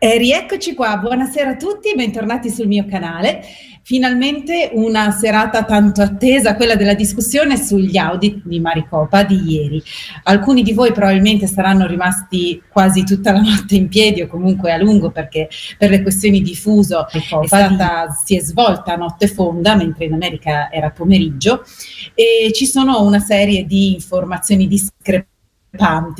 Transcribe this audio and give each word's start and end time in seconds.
E 0.00 0.16
rieccoci 0.16 0.74
qua, 0.74 0.96
buonasera 0.96 1.50
a 1.50 1.56
tutti, 1.56 1.92
bentornati 1.96 2.50
sul 2.50 2.68
mio 2.68 2.86
canale. 2.88 3.42
Finalmente 3.82 4.70
una 4.74 5.10
serata 5.10 5.64
tanto 5.64 6.02
attesa, 6.02 6.54
quella 6.54 6.76
della 6.76 6.94
discussione 6.94 7.56
sugli 7.56 7.96
audit 7.96 8.42
di 8.44 8.60
Maricopa 8.60 9.24
di 9.24 9.42
ieri. 9.50 9.82
Alcuni 10.22 10.62
di 10.62 10.72
voi 10.72 10.92
probabilmente 10.92 11.48
saranno 11.48 11.84
rimasti 11.88 12.62
quasi 12.68 13.02
tutta 13.02 13.32
la 13.32 13.40
notte 13.40 13.74
in 13.74 13.88
piedi 13.88 14.22
o 14.22 14.28
comunque 14.28 14.70
a 14.72 14.76
lungo 14.76 15.10
perché 15.10 15.48
per 15.76 15.90
le 15.90 16.02
questioni 16.02 16.42
di 16.42 16.54
fuso 16.54 17.08
è 17.08 17.18
stata, 17.46 18.06
si 18.24 18.36
è 18.36 18.40
svolta 18.40 18.92
a 18.92 18.96
notte 18.96 19.26
fonda 19.26 19.74
mentre 19.74 20.04
in 20.04 20.12
America 20.12 20.70
era 20.70 20.90
pomeriggio 20.90 21.64
e 22.14 22.52
ci 22.52 22.66
sono 22.66 23.02
una 23.02 23.18
serie 23.18 23.66
di 23.66 23.94
informazioni 23.94 24.68
discrepanti 24.68 25.36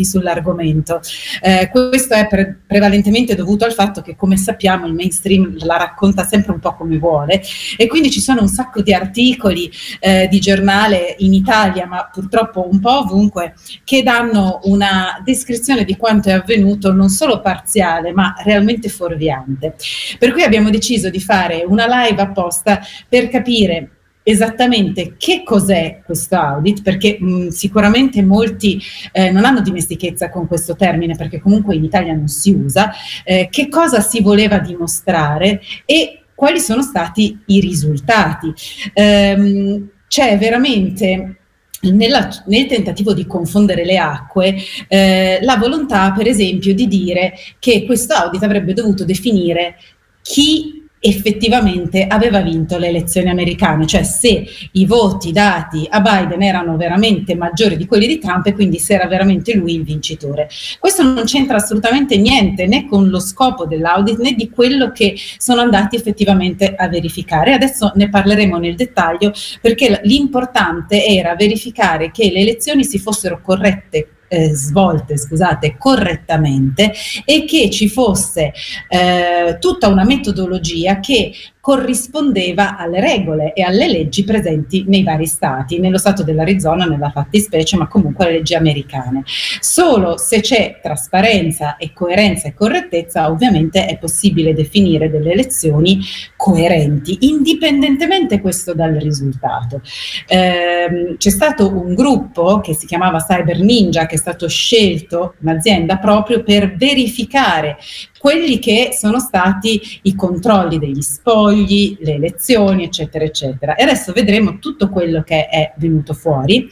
sull'argomento. 0.04 1.00
Eh, 1.40 1.70
questo 1.70 2.14
è 2.14 2.26
pre- 2.26 2.60
prevalentemente 2.66 3.34
dovuto 3.34 3.64
al 3.64 3.72
fatto 3.72 4.02
che, 4.02 4.14
come 4.14 4.36
sappiamo, 4.36 4.86
il 4.86 4.94
mainstream 4.94 5.56
la 5.64 5.76
racconta 5.76 6.25
sempre 6.25 6.52
un 6.52 6.61
po' 6.61 6.75
come 6.75 6.98
vuole 6.98 7.43
e 7.76 7.86
quindi 7.86 8.11
ci 8.11 8.20
sono 8.20 8.42
un 8.42 8.48
sacco 8.48 8.82
di 8.82 8.92
articoli 8.92 9.70
eh, 10.00 10.29
di 10.29 10.39
giornale 10.39 11.14
in 11.18 11.32
Italia, 11.32 11.86
ma 11.86 12.08
purtroppo 12.12 12.68
un 12.70 12.80
po' 12.80 13.00
ovunque, 13.00 13.54
che 13.84 14.03
danno 14.03 14.61
una 14.64 15.20
descrizione 15.25 15.84
di 15.84 15.96
quanto 15.96 16.28
è 16.28 16.32
avvenuto 16.32 16.92
non 16.92 17.08
solo 17.08 17.40
parziale, 17.40 18.12
ma 18.12 18.34
realmente 18.44 18.89
fuorviante. 18.89 19.75
Per 20.18 20.32
cui 20.32 20.42
abbiamo 20.42 20.70
deciso 20.70 21.11
di 21.11 21.20
fare 21.20 21.64
una 21.67 21.86
live 21.86 22.20
apposta 22.20 22.80
per 23.08 23.28
capire 23.28 23.90
esattamente 24.31 25.14
che 25.17 25.43
cos'è 25.43 26.03
questo 26.05 26.37
audit, 26.37 26.82
perché 26.82 27.17
mh, 27.18 27.49
sicuramente 27.49 28.23
molti 28.23 28.79
eh, 29.11 29.31
non 29.31 29.46
hanno 29.46 29.63
dimestichezza 29.63 30.29
con 30.29 30.46
questo 30.46 30.77
termine, 30.77 31.17
perché 31.17 31.41
comunque 31.41 31.75
in 31.75 31.85
Italia 31.85 32.12
non 32.12 32.28
si 32.28 32.51
usa, 32.51 32.92
eh, 33.25 33.48
che 33.51 33.69
cosa 33.70 34.01
si 34.01 34.20
voleva 34.20 34.59
dimostrare 34.59 35.62
e 35.87 36.25
quali 36.34 36.61
sono 36.61 36.83
stati 36.83 37.39
i 37.47 37.61
risultati. 37.61 38.53
Ehm, 38.93 39.89
c'è 40.07 40.37
veramente 40.37 41.37
nella, 41.81 42.29
nel 42.47 42.67
tentativo 42.67 43.15
di 43.15 43.27
confondere 43.27 43.87
le 43.87 43.97
acque, 43.97 44.57
eh, 44.89 45.39
la 45.41 45.57
volontà, 45.57 46.13
per 46.13 46.27
esempio, 46.27 46.75
di 46.75 46.87
dire 46.87 47.33
che 47.59 47.87
questo 47.87 48.13
audit 48.13 48.42
avrebbe 48.42 48.75
dovuto 48.75 49.07
definire 49.07 49.77
chi 50.20 50.78
effettivamente 51.01 52.07
aveva 52.07 52.41
vinto 52.41 52.77
le 52.79 52.89
elezioni 52.89 53.29
americane, 53.29 53.87
cioè 53.87 54.03
se 54.03 54.45
i 54.73 54.87
voti 54.87 55.33
dati 55.33 55.87
a 55.89 56.01
Biden 56.01 56.43
erano 56.43 56.77
veramente 56.77 57.35
maggiori 57.35 57.77
di 57.77 57.87
quelli 57.87 58.07
di 58.07 58.19
Trump 58.19 58.47
e 58.47 58.55
quindi 58.55 58.79
se 58.79 58.95
era 58.95 59.07
veramente 59.07 59.55
lui 59.55 59.75
il 59.75 59.85
vincitore. 59.85 60.49
Questo 60.79 61.03
non 61.03 61.25
c'entra 61.25 61.57
assolutamente 61.57 62.17
niente 62.17 62.67
né 62.67 62.87
con 62.87 63.09
lo 63.09 63.21
scopo 63.21 63.67
dell'audit 63.67 64.19
né 64.19 64.33
di 64.33 64.51
quello 64.51 64.91
che 64.93 65.15
sono 65.39 65.61
andati 65.61 65.97
effettivamente 65.97 66.75
a 66.75 66.89
verificare. 66.89 67.53
Adesso 67.53 67.93
ne 67.95 68.09
parleremo 68.09 68.59
nel 68.59 68.75
dettaglio 68.75 69.33
perché 69.61 70.01
l'importante 70.05 71.05
era 71.05 71.35
verificare 71.37 72.11
che 72.11 72.31
le 72.31 72.41
elezioni 72.41 72.85
si 72.85 72.99
fossero 72.99 73.41
corrette 73.43 74.09
eh, 74.29 74.55
svolte, 74.55 75.17
scusate, 75.17 75.77
correttamente 75.77 76.93
e 77.25 77.45
che 77.45 77.71
ci 77.71 77.89
fosse 77.89 78.53
eh, 78.89 79.57
tutta 79.59 79.89
una 79.89 80.05
metodologia 80.05 81.01
che 81.01 81.33
corrispondeva 81.69 82.78
alle 82.78 82.98
regole 82.98 83.52
e 83.52 83.61
alle 83.61 83.88
leggi 83.88 84.24
presenti 84.24 84.84
nei 84.86 85.02
vari 85.02 85.27
stati, 85.27 85.78
nello 85.78 85.98
stato 85.98 86.22
dell'Arizona, 86.22 86.86
nella 86.86 87.11
fattispecie, 87.11 87.77
ma 87.77 87.88
comunque 87.88 88.24
alle 88.24 88.36
leggi 88.38 88.55
americane. 88.55 89.22
Solo 89.61 90.16
se 90.16 90.41
c'è 90.41 90.78
trasparenza 90.83 91.77
e 91.77 91.92
coerenza 91.92 92.48
e 92.48 92.55
correttezza, 92.55 93.30
ovviamente 93.30 93.84
è 93.84 93.98
possibile 93.98 94.55
definire 94.55 95.11
delle 95.11 95.33
elezioni 95.33 96.00
coerenti, 96.36 97.19
indipendentemente 97.28 98.41
questo 98.41 98.72
dal 98.72 98.94
risultato. 98.94 99.83
Eh, 100.27 101.17
c'è 101.18 101.30
stato 101.30 101.70
un 101.70 101.92
gruppo 101.92 102.61
che 102.61 102.73
si 102.73 102.86
chiamava 102.86 103.23
Cyber 103.23 103.58
Ninja, 103.61 104.07
che 104.07 104.14
è 104.14 104.18
stato 104.18 104.48
scelto, 104.48 105.34
un'azienda 105.42 105.98
proprio 105.98 106.42
per 106.42 106.74
verificare 106.77 107.77
quelli 108.18 108.58
che 108.58 108.90
sono 108.92 109.18
stati 109.18 109.80
i 110.02 110.14
controlli 110.14 110.79
degli 110.79 111.01
spogli, 111.01 111.96
le 112.01 112.14
elezioni, 112.14 112.84
eccetera, 112.84 113.24
eccetera. 113.24 113.74
E 113.74 113.84
adesso 113.84 114.12
vedremo 114.12 114.58
tutto 114.58 114.89
quello 114.89 115.23
che 115.23 115.46
è 115.46 115.73
venuto 115.77 116.12
fuori, 116.14 116.68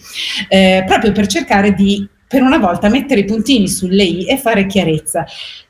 eh, 0.48 0.84
proprio 0.86 1.12
per 1.12 1.26
cercare 1.26 1.72
di 1.72 2.08
per 2.28 2.42
una 2.42 2.58
volta 2.58 2.88
mettere 2.88 3.20
i 3.20 3.24
puntini 3.24 3.68
sulle 3.68 4.02
i 4.02 4.26
e 4.26 4.36
fare 4.36 4.66
chiarezza 4.66 5.24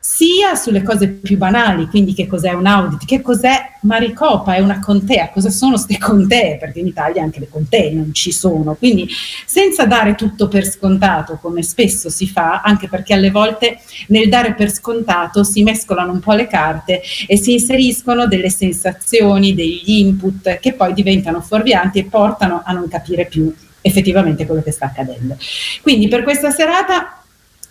sia 0.08 0.54
sulle 0.54 0.84
cose 0.84 1.08
più 1.08 1.36
banali, 1.36 1.88
quindi 1.88 2.14
che 2.14 2.28
cos'è 2.28 2.52
un 2.52 2.66
audit, 2.66 3.04
che 3.04 3.20
cos'è 3.20 3.72
Maricopa, 3.80 4.54
è 4.54 4.60
una 4.60 4.78
contea, 4.78 5.30
cosa 5.30 5.50
sono 5.50 5.72
queste 5.72 5.98
contee, 5.98 6.58
perché 6.58 6.78
in 6.78 6.86
Italia 6.86 7.24
anche 7.24 7.40
le 7.40 7.48
contee 7.48 7.90
non 7.90 8.14
ci 8.14 8.30
sono, 8.30 8.76
quindi 8.76 9.08
senza 9.44 9.84
dare 9.84 10.14
tutto 10.14 10.46
per 10.46 10.64
scontato 10.64 11.38
come 11.42 11.64
spesso 11.64 12.08
si 12.08 12.28
fa, 12.28 12.60
anche 12.60 12.88
perché 12.88 13.14
alle 13.14 13.32
volte 13.32 13.80
nel 14.08 14.28
dare 14.28 14.54
per 14.54 14.70
scontato 14.70 15.42
si 15.42 15.64
mescolano 15.64 16.12
un 16.12 16.20
po' 16.20 16.34
le 16.34 16.46
carte 16.46 17.02
e 17.26 17.36
si 17.36 17.54
inseriscono 17.54 18.28
delle 18.28 18.48
sensazioni, 18.48 19.54
degli 19.56 19.90
input 19.90 20.60
che 20.60 20.72
poi 20.72 20.92
diventano 20.92 21.40
fuorvianti 21.40 21.98
e 21.98 22.04
portano 22.04 22.62
a 22.64 22.72
non 22.72 22.86
capire 22.86 23.26
più 23.26 23.52
effettivamente 23.86 24.46
quello 24.46 24.62
che 24.62 24.72
sta 24.72 24.86
accadendo. 24.86 25.36
Quindi 25.82 26.08
per 26.08 26.22
questa 26.22 26.50
serata 26.50 27.20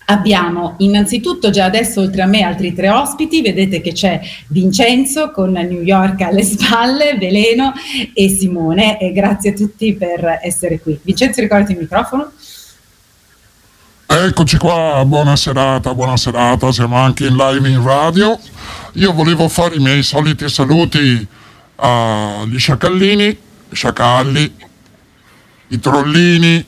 Abbiamo 0.08 0.76
innanzitutto 0.78 1.50
già 1.50 1.66
adesso 1.66 2.02
oltre 2.02 2.22
a 2.22 2.28
me 2.28 2.44
altri 2.44 2.76
tre 2.76 2.90
ospiti, 2.90 3.42
vedete 3.42 3.82
che 3.82 3.92
c'è 3.92 4.22
Vincenzo 4.50 5.32
con 5.32 5.52
New 5.52 5.82
York 5.82 6.22
alle 6.22 6.44
spalle, 6.44 7.18
Veleno 7.18 7.74
e 8.14 8.30
Simone 8.30 9.00
e 9.00 9.12
grazie 9.12 9.50
a 9.50 9.54
tutti 9.54 9.96
per 9.96 10.42
essere 10.44 10.80
qui. 10.80 11.00
Vincenzo 11.02 11.42
ricordati 11.42 11.72
il 11.72 11.80
microfono. 11.80 12.32
Eccoci 14.06 14.58
qua, 14.58 15.04
buona 15.08 15.36
serata, 15.36 15.96
buona 15.96 16.18
serata, 16.18 16.72
siamo 16.72 16.98
anche 16.98 17.26
in 17.26 17.36
live 17.36 17.68
in 17.68 17.84
radio. 17.84 18.40
Io 18.94 19.12
volevo 19.12 19.48
fare 19.48 19.76
i 19.76 19.80
miei 19.80 20.04
soliti 20.04 20.48
saluti 20.48 21.28
agli 21.78 22.60
sciacallini, 22.60 23.38
sciacalli, 23.72 24.54
i 25.68 25.80
trollini, 25.80 26.66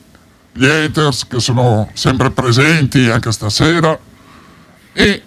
gli 0.53 0.65
haters 0.65 1.27
che 1.27 1.39
sono 1.39 1.89
sempre 1.93 2.31
presenti 2.31 3.07
anche 3.09 3.31
stasera 3.31 3.97
e 4.93 5.23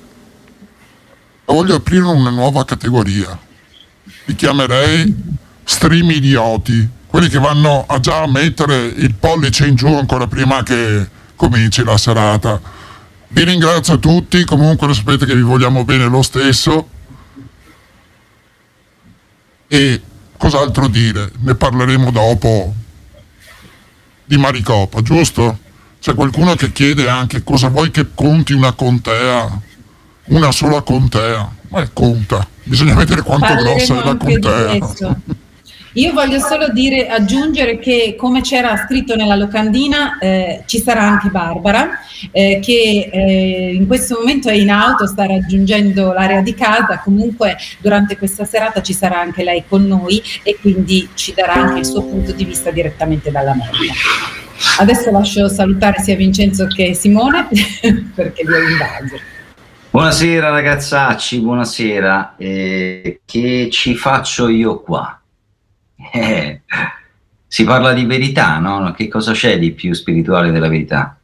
voglio 1.44 1.76
aprire 1.76 2.04
una 2.04 2.30
nuova 2.30 2.64
categoria. 2.64 3.38
Li 4.24 4.34
chiamerei 4.34 5.14
stream 5.64 6.10
idioti, 6.10 6.88
quelli 7.06 7.28
che 7.28 7.38
vanno 7.38 7.84
a 7.86 8.00
già 8.00 8.26
mettere 8.26 8.86
il 8.86 9.14
pollice 9.14 9.66
in 9.66 9.76
giù 9.76 9.86
ancora 9.86 10.26
prima 10.26 10.62
che 10.62 11.08
cominci 11.36 11.84
la 11.84 11.96
serata. 11.96 12.60
Vi 13.28 13.44
ringrazio 13.44 13.94
a 13.94 13.98
tutti, 13.98 14.44
comunque 14.44 14.88
lo 14.88 14.94
sapete 14.94 15.26
che 15.26 15.34
vi 15.36 15.42
vogliamo 15.42 15.84
bene 15.84 16.06
lo 16.06 16.22
stesso. 16.22 16.88
E 19.68 20.02
cos'altro 20.36 20.88
dire? 20.88 21.30
Ne 21.38 21.54
parleremo 21.54 22.10
dopo 22.10 22.74
di 24.30 24.36
Maricopa, 24.36 25.02
giusto? 25.02 25.58
C'è 25.98 26.14
qualcuno 26.14 26.54
che 26.54 26.70
chiede 26.70 27.08
anche 27.08 27.42
cosa 27.42 27.66
vuoi 27.66 27.90
che 27.90 28.14
conti 28.14 28.52
una 28.52 28.70
contea, 28.70 29.60
una 30.26 30.52
sola 30.52 30.82
contea. 30.82 31.52
Ma 31.66 31.88
conta, 31.92 32.46
bisogna 32.62 32.94
vedere 32.94 33.22
quanto 33.22 33.46
Parleremo 33.46 33.74
grossa 33.74 34.00
è 34.00 34.04
la 34.04 34.16
contea. 34.16 35.20
Io 35.94 36.12
voglio 36.12 36.38
solo 36.38 36.68
dire, 36.68 37.08
aggiungere 37.08 37.78
che 37.78 38.14
come 38.16 38.42
c'era 38.42 38.76
scritto 38.76 39.16
nella 39.16 39.34
locandina 39.34 40.18
eh, 40.18 40.62
ci 40.66 40.80
sarà 40.80 41.02
anche 41.02 41.30
Barbara 41.30 41.98
eh, 42.30 42.60
che 42.62 43.10
eh, 43.12 43.72
in 43.74 43.88
questo 43.88 44.18
momento 44.18 44.48
è 44.48 44.54
in 44.54 44.70
auto, 44.70 45.08
sta 45.08 45.26
raggiungendo 45.26 46.12
l'area 46.12 46.42
di 46.42 46.54
casa, 46.54 47.00
comunque 47.02 47.56
durante 47.80 48.16
questa 48.16 48.44
serata 48.44 48.82
ci 48.82 48.92
sarà 48.92 49.18
anche 49.18 49.42
lei 49.42 49.64
con 49.68 49.84
noi 49.84 50.22
e 50.44 50.56
quindi 50.60 51.08
ci 51.14 51.34
darà 51.34 51.54
anche 51.54 51.80
il 51.80 51.86
suo 51.86 52.02
punto 52.02 52.30
di 52.30 52.44
vista 52.44 52.70
direttamente 52.70 53.32
dall'America. 53.32 53.94
Adesso 54.78 55.10
lascio 55.10 55.48
salutare 55.48 56.00
sia 56.02 56.14
Vincenzo 56.14 56.66
che 56.68 56.94
Simone 56.94 57.48
perché 58.14 58.44
vi 58.44 58.52
ho 58.52 58.68
invaso. 58.68 59.18
Buonasera 59.90 60.50
ragazzacci, 60.50 61.40
buonasera. 61.40 62.36
Eh, 62.36 63.22
che 63.24 63.68
ci 63.72 63.96
faccio 63.96 64.46
io 64.46 64.80
qua? 64.82 65.19
Eh, 66.12 66.62
si 67.46 67.64
parla 67.64 67.92
di 67.92 68.04
verità, 68.04 68.58
no? 68.58 68.92
Che 68.92 69.08
cosa 69.08 69.32
c'è 69.32 69.58
di 69.58 69.72
più 69.72 69.92
spirituale 69.92 70.50
della 70.50 70.68
verità? 70.68 71.18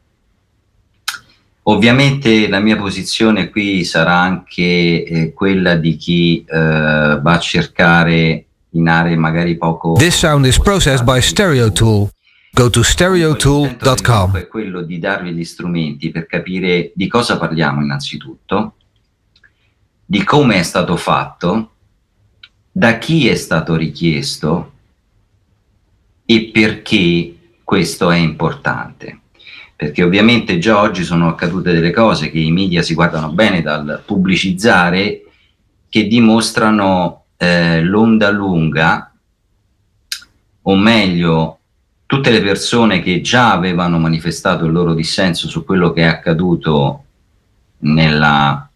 Ovviamente 1.69 2.49
la 2.49 2.61
mia 2.61 2.77
posizione 2.77 3.50
qui 3.50 3.85
sarà 3.85 4.19
anche 4.19 5.05
eh, 5.05 5.33
quella 5.33 5.75
di 5.75 5.97
chi 5.97 6.44
eh, 6.44 7.19
va 7.21 7.33
a 7.33 7.38
cercare 7.38 8.44
in 8.71 8.88
aree 8.88 9.17
magari 9.17 9.56
poco... 9.56 9.94
This 9.94 10.17
sound 10.17 10.47
is 10.47 10.59
processed 10.59 11.05
by 11.05 11.21
StereoTool. 11.21 12.09
Go 12.53 12.71
to 12.71 12.83
stereotool.com. 12.83 14.37
È 14.37 14.47
quello 14.47 14.83
di 14.83 14.99
darvi 14.99 15.33
gli 15.33 15.44
strumenti 15.44 16.11
per 16.11 16.27
capire 16.27 16.93
di 16.94 17.09
cosa 17.09 17.37
parliamo 17.37 17.83
innanzitutto 17.83 18.75
di 20.09 20.23
come 20.23 20.61
è 20.61 20.62
stato 20.62 20.97
fatto, 20.97 21.73
da 22.71 22.97
chi 22.99 23.27
è 23.27 23.35
stato 23.35 23.75
richiesto 23.75 24.75
e 26.26 26.50
perché 26.52 27.34
questo 27.64 28.11
è 28.11 28.17
importante. 28.17 29.20
Perché 29.75 30.02
ovviamente 30.02 30.58
già 30.58 30.81
oggi 30.81 31.05
sono 31.05 31.28
accadute 31.28 31.73
delle 31.73 31.93
cose 31.93 32.31
che 32.31 32.38
i 32.38 32.50
media 32.50 32.82
si 32.82 32.94
guardano 32.94 33.31
bene 33.31 33.62
dal 33.62 34.02
pubblicizzare 34.05 35.23
che 35.88 36.06
dimostrano 36.06 37.25
eh, 37.37 37.82
l'onda 37.82 38.31
lunga, 38.31 39.12
o 40.62 40.76
meglio, 40.76 41.58
tutte 42.06 42.31
le 42.31 42.43
persone 42.43 43.00
che 43.00 43.20
già 43.20 43.52
avevano 43.52 43.99
manifestato 43.99 44.64
il 44.64 44.73
loro 44.73 44.94
dissenso 44.94 45.49
su 45.49 45.64
quello 45.64 45.93
che 45.93 46.02
è 46.02 46.06
accaduto 46.06 47.05
nella 47.78 48.69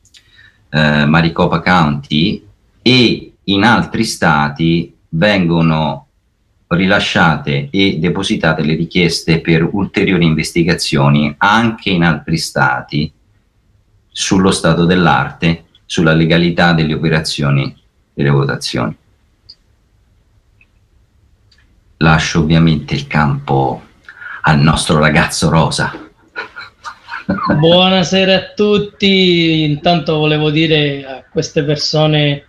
eh, 0.69 1.05
Maricopa 1.06 1.61
County 1.61 2.44
e 2.82 3.32
in 3.44 3.64
altri 3.64 4.05
stati 4.05 4.94
vengono 5.11 6.06
rilasciate 6.70 7.69
e 7.70 7.99
depositate 7.99 8.62
le 8.62 8.75
richieste 8.75 9.40
per 9.40 9.69
ulteriori 9.72 10.25
investigazioni 10.25 11.34
anche 11.38 11.90
in 11.90 12.05
altri 12.05 12.37
stati 12.37 13.12
sullo 14.08 14.50
stato 14.52 14.84
dell'arte, 14.84 15.64
sulla 15.84 16.12
legalità 16.12 16.72
delle 16.72 16.94
operazioni 16.94 17.76
delle 18.14 18.31
votazioni. 18.31 18.96
Lascio 21.96 22.40
ovviamente 22.40 22.94
il 22.94 23.06
campo 23.06 23.82
al 24.43 24.61
nostro 24.61 24.99
ragazzo 24.99 25.50
Rosa. 25.50 26.08
Buonasera 27.58 28.34
a 28.34 28.52
tutti, 28.55 29.64
intanto 29.64 30.16
volevo 30.16 30.50
dire 30.50 31.05
a 31.05 31.25
queste 31.31 31.62
persone, 31.62 32.44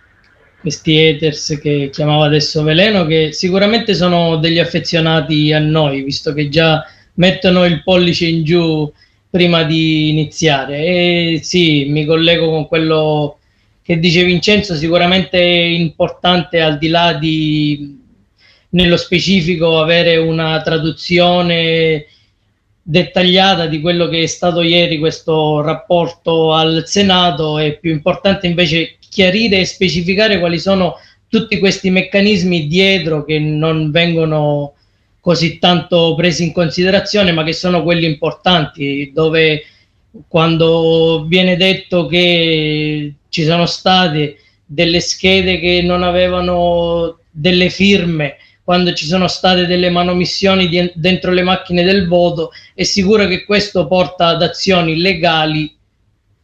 questi 0.62 0.96
haters 0.96 1.58
che 1.60 1.90
chiamava 1.92 2.24
adesso 2.24 2.62
Veleno, 2.62 3.04
che 3.04 3.32
sicuramente 3.32 3.94
sono 3.94 4.36
degli 4.36 4.60
affezionati 4.60 5.52
a 5.52 5.58
noi, 5.58 6.02
visto 6.02 6.32
che 6.32 6.48
già 6.48 6.82
mettono 7.14 7.64
il 7.64 7.82
pollice 7.82 8.26
in 8.26 8.44
giù 8.44 8.90
prima 9.28 9.64
di 9.64 10.08
iniziare. 10.08 10.78
E 10.84 11.40
sì, 11.42 11.86
mi 11.88 12.04
collego 12.04 12.48
con 12.48 12.68
quello 12.68 13.38
che 13.82 13.98
dice 13.98 14.22
Vincenzo, 14.22 14.76
sicuramente 14.76 15.38
è 15.38 15.64
importante 15.64 16.60
al 16.60 16.78
di 16.78 16.88
là 16.88 17.14
di 17.14 17.98
nello 18.70 18.96
specifico 18.96 19.80
avere 19.80 20.16
una 20.16 20.62
traduzione 20.62 22.06
dettagliata 22.80 23.66
di 23.66 23.80
quello 23.80 24.08
che 24.08 24.22
è 24.22 24.26
stato 24.26 24.62
ieri 24.62 24.98
questo 24.98 25.60
rapporto 25.60 26.52
al 26.52 26.84
Senato, 26.86 27.58
è 27.58 27.78
più 27.78 27.90
importante 27.90 28.46
invece 28.46 28.98
chiarire 29.12 29.60
e 29.60 29.66
specificare 29.66 30.38
quali 30.38 30.58
sono 30.58 30.94
tutti 31.28 31.58
questi 31.58 31.90
meccanismi 31.90 32.66
dietro 32.66 33.24
che 33.24 33.38
non 33.38 33.90
vengono 33.90 34.72
così 35.20 35.58
tanto 35.58 36.14
presi 36.14 36.44
in 36.44 36.52
considerazione, 36.52 37.30
ma 37.30 37.44
che 37.44 37.52
sono 37.52 37.82
quelli 37.82 38.06
importanti, 38.06 39.12
dove 39.14 39.64
quando 40.28 41.26
viene 41.28 41.56
detto 41.56 42.06
che 42.06 43.14
ci 43.28 43.44
sono 43.44 43.66
state 43.66 44.38
delle 44.64 45.00
schede 45.00 45.60
che 45.60 45.82
non 45.82 46.02
avevano 46.02 47.18
delle 47.30 47.68
firme, 47.68 48.36
quando 48.64 48.94
ci 48.94 49.04
sono 49.04 49.28
state 49.28 49.66
delle 49.66 49.90
manomissioni 49.90 50.68
di, 50.68 50.90
dentro 50.94 51.32
le 51.32 51.42
macchine 51.42 51.82
del 51.82 52.08
voto, 52.08 52.50
è 52.74 52.82
sicuro 52.82 53.26
che 53.26 53.44
questo 53.44 53.86
porta 53.86 54.28
ad 54.28 54.42
azioni 54.42 54.96
legali 54.96 55.74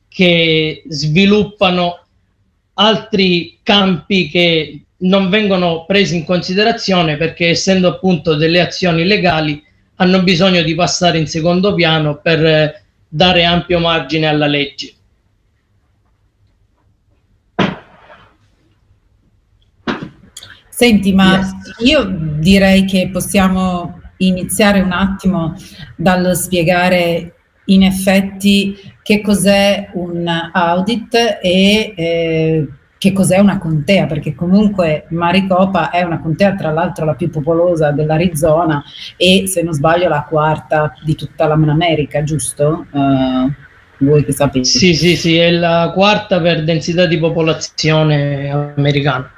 che 0.09 0.82
sviluppano 0.88 2.07
altri 2.80 3.58
campi 3.62 4.28
che 4.28 4.82
non 4.98 5.28
vengono 5.28 5.84
presi 5.84 6.16
in 6.16 6.25
considerazione 6.25 7.16
perché 7.16 7.48
essendo 7.50 7.88
appunto 7.88 8.34
delle 8.34 8.60
azioni 8.60 9.04
legali 9.04 9.62
hanno 9.96 10.22
bisogno 10.22 10.62
di 10.62 10.75
passare 10.75 11.19
in 11.19 11.26
secondo 11.26 11.75
piano 11.75 12.20
per 12.20 12.44
eh, 12.44 12.82
dare 13.08 13.44
ampio 13.44 13.80
margine 13.80 14.26
alla 14.26 14.46
legge. 14.46 14.92
Senti, 20.69 21.12
ma 21.12 21.40
io 21.78 22.04
direi 22.38 22.84
che 22.84 23.10
possiamo 23.12 24.00
iniziare 24.19 24.81
un 24.81 24.92
attimo 24.92 25.56
dal 25.96 26.36
spiegare 26.36 27.34
in 27.64 27.82
effetti 27.82 28.76
che 29.08 29.22
cos'è 29.22 29.88
un 29.94 30.28
audit 30.52 31.38
e 31.40 31.94
eh, 31.96 32.69
che 32.99 33.12
cos'è 33.14 33.38
una 33.38 33.56
contea, 33.56 34.05
perché 34.05 34.34
comunque 34.34 35.06
Maricopa 35.08 35.88
è 35.88 36.02
una 36.02 36.20
contea, 36.20 36.55
tra 36.55 36.70
l'altro 36.72 37.06
la 37.06 37.14
più 37.14 37.31
popolosa 37.31 37.90
dell'Arizona 37.90 38.84
e 39.16 39.44
se 39.46 39.62
non 39.62 39.72
sbaglio 39.72 40.10
la 40.10 40.26
quarta 40.28 40.93
di 41.02 41.14
tutta 41.14 41.46
l'America, 41.46 42.22
giusto? 42.22 42.84
Uh, 42.90 43.50
voi 44.05 44.26
che 44.26 44.32
sapete. 44.32 44.66
Sì, 44.66 44.94
sì, 44.94 45.16
sì, 45.16 45.38
è 45.38 45.52
la 45.52 45.90
quarta 45.94 46.38
per 46.43 46.64
densità 46.64 47.06
di 47.06 47.16
popolazione 47.16 48.50
americana. 48.76 49.31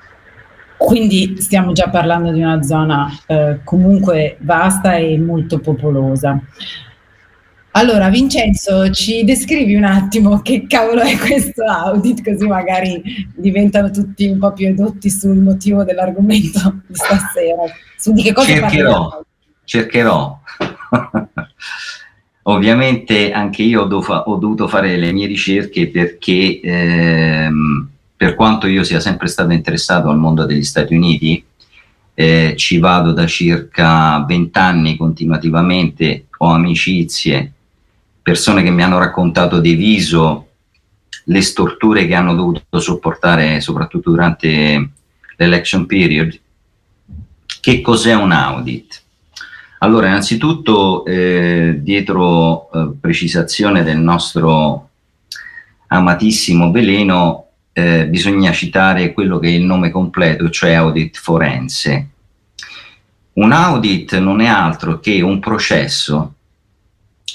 Quindi 0.77 1.37
stiamo 1.39 1.71
già 1.71 1.91
parlando 1.91 2.33
di 2.33 2.43
una 2.43 2.61
zona 2.65 3.09
eh, 3.27 3.61
comunque 3.63 4.37
vasta 4.41 4.97
e 4.97 5.17
molto 5.17 5.61
popolosa. 5.61 6.41
Allora, 7.73 8.09
Vincenzo, 8.09 8.91
ci 8.91 9.23
descrivi 9.23 9.77
un 9.77 9.85
attimo 9.85 10.43
che 10.43 10.67
cavolo 10.67 11.03
è 11.03 11.17
questo 11.17 11.63
audit, 11.65 12.25
così 12.25 12.47
magari 12.47 13.01
diventano 13.35 13.91
tutti 13.91 14.27
un 14.27 14.39
po' 14.41 14.53
più 14.53 14.67
edotti 14.67 15.09
sul 15.09 15.37
motivo 15.37 15.85
dell'argomento 15.85 16.81
di 16.87 16.95
stasera. 16.95 17.63
Su 17.97 18.13
di 18.13 18.23
che 18.23 18.33
cosa 18.33 18.49
cercherò, 18.49 18.93
parliamo? 18.93 19.25
cercherò. 19.65 20.41
Ovviamente 22.43 23.31
anche 23.31 23.63
io 23.63 23.83
ho, 23.83 23.85
do- 23.85 24.05
ho, 24.05 24.37
dovuto 24.37 24.67
fare 24.67 24.97
le 24.97 25.13
mie 25.13 25.27
ricerche 25.27 25.89
perché 25.91 26.59
ehm, 26.61 27.89
per 28.17 28.35
quanto 28.35 28.67
io 28.67 28.83
sia 28.83 28.99
sempre 28.99 29.29
stato 29.29 29.53
interessato 29.53 30.09
al 30.09 30.19
mondo 30.19 30.45
degli 30.45 30.65
Stati 30.65 30.95
Uniti, 30.95 31.45
eh, 32.15 32.55
ci 32.57 32.79
vado 32.79 33.13
da 33.13 33.27
circa 33.27 34.25
vent'anni 34.27 34.97
continuativamente, 34.97 36.27
ho 36.39 36.49
amicizie 36.49 37.53
persone 38.31 38.63
che 38.63 38.71
mi 38.71 38.85
hanno 38.85 38.99
raccontato 38.99 39.59
di 39.59 39.75
viso 39.75 40.47
le 41.25 41.41
storture 41.41 42.07
che 42.07 42.15
hanno 42.15 42.37
dovuto 42.37 42.79
sopportare 42.79 43.61
soprattutto 43.61 44.11
durante 44.11 44.91
l'election 45.35 45.85
period. 45.85 46.39
Che 47.61 47.81
cos'è 47.81 48.15
un 48.15 48.31
audit? 48.31 49.03
Allora, 49.79 50.07
innanzitutto, 50.07 51.05
eh, 51.07 51.79
dietro 51.81 52.71
eh, 52.71 52.93
precisazione 53.01 53.83
del 53.83 53.99
nostro 53.99 54.91
amatissimo 55.89 56.71
veleno, 56.71 57.47
eh, 57.73 58.07
bisogna 58.07 58.53
citare 58.53 59.13
quello 59.13 59.41
che 59.41 59.49
è 59.49 59.53
il 59.53 59.65
nome 59.65 59.91
completo, 59.91 60.51
cioè 60.51 60.75
audit 60.75 61.19
forense. 61.19 62.09
Un 63.33 63.51
audit 63.51 64.19
non 64.19 64.41
è 64.41 64.47
altro 64.47 65.01
che 65.01 65.21
un 65.21 65.41
processo 65.41 66.35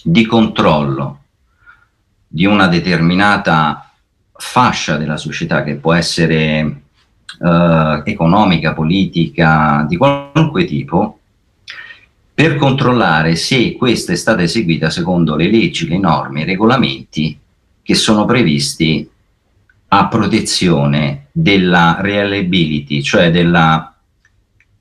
di 0.08 0.24
controllo 0.28 1.22
di 2.28 2.46
una 2.46 2.68
determinata 2.68 3.92
fascia 4.32 4.98
della 4.98 5.18
società 5.18 5.64
che 5.64 5.76
può 5.76 5.94
essere 5.94 6.82
eh, 7.42 8.02
economica, 8.06 8.74
politica, 8.74 9.84
di 9.88 9.98
qualunque 9.98 10.66
tipo, 10.66 11.20
per 12.36 12.56
controllare 12.58 13.36
se 13.36 13.76
questa 13.76 14.12
è 14.12 14.16
stata 14.16 14.44
eseguita 14.44 14.92
secondo 14.92 15.36
le 15.36 15.50
leggi, 15.50 15.88
le 15.88 15.98
norme, 15.98 16.42
i 16.42 16.46
regolamenti 16.46 17.40
che 17.82 17.96
sono 17.96 18.26
previsti 18.26 19.10
a 19.88 20.08
protezione 20.08 21.30
della 21.32 21.98
reliability, 22.00 23.02
cioè 23.02 23.32
della 23.32 23.92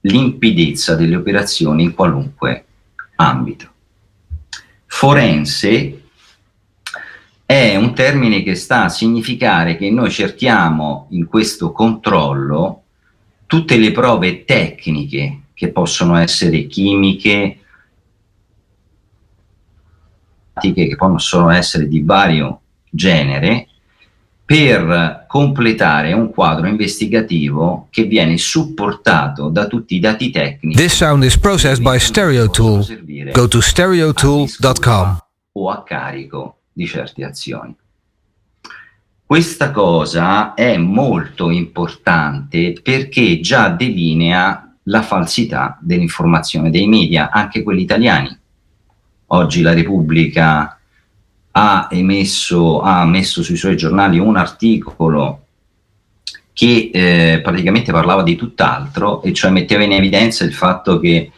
limpidezza 0.01 0.97
delle 0.97 1.17
operazioni 1.17 1.85
in 1.85 1.95
qualunque 1.95 2.65
ambito. 3.17 3.73
Forense 4.97 6.03
è 7.45 7.75
un 7.75 7.95
termine 7.95 8.45
che 8.45 8.55
sta 8.55 8.85
a 8.85 8.89
significare 8.89 9.77
che 9.77 9.91
noi 9.91 10.09
cerchiamo 10.09 11.09
in 11.11 11.27
questo 11.27 11.73
controllo 11.73 12.85
tutte 13.45 13.77
le 13.77 13.91
prove 13.91 14.45
tecniche 14.45 15.41
che 15.53 15.73
possono 15.73 16.17
essere 16.17 16.67
chimiche, 16.67 17.59
che 20.61 20.95
possono 20.97 21.51
essere 21.51 21.89
di 21.89 22.01
vario 22.01 22.61
genere, 22.89 23.67
per 24.45 25.24
completare 25.35 26.13
un 26.13 26.31
quadro 26.31 26.69
investigativo 26.69 27.89
che 27.91 28.05
viene 28.05 28.39
supportato 28.39 29.49
da 29.49 29.67
tutti 29.67 29.97
i 29.97 29.99
dati 29.99 30.31
tecnici. 30.31 30.77
This 30.77 30.95
sound 30.95 31.25
is 31.25 31.37
processed 31.37 31.83
by 31.83 31.99
Stereotool. 31.99 33.33
Go 33.33 33.49
to 33.49 33.61
stereotool.com 33.61 35.19
o 35.57 35.71
a 35.71 35.83
carico 35.83 36.59
di 36.73 36.87
certe 36.87 37.25
azioni. 37.25 37.75
questa 39.27 39.73
cosa 39.73 40.55
è 40.55 40.77
molto 40.77 41.51
importante 41.51 42.75
perché 42.81 43.41
già 43.41 43.71
delinea 43.71 44.73
la 44.85 45.03
falsità 45.03 45.77
dell'informazione 45.81 46.71
dei 46.71 46.87
media, 46.87 47.31
anche 47.33 47.65
quelli 47.65 47.83
italiani. 47.83 48.39
Oggi 49.27 49.63
la 49.63 49.75
Repubblica 49.75 50.79
ha 51.57 51.89
emesso, 51.91 52.81
ha 52.81 53.05
messo 53.05 53.43
sui 53.43 53.57
suoi 53.57 53.77
giornali 53.77 54.19
un 54.19 54.37
articolo 54.37 55.41
che 56.53 56.91
eh, 56.93 57.41
praticamente 57.43 57.93
parlava 57.93 58.23
di 58.23 58.37
tutt'altro, 58.37 59.23
e 59.23 59.33
cioè 59.33 59.51
metteva 59.51 59.83
in 59.83 59.93
evidenza 59.93 60.45
il 60.45 60.53
fatto 60.53 60.99
che 60.99 61.31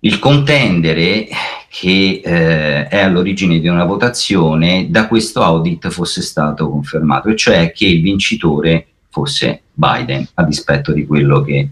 il 0.00 0.18
contendere 0.18 1.28
che 1.68 2.20
eh, 2.24 2.88
è 2.88 3.00
all'origine 3.00 3.60
di 3.60 3.68
una 3.68 3.84
votazione 3.84 4.86
da 4.88 5.06
questo 5.06 5.42
audit 5.42 5.88
fosse 5.88 6.22
stato 6.22 6.68
confermato, 6.68 7.28
e 7.28 7.36
cioè 7.36 7.72
che 7.72 7.86
il 7.86 8.02
vincitore 8.02 8.86
fosse 9.08 9.62
Biden, 9.72 10.28
a 10.34 10.44
dispetto 10.44 10.92
di 10.92 11.06
quello 11.06 11.42
che 11.42 11.68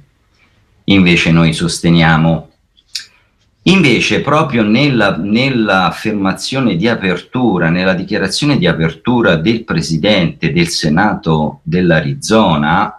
invece 0.84 1.30
noi 1.30 1.52
sosteniamo. 1.52 2.50
Invece, 3.68 4.22
proprio 4.22 4.62
nella, 4.62 5.16
nell'affermazione 5.18 6.74
di 6.76 6.88
apertura, 6.88 7.68
nella 7.68 7.92
dichiarazione 7.92 8.56
di 8.56 8.66
apertura 8.66 9.36
del 9.36 9.64
presidente 9.64 10.52
del 10.52 10.68
Senato 10.68 11.60
dell'Arizona, 11.64 12.98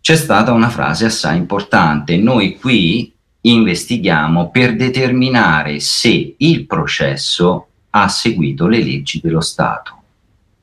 c'è 0.00 0.14
stata 0.14 0.52
una 0.52 0.68
frase 0.68 1.06
assai 1.06 1.36
importante. 1.36 2.16
Noi 2.16 2.58
qui 2.60 3.12
investighiamo 3.40 4.50
per 4.50 4.76
determinare 4.76 5.80
se 5.80 6.34
il 6.36 6.66
processo 6.66 7.66
ha 7.90 8.06
seguito 8.06 8.68
le 8.68 8.84
leggi 8.84 9.20
dello 9.20 9.40
Stato. 9.40 10.02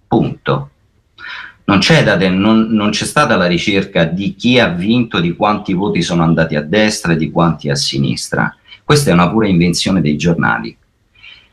Punto. 0.08 0.70
Non 1.66 1.80
c'è, 1.80 2.30
non, 2.30 2.68
non 2.70 2.92
c'è, 2.92 3.04
stata 3.04 3.36
la 3.36 3.48
ricerca 3.48 4.06
di 4.06 4.34
chi 4.36 4.58
ha 4.58 4.70
vinto, 4.70 5.20
di 5.20 5.36
quanti 5.36 5.74
voti 5.74 6.02
sono 6.02 6.24
andati 6.24 6.56
a 6.56 6.62
destra 6.62 7.12
e 7.12 7.18
di 7.18 7.30
quanti 7.30 7.70
a 7.70 7.76
sinistra. 7.76 8.56
Questa 8.88 9.10
è 9.10 9.14
una 9.14 9.30
pura 9.30 9.50
invenzione 9.50 10.00
dei 10.00 10.16
giornali. 10.16 10.74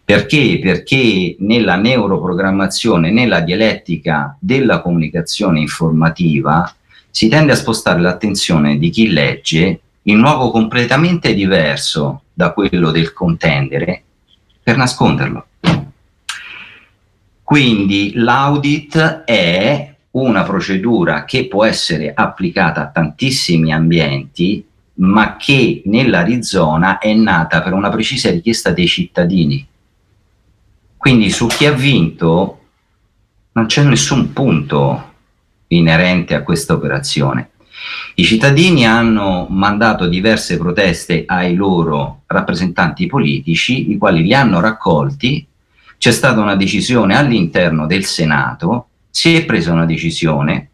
Perché? 0.04 0.60
Perché 0.62 1.34
nella 1.40 1.74
neuroprogrammazione, 1.74 3.10
nella 3.10 3.40
dialettica 3.40 4.36
della 4.38 4.80
comunicazione 4.80 5.58
informativa, 5.58 6.72
si 7.10 7.26
tende 7.26 7.50
a 7.50 7.56
spostare 7.56 8.00
l'attenzione 8.00 8.78
di 8.78 8.88
chi 8.88 9.08
legge 9.08 9.80
in 10.02 10.18
luogo 10.18 10.52
completamente 10.52 11.34
diverso 11.34 12.22
da 12.32 12.52
quello 12.52 12.92
del 12.92 13.12
contendere 13.12 14.04
per 14.62 14.76
nasconderlo. 14.76 15.46
Quindi 17.42 18.12
l'audit 18.14 19.24
è 19.24 19.92
una 20.12 20.44
procedura 20.44 21.24
che 21.24 21.48
può 21.48 21.64
essere 21.64 22.12
applicata 22.14 22.82
a 22.82 22.90
tantissimi 22.90 23.72
ambienti, 23.72 24.64
ma 24.96 25.36
che 25.36 25.82
nell'Arizona 25.86 26.98
è 26.98 27.12
nata 27.14 27.62
per 27.62 27.72
una 27.72 27.90
precisa 27.90 28.30
richiesta 28.30 28.70
dei 28.70 28.86
cittadini. 28.86 29.66
Quindi 30.96 31.30
su 31.30 31.46
chi 31.46 31.66
ha 31.66 31.72
vinto 31.72 32.60
non 33.52 33.66
c'è 33.66 33.82
nessun 33.82 34.32
punto 34.32 35.12
inerente 35.68 36.34
a 36.34 36.42
questa 36.42 36.74
operazione. 36.74 37.50
I 38.14 38.24
cittadini 38.24 38.86
hanno 38.86 39.46
mandato 39.50 40.06
diverse 40.06 40.56
proteste 40.56 41.24
ai 41.26 41.54
loro 41.54 42.22
rappresentanti 42.26 43.06
politici, 43.06 43.90
i 43.90 43.98
quali 43.98 44.22
li 44.22 44.32
hanno 44.32 44.60
raccolti, 44.60 45.46
c'è 45.98 46.12
stata 46.12 46.40
una 46.40 46.56
decisione 46.56 47.16
all'interno 47.16 47.86
del 47.86 48.04
Senato, 48.04 48.88
si 49.10 49.34
è 49.34 49.44
presa 49.44 49.72
una 49.72 49.84
decisione, 49.84 50.70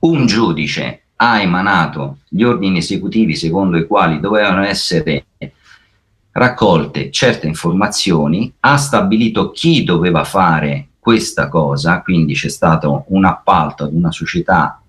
un 0.00 0.26
giudice 0.26 1.05
ha 1.16 1.40
emanato 1.40 2.18
gli 2.28 2.42
ordini 2.42 2.78
esecutivi 2.78 3.34
secondo 3.34 3.76
i 3.76 3.86
quali 3.86 4.20
dovevano 4.20 4.64
essere 4.64 5.26
raccolte 6.32 7.10
certe 7.10 7.46
informazioni, 7.46 8.52
ha 8.60 8.76
stabilito 8.76 9.50
chi 9.50 9.84
doveva 9.84 10.24
fare 10.24 10.88
questa 10.98 11.48
cosa, 11.48 12.02
quindi 12.02 12.34
c'è 12.34 12.48
stato 12.48 13.04
un 13.08 13.24
appalto 13.24 13.84
ad 13.84 13.94
una 13.94 14.12
società 14.12 14.80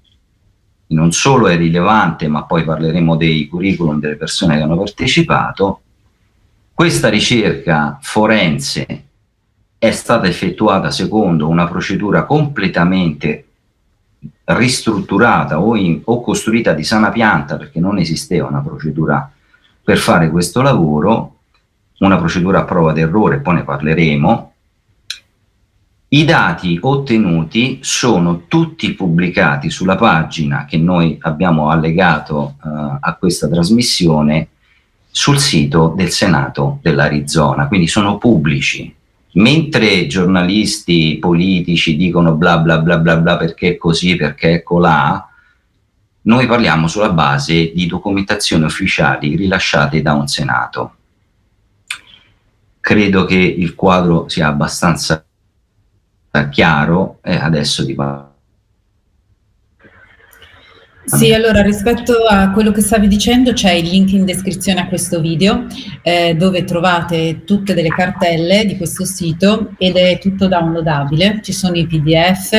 non 0.87 1.11
solo 1.11 1.47
è 1.47 1.57
rilevante, 1.57 2.27
ma 2.27 2.43
poi 2.43 2.63
parleremo 2.63 3.15
dei 3.15 3.47
curriculum 3.47 3.99
delle 3.99 4.15
persone 4.15 4.55
che 4.55 4.63
hanno 4.63 4.77
partecipato, 4.77 5.81
questa 6.73 7.09
ricerca 7.09 7.97
forense 8.01 9.05
è 9.77 9.91
stata 9.91 10.27
effettuata 10.27 10.91
secondo 10.91 11.47
una 11.47 11.67
procedura 11.67 12.25
completamente 12.25 13.46
ristrutturata 14.45 15.59
o, 15.59 15.75
in, 15.75 16.01
o, 16.03 16.21
costruita 16.21 16.73
di 16.73 16.83
sana 16.83 17.09
pianta 17.09 17.57
perché 17.57 17.79
non 17.79 17.97
esisteva 17.97 18.47
una 18.47 18.61
procedura 18.61 19.29
per 19.83 19.97
fare 19.97 20.29
questo 20.29 20.61
lavoro, 20.61 21.35
una 21.99 22.17
procedura 22.17 22.59
a 22.59 22.65
prova 22.65 22.93
d'errore, 22.93 23.39
poi 23.39 23.55
ne 23.55 23.63
parleremo, 23.63 24.51
i 26.09 26.23
dati 26.23 26.77
ottenuti 26.81 27.79
sono 27.81 28.43
tutti 28.47 28.93
pubblicati 28.93 29.69
sulla 29.69 29.97
pagina 29.97 30.63
che 30.63 30.77
noi 30.77 31.17
abbiamo 31.21 31.69
allegato 31.69 32.55
uh, 32.61 32.69
a 32.99 33.15
questa 33.19 33.49
trasmissione 33.49 34.47
sul 35.09 35.37
sito 35.37 35.93
del 35.95 36.11
Senato 36.11 36.79
dell'Arizona, 36.81 37.67
quindi 37.67 37.87
sono 37.87 38.17
pubblici. 38.17 38.93
Mentre 39.37 40.07
giornalisti 40.07 41.17
politici 41.19 41.95
dicono 41.95 42.33
bla 42.33 42.57
bla 42.57 42.79
bla 42.79 42.97
bla 42.97 43.17
bla 43.17 43.37
perché 43.37 43.69
è 43.69 43.77
così, 43.77 44.15
perché 44.15 44.53
è 44.55 44.63
colà, 44.63 45.29
noi 46.23 46.47
parliamo 46.47 46.87
sulla 46.87 47.11
base 47.11 47.71
di 47.73 47.85
documentazioni 47.85 48.65
ufficiali 48.65 49.35
rilasciate 49.35 50.01
da 50.01 50.13
un 50.13 50.27
Senato. 50.27 50.95
Credo 52.79 53.25
che 53.25 53.35
il 53.35 53.75
quadro 53.75 54.27
sia 54.27 54.47
abbastanza 54.47 55.23
chiaro 56.49 57.19
e 57.21 57.35
adesso 57.35 57.85
ti 57.85 57.93
parlo. 57.93 58.26
Sì, 61.07 61.33
allora 61.33 61.61
rispetto 61.61 62.25
a 62.29 62.51
quello 62.51 62.73
che 62.73 62.81
stavi 62.81 63.07
dicendo 63.07 63.53
c'è 63.53 63.71
il 63.71 63.87
link 63.87 64.11
in 64.11 64.25
descrizione 64.25 64.81
a 64.81 64.87
questo 64.89 65.21
video 65.21 65.65
eh, 66.01 66.35
dove 66.35 66.65
trovate 66.65 67.45
tutte 67.45 67.73
delle 67.73 67.87
cartelle 67.87 68.65
di 68.65 68.75
questo 68.75 69.05
sito 69.05 69.71
ed 69.77 69.95
è 69.95 70.19
tutto 70.19 70.49
downloadabile, 70.49 71.39
ci 71.41 71.53
sono 71.53 71.77
i 71.77 71.87
pdf, 71.87 72.51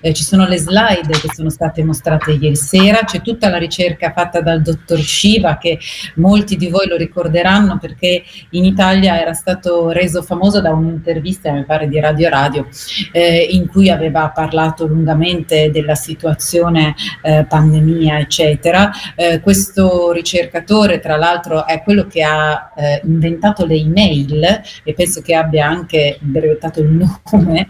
eh, 0.00 0.12
ci 0.14 0.24
sono 0.24 0.48
le 0.48 0.58
slide 0.58 1.12
che 1.12 1.28
sono 1.32 1.48
state 1.48 1.84
mostrate 1.84 2.32
ieri 2.32 2.56
sera, 2.56 3.04
c'è 3.04 3.22
tutta 3.22 3.48
la 3.48 3.58
ricerca 3.58 4.12
fatta 4.12 4.40
dal 4.40 4.62
dottor 4.62 4.98
Shiva 4.98 5.56
che 5.58 5.78
molti 6.16 6.56
di 6.56 6.68
voi 6.70 6.88
lo 6.88 6.96
ricorderanno 6.96 7.78
perché 7.78 8.24
in 8.50 8.64
Italia 8.64 9.20
era 9.20 9.32
stato 9.32 9.90
reso 9.90 10.22
famoso 10.22 10.60
da 10.60 10.72
un'intervista, 10.72 11.52
mi 11.52 11.64
pare 11.64 11.86
di 11.86 12.00
Radio 12.00 12.28
Radio, 12.28 12.66
eh, 13.12 13.46
in 13.48 13.68
cui 13.68 13.90
aveva 13.90 14.28
parlato 14.30 14.88
lungamente 14.88 15.70
della 15.70 15.94
situazione 15.94 16.96
eh, 17.22 17.46
pandemia, 17.92 18.18
eccetera. 18.18 18.90
Eh, 19.14 19.40
questo 19.40 20.12
ricercatore, 20.12 21.00
tra 21.00 21.16
l'altro, 21.16 21.66
è 21.66 21.82
quello 21.82 22.06
che 22.06 22.22
ha 22.22 22.72
eh, 22.76 23.00
inventato 23.04 23.66
le 23.66 23.74
email 23.74 24.62
e 24.82 24.94
penso 24.94 25.20
che 25.20 25.34
abbia 25.34 25.66
anche 25.66 26.18
brevettato 26.20 26.80
il 26.80 26.88
nome 27.30 27.66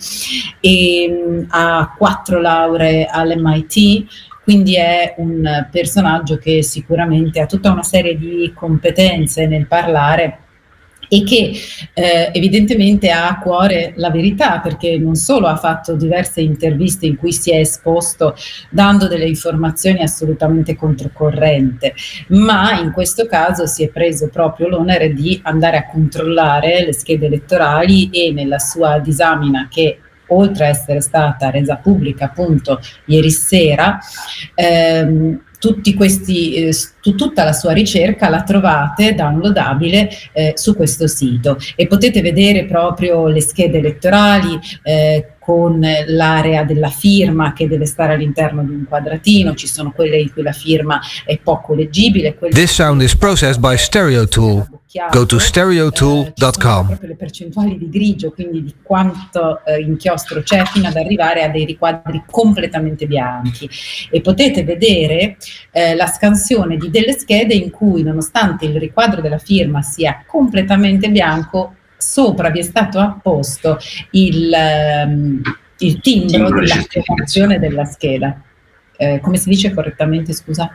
e 0.61 1.09
mm, 1.11 1.45
ha 1.49 1.95
quattro 1.97 2.41
lauree 2.41 3.07
all'MIT 3.07 4.31
quindi 4.45 4.75
è 4.75 5.15
un 5.19 5.69
personaggio 5.71 6.37
che 6.37 6.65
sicuramente 6.65 7.41
ha 7.41 7.47
tutta 7.47 7.71
una 7.71 7.85
serie 7.85 8.19
di 8.19 8.53
competenze 8.53 9.47
nel 9.47 9.69
parlare 9.69 10.42
e 11.13 11.25
che 11.25 11.53
eh, 11.93 12.31
evidentemente 12.33 13.11
ha 13.11 13.29
a 13.29 13.39
cuore 13.39 13.93
la 13.97 14.09
verità 14.09 14.61
perché 14.61 14.97
non 14.97 15.15
solo 15.15 15.47
ha 15.47 15.57
fatto 15.57 15.95
diverse 15.95 16.41
interviste 16.41 17.05
in 17.05 17.17
cui 17.17 17.35
si 17.35 17.51
è 17.51 17.59
esposto 17.59 18.35
dando 18.71 19.09
delle 19.09 19.27
informazioni 19.27 20.01
assolutamente 20.01 20.75
controcorrente, 20.75 21.93
ma 22.29 22.81
in 22.81 22.93
questo 22.93 23.27
caso 23.27 23.67
si 23.67 23.85
è 23.85 23.91
preso 23.91 24.31
proprio 24.31 24.69
l'onere 24.69 25.13
di 25.13 25.39
andare 25.45 25.77
a 25.77 25.87
controllare 25.87 26.83
le 26.83 26.95
schede 26.95 27.27
elettorali 27.27 28.09
e 28.09 28.33
nella 28.33 28.59
sua 28.59 28.99
disamina 28.99 29.69
che 29.71 29.99
oltre 30.29 30.65
a 30.65 30.69
essere 30.69 31.03
stata 31.03 31.51
resa 31.51 31.77
pubblica 31.77 32.25
appunto 32.25 32.81
ieri 33.05 33.31
sera, 33.31 33.99
ehm, 34.55 35.43
questi, 35.95 36.55
eh, 36.55 36.75
tutta 37.17 37.45
la 37.45 37.53
sua 37.53 37.73
ricerca 37.73 38.29
la 38.29 38.43
trovate 38.43 39.15
downloadabile 39.15 40.09
eh, 40.33 40.53
su 40.57 40.75
questo 40.75 41.07
sito. 41.07 41.57
E 41.77 41.87
potete 41.87 42.21
vedere 42.21 42.65
proprio 42.65 43.29
le 43.29 43.41
schede 43.41 43.79
elettorali, 43.79 44.59
eh, 44.83 45.32
con 45.43 45.85
l'area 46.07 46.63
della 46.63 46.89
firma 46.89 47.53
che 47.53 47.67
deve 47.67 47.85
stare 47.85 48.15
all'interno 48.15 48.63
di 48.63 48.71
un 48.71 48.85
quadratino, 48.89 49.55
ci 49.55 49.67
sono 49.67 49.91
quelle 49.91 50.19
in 50.19 50.33
cui 50.33 50.43
la 50.43 50.53
firma 50.53 51.01
è 51.25 51.39
poco 51.39 51.75
leggibile. 51.75 52.37
This 52.51 52.73
sound 52.73 53.03
is 53.03 53.17
processed 53.17 53.61
by 53.61 53.77
Stereo 53.77 54.29
Tool. 54.29 54.67
Go 55.11 55.25
to 55.25 55.39
stereotool.com. 55.39 56.87
proprio 56.87 57.09
le 57.09 57.17
percentuali 57.17 57.79
di 57.79 57.89
grigio, 57.89 58.31
quindi 58.31 58.63
di 58.63 58.75
quanto 58.83 59.65
eh, 59.65 59.81
inchiostro 59.81 60.43
c'è 60.43 60.65
fino 60.67 60.87
ad 60.87 60.97
arrivare 60.97 61.43
a 61.43 61.49
dei 61.49 61.65
riquadri 61.65 62.23
completamente 62.31 63.07
bianchi. 63.07 63.69
E 64.11 64.21
potete 64.21 64.65
vedere 64.65 65.39
eh, 65.71 65.95
la 65.95 66.07
scansione 66.07 66.77
di 66.77 66.91
delle 66.91 67.19
schede 67.19 67.55
in 67.55 67.71
cui, 67.71 68.03
nonostante 68.03 68.67
il 68.67 68.79
riquadro 68.79 69.23
della 69.23 69.39
firma 69.39 69.81
sia 69.81 70.25
completamente 70.27 71.09
bianco, 71.09 71.77
sopra 72.03 72.51
vi 72.51 72.59
è 72.59 72.63
stato 72.63 72.99
apposto 72.99 73.79
il, 74.11 74.53
um, 75.07 75.41
il 75.79 76.01
timbro 76.01 76.51
dell'attivazione 76.51 77.59
della 77.59 77.85
scheda. 77.85 78.41
Eh, 78.97 79.21
come 79.21 79.37
si 79.37 79.49
dice 79.49 79.73
correttamente, 79.73 80.33
scusa? 80.33 80.71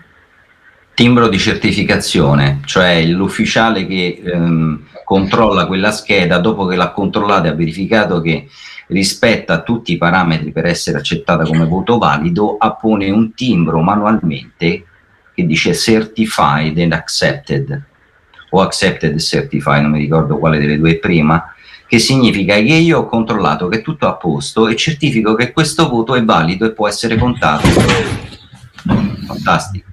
Timbro 0.94 1.28
di 1.28 1.38
certificazione, 1.38 2.62
cioè 2.66 3.06
l'ufficiale 3.06 3.86
che 3.86 4.20
ehm, 4.24 4.88
controlla 5.04 5.68
quella 5.68 5.92
scheda 5.92 6.40
dopo 6.40 6.66
che 6.66 6.76
l'ha 6.76 6.92
controllata 6.92 7.48
e 7.48 7.52
ha 7.52 7.56
verificato 7.56 8.20
che 8.20 8.48
rispetta 8.88 9.62
tutti 9.62 9.92
i 9.92 9.98
parametri 9.98 10.52
per 10.52 10.66
essere 10.66 10.98
accettata 10.98 11.44
come 11.44 11.66
voto 11.66 12.00
valido, 12.00 12.56
appone 12.58 13.12
un 13.12 13.34
timbro 13.34 13.82
manualmente 13.82 14.86
che 15.36 15.46
dice 15.46 15.76
certified 15.76 16.80
and 16.80 16.94
accepted 16.94 17.86
o 18.50 18.62
accepted 18.62 19.13
e 19.13 19.20
certified, 19.20 19.82
non 19.82 19.92
mi 19.92 20.00
ricordo 20.00 20.38
quale 20.38 20.60
delle 20.60 20.77
due 20.77 20.92
è 20.92 20.98
prima, 20.98 21.54
che 21.88 22.00
significa 22.00 22.56
che 22.56 22.62
io 22.62 23.00
ho 23.00 23.06
controllato 23.06 23.68
che 23.68 23.80
è 23.80 23.82
tutto 23.82 24.08
a 24.08 24.16
posto 24.16 24.68
e 24.68 24.75
certifico 24.75 25.36
che 25.36 25.51
questo 25.51 25.88
voto 25.89 26.16
è 26.16 26.24
valido 26.24 26.66
e 26.66 26.74
può 26.74 26.88
essere 26.88 27.18
contato. 27.18 27.68
Fantastico. 29.25 29.86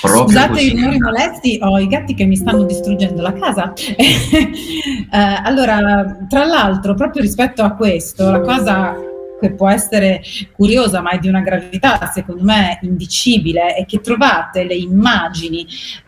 Proprio 0.00 0.26
Scusate 0.26 0.60
i 0.60 0.70
rumori 0.70 0.98
molesti, 0.98 1.58
ho 1.60 1.78
i 1.78 1.88
gatti 1.88 2.14
che 2.14 2.24
mi 2.24 2.36
stanno 2.36 2.62
distruggendo 2.62 3.20
la 3.20 3.32
casa. 3.32 3.72
eh, 3.74 5.08
allora, 5.42 6.18
tra 6.28 6.44
l'altro, 6.44 6.94
proprio 6.94 7.22
rispetto 7.22 7.62
a 7.62 7.72
questo, 7.72 8.30
la 8.30 8.40
cosa 8.40 9.07
che 9.40 9.52
può 9.52 9.68
essere 9.68 10.22
curiosa 10.54 11.00
ma 11.00 11.10
è 11.10 11.18
di 11.18 11.28
una 11.28 11.40
gravità 11.40 12.10
secondo 12.12 12.42
me 12.42 12.78
indicibile 12.82 13.74
è 13.74 13.84
che 13.86 14.00
trovate 14.00 14.64
le 14.64 14.74
immagini 14.74 15.66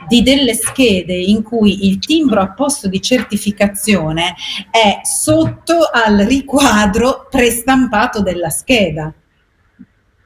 di 0.08 0.22
delle 0.22 0.54
schede 0.54 1.14
in 1.14 1.42
cui 1.42 1.87
il 1.88 1.99
timbro 1.99 2.40
a 2.40 2.52
posto 2.52 2.88
di 2.88 3.00
certificazione 3.00 4.34
è 4.70 5.00
sotto 5.02 5.88
al 5.92 6.18
riquadro 6.18 7.26
prestampato 7.30 8.22
della 8.22 8.50
scheda. 8.50 9.12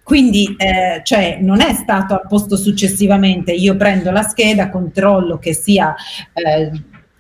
Quindi 0.02 0.54
eh, 0.58 1.00
cioè, 1.02 1.38
non 1.40 1.62
è 1.62 1.73
stato 1.73 2.14
apposto 2.14 2.56
successivamente, 2.56 3.52
io 3.52 3.75
prendo 3.75 4.11
la 4.11 4.23
scheda, 4.23 4.68
controllo 4.68 5.38
che 5.38 5.54
sia 5.54 5.94
eh, 6.34 6.70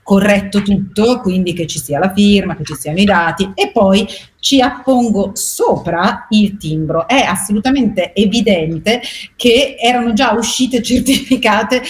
corretto 0.04 0.62
tutto, 0.62 1.20
quindi 1.20 1.54
che 1.54 1.66
ci 1.66 1.80
sia 1.80 1.98
la 1.98 2.12
firma, 2.12 2.54
che 2.54 2.62
ci 2.62 2.74
siano 2.74 3.00
i 3.00 3.04
dati 3.04 3.50
e 3.54 3.72
poi 3.72 4.06
ci 4.38 4.60
appongo 4.60 5.30
sopra 5.32 6.26
il 6.28 6.56
timbro. 6.58 7.08
È 7.08 7.18
assolutamente 7.20 8.14
evidente 8.14 9.00
che 9.34 9.76
erano 9.80 10.12
già 10.12 10.32
uscite 10.32 10.82
certificate 10.82 11.82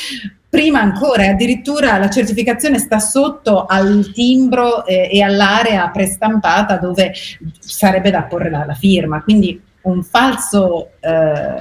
prima 0.49 0.81
ancora, 0.81 1.27
addirittura 1.27 1.99
la 1.99 2.09
certificazione 2.09 2.79
sta 2.79 3.01
sotto 3.01 3.67
al 3.67 4.13
timbro 4.15 4.87
eh, 4.87 5.09
e 5.11 5.21
all'area 5.21 5.89
prestampata 5.89 6.77
dove 6.77 7.13
sarebbe 7.59 8.13
da 8.13 8.23
porre 8.23 8.51
la, 8.51 8.65
la 8.65 8.75
firma, 8.75 9.21
quindi 9.23 9.61
un 9.83 10.05
falso 10.05 10.91
eh, 11.01 11.61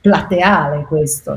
plateale 0.00 0.86
questo 0.88 1.34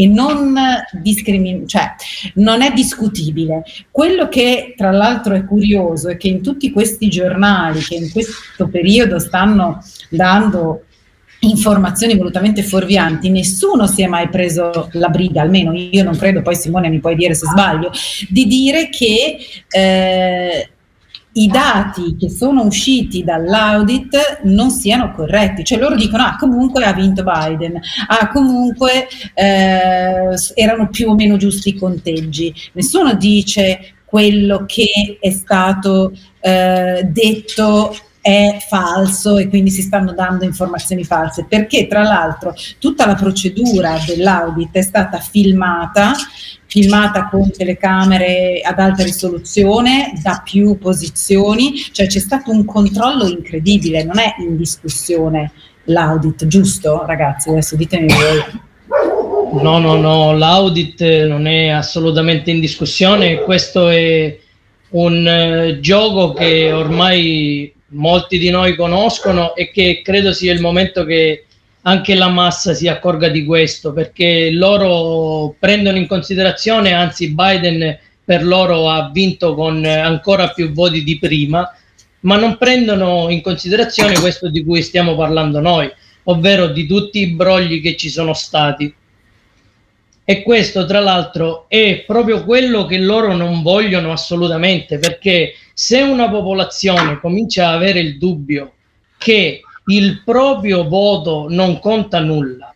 e 0.00 0.06
non, 0.06 0.56
discrimin- 0.92 1.66
cioè, 1.66 1.92
non 2.36 2.62
è 2.62 2.72
discutibile. 2.72 3.64
Quello 3.90 4.28
che 4.28 4.72
tra 4.74 4.90
l'altro 4.90 5.34
è 5.34 5.44
curioso 5.44 6.08
è 6.08 6.16
che 6.16 6.28
in 6.28 6.42
tutti 6.42 6.72
questi 6.72 7.10
giornali 7.10 7.80
che 7.80 7.96
in 7.96 8.10
questo 8.10 8.68
periodo 8.68 9.18
stanno 9.18 9.84
dando 10.08 10.84
informazioni 11.40 12.16
volutamente 12.16 12.62
fuorvianti, 12.62 13.28
nessuno 13.28 13.86
si 13.86 14.02
è 14.02 14.06
mai 14.06 14.28
preso 14.28 14.88
la 14.92 15.08
briga, 15.08 15.42
almeno 15.42 15.72
io 15.74 16.02
non 16.02 16.16
credo, 16.16 16.40
poi 16.40 16.54
Simone 16.54 16.88
mi 16.88 16.98
puoi 16.98 17.14
dire 17.14 17.34
se 17.34 17.46
sbaglio, 17.46 17.90
di 18.28 18.46
dire 18.46 18.88
che 18.88 19.38
eh, 19.68 20.70
i 21.32 21.46
dati 21.46 22.16
che 22.18 22.28
sono 22.28 22.62
usciti 22.64 23.22
dall'audit 23.22 24.40
non 24.44 24.70
siano 24.70 25.12
corretti, 25.12 25.64
cioè 25.64 25.78
loro 25.78 25.94
dicono 25.94 26.24
ah 26.24 26.36
comunque 26.36 26.84
ha 26.84 26.92
vinto 26.92 27.22
Biden, 27.22 27.80
ah 28.08 28.28
comunque 28.28 29.06
eh, 29.34 30.34
erano 30.54 30.88
più 30.90 31.08
o 31.08 31.14
meno 31.14 31.36
giusti 31.36 31.70
i 31.70 31.78
conteggi, 31.78 32.52
nessuno 32.72 33.14
dice 33.14 33.94
quello 34.04 34.64
che 34.66 35.18
è 35.20 35.30
stato 35.30 36.12
eh, 36.40 37.08
detto 37.08 37.94
è 38.20 38.58
falso 38.68 39.38
e 39.38 39.48
quindi 39.48 39.70
si 39.70 39.82
stanno 39.82 40.12
dando 40.12 40.44
informazioni 40.44 41.04
false, 41.04 41.46
perché 41.48 41.86
tra 41.86 42.02
l'altro 42.02 42.54
tutta 42.78 43.06
la 43.06 43.14
procedura 43.14 43.96
dell'audit 44.04 44.72
è 44.72 44.82
stata 44.82 45.18
filmata, 45.18 46.12
filmata 46.70 47.28
con 47.28 47.50
telecamere 47.50 48.60
ad 48.62 48.78
alta 48.78 49.02
risoluzione 49.02 50.12
da 50.22 50.40
più 50.44 50.78
posizioni, 50.78 51.74
cioè 51.90 52.06
c'è 52.06 52.20
stato 52.20 52.52
un 52.52 52.64
controllo 52.64 53.26
incredibile, 53.26 54.04
non 54.04 54.20
è 54.20 54.36
in 54.38 54.56
discussione 54.56 55.50
l'audit, 55.86 56.46
giusto 56.46 57.04
ragazzi? 57.04 57.50
Adesso 57.50 57.74
ditemi 57.74 58.06
voi. 58.06 59.60
No, 59.60 59.80
no, 59.80 59.96
no, 59.96 60.32
l'audit 60.32 61.24
non 61.26 61.48
è 61.48 61.70
assolutamente 61.70 62.52
in 62.52 62.60
discussione, 62.60 63.40
questo 63.40 63.88
è 63.88 64.38
un 64.90 65.26
eh, 65.26 65.80
gioco 65.80 66.32
che 66.34 66.70
ormai 66.70 67.74
molti 67.88 68.38
di 68.38 68.50
noi 68.50 68.76
conoscono 68.76 69.56
e 69.56 69.72
che 69.72 70.02
credo 70.04 70.32
sia 70.32 70.52
il 70.52 70.60
momento 70.60 71.04
che 71.04 71.46
anche 71.82 72.14
la 72.14 72.28
massa 72.28 72.74
si 72.74 72.88
accorga 72.88 73.28
di 73.28 73.44
questo 73.44 73.92
perché 73.92 74.50
loro 74.50 75.54
prendono 75.58 75.96
in 75.96 76.06
considerazione, 76.06 76.92
anzi 76.92 77.32
Biden 77.32 77.98
per 78.24 78.44
loro 78.44 78.88
ha 78.88 79.10
vinto 79.12 79.54
con 79.54 79.84
ancora 79.84 80.50
più 80.50 80.72
voti 80.72 81.02
di 81.02 81.18
prima, 81.18 81.74
ma 82.20 82.36
non 82.36 82.58
prendono 82.58 83.28
in 83.30 83.40
considerazione 83.40 84.18
questo 84.20 84.50
di 84.50 84.62
cui 84.62 84.82
stiamo 84.82 85.16
parlando 85.16 85.60
noi, 85.60 85.90
ovvero 86.24 86.68
di 86.68 86.86
tutti 86.86 87.20
i 87.20 87.30
brogli 87.30 87.80
che 87.80 87.96
ci 87.96 88.10
sono 88.10 88.34
stati. 88.34 88.94
E 90.22 90.42
questo, 90.42 90.86
tra 90.86 91.00
l'altro, 91.00 91.64
è 91.66 92.04
proprio 92.06 92.44
quello 92.44 92.84
che 92.84 92.98
loro 92.98 93.34
non 93.34 93.62
vogliono 93.62 94.12
assolutamente, 94.12 94.98
perché 94.98 95.54
se 95.74 96.02
una 96.02 96.30
popolazione 96.30 97.18
comincia 97.18 97.68
a 97.68 97.72
avere 97.72 97.98
il 97.98 98.16
dubbio 98.16 98.74
che 99.18 99.62
il 99.86 100.22
proprio 100.24 100.88
voto 100.88 101.46
non 101.48 101.78
conta 101.78 102.20
nulla, 102.20 102.74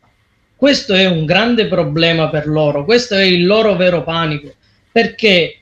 questo 0.57 0.95
è 0.95 1.07
un 1.07 1.25
grande 1.25 1.67
problema 1.67 2.29
per 2.31 2.47
loro, 2.47 2.85
questo 2.85 3.15
è 3.15 3.23
il 3.23 3.45
loro 3.45 3.77
vero 3.77 4.03
panico, 4.03 4.55
perché 4.91 5.59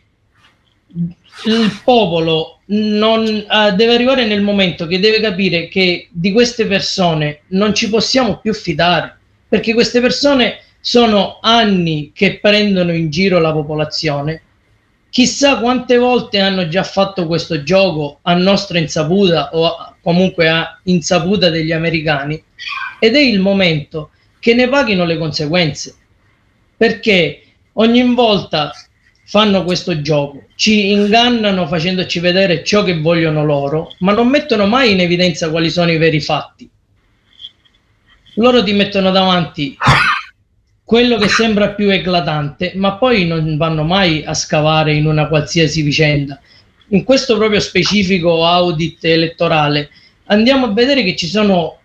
il 1.44 1.80
popolo 1.82 2.60
non, 2.66 3.24
uh, 3.24 3.74
deve 3.74 3.94
arrivare 3.94 4.26
nel 4.26 4.42
momento 4.42 4.86
che 4.86 5.00
deve 5.00 5.20
capire 5.20 5.68
che 5.68 6.08
di 6.10 6.30
queste 6.30 6.66
persone 6.66 7.40
non 7.48 7.74
ci 7.74 7.88
possiamo 7.88 8.38
più 8.38 8.54
fidare, 8.54 9.18
perché 9.48 9.74
queste 9.74 10.00
persone 10.00 10.60
sono 10.80 11.38
anni 11.40 12.12
che 12.14 12.38
prendono 12.38 12.92
in 12.92 13.10
giro 13.10 13.38
la 13.38 13.52
popolazione. 13.52 14.42
Chissà 15.10 15.58
quante 15.58 15.98
volte 15.98 16.40
hanno 16.40 16.68
già 16.68 16.82
fatto 16.84 17.26
questo 17.26 17.62
gioco 17.62 18.18
a 18.22 18.34
nostra 18.34 18.78
insaputa 18.78 19.50
o 19.52 19.91
comunque 20.02 20.48
a 20.48 20.80
insaputa 20.84 21.48
degli 21.48 21.72
americani 21.72 22.42
ed 22.98 23.14
è 23.16 23.20
il 23.20 23.40
momento 23.40 24.10
che 24.38 24.54
ne 24.54 24.68
paghino 24.68 25.04
le 25.04 25.18
conseguenze 25.18 25.94
perché 26.76 27.42
ogni 27.74 28.02
volta 28.14 28.72
fanno 29.24 29.64
questo 29.64 30.00
gioco, 30.02 30.46
ci 30.56 30.90
ingannano 30.90 31.66
facendoci 31.66 32.20
vedere 32.20 32.64
ciò 32.64 32.82
che 32.82 32.98
vogliono 32.98 33.44
loro, 33.44 33.94
ma 34.00 34.12
non 34.12 34.28
mettono 34.28 34.66
mai 34.66 34.92
in 34.92 35.00
evidenza 35.00 35.48
quali 35.48 35.70
sono 35.70 35.90
i 35.90 35.96
veri 35.96 36.20
fatti. 36.20 36.68
Loro 38.34 38.62
ti 38.62 38.72
mettono 38.72 39.10
davanti 39.10 39.76
quello 40.84 41.16
che 41.16 41.28
sembra 41.28 41.70
più 41.70 41.88
eclatante, 41.88 42.72
ma 42.74 42.94
poi 42.96 43.26
non 43.26 43.56
vanno 43.56 43.84
mai 43.84 44.24
a 44.24 44.34
scavare 44.34 44.94
in 44.94 45.06
una 45.06 45.28
qualsiasi 45.28 45.82
vicenda. 45.82 46.40
In 46.92 47.04
questo 47.04 47.38
proprio 47.38 47.58
specifico 47.58 48.44
audit 48.44 49.02
elettorale 49.04 49.88
andiamo 50.26 50.66
a 50.66 50.72
vedere 50.72 51.02
che 51.02 51.16
ci 51.16 51.26
sono 51.26 51.78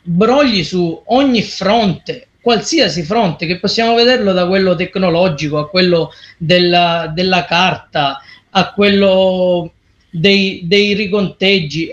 brogli 0.00 0.62
su 0.62 1.02
ogni 1.06 1.42
fronte, 1.42 2.28
qualsiasi 2.40 3.02
fronte, 3.02 3.46
che 3.46 3.58
possiamo 3.58 3.96
vederlo 3.96 4.32
da 4.32 4.46
quello 4.46 4.76
tecnologico 4.76 5.58
a 5.58 5.68
quello 5.68 6.12
della, 6.38 7.10
della 7.12 7.44
carta, 7.46 8.20
a 8.50 8.72
quello 8.72 9.72
dei, 10.08 10.60
dei 10.64 10.94
riconteggi, 10.94 11.92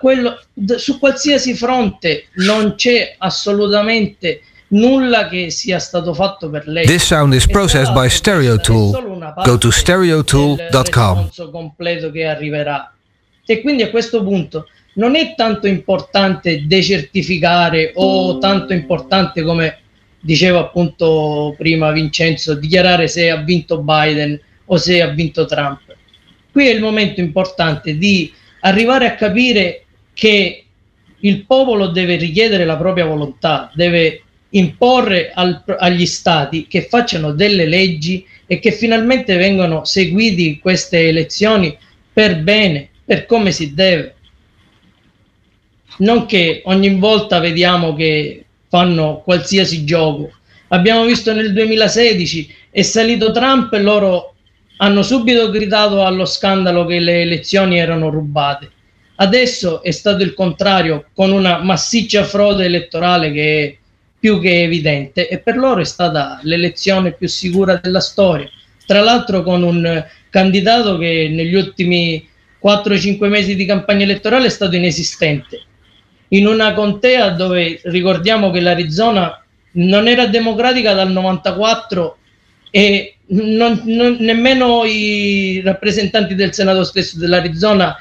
quello, 0.00 0.40
su 0.76 0.98
qualsiasi 0.98 1.54
fronte 1.54 2.28
non 2.36 2.76
c'è 2.76 3.16
assolutamente 3.18 4.40
nulla 4.68 5.28
che 5.28 5.50
sia 5.50 5.78
stato 5.78 6.14
fatto 6.14 6.50
per 6.50 6.66
lei. 6.66 6.86
This 6.86 7.04
sound 7.04 7.34
is 7.34 7.46
processed 7.46 7.92
by 7.92 8.08
StereoTool. 8.08 9.42
Go 9.44 9.58
to 9.58 9.70
stereotool.com. 9.70 11.30
completo 11.50 12.10
che 12.10 12.26
arriverà. 12.26 12.92
E 13.46 13.60
quindi 13.60 13.82
a 13.82 13.90
questo 13.90 14.22
punto 14.22 14.68
non 14.94 15.16
è 15.16 15.34
tanto 15.34 15.66
importante 15.66 16.66
decertificare 16.66 17.92
o 17.94 18.38
tanto 18.38 18.72
importante 18.72 19.42
come 19.42 19.78
diceva 20.20 20.60
appunto 20.60 21.54
prima 21.58 21.90
Vincenzo 21.90 22.54
dichiarare 22.54 23.08
se 23.08 23.30
ha 23.30 23.36
vinto 23.36 23.80
Biden 23.80 24.40
o 24.66 24.76
se 24.76 25.02
ha 25.02 25.08
vinto 25.08 25.44
Trump. 25.44 25.80
Qui 26.50 26.66
è 26.66 26.72
il 26.72 26.80
momento 26.80 27.20
importante 27.20 27.98
di 27.98 28.32
arrivare 28.60 29.06
a 29.06 29.14
capire 29.14 29.84
che 30.14 30.64
il 31.18 31.44
popolo 31.44 31.88
deve 31.88 32.16
richiedere 32.16 32.64
la 32.64 32.76
propria 32.76 33.04
volontà, 33.04 33.70
deve 33.74 34.23
imporre 34.54 35.30
al, 35.32 35.62
agli 35.78 36.06
stati 36.06 36.66
che 36.66 36.82
facciano 36.82 37.32
delle 37.32 37.66
leggi 37.66 38.26
e 38.46 38.58
che 38.58 38.72
finalmente 38.72 39.36
vengano 39.36 39.84
seguiti 39.84 40.58
queste 40.58 41.08
elezioni 41.08 41.76
per 42.12 42.40
bene, 42.40 42.88
per 43.04 43.26
come 43.26 43.50
si 43.52 43.74
deve. 43.74 44.14
Non 45.98 46.26
che 46.26 46.62
ogni 46.64 46.94
volta 46.96 47.38
vediamo 47.38 47.94
che 47.94 48.44
fanno 48.68 49.22
qualsiasi 49.24 49.84
gioco. 49.84 50.32
Abbiamo 50.68 51.04
visto 51.04 51.32
nel 51.32 51.52
2016 51.52 52.54
è 52.70 52.82
salito 52.82 53.30
Trump 53.30 53.72
e 53.72 53.80
loro 53.80 54.34
hanno 54.78 55.02
subito 55.02 55.50
gridato 55.50 56.04
allo 56.04 56.24
scandalo 56.24 56.84
che 56.84 56.98
le 56.98 57.22
elezioni 57.22 57.78
erano 57.78 58.08
rubate. 58.08 58.70
Adesso 59.16 59.82
è 59.82 59.92
stato 59.92 60.24
il 60.24 60.34
contrario, 60.34 61.06
con 61.14 61.30
una 61.30 61.58
massiccia 61.58 62.24
frode 62.24 62.64
elettorale 62.64 63.30
che 63.30 63.64
è 63.64 63.76
più 64.24 64.40
che 64.40 64.62
evidente 64.62 65.28
e 65.28 65.38
per 65.38 65.58
loro 65.58 65.82
è 65.82 65.84
stata 65.84 66.40
l'elezione 66.44 67.12
più 67.12 67.28
sicura 67.28 67.74
della 67.74 68.00
storia. 68.00 68.48
Tra 68.86 69.02
l'altro 69.02 69.42
con 69.42 69.62
un 69.62 70.02
candidato 70.30 70.96
che 70.96 71.28
negli 71.30 71.54
ultimi 71.54 72.26
4-5 72.64 73.28
mesi 73.28 73.54
di 73.54 73.66
campagna 73.66 74.04
elettorale 74.04 74.46
è 74.46 74.48
stato 74.48 74.76
inesistente. 74.76 75.60
In 76.28 76.46
una 76.46 76.72
contea 76.72 77.32
dove 77.32 77.82
ricordiamo 77.84 78.50
che 78.50 78.60
l'Arizona 78.60 79.44
non 79.72 80.08
era 80.08 80.26
democratica 80.26 80.94
dal 80.94 81.12
94 81.12 82.16
e 82.70 83.16
non, 83.26 83.82
non, 83.84 84.16
nemmeno 84.20 84.84
i 84.86 85.60
rappresentanti 85.62 86.34
del 86.34 86.54
Senato 86.54 86.82
stesso 86.84 87.18
dell'Arizona 87.18 87.94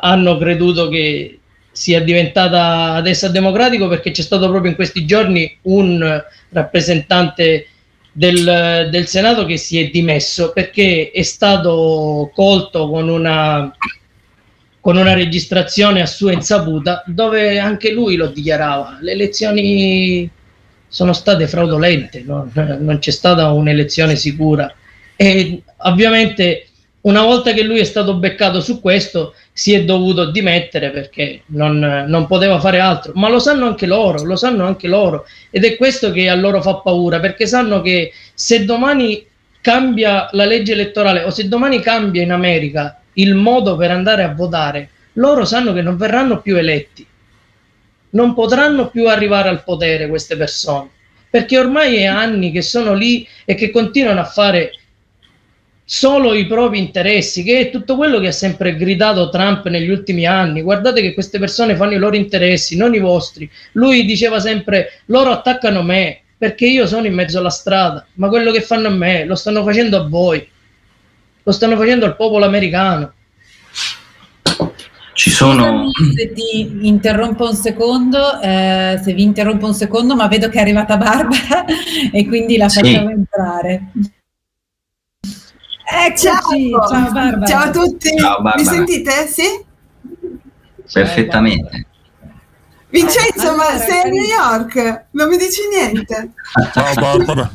hanno 0.00 0.36
creduto 0.36 0.88
che 0.88 1.37
sia 1.78 2.00
diventata 2.00 2.94
adesso 2.94 3.28
democratico 3.28 3.86
perché 3.86 4.10
c'è 4.10 4.22
stato 4.22 4.48
proprio 4.48 4.68
in 4.68 4.74
questi 4.74 5.06
giorni 5.06 5.56
un 5.62 6.24
rappresentante 6.48 7.68
del, 8.10 8.88
del, 8.90 9.06
Senato 9.06 9.44
che 9.44 9.56
si 9.56 9.78
è 9.78 9.88
dimesso 9.88 10.50
perché 10.52 11.12
è 11.12 11.22
stato 11.22 12.32
colto 12.34 12.90
con 12.90 13.08
una, 13.08 13.72
con 14.80 14.96
una 14.96 15.14
registrazione 15.14 16.02
a 16.02 16.06
sua 16.06 16.32
insaputa 16.32 17.04
dove 17.06 17.60
anche 17.60 17.92
lui 17.92 18.16
lo 18.16 18.26
dichiarava. 18.26 18.98
Le 19.00 19.12
elezioni 19.12 20.28
sono 20.88 21.12
state 21.12 21.46
fraudolente, 21.46 22.24
no? 22.26 22.50
non 22.54 22.98
c'è 22.98 23.12
stata 23.12 23.52
un'elezione 23.52 24.16
sicura 24.16 24.74
e 25.14 25.62
ovviamente 25.82 26.67
una 27.00 27.22
volta 27.22 27.52
che 27.52 27.62
lui 27.62 27.78
è 27.78 27.84
stato 27.84 28.14
beccato 28.14 28.60
su 28.60 28.80
questo, 28.80 29.34
si 29.52 29.72
è 29.72 29.84
dovuto 29.84 30.30
dimettere 30.30 30.90
perché 30.90 31.42
non, 31.46 31.78
non, 32.08 32.26
poteva 32.26 32.58
fare 32.58 32.80
altro. 32.80 33.12
Ma 33.14 33.28
lo 33.28 33.38
sanno 33.38 33.66
anche 33.66 33.86
loro, 33.86 34.24
lo 34.24 34.36
sanno 34.36 34.66
anche 34.66 34.88
loro. 34.88 35.26
Ed 35.50 35.64
è 35.64 35.76
questo 35.76 36.10
che 36.10 36.28
a 36.28 36.34
loro 36.34 36.60
fa 36.60 36.76
paura, 36.76 37.20
perché 37.20 37.46
sanno 37.46 37.80
che 37.82 38.12
se 38.34 38.64
domani 38.64 39.24
cambia 39.60 40.28
la 40.32 40.44
legge 40.44 40.72
elettorale 40.72 41.24
o 41.24 41.30
se 41.30 41.46
domani 41.48 41.80
cambia 41.80 42.22
in 42.22 42.32
America 42.32 43.00
il 43.14 43.34
modo 43.34 43.76
per 43.76 43.90
andare 43.90 44.22
a 44.22 44.32
votare, 44.32 44.90
loro 45.14 45.44
sanno 45.44 45.72
che 45.72 45.82
non 45.82 45.96
verranno 45.96 46.40
più 46.40 46.56
eletti. 46.56 47.06
Non 48.10 48.34
potranno 48.34 48.88
più 48.88 49.08
arrivare 49.08 49.48
al 49.48 49.62
potere 49.64 50.08
queste 50.08 50.36
persone, 50.36 50.88
perché 51.30 51.58
ormai 51.58 51.96
è 51.96 52.06
anni 52.06 52.50
che 52.50 52.62
sono 52.62 52.94
lì 52.94 53.26
e 53.44 53.54
che 53.54 53.70
continuano 53.70 54.20
a 54.20 54.24
fare 54.24 54.72
solo 55.90 56.34
i 56.34 56.46
propri 56.46 56.78
interessi, 56.78 57.42
che 57.42 57.60
è 57.60 57.70
tutto 57.70 57.96
quello 57.96 58.18
che 58.18 58.26
ha 58.26 58.32
sempre 58.32 58.76
gridato 58.76 59.30
Trump 59.30 59.66
negli 59.68 59.88
ultimi 59.88 60.26
anni. 60.26 60.60
Guardate 60.60 61.00
che 61.00 61.14
queste 61.14 61.38
persone 61.38 61.76
fanno 61.76 61.94
i 61.94 61.98
loro 61.98 62.14
interessi, 62.14 62.76
non 62.76 62.94
i 62.94 62.98
vostri. 62.98 63.50
Lui 63.72 64.04
diceva 64.04 64.38
sempre: 64.38 65.00
loro 65.06 65.30
attaccano 65.30 65.82
me 65.82 66.20
perché 66.36 66.66
io 66.66 66.86
sono 66.86 67.06
in 67.06 67.14
mezzo 67.14 67.38
alla 67.38 67.48
strada, 67.48 68.06
ma 68.14 68.28
quello 68.28 68.50
che 68.50 68.60
fanno 68.60 68.88
a 68.88 68.90
me 68.90 69.24
lo 69.24 69.34
stanno 69.34 69.64
facendo 69.64 69.96
a 69.96 70.06
voi, 70.06 70.46
lo 71.42 71.52
stanno 71.52 71.76
facendo 71.78 72.04
al 72.04 72.16
popolo 72.16 72.44
americano. 72.44 73.14
Ci 75.14 75.30
sono. 75.30 75.90
Se 76.14 76.32
ti 76.34 76.86
interrompo 76.86 77.48
un 77.48 77.54
secondo, 77.54 78.38
eh, 78.42 79.00
se 79.02 79.14
vi 79.14 79.22
interrompo 79.22 79.66
un 79.66 79.74
secondo, 79.74 80.14
ma 80.14 80.28
vedo 80.28 80.50
che 80.50 80.58
è 80.58 80.60
arrivata 80.60 80.98
Barbara 80.98 81.64
e 82.12 82.26
quindi 82.26 82.58
la 82.58 82.68
facciamo 82.68 83.08
sì. 83.08 83.14
entrare. 83.14 83.82
Eccoci, 85.90 86.70
ciao, 86.70 86.88
ciao 86.88 87.12
Barbara. 87.12 87.46
Ciao 87.46 87.62
a 87.62 87.70
tutti. 87.70 88.16
Ciao, 88.18 88.42
Mi 88.56 88.64
sentite? 88.64 89.26
Sì? 89.26 89.64
Perfettamente. 90.92 91.86
Vincenzo, 92.90 93.48
allora, 93.48 93.72
ma 93.72 93.78
sei 93.78 94.00
a 94.00 94.08
New 94.08 94.22
York? 94.22 95.04
Non 95.12 95.28
mi 95.28 95.36
dici 95.38 95.60
niente? 95.70 96.32
Ciao 96.74 96.92
Barbara. 96.94 97.50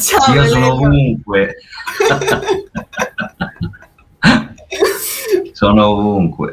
ciao, 0.00 0.34
Io 0.34 0.46
sono 0.46 0.72
ovunque. 0.72 1.56
sono 5.52 5.86
ovunque. 5.88 6.50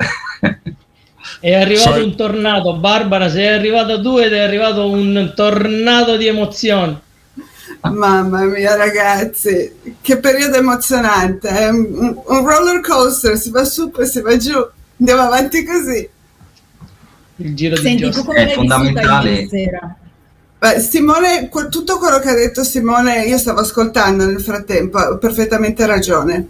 È 1.39 1.53
arrivato 1.53 1.91
Sai. 1.91 2.03
un 2.03 2.15
tornado, 2.15 2.75
Barbara, 2.77 3.29
sei 3.29 3.47
arrivata 3.47 3.99
tu 4.01 4.17
ed 4.17 4.33
è 4.33 4.39
arrivato 4.39 4.89
un 4.89 5.31
tornado 5.35 6.17
di 6.17 6.27
emozioni. 6.27 6.99
Mamma 7.81 8.43
mia, 8.45 8.75
ragazzi, 8.75 9.73
che 10.01 10.17
periodo 10.17 10.57
emozionante! 10.57 11.47
È 11.47 11.69
un, 11.69 12.21
un 12.25 12.47
roller 12.47 12.81
coaster, 12.81 13.37
si 13.37 13.51
va 13.51 13.63
su 13.63 13.91
e 13.97 14.05
si 14.05 14.21
va 14.21 14.35
giù, 14.37 14.55
andiamo 14.99 15.21
avanti 15.21 15.63
così. 15.63 16.09
Il 17.37 17.55
giro 17.55 17.75
Senti, 17.75 18.09
di 18.09 18.23
come 18.23 18.51
è 18.51 18.53
fondamentale. 18.53 19.47
Beh, 20.57 20.79
Simone, 20.79 21.49
tutto 21.69 21.97
quello 21.97 22.19
che 22.19 22.29
ha 22.29 22.33
detto 22.33 22.63
Simone, 22.63 23.25
io 23.25 23.37
stavo 23.37 23.59
ascoltando 23.59 24.25
nel 24.25 24.41
frattempo, 24.41 24.97
ha 24.97 25.17
perfettamente 25.17 25.85
ragione. 25.85 26.47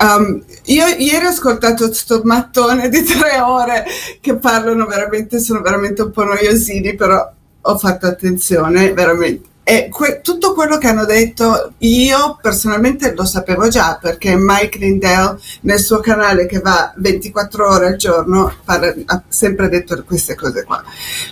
Um, 0.00 0.44
io 0.66 0.86
ieri 0.86 1.24
ho 1.24 1.30
ascoltato 1.30 1.86
questo 1.86 2.20
mattone 2.24 2.88
di 2.88 3.02
tre 3.02 3.40
ore 3.40 3.84
che 4.20 4.36
parlano 4.36 4.86
veramente, 4.86 5.40
sono 5.40 5.60
veramente 5.60 6.02
un 6.02 6.10
po' 6.10 6.24
noiosini, 6.24 6.94
però 6.94 7.32
ho 7.60 7.78
fatto 7.78 8.06
attenzione, 8.06 8.92
veramente 8.92 9.46
e 9.68 9.90
que- 9.90 10.20
tutto 10.22 10.54
quello 10.54 10.78
che 10.78 10.86
hanno 10.86 11.04
detto 11.04 11.74
io 11.76 12.38
personalmente 12.40 13.12
lo 13.14 13.26
sapevo 13.26 13.68
già 13.68 13.98
perché 14.00 14.34
Mike 14.34 14.78
Lindell 14.78 15.38
nel 15.60 15.78
suo 15.78 16.00
canale 16.00 16.46
che 16.46 16.60
va 16.60 16.90
24 16.96 17.68
ore 17.68 17.86
al 17.88 17.96
giorno 17.96 18.50
parla, 18.64 18.94
ha 19.04 19.22
sempre 19.28 19.68
detto 19.68 20.02
queste 20.04 20.34
cose 20.34 20.64
qua. 20.64 20.82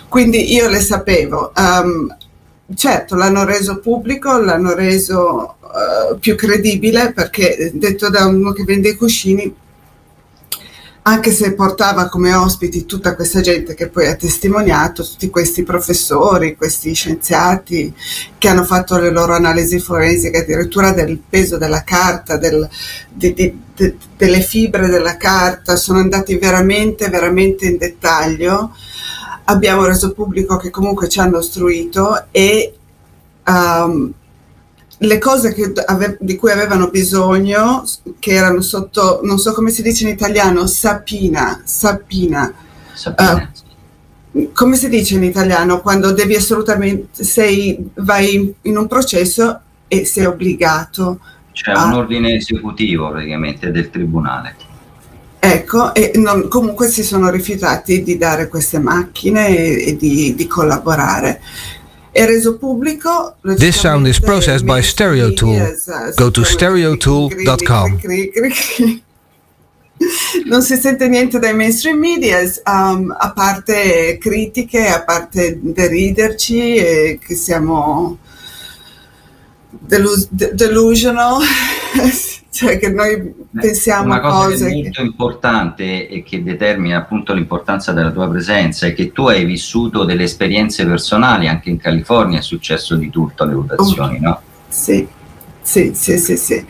Quindi 0.07 0.53
io 0.53 0.69
le 0.69 0.81
sapevo. 0.81 1.51
Um, 1.55 2.15
certo, 2.75 3.15
l'hanno 3.15 3.43
reso 3.43 3.79
pubblico, 3.79 4.37
l'hanno 4.37 4.75
reso 4.75 5.55
uh, 5.59 6.19
più 6.19 6.35
credibile 6.35 7.13
perché 7.13 7.71
detto 7.73 8.11
da 8.11 8.27
uno 8.27 8.51
che 8.51 8.65
vende 8.65 8.89
i 8.89 8.95
cuscini 8.95 9.51
anche 11.07 11.31
se 11.31 11.53
portava 11.53 12.09
come 12.09 12.33
ospiti 12.33 12.85
tutta 12.85 13.15
questa 13.15 13.39
gente 13.39 13.73
che 13.75 13.87
poi 13.87 14.07
ha 14.07 14.15
testimoniato, 14.15 15.05
tutti 15.05 15.29
questi 15.29 15.63
professori, 15.63 16.57
questi 16.57 16.93
scienziati 16.93 17.93
che 18.37 18.49
hanno 18.49 18.65
fatto 18.65 18.97
le 18.99 19.09
loro 19.09 19.33
analisi 19.33 19.79
forensiche, 19.79 20.39
addirittura 20.39 20.91
del 20.91 21.17
peso 21.17 21.57
della 21.57 21.83
carta, 21.83 22.35
del, 22.35 22.67
di, 23.09 23.33
di, 23.33 23.57
de, 23.73 23.95
delle 24.17 24.41
fibre 24.41 24.89
della 24.89 25.15
carta, 25.15 25.77
sono 25.77 25.99
andati 25.99 26.37
veramente, 26.37 27.07
veramente 27.07 27.67
in 27.67 27.77
dettaglio. 27.77 28.75
Abbiamo 29.45 29.85
reso 29.85 30.11
pubblico 30.11 30.57
che 30.57 30.69
comunque 30.69 31.07
ci 31.07 31.21
hanno 31.21 31.37
ostruito 31.37 32.25
e 32.31 32.73
um, 33.45 34.13
le 34.99 35.17
cose 35.19 35.55
ave- 35.85 36.17
di 36.19 36.35
cui 36.35 36.51
avevano 36.51 36.89
bisogno, 36.89 37.83
che 38.19 38.31
erano 38.31 38.61
sotto, 38.61 39.19
non 39.23 39.37
so 39.37 39.53
come 39.53 39.69
si 39.69 39.81
dice 39.81 40.03
in 40.03 40.09
italiano, 40.09 40.65
sapina, 40.65 41.61
sapina. 41.63 42.53
sapina. 42.93 43.51
Uh, 44.31 44.51
come 44.53 44.75
si 44.75 44.89
dice 44.89 45.15
in 45.15 45.23
italiano 45.23 45.81
quando 45.81 46.11
devi 46.11 46.35
assolutamente, 46.35 47.23
sei, 47.23 47.89
vai 47.95 48.53
in 48.61 48.77
un 48.77 48.87
processo 48.87 49.59
e 49.87 50.05
sei 50.05 50.25
obbligato. 50.25 51.19
C'è 51.51 51.71
a... 51.71 51.85
un 51.85 51.93
ordine 51.93 52.35
esecutivo 52.35 53.09
praticamente 53.09 53.71
del 53.71 53.89
tribunale. 53.89 54.55
Ecco, 55.39 55.93
e 55.93 56.13
non, 56.15 56.47
comunque 56.47 56.87
si 56.87 57.03
sono 57.03 57.29
rifiutati 57.29 58.03
di 58.03 58.17
dare 58.17 58.47
queste 58.47 58.79
macchine 58.79 59.47
e, 59.47 59.89
e 59.89 59.95
di, 59.95 60.33
di, 60.35 60.47
collaborare. 60.47 61.41
This 63.43 63.79
sound 63.79 64.07
is 64.07 64.19
processed 64.19 64.65
by 64.65 64.81
Stereo 64.81 65.31
Tool. 65.35 65.59
Go 66.15 66.31
to 66.31 66.43
stereotool.com. 66.43 67.99
Non 70.45 70.61
si 70.61 70.75
sente 70.77 71.07
niente 71.07 71.39
dai 71.39 71.55
mainstream 71.55 71.97
media, 71.97 72.39
um, 72.65 73.15
a 73.17 73.31
parte 73.31 74.17
critiche, 74.19 74.87
a 74.87 75.03
parte 75.03 75.57
deriderci, 75.59 76.75
e 76.75 77.19
che 77.19 77.35
siamo 77.35 78.17
delus- 79.69 80.27
delusional. 80.29 81.41
cioè 82.57 82.79
che 82.79 82.89
noi 82.89 83.35
pensiamo 83.53 84.05
una 84.05 84.19
cosa 84.19 84.45
cose 84.47 84.65
che 84.65 84.71
è 84.71 84.73
molto 84.73 85.01
che... 85.01 85.01
importante 85.05 86.07
e 86.07 86.23
che 86.23 86.41
determina 86.41 86.97
appunto 86.97 87.33
l'importanza 87.33 87.91
della 87.91 88.09
tua 88.09 88.27
presenza 88.27 88.87
è 88.87 88.95
che 88.95 89.11
tu 89.11 89.27
hai 89.27 89.45
vissuto 89.45 90.05
delle 90.05 90.23
esperienze 90.23 90.83
personali 90.87 91.47
anche 91.47 91.69
in 91.69 91.77
California 91.77 92.39
è 92.39 92.41
successo 92.41 92.95
di 92.95 93.11
tutto 93.11 93.43
alle 93.43 93.53
votazioni 93.53 94.17
oh, 94.17 94.21
no? 94.21 94.41
sì 94.67 95.07
sì 95.61 95.91
sì 95.93 96.17
sì, 96.17 96.35
sì. 96.35 96.65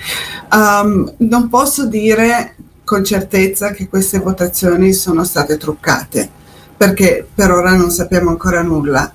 Um, 0.52 1.14
non 1.20 1.48
posso 1.48 1.86
dire 1.86 2.56
con 2.84 3.06
certezza 3.06 3.72
che 3.72 3.88
queste 3.88 4.20
votazioni 4.20 4.92
sono 4.92 5.24
state 5.24 5.56
truccate 5.56 6.30
perché 6.76 7.26
per 7.34 7.52
ora 7.52 7.74
non 7.76 7.92
sappiamo 7.92 8.30
ancora 8.30 8.62
nulla 8.62 9.10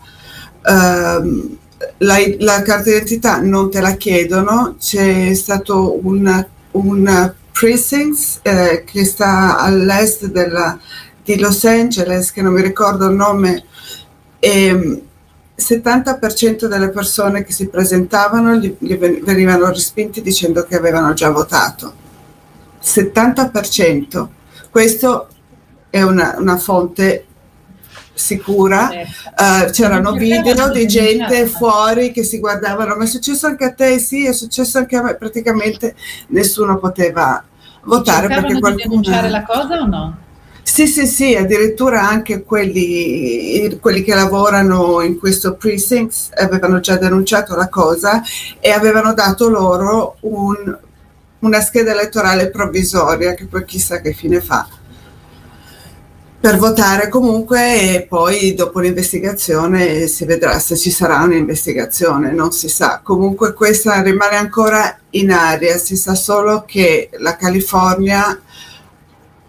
um, 0.65 1.59
la, 1.99 2.17
la, 2.39 2.63
carta 2.63 2.85
d'identità 2.85 3.41
non 3.41 3.71
te 3.71 3.81
la 3.81 3.93
chiedono, 3.93 4.77
c'è 4.79 5.35
stato 5.35 5.99
un 6.07 6.47
un 6.73 7.33
precinct 7.53 8.41
eh, 8.43 8.85
che 8.85 9.05
sta 9.05 9.59
all'est 9.59 10.27
della, 10.27 10.79
di 11.23 11.39
Los 11.39 11.65
Angeles, 11.65 12.33
che 12.33 12.43
non 12.43 12.53
mi 12.53 12.63
ricordo 12.63 13.07
il 13.07 13.15
nome, 13.15 13.65
e 14.39 14.67
il 14.67 15.03
70% 15.57 16.67
delle 16.67 16.91
persone 16.91 17.45
che 17.45 17.53
si 17.53 17.69
presentavano 17.69 18.57
gli, 18.57 18.75
gli 18.79 18.97
venivano 18.97 19.69
respinti 19.69 20.23
dicendo 20.23 20.65
che 20.65 20.77
avevano 20.77 21.13
già 21.13 21.31
votato. 21.31 22.01
70%. 22.83 24.27
Questo 24.71 25.29
è 25.91 26.03
una, 26.03 26.35
una 26.39 26.57
fonte 26.57 27.27
sicura, 28.23 28.89
uh, 28.89 29.71
c'erano 29.71 30.13
video 30.13 30.71
di 30.71 30.87
gente 30.87 31.47
fuori 31.47 32.13
che 32.13 32.23
si 32.23 32.39
guardavano, 32.39 32.95
ma 32.95 33.05
è 33.05 33.07
successo 33.07 33.47
anche 33.47 33.65
a 33.65 33.73
te? 33.73 33.99
Sì, 33.99 34.27
è 34.27 34.33
successo 34.33 34.79
anche 34.79 34.97
a 34.97 35.03
me, 35.03 35.15
praticamente 35.17 35.97
nessuno 36.29 36.79
poteva 36.79 37.43
votare 37.85 38.29
perché 38.29 38.59
qualcuno... 38.59 38.75
di 38.75 38.83
denunciare 38.83 39.29
la 39.29 39.43
cosa 39.43 39.81
o 39.81 39.87
no? 39.87 40.17
Sì, 40.63 40.87
sì, 40.87 41.07
sì, 41.07 41.35
addirittura 41.35 42.09
anche 42.09 42.45
quelli, 42.45 43.77
quelli, 43.81 44.03
che 44.03 44.15
lavorano 44.15 45.03
in 45.03 45.19
questo 45.19 45.55
precinct 45.55 46.31
avevano 46.37 46.79
già 46.79 46.97
denunciato 46.97 47.57
la 47.57 47.69
cosa 47.69 48.23
e 48.61 48.71
avevano 48.71 49.13
dato 49.13 49.49
loro 49.49 50.17
un, 50.21 50.79
una 51.41 51.61
scheda 51.61 51.91
elettorale 51.91 52.49
provvisoria 52.49 53.35
che 53.35 53.47
poi 53.47 53.65
chissà 53.65 54.01
che 54.01 54.13
fine 54.13 54.41
fa 54.41 54.67
per 56.43 56.57
votare 56.57 57.09
comunque 57.09 57.95
e 57.95 58.03
poi 58.03 58.53
dopo 58.55 58.81
l'investigazione 58.81 60.09
si 60.09 60.25
vedrà 60.25 60.59
se 60.59 60.77
ci 60.77 60.91
sarà 60.91 61.23
un'investigazione, 61.23 62.33
non 62.33 62.51
si 62.51 62.69
sa. 62.69 62.99
Comunque 63.01 63.53
questa 63.53 64.03
rimane 64.03 64.35
ancora 64.35 64.99
in 65.11 65.31
aria, 65.31 65.79
si 65.79 65.95
sa 65.95 66.17
solo 66.17 66.65
che 66.67 67.11
la 67.19 67.37
California 67.37 68.41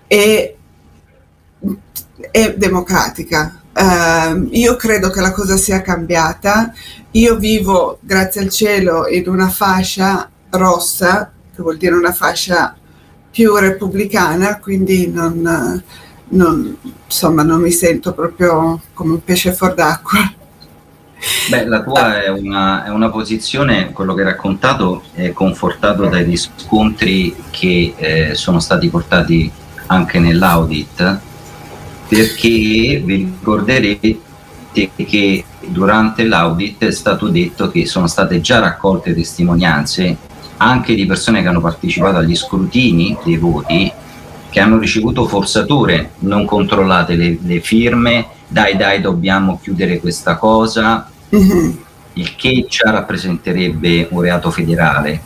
è, 0.05 0.53
è 2.29 2.53
democratica. 2.55 3.59
Uh, 3.73 4.49
io 4.51 4.75
credo 4.75 5.09
che 5.09 5.19
la 5.19 5.31
cosa 5.31 5.57
sia 5.57 5.81
cambiata. 5.81 6.71
Io 7.13 7.37
vivo, 7.37 7.97
grazie 8.01 8.41
al 8.41 8.49
cielo, 8.49 9.07
in 9.07 9.27
una 9.27 9.49
fascia 9.49 10.29
rossa, 10.51 11.31
che 11.55 11.61
vuol 11.63 11.77
dire 11.77 11.95
una 11.95 12.13
fascia 12.13 12.77
più 13.31 13.55
repubblicana, 13.55 14.59
quindi 14.59 15.07
non 15.07 15.81
non, 16.33 16.77
insomma, 17.05 17.43
non 17.43 17.61
mi 17.61 17.71
sento 17.71 18.13
proprio 18.13 18.81
come 18.93 19.13
un 19.13 19.23
pesce 19.23 19.53
fuor 19.53 19.73
d'acqua. 19.73 20.33
Beh, 21.49 21.65
la 21.65 21.81
tua 21.81 22.21
è 22.21 22.29
una, 22.29 22.83
è 22.83 22.89
una, 22.89 23.09
posizione, 23.09 23.91
quello 23.91 24.13
che 24.13 24.21
hai 24.21 24.27
raccontato 24.27 25.03
è 25.13 25.31
confortato 25.31 26.07
dai 26.07 26.23
riscontri 26.23 27.33
che 27.49 27.93
eh, 27.95 28.35
sono 28.35 28.59
stati 28.59 28.89
portati 28.89 29.49
anche 29.87 30.19
nell'audit, 30.19 31.19
perché 32.09 33.01
vi 33.03 33.15
ricorderete 33.15 34.19
che 34.73 35.45
durante 35.67 36.25
l'audit 36.25 36.85
è 36.85 36.91
stato 36.91 37.29
detto 37.29 37.69
che 37.69 37.85
sono 37.85 38.07
state 38.07 38.41
già 38.41 38.59
raccolte 38.59 39.13
testimonianze 39.13 40.17
anche 40.57 40.95
di 40.95 41.05
persone 41.05 41.41
che 41.41 41.47
hanno 41.47 41.61
partecipato 41.61 42.17
agli 42.17 42.35
scrutini 42.35 43.17
dei 43.23 43.37
voti 43.37 43.91
che 44.53 44.59
hanno 44.59 44.77
ricevuto 44.77 45.25
forzature, 45.25 46.11
non 46.19 46.45
controllate 46.45 47.15
le, 47.15 47.39
le 47.41 47.59
firme, 47.59 48.27
dai 48.47 48.77
dai 48.77 49.01
dobbiamo 49.01 49.59
chiudere 49.59 49.99
questa 49.99 50.35
cosa, 50.37 51.09
mm-hmm. 51.35 51.71
il 52.13 52.35
che 52.35 52.67
già 52.69 52.91
rappresenterebbe 52.91 54.09
un 54.11 54.21
reato 54.21 54.51
federale. 54.51 55.19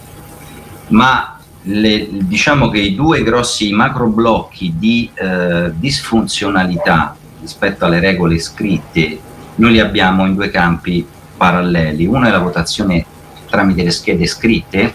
Ma 0.87 1.37
le, 1.63 2.07
diciamo 2.09 2.69
che 2.69 2.79
i 2.79 2.95
due 2.95 3.21
grossi 3.21 3.73
macro 3.73 4.07
blocchi 4.07 4.75
di 4.77 5.11
eh, 5.13 5.73
disfunzionalità 5.75 7.13
rispetto 7.41 7.83
alle 7.83 7.99
regole 7.99 8.39
scritte 8.39 9.19
noi 9.55 9.73
li 9.73 9.81
abbiamo 9.81 10.25
in 10.25 10.35
due 10.35 10.49
campi 10.49 11.05
paralleli. 11.35 12.05
Uno 12.05 12.27
è 12.27 12.31
la 12.31 12.39
votazione 12.39 13.05
tramite 13.49 13.83
le 13.83 13.91
schede 13.91 14.25
scritte, 14.25 14.93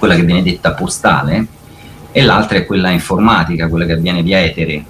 quella 0.00 0.16
che 0.16 0.24
viene 0.24 0.42
detta 0.42 0.72
postale, 0.72 1.46
e 2.12 2.22
l'altra 2.22 2.58
è 2.58 2.66
quella 2.66 2.90
informatica, 2.90 3.68
quella 3.68 3.86
che 3.86 3.92
avviene 3.92 4.22
via 4.22 4.40
etere. 4.42 4.84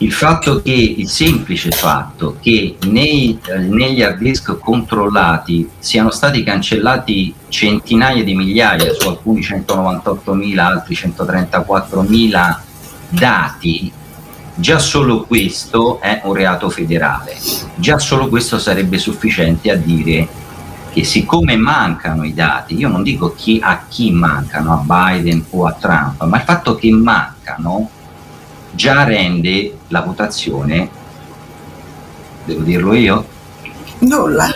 Il 0.00 0.12
fatto 0.12 0.62
che, 0.62 0.72
il 0.72 1.08
semplice 1.08 1.70
fatto 1.70 2.36
che 2.40 2.76
nei, 2.86 3.38
eh, 3.46 3.58
negli 3.58 4.00
hard 4.00 4.18
disk 4.18 4.56
controllati 4.58 5.68
siano 5.78 6.10
stati 6.10 6.44
cancellati 6.44 7.34
centinaia 7.48 8.22
di 8.22 8.34
migliaia, 8.34 8.92
su 8.92 9.08
alcuni 9.08 9.40
198.000, 9.40 10.58
altri 10.58 10.94
134.000 10.94 12.56
dati, 13.08 13.92
già 14.54 14.78
solo 14.78 15.24
questo 15.24 16.00
è 16.00 16.20
un 16.24 16.32
reato 16.32 16.70
federale. 16.70 17.36
Già 17.74 17.98
solo 17.98 18.28
questo 18.28 18.58
sarebbe 18.58 18.98
sufficiente 18.98 19.70
a 19.70 19.76
dire 19.76 20.28
che 20.98 21.04
siccome 21.04 21.56
mancano 21.56 22.24
i 22.24 22.34
dati, 22.34 22.76
io 22.76 22.88
non 22.88 23.04
dico 23.04 23.32
chi, 23.32 23.60
a 23.62 23.84
chi 23.86 24.10
mancano, 24.10 24.72
a 24.72 24.82
Biden 24.84 25.44
o 25.50 25.64
a 25.64 25.72
Trump, 25.72 26.24
ma 26.24 26.38
il 26.38 26.42
fatto 26.42 26.74
che 26.74 26.90
mancano 26.90 27.88
già 28.72 29.04
rende 29.04 29.78
la 29.88 30.00
votazione, 30.00 30.88
devo 32.44 32.62
dirlo 32.62 32.94
io? 32.94 33.24
Nulla. 34.00 34.48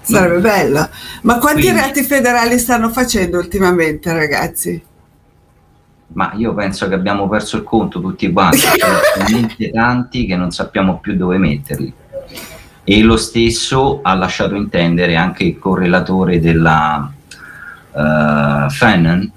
Sarebbe 0.00 0.34
no. 0.36 0.40
bello. 0.40 0.88
Ma 1.22 1.36
quanti 1.36 1.60
Quindi, 1.60 1.78
reati 1.78 2.02
federali 2.04 2.58
stanno 2.58 2.88
facendo 2.88 3.36
ultimamente, 3.36 4.14
ragazzi? 4.14 4.82
Ma 6.14 6.32
io 6.36 6.54
penso 6.54 6.88
che 6.88 6.94
abbiamo 6.94 7.28
perso 7.28 7.58
il 7.58 7.64
conto 7.64 8.00
tutti 8.00 8.32
quanti, 8.32 8.60
sono 8.80 8.98
talmente 9.14 9.70
tanti 9.70 10.24
che 10.24 10.36
non 10.36 10.50
sappiamo 10.52 11.00
più 11.00 11.14
dove 11.16 11.36
metterli 11.36 11.92
e 12.84 13.02
lo 13.02 13.16
stesso 13.16 14.00
ha 14.02 14.14
lasciato 14.14 14.54
intendere 14.54 15.16
anche 15.16 15.44
il 15.44 15.58
correlatore 15.58 16.38
della 16.38 17.10
uh, 17.92 18.70
Fannon 18.70 19.32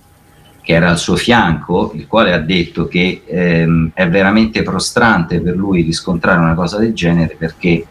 che 0.67 0.73
era 0.73 0.89
al 0.89 0.97
suo 0.97 1.15
fianco, 1.15 1.93
il 1.95 2.07
quale 2.07 2.33
ha 2.33 2.39
detto 2.39 2.89
che 2.89 3.21
ehm, 3.25 3.91
è 3.93 4.09
veramente 4.09 4.63
prostrante 4.63 5.39
per 5.39 5.55
lui 5.55 5.81
riscontrare 5.81 6.41
una 6.41 6.55
cosa 6.55 6.77
del 6.77 6.93
genere 6.93 7.37
perché 7.39 7.85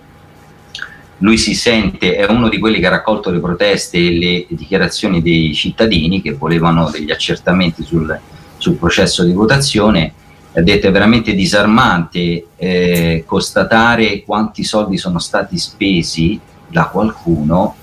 lui 1.20 1.38
si 1.38 1.54
sente, 1.54 2.16
è 2.16 2.30
uno 2.30 2.50
di 2.50 2.58
quelli 2.58 2.78
che 2.78 2.86
ha 2.86 2.90
raccolto 2.90 3.30
le 3.30 3.40
proteste 3.40 3.96
e 3.96 4.18
le 4.18 4.46
dichiarazioni 4.50 5.22
dei 5.22 5.54
cittadini 5.54 6.20
che 6.20 6.34
volevano 6.34 6.90
degli 6.90 7.10
accertamenti 7.10 7.82
sul, 7.82 8.20
sul 8.58 8.74
processo 8.74 9.24
di 9.24 9.32
votazione 9.32 10.12
ha 10.58 10.62
detto 10.62 10.86
è 10.86 10.90
veramente 10.90 11.34
disarmante 11.34 12.46
eh, 12.56 13.24
constatare 13.26 14.22
quanti 14.22 14.64
soldi 14.64 14.96
sono 14.96 15.18
stati 15.18 15.58
spesi 15.58 16.40
da 16.66 16.86
qualcuno 16.86 17.74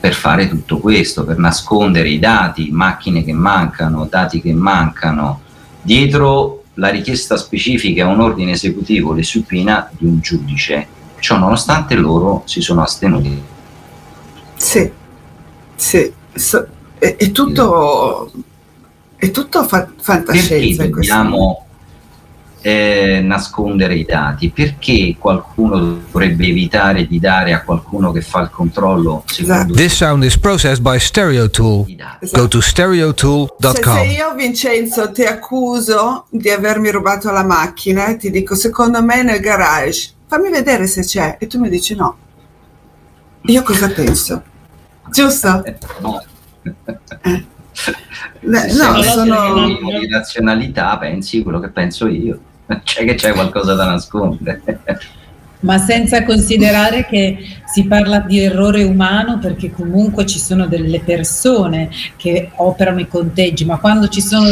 per 0.00 0.14
fare 0.14 0.48
tutto 0.48 0.78
questo, 0.78 1.24
per 1.24 1.36
nascondere 1.36 2.08
i 2.08 2.18
dati, 2.18 2.70
macchine 2.70 3.22
che 3.22 3.34
mancano, 3.34 4.06
dati 4.08 4.40
che 4.40 4.54
mancano, 4.54 5.42
dietro 5.82 6.64
la 6.74 6.88
richiesta 6.88 7.36
specifica 7.36 8.04
a 8.04 8.08
un 8.08 8.20
ordine 8.20 8.52
esecutivo 8.52 9.12
le 9.12 9.22
supina 9.22 9.88
di 9.96 10.06
un 10.06 10.20
giudice. 10.20 10.86
Ciò 11.18 11.38
nonostante 11.38 11.94
loro 11.96 12.42
si 12.46 12.62
sono 12.62 12.82
astenuti. 12.82 13.42
Sì, 14.56 14.90
sì, 15.74 16.12
so, 16.32 16.66
è, 16.98 17.16
è 17.16 17.30
tutto 17.30 18.30
È 19.16 19.30
tutto 19.30 19.64
fa- 19.64 19.88
fantascienza. 19.98 20.82
Perché 20.82 20.90
dobbiamo 20.90 21.63
eh, 22.66 23.20
nascondere 23.22 23.94
i 23.94 24.04
dati? 24.04 24.48
Perché 24.48 25.16
qualcuno 25.18 25.78
dovrebbe 25.78 26.46
evitare 26.46 27.06
di 27.06 27.20
dare 27.20 27.52
a 27.52 27.62
qualcuno 27.62 28.10
che 28.10 28.22
fa 28.22 28.40
il 28.40 28.48
controllo? 28.48 29.24
Esatto. 29.38 29.74
This 29.74 29.94
sound 29.94 30.24
is 30.24 30.38
processed 30.38 30.80
by 30.80 30.98
StereoTool. 30.98 31.84
Esatto. 32.20 32.40
Go 32.40 32.48
to 32.48 32.60
stereotool.com. 32.62 33.74
Se, 33.74 33.82
se 33.82 34.04
io 34.12 34.34
Vincenzo 34.34 35.10
ti 35.10 35.24
accuso 35.24 36.24
di 36.30 36.48
avermi 36.48 36.90
rubato 36.90 37.30
la 37.30 37.44
macchina 37.44 38.06
e 38.06 38.16
ti 38.16 38.30
dico 38.30 38.54
secondo 38.54 39.02
me 39.02 39.22
nel 39.22 39.40
garage, 39.40 40.12
fammi 40.26 40.48
vedere 40.48 40.86
se 40.86 41.02
c'è 41.02 41.36
e 41.38 41.46
tu 41.46 41.60
mi 41.60 41.68
dici 41.68 41.94
no. 41.94 42.16
Io 43.42 43.62
cosa 43.62 43.90
penso? 43.90 44.42
Giusto? 45.10 45.62
no. 46.00 46.24
Eh. 47.20 47.44
no, 48.40 49.02
sono... 49.02 49.66
di 49.66 50.08
razionalità 50.08 50.96
pensi 50.96 51.42
quello 51.42 51.60
che 51.60 51.68
penso 51.68 52.06
io 52.06 52.40
c'è 52.82 53.04
che 53.04 53.14
c'è 53.14 53.32
qualcosa 53.32 53.74
da 53.74 53.86
nascondere. 53.86 54.62
Ma 55.60 55.78
senza 55.78 56.24
considerare 56.24 57.06
che 57.06 57.38
si 57.64 57.84
parla 57.84 58.20
di 58.20 58.38
errore 58.38 58.82
umano 58.82 59.38
perché 59.38 59.70
comunque 59.70 60.26
ci 60.26 60.38
sono 60.38 60.66
delle 60.66 61.00
persone 61.00 61.88
che 62.16 62.50
operano 62.56 63.00
i 63.00 63.08
conteggi, 63.08 63.64
ma 63.64 63.78
quando 63.78 64.08
ci 64.08 64.20
sono 64.20 64.48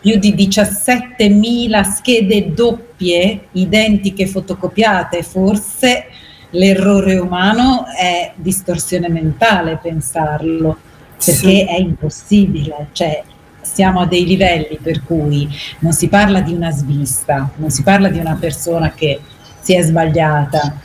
più 0.00 0.16
di 0.18 0.34
17.000 0.34 1.82
schede 1.90 2.52
doppie 2.54 3.46
identiche 3.52 4.26
fotocopiate, 4.26 5.22
forse 5.22 6.06
l'errore 6.50 7.18
umano 7.18 7.86
è 7.86 8.32
distorsione 8.36 9.08
mentale 9.08 9.78
pensarlo, 9.82 10.76
perché 11.16 11.32
sì. 11.32 11.64
è 11.64 11.78
impossibile, 11.78 12.88
cioè 12.92 13.24
siamo 13.64 14.00
a 14.00 14.06
dei 14.06 14.24
livelli 14.24 14.78
per 14.80 15.02
cui 15.02 15.48
non 15.80 15.92
si 15.92 16.08
parla 16.08 16.40
di 16.40 16.52
una 16.52 16.70
svista, 16.70 17.50
non 17.56 17.70
si 17.70 17.82
parla 17.82 18.08
di 18.08 18.18
una 18.18 18.36
persona 18.36 18.92
che 18.92 19.20
si 19.60 19.74
è 19.74 19.82
sbagliata. 19.82 20.80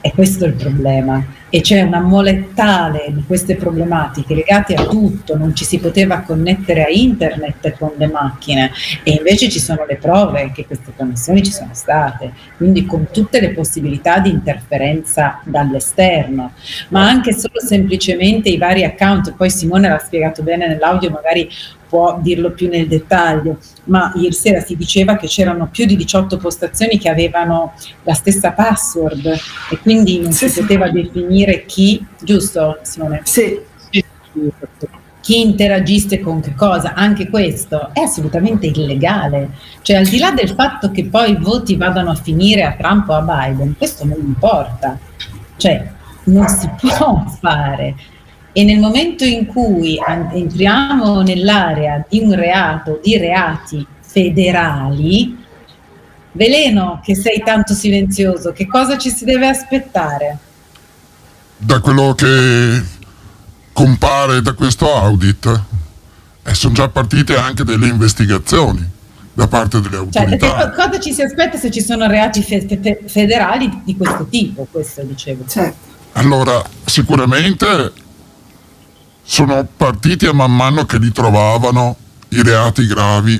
E 0.00 0.12
questo 0.12 0.44
è 0.44 0.48
il 0.48 0.54
problema 0.54 1.24
e 1.50 1.60
c'è 1.60 1.82
una 1.82 2.00
mole 2.00 2.48
tale 2.54 3.06
di 3.08 3.24
queste 3.26 3.56
problematiche 3.56 4.34
legate 4.34 4.74
a 4.74 4.84
tutto, 4.86 5.36
non 5.36 5.54
ci 5.54 5.64
si 5.64 5.78
poteva 5.78 6.20
connettere 6.20 6.84
a 6.84 6.88
internet 6.88 7.76
con 7.78 7.92
le 7.96 8.06
macchine 8.06 8.70
e 9.02 9.12
invece 9.12 9.48
ci 9.48 9.58
sono 9.58 9.84
le 9.86 9.96
prove 9.96 10.52
che 10.54 10.66
queste 10.66 10.92
connessioni 10.96 11.42
ci 11.42 11.52
sono 11.52 11.70
state, 11.72 12.32
quindi 12.56 12.86
con 12.86 13.08
tutte 13.10 13.40
le 13.40 13.50
possibilità 13.50 14.18
di 14.18 14.30
interferenza 14.30 15.40
dall'esterno, 15.44 16.52
ma 16.88 17.08
anche 17.08 17.32
solo 17.32 17.60
semplicemente 17.60 18.48
i 18.48 18.58
vari 18.58 18.84
account, 18.84 19.34
poi 19.34 19.50
Simone 19.50 19.88
l'ha 19.88 19.98
spiegato 19.98 20.42
bene 20.42 20.68
nell'audio, 20.68 21.10
magari 21.10 21.48
può 21.88 22.18
dirlo 22.20 22.50
più 22.50 22.68
nel 22.68 22.86
dettaglio, 22.86 23.58
ma 23.84 24.12
ieri 24.16 24.34
sera 24.34 24.60
si 24.60 24.76
diceva 24.76 25.16
che 25.16 25.26
c'erano 25.26 25.68
più 25.70 25.86
di 25.86 25.96
18 25.96 26.36
postazioni 26.36 26.98
che 26.98 27.08
avevano 27.08 27.72
la 28.02 28.14
stessa 28.14 28.52
password 28.52 29.26
e 29.70 29.78
quindi 29.78 30.20
non 30.20 30.32
sì, 30.32 30.48
si 30.48 30.54
sì. 30.54 30.60
poteva 30.60 30.90
definire 30.90 31.64
chi, 31.64 32.04
giusto 32.20 32.78
Simone? 32.82 33.22
Sì. 33.24 33.60
Chi 35.20 35.40
interagisse 35.40 36.20
con 36.20 36.40
che 36.40 36.54
cosa, 36.54 36.94
anche 36.94 37.28
questo 37.28 37.90
è 37.92 38.00
assolutamente 38.00 38.66
illegale. 38.66 39.50
Cioè, 39.82 39.96
al 39.96 40.06
di 40.06 40.18
là 40.18 40.30
del 40.30 40.50
fatto 40.50 40.90
che 40.90 41.04
poi 41.04 41.32
i 41.32 41.36
voti 41.38 41.76
vadano 41.76 42.10
a 42.10 42.14
finire 42.14 42.62
a 42.62 42.72
Trump 42.72 43.08
o 43.10 43.14
a 43.14 43.20
Biden, 43.20 43.76
questo 43.76 44.06
non 44.06 44.18
importa. 44.20 44.98
Cioè, 45.56 45.92
non 46.24 46.46
si 46.48 46.70
può 46.78 47.24
fare 47.40 47.94
e 48.58 48.64
nel 48.64 48.80
momento 48.80 49.24
in 49.24 49.46
cui 49.46 50.00
entriamo 50.32 51.22
nell'area 51.22 52.04
di 52.08 52.18
un 52.18 52.34
reato, 52.34 52.98
di 53.00 53.16
reati 53.16 53.86
federali, 54.00 55.36
Veleno, 56.32 57.00
che 57.04 57.14
sei 57.14 57.40
tanto 57.44 57.72
silenzioso, 57.72 58.50
che 58.50 58.66
cosa 58.66 58.98
ci 58.98 59.10
si 59.10 59.24
deve 59.24 59.46
aspettare? 59.46 60.38
Da 61.56 61.78
quello 61.78 62.14
che 62.14 62.82
compare 63.72 64.42
da 64.42 64.52
questo 64.54 64.92
audit, 64.92 65.62
eh, 66.42 66.54
sono 66.54 66.74
già 66.74 66.88
partite 66.88 67.36
anche 67.36 67.62
delle 67.62 67.86
investigazioni 67.86 68.84
da 69.34 69.46
parte 69.46 69.80
delle 69.80 70.04
cioè, 70.10 70.22
autorità. 70.22 70.58
Cioè, 70.58 70.70
cosa 70.72 70.98
ci 70.98 71.12
si 71.12 71.22
aspetta 71.22 71.56
se 71.56 71.70
ci 71.70 71.80
sono 71.80 72.08
reati 72.08 72.42
fe- 72.42 72.66
fe- 72.66 73.02
federali 73.06 73.82
di 73.84 73.96
questo 73.96 74.26
tipo? 74.26 74.66
Questo 74.68 75.02
dicevo. 75.02 75.44
Certo. 75.46 75.86
Allora, 76.14 76.60
sicuramente 76.84 78.06
sono 79.30 79.68
partiti 79.76 80.24
a 80.24 80.32
man 80.32 80.56
mano 80.56 80.86
che 80.86 80.96
li 80.96 81.12
trovavano 81.12 81.96
i 82.30 82.42
reati 82.42 82.86
gravi 82.86 83.38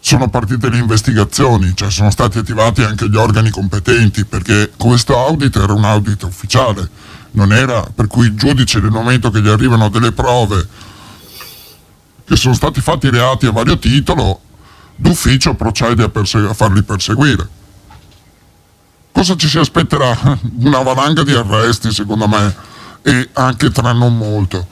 sono 0.00 0.30
partite 0.30 0.70
le 0.70 0.78
investigazioni, 0.78 1.72
cioè 1.74 1.90
sono 1.90 2.10
stati 2.10 2.38
attivati 2.38 2.82
anche 2.82 3.10
gli 3.10 3.16
organi 3.16 3.50
competenti 3.50 4.24
perché 4.24 4.72
questo 4.74 5.18
audit 5.18 5.54
era 5.56 5.74
un 5.74 5.84
audit 5.84 6.22
ufficiale, 6.22 6.88
non 7.32 7.52
era 7.52 7.82
per 7.94 8.06
cui 8.06 8.28
il 8.28 8.34
giudice 8.36 8.80
nel 8.80 8.90
momento 8.90 9.30
che 9.30 9.42
gli 9.42 9.48
arrivano 9.48 9.90
delle 9.90 10.12
prove 10.12 10.66
che 12.24 12.36
sono 12.36 12.54
stati 12.54 12.80
fatti 12.80 13.10
reati 13.10 13.44
a 13.44 13.52
vario 13.52 13.78
titolo, 13.78 14.40
d'ufficio 14.96 15.52
procede 15.56 16.04
a, 16.04 16.08
perse- 16.08 16.38
a 16.38 16.54
farli 16.54 16.82
perseguire. 16.82 17.46
Cosa 19.12 19.36
ci 19.36 19.46
si 19.46 19.58
aspetterà? 19.58 20.38
Una 20.60 20.80
valanga 20.80 21.22
di 21.22 21.34
arresti 21.34 21.92
secondo 21.92 22.26
me 22.26 22.67
e 23.02 23.28
anche 23.32 23.70
tra 23.70 23.92
non 23.92 24.16
molto. 24.16 24.66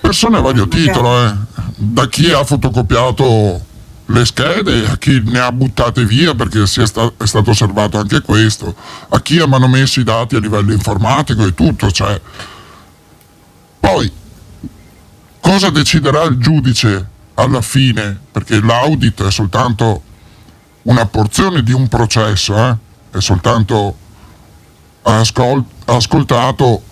Persone 0.00 0.38
a 0.38 0.40
vario 0.40 0.66
titolo, 0.66 1.24
eh. 1.24 1.34
da 1.76 2.08
chi 2.08 2.30
ha 2.32 2.44
fotocopiato 2.44 3.70
le 4.06 4.24
schede, 4.24 4.86
a 4.88 4.98
chi 4.98 5.22
ne 5.24 5.38
ha 5.38 5.52
buttate 5.52 6.04
via 6.04 6.34
perché 6.34 6.62
è, 6.62 6.66
sta- 6.66 7.12
è 7.16 7.26
stato 7.26 7.50
osservato 7.50 7.98
anche 7.98 8.20
questo, 8.20 8.74
a 9.08 9.20
chi 9.20 9.38
ha 9.38 9.46
manomesso 9.46 10.00
i 10.00 10.04
dati 10.04 10.36
a 10.36 10.40
livello 10.40 10.72
informatico 10.72 11.46
e 11.46 11.54
tutto. 11.54 11.90
Cioè. 11.90 12.20
Poi, 13.80 14.12
cosa 15.40 15.70
deciderà 15.70 16.22
il 16.24 16.36
giudice 16.38 17.08
alla 17.34 17.62
fine? 17.62 18.18
Perché 18.30 18.60
l'audit 18.60 19.24
è 19.24 19.30
soltanto 19.30 20.02
una 20.82 21.06
porzione 21.06 21.62
di 21.62 21.72
un 21.72 21.88
processo, 21.88 22.56
eh? 22.56 22.76
è 23.12 23.20
soltanto 23.20 23.96
ascol- 25.02 25.64
ascoltato 25.86 26.82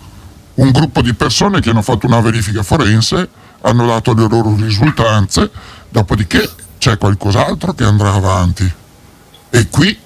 un 0.55 0.71
gruppo 0.71 1.01
di 1.01 1.13
persone 1.13 1.61
che 1.61 1.69
hanno 1.69 1.81
fatto 1.81 2.07
una 2.07 2.19
verifica 2.19 2.63
forense, 2.63 3.29
hanno 3.61 3.85
dato 3.85 4.13
le 4.13 4.27
loro 4.27 4.55
risultanze, 4.55 5.49
dopodiché 5.89 6.49
c'è 6.77 6.97
qualcos'altro 6.97 7.73
che 7.73 7.83
andrà 7.83 8.13
avanti. 8.13 8.71
E 9.49 9.69
qui 9.69 9.97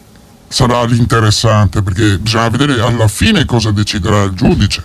sarà 0.47 0.83
l'interessante 0.83 1.81
perché 1.81 2.17
bisogna 2.17 2.49
vedere 2.49 2.81
alla 2.81 3.07
fine 3.07 3.45
cosa 3.45 3.71
deciderà 3.71 4.23
il 4.23 4.33
giudice. 4.33 4.83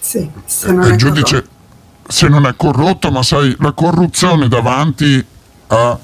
Sì, 0.00 0.30
se 0.44 0.72
non, 0.72 0.90
il 0.90 0.96
giudice, 0.96 1.46
se 2.06 2.28
non 2.28 2.46
è 2.46 2.54
corrotto, 2.56 3.10
ma 3.10 3.22
sai, 3.22 3.54
la 3.60 3.72
corruzione 3.72 4.48
davanti 4.48 5.24
a 5.68 5.98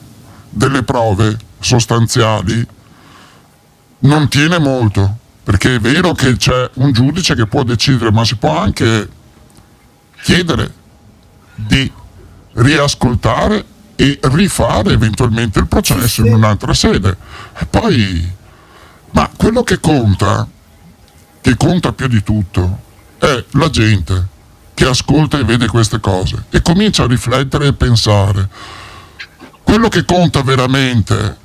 delle 0.51 0.83
prove 0.83 1.39
sostanziali 1.59 2.67
non 4.01 4.29
tiene 4.29 4.59
molto 4.59 5.19
perché 5.45 5.75
è 5.75 5.79
vero 5.79 6.13
che 6.15 6.37
c'è 6.37 6.71
un 6.75 6.93
giudice 6.93 7.35
che 7.35 7.47
può 7.47 7.63
decidere, 7.65 8.11
ma 8.11 8.25
si 8.25 8.37
può 8.37 8.59
anche 8.59 9.09
chiedere 10.23 10.73
di 11.55 11.93
riascoltare 12.55 13.65
e 13.95 14.19
rifare 14.23 14.93
eventualmente 14.93 15.59
il 15.59 15.69
processo 15.69 16.25
in 16.25 16.33
un'altra 16.33 16.73
sede. 16.73 17.17
E 17.59 17.67
poi, 17.67 18.27
ma 19.11 19.31
quello 19.37 19.63
che 19.63 19.79
conta, 19.81 20.49
che 21.43 21.57
conta 21.57 21.93
più 21.93 22.09
di 22.09 22.23
tutto, 22.23 22.81
è 23.19 23.45
la 23.51 23.69
gente 23.69 24.29
che 24.73 24.87
ascolta 24.87 25.39
e 25.39 25.45
vede 25.45 25.67
queste 25.67 26.01
cose 26.01 26.45
e 26.49 26.63
comincia 26.63 27.05
a 27.05 27.07
riflettere 27.07 27.67
e 27.67 27.73
pensare. 27.75 28.49
Quello 29.63 29.89
che 29.89 30.07
conta 30.07 30.43
veramente 30.43 31.43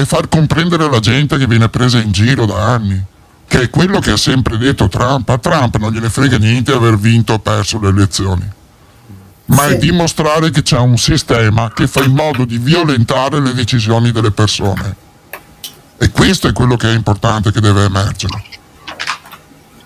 è 0.00 0.04
far 0.04 0.28
comprendere 0.28 0.84
alla 0.84 0.98
gente 0.98 1.38
che 1.38 1.46
viene 1.46 1.68
presa 1.68 2.00
in 2.00 2.10
giro 2.10 2.46
da 2.46 2.72
anni, 2.72 3.00
che 3.46 3.62
è 3.62 3.70
quello 3.70 4.00
che 4.00 4.10
ha 4.10 4.16
sempre 4.16 4.58
detto 4.58 4.88
Trump. 4.88 5.28
A 5.28 5.38
Trump 5.38 5.76
non 5.76 5.92
gliene 5.92 6.10
frega 6.10 6.36
niente 6.36 6.72
aver 6.72 6.98
vinto 6.98 7.34
o 7.34 7.38
perso 7.38 7.78
le 7.78 7.90
elezioni, 7.90 8.44
ma 9.46 9.68
sì. 9.68 9.74
è 9.74 9.78
dimostrare 9.78 10.50
che 10.50 10.62
c'è 10.62 10.78
un 10.78 10.98
sistema 10.98 11.70
che 11.72 11.86
fa 11.86 12.02
in 12.02 12.12
modo 12.12 12.44
di 12.44 12.58
violentare 12.58 13.40
le 13.40 13.54
decisioni 13.54 14.10
delle 14.10 14.32
persone. 14.32 14.96
E 15.96 16.10
questo 16.10 16.48
è 16.48 16.52
quello 16.52 16.76
che 16.76 16.90
è 16.90 16.94
importante, 16.94 17.52
che 17.52 17.60
deve 17.60 17.84
emergere. 17.84 18.42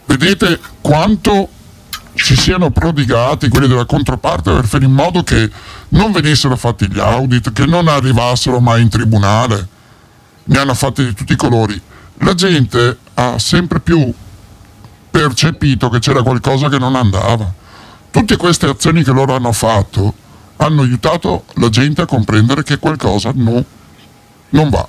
Vedete 0.07 0.59
quanto 0.81 1.51
si 2.15 2.35
siano 2.35 2.71
prodigati 2.71 3.49
quelli 3.49 3.69
della 3.69 3.85
controparte 3.85 4.53
per 4.53 4.67
fare 4.67 4.87
in 4.87 4.93
modo 4.93 5.23
che 5.23 5.51
non 5.91 6.13
venissero 6.13 6.57
fatti 6.57 6.91
gli 6.91 6.99
audit, 6.99 7.53
che 7.53 7.67
non 7.67 7.89
arrivassero 7.89 8.59
mai 8.59 8.81
in 8.81 8.89
tribunale 8.89 9.77
ne 10.49 10.59
hanno 10.59 10.75
fatte 10.75 11.05
di 11.05 11.15
tutti 11.15 11.33
i 11.33 11.37
colori. 11.37 11.81
La 12.19 12.35
gente 12.35 12.99
ha 13.15 13.39
sempre 13.39 13.81
più 13.81 14.13
percepito 15.11 15.89
che 15.89 15.99
c'era 15.99 16.23
qualcosa 16.23 16.69
che 16.69 16.79
non 16.79 16.95
andava. 16.97 17.53
Tutte 18.11 18.37
queste 18.37 18.67
azioni 18.67 19.03
che 19.03 19.13
loro 19.13 19.35
hanno 19.35 19.53
fatto 19.53 20.15
hanno 20.57 20.83
aiutato 20.83 21.45
la 21.55 21.69
gente 21.69 22.03
a 22.03 22.07
comprendere 22.07 22.63
che 22.63 22.79
qualcosa 22.79 23.31
no, 23.35 23.65
non 24.51 24.71
va. 24.71 24.87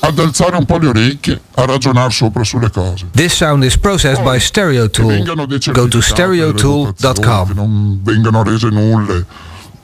Ad 0.00 0.18
alzare 0.18 0.56
un 0.56 0.64
po' 0.66 0.78
le 0.78 0.88
orecchie, 0.88 1.40
a 1.54 1.64
ragionare 1.64 2.10
sopra 2.10 2.44
sulle 2.44 2.70
cose. 2.70 3.06
This 3.12 3.34
sound 3.34 3.62
is 3.64 3.78
processed 3.78 4.22
by 4.22 4.38
Stereo 4.38 4.84
Che 4.84 4.90
Tool. 4.90 5.06
vengano 5.08 5.46
dei 5.46 5.58
Go 5.72 5.88
to 5.88 6.00
stereotool.com. 6.00 7.52
non 7.54 8.00
vengano 8.02 8.42
rese 8.42 8.68
nulle. 8.68 9.24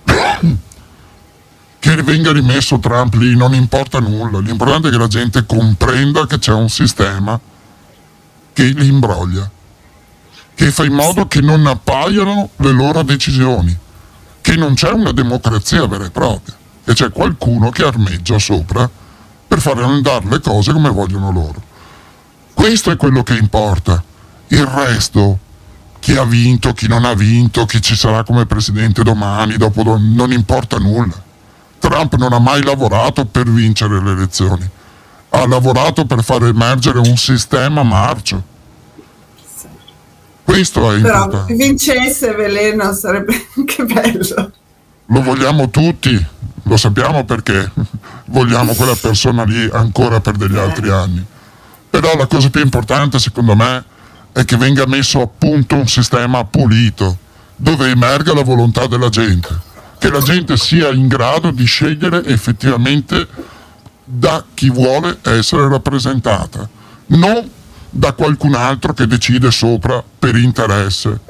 che 1.81 2.03
venga 2.03 2.31
rimesso 2.31 2.79
Trump 2.79 3.15
lì, 3.15 3.35
non 3.35 3.55
importa 3.55 3.99
nulla. 4.01 4.39
L'importante 4.39 4.89
è 4.89 4.91
che 4.91 4.99
la 4.99 5.09
gente 5.09 5.47
comprenda 5.47 6.27
che 6.27 6.39
c'è 6.39 6.53
un 6.53 6.69
sistema 6.69 7.41
che 8.53 8.65
li 8.65 8.87
imbroglia, 8.87 9.51
che 10.55 10.71
fa 10.71 10.85
in 10.85 10.93
modo 10.93 11.27
che 11.27 11.41
non 11.41 11.67
appaiano 11.67 12.51
le 12.57 12.71
loro 12.71 13.03
decisioni, 13.03 13.77
che 14.43 14.57
non 14.57 14.75
c'è 14.75 14.91
una 14.91 15.13
democrazia 15.13 15.87
vera 15.87 16.05
e 16.05 16.11
propria, 16.11 16.55
che 16.85 16.93
c'è 16.93 17.11
qualcuno 17.11 17.71
che 17.71 17.83
armeggia 17.83 18.39
sopra 18.39 18.89
per 19.49 19.61
fare 19.61 19.83
andare 19.83 20.29
le 20.29 20.41
cose 20.41 20.73
come 20.73 20.91
vogliono 20.91 21.33
loro. 21.33 21.63
Questo 22.53 22.91
è 22.91 22.97
quello 22.97 23.23
che 23.23 23.37
importa. 23.37 24.05
Il 24.49 24.67
resto, 24.67 25.39
chi 25.99 26.15
ha 26.15 26.25
vinto, 26.25 26.75
chi 26.75 26.89
non 26.89 27.07
ha 27.07 27.15
vinto, 27.15 27.65
chi 27.65 27.81
ci 27.81 27.97
sarà 27.97 28.23
come 28.23 28.45
presidente 28.45 29.03
domani, 29.03 29.57
dopo 29.57 29.83
non 29.83 30.31
importa 30.31 30.77
nulla. 30.77 31.29
Trump 31.81 32.15
non 32.17 32.33
ha 32.33 32.39
mai 32.39 32.63
lavorato 32.63 33.25
per 33.25 33.51
vincere 33.51 34.01
le 34.01 34.13
elezioni, 34.13 34.69
ha 35.31 35.47
lavorato 35.49 36.05
per 36.05 36.23
far 36.23 36.45
emergere 36.45 36.99
un 36.99 37.17
sistema 37.17 37.83
marcio. 37.83 38.41
Questo 40.45 40.93
è 40.93 41.01
Però 41.01 41.23
importante. 41.23 41.55
vincesse 41.55 42.33
veleno 42.35 42.93
sarebbe 42.93 43.47
anche 43.57 43.85
bello. 43.85 44.53
Lo 45.07 45.23
vogliamo 45.23 45.71
tutti, 45.71 46.27
lo 46.65 46.77
sappiamo 46.77 47.25
perché 47.25 47.71
vogliamo 48.27 48.75
quella 48.75 48.97
persona 49.01 49.45
lì 49.45 49.69
ancora 49.73 50.21
per 50.21 50.37
degli 50.37 50.57
altri 50.57 50.91
anni. 50.91 51.25
Però 51.89 52.17
la 52.17 52.27
cosa 52.27 52.51
più 52.51 52.61
importante 52.61 53.19
secondo 53.19 53.57
me 53.57 53.85
è 54.33 54.45
che 54.45 54.57
venga 54.57 54.87
messo 54.87 55.21
a 55.23 55.27
punto 55.27 55.75
un 55.77 55.89
sistema 55.89 56.45
pulito, 56.45 57.17
dove 57.57 57.89
emerga 57.91 58.33
la 58.35 58.45
volontà 58.45 58.87
della 58.87 59.09
gente, 59.09 59.49
che 60.01 60.11
la 60.11 60.23
gente 60.23 60.57
sia 60.57 60.89
in 60.89 61.09
grado 61.09 61.51
di 61.51 61.67
scegliere 61.67 62.25
effettivamente 62.25 63.29
da 64.03 64.43
chi 64.55 64.71
vuole 64.71 65.19
essere 65.25 65.69
rappresentata, 65.69 66.67
non 67.09 67.49
da 67.91 68.15
qualcun 68.15 68.55
altro 68.55 68.95
che 68.95 69.07
decide 69.07 69.51
sopra 69.51 70.03
per 70.19 70.37
interesse. 70.37 71.21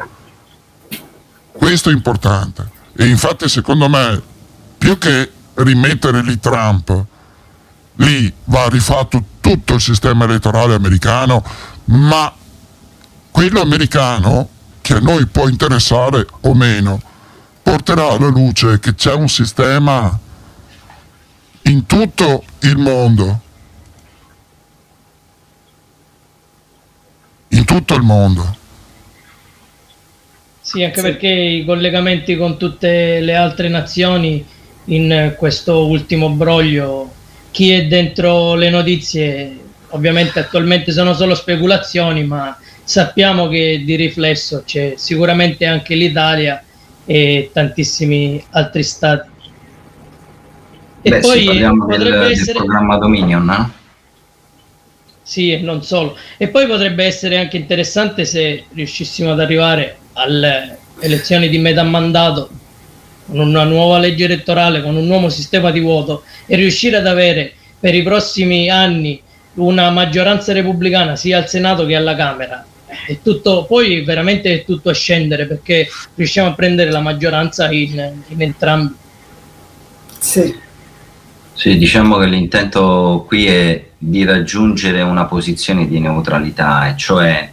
Questo 1.51 1.91
è 1.91 1.93
importante. 1.93 2.71
E 2.95 3.07
infatti 3.09 3.49
secondo 3.49 3.89
me, 3.89 4.23
più 4.79 4.97
che 4.99 5.33
rimettere 5.55 6.23
lì 6.23 6.39
Trump, 6.39 7.05
lì 7.97 8.33
va 8.45 8.69
rifatto 8.69 9.25
tutto 9.41 9.75
il 9.75 9.81
sistema 9.81 10.27
elettorale 10.27 10.75
americano, 10.75 11.45
ma 11.87 12.33
quello 13.33 13.61
americano, 13.61 14.49
che 14.81 14.95
a 14.95 15.01
noi 15.01 15.27
può 15.27 15.49
interessare 15.49 16.25
o 16.43 16.55
meno, 16.55 17.03
porterà 17.63 18.09
alla 18.11 18.29
luce 18.29 18.79
che 18.79 18.95
c'è 18.95 19.13
un 19.15 19.29
sistema 19.29 20.19
in 21.63 21.87
tutto 21.87 22.45
il 22.61 22.77
mondo, 22.77 23.41
in 27.49 27.65
tutto 27.65 27.95
il 27.95 28.03
mondo, 28.03 28.59
Sì, 30.71 30.85
anche 30.85 31.03
perché 31.03 31.27
i 31.27 31.65
collegamenti 31.65 32.37
con 32.37 32.57
tutte 32.57 33.19
le 33.19 33.35
altre 33.35 33.69
nazioni 33.69 34.47
in 34.85 35.35
questo 35.37 35.89
ultimo 35.89 36.31
broglio, 36.31 37.13
chi 37.51 37.73
è 37.73 37.87
dentro 37.87 38.55
le 38.55 38.71
notizie, 38.71 39.59
ovviamente 39.89 40.39
attualmente 40.39 40.93
sono 40.93 41.13
solo 41.13 41.35
speculazioni, 41.35 42.23
ma 42.23 42.57
sappiamo 42.85 43.49
che 43.49 43.83
di 43.85 43.97
riflesso 43.97 44.63
c'è 44.65 44.95
sicuramente 44.97 45.67
anche 45.67 45.97
l'Italia 45.97 46.63
e 47.05 47.51
tantissimi 47.53 48.43
altri 48.51 48.83
stati. 48.83 49.29
E 51.03 51.11
Beh, 51.11 51.21
poi 51.21 51.41
sì, 51.41 51.47
parliamo 51.47 51.87
del, 51.87 51.97
potrebbe 51.99 52.19
del 52.19 52.33
essere... 52.33 52.59
programma 52.59 52.97
Dominion, 52.99 53.45
no? 53.45 53.73
Sì, 55.23 55.53
e 55.53 55.59
non 55.59 55.83
solo. 55.83 56.17
E 56.37 56.49
poi 56.49 56.67
potrebbe 56.67 57.05
essere 57.05 57.39
anche 57.39 57.57
interessante 57.57 58.25
se 58.25 58.65
riuscissimo 58.73 59.33
ad 59.33 59.41
arrivare 59.41 59.99
alle 60.15 60.79
elezioni 61.01 61.49
di 61.49 61.59
metà 61.59 61.83
mandato 61.83 62.51
con 63.27 63.39
una 63.39 63.65
nuova 63.65 63.99
legge 63.99 64.25
elettorale, 64.25 64.83
con 64.83 64.97
un 64.97 65.07
nuovo 65.07 65.29
sistema 65.29 65.71
di 65.71 65.81
voto 65.81 66.25
e 66.47 66.57
riuscire 66.57 66.97
ad 66.97 67.07
avere 67.07 67.53
per 67.79 67.95
i 67.95 68.03
prossimi 68.03 68.69
anni 68.69 69.23
una 69.55 69.91
maggioranza 69.91 70.53
repubblicana 70.53 71.17
sia 71.17 71.39
al 71.39 71.49
Senato 71.49 71.87
che 71.87 71.95
alla 71.95 72.15
Camera. 72.15 72.65
È 73.07 73.19
tutto, 73.23 73.65
poi 73.67 74.03
veramente 74.03 74.53
è 74.53 74.65
tutto 74.65 74.91
a 74.91 74.95
scendere 74.95 75.47
perché 75.47 75.89
riusciamo 76.15 76.49
a 76.49 76.55
prendere 76.55 76.91
la 76.91 77.01
maggioranza 77.01 77.71
in, 77.71 78.23
in 78.29 78.43
entrambi. 78.43 78.95
Sì. 80.19 80.55
Sì, 81.53 81.77
diciamo 81.77 82.17
che 82.17 82.27
l'intento 82.27 83.25
qui 83.27 83.47
è 83.47 83.89
di 83.99 84.25
raggiungere 84.25 85.03
una 85.03 85.27
posizione 85.27 85.87
di 85.87 86.01
neutralità, 86.01 86.89
e 86.89 86.97
cioè 86.97 87.53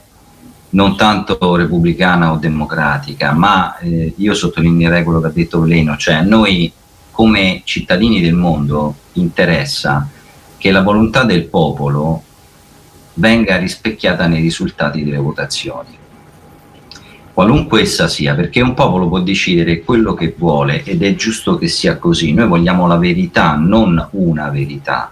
non 0.69 0.95
tanto 0.95 1.55
repubblicana 1.55 2.31
o 2.31 2.37
democratica, 2.37 3.33
ma 3.33 3.77
eh, 3.79 4.13
io 4.15 4.33
sottolineerei 4.33 5.03
quello 5.03 5.19
che 5.19 5.27
ha 5.27 5.31
detto 5.31 5.59
Veleno, 5.59 5.97
cioè 5.97 6.15
a 6.15 6.21
noi 6.21 6.71
come 7.11 7.61
cittadini 7.65 8.21
del 8.21 8.33
mondo 8.33 8.95
interessa 9.13 10.07
che 10.57 10.71
la 10.71 10.81
volontà 10.81 11.23
del 11.23 11.45
popolo 11.45 12.23
venga 13.17 13.57
rispecchiata 13.57 14.27
nei 14.27 14.41
risultati 14.41 15.03
delle 15.03 15.17
votazioni 15.17 16.05
qualunque 17.37 17.81
essa 17.81 18.07
sia, 18.07 18.33
perché 18.33 18.61
un 18.61 18.73
popolo 18.73 19.07
può 19.07 19.19
decidere 19.19 19.83
quello 19.83 20.15
che 20.15 20.33
vuole 20.35 20.81
ed 20.83 21.03
è 21.03 21.13
giusto 21.13 21.55
che 21.55 21.67
sia 21.67 21.97
così. 21.97 22.33
Noi 22.33 22.47
vogliamo 22.47 22.87
la 22.87 22.97
verità, 22.97 23.53
non 23.53 24.07
una 24.13 24.49
verità. 24.49 25.11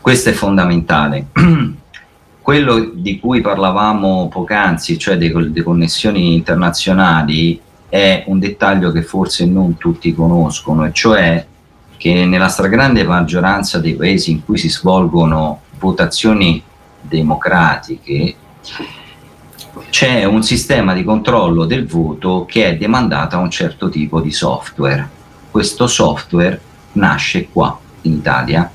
Questo 0.00 0.30
è 0.30 0.32
fondamentale. 0.32 1.26
Quello 2.40 2.92
di 2.94 3.20
cui 3.20 3.42
parlavamo 3.42 4.28
poc'anzi, 4.28 4.96
cioè 4.96 5.18
delle 5.18 5.62
connessioni 5.62 6.32
internazionali, 6.32 7.60
è 7.90 8.24
un 8.28 8.38
dettaglio 8.38 8.90
che 8.90 9.02
forse 9.02 9.44
non 9.44 9.76
tutti 9.76 10.14
conoscono, 10.14 10.86
e 10.86 10.92
cioè 10.94 11.46
che 11.98 12.24
nella 12.24 12.48
stragrande 12.48 13.04
maggioranza 13.04 13.78
dei 13.78 13.94
paesi 13.94 14.30
in 14.30 14.42
cui 14.42 14.56
si 14.56 14.70
svolgono 14.70 15.60
votazioni 15.78 16.62
democratiche, 17.00 18.36
c'è 19.90 20.24
un 20.24 20.42
sistema 20.42 20.94
di 20.94 21.04
controllo 21.04 21.64
del 21.64 21.86
voto 21.86 22.44
che 22.46 22.66
è 22.66 22.76
demandato 22.76 23.36
a 23.36 23.40
un 23.40 23.50
certo 23.50 23.88
tipo 23.88 24.20
di 24.20 24.32
software. 24.32 25.08
Questo 25.50 25.86
software 25.86 26.60
nasce 26.92 27.48
qua 27.50 27.78
in 28.02 28.12
Italia, 28.12 28.70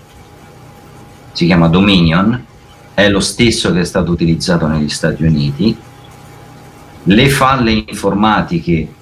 si 1.32 1.46
chiama 1.46 1.68
Dominion, 1.68 2.46
è 2.94 3.10
lo 3.10 3.20
stesso 3.20 3.74
che 3.74 3.82
è 3.82 3.86
stato 3.86 4.12
utilizzato 4.12 4.68
negli 4.68 4.90
Stati 4.90 5.24
Uniti. 5.24 5.76
Le 7.04 7.30
falle 7.30 7.84
informatiche 7.88 8.94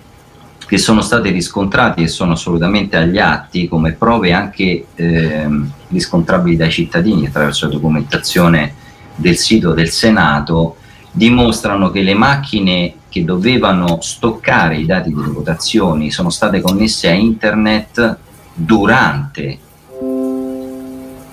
che 0.66 0.78
sono 0.78 1.02
state 1.02 1.30
riscontrate 1.30 2.02
e 2.02 2.08
sono 2.08 2.34
assolutamente 2.34 2.98
agli 2.98 3.20
atti 3.20 3.68
come 3.68 3.92
prove 3.92 4.34
anche 4.34 4.88
ehm, 4.96 5.72
riscontrabili 5.90 6.56
dai 6.56 6.72
cittadini 6.72 7.28
attraverso 7.28 7.68
la 7.68 7.74
documentazione 7.74 8.74
del 9.16 9.38
sito 9.38 9.74
del 9.74 9.90
Senato 9.90 10.78
dimostrano 11.12 11.92
che 11.92 12.02
le 12.02 12.16
macchine 12.16 12.96
che 13.10 13.24
dovevano 13.24 14.00
stoccare 14.02 14.78
i 14.78 14.86
dati 14.86 15.14
delle 15.14 15.28
votazioni 15.28 16.10
sono 16.10 16.32
state 16.32 16.62
connesse 16.62 17.10
a 17.10 17.14
internet 17.14 18.18
durante 18.54 19.60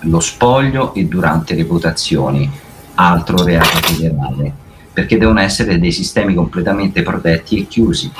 lo 0.00 0.20
spoglio 0.20 0.94
e 0.94 1.04
durante 1.04 1.54
le 1.54 1.64
votazioni, 1.64 2.48
altro 2.94 3.42
reato 3.42 3.78
federale, 3.82 4.52
perché 4.92 5.18
devono 5.18 5.40
essere 5.40 5.78
dei 5.78 5.92
sistemi 5.92 6.34
completamente 6.34 7.02
protetti 7.02 7.58
e 7.58 7.66
chiusi. 7.66 8.10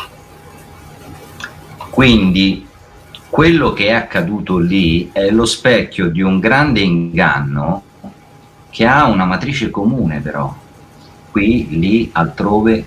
Quindi 1.91 2.67
quello 3.29 3.73
che 3.73 3.89
è 3.89 3.93
accaduto 3.93 4.59
lì 4.59 5.11
è 5.13 5.31
lo 5.31 5.45
specchio 5.45 6.09
di 6.09 6.23
un 6.23 6.39
grande 6.39 6.81
inganno 6.81 7.85
che 8.71 8.87
ha 8.87 9.07
una 9.07 9.25
matrice 9.25 9.71
comune 9.71 10.21
però, 10.21 10.55
qui, 11.31 11.79
lì, 11.79 12.11
altrove. 12.13 12.87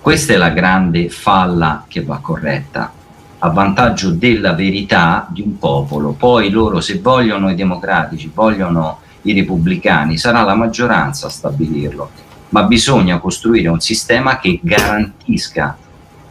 Questa 0.00 0.32
è 0.32 0.36
la 0.36 0.50
grande 0.50 1.08
falla 1.08 1.84
che 1.88 2.02
va 2.02 2.18
corretta, 2.18 2.92
a 3.40 3.50
vantaggio 3.50 4.10
della 4.10 4.52
verità 4.52 5.26
di 5.30 5.42
un 5.42 5.58
popolo. 5.58 6.12
Poi 6.12 6.50
loro, 6.50 6.80
se 6.80 6.98
vogliono 7.00 7.50
i 7.50 7.54
democratici, 7.54 8.30
vogliono 8.32 9.00
i 9.22 9.32
repubblicani, 9.32 10.16
sarà 10.16 10.42
la 10.42 10.54
maggioranza 10.54 11.26
a 11.26 11.30
stabilirlo, 11.30 12.10
ma 12.50 12.62
bisogna 12.62 13.18
costruire 13.18 13.68
un 13.68 13.80
sistema 13.80 14.38
che 14.38 14.60
garantisca 14.62 15.76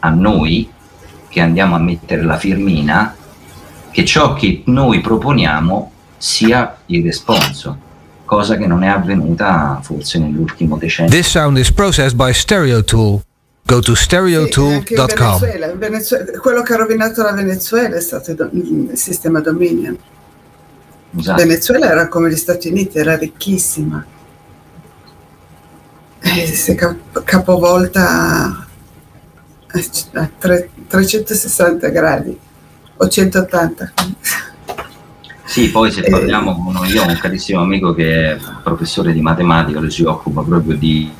a 0.00 0.08
noi 0.10 0.70
che 1.28 1.40
andiamo 1.40 1.74
a 1.74 1.80
mettere 1.80 2.22
la 2.22 2.38
firmina 2.38 3.14
che 3.90 4.04
ciò 4.04 4.32
che 4.34 4.62
noi 4.66 5.00
proponiamo 5.00 5.90
sia 6.16 6.78
il 6.86 7.02
responso, 7.04 7.78
cosa 8.28 8.56
che 8.56 8.66
non 8.66 8.84
è 8.84 8.88
avvenuta 8.88 9.80
forse 9.82 10.18
nell'ultimo 10.18 10.76
decennio. 10.76 11.10
This 11.10 11.28
sound 11.28 11.56
is 11.56 11.72
processed 11.72 12.14
by 12.14 12.30
Stereo 12.34 12.84
Tool. 12.84 13.22
Go 13.64 13.80
to 13.80 13.94
stereotool.com. 13.94 15.38
Venezuela, 15.78 16.38
quello 16.38 16.60
che 16.62 16.74
ha 16.74 16.76
rovinato 16.76 17.22
la 17.22 17.32
Venezuela 17.32 17.96
è 17.96 18.00
stato 18.00 18.30
il 18.52 18.90
sistema 18.94 19.40
Dominion. 19.40 19.96
Esatto. 21.16 21.42
Venezuela 21.42 21.90
era 21.90 22.08
come 22.08 22.28
gli 22.30 22.36
Stati 22.36 22.68
Uniti, 22.68 22.98
era 22.98 23.16
ricchissima. 23.16 24.04
E 26.20 26.46
si 26.46 26.76
capovolta 27.24 28.66
a 29.66 30.30
360 30.88 31.88
gradi 31.88 32.38
o 32.96 33.08
180. 33.08 33.92
Sì, 35.48 35.70
poi 35.70 35.90
se 35.90 36.02
parliamo 36.02 36.62
con 36.62 36.86
io 36.86 37.02
ho 37.02 37.06
un 37.06 37.16
carissimo 37.18 37.62
amico 37.62 37.94
che 37.94 38.32
è 38.32 38.38
professore 38.62 39.14
di 39.14 39.22
matematica, 39.22 39.80
lui 39.80 39.90
si 39.90 40.04
occupa 40.04 40.42
proprio 40.42 40.76
di, 40.76 41.10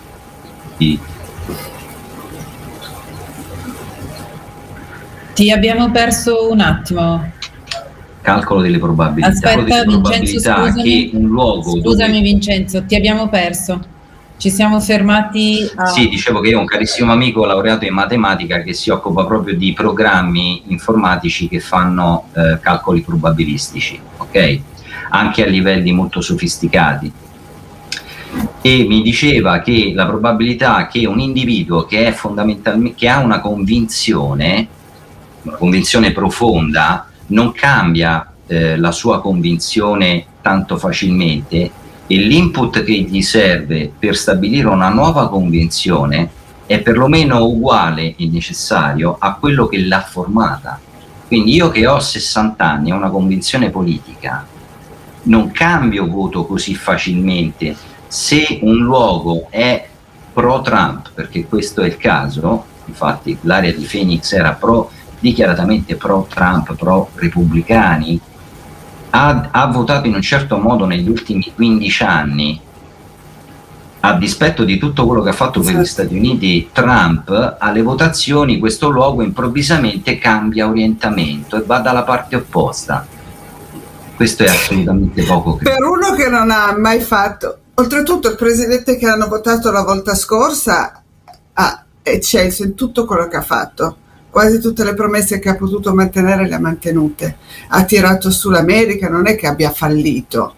di 0.77 1.01
Ti 5.33 5.51
abbiamo 5.51 5.91
perso 5.91 6.51
un 6.51 6.61
attimo. 6.61 7.33
Calcolo 8.21 8.61
delle 8.61 8.79
probabilità. 8.79 9.29
Aspetta, 9.29 9.85
delle 9.85 9.97
Vincenzo, 9.97 10.41
scusami. 10.41 10.83
che 10.83 11.11
un 11.15 11.27
luogo 11.27 11.81
Scusami 11.81 12.13
dove... 12.13 12.21
Vincenzo, 12.21 12.85
ti 12.85 12.97
abbiamo 12.97 13.31
perso. 13.31 13.81
Ci 14.39 14.51
siamo 14.51 14.81
fermati 14.81 15.69
a... 15.75 15.87
Sì, 15.87 16.09
dicevo 16.09 16.41
che 16.41 16.49
io 16.49 16.59
ho 16.59 16.61
un 16.61 16.67
carissimo 16.67 17.13
amico 17.13 17.45
laureato 17.45 17.85
in 17.85 17.93
matematica 17.93 18.63
che 18.63 18.73
si 18.73 18.89
occupa 18.89 19.27
proprio 19.27 19.57
di 19.57 19.73
programmi 19.73 20.63
informatici 20.69 21.49
che 21.49 21.61
fanno 21.61 22.29
eh, 22.35 22.59
calcoli 22.61 23.03
probabilistici, 23.03 24.01
ok? 24.17 24.61
Anche 25.11 25.45
a 25.45 25.47
livelli 25.47 25.93
molto 25.93 26.21
sofisticati. 26.21 27.13
E 28.61 28.87
mi 28.87 29.03
diceva 29.03 29.61
che 29.61 29.93
la 29.95 30.07
probabilità 30.07 30.87
che 30.87 31.07
un 31.07 31.19
individuo 31.19 31.85
che, 31.85 32.15
che 32.95 33.09
ha 33.09 33.19
una 33.19 33.41
convinzione 33.41 34.69
una 35.43 35.57
convinzione 35.57 36.13
profonda, 36.13 37.09
non 37.29 37.53
cambia 37.53 38.33
eh, 38.47 38.77
la 38.77 38.93
sua 38.93 39.21
convinzione 39.21 40.27
tanto 40.41 40.77
facilmente 40.79 41.71
e 42.09 42.17
l'input 42.17 42.83
che 42.83 42.93
gli 42.93 43.23
serve 43.23 43.93
per 43.97 44.17
stabilire 44.17 44.67
una 44.67 44.89
nuova 44.89 45.29
convinzione 45.29 46.31
è 46.67 46.81
perlomeno 46.81 47.45
uguale 47.45 48.17
e 48.17 48.29
necessario 48.29 49.17
a 49.19 49.35
quello 49.35 49.69
che 49.69 49.79
l'ha 49.85 50.01
formata. 50.01 50.81
Quindi 51.29 51.55
io 51.55 51.71
che 51.71 51.87
ho 51.87 52.01
60 52.01 52.65
anni 52.65 52.91
e 52.91 52.95
una 52.95 53.11
convinzione 53.11 53.71
politica, 53.71 54.45
non 55.25 55.53
cambio 55.53 56.09
voto 56.09 56.45
così 56.47 56.75
facilmente 56.75 57.77
se 58.09 58.59
un 58.63 58.79
luogo 58.79 59.47
è 59.51 59.87
pro 60.33 60.63
Trump, 60.63 61.11
perché 61.15 61.47
questo 61.47 61.83
è 61.83 61.87
il 61.87 61.99
caso, 61.99 62.65
infatti 62.87 63.37
l'area 63.43 63.73
di 63.73 63.85
Phoenix 63.85 64.33
era 64.33 64.55
pro 64.55 64.91
dichiaratamente 65.21 65.97
pro-Trump, 65.97 66.75
pro-repubblicani, 66.75 68.21
ha, 69.11 69.49
ha, 69.51 69.67
votato 69.67 70.07
in 70.07 70.15
un 70.15 70.23
certo 70.23 70.59
modo 70.59 70.85
negli 70.87 71.09
ultimi 71.09 71.53
15 71.55 72.03
anni, 72.03 72.61
a 74.01 74.13
dispetto 74.15 74.65
di 74.65 74.79
tutto 74.79 75.07
quello 75.07 75.23
che 75.23 75.31
ha 75.31 75.35
fatto 75.35 75.61
per 75.61 75.71
gli 75.71 75.81
esatto. 75.81 75.87
Stati 75.87 76.17
Uniti 76.17 76.69
Trump, 76.73 77.57
alle 77.59 77.83
votazioni 77.83 78.59
questo 78.59 78.89
luogo 78.89 79.23
improvvisamente 79.23 80.19
cambia 80.19 80.69
orientamento 80.69 81.57
e 81.57 81.63
va 81.65 81.79
dalla 81.79 82.05
parte 82.05 82.37
opposta. 82.37 83.07
Questo 84.15 84.45
è 84.45 84.49
assolutamente 84.49 85.23
poco 85.23 85.57
credo. 85.57 85.77
Per 85.77 85.85
uno 85.85 86.13
che 86.15 86.29
non 86.29 86.51
ha 86.51 86.77
mai 86.77 87.01
fatto, 87.01 87.59
oltretutto 87.75 88.29
il 88.29 88.37
presidente 88.37 88.97
che 88.97 89.07
hanno 89.07 89.29
votato 89.29 89.71
la 89.71 89.83
volta 89.83 90.15
scorsa 90.15 91.03
ha 91.53 91.85
eccelso 92.03 92.63
in 92.63 92.75
tutto 92.75 93.05
quello 93.05 93.29
che 93.29 93.37
ha 93.37 93.43
fatto 93.43 93.97
quasi 94.31 94.61
tutte 94.61 94.85
le 94.85 94.95
promesse 94.95 95.39
che 95.39 95.49
ha 95.49 95.57
potuto 95.57 95.95
mantenere 95.95 96.47
le 96.47 96.55
ha 96.55 96.61
mantenute. 96.61 97.37
Ha 97.69 97.85
tirato 97.85 98.31
sull'America, 98.31 99.09
non 99.09 99.27
è 99.27 99.37
che 99.37 99.47
abbia 99.47 99.71
fallito. 99.71 100.55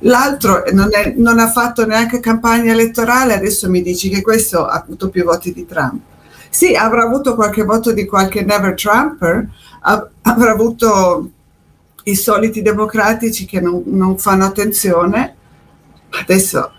L'altro 0.00 0.64
non, 0.72 0.88
è, 0.90 1.14
non, 1.16 1.38
ha 1.38 1.48
fatto 1.48 1.86
neanche 1.86 2.20
campagna 2.20 2.72
elettorale, 2.72 3.34
adesso 3.34 3.68
mi 3.70 3.82
dici 3.82 4.08
che 4.08 4.22
questo 4.22 4.66
ha 4.66 4.82
avuto 4.82 5.08
più 5.08 5.24
voti 5.24 5.52
di 5.52 5.66
Trump. 5.66 6.00
Sì, 6.48 6.74
avrà 6.74 7.02
avuto 7.04 7.34
qualche 7.34 7.62
voto 7.62 7.92
di 7.92 8.04
qualche 8.04 8.42
never 8.42 8.74
Trumper, 8.74 9.48
avrà 9.80 10.50
avuto 10.50 11.30
i 12.04 12.14
soliti 12.14 12.62
democratici 12.62 13.46
che 13.46 13.60
non, 13.60 13.82
non 13.86 14.18
fanno 14.18 14.44
attenzione. 14.44 15.36
Adesso 16.10 16.72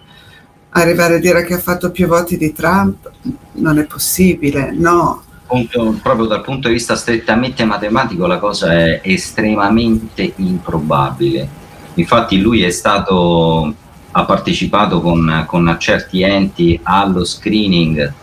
arrivare 0.69 1.15
a 1.15 1.19
dire 1.19 1.43
che 1.43 1.55
ha 1.55 1.59
fatto 1.59 1.91
più 1.91 2.07
voti 2.07 2.37
di 2.37 2.51
Trump 2.51 3.09
non 3.53 3.79
è 3.79 3.85
possibile, 3.85 4.71
no 4.71 5.23
punto, 5.53 5.99
proprio 6.01 6.25
dal 6.25 6.41
punto 6.41 6.67
di 6.67 6.73
vista 6.73 6.95
strettamente 6.95 7.63
matematico 7.63 8.25
la 8.25 8.39
cosa 8.39 8.73
è 8.73 9.01
estremamente 9.03 10.33
improbabile. 10.37 11.47
Infatti 11.95 12.39
lui 12.41 12.63
è 12.63 12.71
stato, 12.71 13.71
ha 14.11 14.25
partecipato 14.25 14.99
con, 14.99 15.43
con 15.45 15.75
certi 15.79 16.23
enti 16.23 16.79
allo 16.81 17.23
screening 17.23 18.13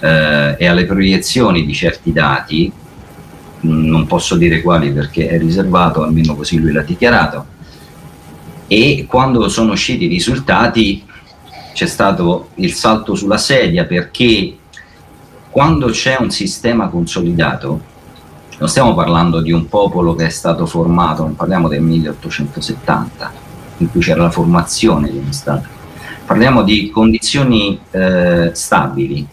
eh, 0.00 0.56
e 0.58 0.66
alle 0.66 0.86
proiezioni 0.86 1.64
di 1.64 1.72
certi 1.72 2.12
dati, 2.12 2.72
non 3.60 4.06
posso 4.06 4.36
dire 4.36 4.60
quali 4.60 4.92
perché 4.92 5.28
è 5.28 5.38
riservato, 5.38 6.02
almeno 6.02 6.34
così 6.34 6.58
lui 6.58 6.72
l'ha 6.72 6.82
dichiarato, 6.82 7.46
e 8.66 9.06
quando 9.08 9.48
sono 9.48 9.72
usciti 9.72 10.06
i 10.06 10.08
risultati 10.08 11.04
c'è 11.72 11.86
stato 11.86 12.48
il 12.56 12.72
salto 12.72 13.14
sulla 13.14 13.38
sedia 13.38 13.84
perché 13.84 14.56
quando 15.56 15.86
c'è 15.86 16.18
un 16.20 16.28
sistema 16.28 16.88
consolidato, 16.88 17.80
non 18.58 18.68
stiamo 18.68 18.92
parlando 18.92 19.40
di 19.40 19.52
un 19.52 19.68
popolo 19.68 20.14
che 20.14 20.26
è 20.26 20.28
stato 20.28 20.66
formato, 20.66 21.22
non 21.22 21.34
parliamo 21.34 21.66
del 21.66 21.80
1870, 21.80 23.32
in 23.78 23.90
cui 23.90 24.02
c'era 24.02 24.20
la 24.20 24.30
formazione 24.30 25.10
di 25.10 25.16
uno 25.16 25.32
Stato, 25.32 25.66
parliamo 26.26 26.62
di 26.62 26.90
condizioni 26.90 27.80
eh, 27.90 28.50
stabili. 28.52 29.26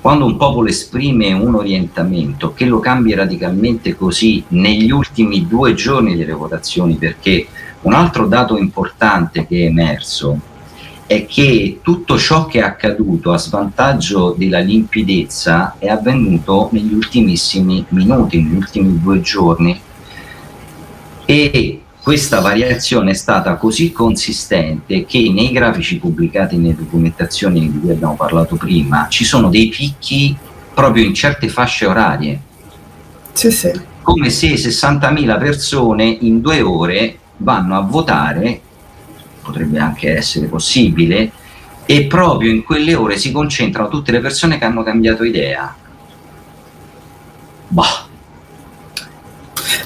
Quando 0.00 0.24
un 0.24 0.36
popolo 0.36 0.66
esprime 0.66 1.32
un 1.32 1.54
orientamento 1.54 2.52
che 2.54 2.64
lo 2.64 2.80
cambia 2.80 3.14
radicalmente 3.14 3.94
così 3.94 4.42
negli 4.48 4.90
ultimi 4.90 5.46
due 5.46 5.74
giorni 5.74 6.16
delle 6.16 6.32
votazioni, 6.32 6.96
perché 6.96 7.46
un 7.82 7.92
altro 7.92 8.26
dato 8.26 8.58
importante 8.58 9.46
che 9.46 9.58
è 9.58 9.66
emerso 9.66 10.40
è 11.12 11.26
che 11.26 11.80
tutto 11.82 12.18
ciò 12.18 12.46
che 12.46 12.60
è 12.60 12.62
accaduto 12.62 13.32
a 13.32 13.38
svantaggio 13.38 14.34
della 14.36 14.60
limpidezza 14.60 15.76
è 15.78 15.88
avvenuto 15.88 16.68
negli 16.72 16.94
ultimissimi 16.94 17.84
minuti, 17.88 18.42
negli 18.42 18.56
ultimi 18.56 19.00
due 19.00 19.20
giorni 19.20 19.80
e 21.24 21.82
questa 22.02 22.40
variazione 22.40 23.12
è 23.12 23.14
stata 23.14 23.54
così 23.56 23.92
consistente 23.92 25.04
che 25.04 25.30
nei 25.32 25.52
grafici 25.52 25.98
pubblicati 25.98 26.56
nelle 26.56 26.74
documentazioni 26.74 27.60
di 27.60 27.78
cui 27.78 27.90
abbiamo 27.90 28.16
parlato 28.16 28.56
prima 28.56 29.06
ci 29.08 29.24
sono 29.24 29.48
dei 29.50 29.68
picchi 29.68 30.36
proprio 30.74 31.04
in 31.04 31.14
certe 31.14 31.48
fasce 31.48 31.86
orarie. 31.86 32.40
Sì, 33.32 33.50
sì. 33.50 33.70
Come 34.02 34.30
se 34.30 34.54
60.000 34.54 35.38
persone 35.38 36.04
in 36.04 36.40
due 36.40 36.60
ore 36.60 37.18
vanno 37.36 37.76
a 37.76 37.80
votare 37.82 38.60
potrebbe 39.42 39.78
anche 39.78 40.16
essere 40.16 40.46
possibile, 40.46 41.30
e 41.84 42.06
proprio 42.06 42.50
in 42.50 42.62
quelle 42.62 42.94
ore 42.94 43.18
si 43.18 43.32
concentrano 43.32 43.88
tutte 43.88 44.12
le 44.12 44.20
persone 44.20 44.58
che 44.58 44.64
hanno 44.64 44.82
cambiato 44.82 45.24
idea. 45.24 45.74
Bah. 47.68 48.06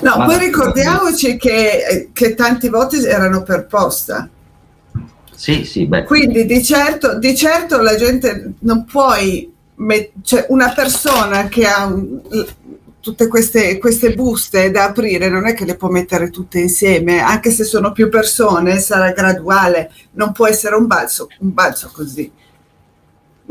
No, 0.02 0.16
Ma 0.18 0.24
poi 0.26 0.38
ricordiamoci 0.38 1.36
che, 1.36 2.10
che, 2.12 2.34
tanti 2.34 2.68
voti 2.68 3.02
erano 3.04 3.42
per 3.42 3.66
posta. 3.66 4.28
Sì, 5.34 5.64
sì, 5.64 5.86
beh. 5.86 6.04
Quindi 6.04 6.44
di 6.44 6.62
certo, 6.62 7.18
di 7.18 7.36
certo 7.36 7.80
la 7.80 7.96
gente 7.96 8.52
non 8.60 8.84
puoi, 8.84 9.50
met- 9.76 10.12
cioè 10.22 10.46
una 10.48 10.72
persona 10.72 11.48
che 11.48 11.66
ha 11.66 11.86
un, 11.86 12.20
tutte 13.06 13.28
queste, 13.28 13.78
queste, 13.78 14.14
buste 14.14 14.72
da 14.72 14.86
aprire 14.86 15.28
non 15.28 15.46
è 15.46 15.54
che 15.54 15.64
le 15.64 15.76
può 15.76 15.88
mettere 15.88 16.28
tutte 16.28 16.58
insieme, 16.58 17.20
anche 17.20 17.52
se 17.52 17.62
sono 17.62 17.92
più 17.92 18.08
persone, 18.08 18.80
sarà 18.80 19.12
graduale, 19.12 19.92
non 20.14 20.32
può 20.32 20.48
essere 20.48 20.74
un 20.74 20.88
balzo, 20.88 21.28
un 21.38 21.54
balzo 21.54 21.88
così. 21.92 22.28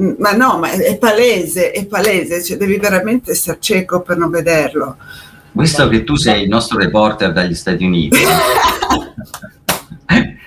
Mm, 0.02 0.16
ma 0.18 0.34
no, 0.34 0.58
ma 0.58 0.72
è 0.72 0.98
palese, 0.98 1.72
è 1.72 1.86
palese, 1.86 2.44
cioè 2.44 2.58
devi 2.58 2.76
veramente 2.76 3.32
essere 3.32 3.56
cieco 3.62 4.02
per 4.02 4.18
non 4.18 4.30
vederlo. 4.30 4.98
Visto 5.54 5.88
che 5.88 6.04
tu 6.04 6.18
sei 6.18 6.44
il 6.44 6.50
nostro 6.50 6.78
reporter 6.78 7.32
dagli 7.32 7.56
Stati 7.56 7.86
Uniti, 7.86 8.18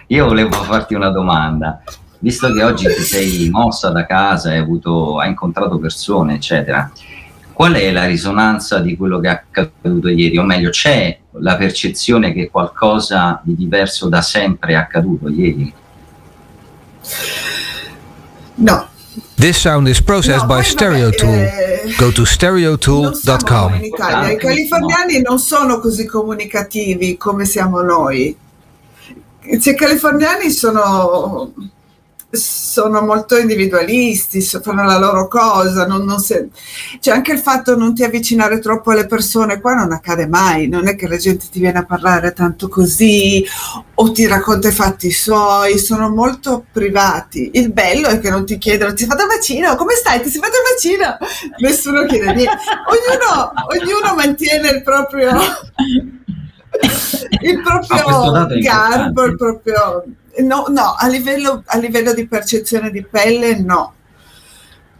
io 0.08 0.26
volevo 0.26 0.52
farti 0.64 0.92
una 0.92 1.08
domanda. 1.08 1.82
Visto 2.18 2.52
che 2.52 2.62
oggi 2.62 2.84
ti 2.94 3.02
sei 3.04 3.48
mossa 3.48 3.88
da 3.88 4.04
casa, 4.04 4.50
hai, 4.50 4.58
avuto, 4.58 5.18
hai 5.18 5.30
incontrato 5.30 5.78
persone, 5.78 6.34
eccetera, 6.34 6.92
qual 7.58 7.72
è 7.72 7.90
la 7.90 8.04
risonanza 8.04 8.78
di 8.78 8.96
quello 8.96 9.18
che 9.18 9.26
è 9.26 9.30
accaduto 9.32 10.06
ieri? 10.06 10.38
O 10.38 10.44
meglio, 10.44 10.70
c'è 10.70 11.18
la 11.40 11.56
percezione 11.56 12.32
che 12.32 12.48
qualcosa 12.48 13.40
di 13.42 13.56
diverso 13.56 14.08
da 14.08 14.22
sempre 14.22 14.74
è 14.74 14.76
accaduto 14.76 15.28
ieri? 15.28 15.72
No. 18.54 18.88
This 19.34 19.58
sound 19.58 19.88
is 19.88 20.00
processed 20.00 20.46
no, 20.46 20.54
by 20.54 20.62
StereoTool. 20.62 21.34
Eh, 21.34 21.94
Go 21.98 22.12
to 22.12 22.24
stereotool.com. 22.24 23.74
In 23.74 23.84
Italia. 23.86 24.30
I 24.30 24.36
californiani 24.36 25.20
non 25.20 25.40
sono 25.40 25.80
così 25.80 26.06
comunicativi 26.06 27.16
come 27.16 27.44
siamo 27.44 27.80
noi. 27.80 28.36
I 29.40 29.74
californiani 29.74 30.50
sono 30.52 31.52
sono 32.30 33.00
molto 33.00 33.38
individualisti, 33.38 34.42
fanno 34.42 34.84
la 34.84 34.98
loro 34.98 35.28
cosa, 35.28 35.86
non, 35.86 36.04
non 36.04 36.18
se... 36.18 36.50
c'è 37.00 37.10
anche 37.10 37.32
il 37.32 37.38
fatto 37.38 37.74
di 37.74 37.80
non 37.80 37.94
ti 37.94 38.04
avvicinare 38.04 38.58
troppo 38.58 38.90
alle 38.90 39.06
persone, 39.06 39.60
qua 39.60 39.74
non 39.74 39.92
accade 39.92 40.26
mai, 40.26 40.68
non 40.68 40.86
è 40.88 40.94
che 40.94 41.08
la 41.08 41.16
gente 41.16 41.46
ti 41.50 41.58
viene 41.58 41.78
a 41.78 41.84
parlare 41.86 42.32
tanto 42.34 42.68
così 42.68 43.44
o 43.94 44.12
ti 44.12 44.26
racconta 44.26 44.68
i 44.68 44.72
fatti 44.72 45.10
suoi, 45.10 45.78
sono 45.78 46.10
molto 46.10 46.66
privati. 46.70 47.50
Il 47.54 47.72
bello 47.72 48.08
è 48.08 48.18
che 48.18 48.30
non 48.30 48.44
ti 48.44 48.58
chiedono, 48.58 48.92
ti 48.92 48.98
sei 48.98 49.08
fatto 49.08 49.22
il 49.22 49.28
vaccino? 49.28 49.74
Come 49.76 49.94
stai? 49.94 50.20
Ti 50.20 50.28
sei 50.28 50.40
fatto 50.40 50.56
il 50.56 50.62
vaccino? 50.70 51.16
Nessuno 51.58 52.04
chiede 52.04 52.34
niente. 52.34 52.58
Ognuno, 52.88 53.52
ognuno 53.68 54.14
mantiene 54.14 54.68
il 54.68 54.82
proprio... 54.82 55.30
il 57.40 57.62
proprio 57.62 58.46
garbo, 58.60 59.24
il 59.24 59.36
proprio 59.36 60.04
no, 60.42 60.66
no 60.68 60.94
a, 60.96 61.08
livello, 61.08 61.62
a 61.66 61.78
livello 61.78 62.14
di 62.14 62.26
percezione 62.26 62.90
di 62.90 63.04
pelle 63.04 63.60
no. 63.60 63.94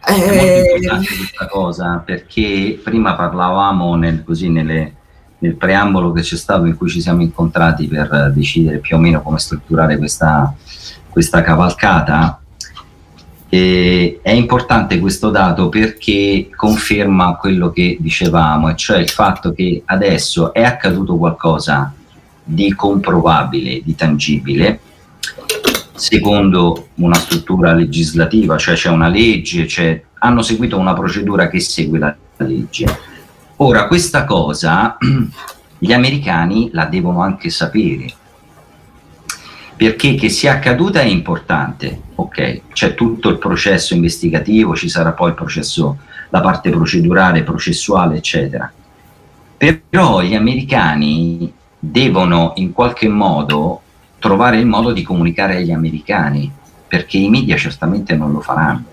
È 0.00 0.12
molto 0.12 0.34
eh, 0.34 1.06
questa 1.16 1.46
cosa 1.48 2.02
perché 2.04 2.80
prima 2.82 3.14
parlavamo 3.14 3.94
nel, 3.96 4.22
così 4.24 4.48
nelle, 4.48 4.94
nel 5.38 5.56
preambolo 5.56 6.12
che 6.12 6.22
c'è 6.22 6.36
stato 6.36 6.64
in 6.64 6.76
cui 6.76 6.88
ci 6.88 7.00
siamo 7.00 7.22
incontrati 7.22 7.86
per 7.86 8.32
decidere 8.34 8.78
più 8.78 8.96
o 8.96 8.98
meno 8.98 9.22
come 9.22 9.38
strutturare 9.38 9.98
questa, 9.98 10.54
questa 11.08 11.42
cavalcata. 11.42 12.40
E 13.50 14.20
è 14.22 14.30
importante 14.30 14.98
questo 14.98 15.30
dato 15.30 15.70
perché 15.70 16.50
conferma 16.54 17.36
quello 17.36 17.70
che 17.70 17.96
dicevamo, 17.98 18.68
e 18.68 18.76
cioè 18.76 18.98
il 18.98 19.08
fatto 19.08 19.52
che 19.52 19.82
adesso 19.86 20.52
è 20.52 20.62
accaduto 20.62 21.16
qualcosa 21.16 21.92
di 22.44 22.74
comprovabile, 22.74 23.80
di 23.82 23.94
tangibile, 23.94 24.80
secondo 25.98 26.88
una 26.94 27.16
struttura 27.16 27.74
legislativa, 27.74 28.56
cioè 28.56 28.74
c'è 28.74 28.88
una 28.88 29.08
legge, 29.08 29.66
c'è, 29.66 30.00
hanno 30.20 30.42
seguito 30.42 30.78
una 30.78 30.94
procedura 30.94 31.48
che 31.48 31.60
segue 31.60 31.98
la 31.98 32.16
legge. 32.36 32.86
Ora, 33.56 33.88
questa 33.88 34.24
cosa 34.24 34.96
gli 35.78 35.92
americani 35.92 36.70
la 36.72 36.84
devono 36.84 37.20
anche 37.20 37.50
sapere, 37.50 38.06
perché 39.76 40.14
che 40.14 40.28
sia 40.28 40.52
accaduta 40.52 41.00
è 41.00 41.06
importante, 41.06 42.00
ok, 42.14 42.62
c'è 42.72 42.94
tutto 42.94 43.28
il 43.28 43.38
processo 43.38 43.94
investigativo, 43.94 44.76
ci 44.76 44.88
sarà 44.88 45.12
poi 45.12 45.30
il 45.30 45.34
processo, 45.34 45.98
la 46.30 46.40
parte 46.40 46.70
procedurale, 46.70 47.42
processuale, 47.42 48.16
eccetera. 48.16 48.72
Però 49.56 50.22
gli 50.22 50.36
americani 50.36 51.52
devono 51.76 52.52
in 52.56 52.72
qualche 52.72 53.08
modo 53.08 53.82
trovare 54.18 54.58
il 54.58 54.66
modo 54.66 54.92
di 54.92 55.02
comunicare 55.02 55.56
agli 55.56 55.72
americani, 55.72 56.50
perché 56.86 57.18
i 57.18 57.28
media 57.28 57.56
certamente 57.56 58.16
non 58.16 58.32
lo 58.32 58.40
faranno. 58.40 58.84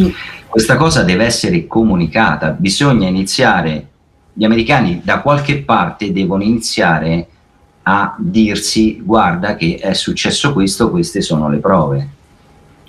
Mm. 0.00 0.08
Questa 0.48 0.76
cosa 0.76 1.02
deve 1.02 1.24
essere 1.24 1.66
comunicata, 1.66 2.50
bisogna 2.50 3.08
iniziare, 3.08 3.88
gli 4.34 4.44
americani 4.44 5.00
da 5.02 5.20
qualche 5.20 5.62
parte 5.62 6.12
devono 6.12 6.42
iniziare 6.42 7.26
a 7.84 8.14
dirsi 8.18 9.00
guarda 9.02 9.56
che 9.56 9.78
è 9.80 9.92
successo 9.92 10.52
questo, 10.52 10.90
queste 10.90 11.20
sono 11.20 11.48
le 11.48 11.58
prove. 11.58 12.08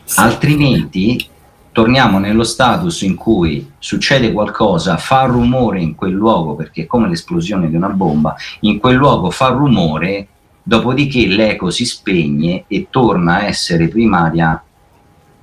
Sì. 0.04 0.20
Altrimenti 0.20 1.28
torniamo 1.72 2.20
nello 2.20 2.44
status 2.44 3.02
in 3.02 3.16
cui 3.16 3.72
succede 3.80 4.32
qualcosa, 4.32 4.98
fa 4.98 5.24
rumore 5.24 5.82
in 5.82 5.96
quel 5.96 6.14
luogo, 6.14 6.56
perché 6.56 6.84
è 6.84 6.86
come 6.86 7.10
l'esplosione 7.10 7.70
di 7.70 7.76
una 7.76 7.90
bomba, 7.90 8.36
in 8.62 8.80
quel 8.80 8.96
luogo 8.96 9.32
fa 9.32 9.48
rumore 9.48 10.28
dopodiché 10.64 11.28
l'eco 11.28 11.70
si 11.70 11.86
spegne 11.86 12.64
e 12.68 12.88
torna 12.90 13.36
a 13.36 13.44
essere 13.44 13.90
primaria 13.90 14.64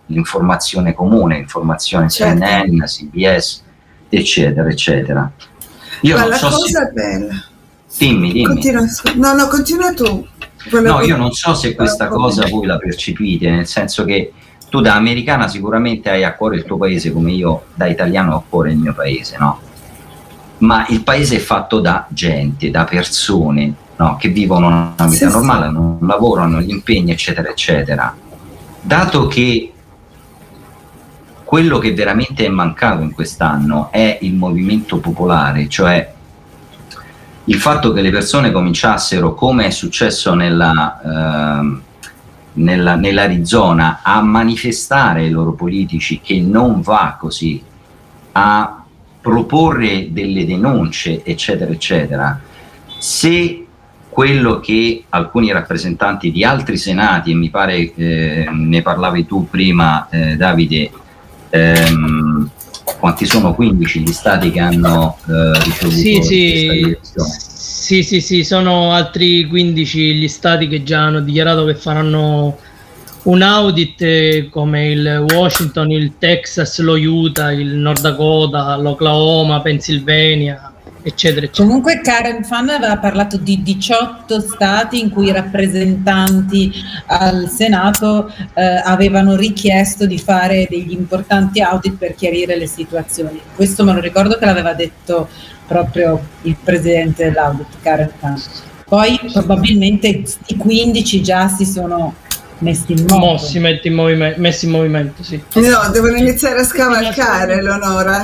l'informazione 0.06 0.94
comune, 0.94 1.36
informazione 1.38 2.08
certo. 2.08 2.44
CNN, 2.44 2.82
CBS, 2.84 3.62
eccetera, 4.08 4.68
eccetera. 4.68 5.30
Io 6.02 6.16
Ma 6.16 6.26
la 6.26 6.36
so 6.36 6.48
cosa 6.48 6.86
se... 6.86 6.92
bella. 6.92 7.44
Dimmi, 7.96 8.32
dimmi. 8.32 8.46
Continua, 8.46 8.84
no, 9.16 9.34
no, 9.34 9.48
continua 9.48 9.92
tu. 9.92 10.26
no, 10.80 11.00
io 11.02 11.16
non 11.16 11.32
so 11.32 11.54
se 11.54 11.74
questa 11.74 12.08
cosa 12.08 12.46
voi 12.48 12.66
la 12.66 12.78
percepite, 12.78 13.50
nel 13.50 13.66
senso 13.66 14.04
che 14.04 14.32
tu 14.68 14.80
da 14.80 14.94
americana 14.94 15.48
sicuramente 15.48 16.10
hai 16.10 16.24
a 16.24 16.34
cuore 16.34 16.56
il 16.56 16.64
tuo 16.64 16.76
paese 16.76 17.12
come 17.12 17.32
io 17.32 17.64
da 17.74 17.86
italiano 17.86 18.34
ho 18.34 18.38
a 18.38 18.44
cuore 18.48 18.70
il 18.70 18.78
mio 18.78 18.94
paese, 18.94 19.36
no? 19.38 19.60
Ma 20.58 20.86
il 20.88 21.02
paese 21.02 21.36
è 21.36 21.40
fatto 21.40 21.80
da 21.80 22.06
gente, 22.10 22.70
da 22.70 22.84
persone, 22.84 23.74
no? 24.00 24.16
che 24.16 24.28
vivono 24.28 24.66
una 24.66 24.94
vita 24.96 25.08
sì, 25.08 25.24
normale, 25.26 25.66
sì. 25.66 25.72
non 25.74 25.98
lavorano, 26.00 26.60
gli 26.62 26.70
impegni, 26.70 27.10
eccetera, 27.10 27.50
eccetera. 27.50 28.16
Dato 28.80 29.26
che 29.26 29.72
quello 31.44 31.78
che 31.78 31.92
veramente 31.92 32.46
è 32.46 32.48
mancato 32.48 33.02
in 33.02 33.12
quest'anno 33.12 33.90
è 33.90 34.18
il 34.22 34.34
movimento 34.34 34.98
popolare, 34.98 35.68
cioè 35.68 36.14
il 37.44 37.56
fatto 37.56 37.92
che 37.92 38.00
le 38.00 38.10
persone 38.10 38.50
cominciassero, 38.52 39.34
come 39.34 39.66
è 39.66 39.70
successo 39.70 40.34
nella, 40.34 41.00
eh, 41.02 41.80
nella, 42.54 42.94
nell'Arizona, 42.94 44.00
a 44.02 44.22
manifestare 44.22 45.26
i 45.26 45.30
loro 45.30 45.52
politici 45.52 46.20
che 46.22 46.40
non 46.40 46.80
va 46.80 47.16
così, 47.18 47.62
a 48.32 48.82
proporre 49.20 50.12
delle 50.12 50.46
denunce, 50.46 51.22
eccetera, 51.24 51.70
eccetera, 51.70 52.40
se 52.96 53.66
quello 54.10 54.60
che 54.60 55.04
alcuni 55.08 55.52
rappresentanti 55.52 56.30
di 56.30 56.44
altri 56.44 56.76
senati, 56.76 57.30
e 57.30 57.34
mi 57.34 57.48
pare 57.48 57.94
eh, 57.94 58.48
ne 58.52 58.82
parlavi 58.82 59.24
tu 59.24 59.48
prima 59.48 60.08
eh, 60.10 60.36
Davide, 60.36 60.90
ehm, 61.48 62.50
quanti 62.98 63.24
sono 63.24 63.54
15 63.54 64.00
gli 64.00 64.12
stati 64.12 64.50
che 64.50 64.60
hanno 64.60 65.16
eh, 65.26 65.62
ricevuto 65.62 65.96
sì, 65.96 66.22
sì. 66.22 66.98
sì, 67.02 68.02
sì, 68.02 68.20
sì, 68.20 68.44
sono 68.44 68.92
altri 68.92 69.46
15 69.46 70.14
gli 70.14 70.28
stati 70.28 70.68
che 70.68 70.82
già 70.82 71.04
hanno 71.04 71.20
dichiarato 71.20 71.64
che 71.64 71.76
faranno 71.76 72.58
un 73.22 73.42
audit 73.42 74.02
eh, 74.02 74.48
come 74.50 74.90
il 74.90 75.24
Washington, 75.32 75.90
il 75.90 76.14
Texas, 76.18 76.78
lo 76.80 76.94
Utah, 76.94 77.52
il 77.52 77.74
Nord 77.76 78.00
Dakota, 78.00 78.76
l'Oklahoma, 78.76 79.60
Pennsylvania, 79.60 80.69
eccetera, 81.02 81.46
eccetera. 81.46 81.66
Comunque 81.66 82.00
Karen 82.00 82.44
Fan 82.44 82.68
aveva 82.70 82.98
parlato 82.98 83.36
di 83.36 83.62
18 83.62 84.40
stati 84.40 85.00
in 85.00 85.10
cui 85.10 85.28
i 85.28 85.32
rappresentanti 85.32 86.72
al 87.06 87.48
Senato 87.48 88.32
eh, 88.54 88.82
avevano 88.84 89.36
richiesto 89.36 90.06
di 90.06 90.18
fare 90.18 90.66
degli 90.68 90.92
importanti 90.92 91.60
audit 91.60 91.96
per 91.96 92.14
chiarire 92.14 92.56
le 92.56 92.66
situazioni. 92.66 93.40
Questo 93.54 93.84
me 93.84 93.92
lo 93.92 94.00
ricordo 94.00 94.36
che 94.36 94.44
l'aveva 94.44 94.74
detto 94.74 95.28
proprio 95.66 96.20
il 96.42 96.56
presidente 96.62 97.24
dell'audit, 97.24 97.66
Karen 97.82 98.10
Fan. 98.18 98.40
Poi 98.86 99.20
probabilmente 99.32 100.24
i 100.46 100.56
15 100.56 101.22
già 101.22 101.46
si 101.48 101.64
sono 101.64 102.14
messi 102.58 102.92
in 102.92 103.02
moto. 103.02 103.18
Mossi, 103.18 103.58
metti 103.58 103.88
in 103.88 103.94
movime- 103.94 104.34
messi 104.36 104.66
in 104.66 104.72
movimento, 104.72 105.22
sì. 105.22 105.40
No, 105.54 105.90
devono 105.92 106.16
iniziare 106.16 106.60
a 106.60 106.64
scavalcare, 106.64 107.62
Leonora. 107.62 108.22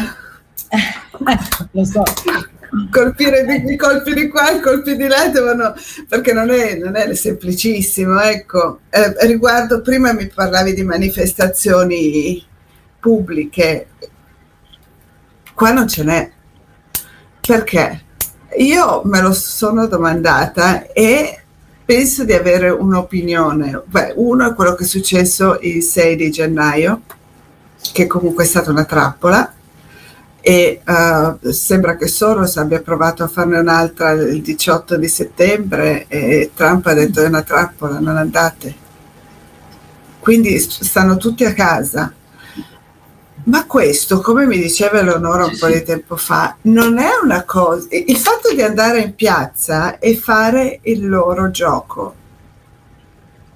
Eh, 0.68 1.38
lo 1.70 1.84
so 1.84 2.02
colpire 2.90 3.44
di, 3.44 3.76
colpi 3.76 4.14
di 4.14 4.28
qua 4.28 4.60
colpi 4.60 4.96
di 4.96 5.06
là 5.06 5.28
devono, 5.28 5.74
perché 6.08 6.32
non 6.32 6.50
è, 6.50 6.76
non 6.76 6.96
è 6.96 7.14
semplicissimo. 7.14 8.20
Ecco. 8.20 8.80
Eh, 8.90 9.26
riguardo, 9.26 9.80
prima 9.80 10.12
mi 10.12 10.26
parlavi 10.26 10.74
di 10.74 10.82
manifestazioni 10.82 12.44
pubbliche, 12.98 13.86
qua 15.54 15.70
non 15.70 15.88
ce 15.88 16.02
n'è. 16.02 16.30
Perché? 17.40 18.02
Io 18.58 19.02
me 19.04 19.20
lo 19.20 19.32
sono 19.32 19.86
domandata 19.86 20.86
e 20.92 21.40
penso 21.84 22.24
di 22.24 22.32
avere 22.32 22.70
un'opinione. 22.70 23.82
Beh, 23.84 24.14
uno 24.16 24.50
è 24.50 24.54
quello 24.54 24.74
che 24.74 24.84
è 24.84 24.86
successo 24.86 25.58
il 25.60 25.82
6 25.82 26.16
di 26.16 26.30
gennaio, 26.30 27.02
che 27.92 28.06
comunque 28.06 28.44
è 28.44 28.46
stata 28.46 28.70
una 28.70 28.84
trappola, 28.84 29.52
e 30.48 30.80
uh, 30.86 31.50
sembra 31.50 31.96
che 31.96 32.06
Soros 32.06 32.56
abbia 32.56 32.80
provato 32.80 33.24
a 33.24 33.26
farne 33.26 33.58
un'altra 33.58 34.12
il 34.12 34.42
18 34.42 34.96
di 34.96 35.08
settembre 35.08 36.06
e 36.06 36.52
Trump 36.54 36.86
ha 36.86 36.94
detto 36.94 37.20
è 37.20 37.26
una 37.26 37.42
trappola, 37.42 37.98
non 37.98 38.16
andate. 38.16 38.72
Quindi 40.20 40.56
stanno 40.60 41.16
tutti 41.16 41.44
a 41.44 41.52
casa. 41.52 42.12
ma 43.46 43.66
questo, 43.66 44.20
come 44.20 44.46
mi 44.46 44.58
diceva 44.58 45.00
Eleonora 45.00 45.46
un 45.46 45.58
po' 45.58 45.66
di 45.66 45.82
tempo 45.82 46.14
fa, 46.14 46.54
non 46.62 46.98
è 46.98 47.10
una 47.20 47.42
cosa. 47.42 47.88
Il 47.90 48.16
fatto 48.16 48.54
di 48.54 48.62
andare 48.62 49.00
in 49.00 49.16
piazza 49.16 49.98
e 49.98 50.14
fare 50.14 50.78
il 50.82 51.08
loro 51.08 51.50
gioco. 51.50 52.14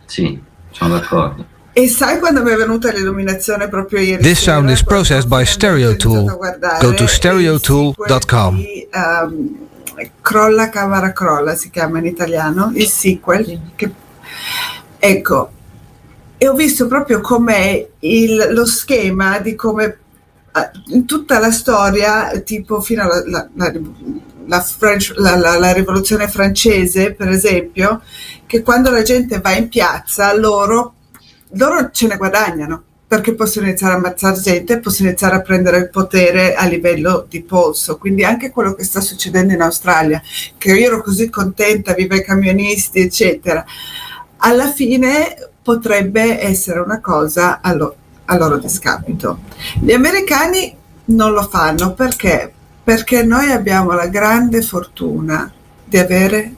Sì, 0.06 0.42
sono 0.72 0.94
d'accordo. 0.94 1.58
E 1.82 1.88
sai 1.88 2.18
quando 2.18 2.42
mi 2.42 2.50
è 2.50 2.56
venuta 2.56 2.90
l'illuminazione 2.92 3.68
proprio 3.68 4.00
ieri? 4.00 4.22
This 4.22 4.40
sera, 4.40 4.56
sound 4.56 4.70
is 4.70 4.82
processed 4.84 5.28
by 5.28 5.44
finalmente 5.44 5.50
ho 5.50 5.54
Stereo 5.54 5.90
iniziato 5.90 6.14
Tool. 6.14 6.28
a 6.28 6.34
guardare 6.34 6.86
Go 6.86 6.94
to 6.94 7.06
stereotool.com. 7.06 8.62
ehm, 8.90 9.56
Crolla 10.20 10.68
Cavara 10.68 11.12
Crolla 11.12 11.54
si 11.54 11.70
chiama 11.70 11.98
in 11.98 12.06
italiano, 12.06 12.70
il 12.74 12.86
sequel. 12.86 13.60
Che, 13.74 13.90
ecco, 14.98 15.50
e 16.36 16.48
ho 16.48 16.54
visto 16.54 16.86
proprio 16.86 17.20
com'è 17.20 17.86
il- 18.00 18.48
lo 18.50 18.66
schema 18.66 19.38
di 19.38 19.54
come 19.54 19.98
eh, 20.52 20.70
in 20.94 21.06
tutta 21.06 21.38
la 21.38 21.50
storia, 21.52 22.30
tipo 22.44 22.80
fino 22.80 23.02
alla 23.04 23.22
la- 23.26 23.48
la- 23.54 23.72
la 24.46 24.60
French- 24.60 25.14
la- 25.16 25.36
la- 25.36 25.58
la 25.58 25.72
rivoluzione 25.72 26.26
francese, 26.28 27.12
per 27.12 27.28
esempio, 27.28 28.00
che 28.46 28.60
quando 28.62 28.90
la 28.90 29.02
gente 29.02 29.38
va 29.40 29.52
in 29.52 29.68
piazza, 29.68 30.34
loro, 30.36 30.94
loro 31.52 31.90
ce 31.92 32.06
ne 32.06 32.16
guadagnano 32.16 32.82
perché 33.10 33.34
possono 33.34 33.66
iniziare 33.66 33.94
a 33.94 33.96
ammazzare 33.96 34.38
gente, 34.40 34.78
possono 34.78 35.08
iniziare 35.08 35.34
a 35.34 35.40
prendere 35.40 35.78
il 35.78 35.90
potere 35.90 36.54
a 36.54 36.64
livello 36.66 37.26
di 37.28 37.42
polso. 37.42 37.98
Quindi 37.98 38.22
anche 38.22 38.50
quello 38.50 38.74
che 38.74 38.84
sta 38.84 39.00
succedendo 39.00 39.52
in 39.52 39.60
Australia, 39.62 40.22
che 40.56 40.72
io 40.72 40.86
ero 40.86 41.02
così 41.02 41.28
contenta, 41.28 41.92
viva 41.94 42.14
i 42.14 42.22
camionisti, 42.22 43.00
eccetera, 43.00 43.64
alla 44.36 44.70
fine 44.70 45.50
potrebbe 45.60 46.40
essere 46.40 46.78
una 46.78 47.00
cosa 47.00 47.60
a, 47.60 47.74
lo- 47.74 47.96
a 48.26 48.36
loro 48.36 48.58
discapito. 48.58 49.40
Gli 49.80 49.92
americani 49.92 50.72
non 51.06 51.32
lo 51.32 51.42
fanno 51.48 51.94
perché? 51.94 52.52
Perché 52.84 53.24
noi 53.24 53.50
abbiamo 53.50 53.90
la 53.90 54.06
grande 54.06 54.62
fortuna 54.62 55.52
di 55.84 55.98
avere 55.98 56.54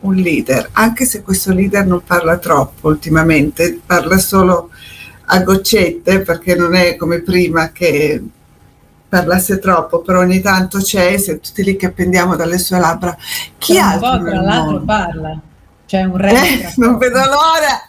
un 0.00 0.14
leader, 0.14 0.68
anche 0.72 1.04
se 1.04 1.22
questo 1.22 1.52
leader 1.52 1.86
non 1.86 2.02
parla 2.04 2.38
troppo 2.38 2.88
ultimamente, 2.88 3.80
parla 3.84 4.18
solo 4.18 4.70
a 5.26 5.40
goccette 5.40 6.20
perché 6.20 6.54
non 6.54 6.74
è 6.74 6.96
come 6.96 7.20
prima 7.20 7.70
che 7.72 8.22
parlasse 9.08 9.58
troppo, 9.58 10.00
però 10.00 10.20
ogni 10.20 10.40
tanto 10.40 10.78
c'è, 10.78 11.16
se 11.16 11.40
tutti 11.40 11.62
lì 11.62 11.76
che 11.76 11.86
appendiamo 11.86 12.36
dalle 12.36 12.58
sue 12.58 12.78
labbra. 12.78 13.16
Chi 13.58 13.74
Tra 13.74 13.82
un 13.82 13.88
altro 13.90 14.08
po', 14.08 14.16
nel 14.16 14.32
tra 14.32 14.42
l'altro, 14.42 14.80
parla. 14.82 15.40
C'è 15.86 16.02
un 16.02 16.16
re. 16.16 16.30
Eh, 16.30 16.72
non 16.76 16.98
vedo 16.98 17.18
l'ora, 17.18 17.86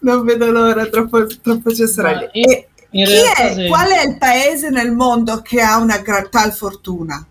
non 0.00 0.24
vedo 0.24 0.50
l'ora, 0.50 0.86
troppo, 0.86 1.26
troppo 1.42 1.74
ci 1.74 1.86
sarà 1.86 2.12
lì. 2.12 2.42
E 2.42 2.68
chi 2.90 3.02
è, 3.02 3.52
se- 3.54 3.66
qual 3.66 3.88
è 3.88 4.06
il 4.06 4.18
paese 4.18 4.70
nel 4.70 4.92
mondo 4.92 5.42
che 5.42 5.60
ha 5.60 5.78
una 5.78 6.00
tal 6.30 6.52
fortuna? 6.52 7.24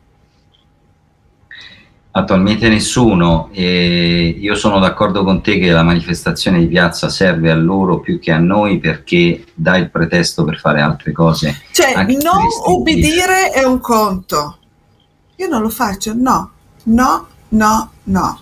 Attualmente 2.14 2.68
nessuno, 2.68 3.48
e 3.54 4.36
io 4.38 4.54
sono 4.56 4.80
d'accordo 4.80 5.24
con 5.24 5.42
te 5.42 5.58
che 5.60 5.72
la 5.72 5.84
manifestazione 5.84 6.60
di 6.60 6.68
piazza 6.68 7.08
serve 7.08 7.50
a 7.50 7.56
loro 7.56 8.02
più 8.02 8.20
che 8.20 8.34
a 8.34 8.38
noi 8.38 8.80
perché 8.80 9.46
dà 9.54 9.78
il 9.78 9.90
pretesto 9.90 10.44
per 10.44 10.60
fare 10.60 10.82
altre 10.82 11.14
cose. 11.14 11.62
Cioè, 11.72 11.94
Anche 11.94 12.18
non 12.22 12.44
ubbidire 12.66 13.52
è 13.52 13.64
un 13.64 13.80
conto. 13.80 14.58
Io 15.38 15.48
non 15.48 15.62
lo 15.62 15.70
faccio, 15.70 16.14
no, 16.14 16.52
no, 16.84 17.28
no, 17.50 17.92
no. 18.04 18.40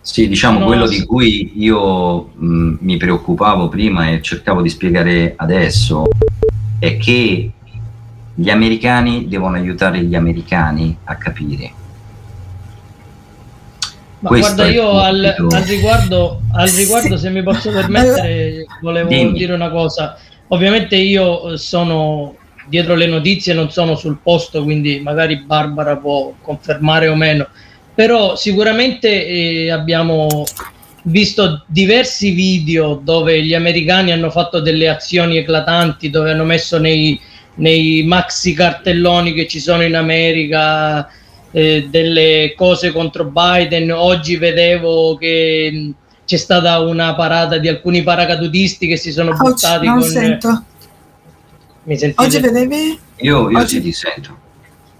Sì, 0.00 0.26
diciamo 0.26 0.58
No, 0.58 0.66
quello 0.66 0.88
di 0.88 1.04
cui 1.06 1.52
io 1.62 2.30
mh, 2.34 2.78
mi 2.80 2.96
preoccupavo 2.96 3.68
prima 3.68 4.10
e 4.10 4.20
cercavo 4.20 4.60
di 4.60 4.68
spiegare 4.68 5.34
adesso 5.36 6.06
è 6.80 6.96
che 6.96 7.52
gli 8.34 8.50
americani 8.50 9.28
devono 9.28 9.54
aiutare 9.54 10.02
gli 10.02 10.16
americani 10.16 10.96
a 11.04 11.14
capire. 11.14 11.72
Ma 14.22 14.28
Questo 14.28 14.54
guarda, 14.54 14.72
io 14.72 14.98
al, 15.00 15.34
al 15.50 15.62
riguardo, 15.64 16.42
al 16.52 16.68
riguardo, 16.68 17.16
Sì. 17.16 17.22
se 17.22 17.30
mi 17.30 17.42
posso 17.42 17.70
permettere, 17.74 18.66
volevo 18.80 19.08
Dimmi. 19.08 19.32
dire 19.32 19.52
una 19.52 19.68
cosa. 19.70 20.16
Ovviamente 20.48 20.94
io 20.94 21.50
eh, 21.52 21.58
sono 21.58 22.36
dietro 22.68 22.94
le 22.94 23.06
notizie, 23.06 23.52
non 23.52 23.70
sono 23.72 23.96
sul 23.96 24.18
posto, 24.22 24.62
quindi 24.62 25.00
magari 25.00 25.42
Barbara 25.42 25.96
può 25.96 26.32
confermare 26.40 27.08
o 27.08 27.16
meno. 27.16 27.48
Però 27.94 28.36
sicuramente 28.36 29.26
eh, 29.26 29.70
abbiamo 29.72 30.44
visto 31.04 31.64
diversi 31.66 32.30
video 32.30 33.00
dove 33.02 33.42
gli 33.42 33.54
americani 33.54 34.12
hanno 34.12 34.30
fatto 34.30 34.60
delle 34.60 34.88
azioni 34.88 35.36
eclatanti, 35.36 36.10
dove 36.10 36.30
hanno 36.30 36.44
messo 36.44 36.78
nei, 36.78 37.18
nei 37.56 38.04
maxi 38.04 38.52
cartelloni 38.54 39.32
che 39.32 39.48
ci 39.48 39.58
sono 39.58 39.82
in 39.82 39.96
America 39.96 41.08
eh, 41.52 41.86
delle 41.88 42.54
cose 42.56 42.90
contro 42.90 43.24
Biden. 43.24 43.90
Oggi 43.92 44.36
vedevo 44.36 45.16
che 45.16 45.70
mh, 45.72 45.90
c'è 46.26 46.36
stata 46.36 46.80
una 46.80 47.14
parata 47.14 47.58
di 47.58 47.68
alcuni 47.68 48.02
paracadutisti 48.02 48.86
che 48.86 48.96
si 48.96 49.12
sono 49.12 49.30
Oggi 49.30 49.42
buttati 49.42 49.86
non 49.86 50.00
con... 50.00 50.08
sento. 50.08 50.64
Mi 51.84 51.96
sentite? 51.96 52.22
Oggi 52.22 52.40
vedevi? 52.40 52.98
Io, 53.18 53.50
io 53.50 53.58
Oggi- 53.58 53.80
ti 53.80 53.92
sento. 53.92 54.40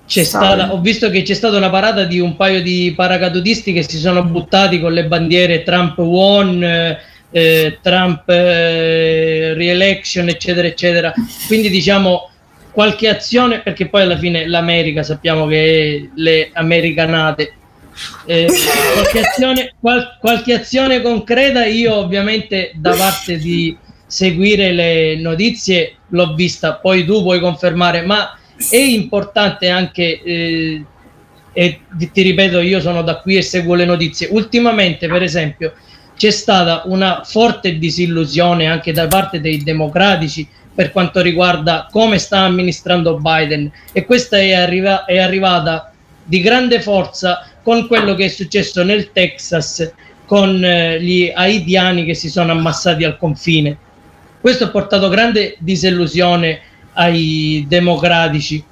Stata, 0.05 0.75
ho 0.75 0.81
visto 0.81 1.09
che 1.09 1.23
c'è 1.23 1.33
stata 1.33 1.57
una 1.57 1.71
parata 1.71 2.05
di 2.05 2.19
un 2.21 2.37
paio 2.37 2.61
di 2.61 2.93
paracadutisti 2.95 3.73
che 3.73 3.83
si 3.83 3.97
sono 3.97 4.23
buttati 4.23 4.79
con 4.79 4.93
le 4.93 5.07
bandiere 5.07 5.63
Trump 5.63 5.97
won, 5.97 6.63
eh, 7.31 7.79
Trump 7.81 8.29
eh, 8.29 9.55
re-election, 9.55 10.29
eccetera, 10.29 10.67
eccetera. 10.67 11.15
Quindi 11.47 11.71
diciamo 11.71 12.29
qualche 12.73 13.09
azione, 13.09 13.61
perché 13.61 13.87
poi 13.87 14.03
alla 14.03 14.19
fine 14.19 14.47
l'America 14.47 15.03
sappiamo 15.03 15.47
che 15.47 16.11
le 16.15 16.51
americanate. 16.53 17.55
Eh, 18.25 18.47
qualche, 18.95 19.21
azione, 19.21 19.75
qual- 19.79 20.17
qualche 20.19 20.55
azione 20.55 21.03
concreta 21.03 21.67
io 21.67 21.95
ovviamente 21.95 22.73
da 22.75 22.95
parte 22.95 23.37
di 23.37 23.77
seguire 24.07 24.73
le 24.73 25.17
notizie 25.17 25.97
l'ho 26.09 26.35
vista, 26.35 26.75
poi 26.75 27.05
tu 27.05 27.23
puoi 27.23 27.39
confermare, 27.39 28.03
ma 28.03 28.37
è 28.71 28.77
importante 28.77 29.69
anche, 29.69 30.23
eh, 30.23 30.85
e 31.53 31.81
ti 31.91 32.23
ripeto, 32.23 32.61
io 32.61 32.81
sono 32.81 33.03
da 33.03 33.17
qui 33.17 33.37
e 33.37 33.43
seguo 33.43 33.75
le 33.75 33.85
notizie. 33.85 34.29
Ultimamente, 34.31 35.07
per 35.07 35.23
esempio, 35.23 35.75
c'è 36.17 36.31
stata 36.31 36.83
una 36.87 37.23
forte 37.25 37.79
disillusione 37.79 38.67
anche 38.67 38.93
da 38.93 39.07
parte 39.07 39.41
dei 39.41 39.63
democratici 39.63 40.47
per 40.75 40.93
quanto 40.93 41.21
riguarda 41.21 41.89
come 41.91 42.19
sta 42.19 42.39
amministrando 42.39 43.19
Biden 43.19 43.71
e 43.93 44.05
questa 44.05 44.39
è, 44.39 44.53
arriva- 44.53 45.05
è 45.05 45.19
arrivata 45.19 45.93
di 46.25 46.41
grande 46.41 46.81
forza 46.81 47.47
con 47.63 47.87
quello 47.87 48.15
che 48.15 48.27
è 48.27 48.29
successo 48.29 48.83
nel 48.83 49.13
Texas 49.13 49.93
con 50.25 50.65
eh, 50.65 51.01
gli 51.01 51.31
haitiani 51.35 52.05
che 52.05 52.15
si 52.15 52.31
sono 52.31 52.53
ammassati 52.53 53.05
al 53.05 53.19
confine. 53.19 53.77
Questo 54.41 54.65
ha 54.65 54.69
portato 54.71 55.09
grande 55.09 55.57
disillusione 55.59 56.61
ai 56.95 57.65
democratici. 57.69 58.65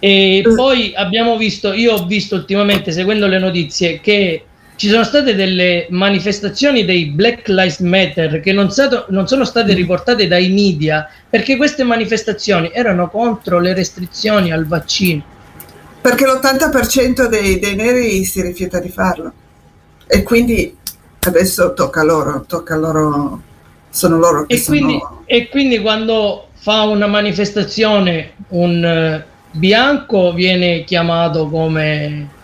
E 0.00 0.42
poi 0.54 0.92
abbiamo 0.94 1.36
visto, 1.36 1.72
io 1.72 1.94
ho 1.94 2.06
visto 2.06 2.36
ultimamente, 2.36 2.92
seguendo 2.92 3.26
le 3.26 3.38
notizie, 3.38 4.00
che 4.00 4.44
ci 4.78 4.88
sono 4.88 5.02
state 5.02 5.34
delle 5.34 5.88
manifestazioni 5.90 6.84
dei 6.84 7.06
Black 7.06 7.48
Lives 7.48 7.80
Matter 7.80 8.38
che 8.38 8.52
non, 8.52 8.70
stato- 8.70 9.06
non 9.08 9.26
sono 9.26 9.44
state 9.44 9.74
riportate 9.74 10.28
dai 10.28 10.50
media 10.50 11.10
perché 11.28 11.56
queste 11.56 11.82
manifestazioni 11.82 12.70
erano 12.72 13.10
contro 13.10 13.58
le 13.58 13.74
restrizioni 13.74 14.52
al 14.52 14.66
vaccino. 14.68 15.24
Perché 16.00 16.24
l'80% 16.26 17.26
dei, 17.26 17.58
dei 17.58 17.74
neri 17.74 18.22
si 18.22 18.40
rifiuta 18.40 18.78
di 18.78 18.88
farlo. 18.88 19.32
E 20.06 20.22
quindi 20.22 20.76
adesso 21.26 21.74
tocca 21.74 22.02
a 22.02 22.04
loro, 22.04 22.44
tocca 22.46 22.74
a 22.74 22.78
loro, 22.78 23.42
sono 23.90 24.16
loro 24.16 24.46
che 24.46 24.54
E 24.54 24.64
quindi, 24.64 24.96
sono... 24.96 25.22
e 25.26 25.48
quindi 25.48 25.80
quando 25.80 26.50
fa 26.54 26.82
una 26.84 27.08
manifestazione 27.08 28.34
un 28.50 28.84
eh, 28.84 29.24
bianco 29.50 30.32
viene 30.32 30.84
chiamato 30.84 31.48
come 31.48 32.36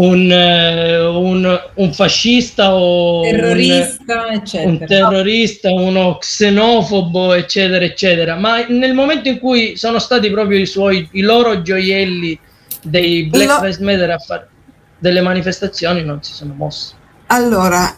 un, 0.00 0.30
eh, 0.30 0.98
un- 1.06 1.60
un 1.74 1.92
fascista 1.92 2.72
o 2.74 3.20
un- 3.22 3.30
terrorista, 3.30 4.26
un 4.26 4.32
eccetera. 4.34 4.86
terrorista, 4.86 5.72
uno 5.72 6.18
xenofobo, 6.18 7.32
eccetera, 7.34 7.84
eccetera. 7.84 8.36
Ma 8.36 8.64
nel 8.66 8.94
momento 8.94 9.28
in 9.28 9.38
cui 9.40 9.76
sono 9.76 9.98
stati 9.98 10.30
proprio 10.30 10.58
i 10.58 10.66
suoi, 10.66 11.08
i 11.12 11.20
loro 11.22 11.62
gioielli 11.62 12.38
dei 12.82 13.24
Black 13.24 13.48
No. 13.48 13.58
Lives 13.60 13.78
Matter 13.78 14.10
a 14.10 14.18
fare 14.18 14.48
delle 14.98 15.20
manifestazioni, 15.20 16.04
non 16.04 16.22
si 16.22 16.32
sono 16.32 16.54
mossi. 16.56 16.94
Allora, 17.26 17.92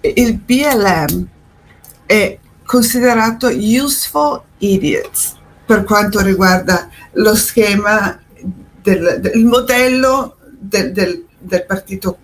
il 0.00 0.34
BLM 0.38 1.26
è 2.06 2.36
considerato 2.64 3.46
useful 3.48 4.40
idiots 4.58 5.34
per 5.64 5.84
quanto 5.84 6.20
riguarda 6.20 6.88
lo 7.12 7.34
schema 7.36 8.20
del, 8.82 9.18
del 9.20 9.44
modello 9.44 10.36
del, 10.58 10.92
del- 10.92 11.24
del 11.44 11.64
partito, 11.64 12.18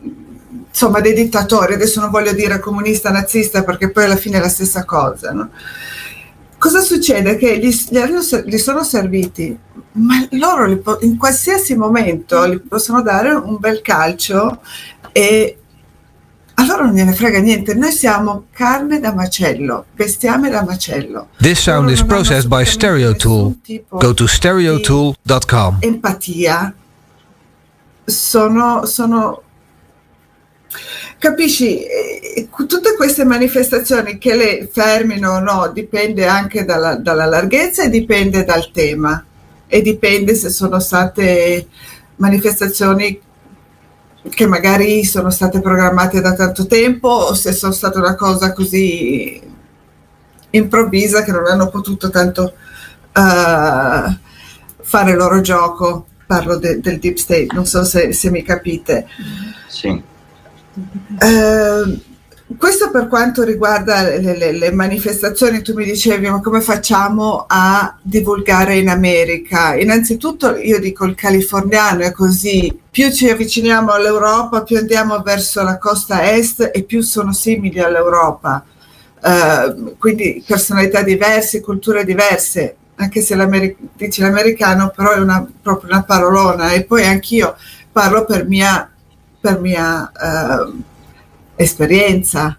insomma, 0.68 1.00
dei 1.00 1.14
dittatori. 1.14 1.74
Adesso 1.74 2.00
non 2.00 2.10
voglio 2.10 2.32
dire 2.32 2.58
comunista, 2.58 3.10
nazista, 3.10 3.62
perché 3.62 3.90
poi 3.90 4.04
alla 4.04 4.16
fine 4.16 4.38
è 4.38 4.40
la 4.40 4.48
stessa 4.48 4.84
cosa, 4.84 5.32
no? 5.32 5.50
cosa 6.60 6.80
succede? 6.80 7.36
Che 7.36 7.58
gli, 7.58 7.74
gli, 8.44 8.58
sono 8.58 8.84
serviti, 8.84 9.58
ma 9.92 10.28
loro 10.32 10.66
in 11.00 11.16
qualsiasi 11.16 11.74
momento 11.74 12.46
gli 12.46 12.60
possono 12.60 13.02
dare 13.02 13.30
un 13.30 13.56
bel 13.58 13.80
calcio 13.80 14.60
e 15.10 15.56
allora 16.54 16.84
non 16.84 16.94
gliene 16.94 17.14
frega 17.14 17.40
niente. 17.40 17.74
Noi 17.74 17.90
siamo 17.90 18.44
carne 18.52 19.00
da 19.00 19.14
macello, 19.14 19.86
bestiame 19.94 20.50
da 20.50 20.62
macello. 20.62 21.28
This 21.38 21.60
sound 21.60 21.88
is 21.88 22.04
processed 22.04 22.48
by 22.48 22.64
Stereotool. 22.64 23.56
Go 23.88 24.12
to 24.12 24.26
stereotool.com. 24.26 25.78
Empatia. 25.80 26.74
Sono, 28.04 28.86
sono 28.86 29.42
Capisci, 31.20 31.82
eh, 31.82 32.48
tutte 32.66 32.94
queste 32.96 33.24
manifestazioni 33.24 34.16
che 34.16 34.34
le 34.34 34.70
fermino 34.72 35.32
o 35.32 35.38
no 35.40 35.70
dipende 35.70 36.26
anche 36.26 36.64
dalla, 36.64 36.94
dalla, 36.94 37.26
larghezza 37.26 37.84
e 37.84 37.90
dipende 37.90 38.42
dal 38.42 38.70
tema 38.70 39.22
e 39.66 39.82
dipende 39.82 40.34
se 40.34 40.48
sono 40.48 40.80
state 40.80 41.68
manifestazioni 42.16 43.20
che 44.30 44.46
magari 44.46 45.04
sono 45.04 45.28
state 45.28 45.60
programmate 45.60 46.22
da 46.22 46.32
tanto 46.32 46.66
tempo 46.66 47.08
o 47.08 47.34
se 47.34 47.52
sono 47.52 47.72
state 47.72 47.98
una 47.98 48.14
cosa 48.14 48.54
così 48.54 49.42
improvvisa 50.48 51.22
che 51.22 51.32
non 51.32 51.46
hanno 51.46 51.68
potuto 51.68 52.08
tanto 52.08 52.54
uh, 53.14 54.16
fare 54.80 55.10
il 55.10 55.16
loro 55.16 55.42
gioco. 55.42 56.06
Parlo 56.30 56.58
de, 56.58 56.78
del 56.78 57.00
deep 57.00 57.16
state, 57.16 57.48
non 57.50 57.66
so 57.66 57.82
se, 57.82 58.12
se 58.12 58.30
mi 58.30 58.44
capite. 58.44 59.04
Sì. 59.66 59.88
Uh, 59.88 62.00
questo 62.56 62.88
per 62.92 63.08
quanto 63.08 63.42
riguarda 63.42 64.02
le, 64.02 64.36
le, 64.36 64.52
le, 64.52 64.70
manifestazioni, 64.70 65.60
tu 65.60 65.74
mi 65.74 65.84
dicevi 65.84 66.30
ma 66.30 66.40
come 66.40 66.60
facciamo 66.60 67.46
a 67.48 67.98
divulgare 68.00 68.76
in 68.76 68.88
America? 68.88 69.74
Innanzitutto 69.74 70.54
io 70.54 70.78
dico 70.78 71.04
il 71.04 71.16
californiano 71.16 72.02
è 72.02 72.12
così, 72.12 72.78
più 72.88 73.10
ci 73.10 73.28
avviciniamo 73.28 73.90
all'Europa, 73.90 74.62
più 74.62 74.76
andiamo 74.76 75.22
verso 75.22 75.64
la 75.64 75.78
costa 75.78 76.32
est 76.32 76.70
e 76.72 76.84
più 76.84 77.00
sono 77.00 77.32
simili 77.32 77.80
all'Europa. 77.80 78.64
Uh, 79.20 79.96
quindi 79.98 80.44
personalità 80.46 81.02
diverse, 81.02 81.60
culture 81.60 82.04
diverse, 82.04 82.76
anche 83.00 83.22
se 83.22 83.34
dici 83.96 84.20
l'americano 84.20 84.92
però 84.94 85.12
è 85.12 85.18
una, 85.18 85.46
proprio 85.62 85.90
una 85.90 86.02
parolona 86.02 86.72
e 86.72 86.84
poi 86.84 87.04
anch'io 87.06 87.56
parlo 87.90 88.24
per 88.24 88.46
mia, 88.46 88.88
per 89.40 89.58
mia 89.58 90.10
uh, 90.14 90.82
esperienza. 91.56 92.56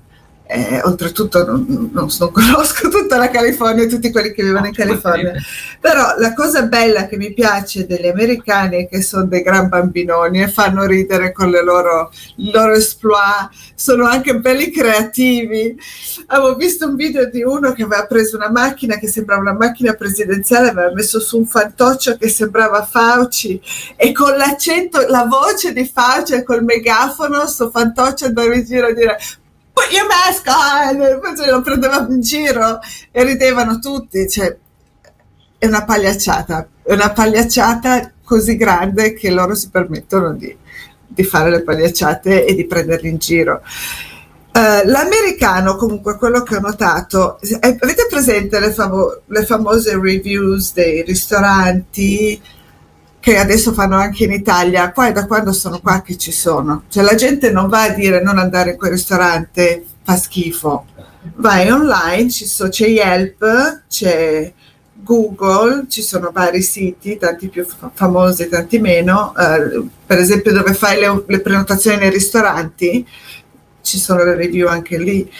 Eh, 0.53 0.81
oltretutto 0.83 1.45
non, 1.45 1.65
non, 1.93 2.09
non, 2.19 2.31
conosco 2.33 2.89
tutta 2.91 3.15
la 3.15 3.29
California 3.29 3.85
e 3.85 3.87
tutti 3.87 4.11
quelli 4.11 4.33
che 4.33 4.43
vivono 4.43 4.65
in 4.65 4.73
California, 4.73 5.31
però 5.79 6.15
la 6.17 6.33
cosa 6.33 6.63
bella 6.63 7.07
che 7.07 7.15
mi 7.15 7.31
piace 7.31 7.85
degli 7.85 8.07
americani 8.07 8.83
è 8.83 8.89
che 8.89 9.01
sono 9.01 9.23
dei 9.23 9.43
gran 9.43 9.69
bambinoni 9.69 10.41
e 10.41 10.49
fanno 10.49 10.83
ridere 10.83 11.31
con 11.31 11.49
le 11.49 11.63
loro, 11.63 12.11
i 12.35 12.51
loro 12.51 12.73
exploit, 12.73 13.49
sono 13.75 14.05
anche 14.05 14.37
belli 14.39 14.71
creativi. 14.71 15.73
Avevo 16.27 16.55
visto 16.55 16.85
un 16.85 16.95
video 16.95 17.29
di 17.29 17.43
uno 17.43 17.71
che 17.71 17.83
aveva 17.83 18.05
preso 18.05 18.35
una 18.35 18.51
macchina 18.51 18.97
che 18.97 19.07
sembrava 19.07 19.39
una 19.39 19.53
macchina 19.53 19.93
presidenziale, 19.93 20.71
aveva 20.71 20.91
messo 20.91 21.21
su 21.21 21.37
un 21.37 21.45
fantoccio 21.45 22.17
che 22.17 22.27
sembrava 22.27 22.83
Fauci 22.83 23.61
e 23.95 24.11
con 24.11 24.35
l'accento, 24.35 25.05
la 25.07 25.23
voce 25.23 25.71
di 25.71 25.85
Fauci 25.85 26.33
e 26.33 26.43
col 26.43 26.65
megafono, 26.65 27.47
sto 27.47 27.69
fantoccio 27.69 28.25
andava 28.25 28.53
in 28.53 28.65
giro 28.65 28.87
a 28.87 28.91
dire 28.91 29.17
put 29.81 29.91
your 29.91 30.05
mask 30.05 30.45
on, 30.47 31.19
poi 31.19 31.49
lo 31.49 31.61
prendeva 31.61 32.05
in 32.07 32.21
giro 32.21 32.79
e 33.11 33.23
ridevano 33.23 33.79
tutti, 33.79 34.29
cioè 34.29 34.55
è 35.57 35.65
una 35.65 35.83
pagliacciata, 35.83 36.67
è 36.83 36.93
una 36.93 37.11
pagliacciata 37.11 38.11
così 38.23 38.55
grande 38.55 39.13
che 39.13 39.31
loro 39.31 39.55
si 39.55 39.69
permettono 39.69 40.33
di, 40.33 40.55
di 41.07 41.23
fare 41.23 41.49
le 41.49 41.63
pagliacciate 41.63 42.45
e 42.45 42.53
di 42.53 42.65
prenderli 42.65 43.09
in 43.09 43.17
giro. 43.17 43.61
Uh, 44.53 44.85
l'americano, 44.85 45.75
comunque, 45.77 46.17
quello 46.17 46.43
che 46.43 46.57
ho 46.57 46.59
notato, 46.59 47.39
eh, 47.39 47.77
avete 47.79 48.07
presente 48.09 48.59
le, 48.59 48.73
famo- 48.73 49.21
le 49.25 49.45
famose 49.45 49.97
reviews 49.97 50.73
dei 50.73 51.03
ristoranti? 51.03 52.41
Che 53.21 53.37
adesso 53.37 53.71
fanno 53.71 53.97
anche 53.97 54.23
in 54.23 54.31
Italia, 54.31 54.91
qua 54.91 55.07
è 55.07 55.11
da 55.11 55.27
quando 55.27 55.53
sono 55.53 55.79
qua 55.79 56.01
che 56.01 56.17
ci 56.17 56.31
sono. 56.31 56.83
Cioè 56.89 57.03
la 57.03 57.13
gente 57.13 57.51
non 57.51 57.69
va 57.69 57.83
a 57.83 57.89
dire 57.89 58.19
non 58.19 58.39
andare 58.39 58.71
in 58.71 58.77
quel 58.77 58.91
ristorante, 58.91 59.85
fa 60.03 60.17
schifo. 60.17 60.85
Vai 61.35 61.69
online, 61.69 62.31
so, 62.31 62.67
c'è 62.67 62.87
Yelp, 62.87 63.83
c'è 63.87 64.51
Google, 64.95 65.85
ci 65.87 66.01
sono 66.01 66.31
vari 66.33 66.63
siti, 66.63 67.17
tanti 67.17 67.47
più 67.47 67.63
famosi, 67.93 68.49
tanti 68.49 68.79
meno. 68.79 69.35
Eh, 69.37 69.85
per 70.03 70.17
esempio 70.17 70.51
dove 70.51 70.73
fai 70.73 70.99
le, 70.99 71.23
le 71.27 71.41
prenotazioni 71.41 71.97
nei 71.97 72.09
ristoranti, 72.09 73.07
ci 73.83 73.99
sono 73.99 74.23
le 74.23 74.33
review 74.33 74.67
anche 74.67 74.97
lì. 74.97 75.31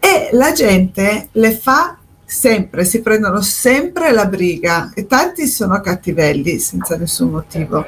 E 0.00 0.30
la 0.32 0.50
gente 0.50 1.28
le 1.30 1.56
fa 1.56 1.99
sempre, 2.30 2.84
si 2.84 3.00
prendono 3.00 3.40
sempre 3.42 4.12
la 4.12 4.26
briga 4.26 4.92
e 4.94 5.08
tanti 5.08 5.48
sono 5.48 5.80
cattivelli 5.80 6.60
senza 6.60 6.96
nessun 6.96 7.30
motivo 7.30 7.84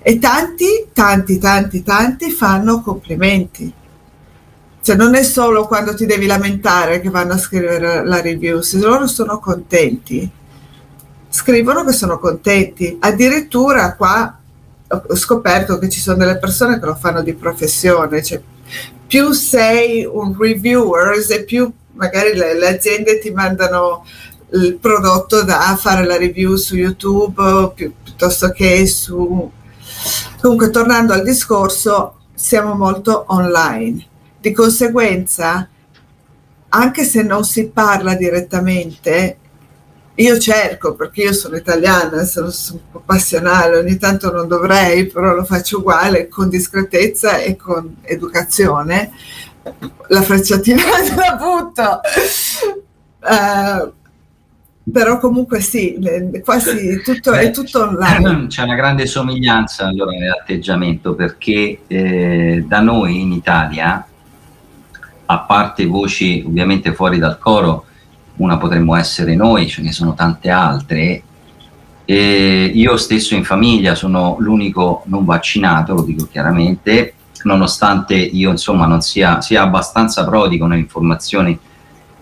e 0.00 0.18
tanti, 0.18 0.86
tanti, 0.92 1.38
tanti, 1.38 1.82
tanti 1.82 2.30
fanno 2.30 2.80
complimenti. 2.80 3.70
Cioè 4.80 4.96
non 4.96 5.14
è 5.14 5.22
solo 5.22 5.66
quando 5.66 5.94
ti 5.94 6.06
devi 6.06 6.24
lamentare 6.24 7.00
che 7.00 7.10
vanno 7.10 7.34
a 7.34 7.38
scrivere 7.38 8.04
la 8.06 8.22
review, 8.22 8.60
se 8.60 8.78
loro 8.78 9.06
sono 9.06 9.38
contenti, 9.38 10.30
scrivono 11.28 11.84
che 11.84 11.92
sono 11.92 12.18
contenti. 12.18 12.96
Addirittura 13.00 13.94
qua 13.96 14.38
ho 14.88 15.16
scoperto 15.16 15.78
che 15.78 15.90
ci 15.90 16.00
sono 16.00 16.16
delle 16.16 16.38
persone 16.38 16.78
che 16.78 16.86
lo 16.86 16.94
fanno 16.94 17.22
di 17.22 17.34
professione, 17.34 18.22
cioè 18.22 18.40
più 19.06 19.32
sei 19.32 20.06
un 20.10 20.34
reviewer 20.38 21.22
e 21.28 21.44
più 21.44 21.70
magari 21.94 22.34
le, 22.34 22.58
le 22.58 22.68
aziende 22.68 23.18
ti 23.18 23.30
mandano 23.30 24.04
il 24.52 24.76
prodotto 24.78 25.42
da 25.42 25.76
fare 25.80 26.04
la 26.04 26.16
review 26.16 26.54
su 26.56 26.76
YouTube 26.76 27.72
pi- 27.74 27.92
piuttosto 28.02 28.50
che 28.50 28.86
su... 28.86 29.50
Comunque, 30.40 30.70
tornando 30.70 31.12
al 31.12 31.22
discorso, 31.22 32.18
siamo 32.34 32.74
molto 32.74 33.24
online. 33.28 34.06
Di 34.38 34.52
conseguenza, 34.52 35.68
anche 36.68 37.04
se 37.04 37.22
non 37.22 37.44
si 37.44 37.68
parla 37.68 38.14
direttamente, 38.14 39.38
io 40.16 40.38
cerco, 40.38 40.94
perché 40.94 41.22
io 41.22 41.32
sono 41.32 41.56
italiana, 41.56 42.24
sono, 42.24 42.50
sono 42.50 42.80
un 42.84 42.90
po' 42.92 43.02
passionale, 43.04 43.78
ogni 43.78 43.96
tanto 43.96 44.30
non 44.30 44.46
dovrei, 44.46 45.06
però 45.06 45.34
lo 45.34 45.44
faccio 45.44 45.78
uguale, 45.78 46.28
con 46.28 46.48
discretezza 46.48 47.38
e 47.38 47.56
con 47.56 47.96
educazione, 48.02 49.12
la 50.08 50.22
frecciatina 50.22 50.82
la 51.16 51.36
butto. 51.36 52.00
Uh, 53.20 53.92
però 54.90 55.18
comunque 55.18 55.60
sì, 55.60 55.98
quasi 56.44 57.00
tutto, 57.02 57.30
Beh, 57.30 57.40
è 57.40 57.50
tutto 57.50 57.82
online. 57.82 58.48
C'è 58.48 58.64
una 58.64 58.74
grande 58.74 59.06
somiglianza 59.06 59.86
allora 59.86 60.10
nell'atteggiamento 60.10 61.14
perché 61.14 61.80
eh, 61.86 62.64
da 62.66 62.80
noi 62.80 63.22
in 63.22 63.32
Italia, 63.32 64.06
a 65.26 65.38
parte 65.38 65.86
voci 65.86 66.44
ovviamente 66.46 66.92
fuori 66.92 67.18
dal 67.18 67.38
coro, 67.38 67.86
una 68.36 68.58
potremmo 68.58 68.94
essere 68.94 69.34
noi, 69.34 69.68
ce 69.68 69.80
ne 69.80 69.90
sono 69.90 70.12
tante 70.12 70.50
altre, 70.50 71.22
e 72.04 72.70
io 72.74 72.96
stesso 72.98 73.34
in 73.34 73.44
famiglia 73.44 73.94
sono 73.94 74.36
l'unico 74.38 75.02
non 75.06 75.24
vaccinato, 75.24 75.94
lo 75.94 76.02
dico 76.02 76.26
chiaramente, 76.30 77.14
nonostante 77.44 78.14
io 78.14 78.50
insomma 78.50 78.86
non 78.86 79.00
sia, 79.00 79.40
sia 79.40 79.62
abbastanza 79.62 80.24
prodigo 80.24 80.66
nelle 80.66 80.80
informazioni 80.80 81.58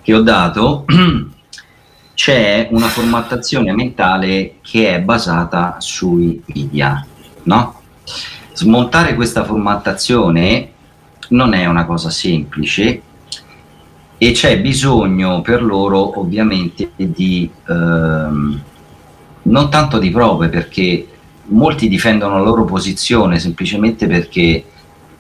che 0.03 0.15
ho 0.15 0.21
dato, 0.23 0.85
c'è 2.15 2.69
una 2.71 2.89
formattazione 2.89 3.73
mentale 3.73 4.57
che 4.61 4.95
è 4.95 5.01
basata 5.01 5.77
sui 5.79 6.41
media, 6.47 7.05
no? 7.45 7.81
Smontare 8.53 9.15
questa 9.15 9.45
formattazione 9.45 10.71
non 11.29 11.55
è 11.55 11.67
una 11.67 11.87
cosa 11.87 12.11
semplice 12.11 13.03
e 14.19 14.31
c'è 14.33 14.61
bisogno 14.61 15.41
per 15.41 15.63
loro 15.63 16.21
ovviamente 16.21 16.91
di 16.97 17.51
ehm, 17.69 18.63
non 19.43 19.71
tanto 19.71 19.99
di 19.99 20.11
prove 20.11 20.49
perché 20.49 21.09
molti 21.47 21.89
difendono 21.89 22.37
la 22.37 22.45
loro 22.45 22.65
posizione 22.65 23.39
semplicemente 23.39 24.07
perché 24.07 24.65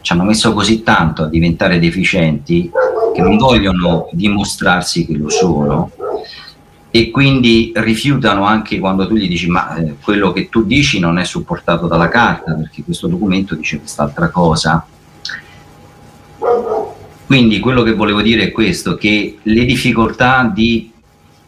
ci 0.03 0.13
hanno 0.13 0.25
messo 0.25 0.53
così 0.53 0.83
tanto 0.83 1.23
a 1.23 1.29
diventare 1.29 1.79
deficienti 1.79 2.71
che 3.15 3.23
non 3.23 3.37
vogliono 3.37 4.09
dimostrarsi 4.13 5.07
che 5.07 5.15
lo 5.15 5.31
sono 5.31 5.91
e 6.95 7.11
quindi 7.11 7.73
rifiutano 7.75 8.45
anche 8.45 8.79
quando 8.79 9.07
tu 9.07 9.15
gli 9.15 9.29
dici 9.29 9.49
ma 9.49 9.77
eh, 9.77 9.95
quello 10.03 10.31
che 10.33 10.51
tu 10.51 10.65
dici 10.65 10.99
non 10.99 11.19
è 11.19 11.25
supportato 11.25 11.87
dalla 11.87 12.09
carta 12.09 12.53
perché 12.53 12.83
questo 12.83 13.07
documento 13.07 13.55
dice 13.55 13.79
quest'altra 13.79 14.29
cosa. 14.29 14.85
Quindi 17.25 17.61
quello 17.61 17.83
che 17.83 17.95
volevo 17.95 18.21
dire 18.21 18.43
è 18.43 18.53
questo, 18.53 18.97
che 18.97 19.39
le 19.43 19.65
difficoltà 19.65 20.51
di 20.53 20.93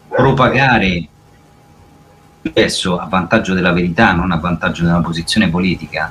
propagare 0.08 1.08
adesso 2.42 2.98
a 2.98 3.06
vantaggio 3.06 3.52
della 3.52 3.72
verità, 3.72 4.12
non 4.12 4.32
a 4.32 4.36
vantaggio 4.36 4.84
della 4.84 5.00
posizione 5.00 5.50
politica, 5.50 6.10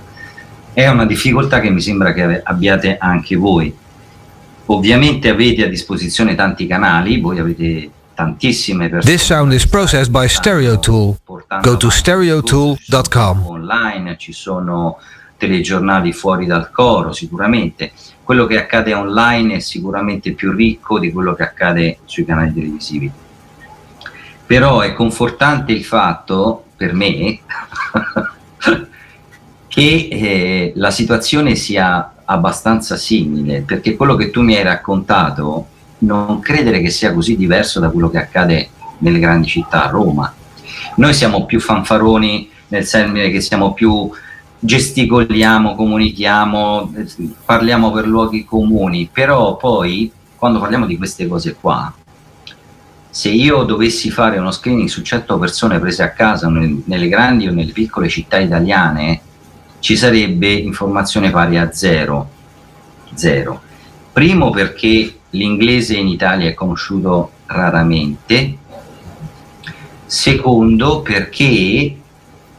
è 0.73 0.87
una 0.87 1.05
difficoltà 1.05 1.59
che 1.59 1.69
mi 1.69 1.81
sembra 1.81 2.13
che 2.13 2.41
abbiate 2.43 2.97
anche 2.97 3.35
voi. 3.35 3.73
Ovviamente 4.65 5.29
avete 5.29 5.65
a 5.65 5.67
disposizione 5.67 6.35
tanti 6.35 6.65
canali, 6.65 7.19
voi 7.19 7.39
avete 7.39 7.89
tantissime 8.13 8.89
persone. 8.89 9.15
This 9.15 9.25
sound 9.25 9.53
is 9.53 9.67
processed 9.67 10.09
by 10.09 10.27
Stereotool. 10.27 11.17
Go 11.61 11.77
to 11.77 11.89
stereotool.com. 11.89 13.45
Online 13.45 14.17
ci 14.17 14.31
sono 14.33 14.99
telegiornali 15.37 16.13
fuori 16.13 16.45
dal 16.45 16.71
coro, 16.71 17.11
sicuramente. 17.11 17.91
Quello 18.23 18.45
che 18.45 18.57
accade 18.57 18.93
online 18.93 19.55
è 19.55 19.59
sicuramente 19.59 20.31
più 20.31 20.53
ricco 20.53 20.97
di 20.97 21.11
quello 21.11 21.33
che 21.35 21.43
accade 21.43 21.99
sui 22.05 22.25
canali 22.25 22.53
televisivi. 22.53 23.11
Però 24.45 24.79
è 24.81 24.93
confortante 24.93 25.71
il 25.71 25.83
fatto, 25.83 26.65
per 26.75 26.93
me, 26.93 27.39
che 29.73 30.07
eh, 30.11 30.73
la 30.75 30.91
situazione 30.91 31.55
sia 31.55 32.13
abbastanza 32.25 32.95
simile, 32.95 33.61
perché 33.61 33.95
quello 33.95 34.13
che 34.15 34.29
tu 34.29 34.43
mi 34.43 34.55
hai 34.55 34.61
raccontato 34.61 35.65
non 35.99 36.39
credere 36.41 36.79
che 36.79 36.91
sia 36.91 37.11
così 37.11 37.35
diverso 37.35 37.79
da 37.79 37.89
quello 37.89 38.11
che 38.11 38.19
accade 38.19 38.69
nelle 38.99 39.17
grandi 39.17 39.47
città, 39.47 39.85
a 39.85 39.89
Roma. 39.89 40.31
Noi 40.97 41.15
siamo 41.15 41.45
più 41.45 41.59
fanfaroni 41.59 42.51
nel 42.67 42.85
senso 42.85 43.13
che 43.13 43.41
siamo 43.41 43.73
più 43.73 44.11
gesticoliamo, 44.59 45.73
comunichiamo, 45.73 46.93
parliamo 47.43 47.91
per 47.91 48.05
luoghi 48.05 48.45
comuni, 48.45 49.09
però 49.11 49.57
poi 49.57 50.11
quando 50.35 50.59
parliamo 50.59 50.85
di 50.85 50.97
queste 50.97 51.27
cose 51.27 51.55
qua, 51.59 51.91
se 53.09 53.29
io 53.29 53.63
dovessi 53.63 54.11
fare 54.11 54.37
uno 54.37 54.51
screening 54.51 54.87
su 54.87 55.01
100 55.01 55.39
persone 55.39 55.79
prese 55.79 56.03
a 56.03 56.11
casa 56.11 56.47
nelle 56.47 57.07
grandi 57.07 57.47
o 57.47 57.51
nelle 57.51 57.71
piccole 57.71 58.07
città 58.07 58.37
italiane, 58.37 59.21
ci 59.83 59.97
sarebbe 59.97 60.49
informazione 60.49 61.29
pari 61.29 61.57
a 61.57 61.73
zero. 61.73 62.29
Zero. 63.15 63.61
Primo 64.13 64.49
perché 64.49 65.13
l'inglese 65.31 65.97
in 65.97 66.07
Italia 66.07 66.47
è 66.47 66.53
conosciuto 66.53 67.31
raramente, 67.47 68.57
secondo 70.05 71.01
perché 71.01 71.97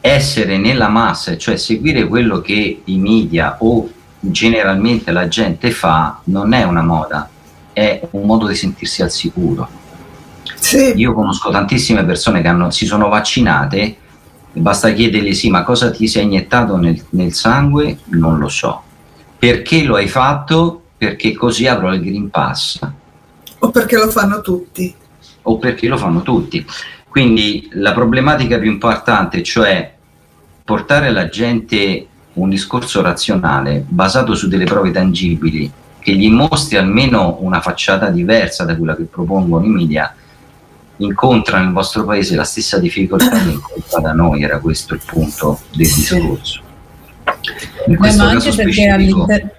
essere 0.02 0.58
nella 0.58 0.88
massa, 0.88 1.38
cioè 1.38 1.56
seguire 1.56 2.06
quello 2.08 2.42
che 2.42 2.82
i 2.84 2.98
media 2.98 3.56
o 3.60 3.90
generalmente 4.20 5.10
la 5.10 5.26
gente 5.26 5.70
fa, 5.70 6.20
non 6.24 6.52
è 6.52 6.64
una 6.64 6.82
moda, 6.82 7.26
è 7.72 8.06
un 8.10 8.26
modo 8.26 8.46
di 8.46 8.54
sentirsi 8.54 9.00
al 9.00 9.10
sicuro. 9.10 9.66
Sì. 10.56 10.92
Io 10.96 11.14
conosco 11.14 11.48
tantissime 11.48 12.04
persone 12.04 12.42
che 12.42 12.48
hanno, 12.48 12.70
si 12.70 12.84
sono 12.84 13.08
vaccinate, 13.08 13.96
basta 14.60 14.92
chiedergli 14.92 15.34
sì, 15.34 15.50
ma 15.50 15.62
cosa 15.62 15.90
ti 15.90 16.06
sei 16.06 16.24
iniettato 16.24 16.76
nel, 16.76 17.02
nel 17.10 17.32
sangue? 17.32 17.98
Non 18.06 18.38
lo 18.38 18.48
so. 18.48 18.82
Perché 19.38 19.84
lo 19.84 19.96
hai 19.96 20.08
fatto? 20.08 20.84
perché 21.04 21.34
così 21.34 21.66
avrò 21.66 21.92
il 21.92 22.00
Green 22.00 22.30
Pass. 22.30 22.78
O 23.58 23.70
perché 23.70 23.96
lo 23.96 24.08
fanno 24.08 24.40
tutti. 24.40 24.94
O 25.42 25.58
perché 25.58 25.86
lo 25.86 25.98
fanno 25.98 26.22
tutti. 26.22 26.64
Quindi 27.08 27.68
la 27.72 27.92
problematica 27.92 28.58
più 28.58 28.70
importante, 28.70 29.42
cioè 29.42 29.92
portare 30.64 31.08
alla 31.08 31.28
gente 31.28 32.06
un 32.34 32.48
discorso 32.48 33.02
razionale 33.02 33.84
basato 33.86 34.34
su 34.34 34.48
delle 34.48 34.64
prove 34.64 34.90
tangibili 34.90 35.70
che 36.00 36.12
gli 36.12 36.28
mostri 36.30 36.76
almeno 36.76 37.36
una 37.40 37.60
facciata 37.60 38.08
diversa 38.08 38.64
da 38.64 38.76
quella 38.76 38.96
che 38.96 39.04
propongono 39.04 39.64
i 39.64 39.68
media, 39.68 40.14
incontra 40.98 41.60
nel 41.60 41.72
vostro 41.72 42.04
paese 42.04 42.36
la 42.36 42.44
stessa 42.44 42.78
difficoltà 42.78 43.30
che 43.30 43.50
incontra 43.50 44.00
da 44.00 44.12
noi, 44.12 44.42
era 44.42 44.58
questo 44.58 44.94
il 44.94 45.00
punto 45.04 45.60
del 45.70 45.86
discorso. 45.86 46.62
In 47.86 47.96
Beh, 47.98 48.14
ma 48.14 48.28
anche 48.28 48.52
perché 48.54 48.88
all'interno 48.88 49.50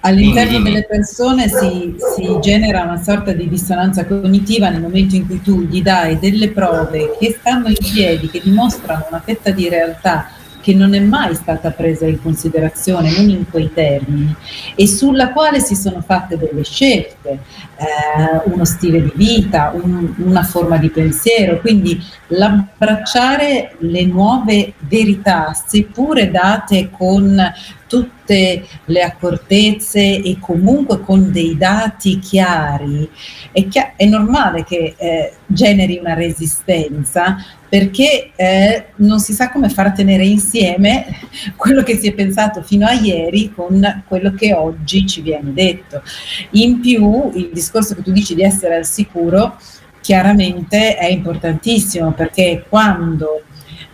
All'interno 0.00 0.60
delle 0.60 0.84
persone 0.84 1.48
si, 1.48 1.96
si, 2.14 2.38
genera 2.40 2.82
una 2.82 3.02
sorta 3.02 3.32
di 3.32 3.48
dissonanza 3.48 4.06
cognitiva 4.06 4.68
nel 4.68 4.80
momento 4.80 5.16
in 5.16 5.26
cui 5.26 5.42
tu 5.42 5.62
gli 5.62 5.82
dai 5.82 6.20
delle 6.20 6.50
prove 6.50 7.16
che 7.18 7.36
stanno 7.40 7.66
in 7.66 7.76
piedi, 7.76 8.30
che 8.30 8.40
dimostrano 8.40 9.06
una 9.10 9.20
fetta 9.20 9.50
di 9.50 9.68
realtà 9.68 10.30
che 10.68 10.74
non 10.74 10.92
è 10.92 11.00
mai 11.00 11.34
stata 11.34 11.70
presa 11.70 12.04
in 12.04 12.20
considerazione, 12.20 13.16
non 13.16 13.30
in 13.30 13.48
quei 13.48 13.72
termini, 13.72 14.34
e 14.74 14.86
sulla 14.86 15.32
quale 15.32 15.60
si 15.60 15.74
sono 15.74 16.02
fatte 16.02 16.36
delle 16.36 16.62
scelte, 16.62 17.30
eh, 17.30 18.42
uno 18.44 18.66
stile 18.66 19.02
di 19.02 19.12
vita, 19.14 19.72
un, 19.72 20.12
una 20.18 20.42
forma 20.42 20.76
di 20.76 20.90
pensiero, 20.90 21.60
quindi 21.60 21.98
l'abbracciare 22.26 23.76
le 23.78 24.04
nuove 24.04 24.74
verità, 24.80 25.54
seppure 25.54 26.30
date 26.30 26.90
con 26.90 27.40
tutte 27.88 28.64
le 28.84 29.02
accortezze 29.02 30.22
e 30.22 30.36
comunque 30.38 31.00
con 31.00 31.32
dei 31.32 31.56
dati 31.56 32.20
chiari, 32.20 33.10
è, 33.50 33.66
chiar- 33.66 33.94
è 33.96 34.04
normale 34.04 34.62
che 34.62 34.94
eh, 34.96 35.32
generi 35.46 35.98
una 35.98 36.14
resistenza 36.14 37.36
perché 37.68 38.30
eh, 38.36 38.86
non 38.96 39.18
si 39.18 39.32
sa 39.32 39.50
come 39.50 39.68
far 39.68 39.92
tenere 39.92 40.24
insieme 40.24 41.06
quello 41.56 41.82
che 41.82 41.96
si 41.96 42.08
è 42.08 42.14
pensato 42.14 42.62
fino 42.62 42.86
a 42.86 42.92
ieri 42.92 43.52
con 43.52 44.04
quello 44.06 44.32
che 44.32 44.54
oggi 44.54 45.06
ci 45.06 45.20
viene 45.20 45.52
detto. 45.52 46.02
In 46.50 46.80
più, 46.80 47.32
il 47.34 47.50
discorso 47.52 47.94
che 47.94 48.02
tu 48.02 48.12
dici 48.12 48.34
di 48.34 48.42
essere 48.42 48.76
al 48.76 48.86
sicuro 48.86 49.58
chiaramente 50.00 50.96
è 50.96 51.06
importantissimo 51.06 52.12
perché 52.12 52.64
quando 52.68 53.42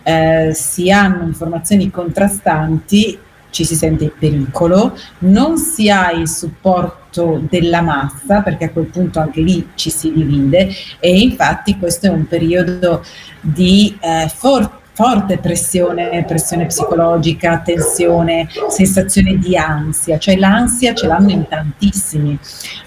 eh, 0.03 0.51
si 0.53 0.91
hanno 0.91 1.23
informazioni 1.23 1.89
contrastanti 1.89 3.19
ci 3.55 3.63
si 3.63 3.75
sente 3.75 4.03
in 4.03 4.11
pericolo, 4.19 4.97
non 5.19 5.57
si 5.57 5.89
ha 5.89 6.11
il 6.11 6.27
supporto 6.27 7.41
della 7.49 7.79
massa, 7.79 8.41
perché 8.41 8.65
a 8.65 8.69
quel 8.69 8.87
punto 8.87 9.21
anche 9.21 9.39
lì 9.39 9.69
ci 9.75 9.89
si 9.89 10.11
divide 10.11 10.69
e 10.99 11.17
infatti 11.21 11.77
questo 11.77 12.07
è 12.07 12.09
un 12.09 12.27
periodo 12.27 13.01
di 13.39 13.97
eh, 14.01 14.27
forte 14.27 14.83
forte 14.95 15.39
pressione, 15.39 16.23
pressione 16.25 16.67
psicologica, 16.67 17.59
tensione, 17.59 18.47
sensazione 18.69 19.37
di 19.37 19.57
ansia, 19.57 20.17
cioè 20.17 20.37
l'ansia 20.37 20.93
ce 20.93 21.07
l'hanno 21.07 21.31
in 21.31 21.45
tantissimi, 21.49 22.39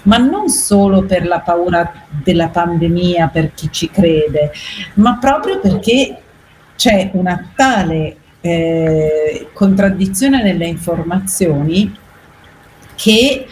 ma 0.03 0.17
non 0.17 0.49
solo 0.49 1.03
per 1.03 1.27
la 1.27 1.39
paura 1.41 1.91
della 2.23 2.47
pandemia, 2.47 3.27
per 3.27 3.53
chi 3.53 3.69
ci 3.71 3.91
crede, 3.91 4.51
ma 4.95 5.19
proprio 5.19 5.59
perché 5.59 6.19
c'è 6.75 7.11
una 7.13 7.51
tale 7.55 8.17
eh, 8.41 9.47
contraddizione 9.53 10.41
nelle 10.43 10.67
informazioni 10.67 11.95
che 12.95 13.45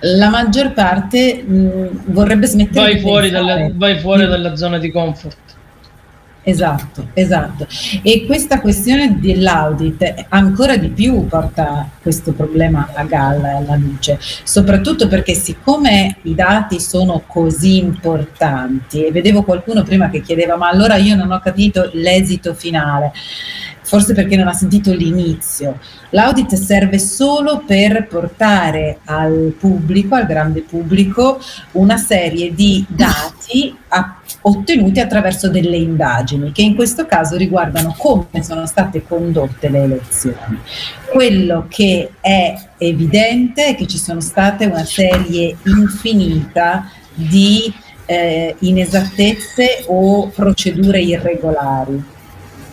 la 0.00 0.28
maggior 0.28 0.72
parte 0.72 1.42
mh, 1.42 2.12
vorrebbe 2.12 2.46
smettere 2.46 2.92
vai 2.92 3.00
fuori, 3.00 3.30
dalle, 3.30 3.72
vai 3.74 3.98
fuori 3.98 4.26
dalla 4.26 4.56
zona 4.56 4.78
di 4.78 4.90
comfort 4.90 5.44
Esatto, 6.46 7.08
esatto. 7.14 7.66
E 8.02 8.26
questa 8.26 8.60
questione 8.60 9.18
dell'audit 9.18 10.26
ancora 10.28 10.76
di 10.76 10.88
più 10.88 11.26
porta 11.26 11.88
questo 12.02 12.32
problema 12.32 12.90
a 12.92 13.04
galla 13.04 13.56
alla 13.56 13.76
luce, 13.76 14.18
soprattutto 14.20 15.08
perché 15.08 15.32
siccome 15.32 16.18
i 16.22 16.34
dati 16.34 16.80
sono 16.80 17.22
così 17.26 17.78
importanti, 17.78 19.06
e 19.06 19.10
vedevo 19.10 19.42
qualcuno 19.42 19.84
prima 19.84 20.10
che 20.10 20.20
chiedeva 20.20 20.56
ma 20.56 20.68
allora 20.68 20.96
io 20.96 21.16
non 21.16 21.32
ho 21.32 21.40
capito 21.40 21.88
l'esito 21.94 22.52
finale 22.52 23.12
forse 23.84 24.14
perché 24.14 24.36
non 24.36 24.48
ha 24.48 24.52
sentito 24.52 24.92
l'inizio. 24.92 25.78
L'audit 26.10 26.54
serve 26.54 26.98
solo 26.98 27.62
per 27.66 28.06
portare 28.06 28.98
al 29.04 29.54
pubblico, 29.58 30.14
al 30.14 30.26
grande 30.26 30.62
pubblico, 30.62 31.38
una 31.72 31.96
serie 31.96 32.54
di 32.54 32.84
dati 32.88 33.76
a, 33.88 34.20
ottenuti 34.42 35.00
attraverso 35.00 35.48
delle 35.48 35.76
indagini, 35.76 36.50
che 36.52 36.62
in 36.62 36.74
questo 36.74 37.06
caso 37.06 37.36
riguardano 37.36 37.94
come 37.96 38.42
sono 38.42 38.66
state 38.66 39.04
condotte 39.06 39.68
le 39.68 39.82
elezioni. 39.82 40.58
Quello 41.12 41.66
che 41.68 42.10
è 42.20 42.54
evidente 42.78 43.66
è 43.66 43.74
che 43.74 43.86
ci 43.86 43.98
sono 43.98 44.20
state 44.20 44.64
una 44.64 44.84
serie 44.84 45.56
infinita 45.64 46.90
di 47.12 47.72
eh, 48.06 48.54
inesattezze 48.60 49.84
o 49.86 50.28
procedure 50.28 51.00
irregolari 51.00 52.12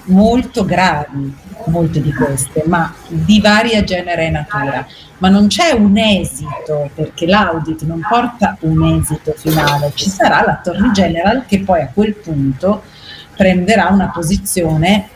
molto 0.05 0.65
gravi, 0.65 1.33
molte 1.65 2.01
di 2.01 2.13
queste, 2.13 2.63
ma 2.65 2.93
di 3.07 3.39
varia 3.39 3.83
genere 3.83 4.27
e 4.27 4.29
natura. 4.29 4.85
Ma 5.19 5.29
non 5.29 5.47
c'è 5.47 5.71
un 5.71 5.97
esito, 5.97 6.89
perché 6.93 7.27
l'audit 7.27 7.83
non 7.83 8.05
porta 8.07 8.57
un 8.61 8.99
esito 8.99 9.33
finale, 9.37 9.91
ci 9.93 10.09
sarà 10.09 10.43
l'attorney 10.43 10.91
general 10.91 11.45
che 11.45 11.59
poi 11.59 11.81
a 11.81 11.91
quel 11.93 12.15
punto 12.15 12.83
prenderà 13.35 13.89
una 13.89 14.09
posizione 14.09 15.09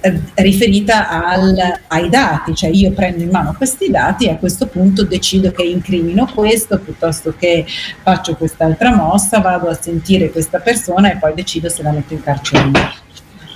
eh, 0.00 0.20
riferita 0.34 1.08
al, 1.08 1.56
ai 1.88 2.08
dati, 2.08 2.54
cioè 2.54 2.70
io 2.70 2.92
prendo 2.92 3.24
in 3.24 3.30
mano 3.30 3.52
questi 3.56 3.90
dati 3.90 4.26
e 4.26 4.30
a 4.30 4.36
questo 4.36 4.68
punto 4.68 5.02
decido 5.02 5.50
che 5.50 5.64
incrimino 5.64 6.30
questo 6.32 6.78
piuttosto 6.78 7.34
che 7.36 7.66
faccio 8.02 8.36
quest'altra 8.36 8.94
mossa, 8.94 9.40
vado 9.40 9.68
a 9.68 9.74
sentire 9.74 10.30
questa 10.30 10.60
persona 10.60 11.10
e 11.10 11.16
poi 11.16 11.34
decido 11.34 11.68
se 11.68 11.82
la 11.82 11.90
metto 11.90 12.14
in 12.14 12.22
carcere. 12.22 13.06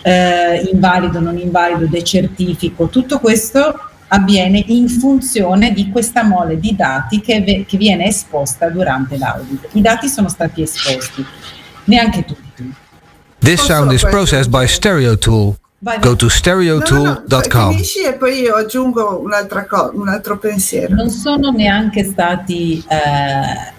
Eh, 0.03 0.69
invalido, 0.73 1.21
non 1.21 1.39
invalido, 1.39 1.87
decertifico, 1.87 2.89
tutto 2.89 3.21
questo 3.21 3.79
avviene 4.09 4.63
in 4.67 4.89
funzione 4.89 5.73
di 5.73 5.91
questa 5.91 6.23
mole 6.23 6.59
di 6.59 6.75
dati 6.77 7.21
che, 7.21 7.65
che 7.67 7.77
viene 7.77 8.07
esposta 8.07 8.69
durante 8.69 9.17
l'audit. 9.17 9.69
I 9.73 9.81
dati 9.81 10.09
sono 10.09 10.29
stati 10.29 10.63
esposti, 10.63 11.25
neanche 11.85 12.25
tutti. 12.25 12.75
This 13.39 13.63
sound 13.63 13.91
is 13.93 14.03
processed 14.03 14.51
by 14.51 14.67
StereoTool. 14.67 15.57
Go 16.01 16.15
to 16.15 16.29
stereotool.com. 16.29 17.27
No, 17.27 17.65
no, 17.65 17.71
finisci 17.73 18.05
e 18.05 18.13
poi 18.13 18.43
io 18.43 18.55
aggiungo 18.55 19.21
un'altra 19.21 19.67
cosa, 19.67 19.91
un 19.95 20.09
altro 20.09 20.39
pensiero. 20.39 20.95
Non 20.95 21.11
sono 21.11 21.51
neanche 21.51 22.05
stati 22.05 22.85
eh, 22.87 23.73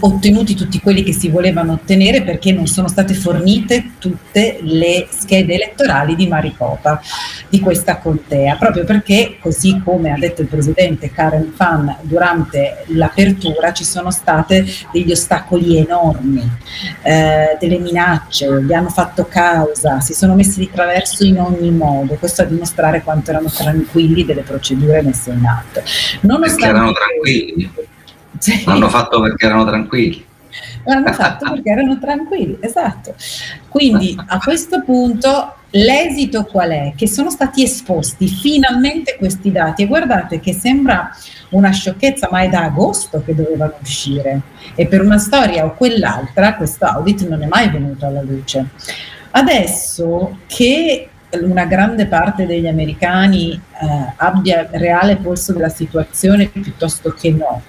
ottenuti 0.00 0.54
tutti 0.54 0.80
quelli 0.80 1.02
che 1.02 1.12
si 1.12 1.28
volevano 1.28 1.72
ottenere 1.72 2.22
perché 2.22 2.52
non 2.52 2.66
sono 2.66 2.88
state 2.88 3.14
fornite 3.14 3.92
tutte 3.98 4.58
le 4.62 5.06
schede 5.10 5.54
elettorali 5.54 6.14
di 6.14 6.26
Maricopa, 6.26 7.00
di 7.48 7.60
questa 7.60 7.98
contea, 7.98 8.56
proprio 8.56 8.84
perché, 8.84 9.36
così 9.40 9.80
come 9.84 10.12
ha 10.12 10.18
detto 10.18 10.42
il 10.42 10.48
presidente 10.48 11.10
Karen 11.10 11.52
Fan 11.54 11.96
durante 12.02 12.84
l'apertura, 12.88 13.72
ci 13.72 13.84
sono 13.84 14.10
state 14.10 14.64
degli 14.92 15.10
ostacoli 15.10 15.76
enormi, 15.76 16.42
eh, 17.02 17.56
delle 17.60 17.78
minacce, 17.78 18.62
gli 18.62 18.72
hanno 18.72 18.88
fatto 18.88 19.26
causa, 19.26 20.00
si 20.00 20.14
sono 20.14 20.34
messi 20.34 20.60
di 20.60 20.70
traverso 20.70 21.24
in 21.24 21.38
ogni 21.38 21.70
modo, 21.70 22.14
questo 22.14 22.42
a 22.42 22.44
dimostrare 22.46 23.02
quanto 23.02 23.30
erano 23.30 23.50
tranquilli 23.50 24.24
delle 24.24 24.42
procedure 24.42 25.02
messe 25.02 25.30
in 25.30 25.44
atto. 25.44 25.82
Nonostante 26.20 26.60
perché 26.62 26.68
erano 26.68 26.92
tranquilli 26.92 27.70
sì. 28.38 28.64
L'hanno 28.64 28.88
fatto 28.88 29.20
perché 29.20 29.46
erano 29.46 29.64
tranquilli. 29.64 30.26
L'hanno 30.84 31.12
fatto 31.12 31.50
perché 31.50 31.70
erano 31.70 31.98
tranquilli, 31.98 32.58
esatto. 32.60 33.14
Quindi 33.68 34.16
a 34.26 34.38
questo 34.38 34.82
punto 34.82 35.54
l'esito 35.70 36.44
qual 36.44 36.70
è? 36.70 36.92
Che 36.94 37.08
sono 37.08 37.30
stati 37.30 37.62
esposti 37.62 38.26
finalmente 38.28 39.16
questi 39.16 39.50
dati 39.50 39.82
e 39.82 39.86
guardate 39.86 40.40
che 40.40 40.52
sembra 40.52 41.10
una 41.50 41.70
sciocchezza, 41.70 42.28
ma 42.30 42.40
è 42.40 42.48
da 42.48 42.64
agosto 42.64 43.22
che 43.24 43.34
dovevano 43.34 43.74
uscire 43.80 44.40
e 44.74 44.86
per 44.86 45.02
una 45.02 45.18
storia 45.18 45.64
o 45.64 45.74
quell'altra 45.74 46.56
questo 46.56 46.84
audit 46.84 47.26
non 47.28 47.42
è 47.42 47.46
mai 47.46 47.70
venuto 47.70 48.06
alla 48.06 48.22
luce. 48.22 48.66
Adesso 49.30 50.38
che 50.46 51.08
una 51.40 51.64
grande 51.64 52.06
parte 52.06 52.44
degli 52.44 52.66
americani 52.66 53.52
eh, 53.52 54.12
abbia 54.16 54.68
reale 54.70 55.16
polso 55.16 55.54
della 55.54 55.70
situazione 55.70 56.48
piuttosto 56.48 57.14
che 57.18 57.30
no, 57.30 57.62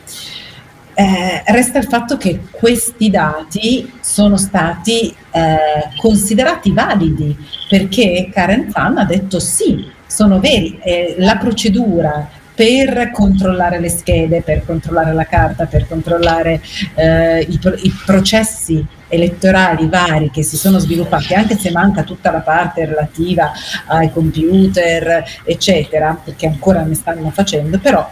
eh, 0.95 1.43
resta 1.47 1.79
il 1.79 1.85
fatto 1.85 2.17
che 2.17 2.41
questi 2.51 3.09
dati 3.09 3.91
sono 4.01 4.37
stati 4.37 5.15
eh, 5.31 5.57
considerati 5.97 6.71
validi 6.71 7.35
perché 7.67 8.29
Karen 8.31 8.69
Fan 8.69 8.97
ha 8.97 9.05
detto 9.05 9.39
sì, 9.39 9.89
sono 10.05 10.39
veri, 10.39 10.79
eh, 10.83 11.15
la 11.17 11.37
procedura 11.37 12.29
per 12.55 13.09
controllare 13.11 13.79
le 13.79 13.89
schede, 13.89 14.41
per 14.41 14.63
controllare 14.65 15.13
la 15.13 15.25
carta, 15.25 15.65
per 15.65 15.87
controllare 15.87 16.61
eh, 16.93 17.39
i, 17.39 17.59
i, 17.81 17.93
processi 18.05 18.85
elettorali 19.07 19.87
vari 19.87 20.29
che 20.29 20.43
si 20.43 20.55
sono 20.55 20.77
sviluppati, 20.77 21.33
anche 21.33 21.57
se 21.57 21.71
manca 21.71 22.03
tutta 22.03 22.31
la 22.31 22.41
parte 22.41 22.85
relativa 22.85 23.51
ai 23.87 24.11
computer, 24.11 25.23
eccetera, 25.43 26.19
perché 26.23 26.45
ancora 26.45 26.83
ne 26.83 26.93
stanno 26.93 27.31
facendo, 27.31 27.79
però 27.79 28.07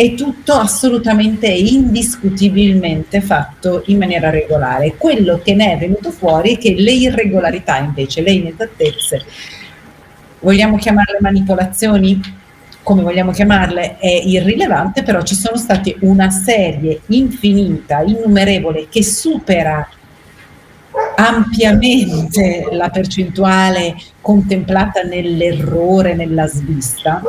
è 0.00 0.14
tutto 0.14 0.54
assolutamente 0.54 1.46
indiscutibilmente 1.46 3.20
fatto 3.20 3.82
in 3.88 3.98
maniera 3.98 4.30
regolare. 4.30 4.94
Quello 4.96 5.42
che 5.44 5.54
ne 5.54 5.74
è 5.74 5.76
venuto 5.76 6.10
fuori 6.10 6.54
è 6.54 6.58
che 6.58 6.74
le 6.74 6.92
irregolarità 6.92 7.76
invece, 7.76 8.22
le 8.22 8.30
inesattezze, 8.30 9.22
vogliamo 10.38 10.78
chiamarle 10.78 11.18
manipolazioni? 11.20 12.18
Come 12.82 13.02
vogliamo 13.02 13.30
chiamarle 13.30 13.98
è 13.98 14.22
irrilevante, 14.24 15.02
però 15.02 15.20
ci 15.20 15.34
sono 15.34 15.58
state 15.58 15.94
una 16.00 16.30
serie 16.30 17.02
infinita, 17.08 18.00
innumerevole, 18.00 18.88
che 18.88 19.04
supera 19.04 19.86
ampiamente 21.16 22.68
la 22.70 22.88
percentuale 22.88 23.96
contemplata 24.20 25.02
nell'errore, 25.02 26.14
nella 26.14 26.46
svista, 26.46 27.22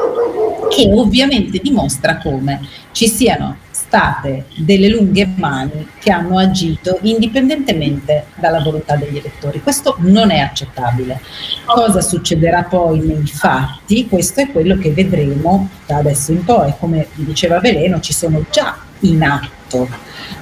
che 0.70 0.90
ovviamente 0.94 1.60
dimostra 1.60 2.18
come 2.18 2.62
ci 2.92 3.08
siano 3.08 3.58
state 3.92 4.46
delle 4.56 4.88
lunghe 4.88 5.28
mani 5.36 5.86
che 6.00 6.12
hanno 6.12 6.38
agito 6.38 6.98
indipendentemente 7.02 8.28
dalla 8.36 8.62
volontà 8.62 8.96
degli 8.96 9.18
elettori. 9.18 9.62
Questo 9.62 9.96
non 10.00 10.32
è 10.32 10.40
accettabile. 10.40 11.20
Cosa 11.66 12.00
succederà 12.00 12.64
poi 12.64 13.00
nei 13.00 13.26
fatti? 13.26 14.08
Questo 14.08 14.40
è 14.40 14.50
quello 14.50 14.78
che 14.78 14.92
vedremo 14.92 15.68
da 15.86 15.98
adesso 15.98 16.32
in 16.32 16.46
poi. 16.46 16.74
Come 16.80 17.08
diceva 17.16 17.60
Veleno, 17.60 18.00
ci 18.00 18.14
sono 18.14 18.46
già 18.50 18.78
in 19.02 19.24
atto 19.24 19.61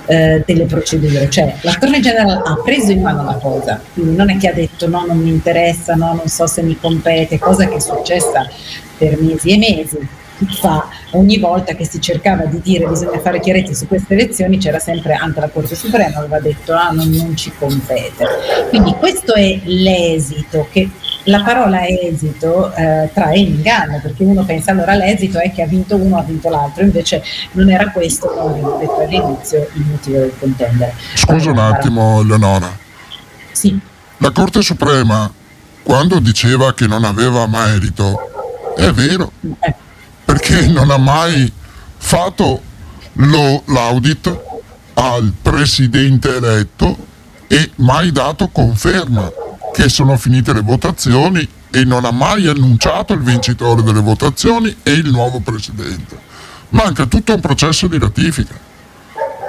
eh, 0.05 0.43
delle 0.45 0.65
procedure, 0.65 1.29
cioè 1.29 1.55
l'attorney 1.61 2.01
general 2.01 2.41
ha 2.43 2.61
preso 2.63 2.91
in 2.91 3.01
mano 3.01 3.23
la 3.23 3.35
cosa, 3.35 3.81
quindi 3.93 4.15
non 4.15 4.29
è 4.29 4.37
che 4.37 4.49
ha 4.49 4.53
detto 4.53 4.87
no, 4.87 5.05
non 5.05 5.17
mi 5.17 5.29
interessa, 5.29 5.95
no, 5.95 6.13
non 6.13 6.27
so 6.27 6.47
se 6.47 6.61
mi 6.61 6.77
compete, 6.79 7.39
cosa 7.39 7.67
che 7.67 7.75
è 7.75 7.79
successa 7.79 8.47
per 8.97 9.19
mesi 9.21 9.51
e 9.51 9.57
mesi. 9.57 10.07
Fa 10.61 10.87
ogni 11.11 11.37
volta 11.37 11.73
che 11.73 11.85
si 11.85 11.99
cercava 11.99 12.45
di 12.45 12.61
dire 12.61 12.87
bisogna 12.87 13.19
fare 13.19 13.41
chiarezza 13.41 13.73
su 13.73 13.87
queste 13.87 14.13
elezioni 14.13 14.57
c'era 14.57 14.79
sempre 14.79 15.11
anche 15.13 15.41
la 15.41 15.49
Corte 15.49 15.75
Suprema 15.75 16.19
aveva 16.19 16.39
detto 16.39 16.71
ah 16.71 16.91
non, 16.91 17.09
non 17.09 17.35
ci 17.35 17.51
compete 17.59 18.25
quindi 18.69 18.93
questo 18.93 19.33
è 19.33 19.59
l'esito 19.65 20.65
che 20.71 20.89
la 21.23 21.43
parola 21.43 21.85
esito 21.85 22.73
eh, 22.73 23.09
trae 23.13 23.39
in 23.39 23.55
inganno 23.55 23.99
perché 24.01 24.23
uno 24.23 24.43
pensa 24.45 24.71
allora 24.71 24.95
l'esito 24.95 25.39
è 25.39 25.51
che 25.51 25.63
ha 25.63 25.67
vinto 25.67 25.95
uno 25.95 26.17
ha 26.17 26.23
vinto 26.23 26.49
l'altro 26.49 26.83
invece 26.83 27.23
non 27.51 27.69
era 27.69 27.91
questo 27.91 28.27
come 28.27 28.51
avevo 28.51 28.77
detto 28.77 28.99
all'inizio 28.99 29.69
il 29.73 29.85
motivo 29.85 30.17
del 30.19 30.33
contendere 30.39 30.93
scusa 31.15 31.51
un 31.51 31.59
attimo 31.59 32.21
Leonora. 32.21 32.77
Sì. 33.51 33.77
La 34.17 34.31
Corte 34.31 34.61
Suprema 34.61 35.31
quando 35.83 36.19
diceva 36.19 36.73
che 36.73 36.87
non 36.87 37.03
aveva 37.03 37.47
merito 37.47 38.73
è 38.75 38.91
vero 38.91 39.31
eh. 39.59 39.75
perché 40.23 40.67
non 40.67 40.89
ha 40.89 40.97
mai 40.97 41.51
fatto 41.97 42.61
lo, 43.13 43.63
l'audit 43.65 44.39
al 44.93 45.33
presidente 45.41 46.35
eletto 46.35 47.07
e 47.47 47.71
mai 47.75 48.11
dato 48.11 48.47
conferma 48.49 49.31
che 49.79 49.87
sono 49.87 50.17
finite 50.17 50.51
le 50.51 50.59
votazioni 50.59 51.47
e 51.71 51.85
non 51.85 52.03
ha 52.03 52.11
mai 52.11 52.47
annunciato 52.47 53.13
il 53.13 53.21
vincitore 53.21 53.81
delle 53.81 54.01
votazioni 54.01 54.75
e 54.83 54.91
il 54.91 55.09
nuovo 55.09 55.39
presidente. 55.39 56.19
Manca 56.71 57.05
tutto 57.05 57.33
un 57.33 57.39
processo 57.39 57.87
di 57.87 57.97
ratifica, 57.97 58.59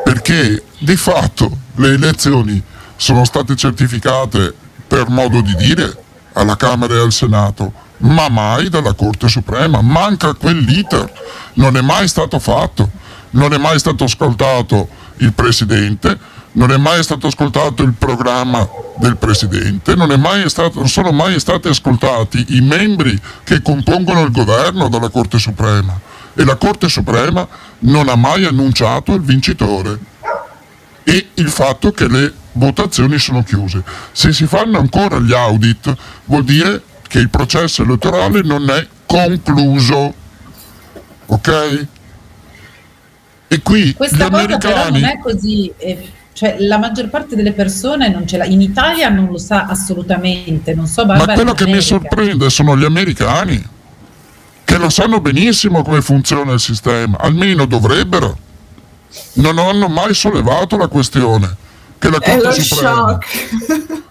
perché 0.05 0.63
di 0.79 0.95
fatto 0.95 1.51
le 1.75 1.95
elezioni 1.95 2.63
sono 2.95 3.25
state 3.25 3.57
certificate 3.57 4.55
per 4.87 5.09
modo 5.09 5.41
di 5.41 5.57
dire 5.57 6.01
alla 6.35 6.55
Camera 6.55 6.95
e 6.95 7.01
al 7.01 7.13
Senato 7.13 7.73
ma 7.99 8.29
mai 8.29 8.69
dalla 8.69 8.93
Corte 8.93 9.27
Suprema. 9.27 9.83
Manca 9.83 10.35
quell'iter, 10.35 11.13
non 11.55 11.77
è 11.77 11.81
mai 11.81 12.07
stato 12.07 12.39
fatto, 12.39 12.89
non 13.31 13.53
è 13.53 13.59
mai 13.59 13.81
stato 13.81 14.05
ascoltato 14.05 14.89
il 15.17 15.33
Presidente, 15.33 16.17
non 16.53 16.73
è 16.73 16.77
mai 16.77 17.03
stato 17.03 17.29
ascoltato 17.29 17.83
il 17.83 17.93
programma 17.93 18.69
del 18.97 19.17
Presidente, 19.17 19.95
non, 19.95 20.11
stato, 20.47 20.79
non 20.81 20.89
sono 20.89 21.13
mai 21.13 21.39
stati 21.39 21.69
ascoltati 21.69 22.45
i 22.57 22.61
membri 22.61 23.19
che 23.45 23.63
compongono 23.63 24.23
il 24.23 24.33
governo 24.33 24.89
dalla 24.89 25.09
Corte 25.09 25.39
Suprema 25.39 25.99
e 26.35 26.45
la 26.45 26.57
Corte 26.57 26.89
Suprema 26.89 27.47
non 27.81 28.09
ha 28.09 28.17
mai 28.17 28.45
annunciato 28.45 29.15
il 29.15 29.23
vincitore 29.23 29.99
e 31.05 31.29
il 31.35 31.49
fatto 31.49 31.93
che 31.93 32.09
le 32.09 32.33
votazioni 32.53 33.19
sono 33.19 33.43
chiuse. 33.43 33.83
Se 34.13 34.33
si 34.33 34.47
fanno 34.47 34.79
ancora 34.79 35.19
gli 35.19 35.33
audit 35.33 35.95
vuol 36.25 36.45
dire 36.45 36.83
che 37.07 37.19
il 37.19 37.31
processo 37.31 37.83
elettorale 37.83 38.43
non 38.43 38.69
è 38.71 38.87
concluso. 39.07 40.15
Ok? 41.27 41.87
E 43.49 43.63
qui 43.63 43.95
Questa 43.95 44.17
gli 44.17 44.23
americani... 44.23 45.01
non 45.01 45.11
è 45.11 45.19
così. 45.19 45.73
Cioè, 46.41 46.57
la 46.61 46.79
maggior 46.79 47.11
parte 47.11 47.37
delle 47.37 47.53
persone 47.53 48.09
non 48.09 48.27
ce 48.27 48.39
l'ha. 48.39 48.47
In 48.47 48.63
Italia 48.63 49.11
non 49.11 49.27
lo 49.27 49.37
sa 49.37 49.67
assolutamente. 49.67 50.73
Non 50.73 50.87
so, 50.87 51.05
Barbara, 51.05 51.33
Ma 51.33 51.35
quello 51.35 51.53
che 51.53 51.67
mi 51.67 51.83
sorprende 51.83 52.49
sono 52.49 52.79
gli 52.79 52.85
americani 52.85 53.63
che 54.65 54.79
lo 54.79 54.89
sanno 54.89 55.21
benissimo 55.21 55.83
come 55.83 56.01
funziona 56.01 56.53
il 56.53 56.61
sistema, 56.61 57.19
almeno 57.19 57.67
dovrebbero. 57.67 58.39
Non 59.35 59.59
hanno 59.59 59.89
mai 59.89 60.15
sollevato 60.15 60.79
la 60.79 60.87
questione 60.87 61.55
che 61.99 62.09
la 62.09 62.21
Corte 62.21 62.63
Suprema, 62.63 63.19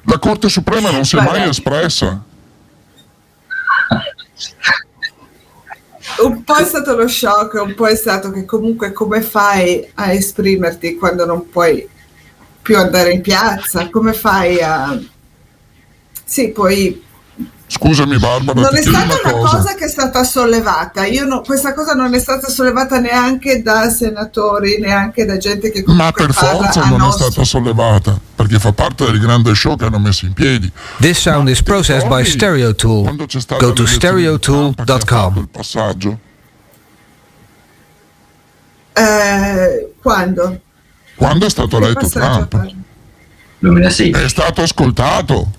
la 0.04 0.20
Corte 0.20 0.50
Suprema 0.50 0.92
non 0.92 1.06
si 1.06 1.18
è 1.18 1.22
mai 1.22 1.50
espressa 1.50 2.22
un 6.22 6.44
po' 6.44 6.58
è 6.58 6.66
stato 6.66 6.96
lo 6.96 7.08
shock, 7.08 7.54
un 7.64 7.74
po' 7.74 7.88
è 7.88 7.96
stato 7.96 8.30
che 8.30 8.46
comunque 8.46 8.92
come 8.92 9.22
fai 9.22 9.90
a 9.96 10.12
esprimerti 10.12 10.96
quando 10.96 11.26
non 11.26 11.50
puoi 11.50 11.88
più 12.70 12.78
andare 12.78 13.14
in 13.14 13.22
piazza? 13.22 13.90
Come 13.90 14.14
fai 14.14 14.62
a... 14.62 14.96
Sì, 16.24 16.50
poi 16.50 17.04
Scusami 17.66 18.18
Barbara, 18.18 18.62
non 18.62 18.76
è 18.76 18.82
stata 18.82 19.06
una 19.06 19.32
cosa. 19.32 19.58
cosa. 19.58 19.74
che 19.74 19.86
è 19.86 19.90
stata 19.90 20.24
sollevata. 20.24 21.06
Io 21.06 21.26
no, 21.26 21.42
questa 21.42 21.74
cosa 21.74 21.94
non 21.94 22.14
è 22.14 22.20
stata 22.20 22.48
sollevata 22.48 23.00
neanche 23.00 23.64
da 23.64 23.90
senatori, 23.90 24.80
neanche 24.80 25.26
da 25.26 25.38
gente 25.38 25.72
che 25.72 25.84
Ma 25.88 26.12
per 26.12 26.32
forza 26.32 26.84
non 26.86 27.00
nostro... 27.00 27.28
è 27.28 27.32
stata 27.32 27.46
sollevata, 27.46 28.20
perché 28.36 28.60
fa 28.60 28.72
parte 28.72 29.06
del 29.06 29.20
grande 29.20 29.56
show 29.56 29.76
che 29.76 29.86
hanno 29.86 30.00
messo 30.00 30.26
in 30.26 30.34
piedi. 30.34 30.72
This 31.00 31.20
sound 31.20 31.50
is 31.50 31.64
processed 31.64 32.08
by 32.08 32.24
Stereotool. 32.24 33.16
Go 33.58 33.74
to 33.74 33.86
stereotool.com. 33.86 35.38
Il 35.38 35.50
passaggio. 35.50 36.20
Eh, 38.94 39.94
quando? 40.02 40.62
Quando 41.20 41.46
è 41.46 41.50
stato 41.50 41.76
eletto 41.76 42.08
Trump? 42.08 42.74
2006. 43.60 44.12
È 44.12 44.30
stato 44.30 44.62
ascoltato 44.62 45.52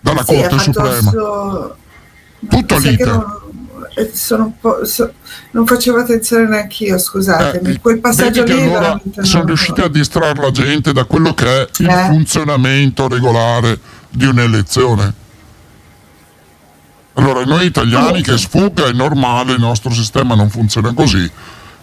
dalla 0.00 0.24
sì, 0.24 0.34
Corte 0.34 0.58
Suprema. 0.58 1.10
Suo... 1.10 1.76
Tutto 2.48 2.78
l'iter. 2.78 3.06
Non, 3.06 3.40
eh, 3.94 4.10
so, 4.12 5.12
non 5.52 5.64
facevo 5.64 6.00
attenzione 6.00 6.48
neanche 6.48 6.86
io, 6.86 6.98
scusatemi. 6.98 7.74
Eh, 7.74 7.80
Quel 7.80 8.00
passaggio 8.00 8.42
lì 8.42 8.60
allora 8.60 9.00
sono 9.20 9.44
riusciti 9.44 9.80
a 9.80 9.86
distrarre 9.88 10.42
la 10.42 10.50
gente 10.50 10.92
da 10.92 11.04
quello 11.04 11.32
che 11.32 11.46
è 11.46 11.68
il 11.78 11.88
eh. 11.88 12.06
funzionamento 12.08 13.06
regolare 13.06 13.78
di 14.08 14.24
un'elezione. 14.24 15.14
Allora, 17.12 17.44
noi 17.44 17.66
italiani 17.66 18.22
che 18.22 18.36
sfugga 18.36 18.86
è 18.86 18.92
normale, 18.92 19.52
il 19.52 19.60
nostro 19.60 19.92
sistema 19.92 20.34
non 20.34 20.50
funziona 20.50 20.92
così, 20.94 21.30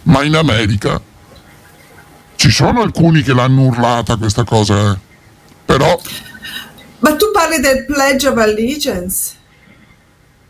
ma 0.02 0.22
in 0.24 0.36
America 0.36 1.00
ci 2.38 2.52
sono 2.52 2.82
alcuni 2.82 3.22
che 3.22 3.34
l'hanno 3.34 3.62
urlata 3.62 4.14
questa 4.14 4.44
cosa, 4.44 4.92
eh. 4.92 4.98
però 5.64 6.00
ma 7.00 7.16
tu 7.16 7.32
parli 7.32 7.58
del 7.58 7.84
Pledge 7.84 8.28
of 8.28 8.36
Allegiance? 8.38 9.34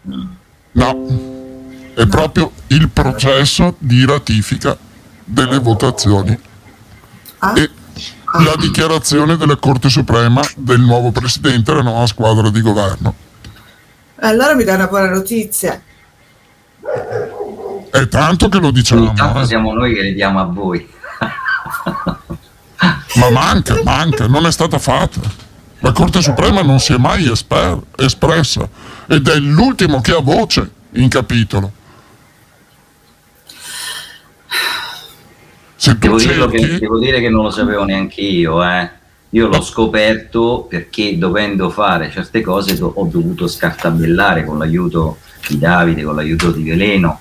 No, 0.02 1.06
è 1.94 2.00
no. 2.02 2.06
proprio 2.08 2.52
il 2.66 2.90
processo 2.90 3.74
di 3.78 4.04
ratifica 4.04 4.76
delle 5.24 5.58
votazioni 5.60 6.38
ah. 7.38 7.52
e 7.56 7.70
ah. 8.24 8.42
la 8.42 8.54
dichiarazione 8.58 9.38
della 9.38 9.56
Corte 9.56 9.88
Suprema 9.88 10.42
del 10.56 10.80
nuovo 10.80 11.10
presidente 11.10 11.70
e 11.70 11.74
della 11.74 11.88
nuova 11.88 12.06
squadra 12.06 12.50
di 12.50 12.60
governo. 12.60 13.14
Allora 14.16 14.54
mi 14.54 14.64
dà 14.64 14.74
una 14.74 14.88
buona 14.88 15.08
notizia. 15.08 15.80
È 17.90 18.08
tanto 18.08 18.48
che 18.50 18.58
lo 18.58 18.70
diciamo. 18.70 19.04
Intanto 19.04 19.40
eh. 19.40 19.46
siamo 19.46 19.72
noi 19.72 19.94
che 19.94 20.02
le 20.02 20.12
diamo 20.12 20.38
a 20.40 20.44
voi. 20.44 20.96
Ma 23.14 23.30
manca, 23.30 23.80
manca, 23.82 24.26
non 24.26 24.46
è 24.46 24.52
stata 24.52 24.78
fatta. 24.78 25.20
La 25.80 25.92
Corte 25.92 26.20
Suprema 26.20 26.62
non 26.62 26.80
si 26.80 26.92
è 26.92 26.96
mai 26.96 27.30
esper- 27.30 27.80
espressa 27.96 28.68
ed 29.06 29.28
è 29.28 29.36
l'ultimo 29.36 30.00
che 30.00 30.12
ha 30.12 30.20
voce 30.20 30.70
in 30.92 31.08
capitolo. 31.08 31.72
Devo, 35.96 36.18
cerchi... 36.18 36.56
che, 36.56 36.78
devo, 36.78 36.98
dire 36.98 37.20
che 37.20 37.28
non 37.28 37.44
lo 37.44 37.50
sapevo 37.50 37.84
neanche 37.84 38.20
io, 38.20 38.62
eh. 38.64 38.90
Io 39.30 39.46
l'ho 39.46 39.60
scoperto 39.60 40.66
perché 40.68 41.18
dovendo 41.18 41.70
fare 41.70 42.10
certe 42.10 42.40
cose 42.40 42.76
ho 42.80 43.04
dovuto 43.04 43.46
scartabellare 43.46 44.44
con 44.44 44.58
l'aiuto 44.58 45.18
di 45.46 45.58
Davide, 45.58 46.02
con 46.02 46.14
l'aiuto 46.16 46.50
di 46.50 46.62
Veleno, 46.62 47.20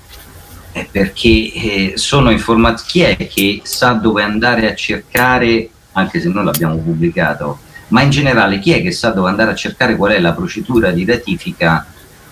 perché 0.90 1.28
eh, 1.28 1.92
sono 1.96 2.30
informati 2.30 2.82
chi 2.86 3.00
è 3.00 3.16
che 3.28 3.60
sa 3.64 3.92
dove 3.92 4.22
andare 4.22 4.70
a 4.70 4.74
cercare, 4.74 5.68
anche 5.92 6.20
se 6.20 6.28
noi 6.28 6.44
l'abbiamo 6.44 6.76
pubblicato, 6.76 7.60
ma 7.88 8.02
in 8.02 8.10
generale 8.10 8.58
chi 8.58 8.72
è 8.72 8.82
che 8.82 8.92
sa 8.92 9.10
dove 9.10 9.28
andare 9.28 9.50
a 9.50 9.54
cercare 9.54 9.96
qual 9.96 10.12
è 10.12 10.20
la 10.20 10.32
procedura 10.32 10.90
di 10.90 11.04
ratifica 11.04 11.86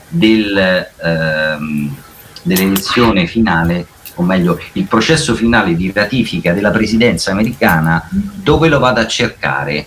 del, 0.08 0.86
ehm, 1.02 1.96
dell'elezione 2.42 3.26
finale, 3.26 3.86
o 4.14 4.22
meglio 4.22 4.58
il 4.72 4.84
processo 4.84 5.34
finale 5.34 5.74
di 5.74 5.90
ratifica 5.92 6.52
della 6.52 6.70
presidenza 6.70 7.30
americana, 7.30 8.08
dove 8.10 8.68
lo 8.68 8.78
vado 8.78 9.00
a 9.00 9.06
cercare? 9.06 9.86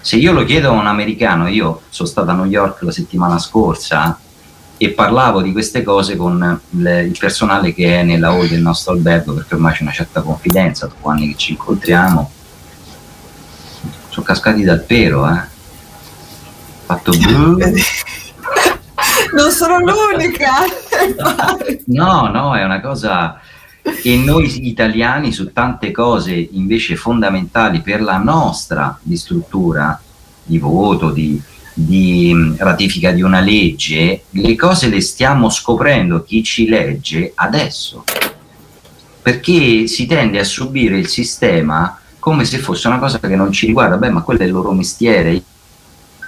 Se 0.00 0.16
io 0.16 0.32
lo 0.32 0.44
chiedo 0.44 0.68
a 0.68 0.72
un 0.72 0.86
americano, 0.86 1.48
io 1.48 1.82
sono 1.88 2.08
stato 2.08 2.30
a 2.30 2.34
New 2.34 2.46
York 2.46 2.82
la 2.82 2.92
settimana 2.92 3.38
scorsa 3.38 4.18
e 4.78 4.90
parlavo 4.90 5.40
di 5.40 5.52
queste 5.52 5.82
cose 5.82 6.16
con 6.16 6.60
le, 6.70 7.02
il 7.02 7.16
personale 7.18 7.72
che 7.72 8.00
è 8.00 8.02
nella 8.02 8.28
hall 8.28 8.48
del 8.48 8.60
nostro 8.60 8.92
albergo, 8.92 9.32
perché 9.32 9.54
ormai 9.54 9.74
c'è 9.74 9.82
una 9.82 9.92
certa 9.92 10.20
confidenza, 10.20 10.86
dopo 10.86 11.08
anni 11.08 11.28
che 11.28 11.36
ci 11.36 11.52
incontriamo, 11.52 12.30
sono 14.08 14.26
cascati 14.26 14.62
dal 14.62 14.82
pero, 14.82 15.28
eh. 15.28 15.54
Fatto 16.84 17.10
blu. 17.16 17.58
non 19.34 19.50
sono 19.50 19.78
l'unica. 19.78 20.52
no, 21.86 22.28
no, 22.28 22.56
è 22.56 22.64
una 22.64 22.80
cosa 22.80 23.40
e 24.02 24.16
noi 24.16 24.66
italiani 24.66 25.32
su 25.32 25.52
tante 25.52 25.92
cose 25.92 26.32
invece 26.34 26.96
fondamentali 26.96 27.80
per 27.82 28.02
la 28.02 28.18
nostra 28.18 28.98
di 29.00 29.16
struttura, 29.16 30.00
di 30.42 30.58
voto, 30.58 31.10
di, 31.10 31.40
di 31.78 32.32
mm, 32.34 32.54
ratifica 32.56 33.10
di 33.10 33.20
una 33.20 33.40
legge, 33.40 34.22
le 34.30 34.56
cose 34.56 34.88
le 34.88 35.02
stiamo 35.02 35.50
scoprendo 35.50 36.22
chi 36.22 36.42
ci 36.42 36.66
legge 36.66 37.32
adesso. 37.34 38.02
Perché 39.20 39.86
si 39.86 40.06
tende 40.06 40.38
a 40.38 40.44
subire 40.44 40.96
il 40.96 41.08
sistema 41.08 42.00
come 42.18 42.46
se 42.46 42.58
fosse 42.58 42.86
una 42.86 42.98
cosa 42.98 43.20
che 43.20 43.36
non 43.36 43.52
ci 43.52 43.66
riguarda, 43.66 43.98
beh 43.98 44.08
ma 44.08 44.22
quello 44.22 44.40
è 44.40 44.44
il 44.44 44.52
loro 44.52 44.72
mestiere, 44.72 45.42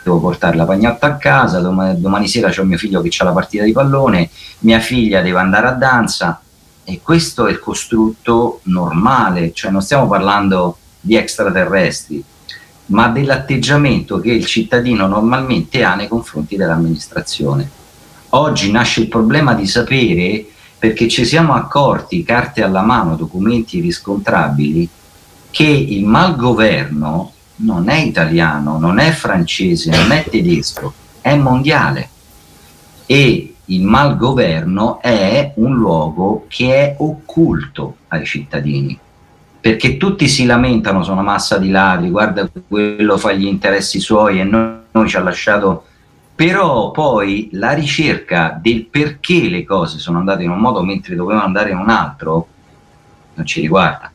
devo 0.04 0.20
portare 0.20 0.56
la 0.56 0.66
pagnotta 0.66 1.06
a 1.06 1.16
casa, 1.16 1.60
domani, 1.60 1.98
domani 1.98 2.28
sera 2.28 2.50
c'è 2.50 2.62
mio 2.62 2.76
figlio 2.76 3.00
che 3.00 3.10
ha 3.16 3.24
la 3.24 3.32
partita 3.32 3.64
di 3.64 3.72
pallone, 3.72 4.28
mia 4.60 4.80
figlia 4.80 5.22
deve 5.22 5.38
andare 5.38 5.66
a 5.66 5.72
danza. 5.72 6.40
E 6.84 7.00
questo 7.02 7.46
è 7.46 7.50
il 7.50 7.58
costrutto 7.58 8.60
normale, 8.64 9.52
cioè 9.52 9.70
non 9.70 9.82
stiamo 9.82 10.06
parlando 10.06 10.76
di 11.00 11.16
extraterrestri, 11.16 12.22
ma 12.88 13.08
dell'atteggiamento 13.08 14.20
che 14.20 14.30
il 14.30 14.46
cittadino 14.46 15.06
normalmente 15.06 15.82
ha 15.82 15.94
nei 15.94 16.08
confronti 16.08 16.56
dell'amministrazione. 16.56 17.68
Oggi 18.30 18.70
nasce 18.70 19.00
il 19.00 19.08
problema 19.08 19.54
di 19.54 19.66
sapere, 19.66 20.46
perché 20.78 21.08
ci 21.08 21.24
siamo 21.24 21.54
accorti, 21.54 22.22
carte 22.22 22.62
alla 22.62 22.82
mano, 22.82 23.16
documenti 23.16 23.80
riscontrabili, 23.80 24.88
che 25.50 25.64
il 25.64 26.04
malgoverno 26.04 27.32
non 27.56 27.88
è 27.88 27.96
italiano, 27.96 28.78
non 28.78 28.98
è 28.98 29.10
francese, 29.10 29.90
non 29.90 30.12
è 30.12 30.24
tedesco, 30.28 30.92
è 31.20 31.34
mondiale. 31.34 32.10
E 33.06 33.54
il 33.64 33.82
malgoverno 33.82 35.00
è 35.00 35.52
un 35.56 35.74
luogo 35.74 36.44
che 36.48 36.74
è 36.74 36.94
occulto 36.98 37.96
ai 38.08 38.24
cittadini, 38.24 38.98
perché 39.60 39.96
tutti 39.96 40.28
si 40.28 40.44
lamentano, 40.44 41.02
sono 41.02 41.20
una 41.20 41.30
massa 41.30 41.58
di 41.58 41.70
ladri, 41.70 42.10
guarda 42.10 42.48
quello 42.68 43.16
fa 43.18 43.32
gli 43.32 43.46
interessi 43.46 44.00
suoi 44.00 44.40
e 44.40 44.44
noi, 44.44 44.76
noi 44.90 45.08
ci 45.08 45.16
ha 45.16 45.20
lasciato... 45.20 45.84
Però 46.38 46.92
poi 46.92 47.48
la 47.54 47.72
ricerca 47.72 48.56
del 48.62 48.84
perché 48.84 49.48
le 49.48 49.64
cose 49.64 49.98
sono 49.98 50.18
andate 50.18 50.44
in 50.44 50.50
un 50.50 50.60
modo 50.60 50.84
mentre 50.84 51.16
dovevano 51.16 51.44
andare 51.44 51.70
in 51.70 51.78
un 51.78 51.88
altro 51.88 52.46
non 53.34 53.44
ci 53.44 53.60
riguarda. 53.60 54.12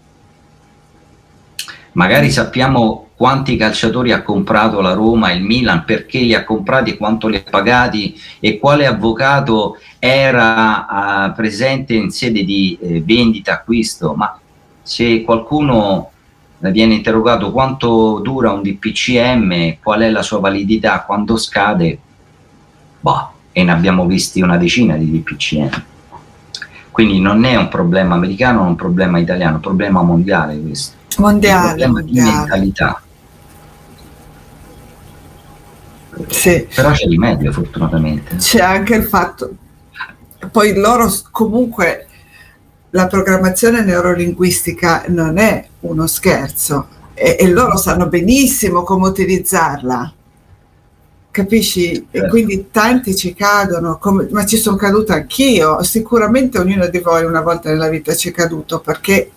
Magari 1.94 2.32
sappiamo 2.32 3.10
quanti 3.16 3.56
calciatori 3.56 4.12
ha 4.12 4.22
comprato 4.22 4.82
la 4.82 4.94
Roma 4.94 5.32
e 5.32 5.36
il 5.36 5.44
Milan, 5.44 5.84
perché 5.86 6.20
li 6.20 6.34
ha 6.34 6.44
comprati 6.44 6.98
quanto 6.98 7.28
li 7.28 7.36
ha 7.36 7.50
pagati 7.50 8.20
e 8.40 8.58
quale 8.58 8.86
avvocato 8.86 9.78
era 10.00 11.28
uh, 11.28 11.34
presente 11.34 11.94
in 11.94 12.10
sede 12.10 12.44
di 12.44 12.78
eh, 12.82 13.02
vendita, 13.02 13.54
acquisto, 13.54 14.14
ma 14.14 14.38
se 14.84 15.24
qualcuno 15.24 16.12
viene 16.60 16.94
interrogato 16.94 17.52
quanto 17.52 18.20
dura 18.20 18.52
un 18.52 18.62
DPCM, 18.62 19.78
qual 19.82 20.02
è 20.02 20.10
la 20.10 20.22
sua 20.22 20.40
validità, 20.40 21.02
quando 21.02 21.38
scade, 21.38 21.98
boh, 23.00 23.32
e 23.52 23.64
ne 23.64 23.72
abbiamo 23.72 24.06
visti 24.06 24.42
una 24.42 24.58
decina 24.58 24.96
di 24.96 25.10
DPCM. 25.12 25.84
Quindi 26.92 27.20
non 27.20 27.44
è 27.44 27.56
un 27.56 27.70
problema 27.70 28.14
americano, 28.14 28.60
non 28.60 28.68
è 28.68 28.70
un 28.70 28.76
problema 28.76 29.18
italiano, 29.18 29.54
è 29.54 29.56
un 29.56 29.62
problema 29.62 30.04
mondiale 30.04 30.60
questo 30.60 31.02
mondiale, 31.20 31.88
mondiale. 31.88 32.12
di 32.12 32.20
mentalità. 32.20 33.02
Sì. 36.28 36.68
Però 36.74 36.92
c'è 36.92 37.08
rimedio 37.08 37.52
fortunatamente. 37.52 38.36
C'è 38.38 38.62
anche 38.62 38.96
il 38.96 39.04
fatto, 39.04 39.56
poi 40.52 40.76
loro 40.76 41.12
comunque 41.32 42.08
la 42.96 43.08
programmazione 43.08 43.84
neurolinguistica 43.84 45.06
non 45.08 45.38
è 45.38 45.66
uno 45.82 46.06
scherzo 46.06 46.88
e, 47.16 47.38
e 47.40 47.48
loro 47.48 47.76
sanno 47.76 48.08
benissimo 48.08 48.84
come 48.84 49.08
utilizzarla. 49.08 50.14
capisci? 51.32 51.92
E 51.92 52.06
certo. 52.12 52.30
quindi 52.30 52.68
tanti 52.70 53.16
ci 53.16 53.34
cadono, 53.34 53.98
come, 53.98 54.28
ma 54.30 54.46
ci 54.46 54.58
sono 54.58 54.76
caduta 54.76 55.16
anch'io. 55.16 55.82
Sicuramente 55.82 56.60
ognuno 56.60 56.88
di 56.88 57.00
voi 57.00 57.24
una 57.24 57.42
volta 57.42 57.70
nella 57.70 57.90
vita 57.90 58.14
ci 58.14 58.30
è 58.30 58.32
caduto 58.32 58.80
perché 58.80 59.32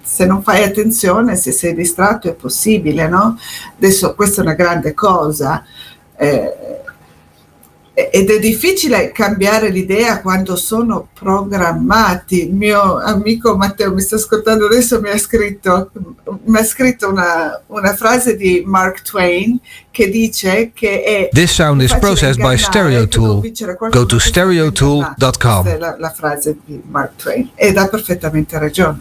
se 0.00 0.24
non 0.24 0.40
fai 0.42 0.62
attenzione, 0.62 1.34
se 1.34 1.50
sei 1.50 1.74
distratto 1.74 2.28
è 2.28 2.34
possibile, 2.34 3.08
no? 3.08 3.36
Adesso 3.76 4.14
questa 4.14 4.42
è 4.42 4.44
una 4.44 4.54
grande 4.54 4.94
cosa. 4.94 5.64
Eh, 6.16 6.54
ed 7.94 8.30
è 8.30 8.38
difficile 8.38 9.12
cambiare 9.12 9.68
l'idea 9.68 10.22
quando 10.22 10.56
sono 10.56 11.08
programmati. 11.12 12.48
Il 12.48 12.54
mio 12.54 12.98
amico 12.98 13.54
Matteo 13.56 13.92
mi 13.92 14.00
sta 14.00 14.16
ascoltando 14.16 14.64
adesso, 14.64 15.00
mi 15.00 15.10
ha 15.10 15.18
scritto, 15.18 15.90
mi 16.44 16.58
ha 16.58 16.64
scritto 16.64 17.10
una, 17.10 17.60
una, 17.66 17.94
frase 17.94 18.36
di 18.36 18.62
Mark 18.64 19.02
Twain 19.02 19.58
che 19.90 20.08
dice 20.08 20.70
che 20.72 21.02
è 21.02 21.28
This 21.32 21.52
sound 21.52 21.82
is 21.82 21.94
processed 21.98 22.40
by 22.40 22.56
Stereotool. 22.56 23.42
Go 23.90 24.06
to 24.06 24.18
stereotool.com. 24.18 25.78
La, 25.78 25.96
la 25.98 26.10
frase 26.10 26.56
di 26.64 26.80
Mark 26.88 27.16
Twain 27.16 27.50
ed 27.54 27.76
ha 27.76 27.88
perfettamente 27.88 28.58
ragione 28.58 29.00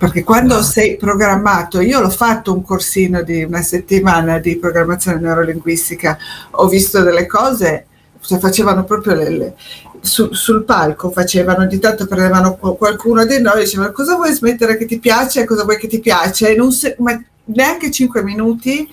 perché 0.00 0.24
quando 0.24 0.62
sei 0.62 0.96
programmato, 0.96 1.78
io 1.82 2.00
l'ho 2.00 2.08
fatto 2.08 2.54
un 2.54 2.62
corsino 2.62 3.22
di 3.22 3.42
una 3.42 3.60
settimana 3.60 4.38
di 4.38 4.56
programmazione 4.56 5.20
neurolinguistica, 5.20 6.16
ho 6.52 6.66
visto 6.68 7.02
delle 7.02 7.26
cose, 7.26 7.84
cioè 8.22 8.38
facevano 8.38 8.84
proprio 8.84 9.12
le, 9.12 9.28
le, 9.28 9.54
su, 10.00 10.32
sul 10.32 10.64
palco, 10.64 11.10
facevano 11.10 11.66
di 11.66 11.78
tanto 11.78 12.06
prendevano 12.06 12.56
qualcuno 12.56 13.26
di 13.26 13.42
noi 13.42 13.60
e 13.60 13.64
dicevano 13.64 13.92
cosa 13.92 14.14
vuoi 14.14 14.32
smettere 14.32 14.78
che 14.78 14.86
ti 14.86 14.98
piace? 14.98 15.44
Cosa 15.44 15.64
vuoi 15.64 15.76
che 15.76 15.86
ti 15.86 16.00
piace, 16.00 16.48
e 16.48 16.56
non 16.56 16.72
se, 16.72 16.96
ma 17.00 17.22
neanche 17.44 17.90
cinque 17.90 18.22
minuti 18.22 18.88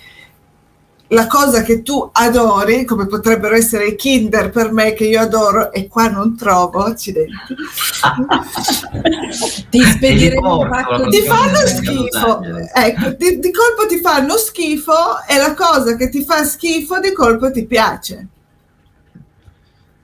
la 1.09 1.27
cosa 1.27 1.63
che 1.63 1.84
tu 1.84 2.09
adori, 2.11 2.84
come 2.84 3.07
potrebbero 3.07 3.55
essere 3.55 3.88
i 3.88 3.95
Kinder 3.95 4.49
per 4.49 4.73
me 4.73 4.91
che 4.93 5.05
io 5.05 5.21
adoro 5.21 5.71
e 5.71 5.88
qua 5.88 6.09
non 6.09 6.35
trovo, 6.35 6.84
accidenti. 6.84 7.31
ti 9.69 9.81
spediremo 9.81 10.59
un 10.59 10.69
pacco 10.69 11.07
Ti 11.07 11.21
fanno 11.21 11.65
schifo, 11.65 12.41
ecco, 12.73 13.09
di, 13.17 13.39
di, 13.39 13.51
colpo 13.51 13.88
ti 13.88 13.99
fanno 13.99 14.35
schifo 14.35 15.25
e 15.27 15.38
la 15.38 15.53
cosa 15.53 15.95
che 15.95 16.09
ti 16.09 16.23
fa 16.23 16.43
schifo 16.43 16.99
di 16.99 17.13
colpo 17.13 17.51
ti 17.51 17.65
piace. 17.65 18.27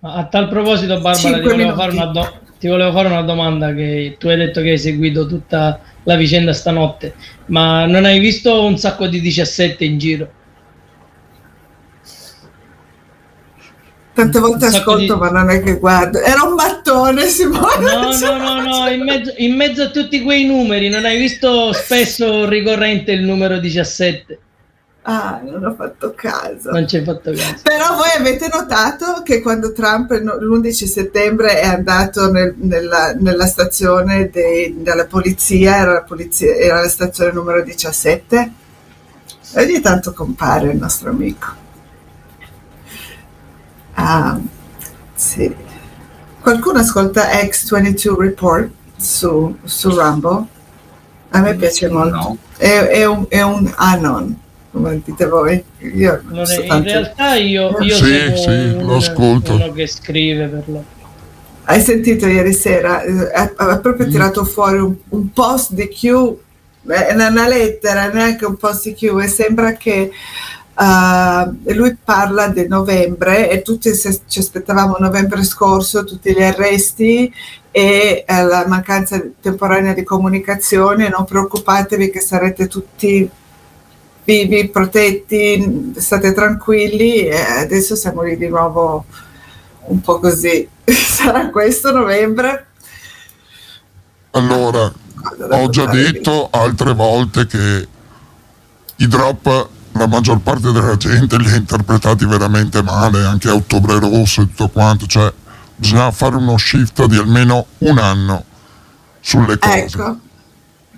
A 0.01 0.25
tal 0.25 0.47
proposito 0.47 1.01
Barbara 1.01 1.39
ti 1.39 1.43
volevo, 1.43 1.75
fare 1.75 1.91
una 1.91 2.05
do- 2.07 2.34
ti 2.59 2.67
volevo 2.67 2.91
fare 2.91 3.07
una 3.07 3.23
domanda 3.23 3.73
che 3.73 4.15
tu 4.19 4.27
hai 4.27 4.38
detto 4.38 4.61
che 4.61 4.71
hai 4.71 4.77
seguito 4.77 5.25
tutta 5.25 5.80
la 6.03 6.15
vicenda 6.15 6.53
stanotte, 6.53 7.15
ma 7.47 7.85
non 7.85 8.05
hai 8.05 8.19
visto 8.19 8.63
un 8.63 8.77
sacco 8.77 9.07
di 9.07 9.19
17 9.19 9.84
in 9.84 9.97
giro? 9.97 10.30
Tante 14.14 14.40
volte 14.40 14.65
ascolto, 14.65 15.15
di... 15.15 15.19
ma 15.19 15.30
non 15.30 15.49
è 15.49 15.61
che 15.64 15.80
guardo. 15.80 16.19
Era 16.19 16.44
un 16.44 16.53
mattone, 16.53 17.26
Simone. 17.27 17.84
No, 17.84 18.15
no, 18.15 18.38
no, 18.38 18.61
no, 18.61 18.90
in 18.90 19.03
mezzo, 19.03 19.34
in 19.38 19.56
mezzo, 19.56 19.84
a 19.84 19.90
tutti 19.90 20.22
quei 20.22 20.45
numeri, 20.45 20.88
non 20.90 21.06
hai 21.06 21.18
visto 21.18 21.73
spesso 21.73 22.48
ricorrente 22.48 23.11
il 23.11 23.23
numero 23.23 23.57
17? 23.57 24.40
Ah, 25.06 25.41
non 25.44 25.65
ho 25.65 25.73
fatto 25.73 26.14
caso. 26.15 26.72
Non 26.72 26.88
ci 26.88 26.98
hai 26.98 27.03
fatto 27.03 27.31
caso. 27.31 27.56
Però 27.64 27.95
voi 27.95 28.10
avete 28.18 28.48
notato 28.52 29.22
che 29.23 29.41
quando 29.41 29.73
Trump 29.73 30.11
l'11 30.11 30.72
settembre 30.72 31.60
è 31.60 31.65
andato 31.65 32.31
nel, 32.31 32.53
nella, 32.57 33.14
nella, 33.14 33.48
stazione 33.48 34.30
dei, 34.30 34.81
della 34.81 35.06
polizia 35.06 35.77
era, 35.77 35.94
la 35.94 36.03
polizia, 36.03 36.56
era 36.56 36.81
la 36.81 36.88
stazione 36.88 37.31
numero 37.31 37.61
17? 37.64 38.52
Ogni 39.56 39.81
tanto 39.81 40.14
compare 40.14 40.72
il 40.72 40.77
nostro 40.77 41.10
amico. 41.10 41.61
Ah, 43.94 44.40
sì. 45.15 45.53
Qualcuno 46.41 46.80
ascolta 46.80 47.30
X22 47.30 48.18
Report 48.18 48.70
su, 48.98 49.56
su 49.64 49.90
Rumble? 49.90 50.45
A 51.30 51.40
me 51.41 51.56
piace 51.56 51.90
molto. 51.90 52.15
No. 52.15 52.38
È, 52.57 52.68
è, 52.68 53.06
un, 53.06 53.26
è 53.28 53.41
un 53.41 53.72
anon, 53.76 54.38
come 54.72 55.02
dite 55.03 55.26
voi. 55.26 55.64
Io 55.80 56.22
allora, 56.30 56.53
in 56.53 56.68
tanto... 56.68 56.90
realtà 56.90 57.34
io, 57.36 57.78
io 57.80 57.95
sì, 57.95 58.34
sì, 58.36 58.82
lo 58.82 58.98
ascolto. 58.98 59.53
uno 59.53 59.72
che 59.72 59.88
scrive 59.88 60.48
per 60.48 60.64
lo... 60.68 60.84
Hai 61.65 61.82
sentito 61.82 62.28
ieri 62.28 62.53
sera? 62.53 63.02
Ha, 63.34 63.53
ha 63.56 63.80
proprio 63.80 64.06
mm. 64.06 64.10
tirato 64.10 64.44
fuori 64.44 64.80
un, 64.80 64.95
un 65.10 65.32
post 65.32 65.72
di 65.72 65.88
Q, 65.88 66.03
eh, 66.06 67.14
una 67.14 67.48
lettera, 67.48 68.10
neanche 68.10 68.45
un 68.45 68.57
post 68.57 68.84
di 68.84 68.94
Q, 68.94 69.18
e 69.22 69.28
sembra 69.28 69.72
che 69.74 70.11
Uh, 70.76 71.72
lui 71.74 71.95
parla 72.04 72.48
di 72.48 72.68
novembre 72.68 73.50
e 73.52 73.62
tutti 73.62 73.91
ci 73.95 74.40
aspettavamo 74.40 74.95
novembre 74.98 75.44
scorso 75.44 76.04
tutti 76.04 76.34
gli 76.34 76.41
arresti 76.41 77.32
e 77.70 78.26
uh, 78.28 78.34
la 78.48 78.66
mancanza 78.68 79.22
temporanea 79.40 79.94
di 79.94 80.04
comunicazione. 80.04 81.10
Non 81.10 81.26
preoccupatevi 81.26 82.10
che 82.10 82.20
sarete 82.20 82.68
tutti 82.68 83.30
vivi, 84.24 84.70
protetti 84.70 85.94
state 85.98 86.34
tranquilli. 86.34 87.28
E 87.28 87.40
adesso 87.40 87.95
siamo 87.95 88.24
lì 88.24 88.38
di 88.38 88.48
nuovo 88.48 89.06
un 89.86 90.02
po' 90.02 90.20
così. 90.20 90.68
Sarà 90.86 91.50
questo 91.50 91.91
novembre? 91.91 92.68
Allora 94.32 94.91
ho 95.52 95.70
già 95.70 95.86
detto 95.86 96.50
altre 96.52 96.94
volte 96.94 97.45
che 97.45 97.88
i 98.98 99.08
drop 99.08 99.70
la 99.94 100.07
maggior 100.07 100.40
parte 100.40 100.72
della 100.72 100.98
gente 100.98 101.38
li 101.38 101.49
ha 101.49 101.56
interpretati 101.56 102.26
veramente 102.26 102.82
male, 102.82 103.24
anche 103.24 103.49
a 103.49 103.53
Ottobre 103.53 103.99
Rosso 103.99 104.41
e 104.41 104.48
tutto 104.48 104.70
quanto, 104.70 105.06
cioè 105.06 105.32
bisogna 105.76 106.11
fare 106.11 106.36
uno 106.36 106.57
shift 106.57 107.06
di 107.06 107.18
almeno 107.18 107.65
un 107.80 107.98
anno 107.98 108.44
sulle 109.20 109.57
cose. 109.57 109.76
Ecco, 109.78 110.18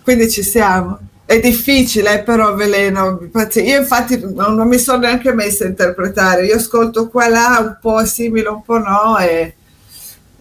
quindi 0.03 0.29
ci 0.29 0.43
siamo. 0.43 0.99
È 1.25 1.39
difficile 1.39 2.21
però 2.21 2.53
veleno, 2.53 3.19
io 3.55 3.79
infatti 3.79 4.21
non, 4.31 4.67
mi 4.67 4.77
sono 4.77 4.99
neanche 4.99 5.33
messa 5.33 5.63
a 5.63 5.67
interpretare, 5.67 6.45
io 6.45 6.55
ascolto 6.55 7.07
qua 7.07 7.27
là 7.27 7.57
un 7.59 7.77
po' 7.81 8.05
simile, 8.05 8.47
un 8.49 8.61
po' 8.61 8.77
no 8.77 9.17
e 9.17 9.55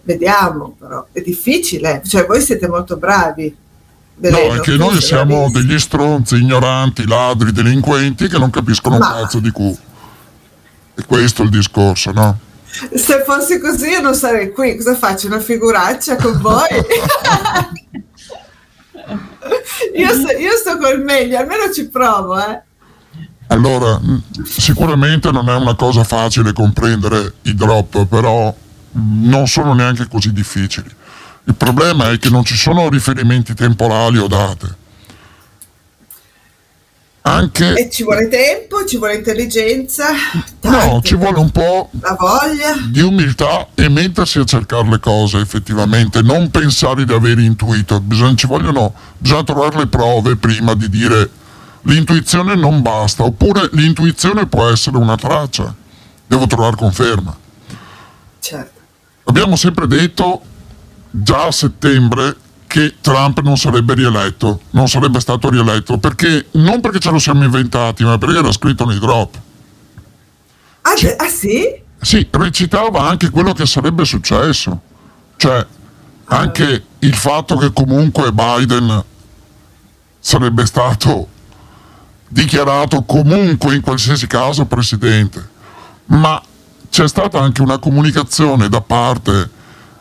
vediamo, 0.03 0.75
però 0.77 1.07
è 1.11 1.21
difficile, 1.21 2.03
cioè 2.05 2.27
voi 2.27 2.39
siete 2.39 2.67
molto 2.67 2.97
bravi 2.97 3.63
No, 4.17 4.37
è 4.37 4.59
che 4.61 4.77
noi 4.77 5.01
siamo 5.01 5.49
degli 5.51 5.77
stronzi, 5.77 6.37
ignoranti, 6.37 7.05
ladri, 7.05 7.51
delinquenti 7.51 8.29
che 8.29 8.37
non 8.37 8.49
capiscono 8.49 8.97
Ma... 8.97 9.07
un 9.07 9.13
cazzo 9.21 9.39
di 9.39 9.51
cu. 9.51 9.77
E 10.95 11.03
questo 11.05 11.41
è 11.41 11.45
il 11.45 11.51
discorso, 11.51 12.11
no? 12.11 12.39
Se 12.93 13.23
fossi 13.25 13.59
così 13.59 13.89
io 13.89 13.99
non 14.01 14.15
sarei 14.15 14.51
qui, 14.53 14.77
cosa 14.77 14.95
faccio? 14.95 15.27
Una 15.27 15.39
figuraccia 15.39 16.15
con 16.15 16.39
voi? 16.39 16.67
io, 19.95 20.13
sto, 20.13 20.31
io 20.31 20.51
sto 20.57 20.77
col 20.77 21.01
meglio, 21.01 21.37
almeno 21.37 21.71
ci 21.71 21.89
provo, 21.89 22.37
eh. 22.37 22.61
Allora, 23.47 23.99
sicuramente 24.43 25.29
non 25.31 25.49
è 25.49 25.55
una 25.55 25.75
cosa 25.75 26.03
facile 26.03 26.51
comprendere 26.51 27.33
i 27.43 27.53
drop, 27.53 28.05
però 28.05 28.53
non 28.91 29.47
sono 29.47 29.73
neanche 29.73 30.07
così 30.07 30.33
difficili. 30.33 30.89
Il 31.47 31.55
problema 31.55 32.11
è 32.11 32.17
che 32.17 32.29
non 32.29 32.43
ci 32.43 32.55
sono 32.55 32.89
riferimenti 32.89 33.53
temporali 33.53 34.17
o 34.17 34.27
date. 34.27 34.83
Anche... 37.27 37.73
E 37.73 37.89
ci 37.89 38.03
vuole 38.03 38.27
tempo, 38.27 38.85
ci 38.85 38.97
vuole 38.97 39.15
intelligenza. 39.15 40.09
no, 40.61 41.01
ci 41.03 41.15
vuole 41.15 41.39
un 41.39 41.49
po' 41.49 41.89
di 42.89 43.01
umiltà 43.01 43.67
e 43.73 43.89
mettersi 43.89 44.39
a 44.39 44.43
cercare 44.43 44.87
le 44.89 44.99
cose 44.99 45.39
effettivamente, 45.39 46.21
non 46.21 46.51
pensare 46.51 47.03
di 47.03 47.13
aver 47.13 47.39
intuito. 47.39 47.99
Bisogna, 47.99 48.35
ci 48.35 48.45
vogliono, 48.45 48.93
bisogna 49.17 49.43
trovare 49.43 49.77
le 49.77 49.87
prove 49.87 50.35
prima 50.35 50.75
di 50.75 50.87
dire 50.87 51.29
l'intuizione 51.81 52.55
non 52.55 52.81
basta, 52.81 53.23
oppure 53.23 53.69
l'intuizione 53.73 54.45
può 54.45 54.69
essere 54.69 54.97
una 54.97 55.15
traccia, 55.15 55.73
devo 56.27 56.45
trovare 56.45 56.75
conferma. 56.75 57.35
Certo. 58.39 58.81
Abbiamo 59.23 59.55
sempre 59.55 59.87
detto 59.87 60.41
già 61.21 61.45
a 61.45 61.51
settembre 61.51 62.35
che 62.67 62.95
Trump 62.99 63.39
non 63.41 63.57
sarebbe 63.57 63.93
rieletto, 63.93 64.61
non 64.71 64.89
sarebbe 64.89 65.19
stato 65.19 65.49
rieletto, 65.49 65.97
perché 65.97 66.47
non 66.51 66.81
perché 66.81 66.99
ce 66.99 67.11
lo 67.11 67.19
siamo 67.19 67.43
inventati, 67.43 68.03
ma 68.03 68.17
perché 68.17 68.37
era 68.37 68.51
scritto 68.51 68.85
nei 68.85 68.99
drop. 68.99 69.39
Ah, 70.81 70.95
cioè, 70.95 71.15
ah 71.17 71.29
sì? 71.29 71.63
Sì, 72.01 72.27
recitava 72.29 73.07
anche 73.07 73.29
quello 73.29 73.53
che 73.53 73.65
sarebbe 73.65 74.03
successo. 74.03 74.81
Cioè, 75.37 75.65
anche 76.25 76.83
il 76.99 77.15
fatto 77.15 77.55
che 77.55 77.71
comunque 77.71 78.31
Biden 78.31 79.03
sarebbe 80.19 80.65
stato 80.65 81.27
dichiarato 82.27 83.03
comunque 83.03 83.75
in 83.75 83.81
qualsiasi 83.81 84.27
caso 84.27 84.65
presidente, 84.65 85.49
ma 86.07 86.41
c'è 86.89 87.07
stata 87.07 87.39
anche 87.39 87.61
una 87.61 87.77
comunicazione 87.77 88.67
da 88.67 88.81
parte 88.81 89.49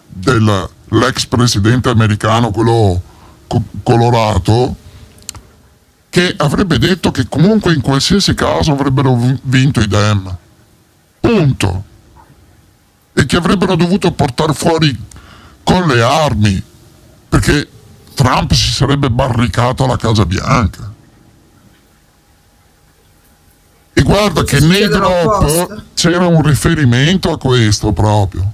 del 0.09 0.69
l'ex 0.95 1.27
presidente 1.27 1.89
americano, 1.89 2.51
quello 2.51 3.01
co- 3.47 3.63
colorato, 3.83 4.77
che 6.09 6.35
avrebbe 6.37 6.79
detto 6.79 7.11
che 7.11 7.27
comunque 7.29 7.73
in 7.73 7.81
qualsiasi 7.81 8.35
caso 8.35 8.73
avrebbero 8.73 9.19
vinto 9.43 9.81
i 9.81 9.89
Dem. 9.89 10.37
punto. 11.21 11.85
E 13.15 13.27
che 13.27 13.37
avrebbero 13.37 13.77
dovuto 13.77 14.13
portare 14.13 14.53
fuori 14.53 14.97
con 15.63 15.87
le 15.87 16.03
armi, 16.03 16.63
perché 17.29 17.69
Trump 18.15 18.53
si 18.53 18.73
sarebbe 18.73 19.11
barricato 19.11 19.85
alla 19.85 19.97
Casa 19.97 20.27
Bianca. 20.27 20.93
E 23.93 24.03
guarda 24.03 24.43
che 24.43 24.61
nei 24.61 24.89
drop 24.89 25.83
c'era 25.95 26.27
un 26.27 26.43
riferimento 26.43 27.33
a 27.33 27.39
questo 27.39 27.93
proprio. 27.93 28.53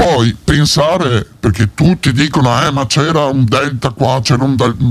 Poi 0.00 0.34
pensare, 0.42 1.26
perché 1.38 1.74
tutti 1.74 2.10
dicono, 2.12 2.58
eh 2.62 2.70
ma 2.70 2.86
c'era 2.86 3.26
un 3.26 3.44
delta 3.44 3.90
qua, 3.90 4.18
c'era 4.22 4.44
un 4.44 4.56
delta... 4.56 4.82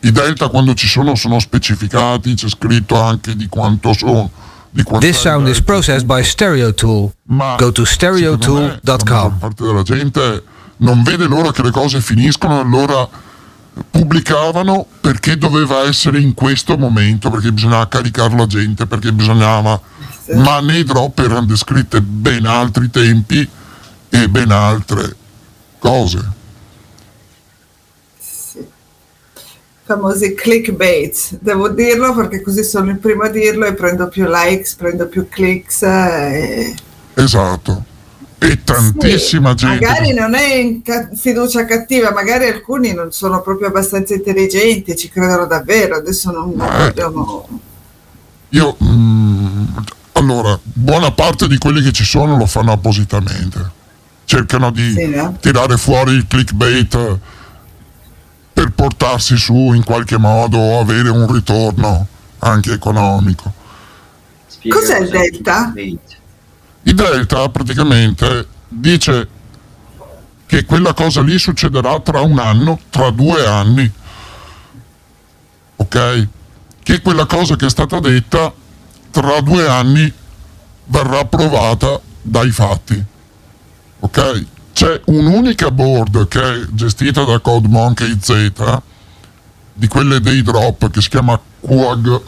I 0.00 0.10
delta 0.10 0.48
quando 0.48 0.72
ci 0.72 0.86
sono 0.86 1.14
sono 1.16 1.38
specificati, 1.38 2.32
c'è 2.32 2.48
scritto 2.48 2.98
anche 2.98 3.36
di 3.36 3.46
quanto 3.46 3.92
sono. 3.92 4.30
Di 4.70 4.82
quanto 4.82 5.06
This 5.06 5.18
sound 5.20 5.48
is 5.48 5.60
processed 5.60 6.06
by 6.06 6.24
Stereo 6.24 6.72
Tool. 6.72 7.10
Ma 7.24 7.56
Go 7.58 7.72
to 7.72 7.84
stereotool.com. 7.84 9.38
parte 9.38 9.64
della 9.64 9.82
gente 9.82 10.42
non 10.78 11.02
vede 11.02 11.26
l'ora 11.26 11.52
che 11.52 11.62
le 11.62 11.70
cose 11.70 12.00
finiscono, 12.00 12.60
allora 12.60 13.06
pubblicavano 13.90 14.86
perché 15.02 15.36
doveva 15.36 15.82
essere 15.82 16.20
in 16.20 16.32
questo 16.32 16.78
momento, 16.78 17.28
perché 17.28 17.52
bisognava 17.52 17.86
caricare 17.86 18.34
la 18.34 18.46
gente, 18.46 18.86
perché 18.86 19.12
bisognava... 19.12 19.78
Ma 20.36 20.60
nei 20.60 20.84
drop 20.84 21.18
erano 21.18 21.44
descritte 21.44 22.00
ben 22.00 22.46
altri 22.46 22.88
tempi 22.88 23.48
e 24.10 24.28
ben 24.28 24.50
altre 24.50 25.16
cose. 25.78 26.36
famosi 29.88 30.34
clickbait, 30.34 31.38
devo 31.40 31.70
dirlo 31.70 32.14
perché 32.14 32.42
così 32.42 32.62
sono 32.62 32.90
il 32.90 32.98
primo 32.98 33.22
a 33.22 33.28
dirlo 33.30 33.64
e 33.64 33.72
prendo 33.72 34.06
più 34.08 34.26
likes, 34.28 34.74
prendo 34.74 35.06
più 35.08 35.26
clicks. 35.30 35.80
E... 35.82 36.74
Esatto. 37.14 37.84
E 38.38 38.62
tantissima 38.62 39.50
Sì, 39.50 39.56
gente. 39.64 39.86
Magari 39.86 40.12
non 40.12 40.34
è 40.34 40.80
ca- 40.84 41.08
fiducia 41.14 41.64
cattiva, 41.64 42.12
magari 42.12 42.48
alcuni 42.48 42.92
non 42.92 43.12
sono 43.12 43.40
proprio 43.40 43.68
abbastanza 43.68 44.12
intelligenti, 44.12 44.94
ci 44.94 45.08
credono 45.08 45.46
davvero, 45.46 45.96
adesso 45.96 46.30
non 46.30 46.50
Eh. 46.50 46.92
vogliono... 46.92 47.48
Io, 48.50 48.76
mm, 48.82 49.64
allora, 50.12 50.58
buona 50.62 51.10
parte 51.12 51.48
di 51.48 51.56
quelli 51.56 51.80
che 51.82 51.92
ci 51.92 52.04
sono 52.04 52.36
lo 52.36 52.46
fanno 52.46 52.72
appositamente. 52.72 53.76
Cercano 54.28 54.70
di 54.70 54.92
Sì, 54.92 55.06
no? 55.06 55.38
tirare 55.40 55.78
fuori 55.78 56.12
il 56.12 56.26
clickbait 56.26 57.18
per 58.52 58.72
portarsi 58.72 59.38
su 59.38 59.72
in 59.72 59.82
qualche 59.82 60.18
modo 60.18 60.58
o 60.58 60.80
avere 60.80 61.08
un 61.08 61.32
ritorno 61.32 62.06
anche 62.40 62.72
economico. 62.72 63.50
Cos'è 64.68 64.98
il 65.00 65.08
delta? 65.08 65.72
Il 65.74 66.94
Delta 66.94 67.48
praticamente 67.48 68.46
dice 68.68 69.28
che 70.44 70.66
quella 70.66 70.92
cosa 70.92 71.22
lì 71.22 71.38
succederà 71.38 71.98
tra 72.00 72.20
un 72.20 72.38
anno, 72.38 72.80
tra 72.90 73.08
due 73.08 73.46
anni. 73.46 73.90
Ok? 75.76 76.28
Che 76.82 77.00
quella 77.00 77.24
cosa 77.24 77.56
che 77.56 77.64
è 77.64 77.70
stata 77.70 77.98
detta 77.98 78.52
tra 79.10 79.40
due 79.40 79.66
anni 79.66 80.12
verrà 80.84 81.24
provata 81.24 81.98
dai 82.20 82.50
fatti. 82.50 83.16
Ok? 84.00 84.46
C'è 84.72 85.00
un'unica 85.06 85.70
board 85.70 86.28
che 86.28 86.40
è 86.40 86.66
gestita 86.70 87.24
da 87.24 87.40
Code 87.40 87.68
Monkey 87.68 88.16
Z, 88.20 88.52
di 89.72 89.88
quelle 89.88 90.20
dei 90.20 90.42
drop, 90.42 90.90
che 90.90 91.00
si 91.00 91.08
chiama 91.08 91.40
Quag. 91.60 92.20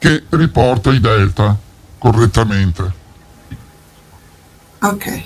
che 0.00 0.24
riporta 0.30 0.90
i 0.92 0.98
delta 0.98 1.54
correttamente. 1.98 2.92
Ok, 4.80 5.22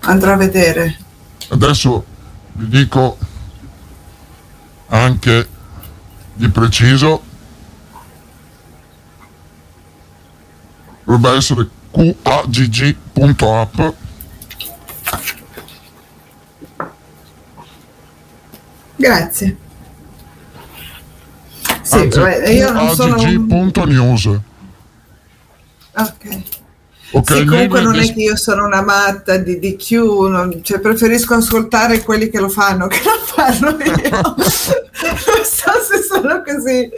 andrò 0.00 0.32
a 0.32 0.36
vedere. 0.36 0.98
Adesso 1.48 2.04
vi 2.54 2.68
dico 2.68 3.16
anche 4.88 5.48
di 6.34 6.48
preciso, 6.48 7.22
dovrebbe 11.10 11.36
essere 11.36 11.68
qagg.app 12.22 13.80
Grazie. 18.96 19.56
Sì, 21.82 21.94
anzi 21.96 22.18
vabbè, 22.18 22.48
io 22.50 22.70
non 22.70 22.94
sono... 22.94 23.16
Ok. 25.94 26.59
Ok, 27.12 27.32
sì, 27.32 27.44
comunque 27.44 27.80
non 27.80 27.96
è 27.98 28.12
che 28.12 28.20
io 28.20 28.36
sono 28.36 28.64
una 28.66 28.82
matta 28.82 29.36
di 29.36 29.58
DQ, 29.58 29.90
non- 30.28 30.60
cioè 30.62 30.78
preferisco 30.78 31.34
ascoltare 31.34 32.02
quelli 32.02 32.28
che 32.30 32.38
lo 32.38 32.48
fanno 32.48 32.86
che 32.86 33.00
non 33.04 33.18
farlo 33.24 33.70
io. 33.82 34.10
non 34.36 34.44
so 34.44 35.72
se 35.88 36.02
sono 36.08 36.42
così 36.44 36.88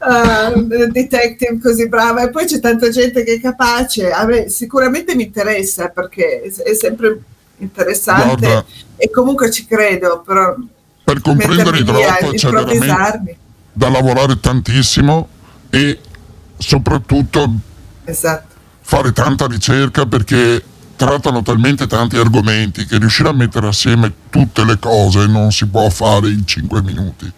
uh, 0.00 0.88
detective, 0.90 1.58
così 1.60 1.88
brava. 1.88 2.22
E 2.22 2.30
poi 2.30 2.46
c'è 2.46 2.58
tanta 2.58 2.88
gente 2.88 3.22
che 3.22 3.34
è 3.34 3.40
capace. 3.40 4.10
Me 4.26 4.48
sicuramente 4.48 5.14
mi 5.14 5.24
interessa 5.24 5.88
perché 5.88 6.40
è 6.42 6.74
sempre 6.74 7.20
interessante 7.58 8.36
Guarda. 8.46 8.64
e 8.96 9.10
comunque 9.10 9.50
ci 9.50 9.66
credo, 9.66 10.22
però 10.24 10.56
per 11.04 11.20
comprendere 11.20 11.82
drop 11.82 12.00
c'è 12.34 12.48
veramente 12.48 12.74
improvvisarmi. 12.74 13.36
da 13.72 13.88
lavorare 13.90 14.40
tantissimo 14.40 15.28
e 15.68 15.98
soprattutto 16.56 17.50
Esatto. 18.06 18.53
Fare 18.86 19.12
tanta 19.12 19.46
ricerca 19.46 20.04
perché 20.06 20.62
trattano 20.94 21.42
talmente 21.42 21.86
tanti 21.86 22.16
argomenti 22.16 22.84
che 22.86 22.98
riuscire 22.98 23.30
a 23.30 23.32
mettere 23.32 23.66
assieme 23.66 24.12
tutte 24.30 24.64
le 24.64 24.78
cose 24.78 25.26
non 25.26 25.50
si 25.50 25.66
può 25.66 25.88
fare 25.90 26.28
in 26.28 26.46
5 26.46 26.82
minuti. 26.82 27.32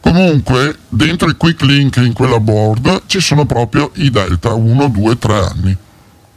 Comunque, 0.00 0.76
dentro 0.88 1.28
i 1.28 1.36
quick 1.36 1.62
link 1.62 1.96
in 1.96 2.12
quella 2.12 2.38
board 2.38 3.02
ci 3.06 3.20
sono 3.20 3.44
proprio 3.44 3.90
i 3.94 4.10
delta 4.10 4.52
1, 4.52 4.88
2, 4.88 5.18
3 5.18 5.34
anni. 5.34 5.76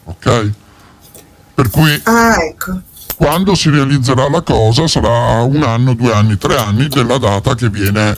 Ok? 0.06 0.52
Per 1.54 1.70
cui 1.70 2.02
Ah, 2.06 2.36
ecco. 2.42 2.82
quando 3.16 3.54
si 3.54 3.70
realizzerà 3.70 4.28
la 4.30 4.42
cosa 4.42 4.88
sarà 4.88 5.42
un 5.42 5.62
anno, 5.62 5.94
due 5.94 6.14
anni, 6.14 6.38
tre 6.38 6.58
anni 6.58 6.88
della 6.88 7.18
data 7.18 7.54
che 7.54 7.70
viene 7.70 8.18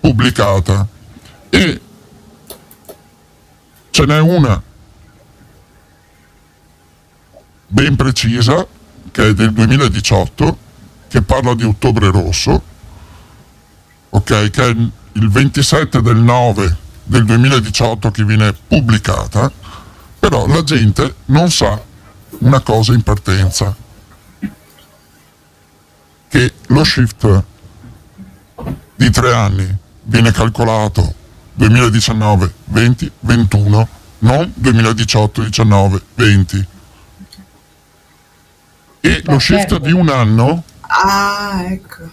pubblicata. 0.00 0.86
E 1.48 1.80
ce 3.96 4.04
n'è 4.04 4.20
una 4.20 4.62
ben 7.66 7.96
precisa, 7.96 8.66
che 9.10 9.28
è 9.28 9.32
del 9.32 9.54
2018, 9.54 10.58
che 11.08 11.22
parla 11.22 11.54
di 11.54 11.64
ottobre 11.64 12.10
rosso, 12.10 12.62
ok, 14.10 14.50
che 14.50 14.62
è 14.62 14.68
il 14.68 15.30
27 15.30 16.02
del 16.02 16.18
9 16.18 16.76
del 17.04 17.24
2018 17.24 18.10
che 18.10 18.22
viene 18.24 18.52
pubblicata, 18.52 19.50
però 20.18 20.46
la 20.46 20.62
gente 20.62 21.14
non 21.26 21.50
sa 21.50 21.82
una 22.40 22.60
cosa 22.60 22.92
in 22.92 23.02
partenza, 23.02 23.74
che 26.28 26.52
lo 26.66 26.84
shift 26.84 27.44
di 28.94 29.10
tre 29.10 29.32
anni 29.32 29.74
viene 30.02 30.32
calcolato 30.32 31.24
2019, 31.56 32.52
20, 32.66 33.12
21, 33.20 33.88
non 34.20 34.52
2018, 34.54 35.42
19, 35.42 36.00
20. 36.14 36.66
E 39.00 39.22
lo 39.24 39.38
shift 39.38 39.60
certo. 39.60 39.78
di 39.78 39.92
un 39.92 40.08
anno 40.08 40.64
Ah, 40.88 41.64
ecco. 41.68 42.10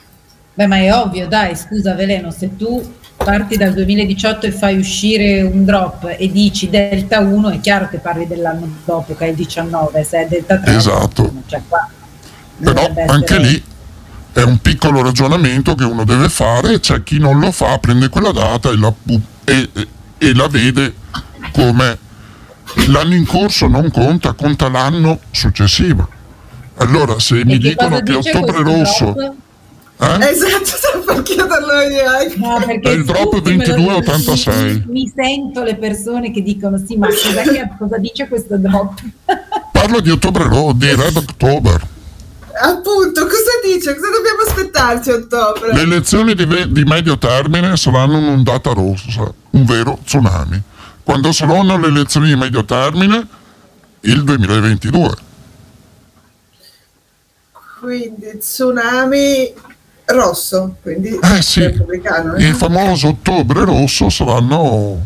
Beh, 0.55 0.67
ma 0.67 0.77
è 0.77 0.93
ovvio, 0.93 1.27
dai, 1.27 1.55
scusa 1.55 1.93
Veleno, 1.93 2.31
se 2.31 2.55
tu 2.55 2.93
parti 3.15 3.55
dal 3.55 3.73
2018 3.73 4.47
e 4.47 4.51
fai 4.51 4.77
uscire 4.77 5.41
un 5.41 5.63
drop 5.63 6.15
e 6.17 6.31
dici 6.31 6.69
Delta 6.69 7.19
1, 7.19 7.49
è 7.49 7.59
chiaro 7.59 7.87
che 7.87 7.97
parli 7.97 8.27
dell'anno 8.27 8.67
dopo, 8.85 9.15
che 9.15 9.25
è 9.25 9.29
il 9.29 9.35
19, 9.35 10.03
se 10.03 10.23
è 10.23 10.27
Delta 10.27 10.57
3. 10.59 10.75
Esatto. 10.75 11.33
Cioè 11.47 11.61
qua 11.67 11.87
Però 12.59 12.91
anche 13.07 13.33
essere- 13.35 13.47
lì 13.49 13.63
è 14.33 14.41
un 14.41 14.57
piccolo 14.59 15.01
ragionamento 15.01 15.75
che 15.75 15.83
uno 15.83 16.03
deve 16.03 16.29
fare, 16.29 16.79
c'è 16.79 17.03
chi 17.03 17.19
non 17.19 17.39
lo 17.39 17.51
fa, 17.51 17.77
prende 17.77 18.09
quella 18.09 18.31
data 18.31 18.69
e 18.69 18.77
la, 18.77 18.93
e- 19.45 19.69
e- 20.17 20.33
la 20.35 20.47
vede 20.47 20.93
come 21.51 21.97
l'anno 22.87 23.13
in 23.15 23.25
corso 23.25 23.67
non 23.67 23.91
conta, 23.91 24.33
conta 24.33 24.69
l'anno 24.69 25.19
successivo. 25.31 26.07
Allora 26.77 27.19
se 27.19 27.39
E 27.39 27.45
mi 27.45 27.57
che 27.59 27.69
dicono 27.69 28.01
cosa 28.01 28.03
che 28.03 28.13
ottobre 28.37 28.63
rosso... 28.63 29.11
drop? 29.11 29.33
eh? 29.99 30.29
Esatto, 30.29 30.65
stavo 30.65 31.03
per 31.03 31.21
chiederlo 31.21 31.81
io 31.81 32.09
anche. 32.09 32.35
No, 32.37 32.63
perché 32.65 32.89
È 32.89 32.93
il 32.93 33.05
drop 33.05 33.29
tutti 33.35 33.53
me 33.55 33.65
lo- 33.67 33.73
2286. 33.75 34.83
Mi, 34.87 35.01
mi 35.01 35.11
sento 35.15 35.61
le 35.63 35.75
persone 35.75 36.31
che 36.31 36.41
dicono 36.41 36.77
sì, 36.85 36.95
ma 36.97 37.07
che- 37.07 37.69
cosa 37.77 37.97
dice 37.97 38.27
questo 38.27 38.57
drop? 38.57 38.99
Parlo 39.71 39.99
di 39.99 40.09
ottobre 40.09 40.45
rosso, 40.45 40.73
di 40.73 40.95
Red 40.95 41.15
October. 41.17 41.87
Appunto, 42.61 43.25
cosa 43.25 43.59
dice? 43.63 43.95
Cosa 43.95 44.11
dobbiamo 44.11 44.41
aspettarci 44.47 45.09
a 45.11 45.15
ottobre? 45.15 45.73
Le 45.73 45.81
elezioni 45.81 46.33
di, 46.35 46.45
ve- 46.45 46.71
di 46.71 46.83
medio 46.83 47.17
termine 47.17 47.75
saranno 47.77 48.17
un'ondata 48.17 48.71
rossa, 48.73 49.31
un 49.51 49.65
vero 49.65 49.99
tsunami. 50.03 50.61
Quando 51.03 51.31
saranno 51.31 51.77
le 51.77 51.87
elezioni 51.87 52.27
di 52.27 52.35
medio 52.35 52.63
termine? 52.65 53.27
Il 54.01 54.23
2022. 54.23 55.15
Quindi 57.79 58.37
tsunami 58.37 59.53
rosso, 60.05 60.75
quindi 60.81 61.17
Eh 61.21 61.41
sì, 61.41 61.61
repubblicano. 61.61 62.35
eh? 62.35 62.47
il 62.47 62.55
famoso 62.55 63.09
ottobre 63.09 63.65
rosso 63.65 64.09
saranno 64.09 65.05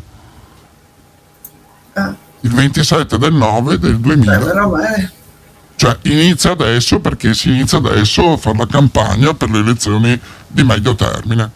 Ah, 1.93 2.15
il 2.41 2.51
27 2.53 3.17
del 3.17 3.33
9 3.33 3.79
del 3.79 3.95
beh, 3.95 4.15
2000. 4.15 4.37
però, 4.37 4.69
ma, 4.69 4.95
eh, 4.95 5.09
Cioè 5.77 5.95
inizia 6.03 6.51
adesso 6.51 6.99
perché 6.99 7.33
si 7.35 7.49
inizia 7.49 7.77
adesso 7.77 8.31
a 8.33 8.37
fare 8.37 8.57
la 8.57 8.65
campagna 8.67 9.33
per 9.35 9.49
le 9.51 9.59
elezioni 9.59 10.19
di 10.47 10.63
medio 10.63 10.95
termine. 10.95 11.51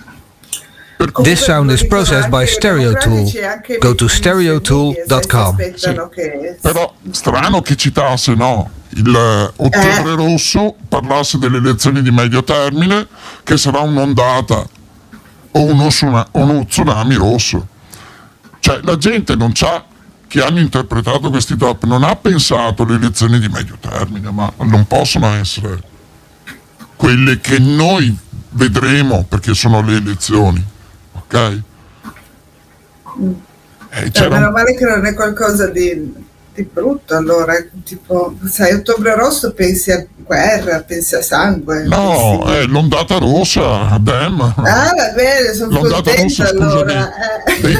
This 1.24 1.42
sound 1.44 1.72
is 1.72 1.84
processed 1.88 2.30
by 2.30 2.42
anche 2.42 2.52
i 2.52 2.54
Stereo 2.54 2.92
democratici 2.94 3.38
Tool. 3.40 3.44
anche 3.50 3.74
i 3.74 3.78
Go 3.80 3.96
to 3.96 4.08
stereotool.com. 4.08 5.56
che- 5.58 6.58
Però 6.62 6.94
strano 7.10 7.62
che 7.64 7.76
citasse 7.76 8.36
no, 8.36 8.70
il 8.90 9.08
eh, 9.16 9.52
ottobre 9.56 10.14
rosso 10.14 10.76
parlasse 10.88 11.40
delle 11.40 11.58
elezioni 11.58 12.04
di 12.04 12.12
medio 12.12 12.44
termine 12.44 13.08
che 13.44 13.58
sarà 13.58 13.80
un'ondata 13.80 14.64
o 15.54 15.60
uno, 15.64 15.90
uno 16.34 16.66
tsunami 16.68 17.16
rosso. 17.16 17.68
Cioè 18.60 18.82
la 18.84 18.96
gente 18.98 19.36
non 19.36 19.54
c'ha 19.54 19.84
che 20.32 20.42
hanno 20.42 20.60
interpretato 20.62 21.30
questi 21.30 21.58
top 21.58 21.84
non 21.84 22.04
ha 22.06 22.16
pensato 22.16 22.84
alle 22.84 22.96
elezioni 22.96 23.38
di 23.38 23.50
medio 23.50 23.76
termine, 23.82 24.32
ma 24.32 24.50
non 24.60 24.88
possono 24.88 25.28
essere 25.34 25.78
quelle 26.96 27.42
che 27.42 27.60
noi 27.60 28.18
vedremo 28.52 29.26
perché 29.28 29.54
sono 29.54 29.82
le 29.82 29.98
elezioni. 29.98 30.66
Ok? 31.14 31.62
Eh, 33.94 34.12
Eh, 34.14 34.30
meno 34.30 34.52
male 34.52 34.74
che 34.76 34.86
non 34.86 35.06
è 35.06 35.14
qualcosa 35.14 35.68
di, 35.68 36.14
di 36.54 36.64
brutto, 36.64 37.14
allora, 37.14 37.54
tipo, 37.84 38.34
sai, 38.46 38.72
ottobre 38.74 39.14
rosso 39.16 39.52
pensi 39.52 39.92
a 39.92 40.06
guerra, 40.16 40.80
pensi 40.80 41.16
a 41.16 41.22
sangue. 41.22 41.84
No, 41.84 42.40
pensi- 42.46 42.58
è 42.60 42.66
l'ondata 42.68 43.18
rossa, 43.18 43.90
Adem. 43.90 44.40
Ah, 44.40 44.94
va 44.96 45.12
bene, 45.14 45.54
sono 45.54 45.72
L'ondata 45.74 46.14
contenta 46.14 46.22
rossa, 46.24 46.48
scusami, 46.48 46.92
allora. 46.92 47.14
eh. 47.44 47.62
dei, 47.62 47.78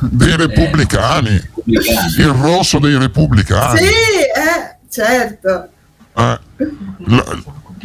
dei 0.00 0.36
repubblicani, 0.38 1.49
il 1.64 2.28
rosso 2.28 2.78
dei 2.78 2.96
repubblicani. 2.98 3.78
Sì, 3.78 3.84
eh, 3.84 4.76
certo. 4.88 5.68
Eh, 6.16 6.38
l- 7.06 7.42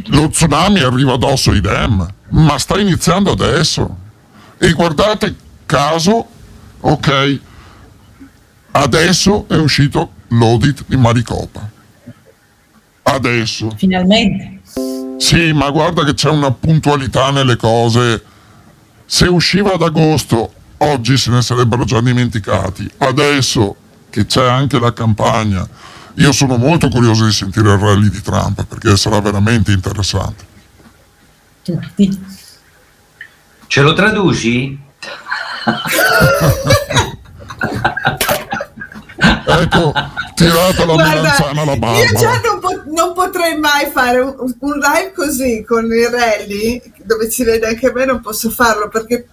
lo 0.07 0.30
tsunami 0.30 0.80
arriva 0.81 1.14
addosso 1.14 1.52
ai 1.52 1.61
Dem, 1.61 2.07
ma 2.30 2.57
sta 2.57 2.80
iniziando 2.80 3.31
adesso. 3.31 3.97
E 4.57 4.72
guardate 4.73 5.35
caso, 5.65 6.27
ok, 6.80 7.39
adesso 8.72 9.45
è 9.47 9.56
uscito 9.56 10.11
l'audit 10.30 10.84
di 10.88 10.97
Maricopa. 10.97 11.69
Adesso. 13.03 13.72
Finalmente. 13.77 14.60
Sì, 15.18 15.53
ma 15.53 15.69
guarda 15.69 16.03
che 16.03 16.14
c'è 16.14 16.30
una 16.30 16.52
puntualità 16.52 17.31
nelle 17.31 17.56
cose. 17.56 18.23
Se 19.06 19.27
usciva 19.27 19.73
ad 19.73 19.81
agosto, 19.81 20.52
oggi 20.85 21.17
se 21.17 21.29
ne 21.31 21.41
sarebbero 21.41 21.83
già 21.83 22.01
dimenticati. 22.01 22.89
Adesso 22.97 23.75
che 24.09 24.25
c'è 24.25 24.45
anche 24.45 24.79
la 24.79 24.93
campagna, 24.93 25.67
io 26.15 26.31
sono 26.31 26.57
molto 26.57 26.87
curioso 26.89 27.25
di 27.25 27.31
sentire 27.31 27.73
il 27.73 27.77
rally 27.79 28.09
di 28.09 28.21
Trump 28.21 28.63
perché 28.65 28.95
sarà 28.95 29.19
veramente 29.19 29.71
interessante. 29.71 30.45
Tutti. 31.63 32.23
Ce 33.67 33.81
lo 33.81 33.93
traduci? 33.93 34.79
Ecco, 39.47 39.93
tirata 40.33 40.85
la 40.85 40.93
Guarda, 40.93 41.13
melanzana 41.15 41.61
alla 41.61 41.73
io 41.73 41.79
barba. 41.79 42.19
già 42.19 42.41
non, 42.41 42.59
po- 42.59 42.83
non 42.93 43.13
potrei 43.13 43.57
mai 43.57 43.89
fare 43.91 44.19
un, 44.19 44.35
un 44.59 44.73
live 44.73 45.13
così 45.15 45.63
con 45.65 45.85
i 45.85 46.09
rally, 46.09 46.81
dove 47.03 47.29
si 47.29 47.43
vede 47.43 47.67
anche 47.67 47.91
me, 47.93 48.05
non 48.05 48.21
posso 48.21 48.49
farlo 48.49 48.89
perché 48.89 49.27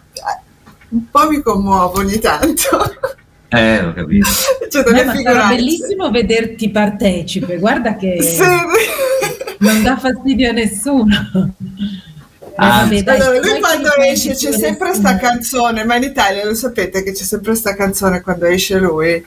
un 0.92 1.10
po' 1.10 1.28
mi 1.30 1.42
commuovo 1.42 1.98
ogni 2.00 2.18
tanto. 2.18 2.94
Eh, 3.54 3.80
ho 3.84 3.92
capito. 3.92 4.26
cioè, 4.70 4.82
Eh, 4.98 5.04
ma 5.04 5.14
sarà 5.14 5.48
bellissimo 5.48 6.10
vederti 6.10 6.70
partecipe, 6.70 7.58
guarda 7.58 7.96
che 7.96 8.22
Sì. 8.22 8.40
non 9.58 9.82
dà 9.82 9.98
fastidio 9.98 10.48
a 10.48 10.52
nessuno. 10.52 11.14
Ah, 12.56 12.80
vabbè, 12.80 13.02
dai, 13.02 13.20
Allora, 13.20 13.40
lui 13.40 13.60
quando 13.60 13.94
esce 13.96 14.30
c'è 14.34 14.52
sempre 14.52 14.88
nessuno. 14.88 14.94
sta 15.10 15.16
canzone, 15.18 15.84
ma 15.84 15.96
in 15.96 16.04
Italia 16.04 16.46
lo 16.46 16.54
sapete 16.54 17.02
che 17.02 17.12
c'è 17.12 17.24
sempre 17.24 17.54
sta 17.54 17.74
canzone 17.76 18.22
quando 18.22 18.46
esce 18.46 18.78
lui. 18.78 19.22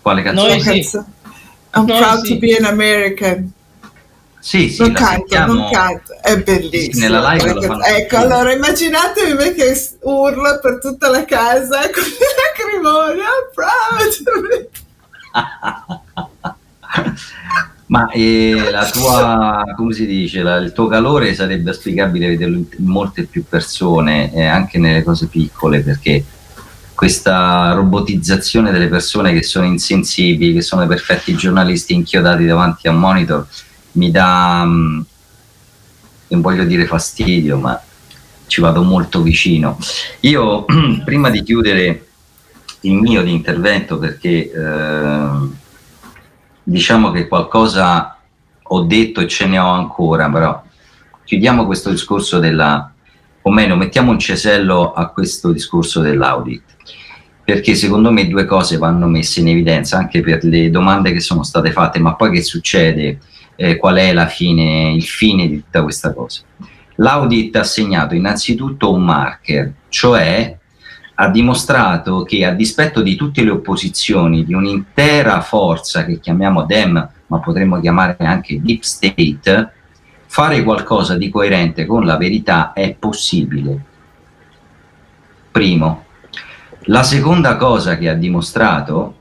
Quale 0.00 0.22
canzone? 0.22 0.48
Noi 0.48 0.60
sì. 0.62 0.68
Canzo- 0.70 1.04
I'm 1.74 1.84
Noi 1.86 1.98
proud 1.98 2.24
sì. 2.24 2.32
to 2.32 2.38
be 2.38 2.56
an 2.56 2.64
American. 2.64 3.52
Sì, 4.40 4.70
sì, 4.70 4.80
non 4.82 4.96
sentiamo. 4.96 5.52
non 5.52 5.70
canto, 5.70 6.14
è 6.22 6.38
bellissimo. 6.38 6.92
Sì, 6.94 7.00
nella 7.00 7.32
live 7.32 7.60
fanno 7.60 7.84
ecco, 7.84 8.16
tutti. 8.16 8.32
allora 8.32 8.52
immaginatevi 8.52 9.32
me 9.34 9.52
che 9.52 9.78
urlo 10.00 10.58
per 10.60 10.78
tutta 10.80 11.08
la 11.10 11.24
casa 11.26 11.80
con 11.92 12.02
i 12.02 12.16
lacrimoni, 12.40 13.20
I'm 13.20 13.50
proud. 13.54 14.22
to 14.24 14.40
be-" 14.48 14.68
Ma 17.86 18.08
eh, 18.10 18.70
la 18.70 18.88
tua, 18.88 19.64
come 19.76 19.92
si 19.92 20.06
dice, 20.06 20.42
la- 20.42 20.56
il 20.58 20.72
tuo 20.72 20.86
calore 20.86 21.34
sarebbe 21.34 21.72
spiegabile 21.72 22.28
vederlo 22.28 22.56
in 22.56 22.64
in 22.78 22.86
molte 22.86 23.24
più 23.24 23.44
persone, 23.48 24.32
eh, 24.32 24.44
anche 24.44 24.78
nelle 24.78 25.02
cose 25.02 25.26
piccole, 25.26 25.80
perché 25.80 26.24
questa 26.94 27.72
robotizzazione 27.72 28.70
delle 28.70 28.86
persone 28.88 29.32
che 29.32 29.42
sono 29.42 29.66
insensibili, 29.66 30.52
che 30.54 30.62
sono 30.62 30.84
i 30.84 30.86
perfetti 30.86 31.34
giornalisti 31.34 31.94
inchiodati 31.94 32.44
davanti 32.46 32.86
a 32.86 32.90
un 32.92 32.98
monitor, 32.98 33.46
mi 33.92 34.10
dà, 34.10 34.64
mm, 34.64 35.00
non 36.28 36.40
voglio 36.40 36.64
dire 36.64 36.86
fastidio, 36.86 37.58
ma 37.58 37.80
ci 38.46 38.60
vado 38.60 38.82
molto 38.82 39.22
vicino. 39.22 39.78
Io, 40.20 40.64
prima 41.04 41.30
di 41.30 41.42
chiudere 41.42 42.06
il 42.80 42.94
mio 42.94 43.22
intervento, 43.22 43.98
perché 43.98 44.50
ehm, 44.50 45.56
diciamo 46.62 47.10
che 47.10 47.28
qualcosa 47.28 48.16
ho 48.62 48.82
detto 48.82 49.20
e 49.20 49.28
ce 49.28 49.46
ne 49.46 49.58
ho 49.58 49.68
ancora, 49.68 50.30
però 50.30 50.62
chiudiamo 51.24 51.66
questo 51.66 51.90
discorso 51.90 52.38
della, 52.38 52.92
o 53.42 53.50
meno 53.52 53.76
mettiamo 53.76 54.10
un 54.10 54.18
cesello 54.18 54.92
a 54.92 55.08
questo 55.08 55.52
discorso 55.52 56.00
dell'audit, 56.00 56.62
perché 57.44 57.74
secondo 57.74 58.10
me 58.10 58.28
due 58.28 58.44
cose 58.44 58.78
vanno 58.78 59.06
messe 59.06 59.40
in 59.40 59.48
evidenza 59.48 59.96
anche 59.96 60.20
per 60.20 60.44
le 60.44 60.70
domande 60.70 61.12
che 61.12 61.20
sono 61.20 61.42
state 61.42 61.72
fatte, 61.72 61.98
ma 61.98 62.14
poi 62.14 62.30
che 62.30 62.42
succede, 62.42 63.18
Eh, 63.62 63.76
qual 63.76 63.96
è 63.96 64.14
la 64.14 64.26
fine, 64.26 64.90
il 64.94 65.02
fine 65.02 65.46
di 65.46 65.62
tutta 65.62 65.82
questa 65.82 66.14
cosa. 66.14 66.40
L'audit 66.94 67.54
ha 67.56 67.62
segnato 67.62 68.14
innanzitutto 68.14 68.90
un 68.90 69.04
marker, 69.04 69.70
cioè 69.90 70.56
ha 71.14 71.28
dimostrato 71.28 72.22
che 72.22 72.46
a 72.46 72.52
dispetto 72.52 73.02
di 73.02 73.16
tutte 73.16 73.44
le 73.44 73.50
opposizioni 73.50 74.46
di 74.46 74.54
un'intera 74.54 75.42
forza 75.42 76.06
che 76.06 76.20
chiamiamo 76.20 76.64
DEM, 76.64 77.10
ma 77.26 77.38
potremmo 77.40 77.78
chiamare 77.80 78.16
anche 78.20 78.62
Deep 78.62 78.80
State, 78.80 79.72
fare 80.24 80.62
qualcosa 80.62 81.18
di 81.18 81.28
coerente 81.28 81.84
con 81.84 82.06
la 82.06 82.16
verità 82.16 82.72
è 82.72 82.94
possibile. 82.98 83.84
Primo. 85.50 86.04
La 86.84 87.02
seconda 87.02 87.56
cosa 87.56 87.98
che 87.98 88.08
ha 88.08 88.14
dimostrato 88.14 89.16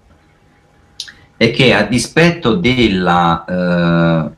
è 1.40 1.52
che 1.52 1.74
a 1.74 1.84
dispetto 1.84 2.56
della, 2.56 3.46
eh, 3.46 4.30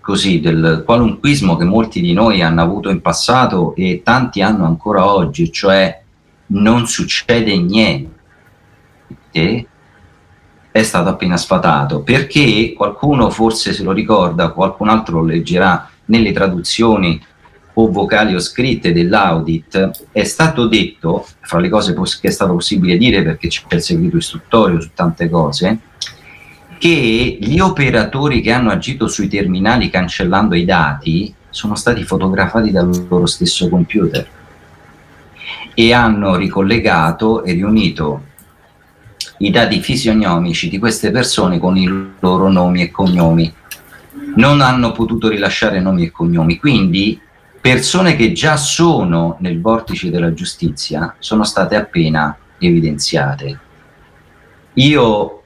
così, 0.00 0.40
del 0.40 0.82
qualunquismo 0.82 1.56
che 1.56 1.64
molti 1.64 2.00
di 2.00 2.14
noi 2.14 2.40
hanno 2.40 2.62
avuto 2.62 2.88
in 2.88 3.02
passato 3.02 3.74
e 3.74 4.00
tanti 4.02 4.40
hanno 4.40 4.64
ancora 4.64 5.12
oggi, 5.12 5.52
cioè 5.52 6.00
non 6.46 6.86
succede 6.86 7.54
niente, 7.58 8.08
è 10.70 10.82
stato 10.82 11.10
appena 11.10 11.36
sfatato. 11.36 12.00
Perché 12.00 12.72
qualcuno 12.74 13.28
forse 13.28 13.74
se 13.74 13.82
lo 13.82 13.92
ricorda, 13.92 14.52
qualcun 14.52 14.88
altro 14.88 15.20
lo 15.20 15.26
leggerà 15.26 15.86
nelle 16.06 16.32
traduzioni 16.32 17.22
o 17.74 17.90
vocali 17.90 18.34
o 18.34 18.38
scritte 18.38 18.94
dell'audit, 18.94 20.06
è 20.12 20.24
stato 20.24 20.66
detto, 20.66 21.26
fra 21.40 21.58
le 21.58 21.68
cose 21.68 21.92
che 21.92 22.28
è 22.28 22.30
stato 22.30 22.54
possibile 22.54 22.96
dire 22.96 23.22
perché 23.22 23.48
c'è 23.48 23.64
il 23.68 23.82
segreto 23.82 24.16
istruttorio 24.16 24.80
su 24.80 24.92
tante 24.94 25.28
cose, 25.28 25.80
che 26.78 27.38
gli 27.40 27.58
operatori 27.58 28.40
che 28.40 28.52
hanno 28.52 28.70
agito 28.70 29.08
sui 29.08 29.28
terminali 29.28 29.90
cancellando 29.90 30.54
i 30.54 30.64
dati 30.64 31.34
sono 31.50 31.74
stati 31.74 32.04
fotografati 32.04 32.70
dal 32.70 33.06
loro 33.08 33.26
stesso 33.26 33.68
computer 33.68 34.26
e 35.74 35.92
hanno 35.92 36.36
ricollegato 36.36 37.44
e 37.44 37.52
riunito 37.52 38.22
i 39.38 39.50
dati 39.50 39.80
fisionomici 39.80 40.68
di 40.68 40.78
queste 40.78 41.10
persone 41.10 41.58
con 41.58 41.76
i 41.76 42.12
loro 42.18 42.50
nomi 42.50 42.82
e 42.82 42.90
cognomi. 42.90 43.54
non 44.34 44.60
hanno 44.60 44.92
potuto 44.92 45.28
rilasciare 45.28 45.80
nomi 45.80 46.04
e 46.04 46.10
cognomi. 46.10 46.58
Quindi 46.58 47.20
persone 47.60 48.14
che 48.16 48.32
già 48.32 48.56
sono 48.56 49.36
nel 49.40 49.60
vortice 49.60 50.10
della 50.10 50.32
giustizia 50.32 51.14
sono 51.18 51.44
state 51.44 51.76
appena 51.76 52.36
evidenziate. 52.58 53.58
Io 54.74 55.37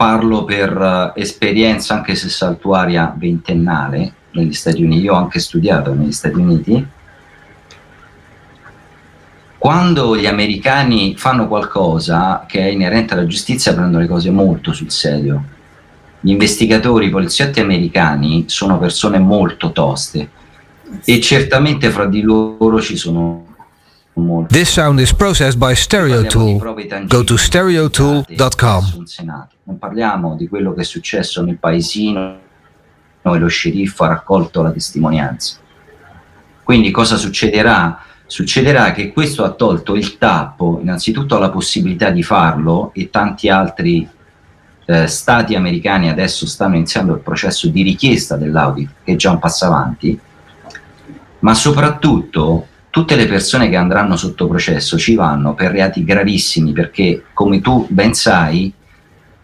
parlo 0.00 0.44
per 0.44 0.74
uh, 1.14 1.20
esperienza, 1.20 1.92
anche 1.92 2.14
se 2.14 2.30
saltuaria 2.30 3.14
ventennale, 3.14 4.14
negli 4.30 4.54
Stati 4.54 4.82
Uniti, 4.82 5.02
io 5.02 5.12
ho 5.12 5.18
anche 5.18 5.40
studiato 5.40 5.92
negli 5.92 6.10
Stati 6.10 6.36
Uniti. 6.36 6.86
Quando 9.58 10.16
gli 10.16 10.24
americani 10.24 11.16
fanno 11.18 11.46
qualcosa 11.48 12.46
che 12.48 12.60
è 12.60 12.70
inerente 12.70 13.12
alla 13.12 13.26
giustizia, 13.26 13.74
prendono 13.74 14.00
le 14.00 14.08
cose 14.08 14.30
molto 14.30 14.72
sul 14.72 14.90
serio. 14.90 15.44
Gli 16.20 16.30
investigatori, 16.30 17.08
i 17.08 17.10
poliziotti 17.10 17.60
americani 17.60 18.44
sono 18.46 18.78
persone 18.78 19.18
molto 19.18 19.70
toste 19.70 20.30
e 21.04 21.20
certamente 21.20 21.90
fra 21.90 22.06
di 22.06 22.22
loro 22.22 22.80
ci 22.80 22.96
sono. 22.96 23.48
This 24.48 24.70
sound 24.70 24.98
is 25.00 25.12
processed 25.12 25.58
by 25.58 25.74
Stereotool. 25.74 27.06
Go 27.06 27.24
to 27.24 27.36
stereotool.com. 27.36 29.04
Non 29.64 29.78
parliamo 29.78 30.34
di 30.36 30.48
quello 30.48 30.74
che 30.74 30.80
è 30.80 30.84
successo 30.84 31.42
nel 31.42 31.58
paesino 31.58 32.38
e 33.22 33.38
lo 33.38 33.48
sceriffo 33.48 34.04
ha 34.04 34.08
raccolto 34.08 34.62
la 34.62 34.72
testimonianza. 34.72 35.58
Quindi 36.62 36.90
cosa 36.90 37.16
succederà? 37.16 38.02
Succederà 38.26 38.92
che 38.92 39.12
questo 39.12 39.44
ha 39.44 39.50
tolto 39.50 39.94
il 39.94 40.16
tappo 40.18 40.78
innanzitutto 40.80 41.36
alla 41.36 41.50
possibilità 41.50 42.10
di 42.10 42.22
farlo 42.22 42.92
e 42.94 43.10
tanti 43.10 43.48
altri 43.48 44.08
eh, 44.84 45.06
stati 45.06 45.54
americani 45.54 46.08
adesso 46.08 46.46
stanno 46.46 46.76
iniziando 46.76 47.14
il 47.14 47.20
processo 47.20 47.68
di 47.68 47.82
richiesta 47.82 48.36
dell'audit, 48.36 48.90
che 49.04 49.12
è 49.12 49.16
già 49.16 49.30
un 49.30 49.38
passo 49.38 49.66
avanti, 49.66 50.18
ma 51.40 51.54
soprattutto 51.54 52.66
tutte 52.90 53.16
le 53.16 53.26
persone 53.26 53.68
che 53.68 53.76
andranno 53.76 54.16
sotto 54.16 54.48
processo 54.48 54.98
ci 54.98 55.14
vanno 55.14 55.54
per 55.54 55.70
reati 55.70 56.04
gravissimi 56.04 56.72
perché, 56.72 57.24
come 57.32 57.60
tu 57.60 57.86
ben 57.88 58.12
sai, 58.12 58.72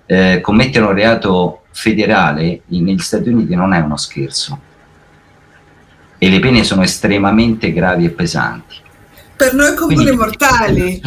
eh, 0.07 0.41
commettere 0.43 0.85
un 0.85 0.93
reato 0.93 1.63
federale 1.71 2.63
negli 2.67 2.99
Stati 2.99 3.29
Uniti 3.29 3.55
non 3.55 3.73
è 3.73 3.81
uno 3.81 3.97
scherzo 3.97 4.61
e 6.19 6.31
le 6.31 6.39
pene 6.41 6.65
sono 6.65 6.83
estremamente 6.83 7.73
gravi 7.73 8.07
e 8.07 8.11
pesanti. 8.11 8.77
Per 9.37 9.53
noi 9.53 9.75
comuni 9.75 10.11
mortali, 10.13 11.01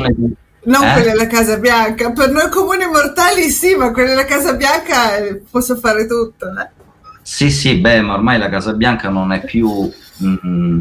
non 0.64 0.84
eh? 0.84 0.94
quelle 0.94 1.12
della 1.12 1.28
Casa 1.28 1.58
Bianca, 1.58 2.12
per 2.12 2.30
noi 2.30 2.50
comuni 2.50 2.86
mortali 2.86 3.50
sì, 3.50 3.76
ma 3.76 3.92
quelle 3.92 4.10
della 4.10 4.26
Casa 4.26 4.54
Bianca 4.54 5.18
eh, 5.18 5.42
posso 5.50 5.78
fare 5.78 6.06
tutto. 6.06 6.46
Eh? 6.46 6.70
Sì, 7.24 7.50
sì, 7.50 7.76
beh, 7.78 8.02
ma 8.02 8.14
ormai 8.14 8.38
la 8.38 8.50
Casa 8.50 8.74
Bianca 8.74 9.10
non 9.10 9.32
è 9.32 9.44
più 9.44 9.92
mm, 10.24 10.80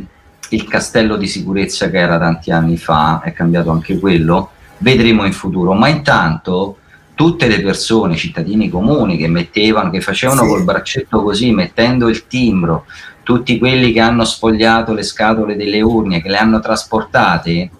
il 0.51 0.67
castello 0.67 1.17
di 1.17 1.27
sicurezza 1.27 1.91
che 1.91 1.99
era 1.99 2.19
tanti 2.19 2.51
anni 2.51 2.77
fa, 2.77 3.21
è 3.23 3.33
cambiato 3.33 3.71
anche 3.71 3.99
quello, 3.99 4.51
vedremo 4.79 5.25
in 5.25 5.33
futuro, 5.33 5.75
ma 5.75 5.89
intanto 5.89 6.79
tutte 7.15 7.49
le 7.49 7.61
persone, 7.61 8.17
cittadini 8.17 8.69
comuni 8.69 9.17
che 9.17 9.29
mettevano, 9.29 9.91
che 9.91 10.01
facevano 10.01 10.43
sì. 10.43 10.49
col 10.49 10.65
braccetto 10.65 11.23
così, 11.23 11.51
mettendo 11.53 12.09
il 12.09 12.27
timbro, 12.27 12.85
tutti 13.23 13.59
quelli 13.59 13.93
che 13.93 14.01
hanno 14.01 14.25
sfogliato 14.25 14.93
le 14.93 15.03
scatole 15.03 15.57
delle 15.57 15.81
urne, 15.81 16.23
che 16.23 16.29
le 16.29 16.39
hanno 16.39 16.61
trasportate, 16.61 17.71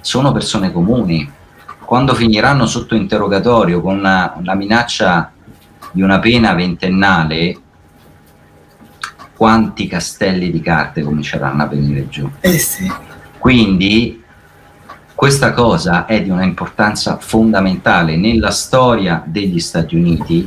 sono 0.00 0.32
persone 0.32 0.72
comuni. 0.72 1.30
Quando 1.84 2.14
finiranno 2.14 2.66
sotto 2.66 2.94
interrogatorio 2.94 3.80
con 3.80 4.00
la 4.00 4.54
minaccia 4.54 5.32
di 5.92 6.02
una 6.02 6.18
pena 6.18 6.52
ventennale, 6.52 7.56
quanti 9.40 9.86
castelli 9.86 10.50
di 10.50 10.60
carte 10.60 11.00
cominceranno 11.00 11.62
a 11.62 11.66
venire 11.66 12.10
giù? 12.10 12.30
Eh 12.40 12.58
sì. 12.58 12.92
Quindi 13.38 14.22
questa 15.14 15.54
cosa 15.54 16.04
è 16.04 16.22
di 16.22 16.28
una 16.28 16.44
importanza 16.44 17.16
fondamentale 17.16 18.18
nella 18.18 18.50
storia 18.50 19.22
degli 19.24 19.58
Stati 19.58 19.96
Uniti, 19.96 20.46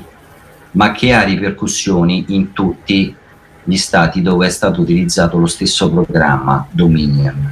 ma 0.73 0.91
che 0.91 1.11
ha 1.11 1.23
ripercussioni 1.23 2.25
in 2.35 2.53
tutti 2.53 3.15
gli 3.63 3.77
stati 3.77 4.21
dove 4.21 4.45
è 4.45 4.51
stato 4.51 4.81
utilizzato 4.81 5.39
lo 5.39 5.47
stesso 5.47 5.89
programma 5.89 6.67
Dominion, 6.69 7.51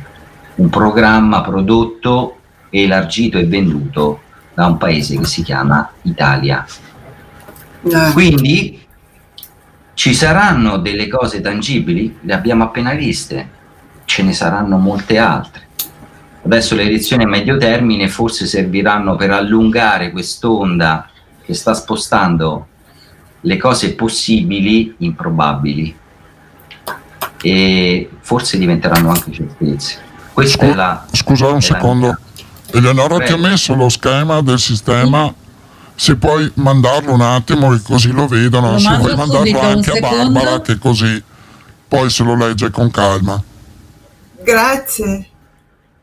un 0.57 0.69
programma 0.69 1.41
prodotto, 1.41 2.37
elargito 2.69 3.39
e 3.39 3.47
venduto 3.47 4.21
da 4.53 4.67
un 4.67 4.77
paese 4.77 5.17
che 5.17 5.25
si 5.25 5.41
chiama 5.41 5.91
Italia. 6.03 6.63
Eh. 7.81 8.11
Quindi 8.13 8.80
ci 10.01 10.15
saranno 10.15 10.77
delle 10.77 11.07
cose 11.07 11.41
tangibili, 11.41 12.17
le 12.21 12.33
abbiamo 12.33 12.63
appena 12.63 12.95
viste, 12.95 13.49
ce 14.05 14.23
ne 14.23 14.33
saranno 14.33 14.77
molte 14.77 15.19
altre. 15.19 15.67
Adesso 16.43 16.73
le 16.73 16.85
elezioni 16.85 17.23
a 17.23 17.27
medio 17.27 17.55
termine 17.57 18.07
forse 18.07 18.47
serviranno 18.47 19.15
per 19.15 19.29
allungare 19.29 20.09
quest'onda 20.09 21.07
che 21.45 21.53
sta 21.53 21.75
spostando 21.75 22.65
le 23.41 23.57
cose 23.57 23.93
possibili 23.93 24.95
improbabili. 24.97 25.95
E 27.43 28.09
forse 28.21 28.57
diventeranno 28.57 29.09
anche 29.09 29.31
certezze. 29.31 29.99
Questa 30.33 30.57
Scu- 30.57 30.71
è 30.71 30.75
la, 30.75 31.05
scusa 31.11 31.45
un 31.45 31.61
secondo, 31.61 32.17
Eleonora 32.71 33.19
ti 33.19 33.33
ha 33.33 33.37
messo 33.37 33.75
lo 33.75 33.87
schema 33.87 34.41
del 34.41 34.57
sistema 34.57 35.31
se 35.95 36.15
puoi 36.15 36.51
mandarlo 36.55 37.13
un 37.13 37.21
attimo 37.21 37.69
che 37.69 37.81
così 37.81 38.11
lo 38.11 38.27
vedono, 38.27 38.71
lo 38.71 38.79
se 38.79 38.95
vuoi 38.97 39.15
mandarlo 39.15 39.59
anche 39.59 39.97
a 39.97 39.99
Barbara 39.99 40.61
che 40.61 40.77
così 40.77 41.23
poi 41.87 42.09
se 42.09 42.23
lo 42.23 42.35
legge 42.35 42.71
con 42.71 42.89
calma. 42.89 43.41
Grazie. 44.43 45.27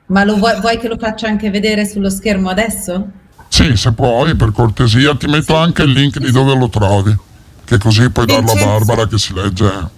Ma 0.06 0.24
lo 0.24 0.36
vuoi, 0.36 0.60
vuoi, 0.60 0.78
che 0.78 0.89
lo 0.89 0.97
faccia 0.98 1.27
anche 1.27 1.51
vedere 1.51 1.86
sullo 1.86 2.10
schermo 2.10 2.48
adesso? 2.48 3.09
Sì, 3.48 3.77
se 3.77 3.93
puoi, 3.93 4.35
per 4.36 4.52
cortesia, 4.52 5.15
ti 5.16 5.27
metto 5.27 5.55
sì. 5.55 5.60
anche 5.60 5.82
il 5.82 5.93
link 5.93 6.19
di 6.19 6.31
dove 6.31 6.55
lo 6.55 6.69
trovi, 6.69 7.16
che 7.65 7.78
così 7.78 8.09
puoi 8.10 8.27
darlo 8.27 8.52
a 8.52 8.55
Barbara 8.55 9.06
che 9.06 9.19
si 9.19 9.32
legge. 9.35 9.89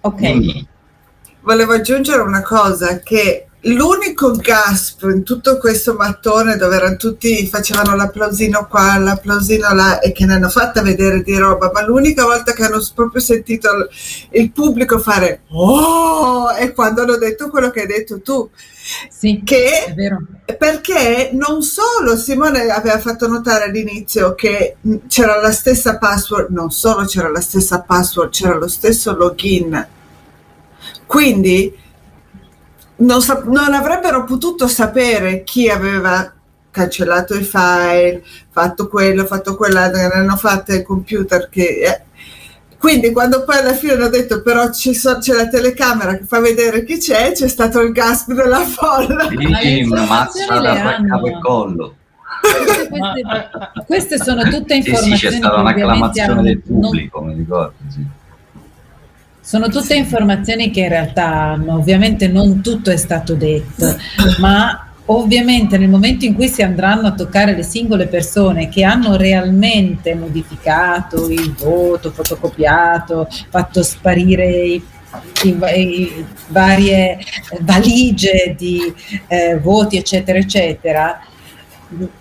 Ok. 0.00 0.64
Volevo 1.40 1.72
aggiungere 1.72 2.22
una 2.22 2.42
cosa, 2.42 2.98
che 2.98 3.46
l'unico 3.64 4.32
gasp 4.32 5.02
in 5.04 5.22
tutto 5.22 5.58
questo 5.58 5.94
mattone 5.94 6.56
dove 6.56 6.76
erano 6.76 6.96
tutti, 6.96 7.46
facevano 7.46 7.94
l'applausino 7.94 8.66
qua, 8.68 8.98
l'applausino 8.98 9.72
là 9.72 10.00
e 10.00 10.12
che 10.12 10.26
ne 10.26 10.34
hanno 10.34 10.48
fatta 10.48 10.82
vedere 10.82 11.22
di 11.22 11.36
roba, 11.36 11.70
ma 11.72 11.84
l'unica 11.84 12.24
volta 12.24 12.52
che 12.52 12.64
hanno 12.64 12.82
proprio 12.94 13.20
sentito 13.20 13.68
il 14.30 14.50
pubblico 14.50 14.98
fare 14.98 15.42
oh 15.50 16.50
è 16.50 16.72
quando 16.72 17.02
hanno 17.02 17.16
detto 17.16 17.50
quello 17.50 17.70
che 17.70 17.82
hai 17.82 17.86
detto 17.86 18.20
tu. 18.20 18.48
Sì, 19.08 19.42
che. 19.44 19.94
Perché 20.58 21.30
non 21.32 21.62
solo 21.62 22.16
Simone 22.16 22.68
aveva 22.68 22.98
fatto 22.98 23.28
notare 23.28 23.64
all'inizio 23.64 24.34
che 24.34 24.76
c'era 25.06 25.40
la 25.40 25.52
stessa 25.52 25.98
password, 25.98 26.50
non 26.50 26.70
solo 26.70 27.04
c'era 27.04 27.28
la 27.28 27.40
stessa 27.40 27.82
password, 27.82 28.30
c'era 28.30 28.56
lo 28.56 28.66
stesso 28.66 29.14
login. 29.14 29.86
Quindi 31.06 31.78
non, 33.02 33.20
sa- 33.20 33.42
non 33.44 33.74
avrebbero 33.74 34.24
potuto 34.24 34.66
sapere 34.66 35.42
chi 35.42 35.68
aveva 35.68 36.32
cancellato 36.70 37.34
i 37.34 37.42
file, 37.42 38.22
fatto 38.50 38.88
quello, 38.88 39.26
fatto 39.26 39.56
quell'altro, 39.56 40.00
ne 40.00 40.12
hanno 40.12 40.36
fatte 40.36 40.76
il 40.76 40.82
computer 40.82 41.48
che... 41.48 41.62
Eh. 41.62 42.00
Quindi 42.78 43.12
quando 43.12 43.44
poi 43.44 43.58
alla 43.58 43.74
fine 43.74 43.92
hanno 43.92 44.08
detto 44.08 44.42
però 44.42 44.72
so, 44.72 45.18
c'è 45.18 45.34
la 45.34 45.46
telecamera 45.46 46.16
che 46.16 46.24
fa 46.24 46.40
vedere 46.40 46.84
chi 46.84 46.98
c'è, 46.98 47.30
c'è 47.30 47.46
stato 47.46 47.80
il 47.80 47.92
gasp 47.92 48.32
della 48.32 48.64
folla. 48.64 49.28
Sì, 49.28 49.82
una 49.82 50.04
mazza 50.04 50.58
da 50.58 51.00
capo 51.06 51.26
e 51.26 51.38
collo. 51.40 51.94
Queste, 52.40 53.86
queste, 53.86 54.18
sono 54.18 54.42
tutte 54.48 54.74
informazioni. 54.74 55.16
Sì, 55.16 55.26
sì, 55.26 55.26
c'è 55.28 55.36
stata 55.36 55.60
un'acclamazione 55.60 56.42
del 56.42 56.60
pubblico, 56.60 57.20
non... 57.20 57.28
mi 57.28 57.34
ricordo. 57.36 57.74
Sì. 57.88 58.04
Sono 59.44 59.68
tutte 59.68 59.96
informazioni 59.96 60.70
che 60.70 60.82
in 60.82 60.88
realtà 60.88 61.60
ovviamente 61.66 62.28
non 62.28 62.62
tutto 62.62 62.92
è 62.92 62.96
stato 62.96 63.34
detto, 63.34 63.96
ma 64.38 64.88
ovviamente 65.06 65.76
nel 65.78 65.88
momento 65.88 66.24
in 66.24 66.34
cui 66.34 66.46
si 66.46 66.62
andranno 66.62 67.08
a 67.08 67.12
toccare 67.12 67.56
le 67.56 67.64
singole 67.64 68.06
persone 68.06 68.68
che 68.68 68.84
hanno 68.84 69.16
realmente 69.16 70.14
modificato 70.14 71.28
il 71.28 71.52
voto, 71.54 72.12
fotocopiato, 72.12 73.26
fatto 73.50 73.82
sparire 73.82 74.46
i 74.48 74.82
i, 75.42 75.48
i, 75.48 76.26
varie 76.48 77.18
valigie 77.60 78.54
di 78.56 78.80
eh, 79.26 79.58
voti, 79.58 79.98
eccetera, 79.98 80.38
eccetera, 80.38 81.20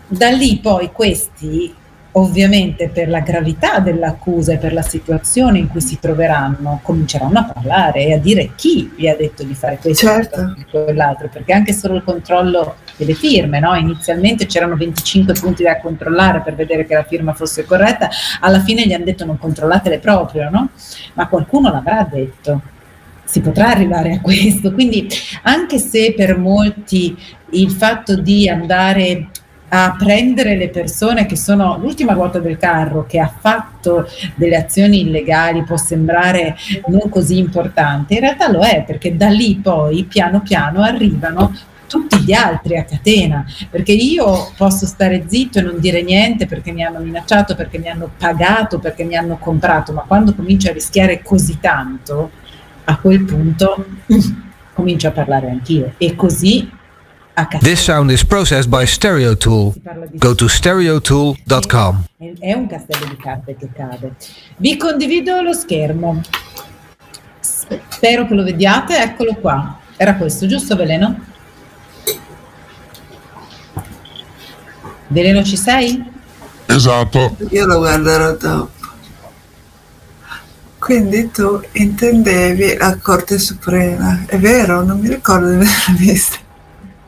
da 0.08 0.30
lì 0.30 0.58
poi 0.58 0.92
questi 0.92 1.74
ovviamente 2.14 2.90
per 2.90 3.08
la 3.08 3.22
gravità 3.22 3.80
dell'accusa 3.80 4.54
e 4.54 4.58
per 4.58 4.74
la 4.74 4.82
situazione 4.82 5.60
in 5.60 5.70
cui 5.70 5.82
si 5.82 6.00
troveranno, 6.00 6.80
cominceranno 6.84 7.40
a 7.40 7.44
parlare 7.46 8.06
e 8.06 8.14
a 8.14 8.18
dire 8.18 8.52
chi 8.56 8.92
vi 8.96 9.08
ha 9.08 9.16
detto 9.16 9.44
di 9.44 9.54
fare 9.54 9.78
questo 9.78 10.08
certo. 10.08 10.56
e 10.58 10.66
quell'altro, 10.70 11.30
perché 11.32 11.54
anche 11.54 11.74
solo 11.74 11.96
il 11.96 12.04
controllo 12.04 12.76
delle 12.98 13.14
firme, 13.14 13.60
no? 13.60 13.76
inizialmente 13.76 14.46
c'erano 14.46 14.76
25 14.76 15.34
punti 15.34 15.64
da 15.64 15.80
controllare 15.80 16.42
per 16.42 16.56
vedere 16.56 16.86
che 16.86 16.96
la 16.96 17.04
firma 17.04 17.34
fosse 17.34 17.66
corretta, 17.66 18.10
alla 18.42 18.60
fine 18.60 18.86
gli 18.86 18.94
hanno 18.94 19.06
detto 19.06 19.26
non 19.26 19.38
controllatele 19.38 20.00
proprio, 20.00 20.50
no? 20.50 20.70
ma 21.14 21.28
qualcuno 21.28 21.72
l'avrà 21.72 22.08
detto 22.10 22.62
si 23.24 23.40
potrà 23.40 23.70
arrivare 23.70 24.16
a 24.16 24.20
questo. 24.20 24.74
Quindi 24.74 25.08
anche 25.44 25.78
se 25.78 26.14
per 26.14 26.38
molti 26.38 27.18
il 27.52 27.72
fatto 27.72 28.20
di 28.20 28.50
andare 28.50 29.30
a 29.74 29.96
prendere 29.98 30.58
le 30.58 30.70
persone 30.70 31.26
che 31.26 31.38
sono 31.38 31.78
l'ultima 31.78 32.12
ruota 32.12 32.40
del 32.40 32.58
carro, 32.58 33.06
che 33.06 33.20
ha 33.20 33.34
fatto 33.40 34.06
delle 34.36 34.58
azioni 34.58 35.02
illegali, 35.02 35.64
può 35.64 35.78
sembrare 35.78 36.58
non 36.88 37.10
così 37.10 37.38
importante, 37.38 38.16
in 38.16 38.20
realtà 38.20 38.52
lo 38.52 38.62
è 38.62 38.84
perché 38.86 39.16
da 39.16 39.30
lì 39.30 39.56
poi 39.56 40.04
piano 40.04 40.42
piano 40.42 40.82
arrivano 40.82 41.56
tutti 41.88 42.20
gli 42.20 42.34
altri 42.34 42.78
a 42.78 42.84
catena, 42.84 43.46
perché 43.70 43.94
io 43.94 44.52
posso 44.58 44.86
stare 44.86 45.26
zitto 45.28 45.60
e 45.60 45.62
non 45.62 45.80
dire 45.80 46.02
niente 46.02 46.48
perché 46.48 46.72
mi 46.72 46.84
hanno 46.84 47.00
minacciato, 47.00 47.56
perché 47.56 47.80
mi 47.80 47.90
hanno 47.90 48.10
pagato, 48.18 48.80
perché 48.80 49.04
mi 49.04 49.16
hanno 49.16 49.38
comprato, 49.38 49.94
ma 49.94 50.04
quando 50.08 50.34
comincio 50.34 50.70
a 50.70 50.74
rischiare 50.74 51.22
così 51.22 51.60
tanto, 51.60 52.32
a 52.86 52.98
quel 52.98 53.24
punto 53.24 53.86
comincio 54.74 55.08
a 55.08 55.12
parlare 55.12 55.50
anch'io. 55.50 55.94
E 55.98 56.16
così 56.16 56.70
This 57.62 57.82
sound 57.84 58.12
is 58.12 58.24
processed 58.24 58.70
by 58.70 58.86
Stereotool. 58.86 59.74
Go 60.18 60.36
to 60.36 60.48
stereotool.com. 60.48 62.06
È 62.40 62.54
un 62.54 62.68
castello 62.68 63.06
di 63.06 63.18
carte 63.18 63.56
che 63.56 63.70
cade. 63.74 64.16
Vi 64.58 64.78
condivido 64.78 65.42
lo 65.42 65.54
schermo. 65.54 66.22
Spero 67.40 68.28
che 68.28 68.34
lo 68.34 68.44
vediate. 68.44 69.02
Eccolo 69.02 69.36
qua. 69.36 69.80
Era 69.96 70.16
questo, 70.16 70.46
giusto 70.46 70.76
Veleno? 70.76 71.20
Veleno 75.08 75.44
ci 75.44 75.58
sei? 75.58 76.04
Esatto. 76.66 77.38
Io 77.50 77.66
lo 77.66 77.78
guarderò 77.78 78.36
dopo. 78.36 78.80
Quindi 80.80 81.30
tu 81.30 81.62
intendevi 81.74 82.76
la 82.76 82.98
Corte 82.98 83.38
Suprema, 83.38 84.24
è 84.26 84.38
vero? 84.40 84.84
Non 84.84 85.00
mi 85.00 85.10
ricordo 85.10 85.48
di 85.48 85.56
averla 85.56 85.94
vista. 85.96 86.38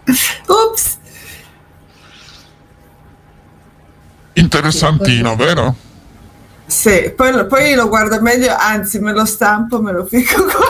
Ops! 0.47 0.97
Interessantino, 4.33 5.35
vero? 5.35 5.75
Sì, 6.65 7.13
poi, 7.15 7.45
poi 7.45 7.75
lo 7.75 7.87
guardo 7.87 8.19
meglio, 8.21 8.55
anzi 8.57 8.99
me 8.99 9.13
lo 9.13 9.25
stampo, 9.25 9.79
me 9.81 9.91
lo 9.91 10.05
fico 10.05 10.43
qua. 10.45 10.61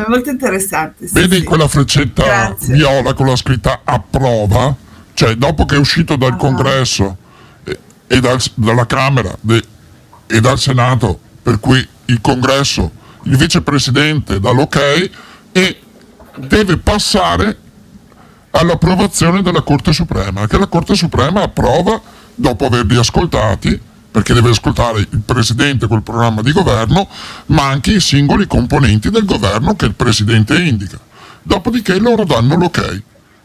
È 0.00 0.04
molto 0.08 0.30
interessante. 0.30 1.06
Sì, 1.08 1.14
Vedi 1.14 1.38
sì. 1.38 1.42
quella 1.42 1.66
freccetta 1.68 2.22
Grazie. 2.22 2.74
viola 2.74 3.12
con 3.14 3.26
la 3.26 3.36
scritta 3.36 3.80
approva? 3.84 4.74
Cioè, 5.12 5.34
dopo 5.34 5.64
che 5.66 5.74
è 5.74 5.78
uscito 5.78 6.16
dal 6.16 6.32
Ah. 6.32 6.36
congresso 6.36 7.16
e, 7.64 7.78
e 8.06 8.20
dal- 8.20 8.40
dalla 8.54 8.86
Camera 8.86 9.36
de- 9.40 9.64
e 10.26 10.40
dal 10.40 10.58
Senato, 10.58 11.18
per 11.42 11.58
cui 11.60 11.86
il 12.06 12.20
congresso, 12.20 12.90
il 13.24 13.36
vicepresidente 13.36 14.40
dà 14.40 14.50
l'ok 14.52 15.10
e 15.52 15.80
deve 16.36 16.78
passare 16.78 17.58
all'approvazione 18.50 19.42
della 19.42 19.62
Corte 19.62 19.92
Suprema, 19.92 20.46
che 20.46 20.58
la 20.58 20.66
Corte 20.66 20.94
Suprema 20.94 21.42
approva 21.42 22.00
dopo 22.34 22.66
averli 22.66 22.96
ascoltati, 22.96 23.80
perché 24.10 24.34
deve 24.34 24.50
ascoltare 24.50 25.00
il 25.00 25.22
presidente 25.24 25.86
col 25.86 26.02
programma 26.02 26.42
di 26.42 26.52
governo, 26.52 27.08
ma 27.46 27.68
anche 27.68 27.92
i 27.92 28.00
singoli 28.00 28.46
componenti 28.46 29.10
del 29.10 29.24
governo 29.24 29.74
che 29.74 29.86
il 29.86 29.94
presidente 29.94 30.54
indica. 30.58 30.98
Dopodiché 31.42 31.98
loro 31.98 32.24
danno 32.24 32.56
l'ok, 32.56 33.02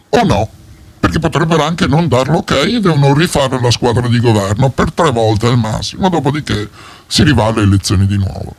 o 0.10 0.24
no, 0.24 0.50
perché 1.00 1.20
potrebbero 1.20 1.64
anche 1.64 1.88
non 1.88 2.08
dar 2.08 2.28
l'ok 2.28 2.52
e 2.52 2.80
devono 2.80 3.14
rifare 3.14 3.62
la 3.62 3.72
squadra 3.72 4.08
di 4.08 4.20
governo 4.20 4.70
per 4.70 4.92
tre 4.92 5.12
volte 5.12 5.48
al 5.48 5.58
massimo, 5.58 6.10
dopodiché 6.10 6.70
si 7.08 7.24
riva 7.24 7.46
alle 7.46 7.62
elezioni 7.62 8.06
di 8.06 8.18
nuovo. 8.18 8.56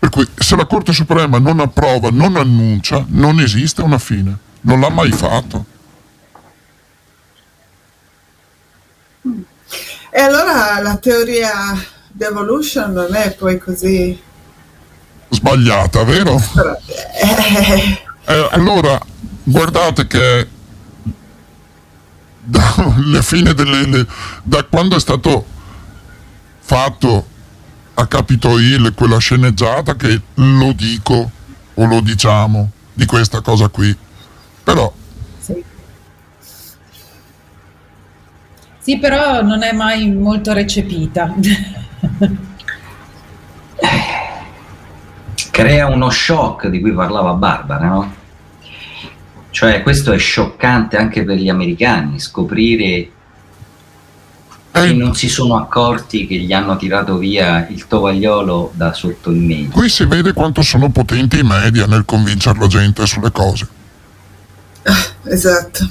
Per 0.00 0.08
cui 0.08 0.26
se 0.34 0.56
la 0.56 0.64
Corte 0.64 0.94
Suprema 0.94 1.38
non 1.38 1.60
approva, 1.60 2.08
non 2.10 2.34
annuncia, 2.36 3.04
non 3.08 3.38
esiste 3.38 3.82
una 3.82 3.98
fine. 3.98 4.34
Non 4.62 4.80
l'ha 4.80 4.88
mai 4.88 5.12
fatto. 5.12 5.64
E 10.10 10.20
allora 10.20 10.80
la 10.80 10.96
teoria 10.96 11.52
di 12.08 12.24
evolution 12.24 12.92
non 12.92 13.14
è 13.14 13.32
poi 13.34 13.58
così... 13.58 14.18
Sbagliata, 15.28 16.02
vero? 16.04 16.34
eh, 16.36 17.98
Eh, 18.24 18.48
allora, 18.52 18.98
guardate 19.44 20.06
che 20.06 20.48
fine 23.22 23.52
delle, 23.54 23.86
le- 23.86 24.06
da 24.42 24.64
quando 24.64 24.96
è 24.96 25.00
stato 25.00 25.44
fatto 26.60 27.26
a 27.94 28.06
Capitol 28.06 28.62
Hill 28.62 28.94
quella 28.94 29.18
sceneggiata 29.18 29.96
che 29.96 30.20
lo 30.34 30.72
dico 30.72 31.30
o 31.74 31.84
lo 31.86 32.00
diciamo 32.00 32.70
di 32.92 33.06
questa 33.06 33.40
cosa 33.40 33.68
qui. 33.68 33.94
Però 34.62 34.92
Sì. 35.38 35.64
Sì, 38.78 38.98
però 38.98 39.42
non 39.42 39.62
è 39.62 39.72
mai 39.72 40.10
molto 40.10 40.52
recepita. 40.52 41.34
crea 45.60 45.88
uno 45.88 46.08
shock 46.08 46.68
di 46.68 46.80
cui 46.80 46.92
parlava 46.92 47.34
Barbara, 47.34 47.86
no? 47.86 48.14
Cioè 49.50 49.82
questo 49.82 50.12
è 50.12 50.18
scioccante 50.18 50.96
anche 50.96 51.22
per 51.22 51.36
gli 51.36 51.50
americani, 51.50 52.18
scoprire 52.18 53.10
che 54.72 54.84
eh, 54.84 54.92
non 54.92 55.14
si 55.14 55.28
sono 55.28 55.56
accorti 55.56 56.26
che 56.26 56.36
gli 56.36 56.52
hanno 56.52 56.76
tirato 56.76 57.16
via 57.18 57.66
il 57.68 57.86
tovagliolo 57.86 58.70
da 58.74 58.92
sotto 58.92 59.30
il 59.30 59.38
mento. 59.38 59.76
qui 59.76 59.88
si 59.88 60.04
vede 60.04 60.32
quanto 60.32 60.62
sono 60.62 60.90
potenti 60.90 61.38
i 61.38 61.42
media 61.42 61.86
nel 61.86 62.04
convincere 62.04 62.58
la 62.58 62.66
gente 62.66 63.04
sulle 63.06 63.32
cose. 63.32 63.68
esatto. 65.24 65.90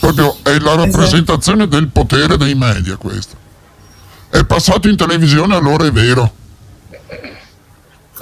Proprio 0.00 0.36
è 0.42 0.58
la 0.58 0.74
rappresentazione 0.76 1.68
del 1.68 1.88
potere 1.88 2.36
dei 2.36 2.54
media 2.54 2.96
questo. 2.96 3.36
È 4.30 4.44
passato 4.44 4.88
in 4.88 4.96
televisione, 4.96 5.54
allora 5.54 5.86
è 5.86 5.92
vero. 5.92 6.32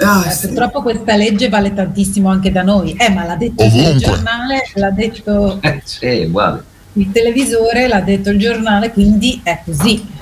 Ah, 0.01 0.23
Eh, 0.27 0.31
sì. 0.31 0.47
Purtroppo 0.47 0.81
questa 0.81 1.15
legge 1.15 1.49
vale 1.49 1.73
tantissimo 1.73 2.29
anche 2.29 2.51
da 2.51 2.63
noi. 2.63 2.93
Eh, 2.93 3.09
ma 3.09 3.25
l'ha 3.25 3.35
detto 3.35 3.63
il 3.63 3.71
Ovunque. 3.71 3.99
giornale, 3.99 4.61
l'ha 4.75 4.91
detto 4.91 5.57
Eh, 5.61 5.81
sì, 5.85 6.05
è 6.05 6.25
uguale. 6.25 6.63
Il 6.93 7.11
televisore, 7.11 7.87
l'ha 7.87 8.01
detto 8.01 8.29
il 8.29 8.39
giornale, 8.39 8.91
quindi 8.91 9.39
è 9.43 9.61
così. 9.63 10.17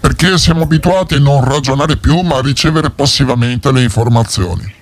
Perché 0.00 0.36
siamo 0.38 0.62
abituati 0.62 1.14
a 1.14 1.18
non 1.18 1.44
ragionare 1.44 1.96
più, 1.96 2.20
ma 2.20 2.36
a 2.36 2.42
ricevere 2.42 2.90
passivamente 2.90 3.70
le 3.72 3.82
informazioni. 3.82 4.80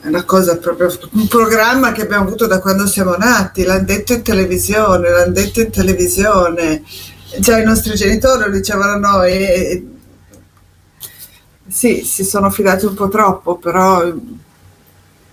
È 0.00 0.08
una 0.08 0.24
cosa 0.24 0.58
proprio, 0.58 0.92
un 1.12 1.26
programma 1.28 1.92
che 1.92 2.02
abbiamo 2.02 2.26
avuto 2.26 2.46
da 2.46 2.60
quando 2.60 2.86
siamo 2.86 3.16
nati, 3.16 3.62
l'hanno 3.62 3.84
detto 3.84 4.12
in 4.12 4.22
televisione, 4.22 5.08
l'hanno 5.08 5.32
detto 5.32 5.60
in 5.60 5.70
televisione, 5.70 6.82
già 7.38 7.58
i 7.58 7.64
nostri 7.64 7.94
genitori 7.94 8.44
lo 8.44 8.50
dicevano 8.50 8.92
a 8.92 8.98
noi. 8.98 9.32
e- 9.32 9.86
sì, 11.66 12.04
si 12.04 12.24
sono 12.24 12.50
fidati 12.50 12.84
un 12.84 12.94
po' 12.94 13.08
troppo, 13.08 13.56
però 13.56 14.12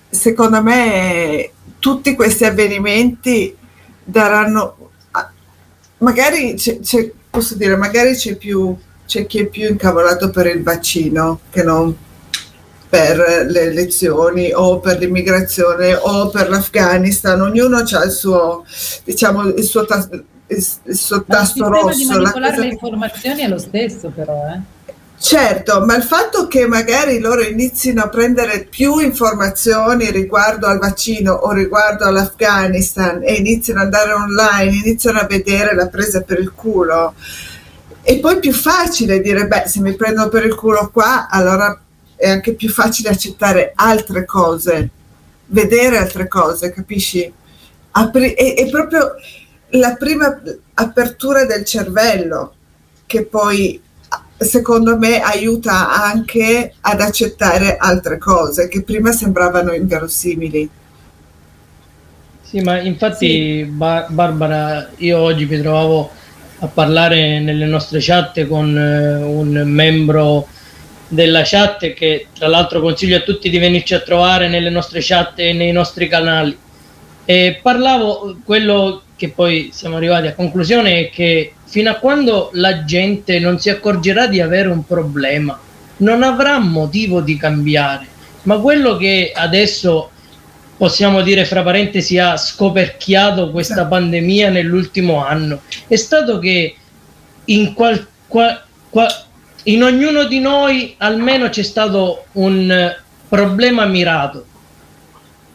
secondo 0.10 0.62
me 0.62 1.52
tutti 1.78 2.16
questi 2.16 2.46
avvenimenti 2.46 3.56
daranno, 4.04 4.78
magari 6.00 6.56
c'è, 6.56 6.80
c'è- 6.80 7.12
posso 7.30 7.56
dire, 7.56 7.76
magari 7.76 8.16
c'è 8.16 8.36
più, 8.36 8.76
c'è 9.06 9.26
chi 9.26 9.40
è 9.40 9.46
più 9.46 9.68
incavolato 9.70 10.30
per 10.30 10.48
il 10.48 10.64
vaccino 10.64 11.40
che 11.50 11.64
non 11.64 11.96
per 12.90 13.46
le 13.48 13.62
elezioni 13.62 14.52
o 14.54 14.80
per 14.80 14.98
l'immigrazione 15.00 15.94
o 15.96 16.28
per 16.30 16.50
l'Afghanistan, 16.50 17.40
ognuno 17.40 17.78
ha 17.78 18.04
il 18.04 18.12
suo, 18.12 18.66
diciamo, 19.06 19.44
il 19.46 19.64
suo, 19.64 19.86
tas- 19.86 20.10
il, 20.12 20.26
il 20.84 20.96
suo 20.98 21.16
Ma 21.18 21.22
il 21.22 21.26
tasto 21.28 21.54
sistema 21.54 21.70
di 21.70 21.82
rosso. 21.82 22.08
la 22.12 22.18
manipolare 22.20 22.52
cosa 22.52 22.62
le 22.62 22.68
che- 22.68 22.74
informazioni 22.74 23.42
è 23.44 23.48
lo 23.48 23.58
stesso, 23.60 24.10
però. 24.14 24.34
Eh. 24.54 24.60
Certo, 25.24 25.86
ma 25.86 25.96
il 25.96 26.02
fatto 26.02 26.48
che 26.48 26.66
magari 26.66 27.20
loro 27.20 27.44
inizino 27.44 28.02
a 28.02 28.10
prendere 28.10 28.64
più 28.64 28.98
informazioni 28.98 30.10
riguardo 30.10 30.66
al 30.66 30.80
vaccino 30.80 31.34
o 31.34 31.52
riguardo 31.52 32.06
all'Afghanistan 32.06 33.22
e 33.24 33.36
iniziano 33.36 33.82
ad 33.82 33.94
andare 33.94 34.14
online, 34.14 34.78
iniziano 34.84 35.20
a 35.20 35.28
vedere 35.28 35.76
la 35.76 35.90
presa 35.90 36.22
per 36.22 36.40
il 36.40 36.52
culo, 36.54 37.14
è 38.02 38.18
poi 38.20 38.40
più 38.40 38.52
facile 38.52 39.22
dire, 39.22 39.46
beh, 39.46 39.66
se 39.68 39.80
mi 39.82 39.96
prendono 39.96 40.28
per 40.28 40.44
il 40.44 40.56
culo 40.56 40.90
qua, 40.92 41.30
allora 41.30 41.80
è 42.16 42.28
anche 42.28 42.56
più 42.56 42.70
facile 42.70 43.10
accettare 43.10 43.74
altre 43.76 44.26
cose, 44.26 44.90
vedere 45.46 45.98
altre 45.98 46.28
cose, 46.28 46.74
capisci? 46.74 47.32
Apri- 47.92 48.34
è, 48.34 48.56
è 48.56 48.70
proprio 48.72 49.14
la 49.70 49.94
prima 49.94 50.42
apertura 50.74 51.46
del 51.46 51.64
cervello 51.64 52.56
che 53.06 53.24
poi 53.24 53.80
secondo 54.42 54.98
me 54.98 55.22
aiuta 55.22 55.92
anche 55.92 56.74
ad 56.82 57.00
accettare 57.00 57.78
altre 57.78 58.18
cose 58.18 58.68
che 58.68 58.84
prima 58.84 59.12
sembravano 59.12 59.74
inverosimili. 59.74 60.70
Sì, 62.42 62.60
ma 62.62 62.80
infatti 62.80 63.28
sì. 63.28 63.64
Bar- 63.66 64.12
Barbara, 64.12 64.90
io 64.98 65.20
oggi 65.20 65.46
mi 65.46 65.60
trovavo 65.60 66.10
a 66.60 66.68
parlare 66.68 67.40
nelle 67.40 67.66
nostre 67.66 68.00
chat 68.02 68.46
con 68.48 68.78
eh, 68.78 69.24
un 69.24 69.64
membro 69.66 70.48
della 71.08 71.44
chat 71.44 71.94
che 71.94 72.28
tra 72.38 72.48
l'altro 72.48 72.82
consiglio 72.82 73.18
a 73.18 73.22
tutti 73.22 73.50
di 73.50 73.58
venirci 73.58 73.94
a 73.94 74.00
trovare 74.00 74.48
nelle 74.48 74.70
nostre 74.70 75.00
chat 75.02 75.40
e 75.40 75.54
nei 75.54 75.72
nostri 75.72 76.08
canali. 76.08 76.58
E 77.26 77.60
parlavo 77.62 78.38
quello 78.44 79.04
che 79.22 79.30
poi 79.30 79.70
siamo 79.72 79.98
arrivati 79.98 80.26
a 80.26 80.34
conclusione 80.34 80.98
è 80.98 81.10
che 81.12 81.54
fino 81.66 81.92
a 81.92 81.96
quando 81.98 82.50
la 82.54 82.84
gente 82.86 83.38
non 83.38 83.60
si 83.60 83.70
accorgerà 83.70 84.26
di 84.26 84.42
avere 84.42 84.68
un 84.70 84.84
problema, 84.84 85.60
non 85.98 86.24
avrà 86.24 86.58
motivo 86.58 87.22
di 87.22 87.38
cambiare. 87.38 88.08
Ma 88.44 88.58
quello 88.58 88.98
che 88.98 89.32
adesso 89.36 90.10
possiamo 90.76 91.22
dire 91.22 91.46
fra 91.46 91.62
parentesi 91.62 92.18
ha 92.18 92.36
scoperchiato 92.36 93.52
questa 93.52 93.86
pandemia 93.86 94.50
nell'ultimo 94.50 95.24
anno 95.24 95.62
è 95.88 95.96
stato 95.96 96.40
che 96.40 96.76
in, 97.46 97.76
qual, 97.76 98.08
qual, 98.28 98.64
qual, 98.90 99.08
in 99.66 99.84
ognuno 99.84 100.24
di 100.24 100.40
noi 100.40 100.96
almeno 100.98 101.50
c'è 101.50 101.62
stato 101.62 102.26
un 102.32 102.96
problema 103.30 103.86
mirato 103.86 104.46
in 104.46 104.46
ognuno 104.46 104.46
di 104.46 104.48
noi 104.48 104.48
abbiamo 105.42 105.51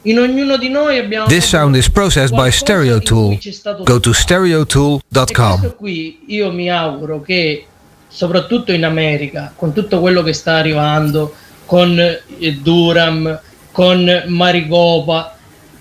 This 1.26 1.48
sound 1.48 1.74
is 1.74 1.88
processed 1.88 2.32
by 2.32 2.48
Stereo 2.50 3.00
Tool. 3.00 3.38
Go 3.84 3.98
to 3.98 4.12
stereotool.com. 4.12 5.74
qui 5.76 6.20
io 6.26 6.52
mi 6.52 6.70
auguro 6.70 7.20
che 7.20 7.66
soprattutto 8.06 8.70
in 8.70 8.84
America, 8.84 9.52
con 9.56 9.72
tutto 9.72 9.98
quello 10.00 10.22
che 10.22 10.32
sta 10.32 10.54
arrivando, 10.54 11.34
con 11.64 11.98
eh, 11.98 12.52
Durham, 12.62 13.40
con 13.72 14.24
Maricopa, 14.26 15.36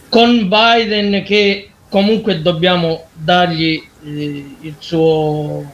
con 0.10 0.50
Biden 0.50 1.24
che 1.24 1.70
comunque 1.88 2.42
dobbiamo 2.42 3.06
dargli 3.14 3.82
eh, 4.04 4.56
il 4.62 4.76
suo 4.80 5.72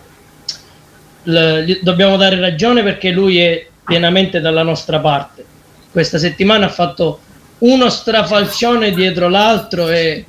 l- 1.24 1.80
dobbiamo 1.82 2.18
dare 2.18 2.38
ragione 2.40 2.84
perché 2.84 3.12
lui 3.12 3.40
è 3.40 3.66
pienamente 3.86 4.42
dalla 4.42 4.64
nostra 4.64 5.00
parte. 5.00 5.46
Questa 5.90 6.18
settimana 6.18 6.66
ha 6.66 6.70
fatto 6.70 7.20
uno 7.62 7.90
strafalcione 7.90 8.92
dietro 8.92 9.28
l'altro 9.28 9.90
e 9.90 10.26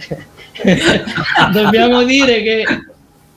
dobbiamo 1.52 2.02
dire 2.04 2.42
che 2.42 2.64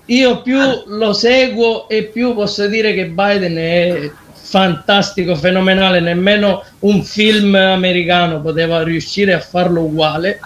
io 0.06 0.42
più 0.42 0.60
lo 0.88 1.14
seguo 1.14 1.88
e 1.88 2.04
più 2.04 2.34
posso 2.34 2.68
dire 2.68 2.94
che 2.94 3.06
Biden 3.06 3.56
è 3.56 4.12
fantastico, 4.34 5.36
fenomenale, 5.36 6.00
nemmeno 6.00 6.64
un 6.80 7.04
film 7.04 7.56
americano 7.56 8.42
poteva 8.42 8.84
riuscire 8.84 9.34
a 9.34 9.40
farlo 9.40 9.82
uguale. 9.82 10.40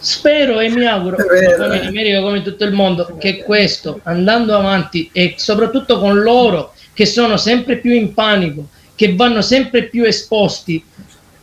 Spero 0.00 0.58
e 0.60 0.68
mi 0.68 0.84
auguro, 0.86 1.16
come 1.16 1.76
in 1.76 1.86
America 1.86 2.20
come 2.20 2.38
in 2.38 2.42
tutto 2.42 2.64
il 2.64 2.72
mondo, 2.72 3.16
che 3.18 3.42
questo 3.42 4.00
andando 4.02 4.56
avanti 4.56 5.08
e 5.12 5.34
soprattutto 5.36 5.98
con 5.98 6.20
loro 6.20 6.74
che 6.92 7.06
sono 7.06 7.36
sempre 7.36 7.76
più 7.76 7.92
in 7.92 8.12
panico, 8.12 8.68
che 8.94 9.14
vanno 9.14 9.40
sempre 9.40 9.84
più 9.84 10.04
esposti 10.04 10.84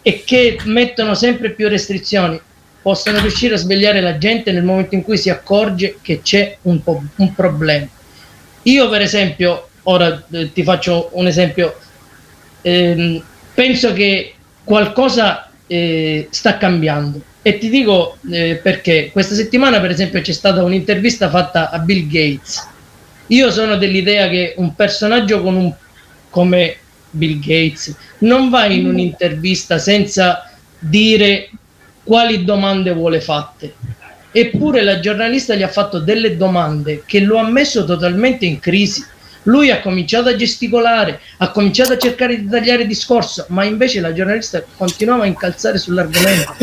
e 0.08 0.22
che 0.24 0.60
mettono 0.66 1.16
sempre 1.16 1.50
più 1.50 1.68
restrizioni 1.68 2.40
possono 2.80 3.20
riuscire 3.20 3.56
a 3.56 3.58
svegliare 3.58 4.02
la 4.02 4.20
gente 4.20 4.52
nel 4.52 4.64
momento 4.64 4.94
in 4.94 5.02
cui 5.02 5.18
si 5.18 5.32
accorge 5.32 5.98
che 6.00 6.22
c'è 6.22 6.58
un, 6.62 6.84
po- 6.84 7.02
un 7.16 7.34
problema. 7.34 7.88
Io 8.62 8.88
per 8.88 9.02
esempio, 9.02 9.70
ora 9.82 10.24
eh, 10.30 10.54
ti 10.54 10.62
faccio 10.62 11.10
un 11.14 11.26
esempio, 11.26 11.76
ehm, 12.62 13.20
penso 13.56 13.94
che 13.94 14.36
qualcosa 14.64 15.50
eh, 15.66 16.28
sta 16.30 16.58
cambiando 16.58 17.20
e 17.42 17.58
ti 17.58 17.70
dico 17.70 18.18
eh, 18.32 18.60
perché 18.62 19.10
questa 19.12 19.34
settimana 19.34 19.82
per 19.82 19.90
esempio 19.90 20.22
c'è 20.22 20.34
stata 20.34 20.62
un'intervista 20.62 21.32
fatta 21.32 21.72
a 21.72 21.80
Bill 21.80 22.06
Gates. 22.06 22.68
Io 23.30 23.50
sono 23.50 23.76
dell'idea 23.76 24.30
che 24.30 24.54
un 24.58 24.76
personaggio 24.76 25.44
un, 25.44 25.74
come 26.30 26.78
Bill 27.16 27.40
Gates, 27.40 27.96
non 28.20 28.50
va 28.50 28.66
in 28.66 28.88
un'intervista 28.88 29.78
senza 29.78 30.52
dire 30.78 31.50
quali 32.04 32.44
domande 32.44 32.94
vuole 32.94 33.22
fatte. 33.22 33.74
Eppure 34.32 34.84
la 34.84 35.00
giornalista 35.00 35.56
gli 35.56 35.64
ha 35.64 35.70
fatto 35.70 36.00
delle 36.00 36.36
domande 36.36 37.04
che 37.06 37.22
lo 37.22 37.38
ha 37.38 37.50
messo 37.50 37.86
totalmente 37.86 38.46
in 38.46 38.60
crisi. 38.60 39.04
Lui 39.44 39.72
ha 39.72 39.80
cominciato 39.80 40.30
a 40.30 40.36
gesticolare, 40.36 41.20
ha 41.38 41.52
cominciato 41.52 41.94
a 41.94 41.98
cercare 41.98 42.40
di 42.40 42.50
tagliare 42.50 42.86
discorso, 42.86 43.46
ma 43.50 43.64
invece 43.64 44.02
la 44.02 44.12
giornalista 44.12 44.64
continuava 44.76 45.24
a 45.24 45.28
incalzare 45.28 45.78
sull'argomento. 45.78 46.56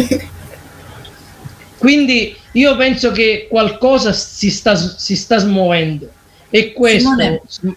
Quindi 1.79 2.37
io 2.53 2.77
penso 2.77 3.11
che 3.11 3.47
qualcosa 3.49 4.13
si 4.13 4.51
sta, 4.51 4.77
si 4.77 5.17
sta 5.17 5.39
smuovendo 5.39 6.11
e 6.51 6.73
questo... 6.73 7.09
Simone. 7.49 7.77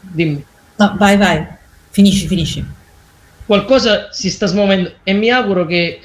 Dimmi. 0.00 0.44
No, 0.76 0.94
vai, 0.98 1.16
vai. 1.16 1.46
Finisci, 1.96 2.26
finisci. 2.26 2.62
Qualcosa 3.46 4.08
si 4.12 4.28
sta 4.28 4.44
smuovendo 4.44 4.96
e 5.02 5.14
mi 5.14 5.30
auguro 5.30 5.64
che 5.64 6.00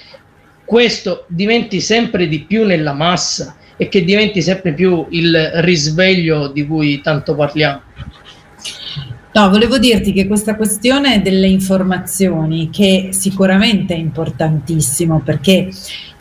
questo 0.63 1.25
diventi 1.27 1.81
sempre 1.81 2.29
di 2.29 2.43
più 2.43 2.63
nella 2.63 2.93
massa 2.93 3.57
e 3.75 3.89
che 3.89 4.05
diventi 4.05 4.41
sempre 4.41 4.71
più 4.71 5.05
il 5.09 5.51
risveglio 5.55 6.47
di 6.47 6.65
cui 6.65 7.01
tanto 7.01 7.35
parliamo. 7.35 7.81
No, 9.33 9.49
volevo 9.49 9.77
dirti 9.79 10.13
che 10.13 10.27
questa 10.27 10.55
questione 10.55 11.21
delle 11.21 11.47
informazioni, 11.47 12.69
che 12.69 13.09
sicuramente 13.11 13.93
è 13.93 13.97
importantissimo 13.97 15.19
perché 15.19 15.67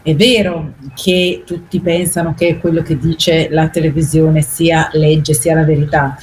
è 0.02 0.16
vero 0.16 0.74
che 0.96 1.44
tutti 1.46 1.78
pensano 1.78 2.34
che 2.34 2.58
quello 2.58 2.82
che 2.82 2.98
dice 2.98 3.46
la 3.50 3.68
televisione 3.68 4.42
sia 4.42 4.90
legge, 4.94 5.32
sia 5.32 5.54
la 5.54 5.64
verità, 5.64 6.18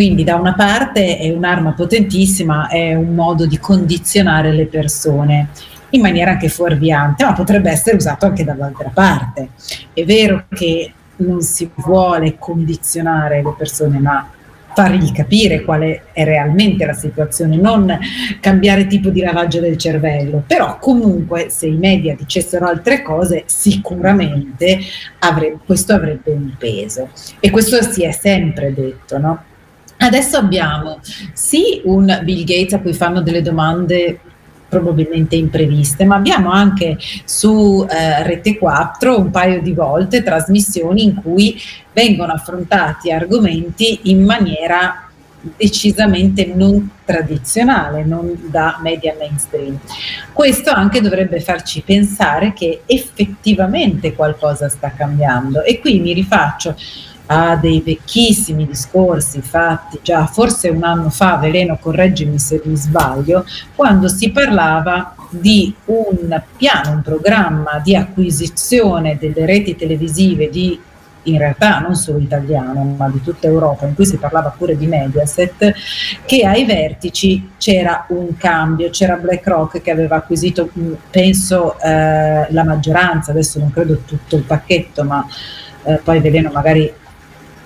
quindi 0.00 0.24
da 0.24 0.36
una 0.36 0.54
parte 0.54 1.18
è 1.18 1.28
un'arma 1.28 1.72
potentissima, 1.72 2.68
è 2.68 2.94
un 2.94 3.14
modo 3.14 3.44
di 3.44 3.58
condizionare 3.58 4.50
le 4.50 4.64
persone 4.64 5.48
in 5.90 6.00
maniera 6.00 6.30
anche 6.30 6.48
fuorviante, 6.48 7.22
ma 7.22 7.34
potrebbe 7.34 7.70
essere 7.70 7.96
usato 7.96 8.24
anche 8.24 8.42
dall'altra 8.42 8.90
parte. 8.94 9.50
È 9.92 10.02
vero 10.06 10.46
che 10.48 10.90
non 11.16 11.42
si 11.42 11.70
vuole 11.74 12.36
condizionare 12.38 13.42
le 13.42 13.54
persone, 13.54 13.98
ma 13.98 14.26
fargli 14.72 15.12
capire 15.12 15.64
qual 15.64 15.82
è, 15.82 16.00
è, 16.12 16.24
realmente 16.24 16.86
la 16.86 16.94
situazione, 16.94 17.56
non 17.56 17.98
cambiare 18.40 18.86
tipo 18.86 19.10
di 19.10 19.20
lavaggio 19.20 19.60
del 19.60 19.76
cervello, 19.76 20.42
però 20.46 20.78
comunque 20.78 21.50
se 21.50 21.66
i 21.66 21.76
media 21.76 22.14
dicessero 22.14 22.66
altre 22.66 23.02
cose 23.02 23.42
sicuramente 23.44 24.78
avrebbe, 25.18 25.58
questo 25.66 25.92
avrebbe 25.92 26.30
un 26.30 26.54
peso 26.56 27.10
e 27.38 27.50
questo 27.50 27.82
si 27.82 28.02
è 28.02 28.12
sempre 28.12 28.72
detto, 28.72 29.18
no? 29.18 29.44
Adesso 30.02 30.38
abbiamo 30.38 31.00
sì 31.34 31.82
un 31.84 32.20
Bill 32.24 32.44
Gates 32.44 32.72
a 32.72 32.80
cui 32.80 32.94
fanno 32.94 33.20
delle 33.20 33.42
domande 33.42 34.20
probabilmente 34.66 35.36
impreviste, 35.36 36.04
ma 36.04 36.14
abbiamo 36.14 36.50
anche 36.50 36.96
su 37.24 37.84
eh, 37.90 38.22
Rete 38.22 38.56
4 38.56 39.18
un 39.18 39.30
paio 39.30 39.60
di 39.60 39.72
volte 39.72 40.22
trasmissioni 40.22 41.02
in 41.02 41.16
cui 41.16 41.60
vengono 41.92 42.32
affrontati 42.32 43.10
argomenti 43.10 44.00
in 44.04 44.24
maniera 44.24 45.10
decisamente 45.56 46.46
non 46.46 46.90
tradizionale, 47.04 48.04
non 48.04 48.48
da 48.50 48.78
media 48.82 49.14
mainstream. 49.18 49.78
Questo 50.32 50.70
anche 50.70 51.00
dovrebbe 51.00 51.40
farci 51.40 51.82
pensare 51.82 52.52
che 52.52 52.82
effettivamente 52.86 54.14
qualcosa 54.14 54.68
sta 54.68 54.92
cambiando 54.92 55.62
e 55.62 55.80
qui 55.80 55.98
mi 55.98 56.12
rifaccio 56.12 56.76
a 57.32 57.54
dei 57.54 57.80
vecchissimi 57.80 58.66
discorsi 58.66 59.40
fatti 59.40 60.00
già 60.02 60.26
forse 60.26 60.68
un 60.68 60.82
anno 60.82 61.10
fa, 61.10 61.36
Veleno 61.36 61.78
correggimi 61.80 62.40
se 62.40 62.60
mi 62.64 62.74
sbaglio, 62.76 63.44
quando 63.76 64.08
si 64.08 64.32
parlava 64.32 65.14
di 65.30 65.72
un 65.86 66.42
piano, 66.56 66.90
un 66.90 67.02
programma 67.02 67.80
di 67.84 67.94
acquisizione 67.94 69.16
delle 69.16 69.46
reti 69.46 69.76
televisive 69.76 70.50
di 70.50 70.80
in 71.24 71.36
realtà 71.36 71.80
non 71.80 71.94
solo 71.94 72.18
italiano, 72.18 72.82
ma 72.96 73.08
di 73.08 73.20
tutta 73.22 73.46
Europa, 73.46 73.86
in 73.86 73.94
cui 73.94 74.06
si 74.06 74.16
parlava 74.16 74.54
pure 74.56 74.76
di 74.76 74.86
Mediaset, 74.86 75.74
che 76.24 76.46
ai 76.46 76.64
vertici 76.64 77.50
c'era 77.58 78.06
un 78.08 78.36
cambio, 78.38 78.88
c'era 78.88 79.16
BlackRock 79.16 79.82
che 79.82 79.90
aveva 79.90 80.16
acquisito, 80.16 80.70
penso, 81.10 81.78
eh, 81.78 82.46
la 82.50 82.64
maggioranza, 82.64 83.32
adesso 83.32 83.58
non 83.58 83.70
credo 83.70 83.98
tutto 84.06 84.36
il 84.36 84.42
pacchetto, 84.44 85.04
ma 85.04 85.24
eh, 85.84 86.00
poi 86.02 86.20
Veleno 86.20 86.50
magari 86.50 86.90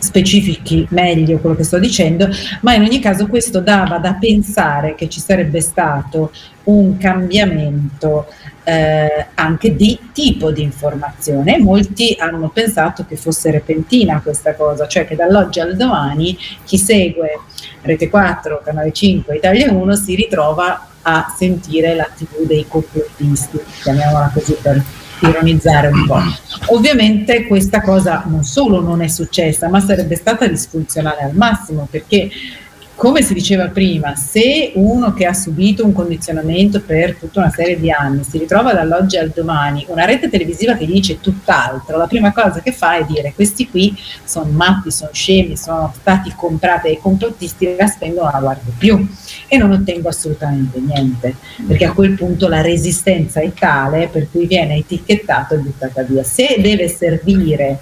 specifichi 0.04 0.86
meglio 0.90 1.38
quello 1.38 1.56
che 1.56 1.64
sto 1.64 1.78
dicendo, 1.78 2.28
ma 2.60 2.74
in 2.74 2.82
ogni 2.82 3.00
caso 3.00 3.26
questo 3.26 3.60
dava 3.60 3.98
da 3.98 4.14
pensare 4.14 4.94
che 4.94 5.08
ci 5.08 5.18
sarebbe 5.18 5.60
stato 5.60 6.30
un 6.64 6.96
cambiamento 6.98 8.26
eh, 8.64 9.26
anche 9.34 9.74
di 9.74 9.98
tipo 10.12 10.52
di 10.52 10.62
informazione. 10.62 11.58
Molti 11.58 12.14
hanno 12.18 12.50
pensato 12.50 13.04
che 13.06 13.16
fosse 13.16 13.50
repentina 13.50 14.20
questa 14.20 14.54
cosa, 14.54 14.86
cioè 14.86 15.06
che 15.06 15.16
dall'oggi 15.16 15.60
al 15.60 15.76
domani 15.76 16.36
chi 16.64 16.78
segue 16.78 17.40
Rete 17.82 18.08
4, 18.08 18.62
Canale 18.64 18.92
5, 18.92 19.36
Italia 19.36 19.72
1 19.72 19.96
si 19.96 20.14
ritrova 20.14 20.88
a 21.02 21.34
sentire 21.36 21.94
la 21.94 22.08
TV 22.14 22.46
dei 22.46 22.66
complottisti, 22.66 23.58
chiamiamola 23.82 24.30
così 24.32 24.56
per 24.60 24.82
ironizzare 25.20 25.88
un 25.88 26.06
po'. 26.06 26.20
Ovviamente 26.74 27.46
questa 27.46 27.80
cosa 27.80 28.24
non 28.26 28.44
solo 28.44 28.80
non 28.80 29.02
è 29.02 29.08
successa, 29.08 29.68
ma 29.68 29.80
sarebbe 29.80 30.16
stata 30.16 30.46
disfunzionale 30.46 31.22
al 31.22 31.34
massimo 31.34 31.86
perché 31.90 32.30
come 32.94 33.22
si 33.22 33.34
diceva 33.34 33.68
prima, 33.68 34.14
se 34.14 34.72
uno 34.74 35.12
che 35.14 35.26
ha 35.26 35.34
subito 35.34 35.84
un 35.84 35.92
condizionamento 35.92 36.80
per 36.80 37.16
tutta 37.16 37.40
una 37.40 37.50
serie 37.50 37.78
di 37.78 37.90
anni 37.90 38.22
si 38.24 38.38
ritrova 38.38 38.72
dall'oggi 38.72 39.16
al 39.16 39.30
domani 39.30 39.84
una 39.88 40.04
rete 40.04 40.30
televisiva 40.30 40.74
che 40.74 40.86
dice 40.86 41.20
tutt'altro, 41.20 41.96
la 41.96 42.06
prima 42.06 42.32
cosa 42.32 42.60
che 42.60 42.72
fa 42.72 42.96
è 42.96 43.04
dire 43.04 43.32
questi 43.34 43.68
qui 43.68 43.96
sono 44.24 44.50
matti, 44.50 44.90
sono 44.90 45.10
scemi, 45.12 45.56
sono 45.56 45.92
stati 45.98 46.32
comprati 46.36 46.88
dai 46.88 46.98
complottisti, 46.98 47.74
la 47.76 47.86
spendo 47.86 48.22
non 48.22 48.30
la 48.32 48.40
guardo 48.40 48.72
più 48.78 49.06
e 49.48 49.56
non 49.56 49.72
ottengo 49.72 50.08
assolutamente 50.08 50.78
niente, 50.78 51.34
perché 51.66 51.86
a 51.86 51.92
quel 51.92 52.14
punto 52.14 52.48
la 52.48 52.60
resistenza 52.60 53.40
è 53.40 53.52
tale 53.52 54.08
per 54.08 54.28
cui 54.30 54.46
viene 54.46 54.76
etichettato 54.76 55.54
e 55.54 55.58
buttata 55.58 56.02
via. 56.02 56.22
Se 56.22 56.56
deve 56.58 56.88
servire 56.88 57.80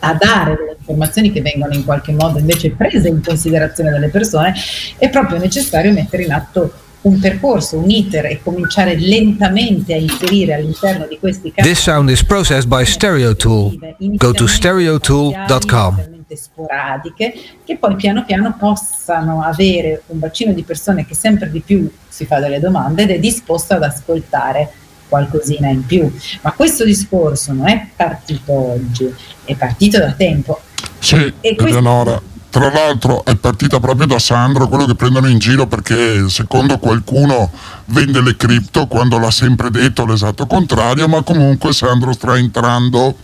a 0.00 0.14
dare 0.14 0.56
delle 0.56 0.69
informazioni 0.90 1.32
che 1.32 1.40
vengono 1.40 1.74
in 1.74 1.84
qualche 1.84 2.12
modo 2.12 2.38
invece 2.38 2.70
prese 2.70 3.08
in 3.08 3.22
considerazione 3.22 3.90
dalle 3.90 4.08
persone, 4.08 4.54
è 4.98 5.08
proprio 5.08 5.38
necessario 5.38 5.92
mettere 5.92 6.24
in 6.24 6.32
atto 6.32 6.72
un 7.02 7.18
percorso, 7.18 7.78
un 7.78 7.88
iter 7.88 8.26
e 8.26 8.40
cominciare 8.42 8.94
lentamente 8.98 9.94
a 9.94 9.96
inserire 9.96 10.54
all'interno 10.54 11.06
di 11.06 11.18
questi 11.18 11.50
casi. 11.50 11.68
This 11.68 11.80
sound 11.80 12.10
is 12.10 12.22
processed 12.22 12.68
by 12.68 12.84
Stereotool. 12.84 13.96
Go 14.16 14.32
to 14.32 14.46
stereotool.com. 14.46 16.18
sporadiche 16.32 17.34
che 17.64 17.76
poi 17.76 17.96
piano 17.96 18.24
piano 18.24 18.54
possano 18.56 19.42
avere 19.42 20.02
un 20.08 20.18
bacino 20.18 20.52
di 20.52 20.62
persone 20.62 21.04
che 21.04 21.14
sempre 21.14 21.50
di 21.50 21.60
più 21.60 21.90
si 22.06 22.24
fa 22.24 22.38
delle 22.38 22.60
domande 22.60 23.02
ed 23.02 23.10
è 23.10 23.18
disposto 23.18 23.74
ad 23.74 23.82
ascoltare 23.82 24.70
qualcosina 25.10 25.68
in 25.68 25.84
più. 25.84 26.10
Ma 26.42 26.52
questo 26.52 26.84
discorso 26.84 27.52
non 27.52 27.68
è 27.68 27.88
partito 27.94 28.52
oggi, 28.52 29.12
è 29.44 29.54
partito 29.56 29.98
da 29.98 30.12
tempo. 30.12 30.60
Sì, 31.00 31.32
Eleonora. 31.40 32.20
Tra 32.50 32.68
l'altro 32.70 33.24
è 33.24 33.36
partita 33.36 33.78
proprio 33.78 34.08
da 34.08 34.18
Sandro, 34.18 34.66
quello 34.66 34.84
che 34.84 34.96
prendono 34.96 35.28
in 35.28 35.38
giro 35.38 35.68
perché 35.68 36.28
secondo 36.28 36.78
qualcuno 36.78 37.48
vende 37.86 38.20
le 38.20 38.34
cripto 38.34 38.88
quando 38.88 39.18
l'ha 39.18 39.30
sempre 39.30 39.70
detto 39.70 40.04
l'esatto 40.04 40.46
contrario, 40.46 41.06
ma 41.06 41.22
comunque 41.22 41.72
Sandro 41.72 42.12
sta 42.12 42.36
entrando, 42.36 43.16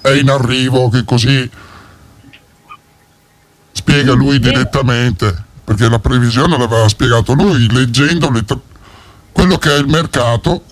è 0.00 0.10
in 0.10 0.28
arrivo, 0.28 0.88
che 0.88 1.04
così 1.04 1.48
spiega 3.70 4.12
lui 4.12 4.40
direttamente, 4.40 5.44
perché 5.62 5.88
la 5.88 6.00
previsione 6.00 6.58
l'aveva 6.58 6.88
spiegato 6.88 7.32
lui, 7.32 7.70
leggendo 7.72 8.28
le, 8.28 8.44
quello 9.30 9.56
che 9.56 9.72
è 9.72 9.78
il 9.78 9.86
mercato 9.86 10.64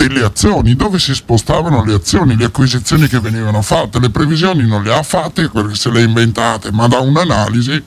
delle 0.00 0.24
azioni, 0.24 0.74
dove 0.76 0.98
si 0.98 1.14
spostavano 1.14 1.84
le 1.84 1.92
azioni, 1.92 2.34
le 2.34 2.46
acquisizioni 2.46 3.06
che 3.06 3.20
venivano 3.20 3.60
fatte, 3.60 4.00
le 4.00 4.08
previsioni 4.08 4.66
non 4.66 4.82
le 4.82 4.94
ha 4.94 5.02
fatte 5.02 5.50
perché 5.50 5.74
se 5.74 5.90
le 5.90 6.00
ha 6.00 6.04
inventate, 6.04 6.72
ma 6.72 6.88
da 6.88 7.00
un'analisi 7.00 7.84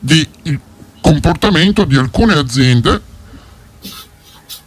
di 0.00 0.28
comportamento 1.00 1.84
di 1.84 1.96
alcune 1.96 2.34
aziende, 2.34 3.00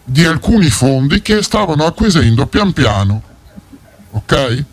di 0.05 0.23
alcuni 0.23 0.69
fondi 0.69 1.21
che 1.21 1.43
stavano 1.43 1.85
acquisendo 1.85 2.45
pian 2.47 2.71
piano, 2.71 3.21
ok? 4.11 4.63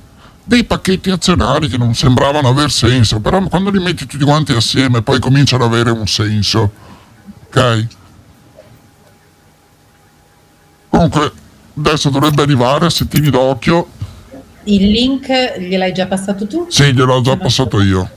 Dei 0.45 0.63
pacchetti 0.63 1.11
azionari 1.11 1.67
che 1.67 1.79
non 1.79 1.95
sembravano 1.95 2.49
aver 2.49 2.71
senso, 2.71 3.19
però 3.19 3.43
quando 3.49 3.71
li 3.71 3.81
metti 3.81 4.07
tutti 4.07 4.25
quanti 4.25 4.53
assieme 4.53 5.03
poi 5.03 5.19
cominciano 5.19 5.65
ad 5.65 5.73
avere 5.73 5.91
un 5.91 6.07
senso, 6.07 6.71
ok? 7.47 7.87
Comunque 10.91 11.33
adesso 11.77 12.11
dovrebbe 12.11 12.43
arrivare, 12.43 12.91
se 12.91 13.07
tieni 13.07 13.31
d'occhio. 13.31 13.89
Il 14.65 14.91
link 14.91 15.59
gliel'hai 15.59 15.93
già 15.93 16.07
passato 16.07 16.47
tu? 16.47 16.67
Sì, 16.69 16.93
gliel'ho 16.93 17.21
già 17.21 17.37
passato 17.37 17.81
io. 17.81 18.09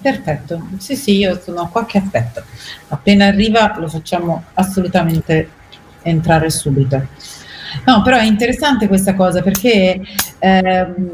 Perfetto, 0.00 0.68
sì 0.78 0.96
sì, 0.96 1.16
io 1.18 1.40
sono 1.42 1.68
qua 1.68 1.86
che 1.86 1.98
aspetto. 1.98 2.42
Appena 2.88 3.26
arriva 3.26 3.74
lo 3.78 3.88
facciamo 3.88 4.44
assolutamente 4.54 5.48
entrare 6.02 6.50
subito. 6.50 7.06
No, 7.86 8.02
però 8.02 8.18
è 8.18 8.24
interessante 8.24 8.88
questa 8.88 9.14
cosa 9.14 9.42
perché 9.42 10.00
ehm, 10.38 11.10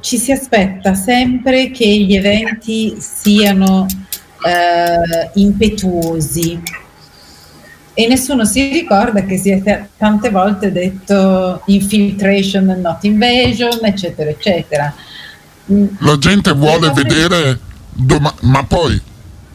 ci 0.00 0.18
si 0.18 0.32
aspetta 0.32 0.94
sempre 0.94 1.70
che 1.70 1.86
gli 1.86 2.14
eventi 2.14 2.96
siano 2.98 3.86
eh, 4.44 5.30
impetuosi, 5.34 6.60
e 7.98 8.06
nessuno 8.08 8.44
si 8.44 8.68
ricorda 8.68 9.24
che 9.24 9.38
si 9.38 9.50
è 9.50 9.88
tante 9.96 10.28
volte 10.28 10.70
detto 10.70 11.62
infiltration, 11.64 12.64
not 12.82 13.02
invasion, 13.04 13.78
eccetera, 13.82 14.28
eccetera. 14.28 14.94
Mm. 15.72 15.86
La 16.00 16.18
gente 16.18 16.52
vuole 16.52 16.90
vedere, 16.90 17.58
doma- 17.94 18.34
ma 18.42 18.62
poi, 18.64 19.00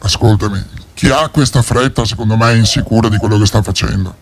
ascoltami, 0.00 0.60
chi 0.92 1.08
ha 1.08 1.28
questa 1.28 1.62
fretta 1.62 2.04
secondo 2.04 2.36
me 2.36 2.50
è 2.50 2.56
insicura 2.56 3.08
di 3.08 3.16
quello 3.16 3.38
che 3.38 3.46
sta 3.46 3.62
facendo 3.62 4.12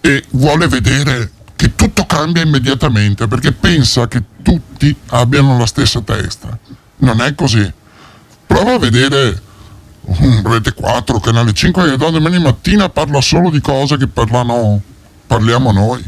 e 0.00 0.24
vuole 0.30 0.66
vedere 0.66 1.30
che 1.54 1.76
tutto 1.76 2.04
cambia 2.04 2.42
immediatamente 2.42 3.28
perché 3.28 3.52
pensa 3.52 4.08
che 4.08 4.20
tutti 4.42 4.94
abbiano 5.10 5.56
la 5.56 5.66
stessa 5.66 6.00
testa. 6.00 6.58
Non 6.96 7.20
è 7.20 7.32
così. 7.36 7.72
Prova 8.44 8.74
a 8.74 8.78
vedere 8.78 9.40
Rete 10.10 10.72
4, 10.72 11.20
Canale 11.20 11.52
5 11.52 11.90
che 11.90 11.96
da 11.98 12.08
domani 12.08 12.38
mattina 12.38 12.88
parla 12.88 13.20
solo 13.20 13.50
di 13.50 13.60
cose 13.60 13.98
che 13.98 14.06
parlano, 14.06 14.80
parliamo 15.26 15.70
noi. 15.70 16.02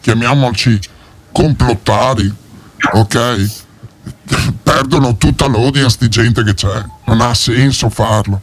Chiamiamoci 0.00 0.78
complottari, 1.32 2.32
ok? 2.92 3.62
Perdono 4.62 5.16
tutta 5.16 5.48
l'audience 5.48 5.96
di 5.98 6.08
gente 6.08 6.44
che 6.44 6.52
c'è, 6.52 6.84
non 7.06 7.22
ha 7.22 7.32
senso 7.32 7.88
farlo. 7.88 8.42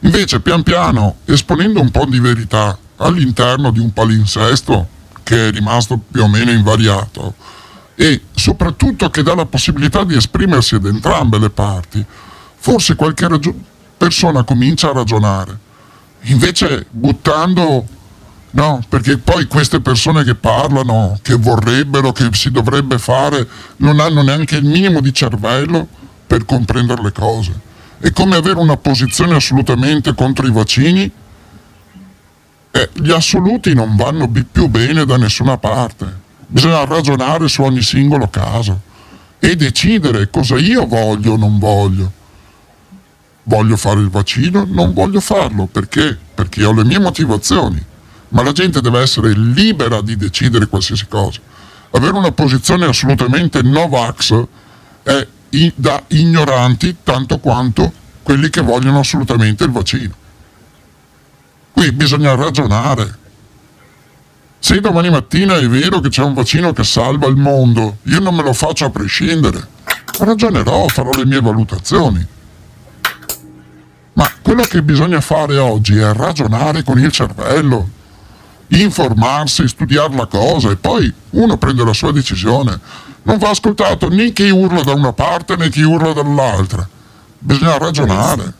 Invece 0.00 0.40
pian 0.40 0.62
piano, 0.62 1.16
esponendo 1.26 1.80
un 1.80 1.90
po' 1.90 2.06
di 2.06 2.18
verità 2.18 2.78
all'interno 2.96 3.70
di 3.70 3.80
un 3.80 3.92
palinsesto 3.92 4.88
che 5.22 5.48
è 5.48 5.50
rimasto 5.50 5.98
più 5.98 6.22
o 6.22 6.28
meno 6.28 6.50
invariato 6.50 7.34
e 7.94 8.22
soprattutto 8.34 9.10
che 9.10 9.22
dà 9.22 9.34
la 9.34 9.44
possibilità 9.44 10.04
di 10.04 10.16
esprimersi 10.16 10.76
ad 10.76 10.86
entrambe 10.86 11.38
le 11.38 11.50
parti, 11.50 12.02
forse 12.56 12.94
qualche 12.94 13.28
ragione 13.28 13.68
persona 14.00 14.44
comincia 14.44 14.88
a 14.88 14.92
ragionare. 14.94 15.58
Invece 16.22 16.86
buttando, 16.90 17.84
no, 18.52 18.82
perché 18.88 19.18
poi 19.18 19.44
queste 19.44 19.80
persone 19.80 20.24
che 20.24 20.34
parlano, 20.34 21.18
che 21.20 21.34
vorrebbero, 21.34 22.10
che 22.10 22.30
si 22.32 22.50
dovrebbe 22.50 22.98
fare, 22.98 23.46
non 23.76 24.00
hanno 24.00 24.22
neanche 24.22 24.56
il 24.56 24.64
minimo 24.64 25.02
di 25.02 25.12
cervello 25.12 25.86
per 26.26 26.46
comprendere 26.46 27.02
le 27.02 27.12
cose. 27.12 27.52
È 27.98 28.10
come 28.12 28.36
avere 28.36 28.58
una 28.58 28.78
posizione 28.78 29.34
assolutamente 29.34 30.14
contro 30.14 30.46
i 30.46 30.50
vaccini. 30.50 31.10
Eh, 32.70 32.88
gli 32.94 33.10
assoluti 33.10 33.74
non 33.74 33.96
vanno 33.96 34.30
più 34.50 34.68
bene 34.68 35.04
da 35.04 35.18
nessuna 35.18 35.58
parte. 35.58 36.10
Bisogna 36.46 36.86
ragionare 36.86 37.48
su 37.48 37.60
ogni 37.60 37.82
singolo 37.82 38.28
caso 38.28 38.80
e 39.38 39.56
decidere 39.56 40.30
cosa 40.30 40.56
io 40.56 40.86
voglio 40.86 41.32
o 41.32 41.36
non 41.36 41.58
voglio 41.58 42.12
voglio 43.44 43.76
fare 43.76 44.00
il 44.00 44.10
vaccino, 44.10 44.66
non 44.68 44.92
voglio 44.92 45.20
farlo, 45.20 45.66
perché? 45.66 46.18
Perché 46.34 46.64
ho 46.64 46.72
le 46.72 46.84
mie 46.84 46.98
motivazioni, 46.98 47.82
ma 48.28 48.42
la 48.42 48.52
gente 48.52 48.80
deve 48.80 49.00
essere 49.00 49.32
libera 49.32 50.00
di 50.00 50.16
decidere 50.16 50.66
qualsiasi 50.66 51.06
cosa. 51.08 51.40
Avere 51.92 52.12
una 52.12 52.32
posizione 52.32 52.86
assolutamente 52.86 53.62
no-vax 53.62 54.46
è 55.02 55.26
da 55.74 56.02
ignoranti 56.08 56.98
tanto 57.02 57.38
quanto 57.38 57.92
quelli 58.22 58.48
che 58.50 58.60
vogliono 58.60 59.00
assolutamente 59.00 59.64
il 59.64 59.70
vaccino. 59.70 60.14
Qui 61.72 61.92
bisogna 61.92 62.34
ragionare. 62.34 63.18
Se 64.60 64.78
domani 64.80 65.10
mattina 65.10 65.56
è 65.56 65.66
vero 65.66 66.00
che 66.00 66.10
c'è 66.10 66.22
un 66.22 66.34
vaccino 66.34 66.72
che 66.72 66.84
salva 66.84 67.26
il 67.26 67.36
mondo, 67.36 67.98
io 68.04 68.20
non 68.20 68.34
me 68.34 68.42
lo 68.42 68.52
faccio 68.52 68.84
a 68.84 68.90
prescindere. 68.90 69.66
Ragionerò, 70.18 70.86
farò 70.86 71.10
le 71.12 71.24
mie 71.24 71.40
valutazioni. 71.40 72.24
Ma 74.20 74.30
quello 74.42 74.64
che 74.64 74.82
bisogna 74.82 75.22
fare 75.22 75.56
oggi 75.56 75.96
è 75.96 76.12
ragionare 76.12 76.82
con 76.82 76.98
il 76.98 77.10
cervello. 77.10 77.88
informarsi, 78.68 79.66
studiare 79.66 80.14
la 80.14 80.26
cosa 80.26 80.70
e 80.70 80.76
poi 80.76 81.10
uno 81.30 81.56
prende 81.56 81.82
la 81.86 81.94
sua 81.94 82.12
decisione. 82.12 82.78
Non 83.22 83.38
va 83.38 83.48
ascoltato 83.48 84.10
né 84.10 84.30
chi 84.32 84.50
urla 84.50 84.82
da 84.82 84.92
una 84.92 85.14
parte 85.14 85.56
né 85.56 85.70
chi 85.70 85.80
urla 85.80 86.12
dall'altra. 86.12 86.86
Bisogna 87.38 87.78
ragionare. 87.78 88.52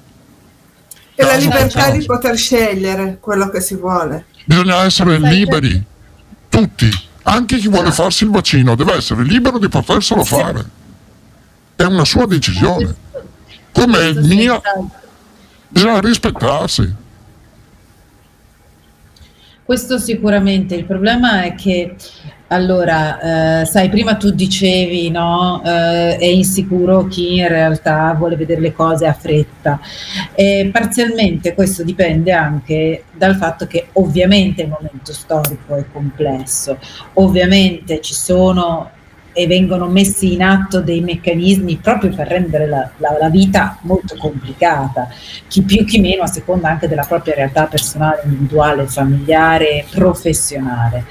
E 1.15 1.24
la 1.24 1.37
libertà 1.37 1.91
di 1.91 2.07
poter 2.07 2.39
scegliere 2.39 3.19
quello 3.20 3.51
che 3.51 3.61
si 3.61 3.74
vuole. 3.74 4.24
Bisogna 4.47 4.82
essere 4.85 5.19
liberi, 5.19 5.85
tutti, 6.49 6.89
anche 7.24 7.59
chi 7.59 7.69
vuole 7.69 7.93
farsi 7.93 8.24
il 8.24 8.31
vaccino 8.31 8.74
deve 8.77 8.95
essere 8.95 9.24
libero 9.24 9.59
di 9.59 9.69
poterselo 9.69 10.24
fare. 10.24 10.65
È 11.77 11.82
una 11.82 12.07
sua 12.07 12.24
decisione. 12.24 12.97
Come 13.73 14.15
mia, 14.15 14.61
bisogna 15.70 16.01
rispettarsi. 16.01 16.94
Questo 19.64 19.98
sicuramente, 19.98 20.74
il 20.74 20.84
problema 20.84 21.44
è 21.44 21.55
che 21.55 21.94
allora, 22.48 23.60
eh, 23.60 23.64
sai, 23.64 23.88
prima 23.88 24.16
tu 24.16 24.30
dicevi, 24.32 25.09
no, 25.10 25.62
eh, 25.64 26.16
è 26.16 26.24
insicuro 26.24 27.06
chi 27.06 27.36
in 27.36 27.47
realtà 27.47 28.12
vuole 28.14 28.34
vedere 28.34 28.60
le 28.60 28.72
cose 28.72 29.06
a 29.06 29.12
fretta. 29.12 29.78
E 30.34 30.68
parzialmente 30.72 31.55
questo 31.55 31.84
dipende 31.84 32.32
anche 32.32 33.05
dal 33.16 33.36
fatto 33.36 33.68
che 33.68 33.90
ovviamente 33.92 34.62
il 34.62 34.68
momento 34.68 35.12
storico 35.12 35.76
è 35.76 35.84
complesso, 35.92 36.78
ovviamente 37.14 38.01
ci 38.01 38.14
sono 38.14 38.90
e 39.40 39.46
vengono 39.46 39.86
messi 39.86 40.34
in 40.34 40.42
atto 40.42 40.82
dei 40.82 41.00
meccanismi 41.00 41.76
proprio 41.76 42.14
per 42.14 42.28
rendere 42.28 42.66
la, 42.66 42.90
la, 42.98 43.16
la, 43.18 43.30
vita 43.30 43.78
molto 43.82 44.14
complicata, 44.16 45.08
chi 45.48 45.62
più 45.62 45.86
chi 45.86 45.98
meno 45.98 46.24
a 46.24 46.26
seconda 46.26 46.68
anche 46.68 46.88
della 46.88 47.06
propria 47.08 47.34
realtà 47.34 47.64
personale, 47.64 48.20
individuale, 48.24 48.86
familiare, 48.86 49.86
professionale. 49.90 51.06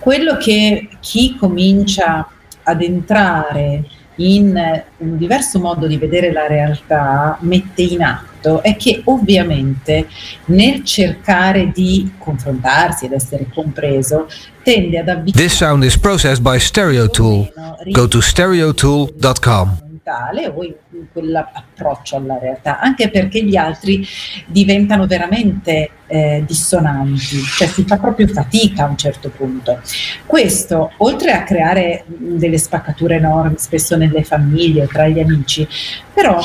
Quello 0.00 0.36
che 0.36 0.88
chi 0.98 1.36
comincia 1.36 2.28
ad 2.64 2.82
entrare 2.82 3.84
in 4.16 4.82
un 4.96 5.16
diverso 5.16 5.60
modo 5.60 5.86
di 5.86 5.96
vedere 5.96 6.32
la 6.32 6.48
realtà 6.48 7.38
mette 7.40 7.82
in 7.82 8.02
atto 8.02 8.33
è 8.62 8.76
che 8.76 9.02
ovviamente 9.04 10.06
nel 10.46 10.84
cercare 10.84 11.70
di 11.72 12.12
confrontarsi 12.18 13.06
ed 13.06 13.12
essere 13.12 13.48
compreso 13.52 14.26
tende 14.62 14.98
ad 14.98 15.08
avvicinare 15.08 15.46
This 15.46 15.56
sound 15.56 15.84
is 15.84 15.98
processed 15.98 16.42
by 16.42 16.58
Stereotool. 16.58 17.52
Go 17.90 18.08
to 18.08 18.20
stereotool.com 18.20 19.82
mentale 20.04 20.48
o 20.48 20.62
in, 20.62 20.74
in 20.90 21.06
quell'approccio 21.10 22.16
alla 22.16 22.38
realtà, 22.38 22.78
anche 22.78 23.08
perché 23.08 23.42
gli 23.42 23.56
altri 23.56 24.06
diventano 24.46 25.06
veramente 25.06 25.90
eh, 26.06 26.44
dissonanti, 26.46 27.40
cioè 27.56 27.66
si 27.66 27.84
fa 27.84 27.96
proprio 27.96 28.28
fatica 28.28 28.84
a 28.84 28.88
un 28.88 28.98
certo 28.98 29.30
punto. 29.30 29.80
Questo, 30.26 30.92
oltre 30.98 31.32
a 31.32 31.42
creare 31.42 32.04
delle 32.06 32.58
spaccature 32.58 33.16
enormi 33.16 33.54
spesso 33.56 33.96
nelle 33.96 34.22
famiglie, 34.22 34.86
tra 34.86 35.08
gli 35.08 35.20
amici, 35.20 35.66
però 36.12 36.38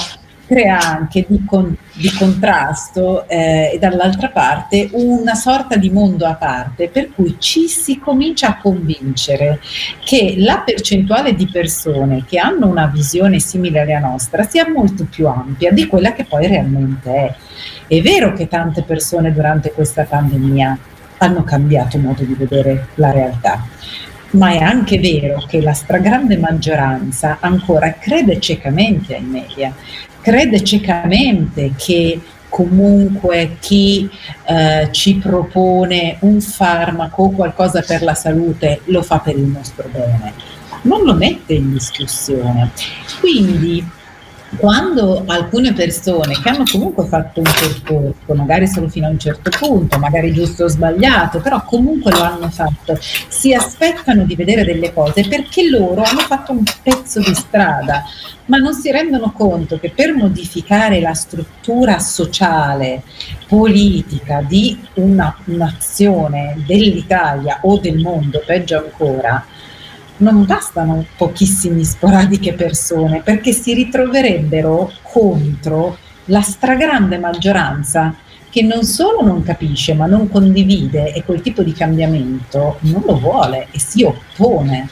crea 0.49 0.79
anche 0.79 1.25
di, 1.27 1.45
con, 1.45 1.77
di 1.93 2.11
contrasto 2.11 3.27
eh, 3.27 3.69
e 3.73 3.77
dall'altra 3.77 4.29
parte 4.29 4.89
una 4.93 5.35
sorta 5.35 5.75
di 5.75 5.91
mondo 5.91 6.25
a 6.25 6.33
parte 6.33 6.89
per 6.89 7.11
cui 7.13 7.35
ci 7.37 7.67
si 7.67 7.99
comincia 7.99 8.47
a 8.47 8.57
convincere 8.57 9.59
che 10.03 10.33
la 10.37 10.63
percentuale 10.65 11.35
di 11.35 11.47
persone 11.47 12.25
che 12.25 12.39
hanno 12.39 12.67
una 12.67 12.87
visione 12.87 13.39
simile 13.39 13.81
alla 13.81 13.99
nostra 13.99 14.41
sia 14.41 14.67
molto 14.67 15.05
più 15.07 15.27
ampia 15.27 15.71
di 15.71 15.85
quella 15.85 16.13
che 16.13 16.25
poi 16.25 16.47
realmente 16.47 17.13
è. 17.13 17.35
È 17.85 18.01
vero 18.01 18.33
che 18.33 18.47
tante 18.47 18.81
persone 18.81 19.31
durante 19.31 19.71
questa 19.71 20.05
pandemia 20.05 20.79
hanno 21.19 21.43
cambiato 21.43 21.99
modo 21.99 22.23
di 22.23 22.33
vedere 22.33 22.87
la 22.95 23.11
realtà, 23.11 23.63
ma 24.31 24.49
è 24.51 24.57
anche 24.57 24.97
vero 24.97 25.43
che 25.47 25.61
la 25.61 25.73
stragrande 25.73 26.37
maggioranza 26.37 27.37
ancora 27.39 27.93
crede 27.93 28.39
ciecamente 28.39 29.15
ai 29.15 29.23
media 29.23 29.73
crede 30.29 30.63
ciecamente 30.63 31.73
che 31.75 32.21
comunque 32.49 33.57
chi 33.59 34.09
eh, 34.45 34.89
ci 34.91 35.15
propone 35.15 36.17
un 36.21 36.39
farmaco 36.39 37.23
o 37.23 37.31
qualcosa 37.31 37.81
per 37.81 38.03
la 38.03 38.13
salute 38.13 38.81
lo 38.85 39.01
fa 39.01 39.19
per 39.19 39.35
il 39.35 39.45
nostro 39.45 39.87
bene, 39.91 40.33
non 40.83 41.03
lo 41.03 41.15
mette 41.15 41.53
in 41.53 41.71
discussione. 41.71 42.71
Quindi 43.19 43.83
quando 44.57 45.23
alcune 45.27 45.73
persone 45.73 46.39
che 46.41 46.49
hanno 46.49 46.63
comunque 46.69 47.05
fatto 47.05 47.39
un 47.39 47.51
percorso, 47.51 48.33
magari 48.33 48.67
solo 48.67 48.89
fino 48.89 49.07
a 49.07 49.11
un 49.11 49.19
certo 49.19 49.51
punto, 49.57 49.99
magari 49.99 50.33
giusto 50.33 50.63
o 50.63 50.67
sbagliato, 50.67 51.39
però 51.39 51.63
comunque 51.63 52.11
lo 52.11 52.23
hanno 52.23 52.49
fatto, 52.49 52.97
si 52.99 53.53
aspettano 53.53 54.23
di 54.23 54.35
vedere 54.35 54.65
delle 54.65 54.91
cose 54.93 55.27
perché 55.27 55.69
loro 55.69 56.01
hanno 56.01 56.21
fatto 56.21 56.51
un 56.51 56.63
pezzo 56.81 57.19
di 57.19 57.33
strada, 57.35 58.03
ma 58.45 58.57
non 58.57 58.73
si 58.73 58.91
rendono 58.91 59.31
conto 59.31 59.79
che 59.79 59.91
per 59.91 60.13
modificare 60.15 60.99
la 60.99 61.13
struttura 61.13 61.99
sociale, 61.99 63.03
politica 63.47 64.41
di 64.41 64.79
una, 64.95 65.35
un'azione 65.45 66.63
dell'Italia 66.65 67.59
o 67.61 67.77
del 67.77 67.99
mondo, 67.99 68.41
peggio 68.45 68.77
ancora, 68.77 69.45
non 70.19 70.45
bastano 70.45 71.05
pochissimi 71.17 71.83
sporadiche 71.83 72.53
persone 72.53 73.21
perché 73.21 73.51
si 73.51 73.73
ritroverebbero 73.73 74.91
contro 75.01 75.97
la 76.25 76.41
stragrande 76.41 77.17
maggioranza 77.17 78.15
che 78.49 78.61
non 78.63 78.83
solo 78.83 79.21
non 79.21 79.43
capisce 79.43 79.93
ma 79.93 80.05
non 80.05 80.29
condivide 80.29 81.13
e 81.13 81.23
quel 81.23 81.41
tipo 81.41 81.61
di 81.63 81.73
cambiamento 81.73 82.77
non 82.81 83.03
lo 83.05 83.19
vuole 83.19 83.67
e 83.71 83.79
si 83.79 84.03
oppone. 84.03 84.89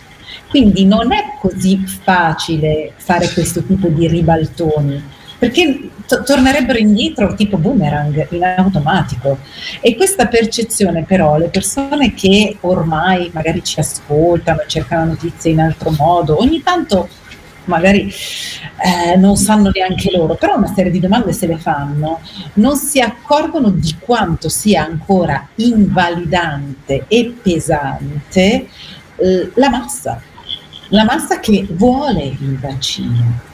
Quindi 0.49 0.85
non 0.85 1.11
è 1.11 1.37
così 1.39 1.83
facile 1.85 2.93
fare 2.95 3.29
questo 3.33 3.63
tipo 3.63 3.87
di 3.87 4.07
ribaltoni 4.07 5.03
perché 5.37 5.89
to- 6.05 6.23
tornerebbero 6.23 6.79
indietro 6.79 7.33
tipo 7.35 7.57
boomerang 7.57 8.27
in 8.31 8.43
automatico. 8.43 9.39
E 9.81 9.95
questa 9.95 10.27
percezione 10.27 11.03
però 11.03 11.37
le 11.37 11.49
persone 11.49 12.13
che 12.13 12.57
ormai 12.61 13.29
magari 13.33 13.63
ci 13.63 13.79
ascoltano, 13.79 14.61
cercano 14.67 15.05
notizie 15.05 15.51
in 15.51 15.59
altro 15.59 15.91
modo, 15.91 16.39
ogni 16.39 16.61
tanto 16.63 17.07
magari 17.65 18.09
eh, 18.81 19.17
non 19.17 19.35
sanno 19.35 19.69
neanche 19.73 20.09
loro, 20.11 20.35
però 20.35 20.55
una 20.55 20.73
serie 20.73 20.89
di 20.89 20.99
domande 20.99 21.33
se 21.33 21.47
le 21.47 21.57
fanno, 21.57 22.21
non 22.53 22.77
si 22.77 23.01
accorgono 23.01 23.69
di 23.69 23.95
quanto 23.99 24.47
sia 24.47 24.83
ancora 24.83 25.47
invalidante 25.55 27.05
e 27.07 27.35
pesante 27.41 28.69
eh, 29.17 29.51
la 29.55 29.69
massa, 29.69 30.21
la 30.89 31.03
massa 31.03 31.39
che 31.39 31.67
vuole 31.69 32.23
il 32.23 32.57
vaccino 32.57 33.46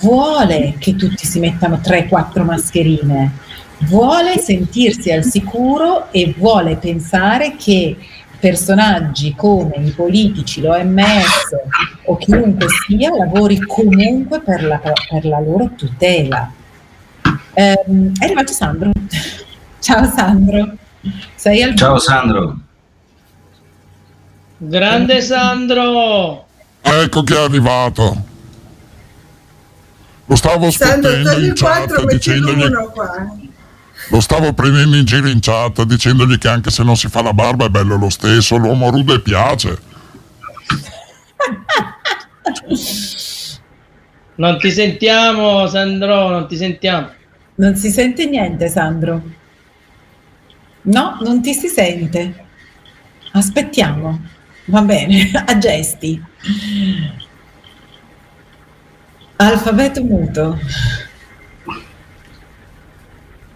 vuole 0.00 0.74
che 0.78 0.96
tutti 0.96 1.26
si 1.26 1.38
mettano 1.38 1.80
3-4 1.82 2.44
mascherine, 2.44 3.32
vuole 3.80 4.38
sentirsi 4.38 5.10
al 5.10 5.24
sicuro 5.24 6.10
e 6.12 6.34
vuole 6.36 6.76
pensare 6.76 7.56
che 7.56 7.96
personaggi 8.38 9.34
come 9.34 9.76
i 9.76 9.90
politici, 9.90 10.60
l'OMS 10.60 11.56
o 12.04 12.16
chiunque 12.16 12.66
sia 12.86 13.10
lavori 13.16 13.58
comunque 13.60 14.40
per 14.40 14.64
la, 14.64 14.78
per 14.78 15.24
la 15.24 15.40
loro 15.40 15.70
tutela. 15.76 16.52
Um, 17.54 18.12
è 18.18 18.24
arrivato 18.24 18.52
Sandro. 18.52 18.90
Ciao 19.80 20.04
Sandro. 20.04 20.76
Sei 21.34 21.62
al 21.62 21.74
Ciao 21.74 21.98
Sandro. 21.98 22.58
Grande 24.58 25.20
Sandro. 25.22 26.46
Ecco 26.82 27.22
che 27.22 27.34
è 27.34 27.40
arrivato. 27.40 28.32
Lo 30.26 30.36
stavo 30.36 30.70
sfottendo 30.70 31.38
in 31.38 31.52
chat 31.54 32.04
dicendogli... 32.06 32.64
Lo 34.10 34.20
stavo 34.20 34.52
prendendo 34.52 34.96
in 34.96 35.04
giro 35.04 35.28
in 35.28 35.40
chat 35.40 35.82
dicendogli 35.84 36.36
che 36.36 36.48
anche 36.48 36.70
se 36.70 36.82
non 36.82 36.96
si 36.96 37.08
fa 37.08 37.22
la 37.22 37.32
barba 37.32 37.66
è 37.66 37.70
bello 37.70 37.96
lo 37.96 38.10
stesso, 38.10 38.56
l'uomo 38.56 38.90
rude 38.90 39.20
piace. 39.20 39.78
Non 44.36 44.58
ti 44.58 44.72
sentiamo, 44.72 45.66
Sandro, 45.68 46.28
non 46.28 46.48
ti 46.48 46.56
sentiamo. 46.56 47.08
Non 47.56 47.76
si 47.76 47.90
sente 47.90 48.26
niente, 48.26 48.68
Sandro. 48.68 49.22
No, 50.82 51.18
non 51.20 51.40
ti 51.40 51.54
si 51.54 51.68
sente. 51.68 52.44
Aspettiamo. 53.32 54.20
Va 54.66 54.82
bene, 54.82 55.30
a 55.46 55.58
gesti. 55.58 56.20
Alfabeto 59.36 60.02
muto. 60.02 60.58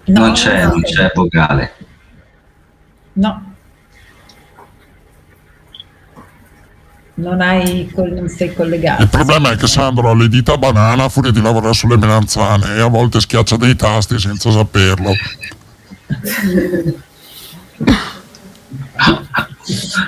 No, 0.04 0.20
non 0.20 0.32
c'è, 0.32 0.64
non 0.64 0.82
c'è 0.82 1.12
vocale. 1.14 1.74
No. 3.14 3.54
Non, 7.14 7.40
hai, 7.40 7.92
non 7.94 8.28
sei 8.28 8.54
collegato. 8.54 9.02
Il 9.02 9.08
problema 9.08 9.50
è 9.50 9.56
che 9.56 9.66
Sandro 9.66 10.08
ha 10.08 10.14
le 10.14 10.28
dita 10.28 10.56
banana 10.56 11.04
a 11.04 11.08
furia 11.08 11.32
di 11.32 11.42
lavorare 11.42 11.74
sulle 11.74 11.96
melanzane 11.96 12.76
e 12.76 12.80
a 12.80 12.86
volte 12.86 13.20
schiaccia 13.20 13.56
dei 13.56 13.74
tasti 13.74 14.18
senza 14.18 14.50
saperlo. 14.50 15.12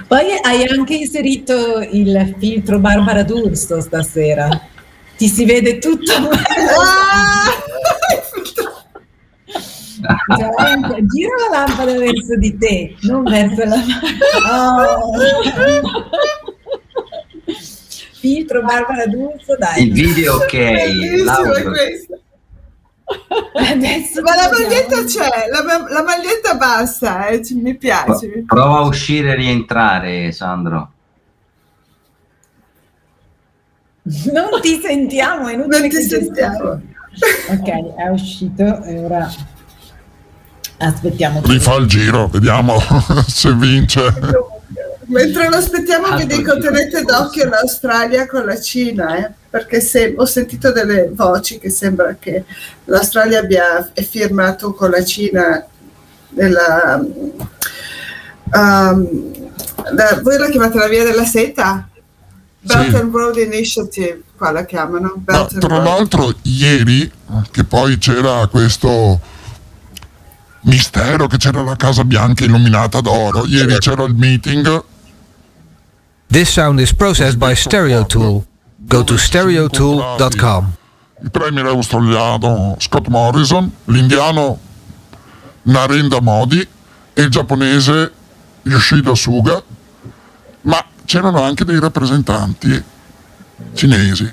Poi 0.06 0.26
hai 0.42 0.66
anche 0.66 0.94
inserito 0.94 1.80
il 1.80 2.36
filtro 2.38 2.78
Barbara 2.78 3.24
D'Urso 3.24 3.80
stasera. 3.80 4.48
Ti 5.20 5.28
si 5.28 5.44
vede 5.44 5.76
tutto. 5.76 6.12
Ah! 6.14 7.44
Cioè, 10.34 11.04
gira 11.04 11.34
la 11.50 11.58
lampada 11.58 11.92
verso 11.98 12.36
di 12.38 12.56
te, 12.56 12.96
non 13.02 13.24
verso 13.24 13.62
la 13.66 13.76
oh. 14.50 15.12
Filtro 18.18 18.62
Barbara 18.62 19.04
D'Urso, 19.04 19.56
dai. 19.58 19.82
Il 19.82 19.92
video 19.92 20.36
ok, 20.36 20.52
l'audio. 21.22 21.70
Adesso 23.52 24.22
Ma 24.22 24.34
la 24.36 24.48
maglietta 24.50 25.04
c'è, 25.04 25.48
la, 25.50 25.62
la 25.86 26.02
maglietta 26.02 26.54
basta, 26.54 27.26
eh, 27.26 27.42
mi 27.56 27.76
piace. 27.76 28.44
Prova 28.46 28.78
a 28.78 28.86
uscire 28.86 29.32
e 29.32 29.34
rientrare, 29.34 30.32
Sandro. 30.32 30.92
Non 34.32 34.60
ti 34.60 34.80
sentiamo, 34.82 35.48
è 35.48 35.54
inutile 35.54 35.78
non 35.78 35.88
ti 35.88 36.02
sentiamo. 36.02 36.80
Ok, 37.48 37.94
è 37.96 38.08
uscito 38.08 38.82
e 38.84 38.98
ora 38.98 39.30
aspettiamo. 40.78 41.42
Rifà 41.44 41.76
il 41.76 41.86
giro, 41.86 42.28
vediamo 42.28 42.78
se 43.26 43.52
vince. 43.54 44.00
Mentre 45.06 45.48
lo 45.48 45.56
aspettiamo 45.56 46.16
vi 46.16 46.26
dico 46.26 46.56
tenete 46.58 47.02
d'occhio 47.02 47.48
l'Australia 47.48 48.26
con 48.28 48.44
la 48.44 48.58
Cina, 48.60 49.16
eh? 49.16 49.32
perché 49.50 49.80
se, 49.80 50.14
ho 50.16 50.24
sentito 50.24 50.70
delle 50.70 51.10
voci 51.12 51.58
che 51.58 51.68
sembra 51.68 52.16
che 52.18 52.44
l'Australia 52.84 53.40
abbia 53.40 53.90
firmato 53.92 54.72
con 54.72 54.90
la 54.90 55.04
Cina 55.04 55.66
della, 56.28 57.04
um, 58.52 59.32
la, 59.90 60.20
voi 60.22 60.38
la 60.38 60.48
chiamate 60.48 60.78
la 60.78 60.88
via 60.88 61.02
della 61.02 61.24
seta? 61.24 61.88
Belt 62.62 62.90
sì. 62.90 62.96
and 62.96 63.14
Road 63.14 63.36
Initiative, 63.36 64.22
qua 64.36 64.50
la 64.50 64.64
chiamano. 64.64 65.22
Ma, 65.24 65.46
tra 65.46 65.68
Road. 65.68 65.84
l'altro 65.84 66.34
ieri, 66.42 67.10
che 67.50 67.64
poi 67.64 67.96
c'era 67.98 68.46
questo 68.48 69.20
mistero 70.62 71.26
che 71.26 71.38
c'era 71.38 71.62
la 71.62 71.76
Casa 71.76 72.04
Bianca 72.04 72.44
illuminata 72.44 73.00
d'oro, 73.00 73.46
ieri 73.46 73.78
c'era 73.78 74.04
il 74.04 74.14
meeting 74.14 74.84
This 76.30 76.52
sound 76.52 76.78
is 76.78 76.92
processed 76.92 77.38
by 77.38 77.54
Stereotool. 77.54 78.44
Go 78.86 79.02
to 79.02 79.16
stereotool.com. 79.16 80.72
Il 81.22 81.30
premier 81.30 81.66
australiano 81.66 82.76
Scott 82.78 83.08
Morrison, 83.08 83.68
l'indiano 83.86 84.58
Narendra 85.62 86.20
Modi 86.20 86.60
e 87.12 87.22
il 87.22 87.30
giapponese 87.30 88.12
Yoshida 88.62 89.14
Suga, 89.16 89.60
ma 90.62 90.84
c'erano 91.10 91.42
anche 91.42 91.64
dei 91.64 91.80
rappresentanti 91.80 92.84
cinesi 93.74 94.32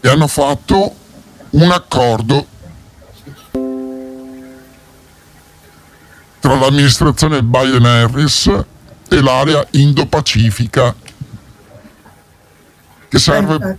e 0.00 0.08
hanno 0.08 0.26
fatto 0.26 0.96
un 1.50 1.70
accordo 1.70 2.46
tra 6.40 6.54
l'amministrazione 6.54 7.42
Biden-Harris 7.42 8.64
e 9.10 9.20
l'area 9.20 9.62
Indo-Pacifica 9.72 10.94
che 13.06 13.18
serve 13.18 13.78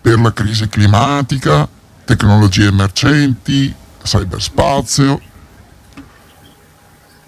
per 0.00 0.18
la 0.18 0.32
crisi 0.32 0.68
climatica, 0.68 1.68
tecnologie 2.04 2.66
emergenti, 2.66 3.72
cyberspazio, 4.02 5.20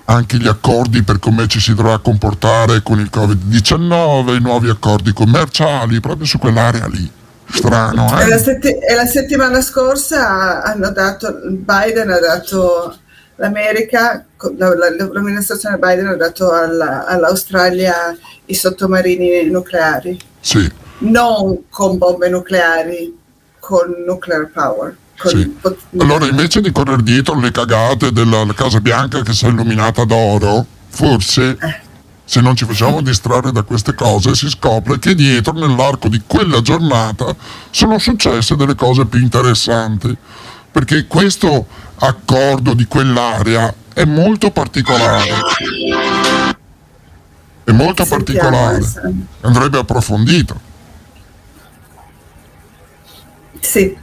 anche 0.07 0.37
gli 0.37 0.47
accordi 0.47 1.03
per 1.03 1.19
come 1.19 1.47
ci 1.49 1.61
si 1.61 1.75
dovrà 1.75 1.99
comportare 1.99 2.83
con 2.83 3.01
il 3.01 3.11
Covid-19, 3.13 4.37
i 4.37 4.41
nuovi 4.41 4.69
accordi 4.69 5.13
commerciali, 5.13 6.01
proprio 6.01 6.27
su 6.27 6.39
quell'area 6.39 6.87
lì. 6.87 7.11
Strano, 7.49 8.19
eh? 8.19 8.25
E 8.25 8.29
la, 8.29 8.39
setti- 8.39 8.77
e 8.77 8.95
la 8.95 9.07
settimana 9.07 9.61
scorsa 9.61 10.63
hanno 10.63 10.91
dato, 10.91 11.39
Biden 11.45 12.11
ha 12.11 12.19
dato 12.19 12.97
l'America, 13.37 14.25
l'amministrazione 14.57 15.79
Biden 15.79 16.07
ha 16.07 16.17
dato 16.17 16.51
alla, 16.51 17.05
all'Australia 17.07 18.17
i 18.47 18.55
sottomarini 18.55 19.45
nucleari. 19.45 20.19
Sì. 20.41 20.71
Non 20.99 21.65
con 21.69 21.99
bombe 21.99 22.29
nucleari, 22.29 23.17
con 23.61 23.95
nuclear 24.07 24.51
power. 24.53 24.97
Sì. 25.25 25.57
allora 25.99 26.27
invece 26.27 26.61
di 26.61 26.71
correre 26.71 27.03
dietro 27.03 27.39
le 27.41 27.51
cagate 27.51 28.13
della 28.13 28.47
Casa 28.55 28.81
Bianca 28.81 29.23
che 29.23 29.33
si 29.33 29.47
è 29.47 29.49
illuminata 29.49 30.05
d'oro, 30.05 30.65
forse 30.89 31.57
eh. 31.59 31.81
se 32.25 32.41
non 32.41 32.55
ci 32.55 32.67
facciamo 32.67 33.01
distrarre 33.01 33.51
da 33.51 33.63
queste 33.63 33.95
cose 33.95 34.35
si 34.35 34.49
scopre 34.49 34.99
che 34.99 35.15
dietro 35.15 35.53
nell'arco 35.53 36.09
di 36.09 36.23
quella 36.27 36.61
giornata 36.61 37.35
sono 37.71 37.99
successe 37.99 38.57
delle 38.57 38.75
cose 38.75 39.07
più 39.07 39.21
interessanti 39.21 40.15
perché 40.71 41.07
questo 41.07 41.67
accordo 41.99 42.75
di 42.75 42.85
quell'area 42.85 43.73
è 43.95 44.05
molto 44.05 44.51
particolare. 44.51 45.31
È 47.65 47.73
molto 47.73 48.05
particolare, 48.05 48.85
andrebbe 49.41 49.79
approfondito. 49.79 50.61
Sì, 53.59 53.97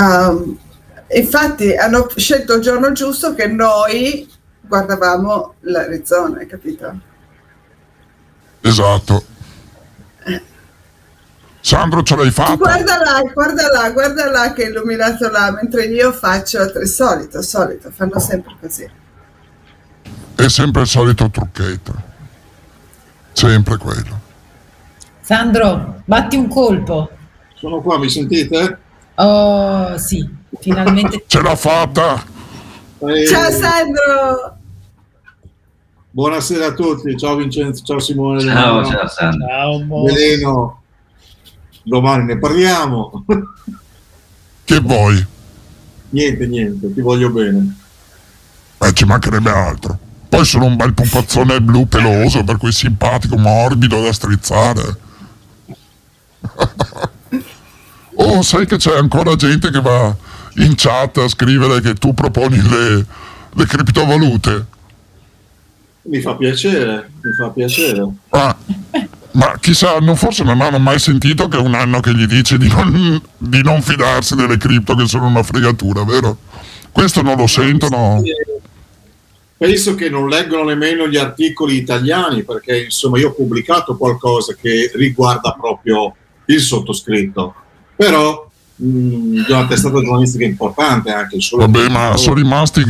um, 0.00 0.58
infatti 1.08 1.74
hanno 1.74 2.08
scelto 2.16 2.54
il 2.54 2.62
giorno 2.62 2.92
giusto 2.92 3.34
che 3.34 3.46
noi 3.46 4.28
guardavamo 4.60 5.54
l'Arizona, 5.60 6.46
capito? 6.46 6.98
Esatto. 8.60 9.24
Sandro 11.62 12.02
ce 12.02 12.16
l'hai 12.16 12.30
fatta? 12.30 12.54
Guarda 12.54 12.96
là, 12.98 13.22
guarda 13.32 13.70
là, 13.70 13.90
guarda 13.90 14.30
là 14.30 14.52
che 14.52 14.64
è 14.64 14.68
illuminato 14.68 15.28
là, 15.28 15.50
mentre 15.50 15.84
io 15.86 16.12
faccio 16.12 16.62
il 16.62 16.88
solito, 16.88 17.42
solito, 17.42 17.90
fanno 17.90 18.18
sempre 18.18 18.54
così. 18.60 18.90
È 20.34 20.48
sempre 20.48 20.82
il 20.82 20.88
solito 20.88 21.28
trucchetto. 21.28 22.08
Sempre 23.32 23.76
quello. 23.76 24.20
Sandro, 25.20 26.02
batti 26.06 26.36
un 26.36 26.48
colpo. 26.48 27.10
Sono 27.54 27.80
qua, 27.82 27.98
mi 27.98 28.08
sentite? 28.08 28.78
Oh, 29.22 29.98
sì, 29.98 30.28
finalmente. 30.60 31.24
Ce 31.26 31.42
l'ha 31.42 31.56
fatta! 31.56 32.24
Ehi. 33.00 33.26
Ciao 33.26 33.50
Sandro! 33.50 34.56
Buonasera 36.10 36.66
a 36.66 36.72
tutti, 36.72 37.16
ciao 37.16 37.36
Vincenzo, 37.36 37.84
ciao 37.84 37.98
Simone. 37.98 38.40
Ciao, 38.40 38.84
ciao 38.84 39.06
Sandro. 39.06 39.46
Ciao, 39.46 40.04
Veleno 40.04 40.80
domani 41.82 42.24
ne 42.24 42.38
parliamo. 42.38 43.24
Che 44.64 44.80
vuoi? 44.80 45.26
Niente, 46.10 46.46
niente, 46.46 46.92
ti 46.92 47.00
voglio 47.00 47.30
bene. 47.30 47.76
Eh, 48.78 48.92
ci 48.92 49.04
mancherebbe 49.04 49.50
altro. 49.50 49.98
Poi 50.28 50.44
sono 50.44 50.66
un 50.66 50.76
bel 50.76 50.94
pupazzone 50.94 51.60
blu 51.60 51.86
peloso, 51.86 52.44
per 52.44 52.56
cui 52.56 52.72
simpatico, 52.72 53.36
morbido 53.36 54.00
da 54.00 54.12
strizzare. 54.12 54.98
oh, 58.22 58.42
sai 58.42 58.66
che 58.66 58.76
c'è 58.76 58.96
ancora 58.96 59.34
gente 59.36 59.70
che 59.70 59.80
va 59.80 60.14
in 60.56 60.74
chat 60.76 61.18
a 61.18 61.28
scrivere 61.28 61.80
che 61.80 61.94
tu 61.94 62.12
proponi 62.14 62.60
le, 62.60 63.06
le 63.54 63.66
criptovalute? 63.66 64.66
Mi 66.02 66.20
fa 66.20 66.34
piacere, 66.34 67.10
mi 67.22 67.32
fa 67.32 67.50
piacere. 67.50 68.08
Ah, 68.30 68.56
ma 69.32 69.56
chissà, 69.60 69.98
non, 69.98 70.16
forse 70.16 70.42
non 70.42 70.60
hanno 70.60 70.78
mai 70.78 70.98
sentito 70.98 71.46
che 71.48 71.56
è 71.56 71.60
un 71.60 71.74
anno 71.74 72.00
che 72.00 72.14
gli 72.14 72.26
dice 72.26 72.58
di 72.58 72.68
non, 72.68 73.20
di 73.36 73.62
non 73.62 73.80
fidarsi 73.82 74.34
delle 74.34 74.56
cripto 74.56 74.94
che 74.94 75.06
sono 75.06 75.26
una 75.26 75.42
fregatura, 75.42 76.04
vero? 76.04 76.38
Questo 76.90 77.22
non 77.22 77.36
lo 77.36 77.46
sentono. 77.46 78.22
Penso 79.56 79.94
che 79.94 80.08
non 80.08 80.28
leggono 80.28 80.64
nemmeno 80.64 81.06
gli 81.06 81.18
articoli 81.18 81.76
italiani 81.76 82.44
perché 82.44 82.84
insomma 82.84 83.18
io 83.18 83.28
ho 83.28 83.34
pubblicato 83.34 83.96
qualcosa 83.96 84.54
che 84.54 84.90
riguarda 84.94 85.52
proprio 85.52 86.14
il 86.46 86.60
sottoscritto. 86.60 87.54
Però 88.00 88.48
mh, 88.76 89.44
una 89.46 89.66
testata 89.66 90.00
giornalistica 90.00 90.46
importante 90.46 91.12
anche. 91.12 91.36
Vabbè, 91.52 91.90
ma 91.90 92.16
sono 92.16 92.36
rimasti 92.36 92.82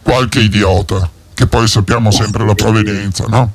qualche 0.00 0.38
idiota 0.38 1.10
che 1.34 1.48
poi 1.48 1.66
sappiamo 1.66 2.12
sempre 2.12 2.46
la 2.46 2.54
provenienza, 2.54 3.24
no? 3.26 3.50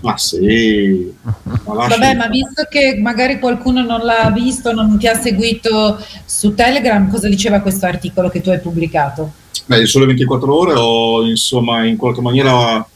Ma 0.00 0.16
sì. 0.16 1.12
Ma 1.22 1.34
Vabbè, 1.64 2.14
ma 2.14 2.28
visto 2.28 2.68
che 2.70 3.00
magari 3.02 3.40
qualcuno 3.40 3.82
non 3.82 4.02
l'ha 4.02 4.30
visto, 4.32 4.72
non 4.72 4.96
ti 4.96 5.08
ha 5.08 5.20
seguito 5.20 5.98
su 6.24 6.54
Telegram, 6.54 7.10
cosa 7.10 7.26
diceva 7.28 7.58
questo 7.58 7.86
articolo 7.86 8.28
che 8.28 8.40
tu 8.40 8.50
hai 8.50 8.60
pubblicato? 8.60 9.32
Beh, 9.66 9.86
sole 9.86 10.06
24 10.06 10.56
ore 10.56 10.74
ho 10.76 11.24
insomma 11.24 11.84
in 11.84 11.96
qualche 11.96 12.20
maniera 12.20 12.86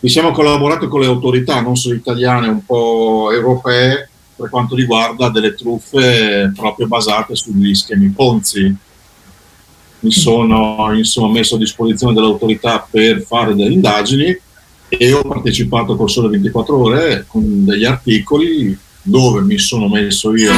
mi 0.00 0.08
siamo 0.08 0.32
collaborato 0.32 0.88
con 0.88 0.98
le 1.00 1.06
autorità, 1.06 1.60
non 1.60 1.76
solo 1.76 1.94
italiane, 1.94 2.48
un 2.48 2.64
po' 2.64 3.30
europee, 3.32 4.08
per 4.36 4.48
quanto 4.50 4.74
riguarda 4.74 5.28
delle 5.28 5.54
truffe 5.54 6.52
proprio 6.54 6.86
basate 6.86 7.34
sugli 7.34 7.74
schemi 7.74 8.08
Ponzi. 8.08 8.74
Mi 10.00 10.10
sono 10.10 10.92
insomma 10.94 11.32
messo 11.32 11.54
a 11.54 11.58
disposizione 11.58 12.12
delle 12.12 12.26
autorità 12.26 12.86
per 12.88 13.22
fare 13.22 13.54
delle 13.54 13.72
indagini 13.72 14.38
e 14.88 15.12
ho 15.12 15.22
partecipato 15.22 15.96
col 15.96 16.10
Sole 16.10 16.28
24 16.28 16.76
Ore 16.76 17.24
con 17.26 17.64
degli 17.64 17.84
articoli 17.84 18.76
dove 19.02 19.42
mi 19.42 19.58
sono 19.58 19.88
messo 19.88 20.34
io, 20.34 20.52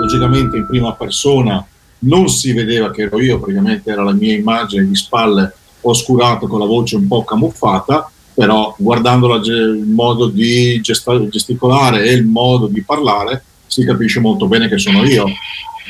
logicamente 0.00 0.56
in 0.56 0.66
prima 0.66 0.92
persona, 0.94 1.64
non 2.00 2.28
si 2.28 2.52
vedeva 2.52 2.90
che 2.90 3.02
ero 3.02 3.20
io, 3.20 3.38
praticamente 3.38 3.90
era 3.90 4.02
la 4.02 4.12
mia 4.12 4.34
immagine 4.34 4.86
di 4.86 4.94
spalle 4.94 5.54
oscurato 5.80 6.46
con 6.46 6.58
la 6.58 6.66
voce 6.66 6.96
un 6.96 7.06
po' 7.06 7.24
camuffata, 7.24 8.10
però 8.34 8.74
guardando 8.76 9.32
il 9.36 9.84
modo 9.86 10.26
di 10.26 10.80
gesticolare 10.80 12.04
e 12.04 12.12
il 12.12 12.26
modo 12.26 12.66
di 12.66 12.82
parlare 12.82 13.44
si 13.66 13.84
capisce 13.84 14.20
molto 14.20 14.46
bene 14.46 14.68
che 14.68 14.78
sono 14.78 15.04
io. 15.04 15.26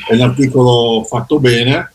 È 0.07 0.13
un 0.13 0.21
articolo 0.21 1.03
fatto 1.03 1.39
bene, 1.39 1.91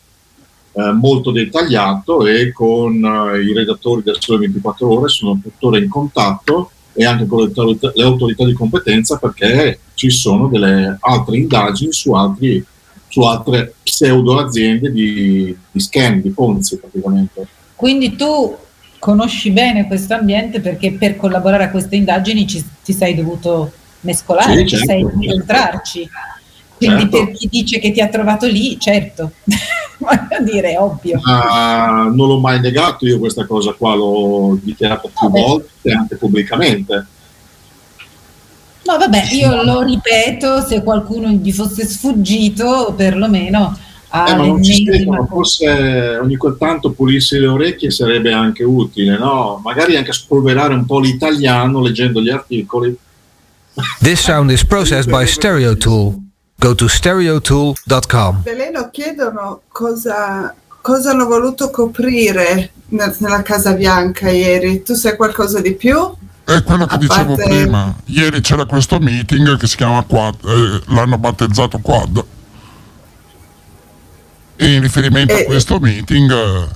eh, 0.73 0.91
molto 0.91 1.31
dettagliato 1.31 2.25
e 2.25 2.51
con 2.51 3.03
eh, 3.03 3.41
i 3.41 3.53
redattori 3.53 4.03
del 4.03 4.17
Sole 4.19 4.39
24 4.39 4.87
Ore 4.87 5.09
sono 5.09 5.39
tuttora 5.41 5.77
in 5.77 5.89
contatto 5.89 6.71
e 6.93 7.05
anche 7.05 7.25
con 7.25 7.39
le 7.39 7.45
autorità, 7.47 7.91
le 7.93 8.03
autorità 8.03 8.45
di 8.45 8.53
competenza 8.53 9.17
perché 9.17 9.79
ci 9.93 10.09
sono 10.09 10.47
delle 10.47 10.97
altre 10.99 11.37
indagini 11.37 11.93
su, 11.93 12.11
altri, 12.13 12.63
su 13.07 13.21
altre 13.21 13.75
pseudo 13.83 14.37
aziende 14.39 14.91
di, 14.91 15.55
di 15.71 15.79
scam, 15.79 16.21
di 16.21 16.29
Ponzi 16.29 16.77
praticamente. 16.77 17.47
Quindi 17.75 18.15
tu 18.15 18.55
conosci 19.01 19.49
bene 19.49 19.87
questo 19.87 20.13
ambiente 20.13 20.59
perché 20.59 20.91
per 20.91 21.15
collaborare 21.15 21.63
a 21.63 21.71
queste 21.71 21.95
indagini 21.95 22.45
ci, 22.45 22.63
ti 22.83 22.93
sei 22.93 23.15
dovuto 23.15 23.71
mescolare, 24.01 24.59
sì, 24.59 24.67
certo, 24.67 24.85
sei 24.85 24.99
incontrarci. 25.01 26.09
Quindi 26.77 27.09
certo. 27.09 27.17
per 27.17 27.31
chi 27.31 27.47
dice 27.47 27.79
che 27.79 27.91
ti 27.91 27.99
ha 27.99 28.09
trovato 28.09 28.45
lì, 28.45 28.79
certo, 28.79 29.31
voglio 29.97 30.43
dire, 30.43 30.77
ovvio. 30.77 31.17
Uh, 31.17 32.13
non 32.13 32.27
l'ho 32.27 32.39
mai 32.39 32.59
negato 32.59 33.07
io 33.07 33.17
questa 33.17 33.47
cosa 33.47 33.73
qua, 33.73 33.95
l'ho 33.95 34.59
dichiarato 34.61 35.09
più 35.09 35.27
Vabbè. 35.27 35.41
volte, 35.41 35.91
anche 35.91 36.15
pubblicamente. 36.17 37.05
No, 38.83 38.97
vabbè, 38.97 39.29
io 39.31 39.63
lo 39.63 39.81
ripeto, 39.81 40.61
se 40.61 40.83
qualcuno 40.83 41.27
gli 41.29 41.51
fosse 41.51 41.87
sfuggito, 41.87 42.93
perlomeno... 42.95 43.75
Eh, 44.13 44.35
ma 44.35 44.45
non 44.45 44.61
ci 44.61 44.73
spiegano, 44.73 45.25
forse 45.25 46.19
ogni 46.21 46.37
tanto 46.57 46.91
pulirsi 46.91 47.39
le 47.39 47.47
orecchie 47.47 47.91
sarebbe 47.91 48.33
anche 48.33 48.63
utile, 48.65 49.17
no? 49.17 49.61
Magari 49.63 49.95
anche 49.95 50.11
spolverare 50.11 50.73
un 50.73 50.85
po' 50.85 50.99
l'italiano 50.99 51.81
leggendo 51.81 52.21
gli 52.21 52.29
articoli. 52.29 52.93
This 54.01 54.19
sound 54.19 54.51
is 54.51 54.65
processed 54.65 55.09
by 55.09 55.25
Stereo 55.25 55.77
Tool. 55.77 56.15
Go 56.57 56.75
to 56.75 56.89
stereotool.com. 56.89 58.43
Veleno 58.43 58.89
chiedono 58.91 59.61
cosa, 59.69 60.53
cosa 60.81 61.11
hanno 61.11 61.25
voluto 61.25 61.69
coprire 61.69 62.71
nella 62.89 63.41
Casa 63.43 63.73
Bianca 63.73 64.29
ieri. 64.29 64.83
Tu 64.83 64.93
sai 64.93 65.15
qualcosa 65.15 65.61
di 65.61 65.73
più? 65.73 65.97
È 66.43 66.61
quello 66.63 66.85
che 66.85 66.95
A 66.95 66.97
dicevo 66.97 67.35
parte... 67.35 67.49
prima. 67.49 67.95
Ieri 68.07 68.41
c'era 68.41 68.65
questo 68.65 68.99
meeting 68.99 69.57
che 69.57 69.67
si 69.67 69.77
chiama 69.77 70.03
Quad, 70.03 70.35
eh, 70.43 70.81
l'hanno 70.93 71.17
battezzato 71.17 71.79
Quad. 71.79 72.23
E 74.61 74.73
in 74.73 74.81
riferimento 74.81 75.33
e... 75.33 75.41
a 75.41 75.45
questo 75.45 75.79
meeting 75.79 76.31
eh, 76.31 76.67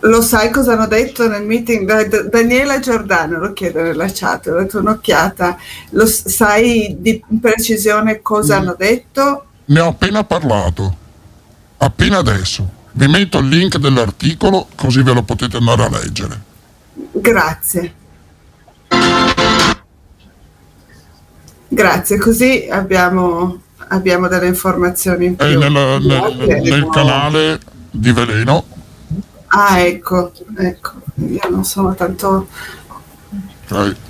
Lo 0.00 0.20
sai 0.20 0.50
cosa 0.50 0.74
hanno 0.74 0.86
detto 0.86 1.26
nel 1.26 1.42
meeting? 1.42 1.86
Da, 1.86 2.22
Daniela 2.24 2.78
Giordano 2.78 3.38
lo 3.38 3.54
chiede 3.54 3.80
nella 3.80 4.10
chat, 4.12 4.48
ho 4.48 4.56
dato 4.56 4.80
un'occhiata. 4.80 5.56
Lo 5.90 6.04
sai 6.04 6.96
di 6.98 7.24
precisione 7.40 8.20
cosa 8.20 8.56
mm. 8.56 8.60
hanno 8.60 8.74
detto? 8.76 9.46
Ne 9.64 9.80
ho 9.80 9.88
appena 9.88 10.22
parlato, 10.22 10.96
appena 11.78 12.18
adesso. 12.18 12.80
Vi 12.92 13.06
metto 13.06 13.38
il 13.38 13.48
link 13.48 13.78
dell'articolo 13.78 14.68
così 14.76 15.02
ve 15.02 15.14
lo 15.14 15.22
potete 15.22 15.56
andare 15.56 15.82
a 15.82 15.88
leggere. 15.88 16.40
Grazie. 17.10 17.94
Grazie, 21.68 22.18
così 22.18 22.68
abbiamo, 22.70 23.61
abbiamo 23.92 24.28
delle 24.28 24.46
informazioni 24.46 25.26
in 25.26 25.36
più. 25.36 25.46
È 25.46 25.56
nel, 25.56 25.70
nel, 25.70 26.62
nel 26.62 26.88
canale 26.90 27.60
di 27.90 28.12
Veleno 28.12 28.64
Ah, 29.54 29.80
ecco, 29.80 30.32
ecco, 30.56 30.92
io 31.16 31.48
non 31.50 31.64
sono 31.64 31.94
tanto... 31.94 32.48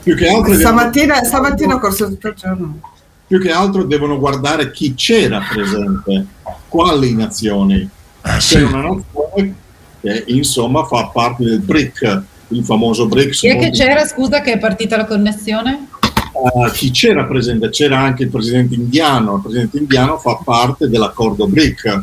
Più 0.02 0.16
che 0.16 0.28
altro 0.28 0.54
stamattina, 0.54 1.14
devono... 1.14 1.26
stamattina 1.26 1.74
ho 1.74 1.78
corso 1.78 2.06
tutto 2.06 2.28
il 2.28 2.34
giorno. 2.34 2.80
Più 3.26 3.40
che 3.40 3.50
altro 3.50 3.82
devono 3.84 4.18
guardare 4.18 4.70
chi 4.70 4.94
c'era 4.94 5.40
presente, 5.40 6.26
quali 6.68 7.14
nazioni. 7.14 7.88
Eh, 8.24 8.40
sì. 8.40 8.56
C'è 8.56 8.62
una 8.62 8.82
nazione 8.82 9.54
che 10.00 10.24
insomma 10.28 10.84
fa 10.84 11.06
parte 11.06 11.44
del 11.44 11.60
BRIC, 11.60 12.22
il 12.48 12.64
famoso 12.64 13.06
BRIC. 13.06 13.30
Chi 13.30 13.48
è 13.48 13.58
che 13.58 13.70
c'era, 13.70 14.06
scusa, 14.06 14.40
che 14.42 14.52
è 14.52 14.58
partita 14.58 14.96
la 14.96 15.06
connessione? 15.06 15.88
Uh, 16.32 16.70
chi 16.72 16.90
c'era 16.90 17.24
presente? 17.24 17.68
C'era 17.70 17.98
anche 17.98 18.24
il 18.24 18.30
presidente 18.30 18.74
indiano, 18.74 19.36
il 19.36 19.42
presidente 19.42 19.78
indiano 19.78 20.18
fa 20.18 20.40
parte 20.42 20.88
dell'accordo 20.88 21.46
BRIC 21.46 22.02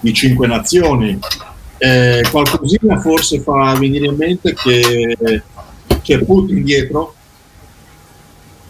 di 0.00 0.12
cinque 0.12 0.46
nazioni 0.46 1.18
eh, 1.78 2.24
qualcosina 2.30 3.00
forse 3.00 3.40
fa 3.40 3.74
venire 3.74 4.06
in 4.06 4.16
mente 4.16 4.54
che 4.54 5.42
c'è 6.02 6.18
Putin 6.24 6.62
dietro 6.62 7.14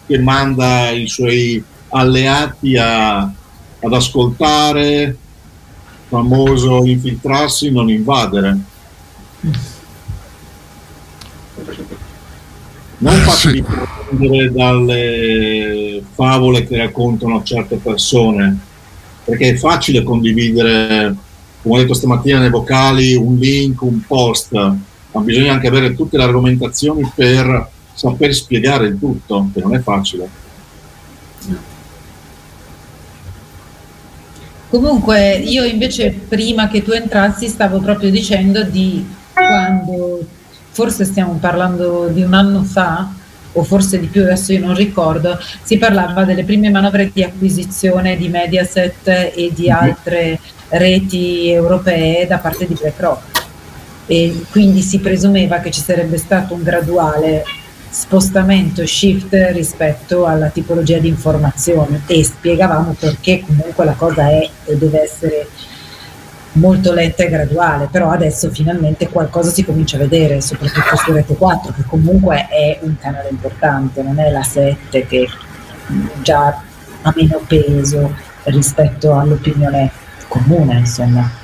che 0.06 0.18
manda 0.18 0.90
i 0.90 1.06
suoi 1.06 1.62
alleati 1.88 2.76
a, 2.76 3.20
ad 3.20 3.92
ascoltare, 3.92 5.16
famoso 6.08 6.84
infiltrarsi, 6.84 7.70
non 7.70 7.88
invadere. 7.88 8.58
Non 13.04 13.16
fatevi 13.16 13.62
prendere 13.62 14.50
dalle 14.50 16.02
favole 16.14 16.66
che 16.66 16.78
raccontano 16.78 17.42
certe 17.42 17.76
persone, 17.76 18.58
perché 19.26 19.50
è 19.50 19.56
facile 19.56 20.02
condividere 20.02 21.14
come 21.60 21.76
ho 21.76 21.78
detto 21.80 21.92
stamattina 21.92 22.38
nei 22.38 22.48
vocali, 22.48 23.14
un 23.14 23.36
link, 23.36 23.82
un 23.82 24.00
post, 24.06 24.52
ma 24.52 25.20
bisogna 25.20 25.52
anche 25.52 25.66
avere 25.66 25.94
tutte 25.94 26.16
le 26.16 26.22
argomentazioni 26.22 27.10
per 27.14 27.68
saper 27.92 28.34
spiegare 28.34 28.86
il 28.86 28.98
tutto, 28.98 29.50
che 29.52 29.60
non 29.60 29.74
è 29.74 29.80
facile. 29.80 30.26
Comunque 34.70 35.36
io 35.36 35.64
invece 35.64 36.10
prima 36.10 36.68
che 36.68 36.82
tu 36.82 36.92
entrassi 36.92 37.48
stavo 37.48 37.80
proprio 37.80 38.10
dicendo 38.10 38.62
di 38.62 39.06
quando, 39.34 40.26
forse 40.74 41.04
stiamo 41.04 41.38
parlando 41.40 42.08
di 42.08 42.22
un 42.22 42.34
anno 42.34 42.64
fa, 42.64 43.08
o 43.56 43.62
forse 43.62 44.00
di 44.00 44.08
più, 44.08 44.22
adesso 44.22 44.52
io 44.52 44.66
non 44.66 44.74
ricordo, 44.74 45.38
si 45.62 45.78
parlava 45.78 46.24
delle 46.24 46.42
prime 46.42 46.70
manovre 46.70 47.12
di 47.12 47.22
acquisizione 47.22 48.16
di 48.16 48.28
Mediaset 48.28 49.06
e 49.06 49.52
di 49.54 49.68
mhm. 49.68 49.76
altre 49.76 50.40
reti 50.70 51.48
europee 51.50 52.26
da 52.26 52.38
parte 52.38 52.66
di 52.66 52.74
BlackRock 52.74 53.42
e 54.06 54.44
quindi 54.50 54.82
si 54.82 54.98
presumeva 54.98 55.60
che 55.60 55.70
ci 55.70 55.80
sarebbe 55.80 56.18
stato 56.18 56.54
un 56.54 56.64
graduale 56.64 57.44
spostamento 57.88 58.84
shift 58.84 59.32
rispetto 59.52 60.26
alla 60.26 60.48
tipologia 60.48 60.98
di 60.98 61.06
informazione 61.06 62.02
e 62.06 62.24
spiegavamo 62.24 62.96
perché 62.98 63.44
comunque 63.46 63.84
la 63.84 63.92
cosa 63.92 64.28
è 64.28 64.50
e 64.64 64.76
deve 64.76 65.02
essere 65.02 65.46
molto 66.54 66.92
lenta 66.92 67.24
e 67.24 67.28
graduale, 67.28 67.88
però 67.90 68.10
adesso 68.10 68.50
finalmente 68.50 69.08
qualcosa 69.08 69.50
si 69.50 69.64
comincia 69.64 69.96
a 69.96 70.00
vedere, 70.00 70.40
soprattutto 70.40 70.96
su 70.96 71.12
Rete 71.12 71.34
4, 71.34 71.72
che 71.72 71.84
comunque 71.86 72.46
è 72.48 72.78
un 72.82 72.96
canale 72.98 73.28
importante, 73.30 74.02
non 74.02 74.18
è 74.18 74.30
la 74.30 74.42
7 74.42 75.06
che 75.06 75.28
già 76.22 76.62
ha 77.02 77.12
meno 77.14 77.40
peso 77.46 78.14
rispetto 78.44 79.14
all'opinione 79.14 79.90
comune, 80.28 80.78
insomma. 80.78 81.42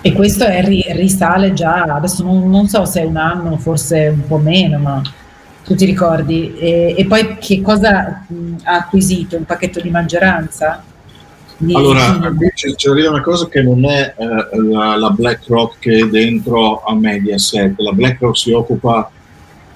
E 0.00 0.12
questo 0.12 0.44
è, 0.44 0.64
risale 0.64 1.52
già, 1.52 1.82
adesso 1.82 2.22
non, 2.22 2.48
non, 2.48 2.68
so 2.68 2.84
se 2.84 3.00
è 3.00 3.04
un 3.04 3.16
anno, 3.16 3.56
forse 3.58 4.06
un 4.06 4.24
po' 4.26 4.38
meno, 4.38 4.78
ma 4.78 5.02
tu 5.64 5.74
ti 5.74 5.84
ricordi. 5.84 6.56
E, 6.56 6.94
e 6.96 7.06
poi 7.06 7.36
che 7.38 7.60
cosa 7.60 8.24
mh, 8.26 8.58
ha 8.62 8.76
acquisito? 8.76 9.36
Un 9.36 9.44
pacchetto 9.44 9.80
di 9.80 9.90
maggioranza? 9.90 10.82
Allora, 11.72 12.32
qui 12.36 12.50
c'è, 12.54 12.74
c'è 12.74 12.90
una 12.90 13.22
cosa 13.22 13.48
che 13.48 13.62
non 13.62 13.84
è 13.86 14.14
eh, 14.16 14.58
la, 14.60 14.96
la 14.96 15.10
BlackRock 15.10 15.78
che 15.78 15.98
è 16.00 16.06
dentro 16.06 16.82
a 16.82 16.94
Mediaset. 16.94 17.78
La 17.78 17.92
BlackRock 17.92 18.36
si 18.36 18.52
occupa 18.52 19.10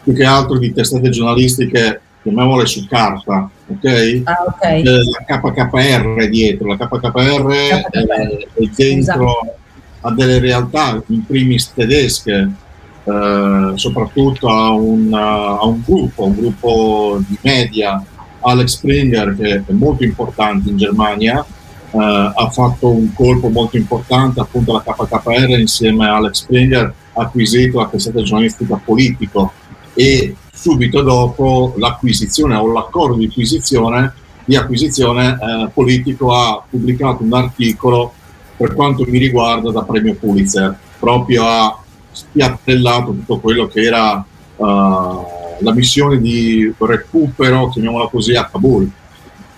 più 0.02 0.12
che 0.14 0.24
altro 0.24 0.58
di 0.58 0.72
testate 0.72 1.08
giornalistiche 1.08 2.00
chiamiamole 2.22 2.66
su 2.66 2.86
carta, 2.86 3.48
ok? 3.66 4.22
Ah, 4.24 4.44
okay. 4.46 4.82
La 4.82 5.40
KKR 5.40 6.28
dietro, 6.28 6.68
la 6.68 6.76
KKR 6.76 7.46
è, 7.46 7.80
è 7.80 8.70
dentro 8.76 9.40
esatto. 9.40 9.54
a 10.02 10.12
delle 10.12 10.38
realtà, 10.38 11.02
in 11.06 11.24
primis 11.24 11.72
tedesche, 11.72 12.50
eh, 13.04 13.72
soprattutto 13.74 14.48
a 14.48 14.70
un, 14.72 15.12
a 15.14 15.64
un, 15.64 15.82
gruppo, 15.84 16.26
un 16.26 16.34
gruppo 16.34 17.22
di 17.26 17.38
media, 17.42 18.04
Alex 18.40 18.76
Springer, 18.76 19.36
che 19.36 19.64
è 19.66 19.72
molto 19.72 20.04
importante 20.04 20.68
in 20.68 20.76
Germania, 20.76 21.44
ha 21.98 22.50
fatto 22.50 22.90
un 22.90 23.12
colpo 23.12 23.48
molto 23.48 23.76
importante 23.76 24.40
appunto 24.40 24.70
alla 24.70 24.82
KKR 24.82 25.58
insieme 25.58 26.06
a 26.06 26.16
Alex 26.16 26.42
Springer 26.42 26.94
acquisito 27.14 27.80
la 27.80 27.88
testata 27.88 28.22
giornalistica 28.22 28.80
politico 28.82 29.52
e 29.94 30.34
subito 30.52 31.02
dopo 31.02 31.74
l'acquisizione 31.78 32.54
o 32.54 32.70
l'accordo 32.70 33.16
di 33.16 33.26
acquisizione, 33.26 34.12
di 34.44 34.56
acquisizione 34.56 35.32
eh, 35.32 35.70
politico 35.72 36.34
ha 36.34 36.62
pubblicato 36.68 37.22
un 37.22 37.32
articolo 37.32 38.12
per 38.56 38.74
quanto 38.74 39.04
mi 39.08 39.18
riguarda 39.18 39.70
da 39.70 39.82
premio 39.82 40.14
Pulitzer, 40.14 40.76
proprio 40.98 41.46
ha 41.46 41.82
spiattellato 42.10 43.12
tutto 43.12 43.38
quello 43.38 43.66
che 43.68 43.80
era 43.80 44.22
uh, 44.56 44.66
la 45.60 45.72
missione 45.72 46.20
di 46.20 46.70
recupero, 46.76 47.70
chiamiamola 47.70 48.08
così, 48.08 48.34
a 48.34 48.44
Kabul. 48.44 48.90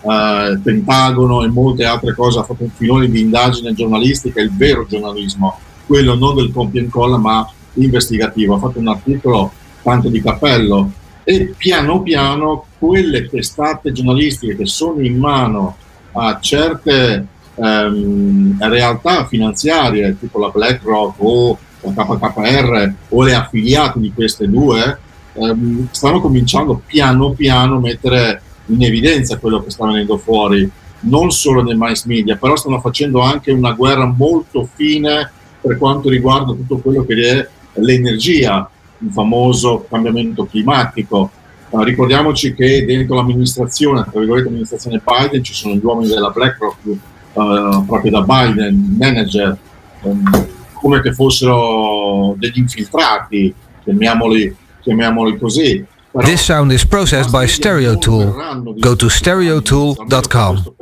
Uh, 0.03 0.61
Pentagono 0.61 1.45
e 1.45 1.49
molte 1.49 1.85
altre 1.85 2.13
cose, 2.13 2.41
ha 2.41 2.43
fatto 2.43 2.65
un 2.65 2.71
filone 2.71 3.09
di 3.09 3.21
indagine 3.21 3.73
giornalistica, 3.73 4.41
il 4.41 4.51
vero 4.53 4.85
giornalismo, 4.85 5.59
quello 5.87 6.17
non 6.17 6.35
del 6.35 6.51
copia 6.53 6.81
e 6.81 6.85
incolla 6.85 7.19
ma 7.19 7.49
investigativo. 7.75 8.57
Ha 8.57 8.59
fatto 8.59 8.79
un 8.81 8.89
articolo 8.89 9.53
tanto 9.83 10.09
di 10.09 10.21
cappello 10.21 10.91
e 11.25 11.55
piano 11.57 12.03
piano 12.03 12.65
quelle 12.79 13.29
testate 13.29 13.93
giornalistiche 13.93 14.57
che 14.57 14.67
sono 14.67 15.01
in 15.03 15.19
mano 15.19 15.77
a 16.13 16.39
certe 16.41 17.27
um, 17.55 18.57
realtà 18.59 19.27
finanziarie 19.27 20.17
tipo 20.19 20.39
la 20.39 20.49
BlackRock 20.49 21.15
o 21.21 21.59
la 21.81 22.05
KKR 22.05 22.95
o 23.11 23.23
le 23.23 23.35
affiliate 23.35 24.01
di 24.01 24.13
queste 24.13 24.49
due 24.49 24.99
um, 25.35 25.87
stanno 25.91 26.21
cominciando 26.21 26.83
piano 26.85 27.31
piano 27.31 27.77
a 27.77 27.81
mettere 27.81 28.43
in 28.67 28.83
evidenza 28.83 29.39
quello 29.39 29.63
che 29.63 29.71
sta 29.71 29.87
venendo 29.87 30.19
fuori 30.19 30.71
non 31.01 31.31
solo 31.31 31.63
nei 31.63 31.77
mass 31.77 32.05
media 32.05 32.37
però 32.37 32.57
stanno 32.57 32.81
facendo 32.81 33.21
anche 33.21 33.51
una 33.51 33.73
guerra 33.73 34.07
molto 34.07 34.69
fine 34.75 35.31
per 35.61 35.79
quanto 35.79 36.09
riguarda 36.09 36.53
tutto 36.53 36.79
quello 36.79 37.05
che 37.05 37.15
è 37.15 37.49
l'energia 37.81 38.69
il 39.03 39.13
famoso 39.13 39.87
cambiamento 39.89 40.47
climatico. 40.47 41.31
Uh, 41.71 41.83
ricordiamoci 41.83 42.55
che 42.55 42.85
dentro 42.85 43.17
l'amministrazione, 43.17 44.03
tra 44.03 44.19
virgolette 44.19 44.47
l'amministrazione 44.47 45.03
Biden, 45.05 45.43
ci 45.43 45.55
sono 45.55 45.75
gli 45.75 45.81
uomini 45.83 46.09
della 46.09 46.31
BlackRock, 46.31 46.85
uh, 46.85 47.87
proprio 47.87 48.11
da 48.11 48.23
Biden, 48.23 48.97
manager, 48.99 49.57
um, 50.03 50.47
come 50.75 51.01
che 51.01 51.13
fossero 51.13 52.35
degli 52.37 52.59
infiltrati, 52.59 53.55
chiamiamoli, 53.83 54.55
chiamiamoli 54.81 55.39
così. 55.39 55.85
This 56.15 56.45
sound 56.45 56.71
is 56.73 56.85
processed 56.85 57.33
by 57.33 57.47
StereoTool. 57.47 58.81
Go 58.81 58.95
to 58.95 59.09
stereotool.com. 59.09 60.75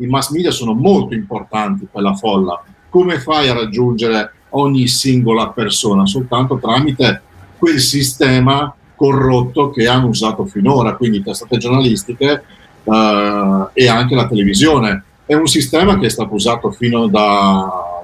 I 0.00 0.06
mass 0.06 0.30
media 0.30 0.50
sono 0.50 0.74
molto 0.74 1.14
importanti 1.14 1.86
per 1.90 2.02
la 2.02 2.14
folla. 2.14 2.60
Come 2.88 3.20
fai 3.20 3.48
a 3.48 3.54
raggiungere 3.54 4.32
ogni 4.50 4.88
singola 4.88 5.50
persona? 5.50 6.06
Soltanto 6.06 6.58
tramite 6.58 7.22
quel 7.56 7.78
sistema 7.78 8.74
corrotto 8.96 9.70
che 9.70 9.86
hanno 9.86 10.08
usato 10.08 10.44
finora, 10.46 10.96
quindi 10.96 11.22
testate 11.22 11.58
giornalistiche 11.58 12.42
eh, 12.82 13.68
e 13.72 13.88
anche 13.88 14.14
la 14.16 14.26
televisione. 14.26 15.04
È 15.24 15.34
un 15.34 15.46
sistema 15.46 15.98
che 16.00 16.06
è 16.06 16.10
stato 16.10 16.34
usato 16.34 16.72
fino 16.72 17.06
da 17.06 18.02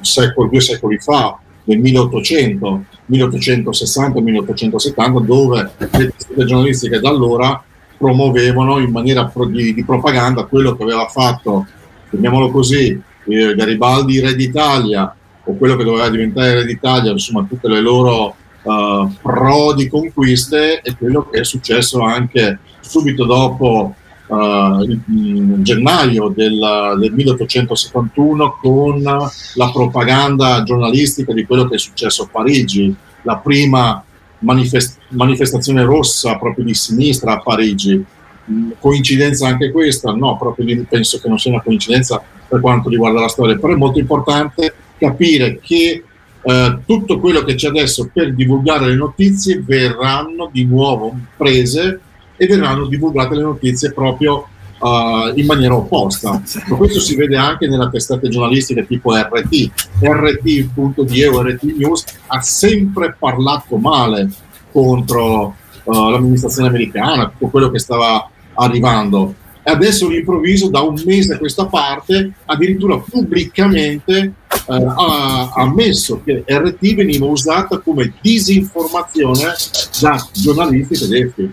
secolo, 0.00 0.48
due 0.48 0.60
secoli 0.60 0.98
fa, 0.98 1.38
nel 1.64 1.78
1800, 1.78 2.84
1860-1870, 3.10 5.24
dove 5.24 5.70
le 5.76 5.88
testate 5.88 6.44
giornalistiche 6.44 7.00
da 7.00 7.08
allora 7.08 7.62
promuovevano 7.96 8.78
in 8.78 8.90
maniera 8.90 9.26
pro, 9.26 9.46
di, 9.46 9.74
di, 9.74 9.84
propaganda 9.84 10.44
quello 10.44 10.74
che 10.74 10.82
aveva 10.82 11.06
fatto, 11.06 11.66
chiamiamolo 12.08 12.50
così, 12.50 13.00
eh, 13.26 13.54
Garibaldi 13.54 14.20
Re 14.20 14.34
d'Italia 14.34 15.14
o 15.44 15.56
quello 15.56 15.76
che 15.76 15.84
doveva 15.84 16.08
diventare 16.08 16.54
Re 16.54 16.64
d'Italia, 16.64 17.12
insomma 17.12 17.46
tutte 17.48 17.68
le 17.68 17.80
loro 17.80 18.34
uh, 18.62 19.12
pro 19.20 19.74
di 19.74 19.88
conquiste 19.88 20.80
e 20.80 20.96
quello 20.96 21.28
che 21.28 21.40
è 21.40 21.44
successo 21.44 22.00
anche 22.00 22.58
subito 22.80 23.24
dopo 23.24 23.94
in 24.32 25.56
gennaio 25.62 26.28
del, 26.28 26.96
del 26.98 27.12
1871 27.12 28.58
con 28.60 29.02
la 29.02 29.70
propaganda 29.72 30.62
giornalistica 30.62 31.32
di 31.32 31.44
quello 31.44 31.68
che 31.68 31.74
è 31.74 31.78
successo 31.78 32.24
a 32.24 32.28
Parigi, 32.30 32.94
la 33.22 33.36
prima 33.36 34.02
manifest- 34.40 34.98
manifestazione 35.08 35.82
rossa 35.82 36.36
proprio 36.36 36.64
di 36.64 36.74
sinistra 36.74 37.34
a 37.34 37.40
Parigi. 37.40 38.02
Mm, 38.50 38.70
coincidenza 38.78 39.48
anche 39.48 39.70
questa? 39.70 40.12
No, 40.12 40.36
proprio 40.36 40.84
penso 40.88 41.18
che 41.18 41.28
non 41.28 41.38
sia 41.38 41.52
una 41.52 41.62
coincidenza 41.62 42.22
per 42.48 42.60
quanto 42.60 42.88
riguarda 42.88 43.20
la 43.20 43.28
storia, 43.28 43.56
però 43.56 43.74
è 43.74 43.76
molto 43.76 43.98
importante 43.98 44.74
capire 44.98 45.58
che 45.60 46.04
eh, 46.42 46.78
tutto 46.86 47.20
quello 47.20 47.42
che 47.42 47.54
c'è 47.54 47.68
adesso 47.68 48.08
per 48.12 48.34
divulgare 48.34 48.86
le 48.86 48.94
notizie 48.94 49.62
verranno 49.64 50.48
di 50.50 50.64
nuovo 50.64 51.14
prese 51.36 52.00
e 52.40 52.46
verranno 52.46 52.86
divulgate 52.86 53.34
le 53.34 53.42
notizie 53.42 53.92
proprio 53.92 54.46
uh, 54.78 55.30
in 55.34 55.44
maniera 55.44 55.76
opposta. 55.76 56.40
Ma 56.68 56.76
questo 56.76 56.98
si 56.98 57.14
vede 57.14 57.36
anche 57.36 57.68
nella 57.68 57.90
testate 57.90 58.30
giornalistica 58.30 58.82
tipo 58.82 59.14
RT. 59.14 59.70
RT.de 60.00 61.26
o 61.26 61.42
RT 61.42 61.62
News 61.76 62.04
ha 62.28 62.40
sempre 62.40 63.14
parlato 63.18 63.76
male 63.76 64.30
contro 64.72 65.54
uh, 65.84 66.08
l'amministrazione 66.08 66.68
americana, 66.68 67.28
tutto 67.28 67.48
quello 67.48 67.70
che 67.70 67.78
stava 67.78 68.26
arrivando 68.54 69.34
adesso 69.62 70.06
all'improvviso 70.06 70.70
da 70.70 70.80
un 70.80 71.00
mese 71.04 71.34
a 71.34 71.38
questa 71.38 71.66
parte 71.66 72.32
addirittura 72.46 72.98
pubblicamente 72.98 74.32
eh, 74.50 74.84
ha 74.96 75.50
ammesso 75.54 76.22
che 76.24 76.44
RT 76.46 76.94
veniva 76.94 77.26
usata 77.26 77.78
come 77.78 78.14
disinformazione 78.20 79.54
da 80.00 80.28
giornalisti 80.32 80.98
tedeschi. 80.98 81.52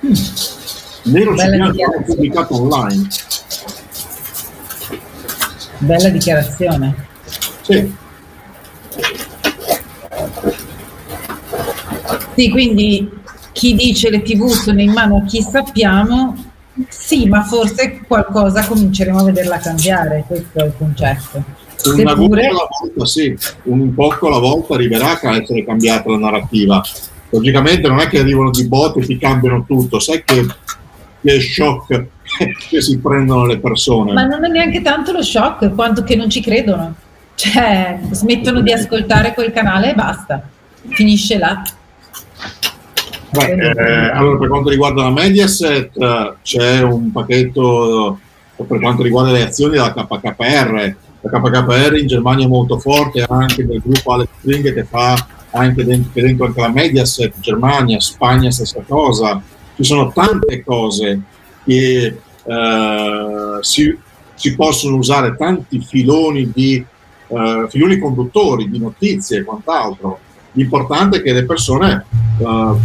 Nero 0.00 1.36
su 1.36 1.50
bianco 1.70 2.02
pubblicato 2.04 2.54
online. 2.54 3.08
Bella 5.78 6.08
dichiarazione. 6.08 7.06
Sì. 7.62 7.94
Sì, 12.34 12.50
quindi 12.50 13.10
chi 13.52 13.74
dice 13.74 14.10
le 14.10 14.22
tv 14.22 14.48
sono 14.48 14.80
in 14.80 14.92
mano 14.92 15.16
a 15.16 15.24
chi 15.24 15.42
sappiamo, 15.42 16.36
sì, 16.88 17.26
ma 17.26 17.42
forse 17.42 18.02
qualcosa 18.06 18.66
cominceremo 18.66 19.18
a 19.18 19.24
vederla 19.24 19.58
cambiare, 19.58 20.24
questo 20.26 20.58
è 20.58 20.64
il 20.64 20.74
concetto. 20.76 21.42
Una 21.84 22.10
Seppure... 22.10 22.50
volta, 22.50 23.06
sì, 23.06 23.36
un 23.64 23.94
poco 23.94 24.26
alla 24.26 24.38
volta 24.38 24.74
arriverà 24.74 25.18
a 25.20 25.36
essere 25.36 25.64
cambiata 25.64 26.10
la 26.10 26.18
narrativa. 26.18 26.82
Logicamente 27.30 27.88
non 27.88 27.98
è 27.98 28.08
che 28.08 28.20
arrivano 28.20 28.50
di 28.50 28.66
botte 28.66 29.00
e 29.00 29.06
ti 29.06 29.18
cambiano 29.18 29.64
tutto, 29.66 29.98
sai 29.98 30.22
che, 30.24 30.46
che 31.20 31.40
shock 31.40 32.06
che 32.68 32.80
si 32.80 32.98
prendono 32.98 33.46
le 33.46 33.58
persone. 33.58 34.12
Ma 34.12 34.24
non 34.24 34.44
è 34.44 34.48
neanche 34.48 34.82
tanto 34.82 35.12
lo 35.12 35.22
shock 35.22 35.74
quanto 35.74 36.02
che 36.02 36.16
non 36.16 36.30
ci 36.30 36.40
credono. 36.40 36.94
Cioè, 37.34 37.98
smettono 38.10 38.60
di 38.62 38.72
ascoltare 38.72 39.34
quel 39.34 39.52
canale 39.52 39.90
e 39.90 39.94
basta. 39.94 40.42
Finisce 40.88 41.38
là. 41.38 41.62
Beh, 43.30 43.52
eh, 43.52 44.10
allora, 44.10 44.38
per 44.38 44.48
quanto 44.48 44.70
riguarda 44.70 45.02
la 45.02 45.10
Mediaset, 45.10 46.36
c'è 46.42 46.80
un 46.80 47.12
pacchetto 47.12 48.20
per 48.64 48.80
quanto 48.80 49.02
riguarda 49.02 49.32
le 49.32 49.42
azioni 49.42 49.72
della 49.72 49.92
KKR. 49.92 50.96
La 51.20 51.40
KKR 51.40 51.96
in 51.96 52.06
Germania 52.06 52.46
è 52.46 52.48
molto 52.48 52.78
forte, 52.78 53.26
anche 53.28 53.64
nel 53.64 53.82
gruppo 53.84 54.12
Alex 54.12 54.28
Spring 54.38 54.72
che 54.72 54.84
fa 54.84 55.14
anche 55.56 55.84
dentro, 55.84 56.44
anche 56.44 56.60
la 56.60 56.70
Mediaset, 56.70 57.38
Germania, 57.40 58.00
Spagna, 58.00 58.50
stessa 58.50 58.82
cosa. 58.86 59.40
Ci 59.74 59.84
sono 59.84 60.10
tante 60.12 60.62
cose 60.64 61.20
che 61.64 62.18
eh, 62.44 63.58
si, 63.60 63.98
si, 64.34 64.54
possono 64.54 64.96
usare, 64.96 65.36
tanti 65.36 65.80
filoni, 65.80 66.50
di, 66.52 66.84
eh, 67.28 67.66
filoni 67.68 67.98
conduttori 67.98 68.70
di 68.70 68.78
notizie 68.78 69.38
e 69.38 69.44
quant'altro. 69.44 70.20
L'importante 70.52 71.18
è 71.18 71.22
che 71.22 71.34
le 71.34 71.44
persone 71.44 72.04
uh, 72.38 72.78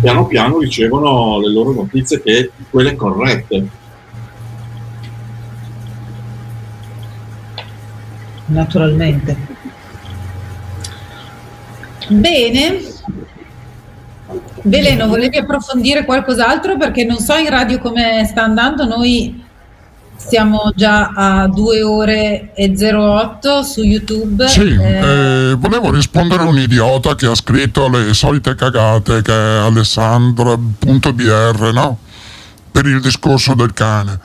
piano 0.00 0.26
piano 0.26 0.58
ricevono 0.58 1.38
le 1.38 1.52
loro 1.52 1.72
notizie 1.72 2.20
che 2.20 2.50
quelle 2.68 2.96
corrette. 2.96 3.68
Naturalmente. 8.46 9.57
Bene. 12.08 12.80
Veleno, 14.62 15.06
volevi 15.06 15.38
approfondire 15.38 16.04
qualcos'altro? 16.04 16.76
Perché 16.76 17.04
non 17.04 17.18
so 17.18 17.36
in 17.36 17.48
radio 17.48 17.78
come 17.78 18.26
sta 18.26 18.42
andando, 18.42 18.84
noi 18.84 19.46
siamo 20.16 20.72
già 20.74 21.12
a 21.14 21.48
2 21.48 21.82
ore 21.82 22.52
e 22.54 22.74
08 22.76 23.62
su 23.62 23.82
YouTube. 23.82 24.46
Sì, 24.48 24.74
eh... 24.74 25.50
Eh, 25.50 25.54
volevo 25.56 25.90
rispondere 25.90 26.42
a 26.42 26.46
un 26.46 26.58
idiota 26.58 27.14
che 27.14 27.26
ha 27.26 27.34
scritto 27.34 27.88
le 27.88 28.12
solite 28.12 28.54
cagate 28.54 29.22
che 29.22 29.32
è 29.32 29.58
Alessandro.br, 29.60 31.70
no? 31.72 31.98
Per 32.70 32.86
il 32.86 33.00
discorso 33.00 33.54
del 33.54 33.72
cane. 33.72 34.18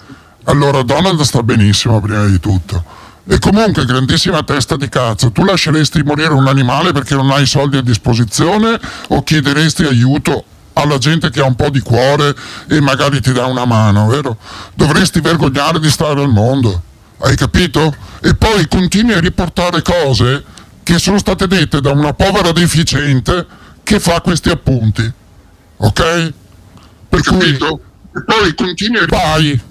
Allora, 0.46 0.82
Donald 0.82 1.22
sta 1.22 1.42
benissimo 1.44 2.02
prima 2.02 2.26
di 2.26 2.40
tutto. 2.40 2.84
E 3.26 3.40
comunque, 3.40 3.86
grandissima 3.86 4.44
testa 4.44 4.76
di 4.76 4.90
cazzo, 4.90 5.32
tu 5.32 5.46
lasceresti 5.46 6.04
morire 6.04 6.34
un 6.34 6.48
animale 6.48 6.92
perché 6.92 7.16
non 7.16 7.32
hai 7.32 7.46
soldi 7.46 7.78
a 7.78 7.82
disposizione 7.82 8.78
o 9.08 9.24
chiederesti 9.24 9.86
aiuto 9.86 10.44
alla 10.74 10.98
gente 10.98 11.30
che 11.30 11.40
ha 11.40 11.46
un 11.46 11.56
po' 11.56 11.70
di 11.70 11.80
cuore 11.80 12.36
e 12.68 12.82
magari 12.82 13.22
ti 13.22 13.32
dà 13.32 13.46
una 13.46 13.64
mano, 13.64 14.08
vero? 14.08 14.38
Dovresti 14.74 15.22
vergognare 15.22 15.80
di 15.80 15.90
stare 15.90 16.22
al 16.22 16.30
mondo, 16.30 16.82
hai 17.20 17.36
capito? 17.38 17.96
E 18.22 18.36
poi 18.36 18.68
continui 18.68 19.14
a 19.14 19.20
riportare 19.22 19.82
cose 19.82 20.44
che 20.84 21.00
sono 21.00 21.18
state 21.18 21.48
dette 21.48 21.80
da 21.80 21.92
una 21.92 22.14
povera 22.14 22.52
deficiente 22.52 23.46
che 23.84 24.02
fa 24.02 24.20
questi 24.20 24.50
appunti, 24.50 25.10
ok? 25.78 26.34
Per 27.08 27.22
cui, 27.22 27.52
e 27.52 28.24
poi 28.26 28.54
continui 28.56 29.00
a... 29.00 29.06
Vai! 29.08 29.62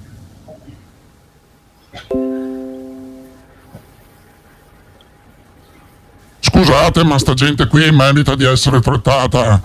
Scusate, 6.52 7.02
ma 7.02 7.18
sta 7.18 7.32
gente 7.32 7.66
qui 7.66 7.90
merita 7.90 8.34
di 8.34 8.44
essere 8.44 8.80
trattata. 8.80 9.60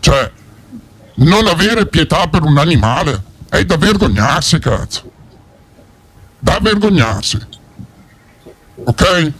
Cioè, 0.00 0.30
non 1.14 1.46
avere 1.46 1.86
pietà 1.86 2.26
per 2.26 2.42
un 2.42 2.58
animale 2.58 3.22
è 3.48 3.64
da 3.64 3.76
vergognarsi, 3.76 4.58
cazzo. 4.58 5.10
Da 6.40 6.58
vergognarsi. 6.60 7.38
Ok? 8.84 9.32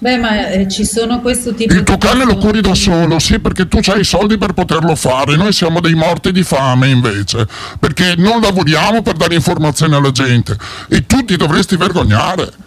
Beh, 0.00 0.16
ma 0.16 0.48
eh, 0.50 0.68
ci 0.68 0.84
sono 0.84 1.20
questo 1.20 1.54
tipo 1.54 1.74
Il 1.74 1.82
tuo 1.82 1.98
cane 1.98 2.24
lo 2.24 2.36
curi 2.36 2.60
da 2.60 2.74
solo, 2.74 3.18
sì, 3.18 3.40
perché 3.40 3.66
tu 3.66 3.80
hai 3.86 4.00
i 4.00 4.04
soldi 4.04 4.38
per 4.38 4.52
poterlo 4.52 4.94
fare. 4.94 5.34
Noi 5.34 5.52
siamo 5.52 5.80
dei 5.80 5.94
morti 5.94 6.30
di 6.30 6.44
fame 6.44 6.88
invece, 6.88 7.48
perché 7.80 8.14
non 8.16 8.40
lavoriamo 8.40 9.02
per 9.02 9.14
dare 9.14 9.34
informazioni 9.34 9.96
alla 9.96 10.12
gente. 10.12 10.56
E 10.88 11.04
tu 11.04 11.24
ti 11.24 11.36
dovresti 11.36 11.76
vergognare. 11.76 12.66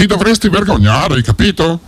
Ti 0.00 0.06
dovresti 0.06 0.48
vergognare, 0.48 1.16
hai 1.16 1.22
capito? 1.22 1.78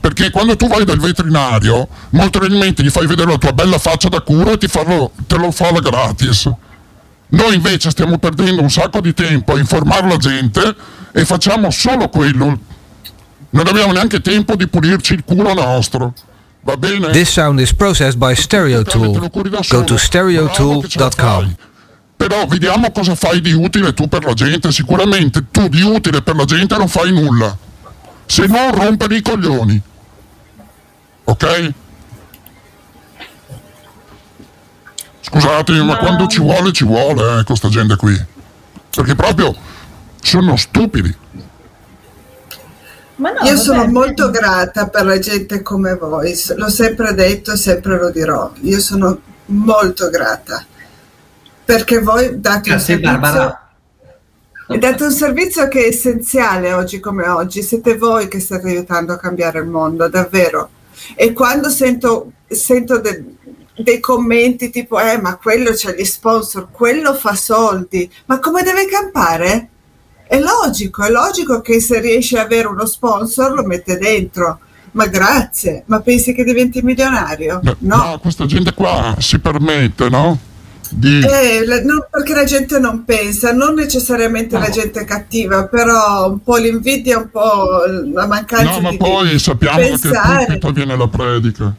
Perché 0.00 0.30
quando 0.30 0.56
tu 0.56 0.66
vai 0.66 0.84
dal 0.84 0.98
veterinario, 0.98 1.86
molto 2.10 2.40
probabilmente 2.40 2.82
gli 2.82 2.90
fai 2.90 3.06
vedere 3.06 3.30
la 3.30 3.38
tua 3.38 3.52
bella 3.52 3.78
faccia 3.78 4.08
da 4.08 4.22
cura 4.22 4.50
e 4.50 4.58
ti 4.58 4.66
farlo, 4.66 5.12
te 5.28 5.36
lo 5.36 5.52
fa 5.52 5.70
la 5.70 5.78
gratis. 5.78 6.50
Noi 7.28 7.54
invece 7.54 7.90
stiamo 7.90 8.18
perdendo 8.18 8.60
un 8.60 8.70
sacco 8.70 9.00
di 9.00 9.14
tempo 9.14 9.52
a 9.54 9.58
informare 9.60 10.08
la 10.08 10.16
gente 10.16 10.74
e 11.12 11.24
facciamo 11.24 11.70
solo 11.70 12.08
quello. 12.08 12.58
Non 13.50 13.66
abbiamo 13.68 13.92
neanche 13.92 14.20
tempo 14.20 14.56
di 14.56 14.66
pulirci 14.66 15.14
il 15.14 15.22
culo 15.24 15.54
nostro. 15.54 16.12
Va 16.62 16.76
bene? 16.76 17.10
This 17.10 17.30
sound 17.30 17.60
is 17.60 17.72
processed 17.72 18.18
by 18.18 18.34
StereoTool. 18.34 19.30
Go 19.68 19.84
to 19.84 19.96
stereotool.com. 19.96 21.54
Però 22.20 22.44
vediamo 22.44 22.92
cosa 22.92 23.14
fai 23.14 23.40
di 23.40 23.54
utile 23.54 23.94
tu 23.94 24.06
per 24.06 24.22
la 24.26 24.34
gente. 24.34 24.70
Sicuramente 24.70 25.46
tu 25.50 25.68
di 25.68 25.80
utile 25.80 26.20
per 26.20 26.36
la 26.36 26.44
gente 26.44 26.76
non 26.76 26.86
fai 26.86 27.10
nulla. 27.10 27.56
Se 28.26 28.46
no 28.46 28.70
rompere 28.72 29.16
i 29.16 29.22
coglioni. 29.22 29.80
Ok? 31.24 31.72
Scusatemi, 35.22 35.82
ma 35.82 35.96
quando 35.96 36.26
ci 36.26 36.40
vuole 36.40 36.72
ci 36.72 36.84
vuole, 36.84 37.40
eh, 37.40 37.44
questa 37.44 37.70
gente 37.70 37.96
qui. 37.96 38.22
Perché 38.90 39.14
proprio 39.14 39.56
sono 40.20 40.56
stupidi. 40.56 41.16
No, 43.16 43.30
Io 43.44 43.56
sono 43.56 43.86
molto 43.86 44.28
grata 44.28 44.88
per 44.88 45.06
la 45.06 45.18
gente 45.18 45.62
come 45.62 45.94
voi, 45.94 46.38
l'ho 46.54 46.68
sempre 46.68 47.14
detto 47.14 47.52
e 47.52 47.56
sempre 47.56 47.98
lo 47.98 48.10
dirò. 48.10 48.52
Io 48.60 48.78
sono 48.78 49.18
molto 49.46 50.10
grata 50.10 50.66
perché 51.64 52.00
voi 52.00 52.40
date 52.40 52.70
Grazie, 52.70 52.94
un 52.94 53.02
servizio. 53.02 53.58
Date 54.78 55.02
un 55.02 55.10
servizio 55.10 55.68
che 55.68 55.84
è 55.84 55.88
essenziale 55.88 56.72
oggi 56.72 57.00
come 57.00 57.26
oggi. 57.26 57.62
Siete 57.62 57.96
voi 57.96 58.28
che 58.28 58.38
state 58.40 58.68
aiutando 58.68 59.12
a 59.12 59.18
cambiare 59.18 59.58
il 59.58 59.66
mondo, 59.66 60.08
davvero. 60.08 60.70
E 61.14 61.32
quando 61.32 61.68
sento, 61.70 62.32
sento 62.46 62.98
de, 62.98 63.24
dei 63.76 64.00
commenti 64.00 64.70
tipo, 64.70 65.00
eh, 65.00 65.20
ma 65.20 65.36
quello 65.36 65.72
c'ha 65.74 65.92
gli 65.92 66.04
sponsor, 66.04 66.68
quello 66.70 67.14
fa 67.14 67.34
soldi, 67.34 68.10
ma 68.26 68.38
come 68.38 68.62
deve 68.62 68.86
campare? 68.86 69.68
È 70.26 70.38
logico, 70.38 71.02
è 71.02 71.10
logico 71.10 71.60
che 71.60 71.80
se 71.80 72.00
riesce 72.00 72.38
ad 72.38 72.46
avere 72.46 72.68
uno 72.68 72.86
sponsor 72.86 73.52
lo 73.52 73.64
mette 73.64 73.98
dentro. 73.98 74.60
Ma 74.92 75.06
grazie, 75.06 75.84
ma 75.86 76.00
pensi 76.00 76.32
che 76.32 76.44
diventi 76.44 76.82
milionario? 76.82 77.60
No, 77.62 77.76
no 77.78 78.18
questa 78.20 78.46
gente 78.46 78.74
qua 78.74 79.16
si 79.18 79.38
permette, 79.38 80.08
no? 80.08 80.38
Di... 80.90 81.20
Eh, 81.20 81.64
la, 81.66 81.82
no, 81.82 82.06
perché 82.10 82.34
la 82.34 82.44
gente 82.44 82.78
non 82.78 83.04
pensa, 83.04 83.52
non 83.52 83.74
necessariamente 83.74 84.56
no. 84.56 84.62
la 84.64 84.70
gente 84.70 85.00
è 85.00 85.04
cattiva, 85.04 85.66
però 85.66 86.30
un 86.30 86.42
po' 86.42 86.56
l'invidia, 86.56 87.18
un 87.18 87.30
po' 87.30 87.84
la 88.12 88.26
mancanza 88.26 88.72
no, 88.72 88.80
ma 88.80 88.90
di 88.90 88.96
poi 88.96 89.38
sappiamo 89.38 89.78
pensare. 89.78 90.46
che 90.46 90.58
poi 90.58 90.72
viene 90.72 90.96
la 90.96 91.08
predica. 91.08 91.72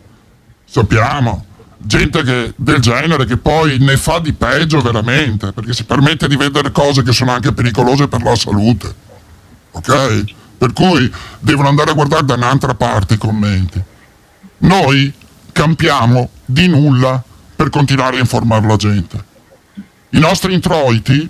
Sappiamo 0.66 1.46
gente 1.84 2.24
che, 2.24 2.54
del 2.56 2.80
genere 2.80 3.26
che 3.26 3.38
poi 3.38 3.78
ne 3.80 3.98
fa 3.98 4.20
di 4.20 4.34
peggio 4.34 4.82
veramente, 4.82 5.52
perché 5.52 5.74
si 5.74 5.84
permette 5.84 6.28
di 6.28 6.36
vedere 6.36 6.72
cose 6.72 7.02
che 7.02 7.12
sono 7.12 7.32
anche 7.32 7.52
pericolose 7.54 8.08
per 8.08 8.22
la 8.22 8.36
salute. 8.36 8.96
Ok? 9.72 10.24
Per 10.58 10.74
cui 10.74 11.12
devono 11.40 11.70
andare 11.70 11.92
a 11.92 11.94
guardare 11.94 12.26
da 12.26 12.36
un'altra 12.36 12.76
parte 12.76 13.16
i 13.16 13.18
commenti. 13.18 13.82
Noi 14.60 15.12
campiamo 15.52 16.30
di 16.46 16.68
nulla 16.68 17.22
per 17.62 17.70
continuare 17.70 18.18
a 18.18 18.22
informare 18.22 18.66
la 18.66 18.76
gente. 18.76 19.24
I 20.10 20.20
nostri 20.20 20.52
introiti, 20.52 21.30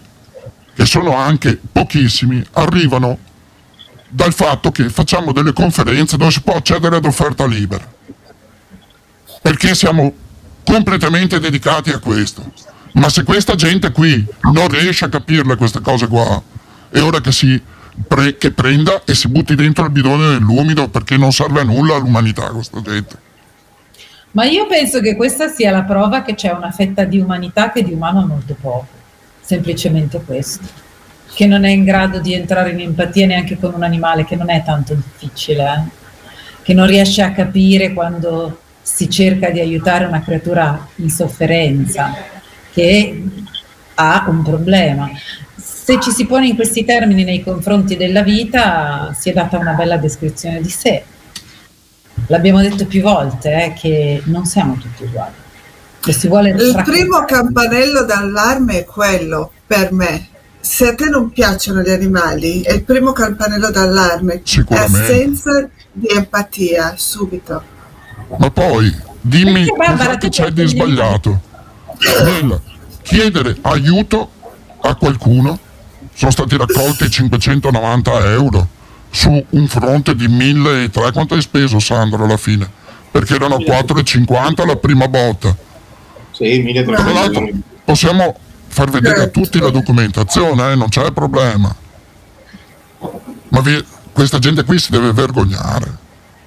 che 0.73 0.85
sono 0.85 1.13
anche 1.13 1.59
pochissimi, 1.69 2.41
arrivano 2.53 3.17
dal 4.07 4.33
fatto 4.33 4.71
che 4.71 4.89
facciamo 4.89 5.33
delle 5.33 5.51
conferenze 5.51 6.15
dove 6.15 6.31
si 6.31 6.41
può 6.41 6.53
accedere 6.53 6.95
ad 6.95 7.03
offerta 7.03 7.45
libera. 7.45 7.85
Perché 9.41 9.75
siamo 9.75 10.13
completamente 10.63 11.37
dedicati 11.37 11.89
a 11.89 11.99
questo. 11.99 12.49
Ma 12.93 13.09
se 13.09 13.23
questa 13.23 13.55
gente 13.55 13.91
qui 13.91 14.25
non 14.53 14.69
riesce 14.69 15.03
a 15.03 15.09
capirle 15.09 15.57
queste 15.57 15.81
cose 15.81 16.07
qua, 16.07 16.41
è 16.91 17.01
ora 17.01 17.19
che 17.19 17.33
si 17.33 17.61
pre- 18.07 18.37
che 18.37 18.51
prenda 18.51 19.03
e 19.03 19.15
si 19.15 19.27
butti 19.27 19.53
dentro 19.55 19.83
il 19.83 19.91
bidone 19.91 20.27
dell'umido 20.29 20.87
perché 20.87 21.17
non 21.17 21.33
serve 21.33 21.59
a 21.59 21.63
nulla 21.65 21.95
all'umanità 21.95 22.51
questa 22.51 22.81
gente. 22.81 23.30
Ma 24.31 24.45
io 24.45 24.65
penso 24.65 25.01
che 25.01 25.15
questa 25.15 25.49
sia 25.49 25.71
la 25.71 25.83
prova 25.83 26.21
che 26.21 26.35
c'è 26.35 26.51
una 26.51 26.71
fetta 26.71 27.03
di 27.03 27.19
umanità 27.19 27.71
che 27.71 27.83
di 27.83 27.91
umano 27.91 28.21
ha 28.21 28.25
molto 28.25 28.55
poco. 28.59 28.87
Semplicemente 29.41 30.21
questo. 30.21 30.65
Che 31.33 31.45
non 31.45 31.65
è 31.65 31.69
in 31.69 31.83
grado 31.83 32.19
di 32.19 32.33
entrare 32.33 32.71
in 32.71 32.79
empatia 32.79 33.25
neanche 33.25 33.57
con 33.57 33.73
un 33.73 33.83
animale, 33.83 34.25
che 34.25 34.35
non 34.35 34.49
è 34.49 34.63
tanto 34.63 34.93
difficile, 34.93 35.63
eh? 35.63 35.99
che 36.63 36.73
non 36.73 36.87
riesce 36.87 37.21
a 37.21 37.31
capire 37.31 37.93
quando 37.93 38.59
si 38.81 39.09
cerca 39.09 39.49
di 39.49 39.59
aiutare 39.59 40.05
una 40.05 40.21
creatura 40.21 40.87
in 40.95 41.09
sofferenza 41.09 42.13
che 42.71 43.23
ha 43.95 44.25
un 44.27 44.43
problema. 44.43 45.09
Se 45.55 45.99
ci 45.99 46.11
si 46.11 46.25
pone 46.25 46.47
in 46.47 46.55
questi 46.55 46.85
termini 46.85 47.23
nei 47.23 47.43
confronti 47.43 47.97
della 47.97 48.23
vita, 48.23 49.13
si 49.17 49.29
è 49.29 49.33
data 49.33 49.57
una 49.57 49.73
bella 49.73 49.97
descrizione 49.97 50.61
di 50.61 50.69
sé. 50.69 51.03
L'abbiamo 52.27 52.61
detto 52.61 52.85
più 52.85 53.01
volte 53.01 53.65
eh, 53.65 53.73
che 53.73 54.21
non 54.25 54.45
siamo 54.45 54.75
tutti 54.75 55.03
uguali. 55.03 55.33
Il 56.63 56.81
primo 56.83 57.25
campanello 57.25 58.03
d'allarme 58.03 58.79
è 58.79 58.85
quello 58.85 59.51
per 59.67 59.91
me. 59.91 60.27
Se 60.59 60.87
a 60.89 60.95
te 60.95 61.09
non 61.09 61.31
piacciono 61.31 61.81
gli 61.81 61.89
animali, 61.89 62.61
è 62.61 62.73
il 62.73 62.83
primo 62.83 63.11
campanello 63.11 63.69
d'allarme. 63.69 64.41
È 64.43 64.75
assenza 64.75 65.67
di 65.91 66.07
empatia, 66.07 66.93
subito. 66.95 67.61
Ma 68.37 68.49
poi 68.49 68.95
dimmi 69.19 69.67
cosa 69.67 70.17
che 70.17 70.29
c'è 70.29 70.49
di 70.51 70.65
sbagliato 70.67 71.39
nel 72.23 72.59
chiedere 73.01 73.57
aiuto 73.61 74.29
a 74.81 74.95
qualcuno. 74.95 75.59
Sono 76.13 76.31
stati 76.31 76.57
raccolti 76.57 77.09
590 77.09 78.31
euro 78.31 78.67
su 79.11 79.45
un 79.49 79.67
fronte 79.67 80.15
di 80.15 80.27
1.300. 80.27 81.11
Quanto 81.11 81.35
hai 81.35 81.41
speso 81.41 81.79
Sandro 81.79 82.23
alla 82.23 82.37
fine? 82.37 82.69
Perché 83.11 83.35
erano 83.35 83.57
4,50 83.57 84.65
la 84.65 84.75
prima 84.77 85.07
botta. 85.07 85.55
Sì, 86.31 86.63
1.300. 86.63 86.95
Tra 86.95 87.11
l'altro 87.11 87.49
possiamo 87.83 88.35
far 88.67 88.89
vedere 88.89 89.21
a 89.21 89.27
tutti 89.27 89.59
la 89.59 89.69
documentazione, 89.69 90.71
eh? 90.71 90.75
non 90.75 90.89
c'è 90.89 91.11
problema. 91.11 91.75
Ma 93.49 93.59
vi, 93.59 93.83
questa 94.13 94.39
gente 94.39 94.63
qui 94.63 94.79
si 94.79 94.91
deve 94.91 95.11
vergognare. 95.11 95.99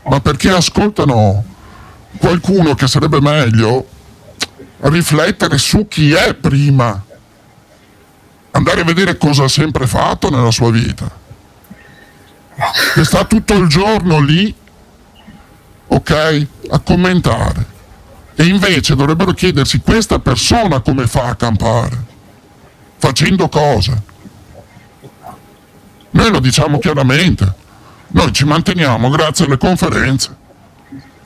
Ma 0.07 0.21
perché 0.21 0.51
ascoltano 0.51 1.45
qualcuno 2.19 2.75
che 2.75 2.87
sarebbe 2.87 3.21
meglio 3.21 3.87
riflettere 4.81 5.59
su 5.59 5.87
chi 5.89 6.13
è 6.13 6.35
prima, 6.35 7.03
andare 8.51 8.81
a 8.81 8.85
vedere 8.85 9.17
cosa 9.17 9.45
ha 9.45 9.49
sempre 9.49 9.87
fatto 9.87 10.31
nella 10.31 10.51
sua 10.51 10.71
vita, 10.71 11.11
che 12.95 13.05
sta 13.05 13.25
tutto 13.25 13.55
il 13.55 13.69
giorno 13.69 14.21
lì, 14.21 14.55
ok, 15.87 16.47
a 16.71 16.79
commentare. 16.79 17.73
E 18.37 18.45
invece 18.47 18.97
dovrebbero 18.97 19.33
chiedersi 19.33 19.81
questa 19.81 20.19
persona 20.19 20.81
come 20.81 21.07
fa 21.07 21.29
a 21.29 21.35
campare, 21.37 22.05
facendo 22.99 23.49
cosa. 23.49 24.01
Noi 26.11 26.31
lo 26.31 26.41
diciamo 26.41 26.79
chiaramente. 26.79 27.63
Noi 28.09 28.33
ci 28.33 28.45
manteniamo 28.45 29.09
grazie 29.11 29.45
alle 29.47 29.59
conferenze, 29.59 30.37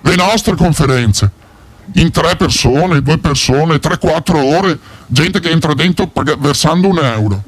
le 0.01 0.15
nostre 0.17 0.57
conferenze, 0.57 1.31
in 1.95 2.11
tre 2.11 2.35
persone, 2.37 3.03
due 3.03 3.19
persone, 3.19 3.79
tre, 3.79 3.99
quattro 3.99 4.43
ore, 4.43 4.79
gente 5.07 5.41
che 5.41 5.51
entra 5.51 5.75
dentro 5.75 6.11
versando 6.39 6.89
un 6.89 6.99
euro. 6.99 7.43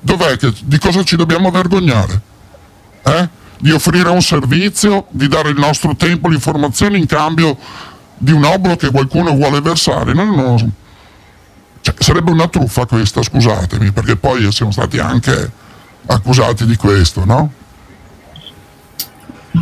Dov'è 0.00 0.36
che, 0.36 0.52
di 0.62 0.78
cosa 0.78 1.04
ci 1.04 1.14
dobbiamo 1.14 1.50
vergognare? 1.50 2.20
Eh? 3.02 3.28
Di 3.60 3.70
offrire 3.72 4.08
un 4.08 4.22
servizio, 4.22 5.06
di 5.10 5.26
dare 5.26 5.50
il 5.50 5.58
nostro 5.58 5.96
tempo, 5.96 6.28
l'informazione 6.28 6.96
in 6.96 7.06
cambio 7.06 7.56
di 8.16 8.32
un 8.32 8.44
obolo 8.44 8.76
che 8.76 8.90
qualcuno 8.90 9.34
vuole 9.34 9.60
versare. 9.60 10.12
No, 10.12 10.24
no, 10.24 10.56
cioè, 11.80 11.94
sarebbe 11.98 12.30
una 12.30 12.48
truffa 12.48 12.86
questa, 12.86 13.22
scusatemi, 13.22 13.92
perché 13.92 14.16
poi 14.16 14.50
siamo 14.52 14.72
stati 14.72 14.98
anche 14.98 15.50
accusati 16.06 16.66
di 16.66 16.76
questo, 16.76 17.24
no? 17.24 17.52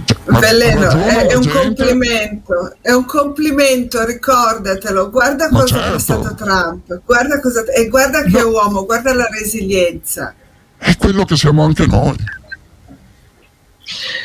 Cioè, 0.05 0.17
Veleno, 0.25 0.91
è, 0.91 1.27
è, 1.27 1.35
un 1.35 1.43
gente... 1.43 1.59
complimento, 1.63 2.75
è 2.81 2.93
un 2.93 3.05
complimento, 3.05 4.05
ricordatelo. 4.05 5.11
Guarda 5.11 5.49
ma 5.51 5.61
cosa 5.61 5.77
certo. 5.77 5.95
è 5.95 5.99
stato 5.99 6.35
Trump, 6.35 7.01
guarda 7.05 7.41
cosa, 7.41 7.65
e 7.65 7.89
guarda 7.89 8.23
che 8.23 8.41
no. 8.41 8.49
uomo, 8.49 8.85
guarda 8.85 9.15
la 9.15 9.29
resilienza. 9.31 10.35
È 10.77 10.97
quello 10.97 11.25
che 11.25 11.37
siamo 11.37 11.65
anche 11.65 11.87
noi. 11.87 12.17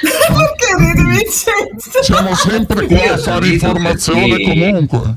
Perché 0.02 0.76
ridi 0.78 1.04
Vincenzo? 1.04 2.02
Siamo 2.02 2.34
sempre 2.36 2.86
qui 2.88 3.04
a 3.04 3.18
fare 3.18 3.48
informazione 3.48 4.42
comunque. 4.42 5.16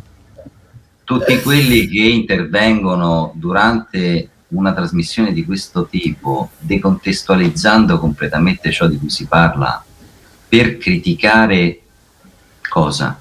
Tutti 1.05 1.41
quelli 1.41 1.89
che 1.89 2.01
intervengono 2.01 3.33
durante 3.35 4.29
una 4.49 4.73
trasmissione 4.73 5.33
di 5.33 5.45
questo 5.45 5.87
tipo, 5.87 6.51
decontestualizzando 6.59 7.99
completamente 7.99 8.71
ciò 8.71 8.87
di 8.87 8.99
cui 8.99 9.11
si 9.11 9.27
parla, 9.27 9.83
per 10.49 10.77
criticare 10.79 11.81
cosa? 12.69 13.19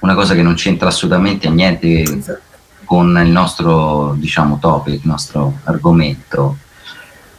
Una 0.00 0.14
cosa 0.14 0.34
che 0.34 0.42
non 0.42 0.54
c'entra 0.54 0.88
assolutamente 0.88 1.48
niente 1.48 2.04
con 2.84 3.20
il 3.24 3.30
nostro, 3.30 4.14
diciamo, 4.18 4.58
topic, 4.58 4.94
il 4.94 5.00
nostro 5.04 5.60
argomento, 5.64 6.58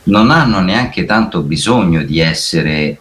non 0.07 0.31
hanno 0.31 0.59
neanche 0.59 1.05
tanto 1.05 1.41
bisogno 1.41 2.03
di 2.03 2.19
essere 2.19 2.97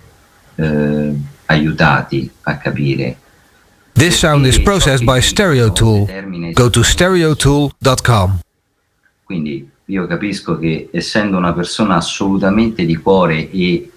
eh, 0.55 1.15
aiutati 1.47 2.31
a 2.43 2.57
capire. 2.57 3.17
This 3.93 4.19
sound 4.19 4.45
is 4.45 4.61
processed 4.61 5.05
by 5.05 5.21
StereoTool. 5.21 6.53
Go 6.53 6.71
to 6.71 6.83
stereotool.com. 6.83 8.41
Quindi 9.25 9.69
io 9.87 10.07
capisco 10.07 10.59
che 10.59 10.89
essendo 10.93 11.37
una 11.37 11.53
persona 11.53 11.97
assolutamente 11.97 12.85
di 12.85 12.97
cuore 12.97 13.51
e 13.51 13.91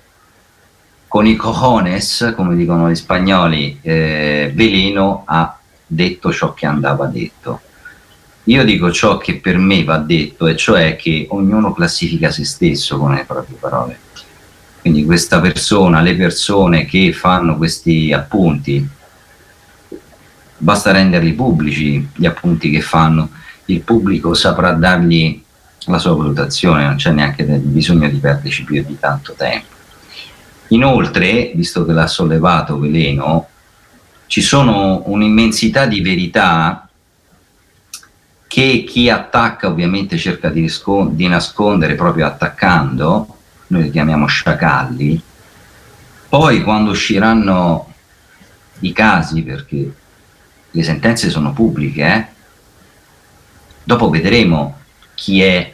con 1.08 1.26
i 1.26 1.36
cojones, 1.36 2.34
come 2.36 2.56
dicono 2.56 2.90
gli 2.90 2.96
spagnoli, 2.96 3.80
eh, 3.82 4.52
Veleno 4.54 5.24
ha 5.26 5.58
detto 5.86 6.32
ciò 6.32 6.54
che 6.54 6.66
andava 6.66 7.08
detto. 7.08 7.62
Io 8.50 8.64
dico 8.64 8.92
ciò 8.92 9.18
che 9.18 9.36
per 9.36 9.60
me 9.60 9.84
va 9.84 10.00
detto, 10.00 10.48
e 10.48 10.56
cioè 10.56 10.96
che 10.96 11.28
ognuno 11.30 11.72
classifica 11.72 12.32
se 12.32 12.46
stesso 12.46 12.98
con 12.98 13.14
le 13.14 13.24
proprie 13.24 13.56
parole. 13.60 14.00
Quindi 14.82 15.06
questa 15.06 15.40
persona, 15.40 16.02
le 16.02 16.16
persone 16.16 16.86
che 16.86 17.14
fanno 17.14 17.58
questi 17.58 18.12
appunti, 18.12 18.88
basta 20.58 20.92
renderli 20.92 21.34
pubblici 21.34 22.10
gli 22.16 22.26
appunti 22.26 22.72
che 22.72 22.82
fanno, 22.82 23.30
il 23.66 23.82
pubblico 23.82 24.34
saprà 24.34 24.72
dargli 24.72 25.44
la 25.86 26.00
sua 26.00 26.16
valutazione, 26.16 26.86
non 26.86 26.96
c'è 26.96 27.12
neanche 27.12 27.44
bisogno 27.44 28.10
di 28.10 28.18
perderci 28.18 28.64
più 28.64 28.84
di 28.84 28.98
tanto 29.00 29.36
tempo. 29.38 29.76
Inoltre, 30.70 31.52
visto 31.54 31.86
che 31.86 31.92
l'ha 31.92 32.08
sollevato 32.08 32.80
Veleno, 32.80 33.48
ci 34.26 34.42
sono 34.42 35.04
un'immensità 35.06 35.86
di 35.86 36.02
verità 36.02 36.89
che 38.50 38.84
chi 38.84 39.12
attacca 39.12 39.68
ovviamente 39.68 40.18
cerca 40.18 40.50
di, 40.50 40.62
riscon- 40.62 41.16
di 41.16 41.28
nascondere 41.28 41.94
proprio 41.94 42.26
attaccando, 42.26 43.38
noi 43.68 43.84
li 43.84 43.92
chiamiamo 43.92 44.26
sciacalli, 44.26 45.22
poi 46.30 46.64
quando 46.64 46.90
usciranno 46.90 47.94
i 48.80 48.92
casi, 48.92 49.44
perché 49.44 49.94
le 50.72 50.84
sentenze 50.84 51.30
sono 51.30 51.54
pubbliche, 51.54 52.04
eh, 52.04 52.26
dopo 53.84 54.10
vedremo 54.10 54.80
chi 55.14 55.44
è 55.44 55.72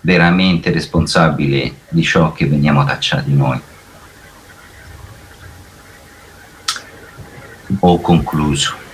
veramente 0.00 0.70
responsabile 0.70 1.80
di 1.90 2.02
ciò 2.02 2.32
che 2.32 2.46
veniamo 2.46 2.86
tacciati 2.86 3.34
noi. 3.34 3.60
Ho 7.80 8.00
concluso. 8.00 8.85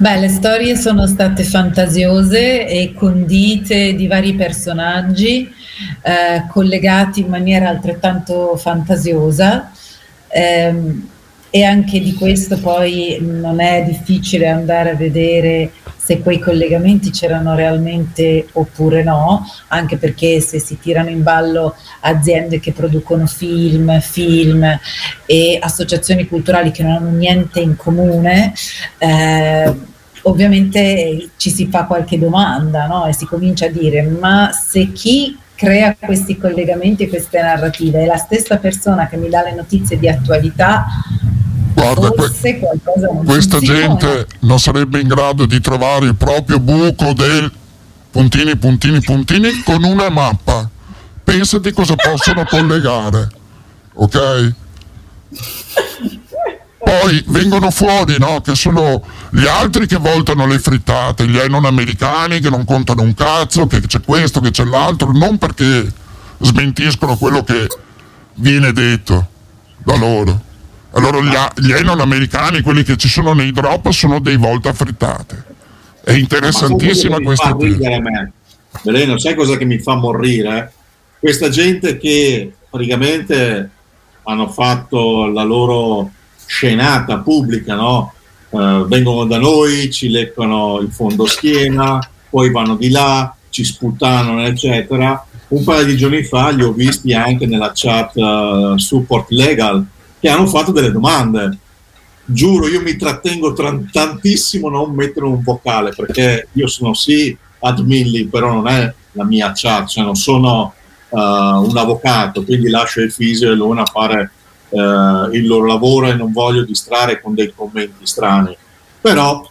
Beh, 0.00 0.20
le 0.20 0.28
storie 0.28 0.76
sono 0.76 1.08
state 1.08 1.42
fantasiose 1.42 2.68
e 2.68 2.94
condite 2.94 3.94
di 3.94 4.06
vari 4.06 4.34
personaggi, 4.34 5.52
eh, 6.02 6.46
collegati 6.48 7.22
in 7.22 7.26
maniera 7.26 7.68
altrettanto 7.68 8.56
fantasiosa. 8.56 9.72
Eh, 10.28 10.72
e 11.50 11.64
anche 11.64 12.00
di 12.00 12.14
questo 12.14 12.58
poi 12.58 13.18
non 13.20 13.58
è 13.58 13.82
difficile 13.82 14.48
andare 14.48 14.90
a 14.90 14.94
vedere 14.94 15.72
se 16.08 16.20
quei 16.20 16.38
collegamenti 16.38 17.10
c'erano 17.10 17.54
realmente 17.54 18.46
oppure 18.52 19.02
no, 19.02 19.44
anche 19.66 19.98
perché 19.98 20.40
se 20.40 20.58
si 20.58 20.78
tirano 20.78 21.10
in 21.10 21.22
ballo 21.22 21.76
aziende 22.00 22.60
che 22.60 22.72
producono 22.72 23.26
film, 23.26 24.00
film 24.00 24.64
e 25.26 25.58
associazioni 25.60 26.26
culturali 26.26 26.70
che 26.70 26.82
non 26.82 26.92
hanno 26.92 27.10
niente 27.10 27.60
in 27.60 27.76
comune, 27.76 28.54
eh, 28.96 29.74
ovviamente 30.22 31.28
ci 31.36 31.50
si 31.50 31.66
fa 31.66 31.84
qualche 31.84 32.18
domanda 32.18 32.86
no? 32.86 33.04
e 33.04 33.12
si 33.12 33.26
comincia 33.26 33.66
a 33.66 33.70
dire 33.70 34.00
ma 34.00 34.50
se 34.50 34.92
chi 34.92 35.36
crea 35.54 35.94
questi 36.00 36.38
collegamenti 36.38 37.02
e 37.02 37.08
queste 37.10 37.42
narrative 37.42 38.04
è 38.04 38.06
la 38.06 38.16
stessa 38.16 38.56
persona 38.56 39.08
che 39.08 39.18
mi 39.18 39.28
dà 39.28 39.42
le 39.42 39.54
notizie 39.54 39.98
di 39.98 40.08
attualità 40.08 40.86
Guarda, 41.78 42.10
que- 42.10 42.58
questa 43.24 43.60
gente 43.60 44.26
non 44.40 44.58
sarebbe 44.58 45.00
in 45.00 45.06
grado 45.06 45.46
di 45.46 45.60
trovare 45.60 46.06
il 46.06 46.16
proprio 46.16 46.58
buco 46.58 47.12
del 47.12 47.50
puntini, 48.10 48.56
puntini, 48.56 49.00
puntini 49.00 49.62
con 49.62 49.84
una 49.84 50.08
mappa. 50.08 50.68
Pensati 51.22 51.72
cosa 51.72 51.94
possono 51.94 52.44
collegare, 52.46 53.28
ok? 53.94 54.54
Poi 56.78 57.24
vengono 57.28 57.70
fuori, 57.70 58.18
no? 58.18 58.40
Che 58.40 58.56
sono 58.56 59.04
gli 59.30 59.46
altri 59.46 59.86
che 59.86 59.98
voltano 59.98 60.46
le 60.46 60.58
frittate, 60.58 61.28
gli 61.28 61.38
non 61.48 61.64
americani 61.64 62.40
che 62.40 62.50
non 62.50 62.64
contano 62.64 63.02
un 63.02 63.14
cazzo, 63.14 63.68
che 63.68 63.82
c'è 63.82 64.00
questo, 64.00 64.40
che 64.40 64.50
c'è 64.50 64.64
l'altro, 64.64 65.12
non 65.12 65.38
perché 65.38 65.86
smentiscono 66.40 67.16
quello 67.16 67.44
che 67.44 67.68
viene 68.34 68.72
detto 68.72 69.28
da 69.84 69.96
loro 69.96 70.46
allora 70.98 71.20
gli, 71.20 71.66
gli 71.66 71.72
non 71.82 72.00
americani, 72.00 72.60
quelli 72.60 72.82
che 72.82 72.96
ci 72.96 73.08
sono 73.08 73.32
nei 73.32 73.52
drop, 73.52 73.88
sono 73.90 74.18
dei 74.18 74.36
volta 74.36 74.72
frittate. 74.72 75.44
È 76.02 76.12
interessantissima 76.12 77.20
questa 77.20 77.54
cosa. 77.54 78.30
Veleno, 78.82 79.18
sai 79.18 79.34
cosa 79.34 79.56
che 79.56 79.64
mi 79.64 79.78
fa 79.78 79.94
morire? 79.94 80.72
Questa 81.18 81.48
gente 81.48 81.98
che 81.98 82.52
praticamente 82.68 83.70
hanno 84.24 84.48
fatto 84.48 85.26
la 85.26 85.42
loro 85.42 86.10
scenata 86.46 87.18
pubblica, 87.18 87.74
no? 87.74 88.12
Uh, 88.50 88.86
vengono 88.86 89.24
da 89.24 89.38
noi, 89.38 89.90
ci 89.90 90.08
leccano 90.08 90.78
il 90.80 90.90
fondo 90.90 91.26
schiena, 91.26 91.98
poi 92.30 92.50
vanno 92.50 92.76
di 92.76 92.88
là, 92.88 93.34
ci 93.50 93.64
sputtanano, 93.64 94.44
eccetera. 94.46 95.24
Un 95.48 95.64
paio 95.64 95.84
di 95.84 95.96
giorni 95.96 96.24
fa 96.24 96.50
li 96.50 96.62
ho 96.62 96.72
visti 96.72 97.12
anche 97.12 97.46
nella 97.46 97.72
chat 97.74 98.16
uh, 98.16 98.76
support 98.76 99.30
legal 99.30 99.84
che 100.20 100.28
hanno 100.28 100.46
fatto 100.46 100.72
delle 100.72 100.92
domande. 100.92 101.58
Giuro, 102.24 102.68
io 102.68 102.82
mi 102.82 102.96
trattengo 102.96 103.52
tra- 103.52 103.78
tantissimo 103.90 104.68
non 104.68 104.94
mettere 104.94 105.26
un 105.26 105.42
vocale 105.42 105.92
perché 105.96 106.48
io 106.52 106.66
sono 106.66 106.92
sì 106.92 107.36
admin 107.60 108.10
lì, 108.10 108.26
però 108.26 108.52
non 108.52 108.68
è 108.68 108.92
la 109.12 109.24
mia 109.24 109.52
chat, 109.54 109.88
cioè 109.88 110.04
non 110.04 110.14
sono 110.14 110.74
uh, 111.08 111.18
un 111.18 111.76
avvocato, 111.76 112.44
quindi 112.44 112.68
lascio 112.68 113.00
il 113.00 113.10
fisio 113.10 113.50
e 113.50 113.54
l'una 113.54 113.82
a 113.82 113.86
fare 113.86 114.30
uh, 114.68 115.32
il 115.32 115.46
loro 115.46 115.66
lavoro 115.66 116.08
e 116.08 116.14
non 116.14 116.32
voglio 116.32 116.64
distrarre 116.64 117.20
con 117.20 117.34
dei 117.34 117.52
commenti 117.54 118.06
strani. 118.06 118.56
Però 119.00 119.50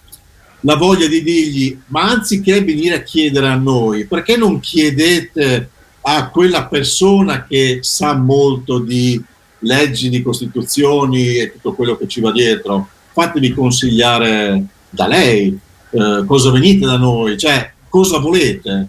la 0.62 0.76
voglia 0.76 1.08
di 1.08 1.24
dirgli, 1.24 1.80
ma 1.88 2.04
anziché 2.04 2.64
venire 2.64 2.96
a 2.96 3.04
chiedere 3.04 3.48
a 3.48 3.56
noi, 3.56 4.06
perché 4.06 4.38
non 4.38 4.60
chiedete 4.60 5.70
a 6.02 6.30
quella 6.30 6.66
persona 6.68 7.46
che 7.46 7.80
sa 7.82 8.16
molto 8.16 8.80
di 8.80 9.22
leggi 9.60 10.10
di 10.10 10.22
costituzioni 10.22 11.36
e 11.36 11.52
tutto 11.52 11.74
quello 11.74 11.98
che 11.98 12.08
ci 12.08 12.22
va 12.22 12.32
dietro, 12.32 12.88
fatevi 13.12 13.54
consigliare 13.54 14.64
da 14.90 15.08
lei, 15.08 15.58
eh, 15.90 16.24
cosa 16.26 16.52
venite 16.52 16.86
da 16.86 16.98
noi, 16.98 17.38
cioè 17.38 17.72
cosa 17.90 18.20
volete. 18.20 18.88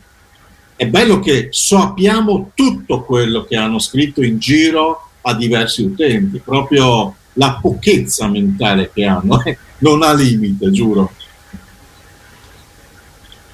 è 0.76 0.86
bello 0.86 1.18
che 1.18 1.48
sappiamo 1.50 2.52
tutto 2.54 3.02
quello 3.02 3.44
che 3.44 3.56
hanno 3.56 3.80
scritto 3.80 4.22
in 4.22 4.38
giro 4.38 5.08
a 5.22 5.34
diversi 5.34 5.82
utenti, 5.82 6.40
proprio 6.44 7.16
la 7.32 7.58
pochezza 7.60 8.28
mentale 8.28 8.90
che 8.92 9.04
hanno, 9.04 9.42
eh, 9.42 9.58
non 9.78 10.02
ha 10.02 10.12
limite, 10.12 10.70
giuro. 10.70 11.12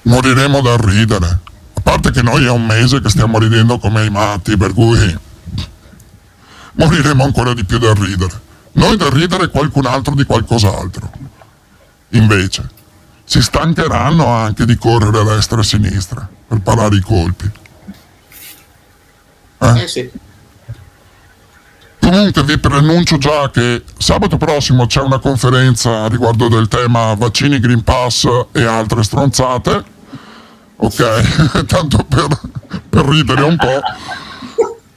Moriremo 0.03 0.61
da 0.61 0.77
ridere. 0.79 1.39
A 1.73 1.81
parte 1.81 2.11
che 2.11 2.21
noi 2.21 2.45
è 2.45 2.49
un 2.51 2.65
mese 2.65 3.01
che 3.01 3.09
stiamo 3.09 3.39
ridendo 3.39 3.79
come 3.79 4.05
i 4.05 4.09
matti, 4.09 4.55
per 4.55 4.73
cui 4.73 5.17
moriremo 6.75 7.23
ancora 7.23 7.53
di 7.53 7.65
più 7.65 7.77
da 7.77 7.93
ridere. 7.93 8.41
Noi 8.73 8.97
da 8.97 9.09
ridere 9.09 9.49
qualcun 9.49 9.85
altro 9.85 10.15
di 10.15 10.23
qualcos'altro. 10.23 11.11
Invece, 12.09 12.69
si 13.23 13.41
stancheranno 13.41 14.27
anche 14.27 14.65
di 14.65 14.75
correre 14.77 15.19
a 15.19 15.35
destra 15.35 15.57
e 15.57 15.61
a 15.61 15.63
sinistra 15.63 16.27
per 16.47 16.59
parare 16.59 16.95
i 16.95 17.01
colpi. 17.01 17.49
Eh? 19.59 19.81
eh 19.81 19.87
sì. 19.87 20.09
Comunque 21.99 22.43
vi 22.43 22.59
preannuncio 22.59 23.17
già 23.17 23.49
che 23.49 23.83
sabato 23.97 24.37
prossimo 24.37 24.85
c'è 24.85 25.01
una 25.01 25.17
conferenza 25.17 26.07
riguardo 26.07 26.47
del 26.49 26.67
tema 26.67 27.15
vaccini, 27.15 27.59
Green 27.59 27.83
Pass 27.83 28.27
e 28.51 28.63
altre 28.63 29.01
stronzate. 29.01 29.83
Ok, 30.75 31.65
tanto 31.65 32.05
per, 32.07 32.27
per 32.89 33.05
ridere 33.05 33.41
un 33.41 33.55
po'. 33.55 33.81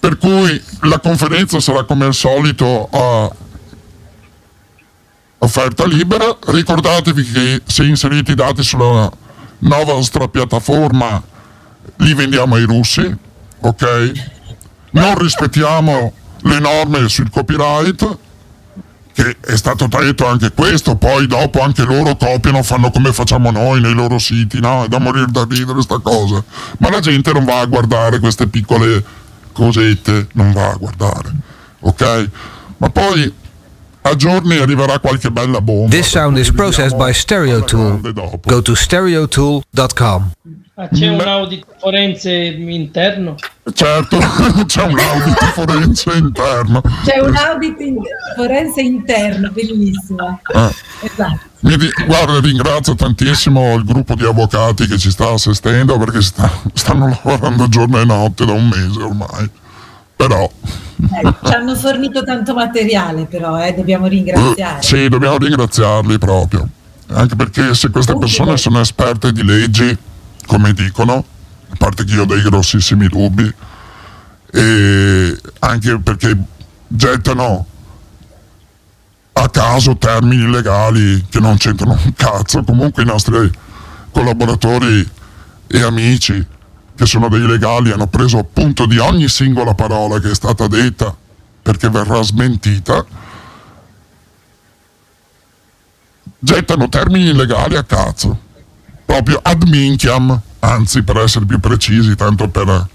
Per 0.08 0.16
cui 0.16 0.62
la 0.88 1.00
conferenza 1.00 1.60
sarà 1.60 1.84
come 1.84 2.06
al 2.06 2.14
solito 2.14 2.88
a 2.90 3.30
offerta 5.36 5.84
libera. 5.84 6.34
Ricordatevi 6.46 7.30
che 7.30 7.62
se 7.66 7.84
inserite 7.84 8.32
i 8.32 8.34
dati 8.34 8.62
sulla 8.62 9.12
nostra 9.58 10.26
piattaforma 10.28 11.22
li 11.96 12.14
vendiamo 12.14 12.54
ai 12.54 12.62
russi, 12.62 13.14
ok? 13.60 14.12
Non 14.92 15.18
rispettiamo 15.18 16.14
le 16.40 16.58
norme 16.58 17.06
sul 17.10 17.28
copyright, 17.28 18.18
che 19.12 19.36
è 19.40 19.56
stato 19.58 19.88
detto 19.88 20.26
anche 20.26 20.52
questo, 20.52 20.96
poi 20.96 21.26
dopo 21.26 21.60
anche 21.60 21.82
loro 21.82 22.16
copiano, 22.16 22.62
fanno 22.62 22.90
come 22.90 23.12
facciamo 23.12 23.50
noi 23.50 23.82
nei 23.82 23.92
loro 23.92 24.18
siti, 24.18 24.58
no? 24.58 24.84
È 24.84 24.88
da 24.88 25.00
morire 25.00 25.26
da 25.28 25.46
ridere 25.46 25.82
sta 25.82 25.98
cosa. 25.98 26.42
Ma 26.78 26.88
la 26.88 27.00
gente 27.00 27.30
non 27.30 27.44
va 27.44 27.60
a 27.60 27.66
guardare 27.66 28.20
queste 28.20 28.46
piccole 28.48 29.26
cosette, 29.58 30.28
non 30.34 30.52
va 30.52 30.70
a 30.70 30.76
guardare, 30.76 31.30
ok? 31.80 32.28
Ma 32.76 32.88
poi 32.90 33.32
a 34.02 34.14
giorni 34.14 34.56
arriverà 34.56 34.98
qualche 35.00 35.30
bella 35.30 35.60
bomba. 35.60 35.90
This 35.94 36.08
sound 36.08 36.38
is 36.38 36.52
processed 36.52 36.96
by 36.96 37.12
Stereotool. 37.12 38.12
Go 38.44 38.62
to 38.62 38.74
stereotool.com. 38.74 40.30
Ah, 40.80 40.88
c'è 40.92 41.08
un 41.08 41.20
audit 41.20 41.64
forense 41.80 42.30
interno? 42.30 43.34
Certo, 43.74 44.16
c'è 44.66 44.82
un 44.84 44.96
audit 44.96 45.44
forense 45.52 46.12
interno. 46.14 46.80
C'è 47.04 47.18
un 47.18 47.34
audit 47.34 47.80
in- 47.80 47.96
forense 48.36 48.80
interno, 48.82 49.50
bellissimo. 49.50 50.40
Eh. 50.54 50.70
Esatto. 51.00 51.40
Di- 51.60 51.92
guarda, 52.06 52.38
ringrazio 52.40 52.94
tantissimo 52.94 53.74
il 53.74 53.84
gruppo 53.84 54.14
di 54.14 54.24
avvocati 54.24 54.86
che 54.86 54.96
ci 54.96 55.10
sta 55.10 55.30
assistendo 55.30 55.98
perché 55.98 56.22
sta- 56.22 56.50
stanno 56.72 57.08
lavorando 57.08 57.68
giorno 57.68 58.00
e 58.00 58.04
notte 58.04 58.44
da 58.44 58.52
un 58.52 58.68
mese 58.68 59.02
ormai. 59.02 59.50
Però... 60.14 60.50
Eh, 61.00 61.34
ci 61.44 61.52
hanno 61.52 61.76
fornito 61.76 62.24
tanto 62.24 62.54
materiale, 62.54 63.24
però, 63.26 63.60
eh, 63.60 63.72
dobbiamo 63.72 64.06
ringraziare. 64.06 64.82
sì, 64.82 65.08
dobbiamo 65.08 65.38
ringraziarli 65.38 66.18
proprio. 66.18 66.68
Anche 67.10 67.36
perché 67.36 67.74
se 67.74 67.90
queste 67.90 68.16
persone 68.16 68.56
sono 68.56 68.80
esperte 68.80 69.32
di 69.32 69.44
leggi 69.44 69.96
come 70.46 70.72
dicono, 70.72 71.24
a 71.70 71.74
parte 71.76 72.04
che 72.04 72.14
io 72.14 72.22
ho 72.22 72.26
dei 72.26 72.42
grossissimi 72.42 73.06
dubbi, 73.06 73.52
e 74.50 75.38
anche 75.60 75.98
perché 76.00 76.36
gettano 76.86 77.66
a 79.41 79.49
caso 79.49 79.97
termini 79.97 80.50
legali 80.50 81.25
che 81.28 81.39
non 81.39 81.57
c'entrano 81.57 81.99
un 82.05 82.12
cazzo. 82.15 82.62
Comunque 82.65 83.02
i 83.02 83.07
nostri 83.07 83.50
collaboratori 84.10 85.08
e 85.67 85.83
amici 85.83 86.44
che 86.97 87.07
sono 87.07 87.28
dei 87.28 87.47
legali 87.47 87.92
hanno 87.92 88.08
preso 88.08 88.39
appunto 88.39 88.86
di 88.86 88.99
ogni 88.99 89.28
singola 89.28 89.75
parola 89.75 90.18
che 90.18 90.31
è 90.31 90.34
stata 90.34 90.67
detta 90.67 91.15
perché 91.62 91.89
verrà 91.89 92.23
smentita. 92.23 93.05
Gettano 96.41 96.89
termini 96.89 97.33
legali 97.33 97.76
a 97.76 97.84
cazzo 97.84 98.47
proprio 99.05 99.41
ad 99.42 99.62
minchiam, 99.62 100.39
anzi 100.58 101.02
per 101.02 101.17
essere 101.17 101.47
più 101.47 101.58
precisi, 101.60 102.15
tanto 102.15 102.49
per... 102.49 102.86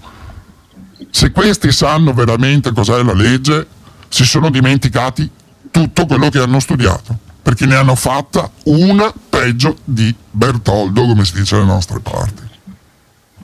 Se 1.10 1.32
questi 1.32 1.72
sanno 1.72 2.12
veramente 2.12 2.72
cos'è 2.72 3.02
la 3.02 3.12
legge, 3.12 3.66
si 4.08 4.24
sono 4.24 4.48
dimenticati 4.48 5.28
tutto 5.74 6.06
quello 6.06 6.28
che 6.28 6.38
hanno 6.38 6.60
studiato, 6.60 7.18
perché 7.42 7.66
ne 7.66 7.74
hanno 7.74 7.96
fatta 7.96 8.48
una 8.66 9.12
peggio 9.28 9.78
di 9.82 10.14
Bertoldo, 10.30 11.04
come 11.04 11.24
si 11.24 11.34
dice 11.34 11.56
dalle 11.56 11.66
nostre 11.66 11.98
parti. 11.98 12.42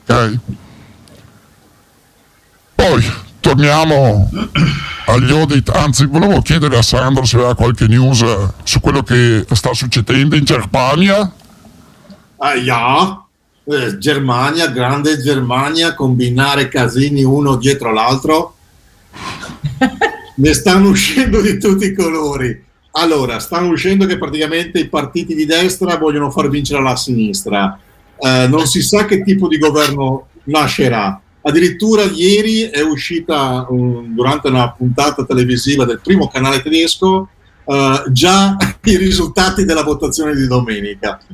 Ok? 0.05 0.39
Poi 2.73 3.13
torniamo 3.41 4.29
agli 5.07 5.29
audit, 5.29 5.67
anzi 5.69 6.05
volevo 6.05 6.41
chiedere 6.41 6.77
a 6.77 6.81
Sandro 6.81 7.25
se 7.25 7.35
aveva 7.35 7.53
qualche 7.53 7.87
news 7.87 8.23
su 8.63 8.79
quello 8.79 9.03
che 9.03 9.45
sta 9.51 9.73
succedendo 9.73 10.37
in 10.37 10.45
Germania 10.45 11.33
Ah, 12.43 12.55
ja, 12.55 13.23
eh, 13.65 13.99
Germania, 13.99 14.67
grande 14.69 15.21
Germania, 15.21 15.93
combinare 15.93 16.69
casini 16.69 17.23
uno 17.23 17.55
dietro 17.57 17.93
l'altro. 17.93 18.55
ne 20.41 20.53
stanno 20.53 20.89
uscendo 20.89 21.41
di 21.41 21.57
tutti 21.57 21.85
i 21.85 21.93
colori. 21.93 22.69
Allora, 22.93 23.39
stanno 23.39 23.69
uscendo 23.69 24.05
che 24.05 24.17
praticamente 24.17 24.79
i 24.79 24.89
partiti 24.89 25.33
di 25.33 25.45
destra 25.45 25.97
vogliono 25.97 26.29
far 26.29 26.49
vincere 26.49 26.81
la 26.81 26.97
sinistra. 26.97 27.79
Eh, 28.17 28.47
non 28.49 28.67
si 28.67 28.81
sa 28.81 29.05
che 29.05 29.23
tipo 29.23 29.47
di 29.47 29.57
governo 29.57 30.27
nascerà. 30.45 31.21
Addirittura 31.43 32.03
ieri 32.03 32.63
è 32.63 32.81
uscita 32.81 33.65
um, 33.69 34.13
durante 34.13 34.49
una 34.49 34.71
puntata 34.71 35.25
televisiva 35.25 35.85
del 35.85 36.01
primo 36.03 36.27
canale 36.27 36.61
tedesco 36.61 37.29
uh, 37.63 38.11
già 38.11 38.57
i 38.83 38.97
risultati 38.97 39.63
della 39.63 39.83
votazione 39.83 40.35
di 40.35 40.45
domenica. 40.45 41.17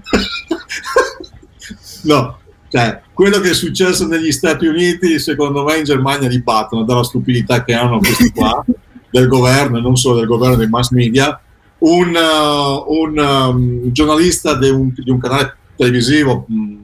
no, 2.03 2.37
cioè, 2.69 3.01
quello 3.13 3.39
che 3.39 3.49
è 3.49 3.53
successo 3.53 4.05
negli 4.05 4.31
Stati 4.31 4.67
Uniti, 4.67 5.19
secondo 5.19 5.63
me 5.63 5.77
in 5.77 5.85
Germania 5.85 6.27
li 6.27 6.41
battono 6.41 6.83
dalla 6.83 7.03
stupidità 7.03 7.63
che 7.63 7.73
hanno 7.73 7.99
questi 7.99 8.31
qua, 8.31 8.63
del 9.09 9.27
governo 9.27 9.77
e 9.77 9.81
non 9.81 9.95
solo 9.95 10.17
del 10.17 10.27
governo 10.27 10.55
dei 10.55 10.67
mass 10.67 10.89
media. 10.91 11.39
Un, 11.79 12.15
uh, 12.15 12.91
un 12.91 13.17
um, 13.17 13.91
giornalista 13.91 14.55
di 14.55 14.69
un, 14.69 14.91
di 14.95 15.11
un, 15.11 15.19
canale 15.19 15.55
televisivo, 15.75 16.45
um, 16.49 16.79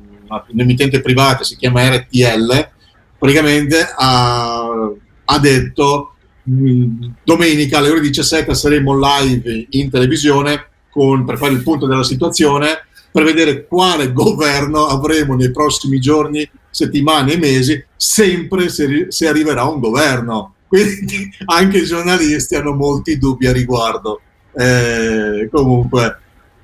un'emittente 0.51 1.01
privata, 1.01 1.43
si 1.43 1.55
chiama 1.55 1.87
RTL, 1.89 2.69
praticamente 3.17 3.87
ha, 3.97 4.91
ha 5.25 5.39
detto 5.39 6.13
domenica 6.43 7.77
alle 7.77 7.89
ore 7.89 8.01
17 8.01 8.53
saremo 8.53 8.99
live 8.99 9.67
in 9.69 9.89
televisione 9.89 10.67
con, 10.89 11.23
per 11.23 11.37
fare 11.37 11.53
il 11.53 11.63
punto 11.63 11.87
della 11.87 12.03
situazione, 12.03 12.85
per 13.11 13.23
vedere 13.23 13.65
quale 13.65 14.11
governo 14.11 14.85
avremo 14.85 15.35
nei 15.35 15.51
prossimi 15.51 15.99
giorni, 15.99 16.47
settimane 16.69 17.33
e 17.33 17.37
mesi, 17.37 17.83
sempre 17.95 18.69
se, 18.69 19.07
se 19.09 19.27
arriverà 19.27 19.63
un 19.63 19.79
governo. 19.79 20.55
Quindi 20.73 21.29
anche 21.45 21.77
i 21.77 21.85
giornalisti 21.85 22.55
hanno 22.55 22.73
molti 22.73 23.19
dubbi 23.19 23.45
a 23.45 23.51
riguardo. 23.51 24.21
Eh, 24.55 25.47
comunque 25.51 26.17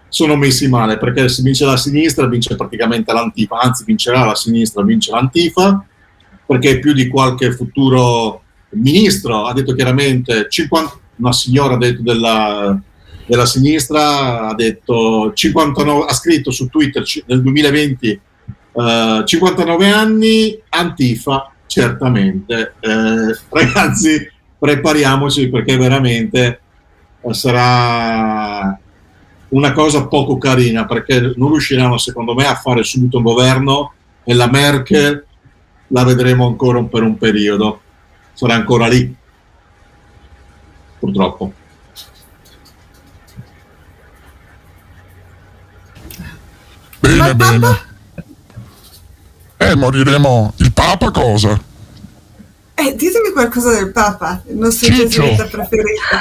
sono 0.08 0.36
messi 0.36 0.68
male 0.68 0.98
perché 0.98 1.30
se 1.30 1.44
vince 1.44 1.64
la 1.66 1.78
sinistra 1.78 2.26
vince 2.26 2.56
praticamente 2.56 3.14
l'antifa, 3.14 3.60
anzi 3.60 3.84
vincerà 3.86 4.26
la 4.26 4.34
sinistra, 4.34 4.82
vince 4.82 5.12
l'antifa, 5.12 5.86
perché 6.44 6.80
più 6.80 6.94
di 6.94 7.08
qualche 7.08 7.52
futuro 7.52 8.42
ministro. 8.70 9.46
Ha 9.46 9.54
detto 9.54 9.76
chiaramente, 9.76 10.48
50, 10.50 11.00
una 11.18 11.32
signora 11.32 11.76
ha 11.76 11.78
detto 11.78 12.02
della, 12.02 12.82
della 13.28 13.46
sinistra, 13.46 14.48
ha 14.48 14.56
detto 14.56 15.34
59, 15.36 16.06
ha 16.10 16.14
scritto 16.16 16.50
su 16.50 16.68
Twitter 16.68 17.04
nel 17.28 17.44
2020 17.44 18.22
uh, 18.72 19.24
59 19.24 19.88
anni, 19.92 20.60
Antifa, 20.70 21.54
certamente. 21.70 22.74
Eh, 22.80 23.38
ragazzi, 23.50 24.28
prepariamoci 24.58 25.50
perché 25.50 25.78
veramente 25.78 26.62
eh, 27.22 27.34
sarà 27.34 28.78
una 29.50 29.72
cosa 29.72 30.08
poco 30.08 30.38
carina 30.38 30.86
perché 30.86 31.34
non 31.36 31.52
riusciranno 31.52 31.98
secondo 31.98 32.34
me 32.34 32.46
a 32.46 32.56
fare 32.56 32.84
subito 32.84 33.18
un 33.18 33.24
governo 33.24 33.94
e 34.24 34.34
la 34.34 34.48
Merkel 34.48 35.26
la 35.88 36.04
vedremo 36.04 36.46
ancora 36.46 36.84
per 36.84 37.02
un 37.02 37.18
periodo 37.18 37.82
sarà 38.40 38.54
ancora 38.54 38.88
lì, 38.88 39.14
purtroppo. 40.98 41.54
Bene, 47.02 47.36
bene. 47.36 47.88
Eh, 49.58 49.76
moriremo, 49.76 50.54
il 50.60 50.69
Papa 50.80 51.11
cosa? 51.11 51.59
Eh, 52.75 52.95
ditemi 52.95 53.32
qualcosa 53.33 53.74
del 53.74 53.91
Papa, 53.91 54.41
il 54.48 54.56
nostro 54.56 54.88
gesuita 54.88 55.43
preferito. 55.43 56.16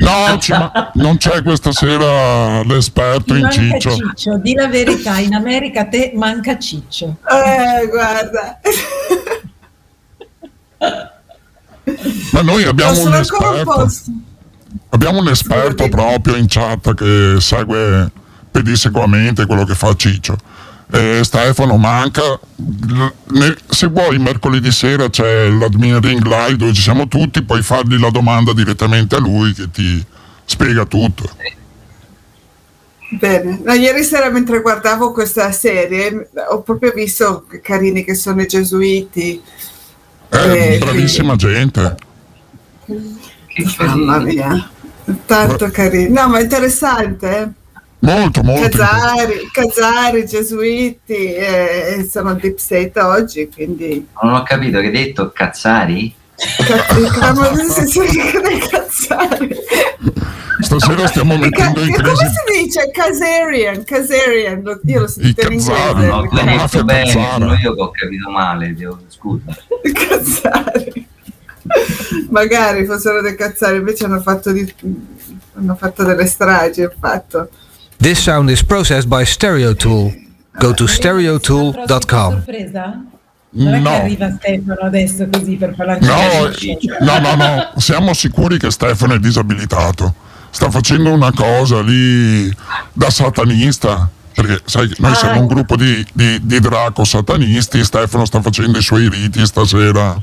No, 0.00 0.36
ci 0.40 0.50
ma- 0.50 0.90
non 0.94 1.16
c'è 1.16 1.40
questa 1.42 1.70
sera 1.70 2.64
l'esperto 2.64 3.36
in 3.36 3.48
ciccio. 3.52 3.94
Ciccio, 3.94 4.36
di 4.38 4.54
la 4.54 4.66
verità, 4.66 5.18
in 5.18 5.34
America 5.34 5.82
a 5.82 5.86
te 5.86 6.10
manca 6.16 6.58
Ciccio. 6.58 7.18
Eh, 7.24 7.86
guarda. 7.86 8.58
Ma 12.32 12.42
noi 12.42 12.64
abbiamo 12.64 13.00
un 13.02 13.14
esperto. 13.14 13.92
Abbiamo 14.88 15.20
un 15.20 15.28
esperto 15.28 15.88
proprio 15.88 16.34
in 16.34 16.46
chat 16.48 16.94
che 16.94 17.36
segue 17.38 18.10
pedissequamente 18.50 19.46
quello 19.46 19.64
che 19.64 19.76
fa 19.76 19.94
Ciccio. 19.94 20.36
E 20.92 21.20
Stefano 21.22 21.76
manca. 21.76 22.38
Se 23.68 23.86
vuoi, 23.86 24.18
mercoledì 24.18 24.72
sera 24.72 25.08
c'è 25.08 25.48
l'admin 25.48 26.00
ring 26.00 26.22
live 26.24 26.56
dove 26.56 26.72
ci 26.72 26.82
siamo 26.82 27.06
tutti, 27.06 27.42
puoi 27.42 27.62
fargli 27.62 27.98
la 27.98 28.10
domanda 28.10 28.52
direttamente 28.52 29.14
a 29.14 29.20
lui 29.20 29.52
che 29.52 29.70
ti 29.70 30.04
spiega 30.44 30.84
tutto. 30.84 31.30
Bene, 33.12 33.60
no, 33.64 33.72
ieri 33.72 34.04
sera 34.04 34.30
mentre 34.30 34.60
guardavo 34.60 35.10
questa 35.12 35.50
serie 35.50 36.30
ho 36.48 36.62
proprio 36.62 36.92
visto 36.92 37.44
che 37.48 37.60
carini 37.60 38.04
che 38.04 38.14
sono 38.14 38.42
i 38.42 38.46
gesuiti. 38.46 39.40
È 40.28 40.36
Eh, 40.36 40.78
bravissima 40.78 41.34
gente. 41.34 41.96
Mamma 43.78 44.18
mia, 44.18 44.70
tanto 45.26 45.70
carino. 45.70 46.22
No, 46.22 46.28
ma 46.28 46.40
interessante. 46.40 47.52
Molto, 48.00 48.42
molto. 48.42 48.78
Casari, 48.78 49.48
Casari, 49.52 50.26
gesuiti, 50.26 51.34
eh, 51.34 52.08
sono 52.10 52.34
deep 52.34 52.56
state 52.56 52.98
oggi, 53.00 53.50
quindi 53.52 54.06
Non 54.22 54.34
ho 54.34 54.42
capito 54.42 54.80
che 54.80 54.86
hai 54.86 54.92
detto 54.92 55.30
cazzari? 55.30 56.14
cazzari. 58.70 59.54
Stasera 60.60 61.06
stiamo 61.06 61.36
mettendo 61.36 61.80
in 61.80 61.92
che 61.92 62.02
come 62.02 62.14
crisi 62.14 62.24
si 62.24 62.62
dice? 62.64 62.90
Casarian, 62.90 63.84
Casarian, 63.84 64.80
io 64.84 65.00
lo 65.00 65.06
sentito 65.06 65.50
in 65.52 65.58
cazzari, 65.58 65.90
inglese. 66.04 66.06
No, 66.10 66.26
tu 66.28 66.36
hai 66.36 66.56
detto 66.58 66.84
bene, 66.84 67.10
sono 67.10 67.54
io 67.54 67.74
che 67.74 67.80
ho 67.80 67.90
capito 67.90 68.30
male, 68.30 68.74
devo- 68.74 68.98
scusa. 69.08 69.44
Cazzari. 69.92 71.06
Magari 72.30 72.84
fossero 72.86 73.20
dei 73.20 73.36
cazzari, 73.36 73.76
invece 73.76 74.04
hanno 74.06 74.20
fatto, 74.20 74.50
di- 74.52 74.72
hanno 75.56 75.74
fatto 75.76 76.02
delle 76.04 76.26
stragi, 76.26 76.82
hanno 76.82 76.92
fatto. 76.98 77.48
This 78.00 78.22
sound 78.22 78.48
is 78.50 78.62
processed 78.62 79.08
by 79.08 79.24
Stereo 79.24 79.74
Tool. 79.74 80.12
Go 80.58 80.72
to 80.72 80.86
stereotool.com. 80.86 82.32
sorpresa? 82.32 83.04
Non 83.52 83.68
è 83.74 83.76
che 83.76 83.80
No. 83.82 83.90
arriva 83.90 84.30
Stefano 84.38 84.80
adesso 84.82 85.26
così 85.30 85.56
per 85.56 85.74
parlare 85.74 85.98
di 85.98 86.06
No, 87.00 87.18
no, 87.18 87.18
no, 87.18 87.34
no, 87.34 87.72
siamo 87.80 88.14
sicuri 88.14 88.58
che 88.58 88.70
Stefano 88.70 89.14
è 89.14 89.18
disabilitato. 89.18 90.14
Sta 90.50 90.70
facendo 90.70 91.12
una 91.12 91.32
cosa 91.32 91.80
lì 91.82 92.52
da 92.92 93.10
satanista. 93.10 94.08
Perché 94.32 94.60
sai, 94.64 94.90
noi 94.98 95.10
Ah, 95.10 95.14
siamo 95.14 95.38
un 95.40 95.44
ecco. 95.44 95.54
gruppo 95.54 95.76
di, 95.76 96.06
di, 96.12 96.38
di 96.42 96.60
draco 96.60 97.04
satanisti. 97.04 97.82
Stefano 97.84 98.24
sta 98.24 98.40
facendo 98.40 98.78
i 98.78 98.82
suoi 98.82 99.08
riti 99.08 99.44
stasera 99.44 100.16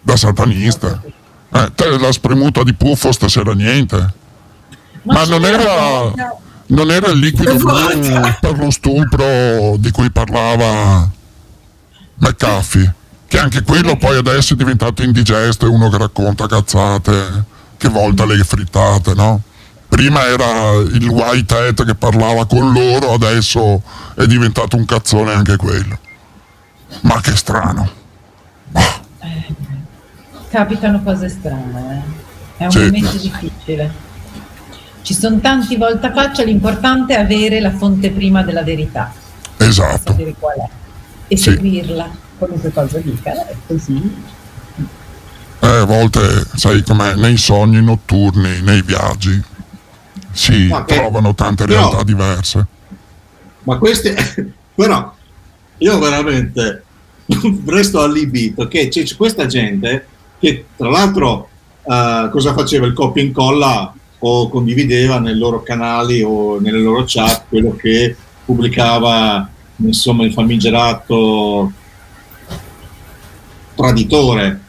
da 0.00 0.16
satanista. 0.16 1.00
Eh, 1.54 1.70
te 1.74 1.98
la 1.98 2.12
spremuta 2.12 2.62
di 2.64 2.74
puffo 2.74 3.12
stasera 3.12 3.52
niente. 3.54 4.20
Ma 5.02 5.24
non 5.24 5.40
c'era 5.42 5.60
era, 5.60 6.36
non 6.66 6.90
era 6.90 7.08
il 7.08 7.18
liquido 7.18 7.56
blu 7.56 7.74
per 8.40 8.56
lo 8.58 8.70
stupro 8.70 9.76
di 9.78 9.90
cui 9.90 10.10
parlava 10.10 11.10
McAfee, 12.16 12.94
che 13.26 13.38
anche 13.38 13.62
quello 13.62 13.96
poi 13.96 14.16
adesso 14.16 14.54
è 14.54 14.56
diventato 14.56 15.02
indigesto, 15.02 15.66
è 15.66 15.68
uno 15.68 15.88
che 15.88 15.98
racconta 15.98 16.46
cazzate, 16.46 17.44
che 17.76 17.88
volta 17.88 18.24
le 18.24 18.42
frittate, 18.44 19.14
no? 19.14 19.40
Prima 19.88 20.24
era 20.26 20.72
il 20.76 21.06
white 21.08 21.54
hat 21.54 21.84
che 21.84 21.94
parlava 21.94 22.46
con 22.46 22.72
loro, 22.72 23.12
adesso 23.12 23.82
è 24.14 24.24
diventato 24.26 24.76
un 24.76 24.84
cazzone 24.86 25.32
anche 25.32 25.56
quello. 25.56 25.98
Ma 27.02 27.20
che 27.20 27.36
strano. 27.36 27.90
Capitano 30.50 31.02
cose 31.02 31.28
strane, 31.28 32.04
eh. 32.58 32.62
è 32.62 32.64
un 32.66 32.70
Sì. 32.70 32.78
momento 32.78 33.16
difficile. 33.16 33.92
Ci 35.02 35.14
sono 35.14 35.40
tanti 35.40 35.76
voltafaccia, 35.76 36.44
l'importante 36.44 37.14
è 37.14 37.20
avere 37.20 37.60
la 37.60 37.72
fonte 37.72 38.10
prima 38.10 38.42
della 38.42 38.62
verità, 38.62 39.12
Esatto. 39.56 40.12
sapere 40.12 40.34
qual 40.38 40.56
è 40.56 40.68
e 41.28 41.36
Sì. 41.36 41.50
seguirla, 41.50 42.10
qualunque 42.38 42.72
cosa 42.72 42.98
dica, 42.98 43.32
è 43.48 43.54
così. 43.66 44.30
Eh, 45.60 45.66
a 45.66 45.84
volte, 45.84 46.20
sai 46.54 46.82
com'è, 46.82 47.14
nei 47.14 47.36
sogni 47.36 47.82
notturni, 47.82 48.60
nei 48.62 48.82
viaggi, 48.82 49.42
si 50.32 50.66
Ma 50.68 50.84
che- 50.84 50.94
trovano 50.96 51.34
tante 51.34 51.64
però- 51.64 51.88
realtà 51.88 52.02
diverse. 52.04 52.66
Ma 53.64 53.78
queste, 53.78 54.14
però, 54.74 55.12
io 55.78 55.98
veramente 55.98 56.84
resto 57.66 58.00
allibito 58.02 58.68
che 58.68 58.88
c'è 58.88 59.02
c'è 59.04 59.16
questa 59.16 59.46
gente 59.46 60.06
che 60.38 60.66
tra 60.76 60.90
l'altro 60.90 61.48
eh, 61.84 62.28
cosa 62.30 62.52
faceva 62.52 62.86
il 62.86 62.92
copia 62.92 63.22
e 63.22 63.26
incolla 63.26 63.92
o 64.24 64.48
condivideva 64.48 65.18
nei 65.18 65.36
loro 65.36 65.62
canali 65.62 66.22
o 66.22 66.60
nelle 66.60 66.78
loro 66.78 67.04
chat 67.06 67.44
quello 67.48 67.74
che 67.74 68.16
pubblicava 68.44 69.48
insomma 69.76 70.24
il 70.24 70.32
famigerato 70.32 71.72
traditore 73.74 74.60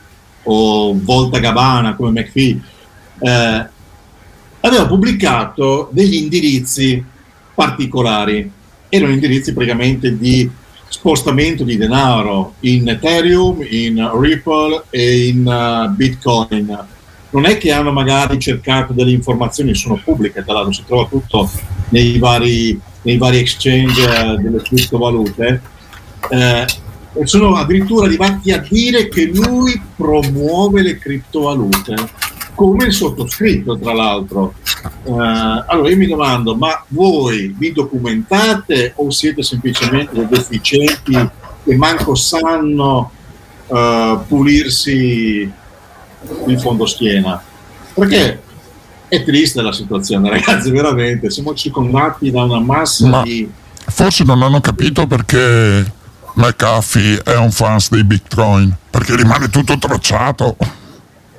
o 0.44 0.98
volta 1.00 1.40
gabana 1.40 1.96
come 1.96 2.22
McPhee 2.22 2.62
eh, 3.20 3.68
aveva 4.62 4.88
pubblicato 4.88 5.90
degli 5.92 6.16
indirizzi 6.16 7.04
particolari 7.54 8.52
erano 8.90 9.14
indirizzi 9.14 9.54
praticamente 9.54 10.18
di 10.18 10.50
spostamento 10.88 11.64
di 11.64 11.78
denaro 11.78 12.54
in 12.60 12.88
Ethereum, 12.88 13.66
in 13.68 14.12
Ripple 14.20 14.84
e 14.92 15.28
in 15.28 15.46
uh, 15.48 15.90
Bitcoin. 15.90 16.88
Non 17.34 17.46
è 17.46 17.58
che 17.58 17.72
hanno 17.72 17.92
magari 17.92 18.38
cercato 18.38 18.94
delle 18.94 19.10
informazioni, 19.10 19.74
sono 19.74 20.00
pubbliche, 20.04 20.44
tra 20.44 20.54
l'altro 20.54 20.72
si 20.72 20.84
trova 20.86 21.08
tutto 21.08 21.50
nei 21.90 22.20
vari, 22.20 22.80
nei 23.02 23.18
vari 23.18 23.40
exchange 23.40 24.04
eh, 24.04 24.38
delle 24.38 24.62
criptovalute. 24.62 25.62
Eh, 26.30 26.66
sono 27.24 27.56
addirittura 27.56 28.06
arrivati 28.06 28.52
a 28.52 28.60
dire 28.60 29.08
che 29.08 29.32
lui 29.34 29.82
promuove 29.96 30.84
le 30.84 31.00
criptovalute, 31.00 31.96
come 32.54 32.86
il 32.86 32.94
sottoscritto, 32.94 33.80
tra 33.80 33.94
l'altro. 33.94 34.54
Eh, 35.04 35.12
allora 35.12 35.90
io 35.90 35.98
mi 35.98 36.08
domando, 36.08 36.56
ma 36.56 36.86
voi 36.90 37.52
vi 37.58 37.72
documentate 37.72 38.94
o 38.98 39.10
siete 39.10 39.42
semplicemente 39.42 40.14
dei 40.14 40.28
deficienti 40.28 41.30
che 41.64 41.76
manco 41.76 42.14
sanno 42.14 43.10
eh, 43.66 44.20
pulirsi 44.28 45.52
il 46.48 46.60
fondoschiena? 46.60 47.42
Perché 47.94 48.42
è 49.08 49.24
triste 49.24 49.62
la 49.62 49.72
situazione, 49.72 50.30
ragazzi, 50.32 50.72
veramente. 50.72 51.30
Siamo 51.30 51.54
circondati 51.54 52.32
da 52.32 52.44
una 52.44 52.60
massa 52.60 53.08
Ma- 53.08 53.22
di... 53.24 53.50
Forse 53.86 54.24
non 54.24 54.42
hanno 54.42 54.62
capito 54.62 55.06
perché 55.08 55.92
McAfee 56.36 57.22
è 57.24 57.36
un 57.36 57.52
fans 57.52 57.90
dei 57.90 58.04
Bitcoin, 58.04 58.74
perché 58.90 59.16
rimane 59.16 59.50
tutto 59.50 59.78
tracciato. 59.78 60.56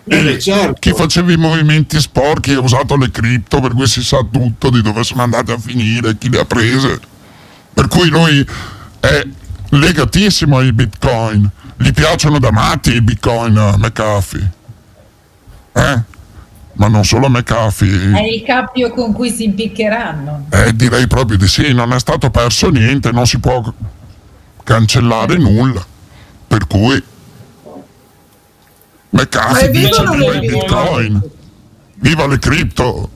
Eh, 0.06 0.38
certo. 0.38 0.74
Chi 0.78 0.92
faceva 0.92 1.32
i 1.32 1.36
movimenti 1.36 1.98
sporchi 1.98 2.52
ha 2.52 2.60
usato 2.60 2.96
le 2.96 3.10
cripto, 3.10 3.60
per 3.60 3.72
cui 3.72 3.86
si 3.86 4.04
sa 4.04 4.24
tutto 4.30 4.68
di 4.68 4.82
dove 4.82 5.02
sono 5.02 5.22
andate 5.22 5.52
a 5.52 5.58
finire, 5.58 6.18
chi 6.18 6.28
le 6.28 6.40
ha 6.40 6.44
prese. 6.44 7.00
Per 7.72 7.88
cui 7.88 8.08
lui 8.08 8.46
è 9.00 9.26
legatissimo 9.70 10.58
ai 10.58 10.72
bitcoin. 10.72 11.50
Gli 11.76 11.90
piacciono 11.92 12.38
da 12.38 12.52
matti 12.52 12.94
i 12.94 13.00
bitcoin 13.00 13.56
a 13.56 13.76
McAfee. 13.78 14.52
Eh? 15.74 16.02
Ma 16.76 16.88
non 16.88 17.04
solo 17.04 17.26
a 17.26 17.28
McAfee. 17.28 18.12
È 18.12 18.22
il 18.22 18.42
cappio 18.42 18.90
con 18.90 19.12
cui 19.12 19.30
si 19.30 19.44
impiccheranno. 19.44 20.46
Eh, 20.50 20.74
direi 20.74 21.06
proprio 21.06 21.36
di 21.36 21.46
sì, 21.46 21.72
non 21.72 21.92
è 21.92 21.98
stato 22.00 22.30
perso 22.30 22.70
niente, 22.70 23.12
non 23.12 23.26
si 23.26 23.38
può 23.38 23.62
cancellare 24.64 25.36
nulla. 25.36 25.84
Per 26.48 26.66
cui 26.66 27.02
McAfee 29.10 29.66
è 29.66 29.70
vivo 29.70 29.88
dice 29.88 30.02
viva 30.16 30.32
il 30.32 30.40
bitcoin, 30.40 31.22
viva 31.94 32.26
le 32.26 32.38
cripto, 32.38 33.10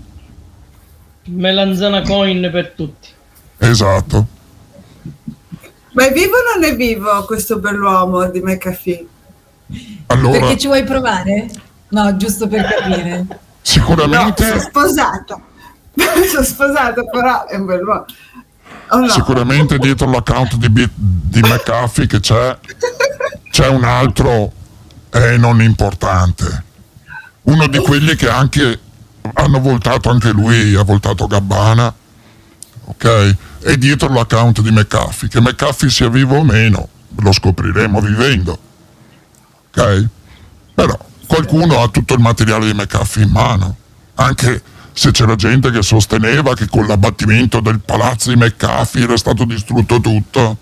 Melanzana 1.24 2.02
coin 2.02 2.48
per 2.52 2.72
tutti. 2.76 3.08
esatto. 3.58 4.26
Ma 5.92 6.06
è 6.06 6.12
vivo 6.12 6.34
o 6.36 6.54
non 6.60 6.64
è 6.64 6.76
vivo 6.76 7.24
questo 7.24 7.58
bell'uomo 7.58 8.30
di 8.30 8.40
McAfee? 8.40 9.06
Allora, 10.06 10.38
Perché 10.38 10.58
ci 10.58 10.66
vuoi 10.68 10.84
provare? 10.84 11.48
No, 11.90 12.16
giusto 12.16 12.46
per 12.48 12.64
capire. 12.64 13.18
No, 13.28 13.38
sicuramente, 13.62 14.46
sono 14.46 14.60
sposato. 14.60 15.40
sono 16.30 16.44
sposato, 16.44 17.08
però 17.10 17.46
è 17.46 17.56
un 17.56 17.66
bell'uomo. 17.66 18.04
Oh 18.90 19.00
no. 19.00 19.08
sicuramente 19.08 19.78
dietro 19.78 20.10
l'account 20.10 20.56
di, 20.56 20.70
Bit- 20.70 20.92
di 20.94 21.40
McAfee 21.40 22.06
che 22.06 22.20
c'è 22.20 22.56
c'è 23.50 23.66
un 23.66 23.84
altro 23.84 24.52
eh, 25.10 25.36
non 25.36 25.60
importante, 25.60 26.64
uno 27.42 27.66
di 27.66 27.78
quelli 27.78 28.14
che 28.14 28.28
anche 28.28 28.78
hanno 29.34 29.60
voltato 29.60 30.10
anche 30.10 30.30
lui, 30.30 30.74
ha 30.74 30.82
voltato 30.82 31.26
Gabbana, 31.26 31.92
ok? 32.84 33.36
E 33.60 33.76
dietro 33.76 34.12
l'account 34.12 34.60
di 34.60 34.70
McAfee, 34.70 35.28
che 35.28 35.40
McAfee 35.40 35.90
sia 35.90 36.08
vivo 36.08 36.36
o 36.36 36.44
meno, 36.44 36.88
lo 37.16 37.32
scopriremo 37.32 38.00
vivendo, 38.00 38.58
ok? 39.70 40.06
Però 40.74 40.98
qualcuno 41.28 41.80
ha 41.80 41.88
tutto 41.88 42.14
il 42.14 42.20
materiale 42.20 42.66
di 42.66 42.72
McAfee 42.72 43.22
in 43.22 43.30
mano, 43.30 43.76
anche 44.14 44.62
se 44.92 45.12
c'era 45.12 45.36
gente 45.36 45.70
che 45.70 45.82
sosteneva 45.82 46.54
che 46.54 46.66
con 46.66 46.86
l'abbattimento 46.86 47.60
del 47.60 47.78
palazzo 47.78 48.30
di 48.30 48.36
McAfee 48.36 49.04
era 49.04 49.16
stato 49.16 49.44
distrutto 49.44 50.00
tutto. 50.00 50.56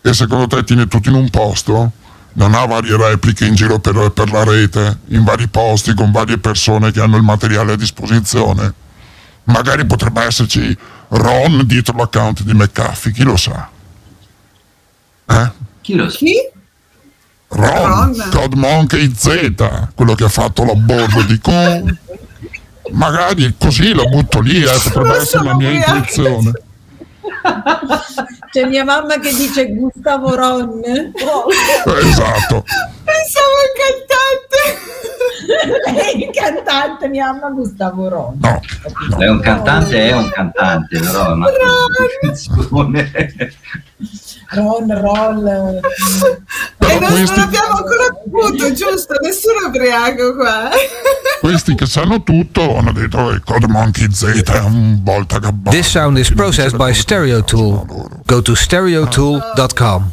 E 0.00 0.12
secondo 0.12 0.46
te 0.48 0.64
tiene 0.64 0.88
tutto 0.88 1.08
in 1.10 1.14
un 1.14 1.28
posto? 1.28 1.92
Non 2.32 2.54
ha 2.54 2.64
varie 2.64 2.96
repliche 2.96 3.44
in 3.44 3.54
giro 3.54 3.78
per, 3.78 4.10
per 4.10 4.32
la 4.32 4.42
rete, 4.42 5.00
in 5.08 5.22
vari 5.22 5.48
posti, 5.48 5.94
con 5.94 6.10
varie 6.10 6.38
persone 6.38 6.90
che 6.90 7.00
hanno 7.00 7.16
il 7.16 7.22
materiale 7.22 7.72
a 7.72 7.76
disposizione? 7.76 8.72
Magari 9.44 9.84
potrebbe 9.86 10.22
esserci 10.22 10.76
Ron 11.08 11.62
dietro 11.66 11.96
l'account 11.96 12.42
di 12.42 12.54
McAfee, 12.54 13.12
chi 13.12 13.22
lo 13.22 13.36
sa? 13.36 13.68
Eh? 15.26 15.50
Chi 15.82 15.94
lo 15.94 16.08
sa? 16.08 16.18
Chi? 16.18 16.56
Ron, 17.48 18.14
Ron. 18.16 18.28
Code 18.30 18.56
Monkey 18.56 19.12
Z, 19.14 19.90
quello 19.94 20.14
che 20.14 20.24
ha 20.24 20.28
fatto 20.28 20.64
la 20.64 20.74
bordo 20.74 21.22
di 21.22 21.38
Q. 21.38 21.96
Magari 22.92 23.54
così 23.58 23.92
lo 23.92 24.08
butto 24.08 24.40
lì, 24.40 24.62
eh, 24.62 24.80
potrebbe 24.82 25.16
essere 25.16 25.44
la 25.44 25.54
mia 25.54 25.70
intuizione. 25.70 26.52
C'è 28.50 28.64
mia 28.64 28.84
mamma 28.84 29.18
che 29.18 29.32
dice 29.34 29.66
Gustavo 29.74 30.34
Ron. 30.34 30.80
Esatto. 32.02 32.64
Pensavo 33.08 33.56
al 33.64 33.72
cantante. 33.80 34.60
Lei 35.94 36.24
il 36.28 36.30
cantante, 36.30 37.08
mia 37.08 37.32
mamma 37.32 37.48
Gustavo 37.50 38.08
Ron. 38.08 38.38
No, 38.40 38.60
no. 39.08 39.16
È 39.16 39.28
un 39.28 39.40
cantante, 39.40 40.08
è 40.08 40.12
un 40.12 40.28
cantante, 40.30 40.98
però. 41.00 41.34
Ma... 41.34 41.48
Ron, 44.50 45.00
roll. 45.00 45.46
E 45.46 46.98
non 46.98 47.10
questi... 47.10 47.38
l'abbiamo 47.38 47.76
ancora 47.76 48.06
avuto, 48.26 48.72
giusto? 48.72 49.14
Nessuno 49.22 49.66
ubriaco 49.68 50.34
qua. 50.34 50.68
questi 51.40 51.74
che 51.74 51.86
sanno 51.86 52.22
tutto 52.22 52.76
hanno 52.76 52.92
detto 52.92 53.28
che 53.28 53.40
Code 53.44 53.68
Monkey 53.68 54.10
Z 54.10 54.42
è 54.42 54.58
un 54.60 55.00
volta 55.02 55.38
gabbano. 55.38 55.74
This 55.74 55.88
sound 55.88 56.18
is 56.18 56.30
processed 56.32 56.76
by 56.76 56.92
Stereo 56.92 57.42
Tool. 57.42 57.86
Go 58.24 58.42
to 58.42 58.54
stereotool.com. 58.54 60.12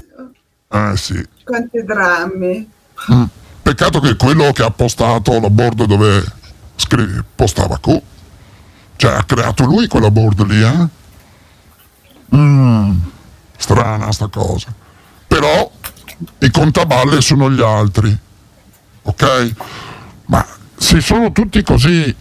Eh 0.72 0.98
sì. 0.98 1.28
Quanti 1.44 1.84
drammi. 1.84 2.74
Mm. 3.12 3.24
Peccato 3.62 4.00
che 4.00 4.16
quello 4.16 4.52
che 4.52 4.64
ha 4.64 4.72
postato 4.72 5.40
la 5.40 5.50
board 5.50 5.86
dove 5.86 6.24
scrive, 6.76 7.24
postava 7.36 7.80
Q. 7.80 8.02
Cioè 8.98 9.14
ha 9.14 9.24
creato 9.24 9.66
lui 9.66 9.88
quella 9.88 10.12
board 10.12 10.46
lì, 10.46 10.62
eh? 10.62 10.88
Mm 12.36 13.14
strana 13.58 14.12
sta 14.12 14.28
cosa. 14.28 14.74
Però 15.28 15.72
i 16.40 16.52
contaballe 16.52 17.22
sono 17.22 17.52
gli 17.52 17.62
altri, 17.62 18.16
ok? 19.02 19.56
Ma 20.26 20.46
se 20.78 21.02
sono 21.02 21.32
tutti 21.32 21.62
così 21.64 22.16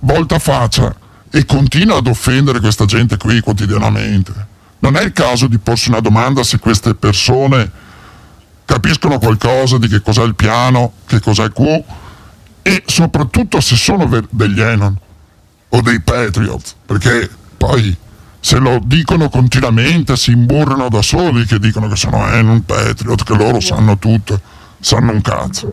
volta 0.00 0.38
faccia 0.38 0.94
e 1.30 1.44
continua 1.44 1.96
ad 1.96 2.06
offendere 2.06 2.60
questa 2.60 2.84
gente 2.84 3.16
qui 3.16 3.40
quotidianamente, 3.40 4.32
non 4.78 4.96
è 4.96 5.02
il 5.02 5.12
caso 5.12 5.46
di 5.46 5.58
porsi 5.58 5.88
una 5.88 6.00
domanda 6.00 6.42
se 6.42 6.58
queste 6.58 6.94
persone 6.94 7.82
capiscono 8.64 9.18
qualcosa 9.18 9.78
di 9.78 9.88
che 9.88 10.00
cos'è 10.00 10.22
il 10.22 10.34
piano, 10.34 10.92
che 11.06 11.20
cos'è 11.20 11.50
Q 11.50 11.82
e 12.62 12.82
soprattutto 12.86 13.60
se 13.60 13.76
sono 13.76 14.08
degli 14.30 14.60
Enon 14.60 14.98
o 15.68 15.80
dei 15.80 16.00
Patriots, 16.00 16.74
perché 16.86 17.28
poi 17.56 17.96
se 18.40 18.58
lo 18.58 18.78
dicono 18.82 19.30
continuamente, 19.30 20.16
si 20.16 20.30
imburrano 20.30 20.88
da 20.88 21.00
soli 21.00 21.46
che 21.46 21.58
dicono 21.58 21.88
che 21.88 21.96
sono 21.96 22.28
Enon 22.30 22.64
Patriot, 22.64 23.22
che 23.22 23.34
loro 23.34 23.58
sanno 23.60 23.96
tutto, 23.98 24.38
sanno 24.80 25.12
un 25.12 25.22
cazzo. 25.22 25.72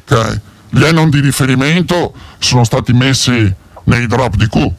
Okay? 0.00 0.40
Gli 0.70 0.82
Enon 0.82 1.10
di 1.10 1.20
riferimento 1.20 2.14
sono 2.38 2.64
stati 2.64 2.92
messi 2.92 3.54
nei 3.84 4.06
drop 4.06 4.36
di 4.36 4.48
Q, 4.48 4.72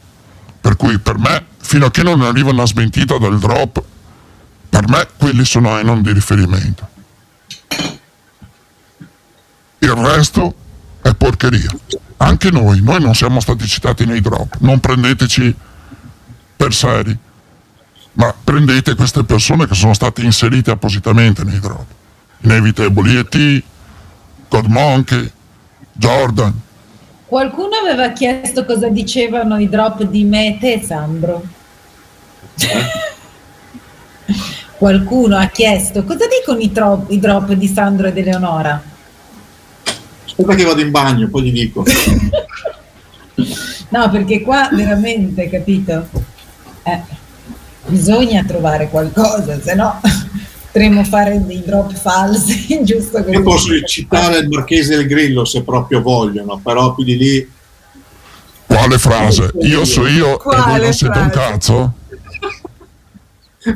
per 0.60 0.76
cui 0.76 0.98
per 0.98 1.18
me, 1.18 1.46
fino 1.58 1.86
a 1.86 1.90
che 1.90 2.02
non 2.02 2.22
arriva 2.22 2.50
una 2.50 2.66
smentita 2.66 3.18
del 3.18 3.38
drop, 3.38 3.82
per 4.68 4.88
me 4.88 5.06
quelli 5.16 5.44
sono 5.44 5.78
Enon 5.78 6.02
di 6.02 6.12
riferimento. 6.12 6.88
Il 9.78 9.92
resto 9.92 10.54
è 11.02 11.14
porcheria. 11.14 11.70
Anche 12.18 12.50
noi, 12.50 12.80
noi 12.80 13.00
non 13.00 13.14
siamo 13.14 13.40
stati 13.40 13.66
citati 13.66 14.06
nei 14.06 14.20
drop, 14.20 14.56
non 14.60 14.80
prendeteci 14.80 15.54
per 16.56 16.72
seri, 16.72 17.16
ma 18.12 18.34
prendete 18.42 18.94
queste 18.94 19.22
persone 19.24 19.66
che 19.66 19.74
sono 19.74 19.92
state 19.92 20.22
inserite 20.22 20.70
appositamente 20.70 21.44
nei 21.44 21.60
drop. 21.60 21.84
Inevitable 22.40 23.18
E.T., 23.18 23.62
God 24.48 24.64
Monkey, 24.66 25.30
Jordan. 25.92 26.60
Qualcuno 27.26 27.76
aveva 27.82 28.10
chiesto 28.10 28.64
cosa 28.64 28.88
dicevano 28.88 29.58
i 29.58 29.68
drop 29.68 30.02
di 30.04 30.24
Mete 30.24 30.74
e 30.74 30.82
Sandro. 30.82 31.42
Qualcuno 34.78 35.36
ha 35.36 35.46
chiesto 35.46 36.04
cosa 36.04 36.26
dicono 36.26 36.60
i, 36.60 36.72
tro- 36.72 37.06
i 37.08 37.18
drop 37.18 37.52
di 37.52 37.66
Sandro 37.66 38.06
ed 38.06 38.16
Eleonora. 38.16 38.94
Aspetta 40.36 40.54
che 40.54 40.64
vado 40.64 40.80
in 40.80 40.90
bagno, 40.90 41.28
poi 41.28 41.42
gli 41.44 41.52
dico. 41.52 41.84
no, 43.88 44.10
perché 44.10 44.42
qua 44.42 44.68
veramente, 44.72 45.48
capito? 45.48 46.08
Eh, 46.82 47.02
bisogna 47.86 48.44
trovare 48.44 48.88
qualcosa, 48.88 49.60
se 49.60 49.74
no 49.74 50.00
potremmo 50.76 51.02
fare 51.04 51.42
dei 51.44 51.62
drop 51.64 51.94
falsi, 51.94 52.80
giusto 52.84 53.18
Io 53.18 53.42
posso 53.42 53.80
citare 53.86 54.40
il 54.40 54.48
Marchese 54.48 54.96
del 54.96 55.06
Grillo 55.06 55.46
se 55.46 55.62
proprio 55.62 56.02
vogliono, 56.02 56.60
però 56.62 56.94
più 56.94 57.02
di 57.02 57.16
lì... 57.16 57.50
Quale 58.66 58.98
frase? 58.98 59.52
Io 59.60 59.86
so 59.86 60.06
io 60.06 60.36
Quale 60.36 60.58
e 60.58 60.64
voi 60.66 60.80
non 60.80 60.92
siete 60.92 61.18
un 61.18 61.30
cazzo? 61.30 61.92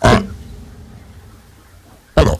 ah. 0.00 0.24
Allora. 2.14 2.38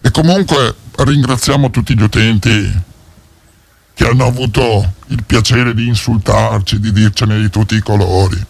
E 0.00 0.04
comunque 0.16 0.74
ringraziamo 0.96 1.68
tutti 1.68 1.94
gli 1.94 2.00
utenti 2.00 2.82
che 3.92 4.06
hanno 4.06 4.24
avuto 4.24 4.94
il 5.08 5.22
piacere 5.22 5.74
di 5.74 5.88
insultarci, 5.88 6.80
di 6.80 6.90
dircene 6.90 7.38
di 7.38 7.50
tutti 7.50 7.74
i 7.74 7.80
colori. 7.80 8.42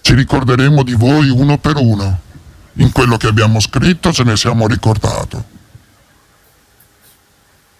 Ci 0.00 0.14
ricorderemo 0.14 0.84
di 0.84 0.94
voi 0.94 1.28
uno 1.28 1.58
per 1.58 1.76
uno. 1.76 2.20
In 2.74 2.92
quello 2.92 3.16
che 3.16 3.26
abbiamo 3.26 3.58
scritto 3.58 4.12
ce 4.12 4.22
ne 4.22 4.36
siamo 4.36 4.68
ricordato. 4.68 5.44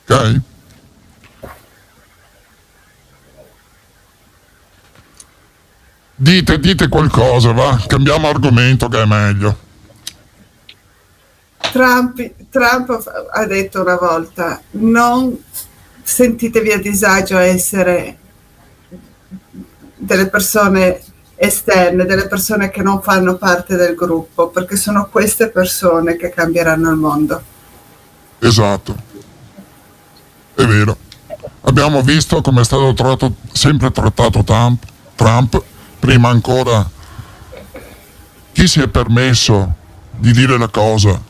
Ok? 0.04 0.40
Dite, 6.16 6.58
dite 6.58 6.88
qualcosa, 6.88 7.52
va? 7.52 7.80
Cambiamo 7.86 8.28
argomento 8.28 8.88
che 8.88 9.00
è 9.00 9.06
meglio. 9.06 9.66
Trump, 11.70 12.37
Trump 12.50 13.28
ha 13.30 13.44
detto 13.44 13.82
una 13.82 13.96
volta, 13.96 14.60
non 14.70 15.36
sentitevi 16.02 16.72
a 16.72 16.78
disagio 16.80 17.36
a 17.36 17.42
essere 17.42 18.18
delle 19.96 20.28
persone 20.28 21.02
esterne, 21.34 22.04
delle 22.04 22.26
persone 22.26 22.70
che 22.70 22.82
non 22.82 23.02
fanno 23.02 23.36
parte 23.36 23.76
del 23.76 23.94
gruppo, 23.94 24.48
perché 24.48 24.76
sono 24.76 25.08
queste 25.10 25.50
persone 25.50 26.16
che 26.16 26.30
cambieranno 26.30 26.90
il 26.90 26.96
mondo. 26.96 27.42
Esatto, 28.38 28.96
è 30.54 30.64
vero. 30.64 30.96
Abbiamo 31.62 32.02
visto 32.02 32.40
come 32.40 32.62
è 32.62 32.64
stato 32.64 32.94
trattato, 32.94 33.34
sempre 33.52 33.90
trattato 33.90 34.42
Trump, 34.42 34.84
Trump, 35.14 35.62
prima 35.98 36.30
ancora 36.30 36.88
chi 38.52 38.66
si 38.66 38.80
è 38.80 38.88
permesso 38.88 39.74
di 40.10 40.32
dire 40.32 40.56
la 40.56 40.68
cosa, 40.68 41.20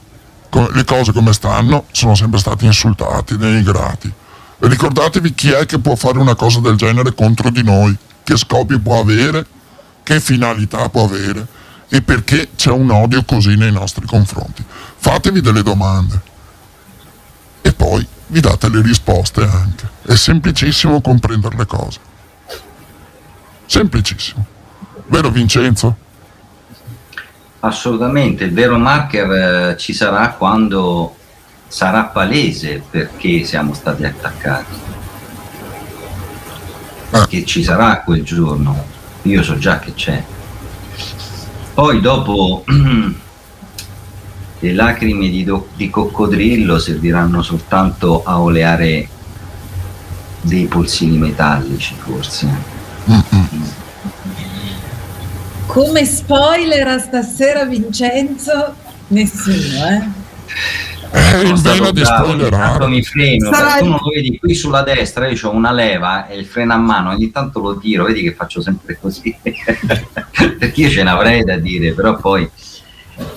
le 0.51 0.85
cose 0.85 1.13
come 1.13 1.33
stanno, 1.33 1.85
sono 1.93 2.15
sempre 2.15 2.39
stati 2.39 2.65
insultati, 2.65 3.37
denigrati. 3.37 4.13
Ricordatevi 4.61 5.35
chi 5.35 5.51
è 5.51 5.67
che 5.67 5.79
può 5.79 5.95
fare 5.95 6.19
una 6.19 6.35
cosa 6.35 6.61
del 6.61 6.77
genere 6.77 7.15
contro 7.15 7.51
di 7.51 7.63
noi, 7.63 7.97
che 8.25 8.37
scopi 8.37 8.79
può 8.79 9.01
avere, 9.01 9.47
che 10.03 10.21
finalità 10.21 10.89
può 10.89 11.05
avere 11.05 11.47
e 11.89 12.03
perché 12.03 12.51
c'è 12.55 12.71
un 12.71 12.91
odio 12.91 13.25
così 13.25 13.57
nei 13.57 13.73
nostri 13.73 14.07
confronti. 14.07 14.65
Fatevi 14.97 15.41
delle 15.41 15.63
domande 15.63 16.21
e 17.63 17.73
poi 17.73 18.07
vi 18.29 18.41
date 18.41 18.69
le 18.69 18.83
risposte 18.83 19.43
anche. 19.43 19.89
È 20.03 20.15
semplicissimo 20.15 21.01
comprendere 21.01 21.57
le 21.57 21.67
cose. 21.67 21.99
Semplicissimo. 23.67 24.47
Vero 25.07 25.31
Vincenzo? 25.31 25.97
Assolutamente, 27.61 28.45
il 28.45 28.53
vero 28.53 28.79
marker 28.79 29.31
eh, 29.71 29.77
ci 29.77 29.93
sarà 29.93 30.31
quando 30.31 31.17
sarà 31.67 32.05
palese 32.05 32.83
perché 32.89 33.45
siamo 33.45 33.75
stati 33.75 34.05
attaccati. 34.05 34.87
Che 37.29 37.45
ci 37.45 37.65
sarà 37.65 38.03
quel 38.03 38.23
giorno, 38.23 38.85
io 39.23 39.43
so 39.43 39.59
già 39.59 39.79
che 39.79 39.95
c'è. 39.95 40.23
Poi 41.75 42.01
dopo 42.01 42.65
le 44.61 44.73
lacrime 44.73 45.29
di, 45.29 45.45
do- 45.45 45.69
di 45.75 45.91
coccodrillo 45.91 46.79
serviranno 46.79 47.43
soltanto 47.43 48.23
a 48.25 48.41
oleare 48.41 49.09
dei 50.43 50.67
polsini 50.67 51.17
metallici, 51.17 51.95
forse. 51.99 52.47
Come 55.79 56.05
spoiler 56.05 56.89
a 56.89 56.99
stasera, 56.99 57.65
Vincenzo? 57.65 58.75
Nessuno, 59.07 59.87
eh? 59.87 60.09
Eh, 61.13 61.47
in 61.47 61.55
vena 61.63 61.93
di 61.93 62.05
spoilerare. 62.05 62.89
mi 62.89 63.01
freno, 63.05 63.53
Sarà- 63.53 63.79
tu 63.79 63.85
non 63.85 64.01
lo 64.03 64.11
vedi 64.13 64.41
qui 64.41 64.57
sulla 64.57 64.83
destra, 64.83 65.29
io 65.29 65.39
ho 65.49 65.53
una 65.53 65.71
leva 65.71 66.27
e 66.27 66.37
il 66.37 66.47
freno 66.47 66.73
a 66.73 66.79
mano, 66.79 67.11
ogni 67.11 67.31
tanto 67.31 67.61
lo 67.61 67.79
tiro, 67.79 68.07
vedi 68.07 68.23
che 68.23 68.35
faccio 68.35 68.61
sempre 68.61 68.99
così. 69.01 69.33
Perché 69.39 70.81
io 70.81 70.91
ce 70.91 71.05
ne 71.05 71.11
avrei 71.11 71.45
da 71.45 71.57
dire, 71.57 71.93
però 71.93 72.17
poi 72.17 72.51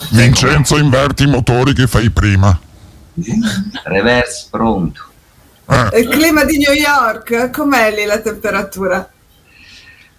Vincenzo 0.09 0.79
inverti 0.79 1.25
i 1.25 1.27
motori 1.27 1.73
che 1.73 1.85
fai 1.85 2.09
prima. 2.09 2.59
reverse 3.83 4.47
pronto. 4.49 5.03
Eh, 5.69 5.99
Il 5.99 6.07
clima 6.07 6.43
di 6.43 6.57
New 6.57 6.73
York, 6.73 7.51
com'è 7.51 7.93
lì 7.93 8.05
la 8.05 8.19
temperatura? 8.19 9.10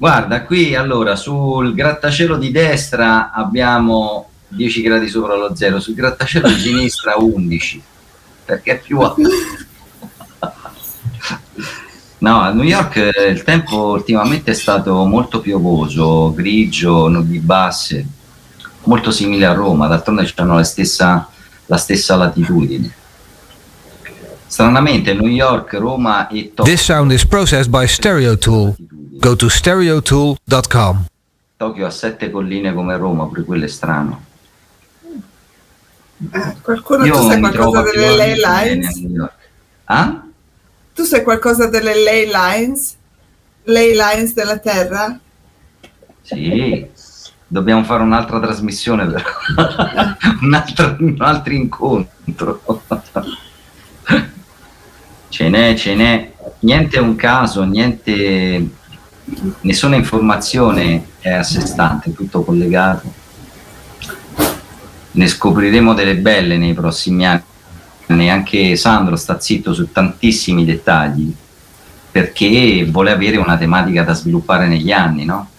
Guarda, 0.03 0.43
qui 0.43 0.75
allora 0.75 1.15
sul 1.15 1.75
grattacielo 1.75 2.37
di 2.37 2.51
destra 2.51 3.31
abbiamo 3.31 4.31
10 4.49 4.83
gradi 4.83 5.07
sopra 5.07 5.37
lo 5.37 5.55
zero, 5.55 5.79
sul 5.79 5.95
grattacielo 5.95 6.49
di 6.49 6.59
sinistra 6.59 7.15
11, 7.19 7.83
perché 8.45 8.73
è 8.73 8.81
più 8.81 8.99
alto. 8.99 9.21
No, 12.19 12.41
a 12.41 12.51
New 12.51 12.65
York 12.65 12.97
eh, 12.97 13.29
il 13.29 13.43
tempo 13.45 13.91
ultimamente 13.91 14.51
è 14.53 14.55
stato 14.55 15.05
molto 15.05 15.41
piovoso, 15.41 16.33
grigio, 16.35 17.09
nubi 17.09 17.39
basse, 17.39 18.05
molto 18.85 19.13
simile 19.13 19.47
a 19.47 19.53
Roma, 19.53 19.87
d'altronde 19.87 20.33
hanno 20.37 20.55
la 20.57 20.65
stessa, 20.65 21.29
la 21.67 21.77
stessa 21.77 22.17
latitudine. 22.17 22.93
Stranamente 24.47 25.15
New 25.15 25.29
York, 25.29 25.75
Roma 25.75 26.27
e 26.29 26.53
Tokyo. 26.55 26.73
This 26.73 26.83
sound 26.83 27.13
is 27.13 27.25
processed 27.25 27.71
by 27.71 27.87
Stereo 27.87 28.37
Tool. 28.37 28.75
Go 29.23 29.37
to 29.37 29.49
stereotool.com. 29.49 31.05
Tokyo 31.57 31.87
ha 31.87 31.91
sette 31.91 32.29
colline 32.29 32.75
come 32.75 32.97
Roma, 32.97 33.25
pure 33.29 33.45
quello 33.45 33.67
è 33.67 33.69
strano. 33.69 34.25
Eh, 36.33 36.57
qualcuno, 36.61 37.05
Io 37.05 37.15
tu 37.15 37.29
sai 37.29 37.39
qualcosa 37.39 37.83
delle 37.83 38.17
ley 38.17 38.35
lines? 38.35 39.01
Ah? 39.85 40.25
Tu 40.93 41.05
sai 41.05 41.23
qualcosa 41.23 41.69
delle 41.69 41.95
ley 41.95 42.29
lines? 42.33 42.97
Ley 43.63 43.93
lines 43.93 44.35
della 44.35 44.59
Terra? 44.59 45.17
Sì, 46.23 46.85
dobbiamo 47.47 47.85
fare 47.85 48.03
un'altra 48.03 48.41
trasmissione 48.41 49.07
però. 49.07 49.23
un, 50.43 50.53
altro, 50.53 50.97
un 50.99 51.17
altro 51.21 51.53
incontro. 51.53 52.61
ce 55.29 55.49
n'è, 55.49 55.77
ce 55.77 55.95
n'è. 55.95 56.33
Niente 56.59 56.97
è 56.97 57.01
un 57.01 57.15
caso, 57.15 57.63
niente, 57.63 58.81
nessuna 59.61 59.97
informazione 59.97 61.07
è 61.21 61.31
a 61.31 61.43
sé 61.43 61.61
stante, 61.61 62.11
è 62.11 62.13
tutto 62.13 62.43
collegato. 62.43 63.21
Ne 65.13 65.27
scopriremo 65.27 65.95
delle 65.95 66.17
belle 66.17 66.57
nei 66.57 66.75
prossimi 66.75 67.27
anni. 67.27 68.31
Anche 68.31 68.77
Sandro 68.77 69.17
sta 69.17 69.41
zitto 69.41 69.73
su 69.73 69.91
tantissimi 69.91 70.65
dettagli 70.65 71.35
perché 72.11 72.87
vuole 72.91 73.11
avere 73.11 73.39
una 73.39 73.57
tematica 73.57 74.03
da 74.03 74.13
sviluppare 74.13 74.67
negli 74.67 74.93
anni, 74.93 75.25
no? 75.25 75.49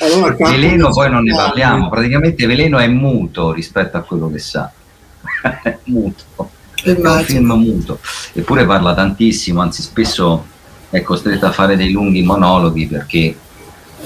Allora, 0.00 0.34
Veleno 0.36 0.90
poi 0.90 1.10
non 1.10 1.22
ne 1.22 1.34
parliamo, 1.34 1.88
praticamente 1.88 2.46
Veleno 2.46 2.78
è 2.78 2.88
muto 2.88 3.52
rispetto 3.52 3.96
a 3.96 4.02
quello 4.02 4.30
che 4.30 4.38
sa. 4.38 4.70
È 5.62 5.78
muto, 5.84 6.50
è 6.84 6.98
un 6.98 7.22
film 7.24 7.52
muto, 7.52 7.98
eppure 8.32 8.66
parla 8.66 8.94
tantissimo, 8.94 9.60
anzi 9.60 9.82
spesso 9.82 10.46
è 10.90 11.02
costretto 11.02 11.46
a 11.46 11.52
fare 11.52 11.76
dei 11.76 11.90
lunghi 11.90 12.22
monologhi 12.22 12.86
perché 12.86 13.36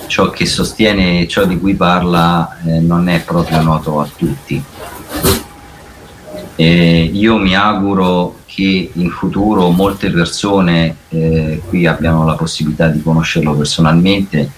ciò 0.07 0.31
che 0.31 0.47
sostiene 0.47 1.21
e 1.21 1.29
ciò 1.29 1.45
di 1.45 1.59
cui 1.59 1.75
parla 1.75 2.59
eh, 2.65 2.81
non 2.81 3.09
è 3.09 3.23
proprio 3.23 3.61
noto 3.61 4.01
a 4.01 4.09
tutti. 4.17 4.63
E 6.55 7.11
io 7.13 7.37
mi 7.37 7.55
auguro 7.55 8.39
che 8.47 8.91
in 8.93 9.11
futuro 9.11 9.71
molte 9.71 10.11
persone 10.11 10.97
eh, 11.09 11.61
qui 11.69 11.87
abbiano 11.87 12.25
la 12.25 12.35
possibilità 12.35 12.89
di 12.89 13.03
conoscerlo 13.03 13.55
personalmente 13.55 14.51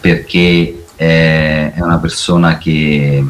perché 0.00 0.86
è, 0.94 1.72
è 1.74 1.80
una 1.80 1.98
persona 1.98 2.56
che 2.56 3.24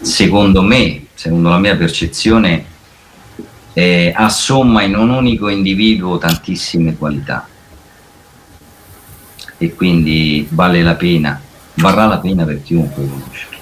secondo 0.00 0.62
me, 0.62 1.05
secondo 1.16 1.48
la 1.48 1.58
mia 1.58 1.76
percezione, 1.76 2.64
eh, 3.72 4.12
assomma 4.14 4.82
in 4.82 4.94
un 4.94 5.10
unico 5.10 5.48
individuo 5.48 6.18
tantissime 6.18 6.96
qualità 6.96 7.48
e 9.58 9.74
quindi 9.74 10.46
vale 10.50 10.82
la 10.82 10.94
pena, 10.94 11.40
varrà 11.74 12.06
la 12.06 12.18
pena 12.18 12.44
per 12.44 12.62
chiunque 12.62 13.08
conoscerlo. 13.08 13.54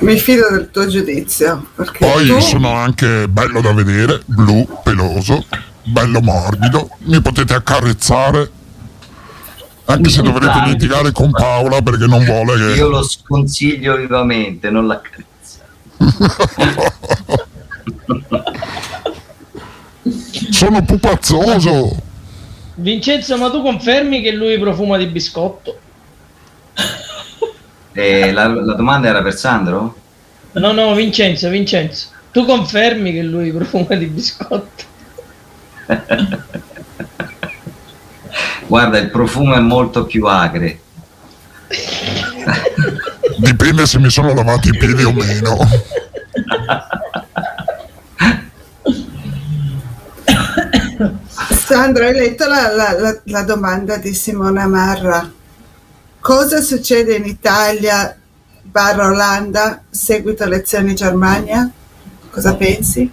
Mi 0.00 0.18
fido 0.18 0.48
del 0.50 0.70
tuo 0.70 0.86
giudizio. 0.86 1.70
Perché 1.74 1.98
Poi 1.98 2.26
tu... 2.26 2.40
sono 2.40 2.72
anche 2.72 3.28
bello 3.28 3.60
da 3.60 3.72
vedere, 3.72 4.22
blu, 4.24 4.66
peloso, 4.82 5.44
bello 5.82 6.20
morbido, 6.20 6.90
mi 7.04 7.20
potete 7.20 7.54
accarezzare. 7.54 8.50
Anche 9.90 10.10
se 10.10 10.20
dovrete 10.20 10.60
litigare 10.66 11.12
con 11.12 11.30
Paola 11.30 11.80
perché 11.80 12.04
non 12.04 12.22
vuole 12.22 12.74
Io 12.74 12.74
che... 12.74 12.90
lo 12.90 13.02
sconsiglio 13.02 13.96
vivamente, 13.96 14.68
non 14.68 14.86
l'accarezza. 14.86 15.64
Sono 20.50 20.84
pupazzoso! 20.84 21.96
Vincenzo, 22.74 23.38
ma 23.38 23.50
tu 23.50 23.62
confermi 23.62 24.20
che 24.20 24.32
lui 24.32 24.58
profuma 24.58 24.98
di 24.98 25.06
biscotto? 25.06 25.78
Eh, 27.92 28.30
la, 28.32 28.46
la 28.46 28.74
domanda 28.74 29.08
era 29.08 29.22
per 29.22 29.34
Sandro? 29.34 29.96
No, 30.52 30.72
no, 30.72 30.92
Vincenzo, 30.94 31.48
Vincenzo. 31.48 32.08
Tu 32.30 32.44
confermi 32.44 33.10
che 33.10 33.22
lui 33.22 33.50
profuma 33.52 33.94
di 33.94 34.04
biscotto? 34.04 34.84
Guarda, 38.68 38.98
il 38.98 39.10
profumo 39.10 39.54
è 39.54 39.60
molto 39.60 40.04
più 40.04 40.26
acre. 40.26 40.80
Dipende 43.38 43.86
se 43.86 43.98
mi 43.98 44.10
sono 44.10 44.34
lavato 44.34 44.68
i 44.68 44.76
piedi 44.76 45.02
o 45.04 45.12
meno. 45.12 45.56
Sandro, 51.66 52.04
hai 52.04 52.14
letto 52.14 52.46
la, 52.46 52.74
la- 52.74 52.98
la- 52.98 53.20
la 53.24 53.42
domanda 53.42 53.96
di 53.96 54.14
Simona 54.14 54.66
Marra? 54.66 55.30
Cosa 56.20 56.60
succede 56.60 57.14
in 57.16 57.24
Italia 57.24 58.16
barra 58.62 59.06
Olanda 59.08 59.82
seguito 59.88 60.44
elezioni 60.44 60.94
Germania? 60.94 61.70
Cosa 62.30 62.54
pensi? 62.54 63.10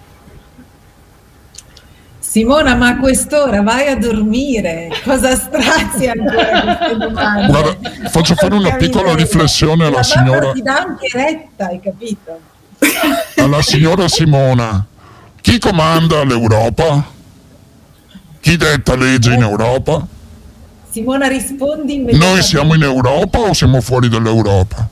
Simona, 2.35 2.75
ma 2.75 2.89
a 2.89 2.97
quest'ora 2.97 3.61
vai 3.61 3.87
a 3.87 3.95
dormire. 3.95 4.89
Cosa 5.05 5.37
strazi 5.37 6.05
ancora 6.07 6.75
queste 6.75 6.97
domande? 6.97 7.47
Guarda, 7.47 8.09
faccio 8.09 8.35
fare 8.35 8.55
una 8.55 8.75
piccola 8.75 9.15
riflessione 9.15 9.85
alla 9.85 9.95
La 9.95 10.03
signora, 10.03 10.51
ti 10.51 10.61
dà 10.61 10.79
anche 10.79 11.07
retta, 11.13 11.67
hai 11.67 11.79
capito? 11.79 12.37
alla 13.37 13.61
signora 13.61 14.09
Simona. 14.09 14.85
Chi 15.39 15.59
comanda 15.59 16.25
l'Europa? 16.25 17.05
Chi 18.41 18.57
detta 18.57 18.97
legge 18.97 19.33
in 19.33 19.41
Europa? 19.41 20.05
Simona, 20.89 21.29
rispondi 21.29 21.93
immediatamente. 21.93 22.35
Noi 22.35 22.43
siamo 22.43 22.73
in 22.73 22.83
Europa 22.83 23.39
o 23.39 23.53
siamo 23.53 23.79
fuori 23.79 24.09
dall'Europa? 24.09 24.85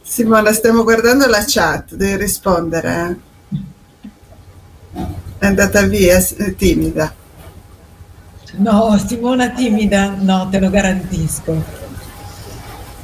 Simona, 0.00 0.52
stiamo 0.52 0.84
guardando 0.84 1.26
la 1.26 1.42
chat, 1.44 1.96
devi 1.96 2.18
rispondere. 2.18 3.30
Eh. 4.94 5.06
È 5.38 5.46
andata 5.46 5.82
via, 5.82 6.18
è 6.18 6.54
timida. 6.54 7.12
No, 8.54 9.02
Simona 9.04 9.50
timida, 9.50 10.14
no, 10.18 10.48
te 10.50 10.60
lo 10.60 10.70
garantisco. 10.70 11.80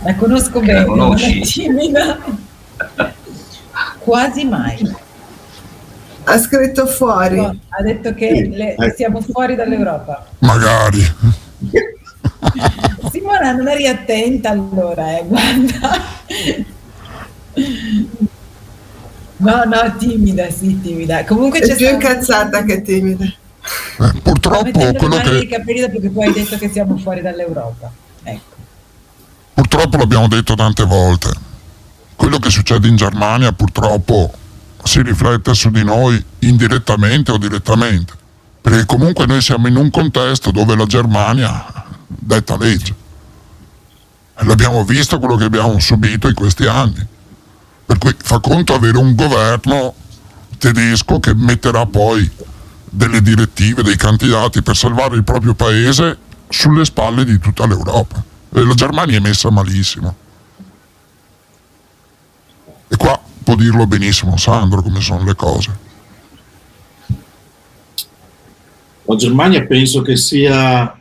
La 0.02 0.14
conosco 0.14 0.60
bene, 0.60 0.84
non 0.84 1.18
è 1.18 1.40
timida. 1.40 2.18
Quasi 3.98 4.44
mai. 4.44 4.96
Ha 6.24 6.38
scritto 6.38 6.86
fuori. 6.86 7.36
No, 7.36 7.58
ha 7.68 7.82
detto 7.82 8.12
che 8.14 8.28
sì. 8.28 8.50
le, 8.50 8.74
eh. 8.74 8.92
siamo 8.94 9.22
fuori 9.22 9.54
dall'Europa. 9.54 10.26
Magari. 10.40 11.00
Simona, 13.10 13.52
non 13.52 13.68
eri 13.68 13.86
attenta 13.86 14.50
allora, 14.50 15.18
eh, 15.18 15.24
guarda. 15.26 15.90
No, 19.38 19.62
no, 19.64 19.96
timida, 19.96 20.50
sì, 20.50 20.80
timida. 20.80 21.24
Comunque 21.24 21.60
c'è 21.60 21.76
più 21.76 21.88
incazzata 21.88 22.64
che 22.64 22.82
timida. 22.82 23.24
Eh, 23.24 24.20
purtroppo 24.22 24.70
quello 24.94 25.16
che... 25.18 25.46
dopo 25.80 26.00
che 26.00 26.10
poi 26.10 26.26
hai 26.26 26.32
detto 26.32 26.56
che 26.56 26.70
siamo 26.70 26.96
fuori 26.96 27.20
dall'Europa. 27.20 27.90
Ecco. 28.22 28.56
Purtroppo 29.54 29.96
l'abbiamo 29.96 30.28
detto 30.28 30.54
tante 30.54 30.84
volte. 30.84 31.30
Quello 32.16 32.38
che 32.38 32.50
succede 32.50 32.88
in 32.88 32.96
Germania 32.96 33.52
purtroppo 33.52 34.32
si 34.82 35.02
riflette 35.02 35.54
su 35.54 35.70
di 35.70 35.84
noi 35.84 36.22
indirettamente 36.40 37.30
o 37.30 37.38
direttamente. 37.38 38.14
Perché 38.60 38.86
comunque 38.86 39.26
noi 39.26 39.40
siamo 39.40 39.68
in 39.68 39.76
un 39.76 39.90
contesto 39.90 40.50
dove 40.50 40.74
la 40.74 40.86
Germania 40.86 41.64
detta 42.06 42.56
legge. 42.56 42.94
E 44.36 44.44
l'abbiamo 44.44 44.84
visto 44.84 45.18
quello 45.18 45.36
che 45.36 45.44
abbiamo 45.44 45.78
subito 45.78 46.26
in 46.26 46.34
questi 46.34 46.66
anni. 46.66 47.06
Per 47.88 47.96
cui 47.96 48.14
fa 48.18 48.38
conto 48.38 48.74
avere 48.74 48.98
un 48.98 49.14
governo 49.14 49.94
tedesco 50.58 51.20
che 51.20 51.34
metterà 51.34 51.86
poi 51.86 52.30
delle 52.84 53.22
direttive, 53.22 53.82
dei 53.82 53.96
candidati 53.96 54.60
per 54.60 54.76
salvare 54.76 55.16
il 55.16 55.24
proprio 55.24 55.54
paese 55.54 56.18
sulle 56.50 56.84
spalle 56.84 57.24
di 57.24 57.38
tutta 57.38 57.66
l'Europa. 57.66 58.22
E 58.52 58.62
la 58.62 58.74
Germania 58.74 59.16
è 59.16 59.20
messa 59.20 59.50
malissimo. 59.50 60.14
E 62.88 62.96
qua 62.98 63.18
può 63.42 63.54
dirlo 63.54 63.86
benissimo 63.86 64.36
Sandro 64.36 64.82
come 64.82 65.00
sono 65.00 65.24
le 65.24 65.34
cose. 65.34 65.78
La 69.04 69.16
Germania 69.16 69.64
penso 69.64 70.02
che 70.02 70.18
sia 70.18 70.94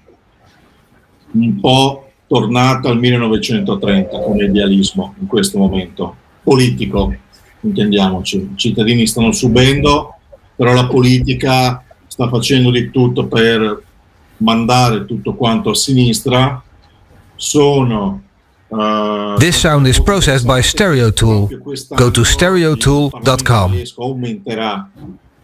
un 1.31 1.59
po' 1.59 2.11
tornata 2.27 2.87
al 2.87 2.97
1930 2.97 4.19
come 4.19 4.45
idealismo 4.45 5.15
in 5.19 5.27
questo 5.27 5.57
momento, 5.57 6.15
politico, 6.47 7.13
intendiamoci. 7.59 8.37
I 8.37 8.51
cittadini 8.55 9.05
stanno 9.05 9.33
subendo, 9.33 10.15
però 10.55 10.71
la 10.71 10.87
politica 10.87 11.83
sta 12.07 12.29
facendo 12.29 12.71
di 12.71 12.89
tutto 12.89 13.27
per 13.27 13.83
mandare 14.37 15.05
tutto 15.05 15.33
quanto 15.35 15.71
a 15.71 15.75
sinistra. 15.75 16.63
Sono 17.35 18.21
Uh, 18.69 19.37
This 19.37 19.59
sound 19.59 19.87
is 19.87 19.97
processed 19.97 20.45
by 20.45 20.61
Stereotool. 20.61 21.47
Go 21.95 22.11
to 22.11 22.25
stereotool.com. 22.25 23.81
Aumenterà 23.95 24.89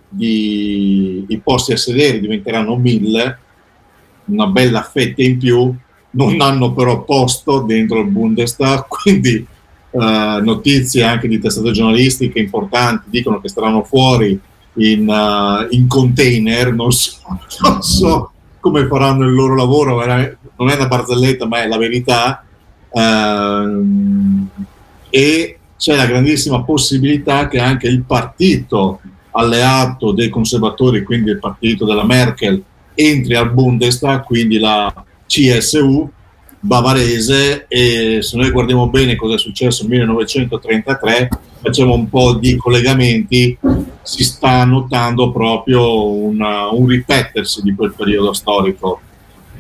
di, 0.10 1.24
i 1.30 1.40
posti 1.40 1.72
a 1.72 1.78
sedere, 1.78 2.20
diventeranno 2.20 2.76
mille, 2.76 3.40
una 4.26 4.48
bella 4.48 4.82
fetta 4.82 5.24
in 5.24 5.38
più, 5.38 5.74
non 6.10 6.42
hanno 6.42 6.74
però 6.74 7.06
posto 7.06 7.62
dentro 7.62 8.02
il 8.02 8.08
Bundestag, 8.08 8.88
quindi 8.92 9.48
uh, 9.94 10.44
notizie 10.44 11.04
anche 11.04 11.28
di 11.28 11.40
testate 11.40 11.72
giornalistiche 11.72 12.40
importanti 12.40 13.10
dicono 13.10 13.40
che 13.40 13.48
staranno 13.48 13.84
fuori 13.84 14.40
in, 14.76 15.08
uh, 15.08 15.68
in 15.74 15.88
container, 15.88 16.74
non 16.74 16.92
so, 16.92 17.18
non 17.62 17.82
so, 17.82 18.32
come 18.60 18.88
faranno 18.88 19.26
il 19.26 19.34
loro 19.34 19.56
lavoro, 19.56 20.04
non 20.04 20.70
è 20.70 20.76
una 20.76 20.88
barzelletta 20.88 21.48
ma 21.48 21.64
è 21.64 21.68
la 21.68 21.78
verità, 21.78 22.44
uh, 22.90 24.48
e 25.10 25.58
c'è 25.78 25.96
la 25.96 26.06
grandissima 26.06 26.64
possibilità 26.64 27.48
che 27.48 27.60
anche 27.60 27.88
il 27.88 28.04
partito 28.04 29.02
alleato 29.32 30.12
dei 30.12 30.30
conservatori, 30.30 31.04
quindi 31.04 31.32
il 31.32 31.40
partito 31.40 31.86
della 31.86 32.06
Merkel, 32.06 32.64
entri 32.96 33.36
al 33.36 33.52
Bundestag, 33.52 34.24
quindi 34.24 34.60
la 34.60 34.92
CSU 35.28 36.10
bavarese 36.66 37.66
e 37.68 38.20
se 38.22 38.38
noi 38.38 38.50
guardiamo 38.50 38.88
bene 38.88 39.18
cosa 39.18 39.36
è 39.36 39.38
successo 39.38 39.82
nel 39.82 40.00
1933 40.00 41.30
facciamo 41.62 41.94
un 41.94 42.08
po' 42.08 42.36
di 42.36 42.56
collegamenti 42.56 43.58
si 44.02 44.24
sta 44.24 44.64
notando 44.64 45.32
proprio 45.32 46.10
una, 46.10 46.70
un 46.70 46.88
ripetersi 46.88 47.62
di 47.62 47.74
quel 47.74 47.94
periodo 47.94 48.34
storico. 48.34 49.02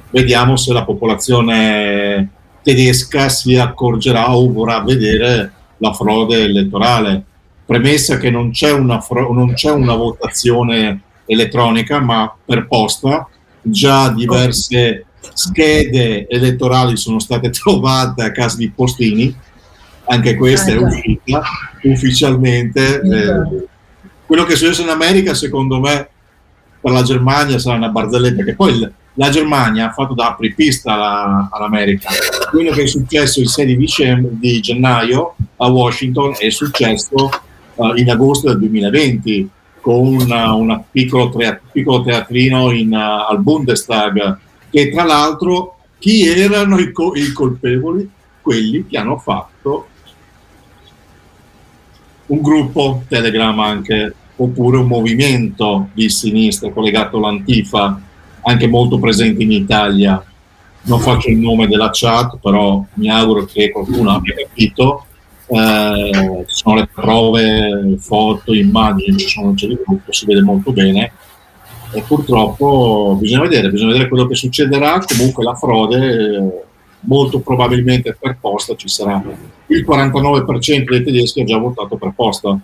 Vediamo 0.10 0.56
se 0.56 0.74
la 0.74 0.84
popolazione 0.84 2.30
tedesca 2.62 3.30
si 3.30 3.56
accorgerà 3.58 4.36
o 4.36 4.52
vorrà 4.52 4.82
vedere 4.82 5.52
la 5.78 5.94
frode 5.94 6.44
elettorale. 6.44 7.24
Premessa 7.66 8.18
che 8.18 8.30
non 8.30 8.52
c'è 8.52 8.72
una, 8.72 9.04
non 9.32 9.54
c'è 9.54 9.72
una 9.72 9.96
votazione 9.96 11.02
elettronica 11.26 12.00
ma 12.00 12.34
per 12.46 12.68
posta 12.68 13.28
già 13.62 14.10
diverse 14.10 15.06
schede 15.34 16.28
elettorali 16.28 16.98
sono 16.98 17.20
state 17.20 17.50
trovate 17.52 18.24
a 18.24 18.32
casa 18.32 18.58
di 18.58 18.70
postini, 18.70 19.34
anche 20.06 20.36
questa 20.36 20.72
è 20.72 20.78
uscita 20.78 21.42
ufficialmente. 21.84 23.02
Eh, 23.02 23.68
quello 24.26 24.44
che 24.44 24.54
è 24.54 24.56
successo 24.56 24.82
in 24.82 24.90
America, 24.90 25.34
secondo 25.34 25.80
me, 25.80 26.10
per 26.80 26.92
la 26.92 27.04
Germania 27.04 27.60
sarà 27.60 27.78
una 27.78 27.90
barzelletta, 27.90 28.36
perché 28.38 28.56
poi 28.56 28.92
la 29.16 29.30
Germania 29.30 29.90
ha 29.90 29.94
fatto 29.94 30.14
da 30.14 30.30
apripista 30.30 30.94
alla, 30.94 31.50
all'America. 31.52 32.10
Quello 32.50 32.72
che 32.72 32.84
è 32.84 32.88
successo 32.88 33.40
il 33.40 33.50
6 33.50 33.78
dicembre, 33.78 34.32
di 34.34 34.60
gennaio 34.60 35.36
a 35.58 35.68
Washington 35.70 36.34
è 36.38 36.50
successo 36.50 37.30
uh, 37.76 37.96
in 37.96 38.10
agosto 38.10 38.50
del 38.50 38.60
2020 38.60 39.50
con 39.82 40.16
un 40.16 40.84
piccolo, 40.90 41.32
piccolo, 41.72 42.04
teatrino 42.04 42.72
in, 42.72 42.94
uh, 42.94 43.30
al 43.30 43.42
Bundestag 43.42 44.40
che 44.74 44.90
tra 44.90 45.04
l'altro 45.04 45.76
chi 46.00 46.28
erano 46.28 46.80
i, 46.80 46.92
co- 46.92 47.14
i 47.14 47.32
colpevoli? 47.32 48.10
Quelli 48.42 48.88
che 48.88 48.98
hanno 48.98 49.20
fatto 49.20 49.88
un 52.26 52.42
gruppo 52.42 53.04
Telegram 53.08 53.58
anche, 53.60 54.16
oppure 54.36 54.78
un 54.78 54.88
movimento 54.88 55.90
di 55.94 56.10
sinistra 56.10 56.72
collegato 56.72 57.18
all'Antifa, 57.18 58.02
anche 58.42 58.68
molto 58.68 58.98
presente 58.98 59.44
in 59.44 59.52
Italia. 59.52 60.22
Non 60.86 61.00
faccio 61.00 61.30
il 61.30 61.38
nome 61.38 61.68
della 61.68 61.92
chat, 61.94 62.40
però 62.42 62.84
mi 62.96 63.12
auguro 63.12 63.46
che 63.46 63.70
qualcuno 63.70 64.10
abbia 64.10 64.34
capito. 64.34 65.06
Eh, 65.46 66.44
sono 66.48 66.76
le 66.76 66.90
prove, 66.92 67.96
foto, 68.00 68.54
immagini, 68.54 69.20
ci 69.20 69.28
sono, 69.28 69.54
c'è 69.54 69.68
il 69.68 69.80
gruppo, 69.86 70.12
si 70.12 70.26
vede 70.26 70.42
molto 70.42 70.72
bene 70.74 71.12
e 71.94 72.02
purtroppo 72.02 73.18
bisogna 73.20 73.42
vedere, 73.42 73.70
bisogna 73.70 73.92
vedere 73.92 74.10
quello 74.10 74.26
che 74.26 74.36
succederà, 74.36 75.00
comunque 75.06 75.44
la 75.44 75.56
frode 75.56 76.66
molto 77.02 77.40
probabilmente 77.40 78.16
per 78.20 78.38
posta 78.40 78.76
ci 78.76 78.88
sarà. 78.88 79.22
Il 79.68 79.86
49% 79.88 80.90
dei 80.90 81.04
tedeschi 81.04 81.42
ha 81.42 81.46
già 81.46 81.58
votato 81.58 81.96
per 81.98 82.14
posta, 82.16 82.58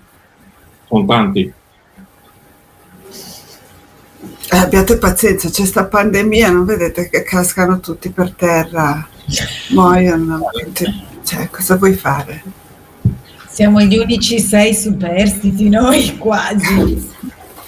sono 0.88 1.06
tanti. 1.06 1.54
Eh, 4.52 4.58
abbiate 4.58 4.98
pazienza, 4.98 5.50
c'è 5.50 5.66
sta 5.66 5.86
pandemia, 5.86 6.50
non 6.50 6.66
vedete 6.66 7.08
che 7.08 7.22
cascano 7.22 7.80
tutti 7.80 8.10
per 8.10 8.34
terra, 8.34 9.08
muoiono, 9.70 10.42
cioè 11.24 11.50
cosa 11.52 11.76
vuoi 11.76 11.94
fare? 11.94 12.44
Siamo 13.48 13.82
gli 13.82 13.98
unici 13.98 14.40
sei 14.40 14.74
superstiti 14.74 15.70
noi 15.70 16.18
quasi. 16.18 17.08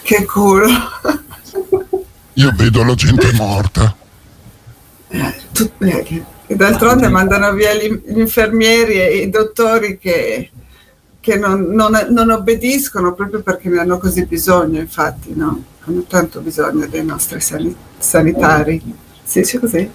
che 0.02 0.26
culo. 0.26 0.68
Io 2.42 2.52
vedo 2.56 2.84
la 2.84 2.96
gente 2.96 3.32
morta. 3.34 3.96
Eh, 5.10 6.26
d'altronde 6.48 7.08
mandano 7.08 7.54
via 7.54 7.72
gli, 7.76 8.02
infermieri 8.18 9.00
e 9.00 9.18
i 9.18 9.30
dottori 9.30 10.00
che, 10.00 10.50
che 11.20 11.36
non, 11.36 11.66
non, 11.66 12.08
non, 12.10 12.32
obbediscono 12.32 13.14
proprio 13.14 13.44
perché 13.44 13.70
ne 13.70 13.78
hanno 13.78 14.00
così 14.00 14.26
bisogno, 14.26 14.80
infatti, 14.80 15.34
no? 15.36 15.64
hanno 15.82 16.04
tanto 16.08 16.40
bisogno 16.40 16.88
dei 16.88 17.06
nostri 17.06 17.40
san, 17.42 17.76
sanitari. 18.00 18.82
Si 19.24 19.42
dice 19.42 19.60
così? 19.60 19.90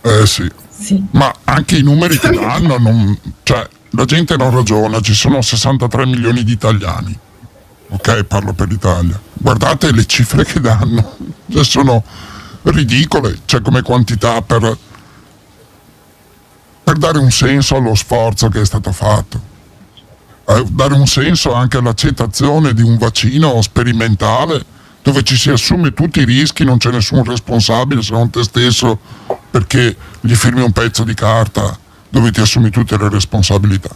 Eh 0.00 0.26
sì. 0.26 0.50
sì. 0.68 1.00
Ma 1.12 1.32
anche 1.44 1.76
i 1.76 1.82
numeri 1.82 2.18
che 2.18 2.30
danno, 2.30 2.76
non, 2.76 3.16
cioè, 3.44 3.68
la 3.90 4.04
gente 4.04 4.36
non 4.36 4.50
ragiona, 4.52 4.98
ci 5.00 5.14
sono 5.14 5.40
63 5.40 6.06
milioni 6.06 6.42
di 6.42 6.50
italiani 6.50 7.18
ok 7.88 8.24
parlo 8.24 8.52
per 8.52 8.68
l'Italia, 8.68 9.20
guardate 9.32 9.92
le 9.92 10.06
cifre 10.06 10.44
che 10.44 10.60
danno, 10.60 11.16
cioè 11.50 11.64
sono 11.64 12.02
ridicole, 12.62 13.40
cioè 13.44 13.60
come 13.60 13.82
quantità 13.82 14.40
per, 14.42 14.76
per 16.82 16.96
dare 16.96 17.18
un 17.18 17.30
senso 17.30 17.76
allo 17.76 17.94
sforzo 17.94 18.48
che 18.48 18.60
è 18.60 18.64
stato 18.64 18.92
fatto, 18.92 19.40
eh, 20.46 20.64
dare 20.68 20.94
un 20.94 21.06
senso 21.06 21.52
anche 21.52 21.76
all'accettazione 21.76 22.74
di 22.74 22.82
un 22.82 22.96
vaccino 22.98 23.60
sperimentale 23.62 24.72
dove 25.02 25.22
ci 25.22 25.36
si 25.36 25.50
assume 25.50 25.92
tutti 25.92 26.20
i 26.20 26.24
rischi, 26.24 26.64
non 26.64 26.78
c'è 26.78 26.90
nessun 26.90 27.22
responsabile 27.24 28.00
se 28.00 28.12
non 28.12 28.30
te 28.30 28.42
stesso 28.42 28.98
perché 29.50 29.94
gli 30.20 30.34
firmi 30.34 30.62
un 30.62 30.72
pezzo 30.72 31.04
di 31.04 31.12
carta 31.12 31.78
dove 32.08 32.30
ti 32.30 32.40
assumi 32.40 32.70
tutte 32.70 32.96
le 32.96 33.10
responsabilità. 33.10 33.94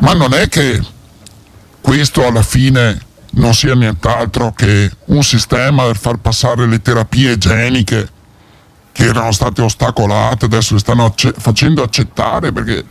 Ma 0.00 0.14
non 0.14 0.32
è 0.32 0.48
che 0.48 0.80
questo 1.86 2.26
alla 2.26 2.42
fine 2.42 3.00
non 3.34 3.54
sia 3.54 3.76
nient'altro 3.76 4.52
che 4.52 4.90
un 5.04 5.22
sistema 5.22 5.84
per 5.84 5.96
far 5.96 6.16
passare 6.16 6.66
le 6.66 6.82
terapie 6.82 7.30
igieniche 7.30 8.08
che 8.90 9.04
erano 9.04 9.30
state 9.30 9.62
ostacolate, 9.62 10.46
adesso 10.46 10.74
le 10.74 10.80
stanno 10.80 11.04
acce- 11.04 11.32
facendo 11.38 11.84
accettare 11.84 12.50
perché 12.50 12.84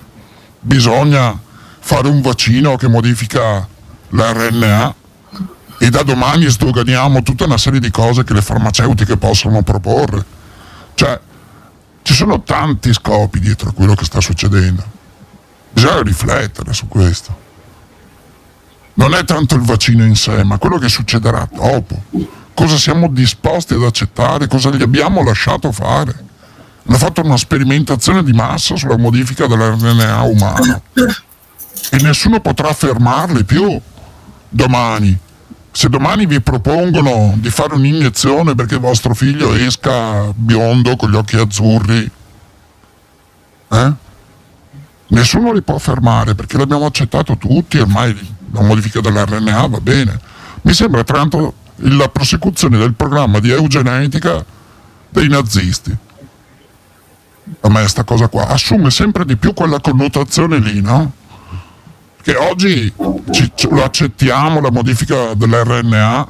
bisogna 0.62 1.38
fare 1.80 2.08
un 2.08 2.22
vaccino 2.22 2.78
che 2.78 2.88
modifica 2.88 3.68
l'RNA 4.08 4.96
e 5.78 5.90
da 5.90 6.04
domani 6.04 6.46
sdoganiamo 6.46 7.22
tutta 7.22 7.44
una 7.44 7.58
serie 7.58 7.82
di 7.82 7.92
cose 7.92 8.24
che 8.24 8.34
le 8.34 8.42
farmaceutiche 8.42 9.18
possono 9.18 9.62
proporre. 9.62 10.24
Cioè, 10.94 11.20
ci 12.02 12.14
sono 12.14 12.44
tanti 12.44 12.94
scopi 12.94 13.42
dietro 13.42 13.72
a 13.72 13.74
quello 13.74 13.94
che 13.94 14.06
sta 14.06 14.22
succedendo. 14.22 14.84
Bisogna 15.74 16.02
riflettere 16.02 16.72
su 16.72 16.88
questo. 16.88 17.44
Non 18.96 19.14
è 19.14 19.24
tanto 19.24 19.56
il 19.56 19.62
vaccino 19.62 20.04
in 20.04 20.16
sé, 20.16 20.44
ma 20.44 20.58
quello 20.58 20.78
che 20.78 20.90
succederà 20.90 21.48
dopo. 21.52 22.04
Cosa 22.54 22.78
siamo 22.78 23.08
disposti 23.10 23.74
ad 23.74 23.84
accettare, 23.84 24.48
cosa 24.48 24.70
gli 24.70 24.82
abbiamo 24.82 25.24
lasciato 25.24 25.72
fare. 25.72 26.24
Hanno 26.88 26.98
fatto 26.98 27.22
una 27.22 27.38
sperimentazione 27.38 28.24
di 28.24 28.32
massa 28.32 28.76
sulla 28.76 28.98
modifica 28.98 29.48
dell'RNA 29.48 30.22
umano 30.22 30.82
e 30.94 31.98
nessuno 32.02 32.40
potrà 32.40 32.72
fermarli 32.74 33.44
più 33.44 33.80
domani 34.50 35.20
se 35.76 35.90
domani 35.90 36.26
vi 36.26 36.40
propongono 36.40 37.34
di 37.36 37.50
fare 37.50 37.76
un'iniezione 37.76 38.56
perché 38.56 38.78
vostro 38.78 39.14
figlio 39.14 39.54
esca 39.54 40.32
biondo 40.34 40.96
con 40.96 41.12
gli 41.12 41.16
occhi 41.16 41.36
azzurri, 41.36 42.10
eh? 43.72 43.94
nessuno 45.08 45.52
li 45.52 45.62
può 45.62 45.78
fermare 45.78 46.34
perché 46.34 46.58
l'abbiamo 46.58 46.86
accettato 46.86 47.36
tutti, 47.36 47.78
ormai 47.78 48.35
la 48.56 48.62
modifica 48.62 49.02
dell'RNA 49.02 49.68
va 49.68 49.80
bene. 49.80 50.20
Mi 50.62 50.74
sembra 50.74 51.04
tanto 51.04 51.54
la 51.80 52.08
prosecuzione 52.08 52.78
del 52.78 52.94
programma 52.94 53.40
di 53.40 53.52
eugenetica 53.52 54.44
dei 55.10 55.28
nazisti. 55.28 55.96
A 57.60 57.70
me 57.70 57.80
questa 57.82 58.04
cosa 58.04 58.28
qua 58.28 58.48
assume 58.48 58.90
sempre 58.90 59.26
di 59.26 59.36
più 59.36 59.54
quella 59.54 59.80
connotazione 59.80 60.58
lì, 60.60 60.82
no? 60.82 61.12
che 62.24 62.36
oggi 62.36 62.92
ci, 63.30 63.52
lo 63.70 63.84
accettiamo 63.84 64.60
la 64.60 64.72
modifica 64.72 65.36
dell'RNA 65.36 66.28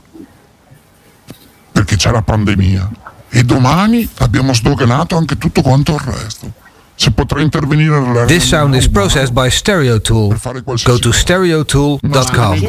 perché 1.71 1.95
c'è 1.95 2.11
la 2.11 2.21
pandemia 2.21 2.89
e 3.29 3.43
domani 3.43 4.07
abbiamo 4.17 4.53
sdoganato 4.53 5.15
anche 5.15 5.37
tutto 5.37 5.61
quanto 5.61 5.93
il 5.93 5.99
resto. 5.99 6.51
Se 6.95 7.11
potrà 7.11 7.41
intervenire 7.41 8.25
This 8.25 8.47
sound 8.47 8.73
is 8.75 8.87
processed 8.87 9.33
by 9.33 9.49
Stereo 9.49 9.99
Tool. 9.99 10.39
Go 10.83 10.97
to 10.97 11.11
stereotool.com. 11.11 12.59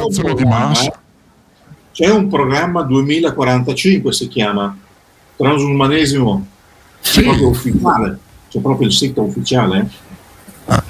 C'è 1.93 2.11
un 2.11 2.29
programma 2.29 2.83
2045 2.83 4.13
si 4.13 4.29
chiama 4.29 4.77
Transumanesimo. 5.37 6.47
C'è 7.01 7.23
proprio 7.23 7.49
ufficiale, 7.49 8.19
c'è 8.51 8.61
proprio 8.61 8.89
il 8.89 8.93
sito 8.93 9.23
ufficiale. 9.23 9.89
Ah 10.67 10.83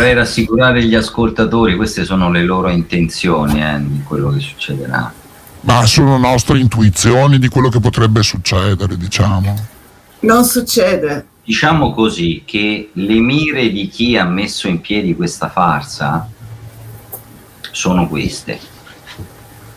vorrei 0.00 0.14
rassicurare 0.14 0.82
gli 0.82 0.94
ascoltatori, 0.94 1.76
queste 1.76 2.04
sono 2.04 2.30
le 2.30 2.42
loro 2.42 2.70
intenzioni 2.70 3.62
eh, 3.62 3.78
di 3.80 4.02
quello 4.02 4.30
che 4.30 4.40
succederà. 4.40 5.12
Ma 5.62 5.84
sono 5.84 6.16
nostre 6.16 6.58
intuizioni 6.58 7.38
di 7.38 7.48
quello 7.48 7.68
che 7.68 7.80
potrebbe 7.80 8.22
succedere, 8.22 8.96
diciamo. 8.96 9.54
Non 10.20 10.44
succede. 10.44 11.26
Diciamo 11.44 11.92
così 11.92 12.42
che 12.44 12.90
le 12.92 13.18
mire 13.18 13.70
di 13.70 13.88
chi 13.88 14.16
ha 14.16 14.24
messo 14.24 14.68
in 14.68 14.80
piedi 14.80 15.16
questa 15.16 15.48
farsa 15.48 16.28
sono 17.72 18.06
queste, 18.08 18.58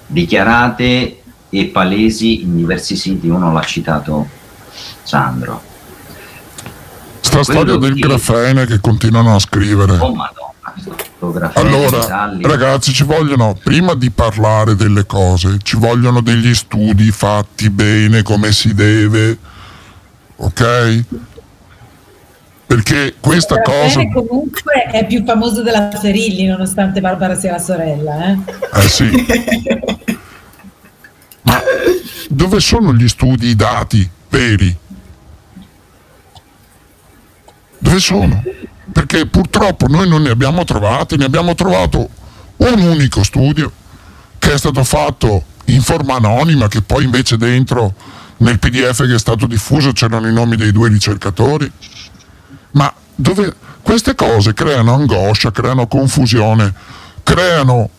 dichiarate 0.08 1.22
e 1.50 1.66
palesi 1.66 2.42
in 2.42 2.58
diversi 2.58 2.96
siti, 2.96 3.28
uno 3.28 3.52
l'ha 3.52 3.62
citato 3.62 4.28
Sandro 5.04 5.72
sta 7.34 7.44
storia 7.44 7.78
del 7.78 7.96
grafene 7.96 8.66
che 8.66 8.80
continuano 8.80 9.36
a 9.36 9.40
scrivere. 9.40 9.98
Oh 9.98 10.14
madonna. 10.14 10.52
Allora, 11.54 12.32
ragazzi, 12.42 12.92
ci 12.92 13.04
vogliono, 13.04 13.58
prima 13.62 13.94
di 13.94 14.10
parlare 14.10 14.76
delle 14.76 15.06
cose, 15.06 15.58
ci 15.62 15.78
vogliono 15.78 16.22
degli 16.22 16.54
studi 16.54 17.12
fatti 17.12 17.70
bene, 17.70 18.24
come 18.24 18.52
si 18.52 18.74
deve, 18.74 19.38
ok? 20.44 21.04
Perché 22.66 23.16
questa 23.20 23.62
cosa... 23.62 24.06
comunque 24.08 24.86
è 24.92 25.06
più 25.06 25.24
famoso 25.24 25.62
della 25.62 25.90
Ferilli, 25.92 26.46
nonostante 26.46 27.02
Barbara 27.02 27.38
sia 27.38 27.52
la 27.52 27.60
sorella, 27.60 28.28
eh? 28.28 28.38
Eh 28.74 28.90
sì. 28.90 29.10
Ma 31.44 31.62
dove 32.30 32.60
sono 32.60 32.94
gli 32.94 33.08
studi, 33.08 33.48
i 33.50 33.56
dati 33.56 34.10
veri? 34.30 34.76
Dove 37.78 38.00
sono? 38.00 38.42
Perché 38.92 39.28
purtroppo 39.28 39.88
noi 39.88 40.08
non 40.08 40.24
ne 40.24 40.30
abbiamo 40.30 40.64
trovati, 40.64 41.16
ne 41.18 41.26
abbiamo 41.26 41.54
trovato 41.54 42.10
un 42.58 42.80
unico 42.82 43.24
studio 43.24 43.72
che 44.40 44.54
è 44.54 44.58
stato 44.58 44.84
fatto 44.84 45.44
in 45.66 45.82
forma 45.82 46.16
anonima, 46.16 46.68
che 46.68 46.82
poi 46.82 47.04
invece 47.04 47.38
dentro 47.38 47.94
nel 48.44 48.60
PDF 48.60 49.06
che 49.06 49.16
è 49.16 49.20
stato 49.20 49.48
diffuso 49.48 49.94
c'erano 49.94 50.28
i 50.28 50.34
nomi 50.34 50.56
dei 50.58 50.72
due 50.72 50.90
ricercatori. 50.90 51.72
Ma 52.72 52.94
dove 53.16 53.56
queste 53.82 54.16
cose 54.16 54.54
creano 54.54 54.94
angoscia, 54.94 55.52
creano 55.52 55.88
confusione, 55.88 56.74
creano 57.24 57.90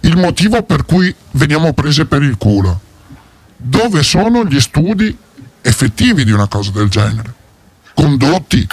il 0.00 0.16
motivo 0.16 0.62
per 0.62 0.84
cui 0.84 1.14
veniamo 1.32 1.72
prese 1.72 2.06
per 2.06 2.22
il 2.22 2.36
culo. 2.36 2.80
Dove 3.56 4.02
sono 4.02 4.44
gli 4.44 4.60
studi 4.60 5.16
effettivi 5.62 6.24
di 6.24 6.32
una 6.32 6.48
cosa 6.48 6.72
del 6.72 6.88
genere? 6.88 7.32
Condotti 7.94 8.66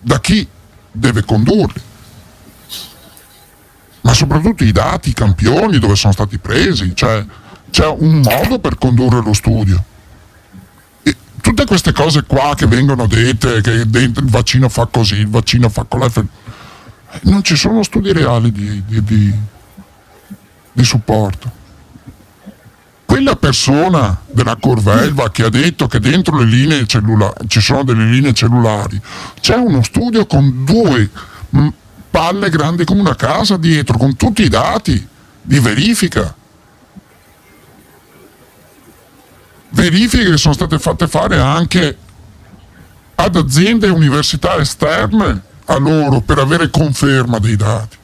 da 0.00 0.18
chi 0.20 0.46
deve 0.90 1.24
condurli, 1.24 1.80
ma 4.00 4.12
soprattutto 4.12 4.64
i 4.64 4.72
dati, 4.72 5.10
i 5.10 5.14
campioni, 5.14 5.78
dove 5.78 5.94
sono 5.94 6.12
stati 6.12 6.38
presi, 6.38 6.94
cioè 6.94 7.24
c'è 7.70 7.86
un 7.86 8.20
modo 8.20 8.58
per 8.58 8.76
condurre 8.76 9.22
lo 9.22 9.32
studio. 9.32 9.82
Tutte 11.40 11.64
queste 11.64 11.92
cose 11.92 12.24
qua 12.24 12.54
che 12.56 12.66
vengono 12.66 13.06
dette, 13.06 13.60
che 13.60 13.70
il 13.70 14.12
vaccino 14.24 14.68
fa 14.68 14.86
così, 14.86 15.16
il 15.16 15.28
vaccino 15.28 15.68
fa 15.68 15.84
con 15.84 16.00
la... 16.00 16.10
Non 17.22 17.42
ci 17.42 17.56
sono 17.56 17.82
studi 17.82 18.12
reali 18.12 18.52
di, 18.52 18.82
di, 18.86 19.02
di, 19.02 19.34
di 20.72 20.84
supporto 20.84 21.56
quella 23.08 23.36
persona 23.36 24.20
della 24.30 24.56
Corvelva 24.56 25.30
che 25.30 25.42
ha 25.42 25.48
detto 25.48 25.86
che 25.86 25.98
dentro 25.98 26.36
le 26.38 26.44
linee 26.44 26.86
cellulari 26.86 27.48
ci 27.48 27.58
sono 27.58 27.82
delle 27.82 28.04
linee 28.04 28.34
cellulari, 28.34 29.00
c'è 29.40 29.56
uno 29.56 29.82
studio 29.82 30.26
con 30.26 30.64
due 30.66 31.10
palle 32.10 32.50
grandi 32.50 32.84
come 32.84 33.00
una 33.00 33.16
casa 33.16 33.56
dietro, 33.56 33.96
con 33.96 34.14
tutti 34.14 34.42
i 34.42 34.48
dati 34.48 35.06
di 35.40 35.58
verifica. 35.58 36.34
Verifiche 39.70 40.30
che 40.30 40.36
sono 40.38 40.54
state 40.54 40.78
fatte 40.78 41.06
fare 41.06 41.38
anche 41.38 41.96
ad 43.14 43.36
aziende 43.36 43.86
e 43.86 43.90
università 43.90 44.56
esterne 44.56 45.42
a 45.66 45.76
loro 45.76 46.20
per 46.20 46.38
avere 46.38 46.70
conferma 46.70 47.38
dei 47.38 47.56
dati. 47.56 47.96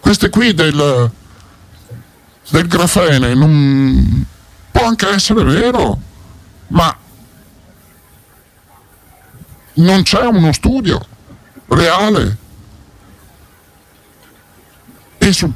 Queste 0.00 0.30
qui 0.30 0.52
del, 0.52 1.10
del 2.50 2.66
grafene 2.66 3.34
non, 3.34 4.26
può 4.70 4.86
anche 4.86 5.08
essere 5.08 5.44
vero, 5.44 6.00
ma 6.68 6.96
non 9.74 10.02
c'è 10.02 10.26
uno 10.26 10.52
studio 10.52 11.00
reale. 11.68 12.36
E 15.18 15.32
su 15.32 15.52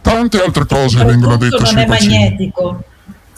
tante 0.00 0.40
altre 0.40 0.66
cose 0.66 1.04
vengono 1.04 1.36
dette 1.36 1.58
non 1.60 1.78
è 1.78 1.86
magnetico 1.86 2.84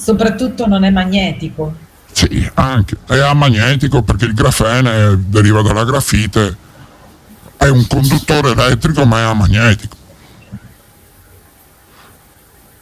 soprattutto 0.01 0.67
non 0.67 0.85
è 0.85 0.91
magnetico 0.91 1.75
sì 2.13 2.51
anche 2.55 2.97
è 3.07 3.19
amagnetico 3.19 4.03
perché 4.03 4.25
il 4.25 4.35
grafene 4.35 5.23
deriva 5.27 5.63
dalla 5.63 5.85
grafite 5.85 6.57
è 7.57 7.69
un 7.69 7.87
conduttore 7.87 8.51
elettrico 8.51 9.05
ma 9.05 9.19
è 9.19 9.23
amagnetico 9.23 9.99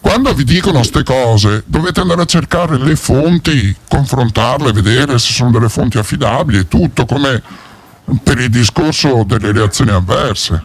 quando 0.09 0.33
vi 0.33 0.45
dicono 0.45 0.79
queste 0.79 1.03
cose 1.03 1.65
dovete 1.67 2.01
andare 2.01 2.23
a 2.23 2.25
cercare 2.25 2.79
le 2.79 2.97
fonti, 2.97 3.77
confrontarle, 3.87 4.73
vedere 4.73 5.19
se 5.19 5.35
sono 5.35 5.51
delle 5.51 5.69
fonti 5.69 5.99
affidabili 5.99 6.61
e 6.61 6.67
tutto, 6.67 7.05
come 7.05 7.43
per 8.23 8.39
il 8.39 8.49
discorso 8.49 9.25
delle 9.25 9.53
reazioni 9.53 9.91
avverse. 9.91 10.65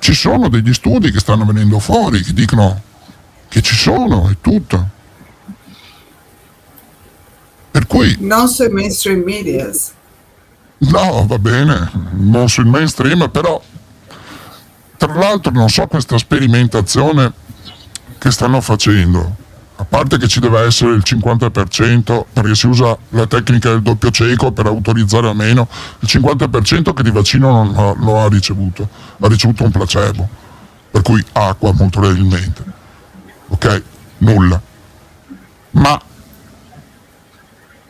Ci 0.00 0.12
sono 0.12 0.48
degli 0.48 0.74
studi 0.74 1.10
che 1.10 1.18
stanno 1.18 1.46
venendo 1.46 1.78
fuori, 1.78 2.20
che 2.22 2.34
dicono 2.34 2.82
che 3.48 3.62
ci 3.62 3.74
sono 3.74 4.28
e 4.28 4.36
tutto. 4.42 4.88
Per 7.74 7.88
cui... 7.88 8.16
Non 8.20 8.46
sui 8.46 8.68
mainstream 8.68 9.22
media. 9.24 9.68
No, 10.78 11.26
va 11.26 11.38
bene, 11.40 11.90
non 12.12 12.48
sui 12.48 12.62
mainstream, 12.62 13.28
però 13.32 13.60
tra 14.96 15.12
l'altro 15.12 15.50
non 15.50 15.68
so 15.68 15.84
questa 15.88 16.16
sperimentazione 16.16 17.32
che 18.16 18.30
stanno 18.30 18.60
facendo, 18.60 19.34
a 19.74 19.84
parte 19.84 20.18
che 20.18 20.28
ci 20.28 20.38
deve 20.38 20.60
essere 20.60 20.92
il 20.92 21.02
50% 21.04 22.24
perché 22.32 22.54
si 22.54 22.68
usa 22.68 22.96
la 23.08 23.26
tecnica 23.26 23.70
del 23.70 23.82
doppio 23.82 24.12
cieco 24.12 24.52
per 24.52 24.66
autorizzare 24.66 25.26
o 25.26 25.34
meno, 25.34 25.66
il 25.98 26.08
50% 26.08 26.92
che 26.92 27.02
di 27.02 27.10
vaccino 27.10 27.64
non 27.64 27.96
lo 27.98 28.20
ha 28.20 28.28
ricevuto, 28.28 28.88
ha 29.18 29.26
ricevuto 29.26 29.64
un 29.64 29.72
placebo, 29.72 30.28
per 30.92 31.02
cui 31.02 31.24
acqua 31.32 31.72
molto 31.72 31.98
probabilmente. 31.98 32.62
Ok? 33.48 33.82
Nulla. 34.18 34.62
Ma 35.72 36.00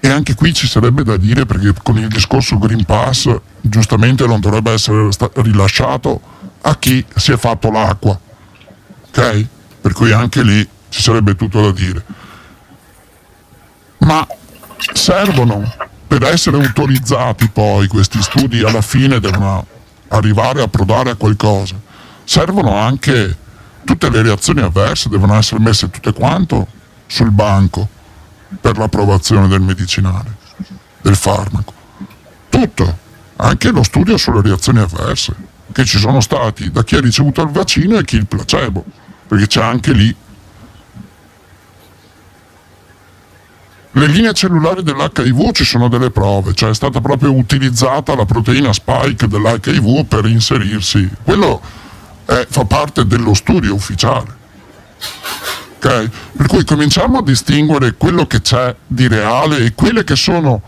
e 0.04 0.10
anche 0.10 0.34
qui 0.34 0.52
ci 0.52 0.66
sarebbe 0.66 1.02
da 1.02 1.16
dire 1.16 1.46
perché 1.46 1.72
con 1.82 1.96
il 1.96 2.08
discorso 2.08 2.58
Green 2.58 2.84
Pass 2.84 3.34
giustamente 3.62 4.26
non 4.26 4.38
dovrebbe 4.38 4.72
essere 4.72 5.08
rilasciato 5.36 6.20
a 6.60 6.76
chi 6.76 7.02
si 7.16 7.32
è 7.32 7.38
fatto 7.38 7.70
l'acqua. 7.70 8.20
Ok? 9.08 9.46
Per 9.80 9.92
cui 9.94 10.12
anche 10.12 10.42
lì 10.42 10.68
ci 10.90 11.00
sarebbe 11.00 11.34
tutto 11.36 11.62
da 11.62 11.72
dire. 11.72 12.04
Ma 14.00 14.26
servono 14.92 15.72
per 16.06 16.22
essere 16.24 16.58
autorizzati 16.58 17.48
poi 17.48 17.86
questi 17.86 18.20
studi 18.20 18.62
alla 18.62 18.82
fine 18.82 19.20
devono 19.20 19.66
arrivare 20.08 20.60
a 20.60 20.68
prodare 20.68 21.12
a 21.12 21.14
qualcosa. 21.14 21.76
Servono 22.24 22.76
anche 22.76 23.34
tutte 23.84 24.10
le 24.10 24.20
reazioni 24.20 24.60
avverse, 24.60 25.08
devono 25.08 25.34
essere 25.34 25.60
messe 25.60 25.88
tutte 25.88 26.12
quanto 26.12 26.66
sul 27.06 27.30
banco 27.30 27.88
per 28.60 28.78
l'approvazione 28.78 29.48
del 29.48 29.60
medicinale, 29.60 30.36
del 31.00 31.16
farmaco. 31.16 31.72
Tutto, 32.48 32.98
anche 33.36 33.70
lo 33.70 33.82
studio 33.82 34.16
sulle 34.16 34.42
reazioni 34.42 34.78
avverse, 34.78 35.34
che 35.72 35.84
ci 35.84 35.98
sono 35.98 36.20
stati 36.20 36.70
da 36.70 36.84
chi 36.84 36.96
ha 36.96 37.00
ricevuto 37.00 37.42
il 37.42 37.50
vaccino 37.50 37.98
e 37.98 38.04
chi 38.04 38.16
il 38.16 38.26
placebo, 38.26 38.84
perché 39.26 39.46
c'è 39.46 39.62
anche 39.62 39.92
lì. 39.92 40.16
Le 43.96 44.06
linee 44.06 44.32
cellulari 44.32 44.82
dell'HIV 44.82 45.52
ci 45.52 45.64
sono 45.64 45.88
delle 45.88 46.10
prove, 46.10 46.52
cioè 46.54 46.70
è 46.70 46.74
stata 46.74 47.00
proprio 47.00 47.32
utilizzata 47.32 48.16
la 48.16 48.24
proteina 48.24 48.72
spike 48.72 49.28
dell'HIV 49.28 50.04
per 50.06 50.26
inserirsi. 50.26 51.08
Quello 51.22 51.60
è, 52.24 52.46
fa 52.48 52.64
parte 52.64 53.06
dello 53.06 53.34
studio 53.34 53.74
ufficiale. 53.74 54.42
Okay? 55.84 56.08
Per 56.34 56.46
cui 56.46 56.64
cominciamo 56.64 57.18
a 57.18 57.22
distinguere 57.22 57.92
quello 57.92 58.26
che 58.26 58.40
c'è 58.40 58.74
di 58.86 59.06
reale 59.06 59.58
e 59.58 59.74
quelle 59.74 60.02
che 60.02 60.16
sono 60.16 60.62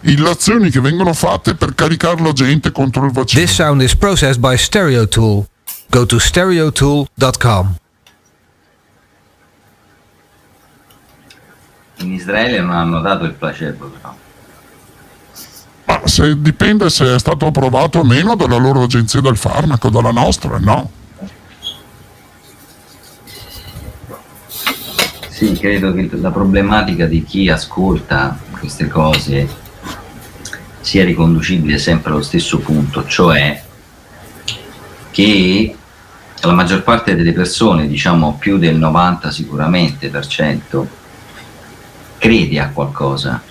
illazioni 0.00 0.70
che 0.70 0.80
vengono 0.80 1.12
fatte 1.12 1.54
per 1.54 1.74
caricare 1.74 2.22
la 2.22 2.32
gente 2.32 2.72
contro 2.72 3.04
il 3.04 3.12
vaccino. 3.12 3.44
This 3.44 3.52
sound 3.52 3.82
is 3.82 3.94
processed 3.94 4.40
by 4.40 4.56
Stereotool. 4.56 5.44
Go 5.90 6.06
to 6.06 6.18
stereotool.com. 6.18 7.74
In 11.96 12.12
Israele 12.14 12.62
non 12.62 12.70
hanno 12.70 13.00
dato 13.00 13.24
il 13.24 13.32
placebo 13.32 13.88
però. 13.88 14.14
Ma 15.84 16.00
se 16.06 16.40
dipende 16.40 16.88
se 16.88 17.14
è 17.14 17.18
stato 17.18 17.46
approvato 17.46 17.98
o 17.98 18.04
meno 18.04 18.34
dalla 18.36 18.56
loro 18.56 18.84
agenzia 18.84 19.20
del 19.20 19.36
farmaco, 19.36 19.90
dalla 19.90 20.12
nostra, 20.12 20.58
no. 20.58 21.00
Sì, 25.42 25.54
credo 25.54 25.92
che 25.92 26.08
la 26.12 26.30
problematica 26.30 27.04
di 27.06 27.24
chi 27.24 27.48
ascolta 27.48 28.38
queste 28.60 28.86
cose 28.86 29.48
sia 30.80 31.04
riconducibile 31.04 31.78
sempre 31.78 32.12
allo 32.12 32.22
stesso 32.22 32.60
punto, 32.60 33.04
cioè 33.08 33.60
che 35.10 35.76
la 36.42 36.52
maggior 36.52 36.84
parte 36.84 37.16
delle 37.16 37.32
persone, 37.32 37.88
diciamo 37.88 38.36
più 38.38 38.56
del 38.56 38.76
90 38.76 39.32
sicuramente 39.32 40.10
per 40.10 40.24
cento, 40.28 40.88
crede 42.18 42.60
a 42.60 42.68
qualcosa. 42.68 43.42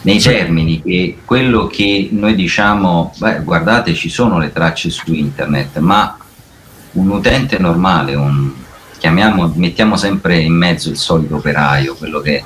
Nei 0.00 0.18
termini 0.18 0.82
che 0.82 1.18
quello 1.24 1.68
che 1.68 2.08
noi 2.10 2.34
diciamo, 2.34 3.14
beh, 3.18 3.42
guardate, 3.44 3.94
ci 3.94 4.08
sono 4.08 4.40
le 4.40 4.52
tracce 4.52 4.90
su 4.90 5.12
internet, 5.14 5.78
ma 5.78 6.18
un 6.94 7.08
utente 7.08 7.58
normale, 7.58 8.16
un, 8.16 8.64
chiamiamo, 9.06 9.52
mettiamo 9.54 9.96
sempre 9.96 10.40
in 10.40 10.52
mezzo 10.52 10.88
il 10.88 10.96
solito 10.96 11.36
operaio, 11.36 11.94
quello 11.94 12.20
che 12.20 12.42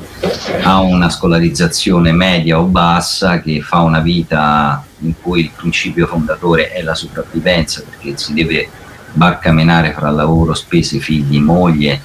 ha 0.63 0.81
una 0.81 1.09
scolarizzazione 1.09 2.13
media 2.13 2.61
o 2.61 2.65
bassa, 2.65 3.41
che 3.41 3.63
fa 3.63 3.81
una 3.81 4.01
vita 4.01 4.85
in 4.99 5.15
cui 5.23 5.41
il 5.41 5.51
principio 5.57 6.07
fondatore 6.07 6.71
è 6.71 6.83
la 6.83 6.95
sopravvivenza, 6.95 7.83
perché 7.89 8.19
si 8.19 8.35
deve 8.35 8.69
barcamenare 9.13 9.95
fra 9.95 10.11
lavoro, 10.11 10.53
spese, 10.53 10.99
figli, 10.99 11.39
moglie, 11.39 11.99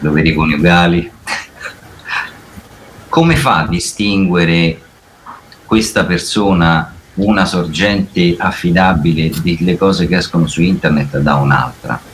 doveri 0.00 0.34
coniugali. 0.34 1.08
Come 3.08 3.36
fa 3.36 3.58
a 3.58 3.68
distinguere 3.68 4.80
questa 5.64 6.04
persona 6.04 6.92
una 7.14 7.44
sorgente 7.44 8.34
affidabile 8.36 9.30
delle 9.40 9.76
cose 9.76 10.08
che 10.08 10.16
escono 10.16 10.48
su 10.48 10.62
internet 10.62 11.18
da 11.18 11.36
un'altra? 11.36 12.09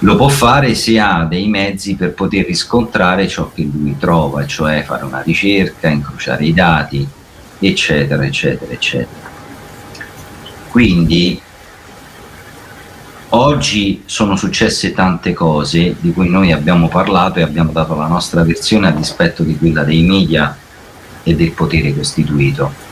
Lo 0.00 0.14
può 0.14 0.28
fare 0.28 0.74
se 0.74 1.00
ha 1.00 1.24
dei 1.24 1.48
mezzi 1.48 1.96
per 1.96 2.12
poter 2.12 2.46
riscontrare 2.46 3.26
ciò 3.26 3.50
che 3.52 3.62
lui 3.62 3.96
trova, 3.98 4.46
cioè 4.46 4.84
fare 4.84 5.04
una 5.04 5.22
ricerca, 5.22 5.88
incrociare 5.88 6.44
i 6.44 6.54
dati, 6.54 7.06
eccetera, 7.58 8.24
eccetera, 8.24 8.72
eccetera. 8.72 9.28
Quindi 10.68 11.40
oggi 13.30 14.02
sono 14.06 14.36
successe 14.36 14.92
tante 14.92 15.32
cose 15.32 15.96
di 15.98 16.12
cui 16.12 16.28
noi 16.28 16.52
abbiamo 16.52 16.88
parlato 16.88 17.40
e 17.40 17.42
abbiamo 17.42 17.72
dato 17.72 17.96
la 17.96 18.06
nostra 18.06 18.44
versione 18.44 18.88
a 18.88 18.92
dispetto 18.92 19.42
di 19.42 19.58
quella 19.58 19.82
dei 19.82 20.02
media 20.02 20.56
e 21.24 21.34
del 21.34 21.50
potere 21.50 21.92
costituito 21.92 22.86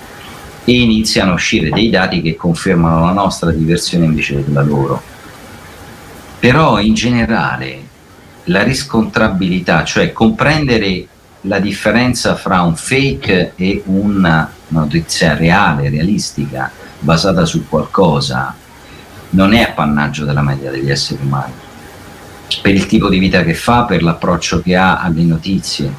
e 0.64 0.80
iniziano 0.80 1.30
a 1.30 1.34
uscire 1.34 1.70
dei 1.70 1.88
dati 1.88 2.20
che 2.20 2.34
confermano 2.34 3.04
la 3.04 3.12
nostra 3.12 3.52
diversione 3.52 4.06
invece 4.06 4.44
della 4.44 4.62
loro 4.62 5.14
però 6.38 6.80
in 6.80 6.94
generale 6.94 7.84
la 8.44 8.62
riscontrabilità, 8.62 9.84
cioè 9.84 10.12
comprendere 10.12 11.06
la 11.42 11.58
differenza 11.58 12.34
fra 12.34 12.62
un 12.62 12.76
fake 12.76 13.52
e 13.56 13.82
una 13.86 14.52
notizia 14.68 15.36
reale, 15.36 15.88
realistica, 15.88 16.70
basata 16.98 17.44
su 17.44 17.68
qualcosa, 17.68 18.54
non 19.30 19.52
è 19.52 19.62
appannaggio 19.62 20.24
della 20.24 20.42
media 20.42 20.70
degli 20.70 20.90
esseri 20.90 21.20
umani. 21.22 21.52
Per 22.62 22.74
il 22.74 22.86
tipo 22.86 23.08
di 23.08 23.18
vita 23.18 23.42
che 23.42 23.54
fa, 23.54 23.84
per 23.84 24.02
l'approccio 24.02 24.60
che 24.60 24.76
ha 24.76 25.00
alle 25.00 25.22
notizie. 25.22 25.92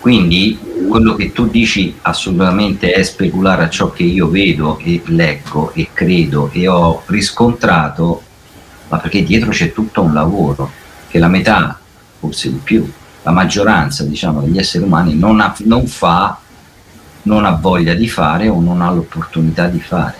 Quindi 0.00 0.58
quello 0.88 1.14
che 1.14 1.32
tu 1.32 1.46
dici 1.46 1.94
assolutamente 2.02 2.92
è 2.92 3.02
speculare 3.02 3.64
a 3.64 3.68
ciò 3.68 3.90
che 3.90 4.02
io 4.02 4.28
vedo 4.28 4.78
e 4.82 5.02
leggo 5.06 5.72
e 5.74 5.89
credo 6.00 6.48
e 6.52 6.66
ho 6.66 7.02
riscontrato, 7.06 8.22
ma 8.88 8.96
perché 8.96 9.22
dietro 9.22 9.50
c'è 9.50 9.70
tutto 9.70 10.00
un 10.00 10.14
lavoro 10.14 10.72
che 11.10 11.18
la 11.18 11.28
metà, 11.28 11.78
forse 12.18 12.50
di 12.50 12.58
più, 12.62 12.90
la 13.22 13.32
maggioranza 13.32 14.04
diciamo, 14.04 14.40
degli 14.40 14.56
esseri 14.56 14.82
umani 14.82 15.14
non, 15.14 15.40
ha, 15.40 15.54
non 15.64 15.86
fa, 15.86 16.38
non 17.24 17.44
ha 17.44 17.50
voglia 17.50 17.92
di 17.92 18.08
fare 18.08 18.48
o 18.48 18.62
non 18.62 18.80
ha 18.80 18.90
l'opportunità 18.90 19.66
di 19.66 19.80
fare. 19.80 20.16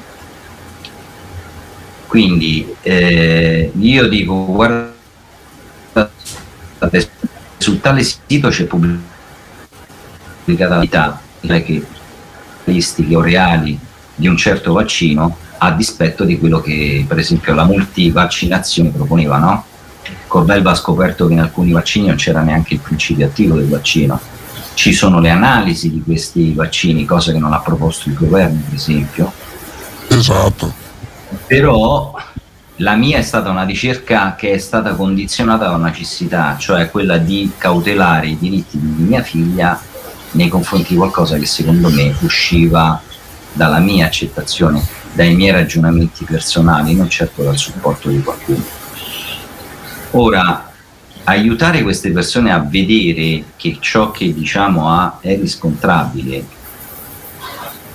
Quindi 2.07 2.75
eh, 2.83 3.73
io 3.75 4.09
dico, 4.09 4.45
guarda, 4.45 4.93
su 7.57 7.81
tale 7.81 8.03
sito 8.03 8.49
c'è 8.51 8.65
pubblicato 8.65 9.09
applicabilità 10.43 11.21
che 11.41 11.85
statistiche 12.61 13.17
o 13.17 13.23
reali 13.23 13.79
di 14.15 14.27
un 14.27 14.37
certo 14.37 14.75
vaccino 14.75 15.49
a 15.63 15.73
dispetto 15.73 16.25
di 16.25 16.39
quello 16.39 16.61
che 16.61 17.05
per 17.07 17.19
esempio 17.19 17.55
la 17.55 17.65
multivaccinazione 17.65 18.91
proponeva, 18.91 19.39
no? 19.39 19.65
Corbelva 20.27 20.71
ha 20.71 20.75
scoperto 20.75 21.27
che 21.27 21.35
in 21.35 21.41
alcuni 21.41 21.73
vaccini 21.73 22.07
non 22.07 22.17
c'era 22.17 22.41
neanche 22.41 22.75
il 22.75 22.81
principio 22.81 23.27
attivo 23.27 23.57
del 23.57 23.69
vaccino. 23.69 24.19
Ci 24.75 24.93
sono 24.93 25.21
le 25.21 25.29
analisi 25.29 25.91
di 25.91 26.03
questi 26.03 26.55
vaccini, 26.55 27.05
cosa 27.05 27.33
che 27.33 27.39
non 27.39 27.53
ha 27.53 27.61
proposto 27.61 28.09
il 28.09 28.15
governo, 28.15 28.63
per 28.65 28.75
esempio. 28.75 29.33
Esatto. 30.09 30.73
Però 31.47 32.15
la 32.77 32.95
mia 32.95 33.19
è 33.19 33.23
stata 33.23 33.51
una 33.51 33.65
ricerca 33.65 34.35
che 34.37 34.53
è 34.53 34.59
stata 34.59 34.95
condizionata 34.95 35.67
da 35.67 35.75
una 35.75 35.89
necessità, 35.89 36.57
cioè 36.59 36.91
quella 36.91 37.19
di 37.19 37.53
cautelare 37.59 38.29
i 38.29 38.39
diritti 38.39 38.79
di 38.81 39.03
mia 39.03 39.23
figlia 39.23 39.79
nei 40.33 40.49
confronti 40.49 40.91
di 40.91 40.97
qualcosa 40.97 41.37
che 41.37 41.47
secondo 41.47 41.91
me 41.91 42.15
usciva 42.21 43.03
dalla 43.53 43.81
mia 43.81 44.07
accettazione, 44.07 44.83
dai 45.13 45.35
miei 45.35 45.53
ragionamenti 45.53 46.25
personali, 46.25 46.95
non 46.95 47.09
certo 47.09 47.43
dal 47.43 47.57
supporto 47.57 48.09
di 48.09 48.23
qualcuno. 48.23 48.65
Ora, 50.13 50.71
aiutare 51.25 51.83
queste 51.83 52.11
persone 52.11 52.53
a 52.53 52.59
vedere 52.59 53.45
che 53.57 53.79
ciò 53.81 54.11
che 54.11 54.33
diciamo 54.33 54.91
ha 54.91 55.19
è 55.21 55.37
riscontrabile 55.37 56.59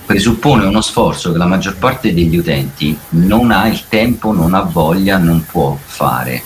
presuppone 0.06 0.64
uno 0.64 0.80
sforzo 0.82 1.32
che 1.32 1.38
la 1.38 1.46
maggior 1.46 1.76
parte 1.76 2.14
degli 2.14 2.36
utenti 2.36 2.96
non 3.10 3.50
ha 3.50 3.66
il 3.66 3.88
tempo, 3.88 4.32
non 4.32 4.54
ha 4.54 4.60
voglia, 4.60 5.18
non 5.18 5.44
può 5.44 5.76
fare. 5.82 6.40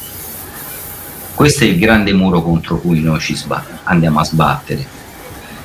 Questo 1.35 1.65
è 1.65 1.67
il 1.67 1.79
grande 1.79 2.15
muro 2.15 2.43
contro 2.43 2.79
cui 2.81 3.03
noi 3.03 3.21
ci 3.21 3.39
andiamo 3.85 4.21
a 4.21 4.25
sbattere. 4.25 4.99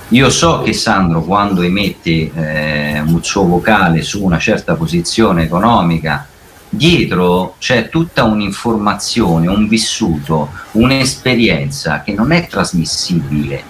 Io 0.09 0.29
so 0.29 0.61
che 0.61 0.71
Sandro 0.73 1.23
quando 1.23 1.63
emette 1.63 2.31
eh, 2.31 2.99
un 2.99 3.23
suo 3.23 3.43
vocale 3.45 4.03
su 4.03 4.23
una 4.23 4.37
certa 4.37 4.75
posizione 4.75 5.43
economica, 5.43 6.27
dietro 6.69 7.55
c'è 7.57 7.89
tutta 7.89 8.23
un'informazione, 8.23 9.47
un 9.47 9.67
vissuto, 9.67 10.51
un'esperienza 10.73 12.03
che 12.03 12.13
non 12.13 12.31
è 12.31 12.45
trasmissibile. 12.45 13.63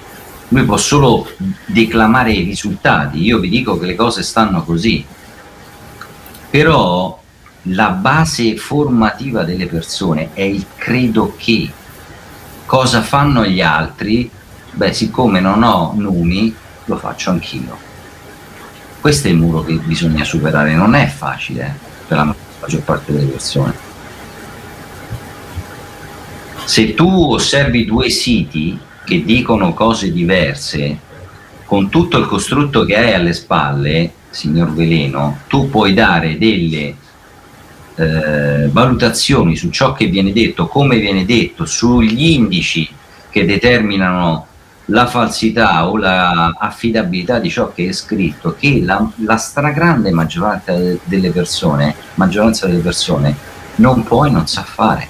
Lui 0.50 0.64
può 0.66 0.76
solo 0.76 1.26
declamare 1.66 2.34
i 2.34 2.44
risultati, 2.44 3.24
io 3.24 3.40
vi 3.40 3.48
dico 3.48 3.80
che 3.80 3.86
le 3.86 3.96
cose 3.96 4.22
stanno 4.22 4.64
così, 4.64 5.06
però 6.50 7.18
la 7.70 7.90
base 7.92 8.58
formativa 8.58 9.44
delle 9.44 9.68
persone 9.68 10.32
è 10.34 10.42
il 10.42 10.66
credo 10.76 11.34
che 11.38 11.72
cosa 12.66 13.02
fanno 13.02 13.46
gli 13.46 13.62
altri, 13.62 14.30
beh 14.76 14.94
siccome 14.94 15.40
non 15.40 15.64
ho 15.64 15.94
numi 15.96 16.54
lo 16.86 16.98
faccio 16.98 17.32
anch'io. 17.32 17.78
Questo 19.02 19.28
è 19.28 19.32
il 19.32 19.38
muro 19.38 19.64
che 19.64 19.74
bisogna 19.74 20.24
superare, 20.24 20.74
non 20.74 20.96
è 20.96 21.08
facile 21.08 21.66
eh, 21.66 21.90
per 22.08 22.18
la 22.18 22.36
maggior 22.60 22.82
parte 22.82 23.12
delle 23.12 23.26
persone. 23.26 23.74
Se 26.66 26.94
tu 26.96 27.32
osservi 27.34 27.86
due 27.86 28.10
siti 28.10 28.78
che 29.04 29.24
dicono 29.24 29.74
cose 29.74 30.12
diverse, 30.12 31.00
con 31.66 31.90
tutto 31.90 32.18
il 32.18 32.26
costrutto 32.26 32.84
che 32.84 32.96
hai 32.96 33.14
alle 33.14 33.34
spalle, 33.34 34.12
signor 34.32 34.74
Veleno, 34.74 35.40
tu 35.48 35.70
puoi 35.70 35.94
dare 35.94 36.38
delle 36.38 36.96
eh, 37.96 38.68
valutazioni 38.72 39.56
su 39.56 39.70
ciò 39.70 39.94
che 39.94 40.08
viene 40.08 40.34
detto, 40.34 40.68
come 40.68 40.98
viene 40.98 41.26
detto, 41.26 41.66
sugli 41.66 42.32
indici 42.32 42.90
che 43.30 43.46
determinano 43.46 44.48
la 44.86 45.08
falsità 45.08 45.90
o 45.90 45.98
l'affidabilità 45.98 47.40
di 47.40 47.50
ciò 47.50 47.72
che 47.74 47.90
è 47.90 47.92
scritto, 47.92 48.56
che 48.58 48.82
la, 48.84 49.10
la 49.24 49.38
stragrande 49.38 50.12
maggioranza 50.12 50.74
delle 51.04 51.32
persone, 51.32 51.96
maggioranza 52.16 52.68
delle 52.68 52.80
persone 52.80 53.36
non 53.76 54.04
può 54.04 54.26
e 54.26 54.30
non 54.30 54.48
sa 54.48 54.64
fare. 54.64 55.10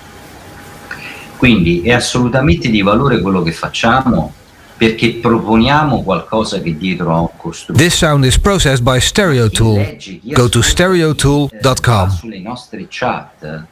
Quindi 1.37 1.81
è 1.81 1.91
assolutamente 1.91 2.69
di 2.69 2.81
valore 2.81 3.19
quello 3.19 3.41
che 3.41 3.51
facciamo 3.51 4.33
perché 4.77 5.15
proponiamo 5.21 6.03
qualcosa 6.03 6.59
che 6.59 6.75
dietro 6.77 7.13
ha 7.13 7.19
un 7.19 7.29
costruito. 7.37 7.81
This 7.81 7.95
sound 7.95 8.25
is 8.25 8.37
processed 8.39 8.83
by 8.83 8.99
Stereotool. 8.99 9.97
Go 10.33 10.49
to 10.49 10.61
stereotool.com. 10.61 12.09
Sulle 12.09 12.39
nostre 12.39 12.85
chat 12.89 13.63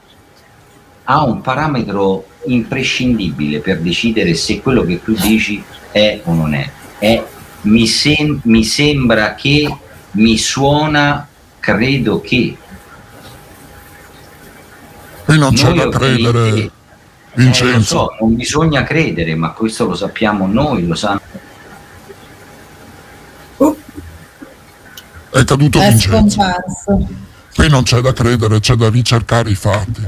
ha 1.06 1.24
un 1.24 1.42
parametro 1.42 2.26
imprescindibile 2.46 3.60
per 3.60 3.80
decidere 3.80 4.34
se 4.34 4.62
quello 4.62 4.84
che 4.84 5.02
tu 5.04 5.14
dici 5.14 5.64
è 5.92 6.22
o 6.24 6.34
non 6.34 6.54
è. 6.54 6.70
è 6.98 7.24
mi, 7.62 7.88
sem- 7.88 8.40
mi 8.44 8.64
sembra 8.64 9.36
che, 9.36 9.74
mi 10.12 10.38
suona, 10.38 11.28
credo 11.60 12.22
che. 12.22 12.58
Qui 15.26 15.38
non 15.38 15.54
c'è 15.54 15.72
da 15.72 15.90
credere 15.90 16.72
Vincenzo. 17.36 17.78
Eh, 17.78 17.84
so, 17.84 18.16
non 18.20 18.36
bisogna 18.36 18.84
credere, 18.84 19.36
ma 19.36 19.52
questo 19.52 19.86
lo 19.86 19.96
sappiamo 19.96 20.46
noi, 20.46 20.86
lo 20.86 20.96
sanno. 20.96 21.22
Oh. 23.58 23.78
È 25.30 25.44
caduto 25.44 25.80
è 25.80 25.90
Vincenzo. 25.90 26.42
Scomparso. 26.42 27.08
Qui 27.56 27.70
non 27.70 27.84
c'è 27.84 28.02
da 28.02 28.14
credere, 28.14 28.60
c'è 28.60 28.76
da 28.76 28.90
ricercare 28.90 29.50
i 29.50 29.56
fatti. 29.56 30.02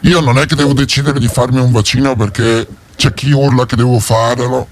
Io 0.00 0.20
non 0.20 0.38
è 0.38 0.46
che 0.46 0.54
devo 0.54 0.72
decidere 0.72 1.20
di 1.20 1.28
farmi 1.28 1.60
un 1.60 1.72
vaccino 1.72 2.16
perché 2.16 2.66
c'è 2.96 3.12
chi 3.12 3.32
urla 3.32 3.66
che 3.66 3.76
devo 3.76 3.98
farlo 3.98 4.68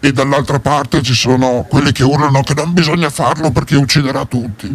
e 0.00 0.12
dall'altra 0.12 0.60
parte 0.60 1.02
ci 1.02 1.14
sono 1.14 1.66
quelli 1.68 1.92
che 1.92 2.04
urlano 2.04 2.42
che 2.42 2.52
non 2.52 2.74
bisogna 2.74 3.08
farlo 3.08 3.50
perché 3.50 3.74
ucciderà 3.74 4.26
tutti. 4.26 4.74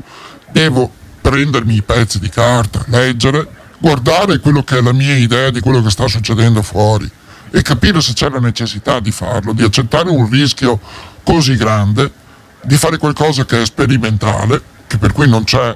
Devo 0.51 0.91
prendermi 1.21 1.75
i 1.75 1.81
pezzi 1.83 2.19
di 2.19 2.29
carta, 2.29 2.83
leggere 2.87 3.47
guardare 3.77 4.39
quello 4.39 4.63
che 4.63 4.79
è 4.79 4.81
la 4.81 4.91
mia 4.91 5.15
idea 5.15 5.51
di 5.51 5.59
quello 5.59 5.83
che 5.83 5.91
sta 5.91 6.07
succedendo 6.07 6.63
fuori 6.63 7.09
e 7.51 7.61
capire 7.61 8.01
se 8.01 8.13
c'è 8.13 8.29
la 8.29 8.39
necessità 8.39 8.99
di 8.99 9.11
farlo, 9.11 9.53
di 9.53 9.63
accettare 9.63 10.09
un 10.09 10.27
rischio 10.29 10.79
così 11.23 11.55
grande, 11.55 12.11
di 12.63 12.75
fare 12.75 12.97
qualcosa 12.97 13.45
che 13.45 13.61
è 13.61 13.65
sperimentale, 13.65 14.61
che 14.87 14.97
per 14.97 15.11
cui 15.11 15.27
non 15.27 15.43
c'è, 15.43 15.75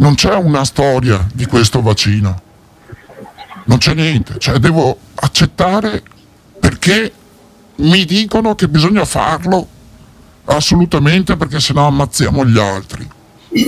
non 0.00 0.14
c'è 0.14 0.34
una 0.34 0.64
storia 0.64 1.26
di 1.32 1.46
questo 1.46 1.82
vaccino, 1.82 2.42
non 3.64 3.78
c'è 3.78 3.94
niente, 3.94 4.38
cioè 4.38 4.58
devo 4.58 4.98
accettare 5.14 6.02
perché 6.58 7.12
mi 7.76 8.04
dicono 8.04 8.54
che 8.54 8.68
bisogna 8.68 9.04
farlo 9.04 9.68
assolutamente 10.46 11.36
perché 11.36 11.60
sennò 11.60 11.86
ammazziamo 11.86 12.46
gli 12.46 12.58
altri. 12.58 13.08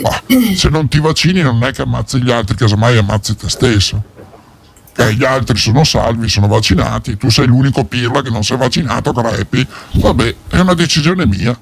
Ma 0.02 0.22
se 0.54 0.68
non 0.68 0.88
ti 0.88 1.00
vaccini 1.00 1.42
non 1.42 1.62
è 1.64 1.72
che 1.72 1.82
ammazzi 1.82 2.22
gli 2.22 2.30
altri, 2.30 2.56
casomai 2.56 2.96
ammazzi 2.96 3.36
te 3.36 3.48
stesso. 3.48 4.10
Eh, 4.96 5.14
gli 5.14 5.24
altri 5.24 5.56
sono 5.58 5.84
salvi, 5.84 6.28
sono 6.28 6.46
vaccinati, 6.46 7.16
tu 7.16 7.30
sei 7.30 7.46
l'unico 7.46 7.84
pirla 7.84 8.22
che 8.22 8.30
non 8.30 8.42
si 8.42 8.52
è 8.52 8.56
vaccinato, 8.56 9.12
crepi. 9.12 9.66
Vabbè, 9.92 10.36
è 10.48 10.60
una 10.60 10.74
decisione 10.74 11.26
mia. 11.26 11.58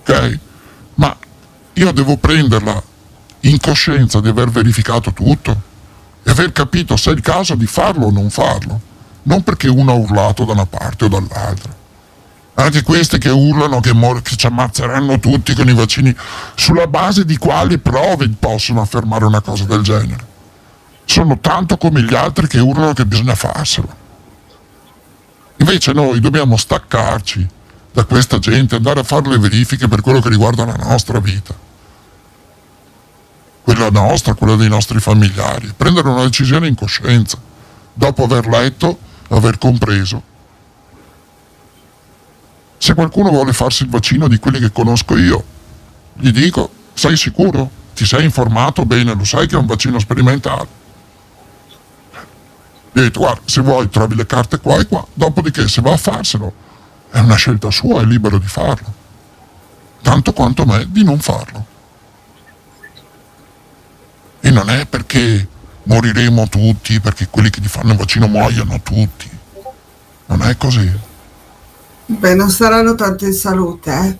Ok? 0.00 0.38
Ma 0.94 1.16
io 1.74 1.92
devo 1.92 2.16
prenderla 2.16 2.82
in 3.40 3.58
coscienza 3.60 4.20
di 4.20 4.28
aver 4.28 4.50
verificato 4.50 5.12
tutto 5.12 5.62
e 6.22 6.30
aver 6.30 6.52
capito 6.52 6.96
se 6.96 7.10
è 7.10 7.14
il 7.14 7.20
caso 7.20 7.54
di 7.54 7.66
farlo 7.66 8.06
o 8.06 8.10
non 8.10 8.30
farlo. 8.30 8.80
Non 9.24 9.42
perché 9.42 9.68
uno 9.68 9.92
ha 9.92 9.94
urlato 9.94 10.44
da 10.44 10.52
una 10.52 10.66
parte 10.66 11.04
o 11.04 11.08
dall'altra 11.08 11.76
anche 12.58 12.82
queste 12.82 13.18
che 13.18 13.30
urlano 13.30 13.80
che, 13.80 13.92
mor- 13.92 14.20
che, 14.20 14.36
ci 14.36 14.46
ammazzeranno 14.46 15.20
tutti 15.20 15.54
con 15.54 15.68
i 15.68 15.74
vaccini, 15.74 16.14
sulla 16.54 16.88
base 16.88 17.24
di 17.24 17.36
quali 17.36 17.78
prove 17.78 18.28
possono 18.30 18.80
affermare 18.80 19.24
una 19.24 19.40
cosa 19.40 19.64
del 19.64 19.82
genere? 19.82 20.26
Sono 21.04 21.38
tanto 21.38 21.76
come 21.76 22.02
gli 22.02 22.14
altri 22.14 22.48
che 22.48 22.58
urlano 22.58 22.92
che 22.94 23.06
bisogna 23.06 23.36
farselo. 23.36 24.06
Invece 25.58 25.92
noi 25.92 26.20
dobbiamo 26.20 26.56
staccarci 26.56 27.48
da 27.92 28.04
questa 28.04 28.38
gente, 28.38 28.74
andare 28.74 29.00
a 29.00 29.04
fare 29.04 29.28
le 29.28 29.38
verifiche 29.38 29.86
per 29.88 30.00
quello 30.00 30.20
che 30.20 30.28
riguarda 30.28 30.64
la 30.64 30.76
nostra 30.76 31.20
vita. 31.20 31.54
Quella 33.68 33.90
nostra, 33.90 34.32
quella 34.32 34.56
dei 34.56 34.68
nostri 34.68 34.98
familiari. 34.98 35.74
Prendere 35.76 36.08
una 36.08 36.22
decisione 36.22 36.68
in 36.68 36.74
coscienza, 36.74 37.38
dopo 37.92 38.24
aver 38.24 38.46
letto, 38.46 38.98
aver 39.28 39.58
compreso 39.58 40.22
se 42.78 42.94
qualcuno 42.94 43.28
vuole 43.28 43.52
farsi 43.52 43.82
il 43.82 43.90
vaccino 43.90 44.28
di 44.28 44.38
quelli 44.38 44.58
che 44.60 44.72
conosco 44.72 45.16
io, 45.18 45.44
gli 46.14 46.30
dico, 46.30 46.70
sei 46.94 47.18
sicuro? 47.18 47.70
Ti 47.92 48.06
sei 48.06 48.24
informato 48.24 48.86
bene? 48.86 49.12
Lo 49.14 49.24
sai 49.24 49.46
che 49.46 49.56
è 49.56 49.58
un 49.58 49.66
vaccino 49.66 49.98
sperimentale? 49.98 50.68
Gli 52.92 52.98
ho 52.98 53.02
detto, 53.02 53.20
guarda, 53.20 53.42
se 53.44 53.60
vuoi 53.60 53.90
trovi 53.90 54.14
le 54.14 54.24
carte 54.24 54.58
qua 54.60 54.78
e 54.78 54.86
qua, 54.86 55.04
dopodiché 55.12 55.68
se 55.68 55.82
va 55.82 55.92
a 55.92 55.96
farselo, 55.98 56.52
è 57.10 57.18
una 57.18 57.34
scelta 57.34 57.70
sua, 57.70 58.00
è 58.00 58.04
libero 58.04 58.38
di 58.38 58.46
farlo. 58.46 58.90
Tanto 60.00 60.32
quanto 60.32 60.64
me 60.64 60.86
di 60.88 61.04
non 61.04 61.18
farlo. 61.18 61.67
E 64.40 64.50
non 64.50 64.70
è 64.70 64.86
perché 64.86 65.46
moriremo 65.84 66.48
tutti, 66.48 67.00
perché 67.00 67.28
quelli 67.28 67.50
che 67.50 67.60
ti 67.60 67.68
fanno 67.68 67.92
il 67.92 67.98
vaccino 67.98 68.26
muoiono 68.28 68.80
tutti. 68.82 69.28
Non 70.26 70.42
è 70.42 70.56
così. 70.56 70.90
Beh, 72.06 72.34
non 72.34 72.50
saranno 72.50 72.94
tanto 72.94 73.24
in 73.24 73.32
salute, 73.32 73.92
eh? 73.92 74.18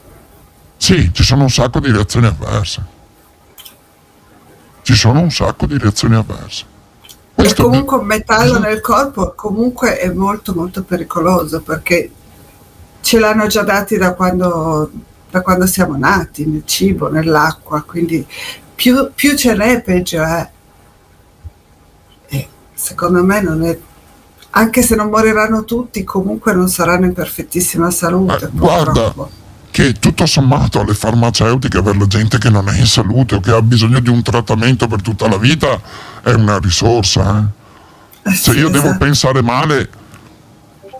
Sì, 0.76 1.10
ci 1.12 1.22
sono 1.22 1.42
un 1.42 1.50
sacco 1.50 1.80
di 1.80 1.90
reazioni 1.90 2.26
avverse. 2.26 2.96
Ci 4.82 4.94
sono 4.94 5.20
un 5.20 5.30
sacco 5.30 5.66
di 5.66 5.76
reazioni 5.76 6.14
avverse. 6.14 6.64
Questo 7.34 7.62
e 7.62 7.64
comunque 7.64 7.98
un 7.98 8.06
metallo 8.06 8.58
nel 8.58 8.80
corpo 8.80 9.32
comunque 9.36 9.98
è 9.98 10.10
molto 10.10 10.54
molto 10.54 10.82
pericoloso 10.82 11.60
perché 11.60 12.10
ce 13.00 13.18
l'hanno 13.18 13.46
già 13.46 13.62
dati 13.62 13.96
da 13.96 14.14
quando, 14.14 14.90
da 15.30 15.40
quando 15.42 15.66
siamo 15.66 15.96
nati, 15.96 16.46
nel 16.46 16.64
cibo, 16.64 17.08
nell'acqua, 17.08 17.82
quindi 17.82 18.26
più, 18.78 19.10
più 19.12 19.36
ce 19.36 19.54
n'è 19.56 19.82
peggio 19.82 20.22
è. 20.22 20.48
E 22.28 22.48
secondo 22.72 23.24
me 23.24 23.42
non 23.42 23.64
è 23.64 23.76
anche 24.50 24.82
se 24.82 24.94
non 24.94 25.10
moriranno 25.10 25.64
tutti, 25.64 26.04
comunque 26.04 26.54
non 26.54 26.68
saranno 26.68 27.06
in 27.06 27.12
perfettissima 27.12 27.90
salute. 27.90 28.44
Eh, 28.44 28.50
guarda 28.52 29.12
che 29.70 29.94
tutto 29.94 30.26
sommato 30.26 30.80
alle 30.80 30.94
farmaceutiche 30.94 31.82
per 31.82 31.96
la 31.96 32.06
gente 32.06 32.38
che 32.38 32.50
non 32.50 32.68
è 32.68 32.78
in 32.78 32.86
salute 32.86 33.34
o 33.34 33.40
che 33.40 33.50
ha 33.50 33.60
bisogno 33.60 33.98
di 33.98 34.08
un 34.08 34.22
trattamento 34.22 34.86
per 34.86 35.02
tutta 35.02 35.28
la 35.28 35.38
vita 35.38 35.80
è 36.22 36.30
una 36.30 36.58
risorsa. 36.58 37.50
Eh? 38.24 38.30
Eh, 38.30 38.34
se 38.34 38.52
io 38.52 38.68
esatto. 38.68 38.86
devo 38.86 38.96
pensare 38.96 39.42
male, 39.42 39.90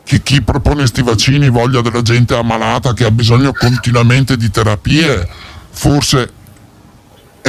che 0.02 0.20
chi 0.22 0.42
propone 0.42 0.78
questi 0.78 1.02
vaccini 1.02 1.48
voglia 1.48 1.80
della 1.80 2.02
gente 2.02 2.34
ammalata 2.34 2.92
che 2.92 3.04
ha 3.04 3.10
bisogno 3.10 3.52
continuamente 3.52 4.36
di 4.36 4.50
terapie, 4.50 5.28
forse 5.70 6.32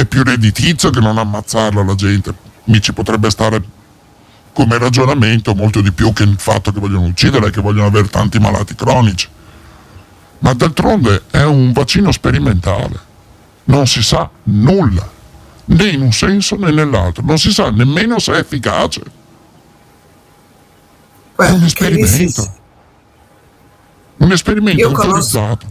è 0.00 0.04
più 0.06 0.22
redditizio 0.22 0.90
che 0.90 1.00
non 1.00 1.18
ammazzarla 1.18 1.84
la 1.84 1.94
gente. 1.94 2.34
Mi 2.64 2.80
ci 2.80 2.92
potrebbe 2.92 3.30
stare 3.30 3.62
come 4.52 4.78
ragionamento 4.78 5.54
molto 5.54 5.80
di 5.80 5.92
più 5.92 6.12
che 6.12 6.22
il 6.22 6.36
fatto 6.38 6.72
che 6.72 6.80
vogliono 6.80 7.06
uccidere, 7.06 7.50
che 7.50 7.60
vogliono 7.60 7.86
avere 7.86 8.08
tanti 8.08 8.38
malati 8.38 8.74
cronici. 8.74 9.28
Ma 10.38 10.54
d'altronde 10.54 11.24
è 11.30 11.42
un 11.42 11.72
vaccino 11.72 12.10
sperimentale, 12.12 12.98
non 13.64 13.86
si 13.86 14.02
sa 14.02 14.28
nulla, 14.44 15.08
né 15.66 15.88
in 15.88 16.00
un 16.00 16.12
senso 16.12 16.56
né 16.56 16.70
nell'altro, 16.70 17.22
non 17.22 17.38
si 17.38 17.52
sa 17.52 17.70
nemmeno 17.70 18.18
se 18.18 18.32
è 18.32 18.38
efficace. 18.38 19.02
Beh, 21.36 21.46
è 21.46 21.50
un 21.50 21.64
esperimento. 21.64 22.54
Un 24.16 24.32
esperimento 24.32 24.86
autorizzato 24.86 25.66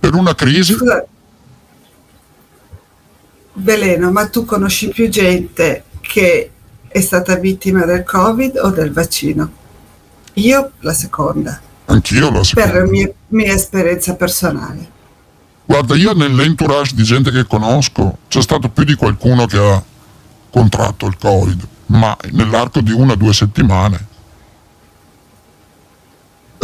per 0.00 0.14
una 0.14 0.34
crisi. 0.34 0.72
Scusa. 0.72 1.06
Veleno, 3.54 4.10
ma 4.10 4.28
tu 4.28 4.44
conosci 4.44 4.88
più 4.88 5.08
gente 5.08 5.84
che 6.00 6.50
è 6.88 7.00
stata 7.00 7.36
vittima 7.36 7.84
del 7.84 8.04
Covid 8.04 8.56
o 8.62 8.70
del 8.70 8.92
vaccino? 8.92 9.50
Io 10.34 10.72
la 10.80 10.94
seconda. 10.94 11.60
Anch'io 11.86 12.30
la 12.30 12.42
seconda. 12.42 12.70
Per 12.70 12.86
mia, 12.88 13.10
mia 13.28 13.52
esperienza 13.52 14.14
personale. 14.14 14.90
Guarda, 15.64 15.94
io 15.94 16.12
nell'entourage 16.12 16.94
di 16.94 17.02
gente 17.02 17.30
che 17.30 17.44
conosco 17.44 18.18
c'è 18.28 18.42
stato 18.42 18.68
più 18.68 18.84
di 18.84 18.94
qualcuno 18.94 19.46
che 19.46 19.58
ha 19.58 19.82
contratto 20.50 21.06
il 21.06 21.16
Covid, 21.18 21.66
ma 21.86 22.16
nell'arco 22.30 22.80
di 22.80 22.92
una 22.92 23.12
o 23.12 23.16
due 23.16 23.32
settimane 23.32 24.10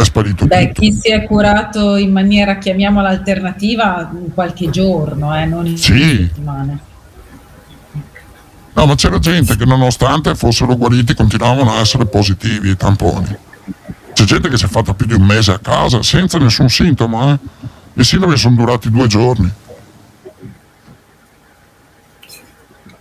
è 0.01 0.05
sparito 0.05 0.45
Beh, 0.45 0.67
tutto. 0.67 0.81
chi 0.81 0.93
si 0.93 1.11
è 1.11 1.25
curato 1.25 1.97
in 1.97 2.11
maniera, 2.11 2.57
chiamiamola 2.57 3.09
alternativa, 3.09 4.09
in 4.13 4.33
qualche 4.33 4.69
giorno, 4.69 5.35
eh, 5.37 5.45
non 5.45 5.65
in 5.65 5.77
sì. 5.77 6.27
settimane. 6.27 6.79
No, 8.73 8.85
ma 8.85 8.95
c'era 8.95 9.19
gente 9.19 9.57
che 9.57 9.65
nonostante 9.65 10.35
fossero 10.35 10.77
guariti 10.77 11.13
continuavano 11.13 11.73
a 11.73 11.79
essere 11.81 12.05
positivi 12.05 12.69
i 12.69 12.77
tamponi. 12.77 13.35
C'è 14.13 14.23
gente 14.23 14.47
che 14.47 14.57
si 14.57 14.65
è 14.65 14.67
fatta 14.69 14.93
più 14.93 15.05
di 15.05 15.13
un 15.13 15.23
mese 15.23 15.51
a 15.51 15.59
casa 15.59 16.01
senza 16.01 16.37
nessun 16.37 16.69
sintomo, 16.69 17.33
eh. 17.33 17.39
I 17.95 18.03
sintomi 18.05 18.37
sono 18.37 18.55
durati 18.55 18.89
due 18.89 19.07
giorni. 19.07 19.51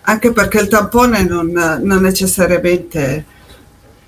Anche 0.01 0.33
perché 0.33 0.59
il 0.61 0.69
tampone 0.69 1.23
non, 1.23 1.53
non 1.53 2.01
necessariamente 2.01 3.25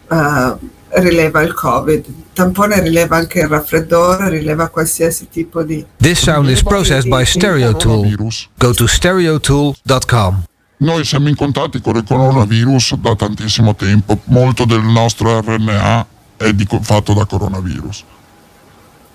uh, 0.09 0.59
rileva 0.93 1.43
il 1.43 1.55
Covid. 1.55 2.05
Tampone 2.33 2.81
rileva 2.81 3.17
anche 3.17 3.41
il 3.41 3.49
raffreddore, 3.49 4.28
rileva 4.28 4.69
qualsiasi 4.69 5.28
tipo 5.28 5.62
di... 5.62 5.85
This 5.97 6.20
sound 6.20 6.49
is 6.49 6.62
processed 6.62 7.09
by 7.09 7.25
StereoTool. 7.25 8.17
Go 8.57 8.73
to 8.73 8.86
stereotool.com. 8.86 10.44
Noi 10.78 11.05
siamo 11.05 11.28
in 11.28 11.36
contatto 11.36 11.78
con 11.81 11.97
il 11.97 12.05
coronavirus 12.05 12.94
da 12.97 13.15
tantissimo 13.15 13.75
tempo, 13.75 14.19
molto 14.25 14.65
del 14.65 14.83
nostro 14.83 15.39
RNA 15.41 16.07
è 16.39 16.52
di, 16.55 16.67
fatto 16.81 17.12
da 17.12 17.27
coronavirus. 17.27 18.05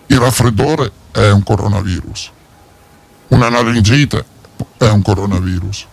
Il 0.08 0.20
raffreddore 0.20 0.92
è 1.12 1.32
un 1.32 1.42
coronavirus, 1.42 2.32
una 3.30 3.50
naringite 3.50 4.26
è 4.78 4.88
un 4.90 5.02
coronavirus. 5.02 5.88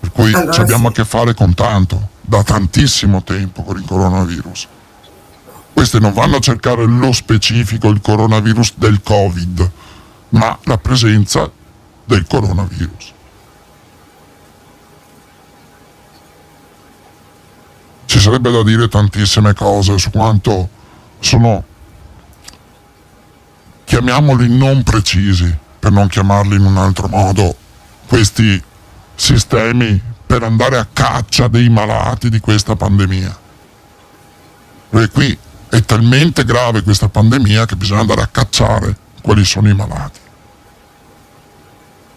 Per 0.00 0.10
cui 0.10 0.34
allora, 0.34 0.60
abbiamo 0.60 0.86
sì. 0.86 0.88
a 0.88 0.90
che 0.90 1.04
fare 1.04 1.34
con 1.34 1.54
tanto, 1.54 2.08
da 2.30 2.44
tantissimo 2.44 3.24
tempo 3.24 3.64
con 3.64 3.76
il 3.76 3.84
coronavirus. 3.84 4.68
Questi 5.72 5.98
non 5.98 6.12
vanno 6.12 6.36
a 6.36 6.40
cercare 6.40 6.84
lo 6.84 7.10
specifico, 7.10 7.88
il 7.88 8.00
coronavirus 8.00 8.74
del 8.76 9.02
Covid, 9.02 9.70
ma 10.28 10.56
la 10.62 10.78
presenza 10.78 11.50
del 12.04 12.24
coronavirus. 12.28 13.12
Ci 18.04 18.20
sarebbe 18.20 18.52
da 18.52 18.62
dire 18.62 18.86
tantissime 18.86 19.52
cose 19.52 19.98
su 19.98 20.10
quanto 20.10 20.68
sono, 21.18 21.64
chiamiamoli 23.82 24.56
non 24.56 24.84
precisi, 24.84 25.52
per 25.80 25.90
non 25.90 26.06
chiamarli 26.06 26.54
in 26.54 26.64
un 26.64 26.76
altro 26.76 27.08
modo, 27.08 27.56
questi 28.06 28.62
sistemi 29.16 30.00
per 30.30 30.44
andare 30.44 30.78
a 30.78 30.86
caccia 30.92 31.48
dei 31.48 31.68
malati 31.68 32.30
di 32.30 32.38
questa 32.38 32.76
pandemia. 32.76 33.36
Perché 34.90 35.10
qui 35.10 35.38
è 35.68 35.82
talmente 35.82 36.44
grave 36.44 36.84
questa 36.84 37.08
pandemia 37.08 37.66
che 37.66 37.74
bisogna 37.74 38.02
andare 38.02 38.22
a 38.22 38.28
cacciare 38.28 38.96
quali 39.22 39.44
sono 39.44 39.68
i 39.68 39.74
malati. 39.74 40.20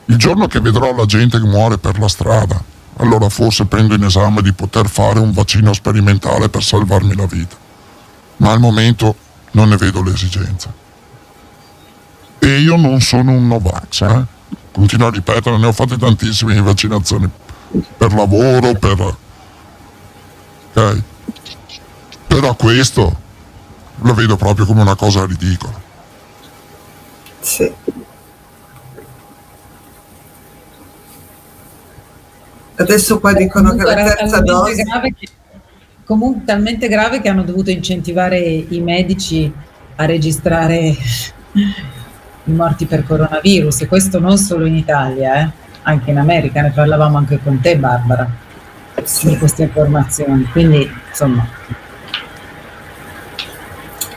Il 0.05 0.17
giorno 0.17 0.45
che 0.45 0.59
vedrò 0.59 0.95
la 0.95 1.05
gente 1.05 1.39
che 1.39 1.47
muore 1.47 1.79
per 1.79 1.97
la 1.97 2.07
strada, 2.07 2.63
allora 2.97 3.29
forse 3.29 3.65
prendo 3.65 3.95
in 3.95 4.03
esame 4.03 4.43
di 4.43 4.53
poter 4.53 4.87
fare 4.87 5.17
un 5.17 5.31
vaccino 5.31 5.73
sperimentale 5.73 6.49
per 6.49 6.61
salvarmi 6.61 7.15
la 7.15 7.25
vita. 7.25 7.55
Ma 8.37 8.51
al 8.51 8.59
momento 8.59 9.15
non 9.53 9.69
ne 9.69 9.77
vedo 9.77 10.03
l'esigenza. 10.03 10.71
E 12.37 12.59
io 12.59 12.75
non 12.75 13.01
sono 13.01 13.31
un 13.31 13.47
Novax, 13.47 14.01
eh? 14.01 14.23
Continuo 14.71 15.07
a 15.07 15.09
ripetere, 15.09 15.57
ne 15.57 15.65
ho 15.65 15.71
fatte 15.71 15.97
tantissime 15.97 16.61
vaccinazioni 16.61 17.27
per 17.97 18.13
lavoro, 18.13 18.73
per... 18.73 19.17
Ok? 20.73 21.01
Però 22.27 22.55
questo 22.55 23.21
lo 23.97 24.13
vedo 24.13 24.35
proprio 24.35 24.65
come 24.65 24.81
una 24.81 24.95
cosa 24.95 25.25
ridicola. 25.25 25.81
Sì. 27.39 27.71
Adesso 32.75 33.19
qua 33.19 33.33
dicono 33.33 33.75
che 33.75 33.83
la 33.83 33.93
terza 33.93 34.39
dose... 34.39 34.75
Che, 34.75 35.27
comunque 36.03 36.43
talmente 36.45 36.87
grave 36.87 37.21
che 37.21 37.29
hanno 37.29 37.43
dovuto 37.43 37.69
incentivare 37.69 38.39
i 38.39 38.79
medici 38.81 39.51
a 39.95 40.05
registrare 40.05 40.95
i 42.45 42.51
morti 42.51 42.85
per 42.85 43.05
coronavirus 43.05 43.81
e 43.81 43.87
questo 43.87 44.19
non 44.19 44.37
solo 44.37 44.65
in 44.65 44.75
Italia, 44.75 45.41
eh, 45.41 45.51
anche 45.83 46.11
in 46.11 46.17
America, 46.17 46.61
ne 46.61 46.71
parlavamo 46.71 47.17
anche 47.17 47.39
con 47.41 47.59
te 47.59 47.77
Barbara 47.77 48.27
sì. 49.03 49.29
di 49.29 49.37
queste 49.37 49.63
informazioni, 49.63 50.45
quindi 50.51 50.89
insomma... 51.09 51.47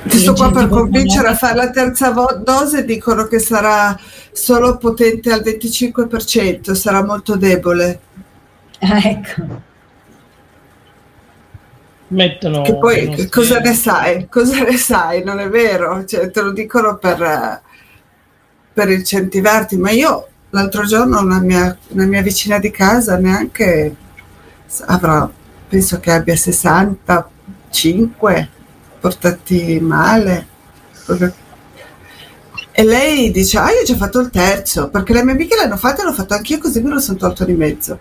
Questo 0.08 0.34
qua 0.34 0.52
per 0.52 0.68
convincere 0.68 1.28
a 1.28 1.34
fare 1.34 1.56
la 1.56 1.70
terza 1.70 2.12
vo- 2.12 2.40
dose 2.42 2.84
dicono 2.84 3.24
che 3.24 3.40
sarà 3.40 3.98
solo 4.30 4.76
potente 4.76 5.32
al 5.32 5.42
25%, 5.44 6.72
sarà 6.72 7.04
molto 7.04 7.36
debole. 7.36 8.00
Ah, 8.78 9.00
ecco. 9.02 9.64
Mettono 12.08 12.62
che 12.62 12.76
poi 12.78 13.28
cosa 13.28 13.58
ne 13.58 13.74
sai? 13.74 14.28
Cosa 14.28 14.62
ne 14.62 14.76
sai? 14.76 15.24
Non 15.24 15.40
è 15.40 15.48
vero, 15.48 16.04
cioè, 16.04 16.30
te 16.30 16.40
lo 16.40 16.52
dicono 16.52 16.98
per, 16.98 17.62
per 18.72 18.90
incentivarti, 18.90 19.76
ma 19.76 19.90
io 19.90 20.28
l'altro 20.50 20.84
giorno 20.84 21.20
una 21.20 21.40
mia, 21.40 21.76
una 21.88 22.06
mia 22.06 22.22
vicina 22.22 22.58
di 22.58 22.70
casa 22.70 23.16
neanche 23.16 23.94
avrà, 24.86 25.30
penso 25.68 26.00
che 26.00 26.10
abbia 26.10 26.36
65, 26.36 28.48
portati 29.00 29.80
male. 29.80 30.46
E 32.72 32.84
lei 32.84 33.30
dice, 33.30 33.58
ah 33.58 33.70
io 33.70 33.80
ho 33.80 33.84
già 33.84 33.96
fatto 33.96 34.20
il 34.20 34.30
terzo, 34.30 34.90
perché 34.90 35.14
le 35.14 35.24
mie 35.24 35.32
amiche 35.32 35.56
l'hanno 35.56 35.76
fatto 35.76 36.02
e 36.02 36.04
l'ho 36.04 36.12
fatto 36.12 36.34
anch'io 36.34 36.58
così 36.58 36.80
me 36.82 36.90
lo 36.90 37.00
sono 37.00 37.16
tolto 37.16 37.44
di 37.44 37.54
mezzo. 37.54 37.98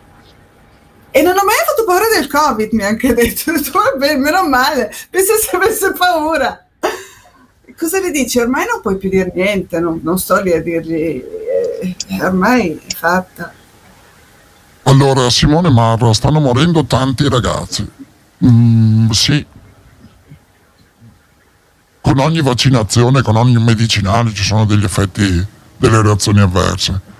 E 1.11 1.22
non 1.22 1.32
ho 1.32 1.45
mai 1.45 1.56
avuto 1.65 1.85
paura 1.85 2.07
del 2.14 2.27
Covid, 2.27 2.74
mi 2.74 2.83
ha 2.83 2.88
anche 2.88 3.14
detto. 3.14 3.53
Vabbè, 3.72 4.17
meno 4.17 4.49
male, 4.49 4.91
penso 5.09 5.35
se 5.35 5.56
avesse 5.56 5.93
paura. 5.93 6.59
Cosa 7.77 8.01
le 8.01 8.11
dici? 8.11 8.38
Ormai 8.38 8.65
non 8.69 8.82
puoi 8.82 8.98
più 8.98 9.09
dire 9.09 9.32
niente, 9.33 9.80
non, 9.80 10.01
non 10.03 10.19
sto 10.19 10.41
lì 10.41 10.51
a 10.51 10.61
dirgli, 10.61 11.24
ormai 12.22 12.82
è 12.85 12.94
fatta. 12.94 13.53
Allora, 14.84 15.30
Simone 15.30 15.69
Marra, 15.69 16.14
stanno 16.14 16.40
morendo 16.40 16.85
tanti 16.85 17.27
ragazzi. 17.27 17.90
Mm, 18.45 19.10
sì. 19.10 19.45
Con 22.02 22.19
ogni 22.19 22.42
vaccinazione, 22.42 23.22
con 23.22 23.35
ogni 23.35 23.58
medicinale 23.58 24.34
ci 24.34 24.44
sono 24.44 24.66
degli 24.66 24.84
effetti, 24.84 25.45
delle 25.77 26.02
reazioni 26.02 26.40
avverse 26.40 27.14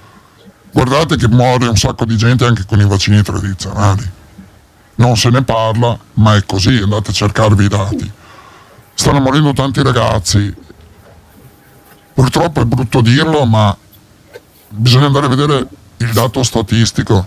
Guardate 0.76 1.16
che 1.16 1.30
muore 1.30 1.70
un 1.70 1.78
sacco 1.78 2.04
di 2.04 2.18
gente 2.18 2.44
anche 2.46 2.66
con 2.66 2.82
i 2.82 2.86
vaccini 2.86 3.22
tradizionali. 3.22 4.12
Non 4.96 5.16
se 5.16 5.30
ne 5.30 5.42
parla, 5.42 5.98
ma 6.16 6.36
è 6.36 6.46
così, 6.46 6.76
andate 6.76 7.12
a 7.12 7.14
cercarvi 7.14 7.64
i 7.64 7.68
dati. 7.70 8.12
Stanno 8.94 9.22
morendo 9.22 9.54
tanti 9.54 9.82
ragazzi. 9.82 10.54
Purtroppo 12.14 12.60
è 12.60 12.66
brutto 12.66 13.00
dirlo, 13.00 13.46
ma 13.46 13.76
bisogna 14.76 15.08
andare 15.08 15.26
a 15.26 15.30
vedere 15.30 15.68
il 15.98 16.12
dato 16.14 16.44
statistico. 16.44 17.26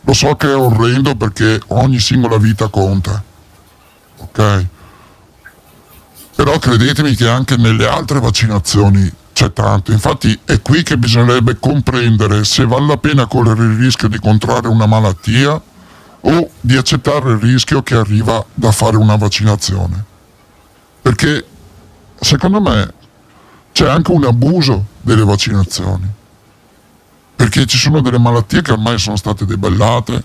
Lo 0.00 0.12
so 0.12 0.36
che 0.36 0.48
è 0.48 0.56
orrendo 0.56 1.16
perché 1.16 1.60
ogni 1.68 1.98
singola 1.98 2.38
vita 2.38 2.68
conta. 2.68 3.22
Ok? 4.18 4.66
Però 6.36 6.58
credetemi 6.58 7.14
che 7.14 7.28
anche 7.28 7.56
nelle 7.56 7.88
altre 7.88 8.20
vaccinazioni 8.20 9.10
c'è 9.32 9.52
tanto. 9.52 9.92
Infatti 9.92 10.38
è 10.44 10.62
qui 10.62 10.82
che 10.82 10.96
bisognerebbe 10.96 11.58
comprendere 11.58 12.44
se 12.44 12.64
vale 12.64 12.86
la 12.86 12.96
pena 12.96 13.26
correre 13.26 13.64
il 13.64 13.76
rischio 13.76 14.08
di 14.08 14.18
contrarre 14.18 14.68
una 14.68 14.86
malattia 14.86 15.60
o 16.20 16.50
di 16.60 16.76
accettare 16.76 17.32
il 17.32 17.38
rischio 17.38 17.82
che 17.82 17.94
arriva 17.94 18.44
da 18.54 18.70
fare 18.72 18.96
una 18.96 19.16
vaccinazione. 19.16 20.04
Perché 21.02 21.46
secondo 22.20 22.60
me 22.60 22.92
c'è 23.72 23.88
anche 23.88 24.10
un 24.10 24.24
abuso 24.24 24.86
delle 25.00 25.24
vaccinazioni. 25.24 26.08
Perché 27.36 27.66
ci 27.66 27.76
sono 27.76 28.00
delle 28.00 28.18
malattie 28.18 28.62
che 28.62 28.72
ormai 28.72 28.98
sono 28.98 29.16
state 29.16 29.44
debellate, 29.44 30.22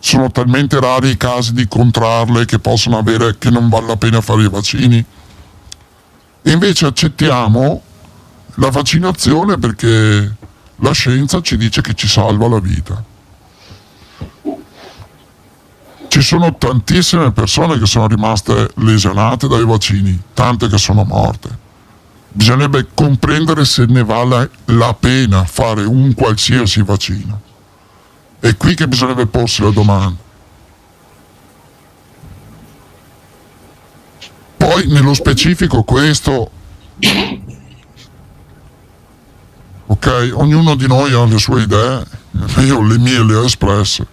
sono 0.00 0.30
talmente 0.30 0.80
rari 0.80 1.10
i 1.10 1.16
casi 1.16 1.52
di 1.52 1.68
contrarle 1.68 2.44
che 2.44 2.58
possono 2.58 2.98
avere 2.98 3.38
che 3.38 3.50
non 3.50 3.68
vale 3.68 3.86
la 3.86 3.96
pena 3.96 4.20
fare 4.20 4.42
i 4.42 4.48
vaccini. 4.48 5.04
E 6.42 6.50
invece 6.50 6.86
accettiamo 6.86 7.82
la 8.54 8.70
vaccinazione 8.70 9.58
perché 9.58 10.36
la 10.76 10.92
scienza 10.92 11.40
ci 11.42 11.56
dice 11.56 11.82
che 11.82 11.94
ci 11.94 12.08
salva 12.08 12.48
la 12.48 12.58
vita. 12.58 13.04
Ci 16.08 16.22
sono 16.22 16.56
tantissime 16.56 17.30
persone 17.30 17.78
che 17.78 17.86
sono 17.86 18.08
rimaste 18.08 18.70
lesionate 18.76 19.46
dai 19.46 19.64
vaccini, 19.64 20.20
tante 20.34 20.66
che 20.66 20.78
sono 20.78 21.04
morte. 21.04 21.59
Bisognerebbe 22.32 22.88
comprendere 22.94 23.64
se 23.64 23.86
ne 23.86 24.04
vale 24.04 24.50
la 24.66 24.94
pena 24.94 25.44
fare 25.44 25.82
un 25.82 26.14
qualsiasi 26.14 26.82
vaccino. 26.82 27.40
È 28.38 28.56
qui 28.56 28.74
che 28.74 28.86
bisognerebbe 28.86 29.26
porsi 29.26 29.62
la 29.62 29.70
domanda. 29.70 30.28
Poi 34.56 34.86
nello 34.86 35.14
specifico 35.14 35.82
questo, 35.82 36.50
ok, 39.86 40.30
ognuno 40.34 40.76
di 40.76 40.86
noi 40.86 41.12
ha 41.12 41.24
le 41.24 41.38
sue 41.38 41.62
idee, 41.62 42.06
io 42.58 42.82
le 42.82 42.98
mie 42.98 43.24
le 43.24 43.34
ho 43.34 43.44
espresse. 43.44 44.06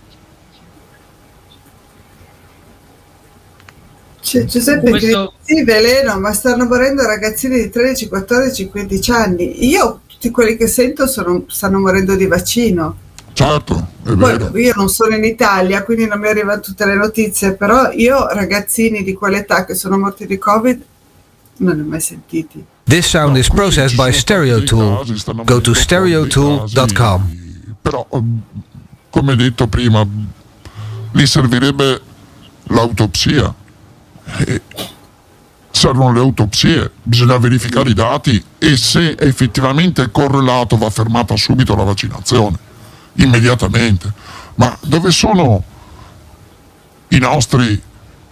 Cioè, 4.28 4.44
Giuseppe, 4.44 4.90
Questo... 4.90 5.36
sì, 5.42 5.64
veleno, 5.64 6.20
ma 6.20 6.34
stanno 6.34 6.66
morendo 6.66 7.02
ragazzini 7.04 7.62
di 7.62 7.70
13, 7.70 8.10
14, 8.10 8.68
15 8.68 9.12
anni. 9.12 9.70
Io, 9.70 10.02
tutti 10.06 10.30
quelli 10.32 10.58
che 10.58 10.68
sento, 10.68 11.08
sono, 11.08 11.46
stanno 11.48 11.80
morendo 11.80 12.14
di 12.18 12.28
vaccino. 12.28 12.98
Certo, 13.32 13.88
è 14.04 14.14
Poi, 14.16 14.38
vero. 14.38 14.58
Io 14.58 14.74
non 14.76 14.90
sono 14.90 15.16
in 15.16 15.24
Italia, 15.24 15.82
quindi 15.84 16.08
non 16.08 16.20
mi 16.20 16.28
arrivano 16.28 16.60
tutte 16.60 16.86
le 16.86 16.96
notizie, 16.96 17.54
però 17.54 17.90
io, 17.94 18.28
ragazzini 18.28 19.02
di 19.02 19.14
quell'età 19.14 19.64
che 19.64 19.76
sono 19.76 19.98
morti 19.98 20.26
di 20.26 20.38
Covid, 20.38 20.82
non 21.60 21.78
ne 21.78 21.82
ho 21.84 21.86
mai 21.86 22.02
sentiti. 22.02 22.66
This 22.84 23.08
sound 23.08 23.38
is 23.38 23.48
processed 23.48 23.96
by 23.96 24.12
StereoTool. 24.12 25.46
Go 25.46 25.62
to 25.62 25.74
stereotool.com. 25.74 27.36
Però, 27.82 28.06
come 29.10 29.36
detto 29.38 29.68
prima, 29.68 30.06
lì 31.12 31.26
servirebbe 31.26 32.02
l'autopsia 32.66 33.66
eh, 34.38 34.62
servono 35.72 36.12
le 36.12 36.20
autopsie, 36.20 36.92
bisogna 37.04 37.38
verificare 37.38 37.92
i 37.92 37.94
dati 37.94 38.44
e 38.58 38.76
se 38.76 39.16
effettivamente 39.20 40.04
è 40.04 40.12
correlato 40.12 40.76
va 40.76 40.90
fermata 40.90 41.36
subito 41.36 41.76
la 41.76 41.84
vaccinazione, 41.84 42.58
immediatamente. 43.14 44.12
Ma 44.56 44.76
dove 44.82 45.12
sono 45.12 45.64
i 47.10 47.20
nostri 47.20 47.80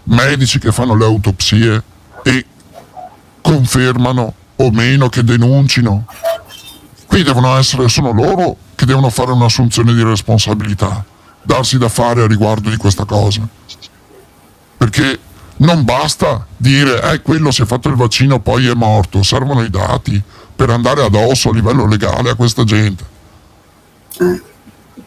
medici 0.06 0.60
che 0.60 0.72
fanno 0.72 0.96
le 0.96 1.06
autopsie 1.06 1.84
e 2.24 2.46
confermano 3.42 4.34
o 4.56 4.72
meno 4.72 5.10
che 5.10 5.24
denuncino? 5.24 6.06
Qui 7.06 7.24
devono 7.24 7.56
essere, 7.58 7.88
sono 7.88 8.12
loro 8.12 8.58
che 8.74 8.86
devono 8.86 9.10
fare 9.10 9.32
un'assunzione 9.32 9.94
di 9.94 10.04
responsabilità, 10.04 11.06
darsi 11.44 11.78
da 11.78 11.90
fare 11.90 12.24
a 12.24 12.28
riguardo 12.28 12.72
di 12.72 12.78
questa 12.78 13.06
cosa. 13.06 13.48
Perché 14.78 15.20
non 15.58 15.84
basta 15.84 16.46
dire 16.58 17.02
eh 17.12 17.22
quello 17.22 17.52
si 17.52 17.62
è 17.62 17.66
fatto 17.66 17.88
il 17.90 17.96
vaccino 17.96 18.40
poi 18.40 18.68
è 18.68 18.74
morto, 18.74 19.24
servono 19.24 19.64
i 19.64 19.70
dati 19.70 20.22
per 20.56 20.70
andare 20.70 21.04
addosso 21.04 21.50
a 21.50 21.54
livello 21.54 21.86
legale 21.88 22.30
a 22.32 22.36
questa 22.36 22.64
gente. 22.64 23.04
Eh, 24.20 24.42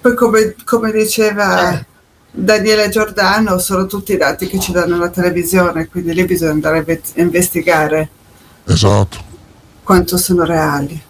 poi 0.00 0.14
come, 0.14 0.54
come 0.64 0.92
diceva 0.92 1.72
eh. 1.72 1.86
Daniele 2.30 2.88
Giordano, 2.88 3.58
sono 3.58 3.86
tutti 3.86 4.12
i 4.12 4.16
dati 4.16 4.46
che 4.46 4.58
ci 4.58 4.72
danno 4.72 4.98
la 4.98 5.08
televisione, 5.08 5.88
quindi 5.88 6.12
lì 6.12 6.24
bisogna 6.24 6.52
andare 6.52 6.78
a 6.86 7.20
investigare. 7.20 8.08
Esatto. 8.64 9.16
Quanto 9.82 10.18
sono 10.18 10.44
reali. 10.44 11.02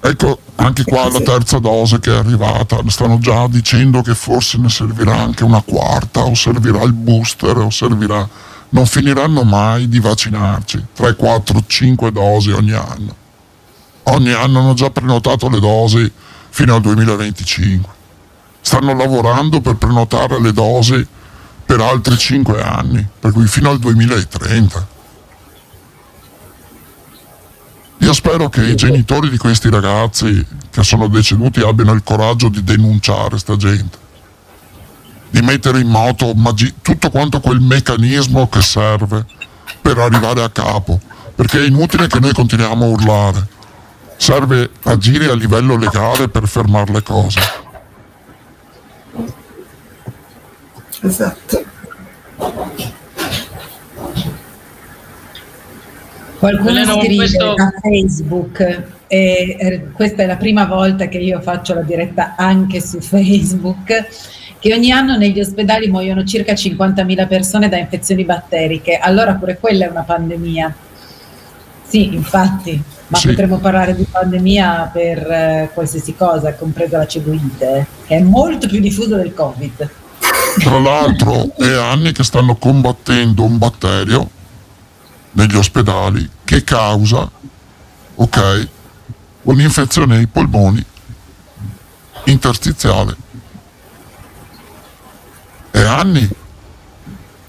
Ecco, 0.00 0.38
anche 0.56 0.84
qua 0.84 1.10
la 1.10 1.20
terza 1.20 1.58
dose 1.58 1.98
che 1.98 2.12
è 2.12 2.16
arrivata, 2.16 2.78
stanno 2.86 3.18
già 3.18 3.46
dicendo 3.48 4.02
che 4.02 4.14
forse 4.14 4.58
ne 4.58 4.68
servirà 4.68 5.16
anche 5.16 5.44
una 5.44 5.62
quarta, 5.62 6.24
o 6.24 6.34
servirà 6.34 6.82
il 6.82 6.92
booster, 6.92 7.56
o 7.58 7.70
servirà... 7.70 8.28
Non 8.68 8.84
finiranno 8.84 9.44
mai 9.44 9.88
di 9.88 10.00
vaccinarci, 10.00 10.86
3, 10.92 11.14
4, 11.14 11.64
5 11.66 12.12
dosi 12.12 12.50
ogni 12.50 12.72
anno. 12.72 13.14
Ogni 14.04 14.32
anno 14.32 14.58
hanno 14.58 14.74
già 14.74 14.90
prenotato 14.90 15.48
le 15.48 15.60
dosi 15.60 16.10
fino 16.50 16.74
al 16.74 16.80
2025. 16.80 17.92
Stanno 18.60 18.94
lavorando 18.94 19.60
per 19.60 19.76
prenotare 19.76 20.40
le 20.40 20.52
dosi 20.52 21.06
per 21.64 21.80
altri 21.80 22.16
5 22.16 22.62
anni, 22.62 23.06
per 23.18 23.32
cui 23.32 23.46
fino 23.46 23.70
al 23.70 23.78
2030. 23.78 24.94
Io 27.98 28.12
spero 28.12 28.48
che 28.48 28.62
i 28.62 28.74
genitori 28.74 29.30
di 29.30 29.38
questi 29.38 29.70
ragazzi 29.70 30.46
che 30.70 30.82
sono 30.82 31.08
deceduti 31.08 31.60
abbiano 31.60 31.92
il 31.92 32.02
coraggio 32.04 32.48
di 32.48 32.62
denunciare 32.62 33.38
sta 33.38 33.56
gente, 33.56 33.98
di 35.30 35.40
mettere 35.40 35.80
in 35.80 35.88
moto 35.88 36.34
magi- 36.34 36.74
tutto 36.82 37.10
quanto 37.10 37.40
quel 37.40 37.60
meccanismo 37.60 38.48
che 38.48 38.60
serve 38.60 39.24
per 39.80 39.98
arrivare 39.98 40.42
a 40.42 40.50
capo, 40.50 41.00
perché 41.34 41.60
è 41.60 41.66
inutile 41.66 42.06
che 42.06 42.20
noi 42.20 42.32
continuiamo 42.32 42.84
a 42.84 42.88
urlare, 42.88 43.48
serve 44.16 44.70
agire 44.82 45.30
a 45.30 45.34
livello 45.34 45.76
legale 45.76 46.28
per 46.28 46.46
fermare 46.46 46.92
le 46.92 47.02
cose. 47.02 47.40
Esatto. 51.00 51.64
Qualcuno 56.46 56.84
scrive 57.00 57.16
questo... 57.16 57.54
da 57.54 57.72
Facebook, 57.80 58.82
e 59.08 59.56
eh, 59.58 59.86
questa 59.92 60.22
è 60.22 60.26
la 60.26 60.36
prima 60.36 60.64
volta 60.64 61.08
che 61.08 61.18
io 61.18 61.40
faccio 61.40 61.74
la 61.74 61.82
diretta 61.82 62.34
anche 62.36 62.80
su 62.80 63.00
Facebook, 63.00 64.06
che 64.60 64.72
ogni 64.72 64.92
anno 64.92 65.16
negli 65.16 65.40
ospedali 65.40 65.88
muoiono 65.88 66.22
circa 66.22 66.52
50.000 66.52 67.26
persone 67.26 67.68
da 67.68 67.78
infezioni 67.78 68.24
batteriche, 68.24 68.96
allora 68.96 69.34
pure 69.34 69.58
quella 69.58 69.86
è 69.86 69.90
una 69.90 70.02
pandemia. 70.02 70.74
Sì, 71.84 72.14
infatti, 72.14 72.80
ma 73.08 73.18
sì. 73.18 73.28
potremmo 73.28 73.58
parlare 73.58 73.96
di 73.96 74.06
pandemia 74.08 74.90
per 74.92 75.18
eh, 75.28 75.70
qualsiasi 75.74 76.14
cosa, 76.14 76.54
compresa 76.54 76.98
la 76.98 77.06
celuite, 77.06 77.86
che 78.06 78.16
è 78.16 78.20
molto 78.20 78.68
più 78.68 78.78
diffusa 78.78 79.16
del 79.16 79.34
Covid. 79.34 79.90
Tra 80.58 80.78
l'altro 80.78 81.54
è 81.56 81.72
anni 81.74 82.12
che 82.12 82.22
stanno 82.22 82.54
combattendo 82.54 83.42
un 83.42 83.58
batterio 83.58 84.30
negli 85.36 85.56
ospedali 85.56 86.28
che 86.44 86.64
causa 86.64 87.30
ok, 88.14 88.68
un'infezione 89.42 90.16
ai 90.16 90.26
polmoni 90.26 90.84
interstiziale. 92.24 93.16
È 95.70 95.80
anni 95.80 96.28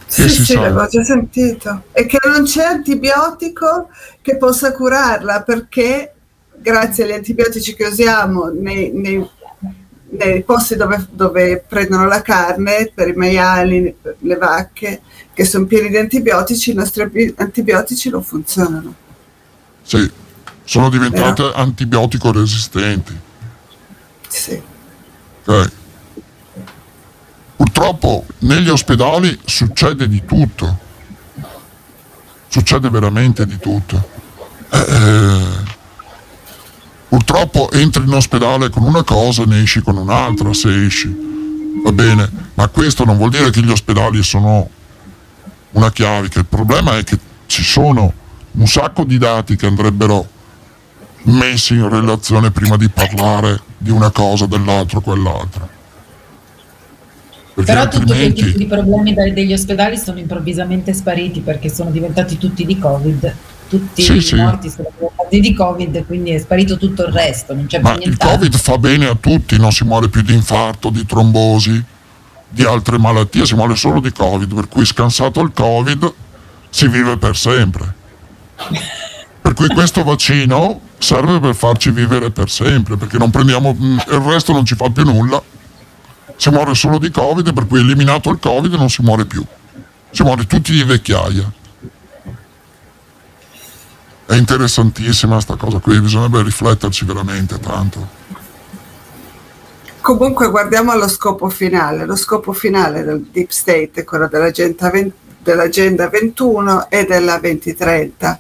sì, 0.08 0.30
sì, 0.30 0.54
l'avevo 0.56 0.88
già 0.88 1.04
sentito. 1.04 1.84
E 1.92 2.06
che 2.06 2.18
non 2.24 2.44
c'è 2.44 2.64
antibiotico 2.64 3.90
che 4.22 4.38
possa 4.38 4.72
curarla 4.72 5.44
perché 5.44 6.14
grazie 6.56 7.04
agli 7.04 7.12
antibiotici 7.12 7.76
che 7.76 7.86
usiamo 7.86 8.48
nei, 8.48 8.92
nei, 8.94 9.30
nei 10.10 10.44
posti 10.44 10.76
dove, 10.76 11.06
dove, 11.12 11.64
prendono 11.68 12.08
la 12.08 12.22
carne, 12.22 12.92
per 12.94 13.10
i 13.10 13.14
maiali, 13.14 13.96
per 14.02 14.16
le 14.20 14.36
vacche, 14.38 15.02
che 15.38 15.46
sono 15.46 15.68
pieni 15.68 15.90
di 15.90 15.98
antibiotici, 15.98 16.72
i 16.72 16.74
nostri 16.74 17.04
antibiotici 17.36 18.10
non 18.10 18.24
funzionano. 18.24 18.92
Sì, 19.84 20.10
sono 20.64 20.90
diventate 20.90 21.44
Però... 21.44 21.54
antibiotico 21.54 22.32
resistenti. 22.32 23.16
Sì. 24.28 24.60
Ok. 25.46 25.72
Purtroppo 27.56 28.26
negli 28.40 28.68
ospedali 28.68 29.40
succede 29.46 30.08
di 30.08 30.26
tutto. 30.26 30.80
Succede 32.48 32.90
veramente 32.90 33.46
di 33.46 33.60
tutto. 33.60 34.10
Eh, 34.72 34.86
eh, 34.90 35.46
purtroppo 37.10 37.70
entri 37.74 38.02
in 38.02 38.14
ospedale 38.14 38.72
con 38.72 38.82
una 38.82 39.04
cosa 39.04 39.44
e 39.44 39.46
ne 39.46 39.62
esci 39.62 39.82
con 39.82 39.98
un'altra 39.98 40.52
se 40.56 40.84
esci. 40.84 41.16
Va 41.84 41.92
bene, 41.92 42.28
ma 42.56 42.68
questo 42.70 43.06
non 43.06 43.18
vuol 43.18 43.30
dire 43.30 43.52
che 43.52 43.62
gli 43.62 43.70
ospedali 43.70 44.24
sono 44.24 44.72
una 45.72 45.92
chiavica. 45.92 46.40
Il 46.40 46.46
problema 46.46 46.98
è 46.98 47.04
che 47.04 47.18
ci 47.46 47.64
sono 47.64 48.14
un 48.52 48.68
sacco 48.68 49.04
di 49.04 49.18
dati 49.18 49.56
che 49.56 49.66
andrebbero 49.66 50.28
messi 51.24 51.74
in 51.74 51.90
relazione 51.90 52.52
prima 52.52 52.78
di 52.78 52.90
parlare 52.90 53.62
di 53.78 53.92
una 53.92 54.10
cosa, 54.10 54.46
dell'altro, 54.46 55.02
quell'altra. 55.02 55.68
Perché 57.54 57.72
Però 57.72 57.84
altrimenti... 57.84 58.14
tutti 58.14 58.42
quei 58.42 58.52
tipi 58.52 58.58
di 58.58 58.66
problemi 58.68 59.34
degli 59.34 59.54
ospedali 59.54 59.98
sono 59.98 60.20
improvvisamente 60.20 60.94
spariti 60.94 61.40
perché 61.42 61.70
sono 61.70 61.90
diventati 61.90 62.38
tutti 62.38 62.66
di 62.66 62.78
Covid. 62.78 63.36
Tutti 63.68 64.02
sì, 64.02 64.16
i 64.16 64.22
sì. 64.22 64.36
morti 64.36 64.70
sono 64.70 64.90
diventati 64.96 65.40
di 65.40 65.54
Covid, 65.54 66.06
quindi 66.06 66.32
è 66.32 66.38
sparito 66.38 66.78
tutto 66.78 67.06
il 67.06 67.12
resto. 67.12 67.54
Non 67.54 67.66
c'è 67.66 67.80
Ma 67.80 67.96
il 67.96 68.16
Covid 68.16 68.56
fa 68.56 68.78
bene 68.78 69.08
a 69.08 69.18
tutti, 69.20 69.58
non 69.58 69.72
si 69.72 69.84
muore 69.84 70.08
più 70.08 70.22
di 70.22 70.34
infarto, 70.34 70.90
di 70.90 71.06
trombosi, 71.06 71.84
di 72.50 72.64
altre 72.64 72.98
malattie, 72.98 73.46
si 73.46 73.56
muore 73.56 73.76
solo 73.76 74.00
di 74.00 74.12
Covid, 74.12 74.54
per 74.54 74.68
cui 74.68 74.86
scansato 74.86 75.42
il 75.42 75.52
Covid 75.54 76.14
si 76.70 76.88
vive 76.88 77.18
per 77.18 77.36
sempre. 77.36 77.96
per 79.42 79.54
cui 79.54 79.68
questo 79.70 80.04
vaccino 80.04 80.82
serve 80.98 81.40
per 81.40 81.56
farci 81.56 81.92
vivere 81.92 82.32
per 82.32 82.50
sempre, 82.50 82.98
perché 82.98 83.18
non 83.18 83.30
prendiamo, 83.30 83.74
mm, 83.74 83.98
il 84.10 84.20
resto 84.20 84.52
non 84.52 84.66
ci 84.66 84.76
fa 84.76 84.90
più 84.90 85.04
nulla. 85.04 85.42
Si 86.36 86.50
muore 86.50 86.76
solo 86.76 86.98
di 87.00 87.10
Covid, 87.10 87.54
per 87.54 87.66
cui 87.66 87.80
eliminato 87.80 88.30
il 88.30 88.40
Covid 88.40 88.74
non 88.74 88.90
si 88.90 89.02
muore 89.02 89.26
più. 89.26 89.44
Si 90.12 90.24
muore 90.24 90.46
tutti 90.46 90.72
di 90.72 90.84
vecchiaia. 90.84 91.52
È 94.26 94.36
interessantissima 94.36 95.34
questa 95.34 95.56
cosa 95.56 95.80
qui, 95.80 96.02
bisognerebbe 96.02 96.44
rifletterci 96.44 97.06
veramente 97.06 97.58
tanto. 97.60 98.06
Comunque 100.08 100.50
guardiamo 100.50 100.92
allo 100.94 101.10
scopo 101.10 101.50
finale. 101.50 102.06
Lo 102.06 102.16
scopo 102.16 102.54
finale 102.54 103.04
del 103.04 103.28
Deep 103.30 103.50
State 103.50 103.92
è 103.92 104.04
quello 104.06 104.30
dell'agenda, 104.30 104.90
20, 104.90 105.14
dell'agenda 105.40 106.08
21 106.08 106.90
e 106.90 107.04
della 107.04 107.38
2030 107.38 108.40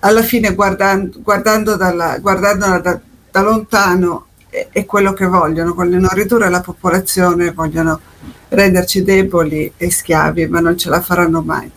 alla 0.00 0.22
fine 0.22 0.52
guardando, 0.52 1.20
guardando 1.22 1.76
dalla, 1.76 2.18
guardandola 2.18 2.78
da, 2.78 2.98
da 3.30 3.40
lontano 3.40 4.26
è, 4.48 4.66
è, 4.72 4.84
quello 4.84 5.12
che 5.12 5.26
vogliono, 5.26 5.74
vogliono 5.74 6.08
ridurre 6.10 6.50
la 6.50 6.60
popolazione, 6.60 7.52
vogliono 7.52 8.00
renderci 8.48 9.04
deboli 9.04 9.74
e 9.76 9.92
schiavi, 9.92 10.48
ma 10.48 10.58
non 10.58 10.76
ce 10.76 10.88
la 10.88 11.00
faranno 11.00 11.40
mai. 11.40 11.70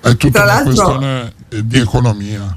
È 0.00 0.16
tutta 0.16 0.44
Tra 0.44 0.52
una 0.52 0.62
questione 0.62 1.32
di 1.48 1.78
economia. 1.80 2.56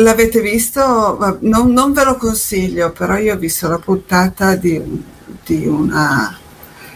L'avete 0.00 0.40
visto? 0.40 1.38
Non, 1.40 1.72
non, 1.72 1.92
ve 1.92 2.04
lo 2.04 2.16
consiglio, 2.16 2.90
però 2.92 3.16
io 3.16 3.34
ho 3.34 3.38
visto 3.38 3.68
la 3.68 3.78
puntata 3.78 4.54
di, 4.54 4.80
di, 5.44 5.66
una, 5.66 6.36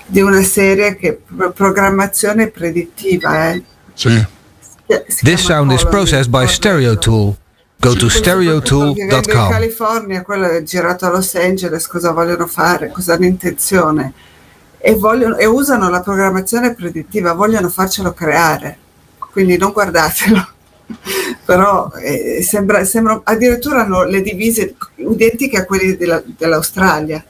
di 0.06 0.20
una, 0.20 0.42
serie 0.42 0.96
che 0.96 1.20
programmazione 1.54 2.48
predittiva. 2.48 3.50
Eh? 3.50 3.62
Sì 3.94 4.26
This 5.22 5.44
sound 5.44 5.72
is 5.72 5.84
processed 5.84 6.30
by 6.30 6.46
Stereo 6.46 6.96
Tool. 6.98 7.36
Go 7.78 7.94
to 7.94 8.08
stereotool.com. 8.08 8.94
In 8.98 9.22
California, 9.22 10.22
quello 10.22 10.48
è 10.48 10.62
girato 10.62 11.06
a 11.06 11.10
Los 11.10 11.34
Angeles, 11.34 11.86
cosa 11.86 12.12
vogliono 12.12 12.46
fare, 12.46 12.90
cosa 12.92 13.14
hanno 13.14 13.24
intenzione. 13.24 14.12
E, 14.78 14.94
vogliono, 14.94 15.36
e 15.36 15.46
usano 15.46 15.88
la 15.88 16.00
programmazione 16.00 16.74
predittiva, 16.74 17.32
vogliono 17.32 17.68
farcelo 17.68 18.12
creare. 18.12 18.78
Quindi 19.18 19.56
non 19.56 19.72
guardatelo. 19.72 20.48
Però 21.44 21.90
eh, 22.02 22.42
sembra, 22.42 22.84
sembra, 22.84 23.20
addirittura 23.24 23.82
hanno 23.82 24.04
le 24.04 24.22
divise 24.22 24.74
identiche 24.96 25.58
a 25.58 25.64
quelle 25.64 25.96
della, 25.96 26.22
dell'Australia. 26.24 27.24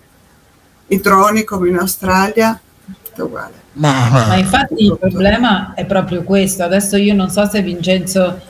I 0.89 1.00
droni 1.00 1.44
come 1.44 1.68
in 1.68 1.76
Australia, 1.76 2.60
tutto 3.02 3.24
uguale. 3.24 3.60
Ma, 3.74 4.08
ma 4.10 4.36
infatti 4.36 4.84
il 4.84 4.99
problema 4.99 5.73
è 5.74 5.86
proprio 5.86 6.23
questo. 6.23 6.62
Adesso 6.62 6.97
io 6.97 7.15
non 7.15 7.31
so 7.31 7.49
se 7.49 7.62
Vincenzo, 7.62 8.41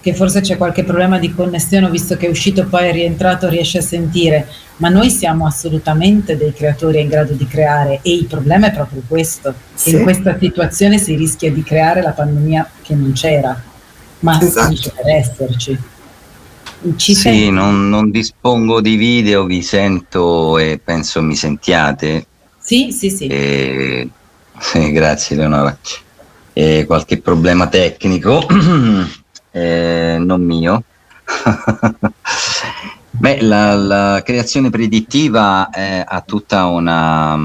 che 0.00 0.14
forse 0.14 0.40
c'è 0.40 0.56
qualche 0.56 0.84
problema 0.84 1.18
di 1.18 1.34
connessione, 1.34 1.90
visto 1.90 2.16
che 2.16 2.26
è 2.26 2.30
uscito 2.30 2.66
poi 2.66 2.88
è 2.88 2.92
rientrato, 2.92 3.48
riesce 3.48 3.78
a 3.78 3.82
sentire, 3.82 4.46
ma 4.76 4.88
noi 4.88 5.10
siamo 5.10 5.46
assolutamente 5.46 6.36
dei 6.36 6.52
creatori 6.52 7.00
in 7.00 7.08
grado 7.08 7.32
di 7.32 7.46
creare 7.46 8.00
e 8.02 8.14
il 8.14 8.26
problema 8.26 8.68
è 8.68 8.72
proprio 8.72 9.02
questo. 9.06 9.52
Sì. 9.74 9.96
In 9.96 10.02
questa 10.02 10.36
situazione 10.38 10.98
si 10.98 11.16
rischia 11.16 11.50
di 11.50 11.62
creare 11.62 12.00
la 12.00 12.12
pandemia 12.12 12.70
che 12.82 12.94
non 12.94 13.12
c'era, 13.12 13.60
ma 14.20 14.40
esatto. 14.40 14.92
per 14.94 15.08
esserci. 15.08 15.78
Ci 16.96 17.14
sì, 17.14 17.50
non, 17.50 17.88
non 17.88 18.10
dispongo 18.10 18.80
di 18.80 18.94
video, 18.94 19.44
vi 19.44 19.62
sento 19.62 20.58
e 20.58 20.80
penso 20.82 21.20
mi 21.22 21.34
sentiate. 21.34 22.26
Sì, 22.60 22.92
sì, 22.92 23.10
sì. 23.10 23.26
E 23.26 24.08
sì, 24.58 24.92
grazie 24.92 25.36
Leonora. 25.36 25.76
Eh, 26.52 26.84
qualche 26.86 27.20
problema 27.20 27.68
tecnico, 27.68 28.46
eh, 29.50 30.16
non 30.18 30.42
mio. 30.42 30.82
Beh, 33.10 33.42
la, 33.42 33.74
la, 33.74 34.22
creazione 34.24 34.70
predittiva 34.70 35.70
eh, 35.70 36.04
ha 36.06 36.20
tutta 36.20 36.66
una, 36.66 37.36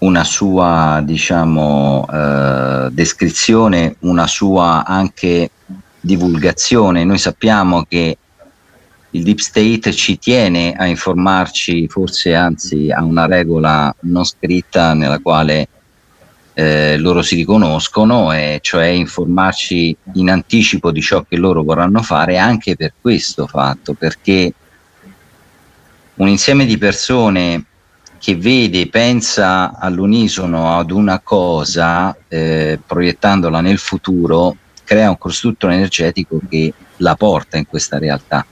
una 0.00 0.24
sua 0.24 1.02
diciamo, 1.04 2.06
eh, 2.10 2.88
descrizione, 2.90 3.96
una 4.00 4.26
sua 4.26 4.84
anche 4.84 5.50
divulgazione. 6.00 7.04
Noi 7.04 7.18
sappiamo 7.18 7.84
che 7.88 8.16
il 9.10 9.22
deep 9.22 9.38
state 9.38 9.92
ci 9.92 10.18
tiene 10.18 10.72
a 10.72 10.86
informarci, 10.86 11.88
forse 11.88 12.34
anzi 12.34 12.90
a 12.90 13.02
una 13.02 13.26
regola 13.26 13.94
non 14.00 14.24
scritta 14.24 14.94
nella 14.94 15.18
quale 15.18 15.68
eh, 16.54 16.96
loro 16.96 17.20
si 17.20 17.34
riconoscono, 17.34 18.32
e 18.32 18.58
cioè 18.62 18.86
informarci 18.86 19.96
in 20.14 20.30
anticipo 20.30 20.92
di 20.92 21.02
ciò 21.02 21.24
che 21.28 21.36
loro 21.36 21.62
vorranno 21.62 22.02
fare 22.02 22.38
anche 22.38 22.76
per 22.76 22.94
questo 23.00 23.46
fatto, 23.46 23.94
perché 23.94 24.52
un 26.14 26.28
insieme 26.28 26.64
di 26.64 26.78
persone 26.78 27.64
che 28.20 28.36
vede, 28.36 28.90
pensa 28.90 29.78
all'unisono 29.78 30.76
ad 30.76 30.90
una 30.90 31.20
cosa, 31.20 32.14
eh, 32.28 32.78
proiettandola 32.86 33.62
nel 33.62 33.78
futuro, 33.78 34.56
crea 34.84 35.08
un 35.08 35.16
costrutto 35.16 35.70
energetico 35.70 36.38
che 36.46 36.70
la 36.98 37.14
porta 37.14 37.56
in 37.56 37.66
questa 37.66 37.98
realtà. 37.98 38.44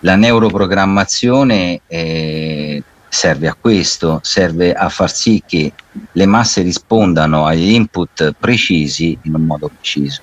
La 0.00 0.16
neuroprogrammazione 0.16 1.82
eh, 1.86 2.82
serve 3.08 3.46
a 3.46 3.56
questo, 3.58 4.18
serve 4.24 4.72
a 4.72 4.88
far 4.88 5.12
sì 5.12 5.44
che 5.46 5.72
le 6.10 6.26
masse 6.26 6.62
rispondano 6.62 7.46
agli 7.46 7.70
input 7.70 8.34
precisi 8.36 9.16
in 9.22 9.34
un 9.34 9.42
modo 9.42 9.68
preciso. 9.68 10.22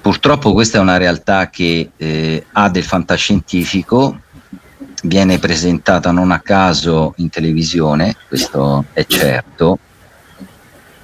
Purtroppo 0.00 0.52
questa 0.54 0.78
è 0.78 0.80
una 0.80 0.96
realtà 0.96 1.50
che 1.50 1.90
eh, 1.96 2.46
ha 2.50 2.68
del 2.68 2.82
fantascientifico, 2.82 4.22
viene 5.02 5.38
presentata 5.38 6.10
non 6.10 6.30
a 6.30 6.40
caso 6.40 7.14
in 7.16 7.30
televisione, 7.30 8.16
questo 8.28 8.84
è 8.92 9.04
certo, 9.06 9.78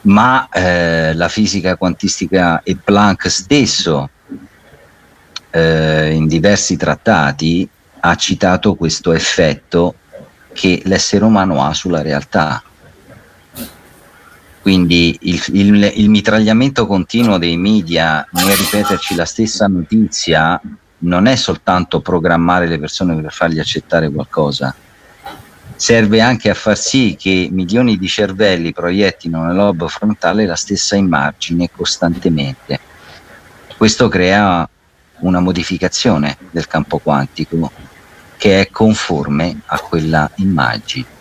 ma 0.03 0.49
eh, 0.49 1.15
la 1.15 1.29
fisica 1.29 1.77
quantistica 1.77 2.63
e 2.63 2.77
Planck 2.77 3.31
stesso 3.31 4.11
eh, 5.51 6.13
in 6.13 6.27
diversi 6.27 6.77
trattati 6.77 7.69
ha 8.01 8.15
citato 8.15 8.75
questo 8.75 9.13
effetto 9.13 9.95
che 10.53 10.83
l'essere 10.85 11.25
umano 11.25 11.63
ha 11.65 11.73
sulla 11.75 12.03
realtà. 12.03 12.63
Quindi 14.63 15.17
il, 15.23 15.43
il, 15.53 15.93
il 15.97 16.11
mitragliamento 16.11 16.87
continuo 16.87 17.39
dei 17.39 17.57
media 17.57 18.27
nel 18.33 18.57
ripeterci 18.57 19.15
la 19.15 19.25
stessa 19.25 19.67
notizia 19.67 20.61
non 20.99 21.27
è 21.27 21.37
soltanto 21.37 22.01
programmare 22.01 22.67
le 22.67 22.79
persone 22.79 23.21
per 23.21 23.33
fargli 23.33 23.59
accettare 23.59 24.11
qualcosa, 24.11 24.75
serve 25.77 26.21
anche 26.21 26.49
a 26.49 26.55
far 26.55 26.77
sì 26.77 27.17
che 27.19 27.49
milioni 27.51 27.99
di 27.99 28.09
cervelli 28.09 28.73
proiettino 28.73 29.45
nel 29.45 29.55
lobo 29.55 29.89
frontale 29.89 30.47
la 30.47 30.57
stessa 30.57 30.97
immagine 30.97 31.71
costantemente. 31.71 32.81
Questo 33.77 34.09
crea 34.09 34.69
una 35.19 35.41
modificazione 35.41 36.37
del 36.51 36.67
campo 36.67 36.99
quantico 36.99 37.71
che 38.39 38.61
è 38.61 38.71
conforme 38.71 39.61
a 39.67 39.79
quella 39.81 40.31
immagine. 40.37 41.15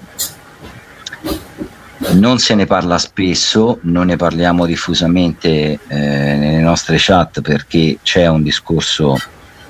Non 2.14 2.40
se 2.40 2.56
ne 2.56 2.66
parla 2.66 2.98
spesso, 2.98 3.80
non 3.84 4.08
ne 4.08 4.16
parliamo 4.16 4.66
diffusamente 4.66 5.48
eh, 5.48 5.80
nelle 5.88 6.60
nostre 6.60 6.98
chat 7.00 7.42
perché 7.42 7.98
c'è 8.04 8.28
un 8.28 8.44
discorso 8.44 9.18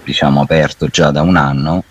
diciamo 0.06 0.42
aperto 0.42 0.88
già 0.88 1.11
da 1.11 1.22
un 1.22 1.35
anno, 1.35 1.84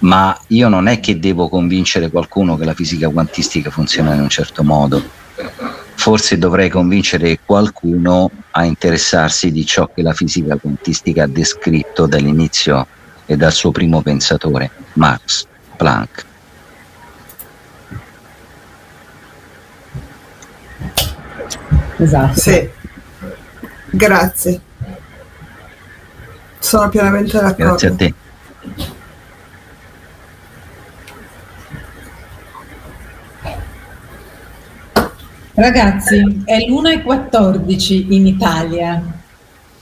ma 0.00 0.38
io 0.48 0.68
non 0.68 0.88
è 0.88 1.00
che 1.00 1.18
devo 1.18 1.48
convincere 1.48 2.10
qualcuno 2.10 2.56
che 2.56 2.64
la 2.64 2.74
fisica 2.74 3.08
quantistica 3.08 3.70
funziona 3.70 4.14
in 4.14 4.20
un 4.20 4.28
certo 4.28 4.62
modo 4.62 5.02
forse 5.98 6.38
dovrei 6.38 6.70
convincere 6.70 7.40
qualcuno 7.44 8.30
a 8.52 8.64
interessarsi 8.64 9.50
di 9.50 9.66
ciò 9.66 9.90
che 9.92 10.02
la 10.02 10.12
fisica 10.12 10.56
quantistica 10.56 11.24
ha 11.24 11.28
descritto 11.28 12.06
dall'inizio 12.06 12.86
e 13.26 13.36
dal 13.36 13.52
suo 13.52 13.72
primo 13.72 14.00
pensatore, 14.00 14.70
Max 14.94 15.46
Planck. 15.76 16.26
Esatto. 21.98 22.40
Sì. 22.40 22.70
Grazie. 23.90 24.60
Sono 26.68 26.90
pienamente 26.90 27.32
d'accordo. 27.40 27.64
Grazie 27.64 27.88
a 27.88 27.94
te. 27.94 28.14
Ragazzi, 35.54 36.42
è 36.44 36.58
l'1.14 36.58 38.12
in 38.12 38.26
Italia. 38.26 39.02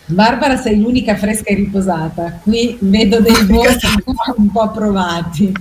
Barbara, 0.04 0.56
sei 0.56 0.80
l'unica 0.80 1.16
fresca 1.16 1.50
e 1.50 1.56
riposata. 1.56 2.38
Qui 2.40 2.78
vedo 2.82 3.18
dei 3.18 3.34
voti 3.50 3.88
un 4.36 4.52
po' 4.52 4.70
provati. 4.70 5.52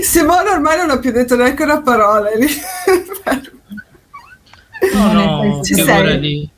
Simone 0.00 0.48
ormai 0.48 0.76
non 0.76 0.90
ha 0.90 1.00
più 1.00 1.10
detto 1.10 1.34
neanche 1.34 1.64
una 1.64 1.82
parola. 1.82 2.28
no, 4.94 5.12
no, 5.12 5.64
figurati. 5.64 6.50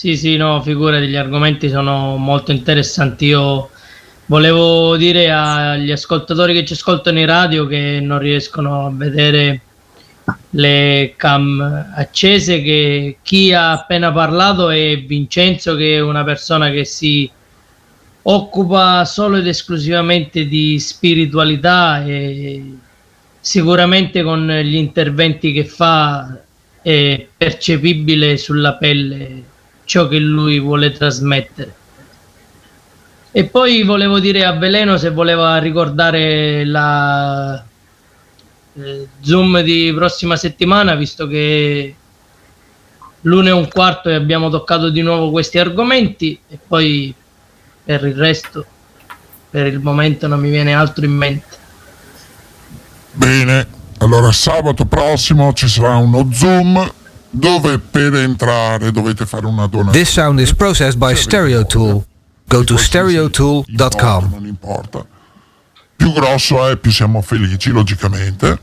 Sì, 0.00 0.16
sì, 0.16 0.38
no, 0.38 0.62
figurati, 0.62 1.08
gli 1.08 1.14
argomenti 1.14 1.68
sono 1.68 2.16
molto 2.16 2.52
interessanti. 2.52 3.26
Io 3.26 3.68
volevo 4.24 4.96
dire 4.96 5.30
agli 5.30 5.90
ascoltatori 5.90 6.54
che 6.54 6.64
ci 6.64 6.72
ascoltano 6.72 7.18
in 7.18 7.26
radio 7.26 7.66
che 7.66 8.00
non 8.00 8.18
riescono 8.18 8.86
a 8.86 8.90
vedere 8.90 9.60
le 10.52 11.12
cam 11.18 11.92
accese 11.94 12.62
che 12.62 13.18
chi 13.20 13.52
ha 13.52 13.72
appena 13.72 14.10
parlato 14.10 14.70
è 14.70 15.02
Vincenzo 15.02 15.74
che 15.76 15.96
è 15.96 16.00
una 16.00 16.24
persona 16.24 16.70
che 16.70 16.86
si 16.86 17.30
occupa 18.22 19.04
solo 19.04 19.36
ed 19.36 19.46
esclusivamente 19.48 20.46
di 20.46 20.78
spiritualità 20.78 22.02
e 22.06 22.64
sicuramente 23.38 24.22
con 24.22 24.48
gli 24.48 24.76
interventi 24.76 25.52
che 25.52 25.66
fa 25.66 26.40
è 26.80 27.26
percepibile 27.36 28.38
sulla 28.38 28.76
pelle 28.76 29.58
ciò 29.90 30.06
che 30.06 30.20
lui 30.20 30.60
vuole 30.60 30.92
trasmettere. 30.92 31.74
E 33.32 33.44
poi 33.46 33.82
volevo 33.82 34.20
dire 34.20 34.44
a 34.44 34.52
Veleno 34.52 34.96
se 34.96 35.10
voleva 35.10 35.58
ricordare 35.58 36.64
la 36.64 37.60
eh, 38.74 39.08
Zoom 39.20 39.62
di 39.62 39.92
prossima 39.92 40.36
settimana, 40.36 40.94
visto 40.94 41.26
che 41.26 41.92
l'uno 43.22 43.48
e 43.48 43.50
un 43.50 43.66
quarto 43.66 44.10
e 44.10 44.14
abbiamo 44.14 44.48
toccato 44.48 44.90
di 44.90 45.02
nuovo 45.02 45.32
questi 45.32 45.58
argomenti 45.58 46.38
e 46.48 46.56
poi 46.64 47.12
per 47.82 48.04
il 48.04 48.14
resto, 48.14 48.64
per 49.50 49.66
il 49.66 49.80
momento 49.80 50.28
non 50.28 50.38
mi 50.38 50.50
viene 50.50 50.72
altro 50.72 51.04
in 51.04 51.12
mente. 51.12 51.56
Bene, 53.10 53.66
allora 53.98 54.30
sabato 54.30 54.84
prossimo 54.84 55.52
ci 55.52 55.66
sarà 55.66 55.96
uno 55.96 56.28
Zoom 56.32 56.98
dove 57.30 57.78
per 57.78 58.14
entrare 58.14 58.90
dovete 58.90 59.24
fare 59.24 59.46
una 59.46 59.66
donazione. 59.66 59.98
This 59.98 60.10
sound 60.10 60.40
is 60.40 60.52
processed 60.54 60.98
by 60.98 61.14
Stereo 61.14 61.64
Tool. 61.64 62.04
Go 62.46 62.64
to 62.64 62.76
stereotool.com. 62.76 64.30
Non 64.30 64.46
importa. 64.46 65.06
Più 65.96 66.12
grosso 66.12 66.66
è, 66.66 66.76
più 66.76 66.90
siamo 66.90 67.22
felici, 67.22 67.70
logicamente. 67.70 68.58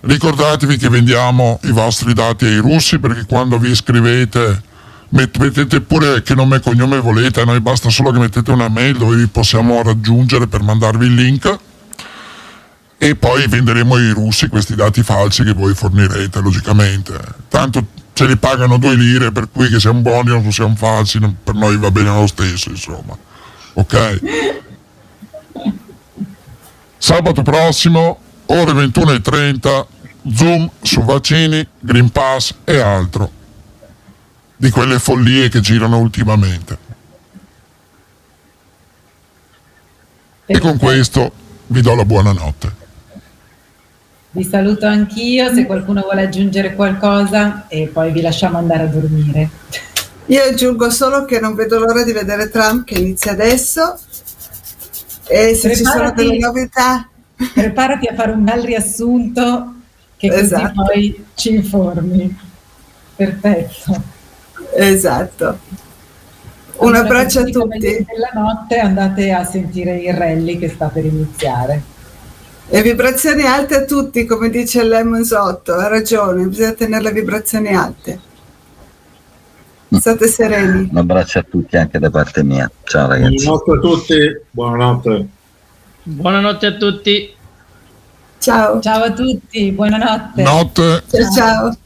Ricordatevi 0.00 0.76
che 0.76 0.88
vendiamo 0.88 1.60
i 1.64 1.70
vostri 1.70 2.12
dati 2.12 2.46
ai 2.46 2.56
russi 2.56 2.98
perché 2.98 3.24
quando 3.26 3.58
vi 3.58 3.70
iscrivete 3.70 4.62
mettete 5.08 5.80
pure 5.80 6.22
che 6.22 6.34
nome 6.34 6.56
e 6.56 6.60
cognome 6.60 7.00
volete, 7.00 7.40
a 7.40 7.44
noi 7.44 7.60
basta 7.60 7.90
solo 7.90 8.10
che 8.10 8.18
mettete 8.18 8.50
una 8.50 8.68
mail 8.68 8.96
dove 8.96 9.16
vi 9.16 9.26
possiamo 9.28 9.82
raggiungere 9.82 10.46
per 10.48 10.62
mandarvi 10.62 11.06
il 11.06 11.14
link 11.14 11.58
e 12.98 13.14
poi 13.14 13.46
venderemo 13.46 13.94
ai 13.94 14.10
russi 14.10 14.48
questi 14.48 14.74
dati 14.74 15.02
falsi 15.02 15.44
che 15.44 15.52
voi 15.52 15.74
fornirete, 15.74 16.40
logicamente. 16.40 17.18
Tanto 17.48 17.86
ce 18.12 18.26
li 18.26 18.36
pagano 18.36 18.78
due 18.78 18.94
lire, 18.94 19.32
per 19.32 19.50
cui 19.50 19.68
che 19.68 19.78
siamo 19.78 20.00
buoni 20.00 20.30
o 20.30 20.50
siamo 20.50 20.74
falsi, 20.74 21.18
per 21.18 21.54
noi 21.54 21.76
va 21.76 21.90
bene 21.90 22.08
lo 22.08 22.26
stesso, 22.26 22.70
insomma. 22.70 23.16
Ok? 23.74 24.20
Sabato 26.96 27.42
prossimo, 27.42 28.18
ore 28.46 28.72
21.30, 28.72 29.86
Zoom 30.34 30.70
su 30.80 31.02
vaccini, 31.02 31.66
Green 31.78 32.10
Pass 32.10 32.54
e 32.64 32.78
altro. 32.78 33.30
Di 34.56 34.70
quelle 34.70 34.98
follie 34.98 35.50
che 35.50 35.60
girano 35.60 35.98
ultimamente. 35.98 36.78
E 40.46 40.58
con 40.58 40.78
questo 40.78 41.30
vi 41.66 41.82
do 41.82 41.94
la 41.94 42.04
buonanotte. 42.06 42.84
Vi 44.36 44.44
saluto 44.44 44.84
anch'io, 44.84 45.54
se 45.54 45.64
qualcuno 45.64 46.02
vuole 46.02 46.24
aggiungere 46.24 46.74
qualcosa 46.74 47.64
e 47.68 47.86
poi 47.90 48.12
vi 48.12 48.20
lasciamo 48.20 48.58
andare 48.58 48.82
a 48.82 48.86
dormire. 48.86 49.48
Io 50.26 50.42
aggiungo 50.42 50.90
solo 50.90 51.24
che 51.24 51.40
non 51.40 51.54
vedo 51.54 51.78
l'ora 51.78 52.04
di 52.04 52.12
vedere 52.12 52.50
Trump 52.50 52.84
che 52.84 52.98
inizia 52.98 53.32
adesso 53.32 53.98
e 55.26 55.54
se 55.54 55.70
preparati, 55.70 55.74
ci 55.76 55.84
sono 55.84 56.12
delle 56.12 56.36
novità. 56.36 57.08
Preparati 57.54 58.08
a 58.08 58.14
fare 58.14 58.32
un 58.32 58.44
bel 58.44 58.62
riassunto 58.62 59.72
che 60.18 60.28
così 60.28 60.40
esatto. 60.42 60.82
poi 60.84 61.24
ci 61.34 61.54
informi. 61.54 62.38
Perfetto. 63.16 64.02
Esatto. 64.74 65.58
Un 66.76 66.94
abbraccio 66.94 67.40
a 67.40 67.44
tutti. 67.44 68.04
Nella 68.06 68.32
notte 68.34 68.76
andate 68.80 69.32
a 69.32 69.44
sentire 69.44 69.96
il 69.96 70.12
rally 70.12 70.58
che 70.58 70.68
sta 70.68 70.88
per 70.88 71.06
iniziare. 71.06 71.94
Le 72.68 72.82
vibrazioni 72.82 73.42
alte 73.44 73.76
a 73.76 73.84
tutti, 73.84 74.24
come 74.24 74.50
dice 74.50 74.82
Lemons 74.82 75.30
8, 75.30 75.72
ha 75.72 75.86
ragione, 75.86 76.46
bisogna 76.46 76.72
tenere 76.72 77.02
le 77.04 77.12
vibrazioni 77.12 77.74
alte. 77.74 78.20
State 79.88 80.26
sereni. 80.26 80.88
Un 80.90 80.96
abbraccio 80.96 81.38
a 81.38 81.44
tutti 81.48 81.76
anche 81.76 81.98
da 82.00 82.10
parte 82.10 82.42
mia. 82.42 82.68
Ciao 82.82 83.08
ragazzi. 83.08 83.44
Buonanotte 83.44 83.70
a 83.70 83.78
tutti. 83.78 84.40
Buonanotte. 84.50 85.28
Buonanotte 86.02 86.66
a 86.66 86.72
tutti. 86.74 87.34
Ciao. 88.38 88.80
Ciao 88.80 89.02
a 89.04 89.12
tutti, 89.12 89.70
buonanotte. 89.70 90.42
Notte. 90.42 91.02
Ciao 91.08 91.30
ciao. 91.32 91.76